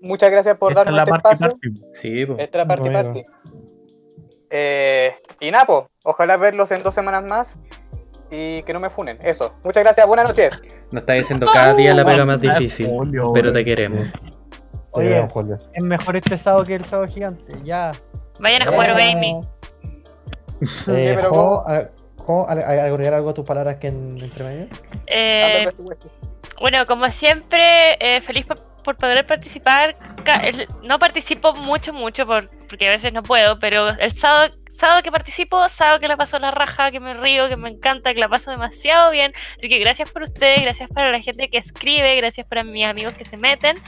muchas 0.00 0.30
gracias 0.30 0.56
por 0.56 0.72
Esta 0.72 0.84
darnos 0.84 0.96
la 0.96 1.02
este 1.02 1.10
party 1.10 1.34
espacio. 1.34 1.58
party. 1.60 1.98
Sí, 2.00 2.26
po. 2.26 2.32
Esta 2.38 2.44
es 2.44 2.54
la 2.54 2.66
party 2.66 2.82
Bueno. 2.90 3.02
party. 3.02 3.22
Eh, 4.50 5.14
y 5.40 5.50
pues, 5.66 5.84
ojalá 6.04 6.38
verlos 6.38 6.70
en 6.70 6.82
dos 6.82 6.94
semanas 6.94 7.22
más 7.22 7.60
y 8.30 8.62
que 8.62 8.72
no 8.72 8.80
me 8.80 8.88
funen. 8.88 9.18
Eso. 9.22 9.52
Muchas 9.62 9.82
gracias, 9.84 10.06
buenas 10.06 10.26
noches. 10.28 10.62
Nos 10.90 11.02
está 11.02 11.12
diciendo 11.12 11.46
cada 11.52 11.74
día 11.74 11.92
la 11.94 12.04
pega 12.04 12.24
más 12.24 12.40
difícil. 12.40 12.90
Pero 13.34 13.52
te 13.52 13.64
queremos. 13.64 14.06
Te 14.98 15.04
Oye. 15.04 15.08
queremos, 15.08 15.32
Julio. 15.32 15.58
Es 15.72 15.82
mejor 15.84 16.16
este 16.16 16.36
sábado 16.38 16.64
que 16.64 16.74
el 16.74 16.84
sábado 16.84 17.08
gigante. 17.08 17.52
Ya. 17.64 17.92
Vayan 18.40 18.62
a 18.62 18.66
jugar 18.70 18.98
Eh, 19.00 19.12
Amy. 19.12 19.40
Eh, 20.88 21.12
pero 21.16 21.30
Jo, 21.30 21.64
a- 21.66 21.88
Jo, 22.18 22.46
¿al- 22.48 22.62
al- 22.62 22.80
agregar 22.80 23.14
algo 23.14 23.30
a 23.30 23.34
tus 23.34 23.44
palabras 23.44 23.76
que 23.76 23.88
en, 23.88 24.18
entre 24.20 24.44
medio? 24.44 24.66
Eh, 25.06 25.68
Bueno, 26.60 26.84
como 26.86 27.08
siempre, 27.10 27.96
eh, 28.00 28.20
feliz 28.20 28.44
por, 28.44 28.58
por 28.82 28.96
poder 28.96 29.24
participar. 29.26 29.96
No 30.82 30.98
participo 30.98 31.54
mucho, 31.54 31.92
mucho, 31.92 32.26
por- 32.26 32.50
porque 32.68 32.88
a 32.88 32.90
veces 32.90 33.12
no 33.14 33.22
puedo, 33.22 33.58
pero 33.60 33.88
el 33.90 34.10
sábado, 34.12 34.52
sábado 34.70 35.02
que 35.02 35.10
participo, 35.12 35.68
sábado 35.70 36.00
que 36.00 36.08
la 36.08 36.16
paso 36.16 36.38
la 36.40 36.50
raja, 36.50 36.90
que 36.90 36.98
me 37.00 37.14
río, 37.14 37.48
que 37.48 37.56
me 37.56 37.70
encanta, 37.70 38.12
que 38.12 38.20
la 38.20 38.28
paso 38.28 38.50
demasiado 38.50 39.10
bien. 39.12 39.32
Así 39.56 39.68
que 39.68 39.78
gracias 39.78 40.10
por 40.10 40.22
ustedes, 40.22 40.60
gracias 40.60 40.90
para 40.90 41.10
la 41.12 41.20
gente 41.20 41.48
que 41.48 41.56
escribe, 41.58 42.14
gracias 42.16 42.46
para 42.46 42.64
mis 42.64 42.84
amigos 42.84 43.14
que 43.14 43.24
se 43.24 43.36
meten. 43.38 43.78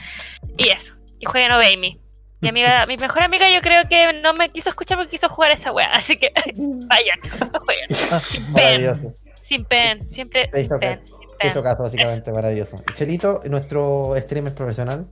Y 0.57 0.69
eso, 0.69 0.95
y 1.21 1.27
jueguen 1.27 1.53
Obey 1.53 1.77
Me. 1.77 1.97
Mi 2.41 2.49
amiga, 2.49 2.87
mi 2.87 2.97
mejor 2.97 3.23
amiga 3.23 3.49
yo 3.51 3.61
creo 3.61 3.83
que 3.89 4.15
no 4.23 4.33
me 4.33 4.49
quiso 4.49 4.71
escuchar 4.71 4.97
porque 4.99 5.11
quiso 5.13 5.29
jugar 5.29 5.53
esa 5.53 5.71
wea, 5.73 5.91
así 5.93 6.17
que 6.17 6.33
vayan, 6.57 7.21
jueguen. 7.65 8.21
Sin 8.23 8.45
pen, 8.55 8.83
Maravilloso. 8.83 9.15
sin 9.43 9.65
pen, 9.67 10.01
siempre 10.01 10.49
Te 10.49 10.63
hizo 10.63 10.71
sin 10.71 10.79
pen, 10.81 10.99
caso. 11.01 11.17
sin 11.19 11.29
Te 11.29 11.37
pen. 11.39 11.49
hizo 11.51 11.63
caso, 11.63 11.83
básicamente, 11.83 12.33
maravilloso. 12.33 12.83
Chelito, 12.95 13.43
nuestro 13.45 14.15
streamer 14.17 14.55
profesional. 14.55 15.07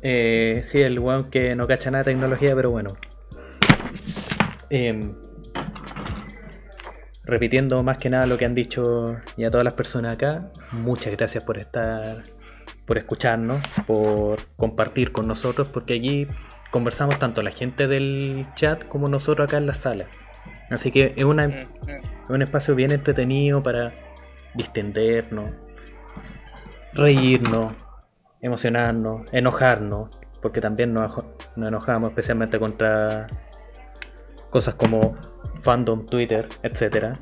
Eh, 0.00 0.62
sí, 0.64 0.80
el 0.80 0.98
weón 0.98 1.30
que 1.30 1.54
no 1.54 1.66
cacha 1.66 1.90
nada 1.90 2.04
de 2.04 2.12
tecnología, 2.12 2.54
pero 2.56 2.70
bueno. 2.70 2.96
Em, 4.70 5.14
repitiendo 7.24 7.82
más 7.82 7.98
que 7.98 8.08
nada 8.08 8.26
lo 8.26 8.38
que 8.38 8.44
han 8.46 8.54
dicho 8.54 9.16
ya 9.36 9.50
todas 9.50 9.64
las 9.64 9.74
personas 9.74 10.14
acá, 10.14 10.50
muchas 10.72 11.12
gracias 11.12 11.44
por 11.44 11.58
estar, 11.58 12.22
por 12.86 12.98
escucharnos, 12.98 13.60
por 13.86 14.40
compartir 14.56 15.12
con 15.12 15.26
nosotros, 15.26 15.68
porque 15.68 15.94
allí 15.94 16.28
conversamos 16.70 17.18
tanto 17.18 17.42
la 17.42 17.50
gente 17.50 17.88
del 17.88 18.46
chat 18.54 18.86
como 18.86 19.08
nosotros 19.08 19.48
acá 19.48 19.56
en 19.58 19.66
la 19.66 19.74
sala. 19.74 20.06
Así 20.70 20.90
que 20.90 21.12
es, 21.16 21.24
una, 21.24 21.46
es 21.46 21.70
un 22.28 22.42
espacio 22.42 22.74
bien 22.74 22.92
entretenido 22.92 23.62
para 23.62 23.92
distendernos, 24.54 25.50
reírnos, 26.92 27.74
emocionarnos, 28.40 29.32
enojarnos, 29.32 30.08
porque 30.40 30.60
también 30.60 30.92
nos, 30.92 31.16
nos 31.56 31.68
enojamos 31.68 32.10
especialmente 32.10 32.58
contra 32.58 33.26
cosas 34.50 34.74
como 34.74 35.16
fandom, 35.62 36.06
Twitter, 36.06 36.48
etcétera. 36.62 37.14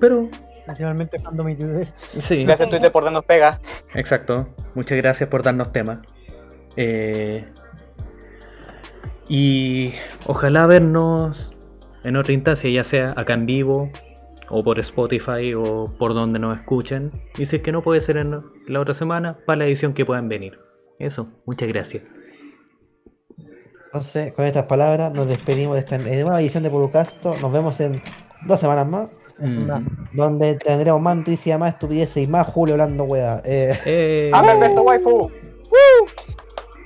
Pero 0.00 0.28
Principalmente 0.68 1.18
fandom 1.18 1.48
y 1.48 1.56
Twitter. 1.56 1.88
sí, 1.96 2.44
Gracias 2.44 2.68
Twitter 2.68 2.92
por 2.92 3.04
darnos 3.04 3.24
pega. 3.24 3.60
exacto. 3.94 4.48
Muchas 4.74 4.98
gracias 4.98 5.28
por 5.28 5.42
darnos 5.42 5.72
temas. 5.72 5.98
Eh, 6.76 7.44
y 9.28 9.94
ojalá 10.26 10.66
vernos 10.66 11.52
en 12.04 12.16
otra 12.16 12.32
instancia, 12.32 12.70
ya 12.70 12.84
sea 12.84 13.14
acá 13.16 13.34
en 13.34 13.46
vivo, 13.46 13.90
o 14.50 14.62
por 14.62 14.78
Spotify, 14.78 15.54
o 15.54 15.92
por 15.98 16.14
donde 16.14 16.38
nos 16.38 16.56
escuchen. 16.56 17.12
Y 17.36 17.46
si 17.46 17.56
es 17.56 17.62
que 17.62 17.72
no 17.72 17.82
puede 17.82 18.00
ser 18.00 18.16
en 18.18 18.40
la 18.66 18.80
otra 18.80 18.94
semana, 18.94 19.38
para 19.46 19.58
la 19.58 19.66
edición 19.66 19.94
que 19.94 20.04
puedan 20.06 20.28
venir. 20.28 20.58
Eso, 20.98 21.28
muchas 21.46 21.68
gracias. 21.68 22.02
Entonces, 23.86 24.32
con 24.34 24.44
estas 24.44 24.64
palabras, 24.64 25.12
nos 25.12 25.26
despedimos 25.28 25.74
de 25.74 25.80
esta 25.80 25.96
eh, 25.96 26.22
nueva 26.22 26.40
edición 26.40 26.62
de 26.62 26.70
Podcast. 26.70 27.24
Nos 27.24 27.52
vemos 27.52 27.80
en 27.80 28.00
dos 28.46 28.60
semanas 28.60 28.86
más, 28.86 29.08
Ujú. 29.38 29.82
donde 30.12 30.56
tendremos 30.56 31.00
más 31.00 31.16
noticias, 31.16 31.58
más 31.58 31.74
estupideces 31.74 32.16
y 32.16 32.26
más 32.26 32.46
Julio 32.46 32.74
hablando 32.74 33.04
wea. 33.04 33.40
Eh, 33.44 33.72
Eh, 33.86 34.30
¡Amber, 34.34 34.58
besto 34.58 34.82
waifu! 34.82 35.30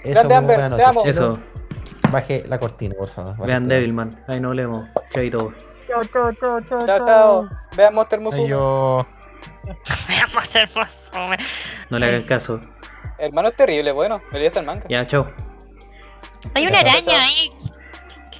eso, 0.05 0.29
Grande, 0.29 0.35
Amber, 0.35 0.77
te 0.77 0.85
amo. 0.85 1.03
Eso, 1.05 1.39
Baje 2.11 2.45
la 2.49 2.59
cortina, 2.61 2.95
por 2.99 3.09
favor. 3.09 3.33
baje 3.39 3.47
vean 3.47 3.65
Devilman. 3.69 4.23
Ahí 4.29 4.39
nos 4.41 4.55
leemos. 4.55 4.87
Chaito. 5.15 5.53
Chao, 5.89 6.05
chao, 6.05 6.33
chao, 6.35 6.61
chao, 6.69 6.87
Chao, 6.87 7.07
chao. 7.07 7.49
Vean 7.77 7.95
Monster 7.95 8.21
Musume. 8.21 8.49
Yo. 8.49 9.07
Veamos 10.09 10.55
hermoso. 10.55 11.13
No 11.91 11.99
le 11.99 12.07
hagan 12.07 12.23
caso. 12.25 12.61
Hermano 13.19 13.49
es 13.49 13.57
terrible, 13.57 13.93
bueno. 13.93 14.21
Me 14.33 14.39
leí 14.39 14.49
hasta 14.49 14.61
el 14.61 14.67
manga. 14.67 14.85
Ya, 14.89 15.07
chao. 15.07 15.27
Hay 16.55 16.67
una 16.67 16.81
araña 16.81 17.23
ahí. 17.25 17.51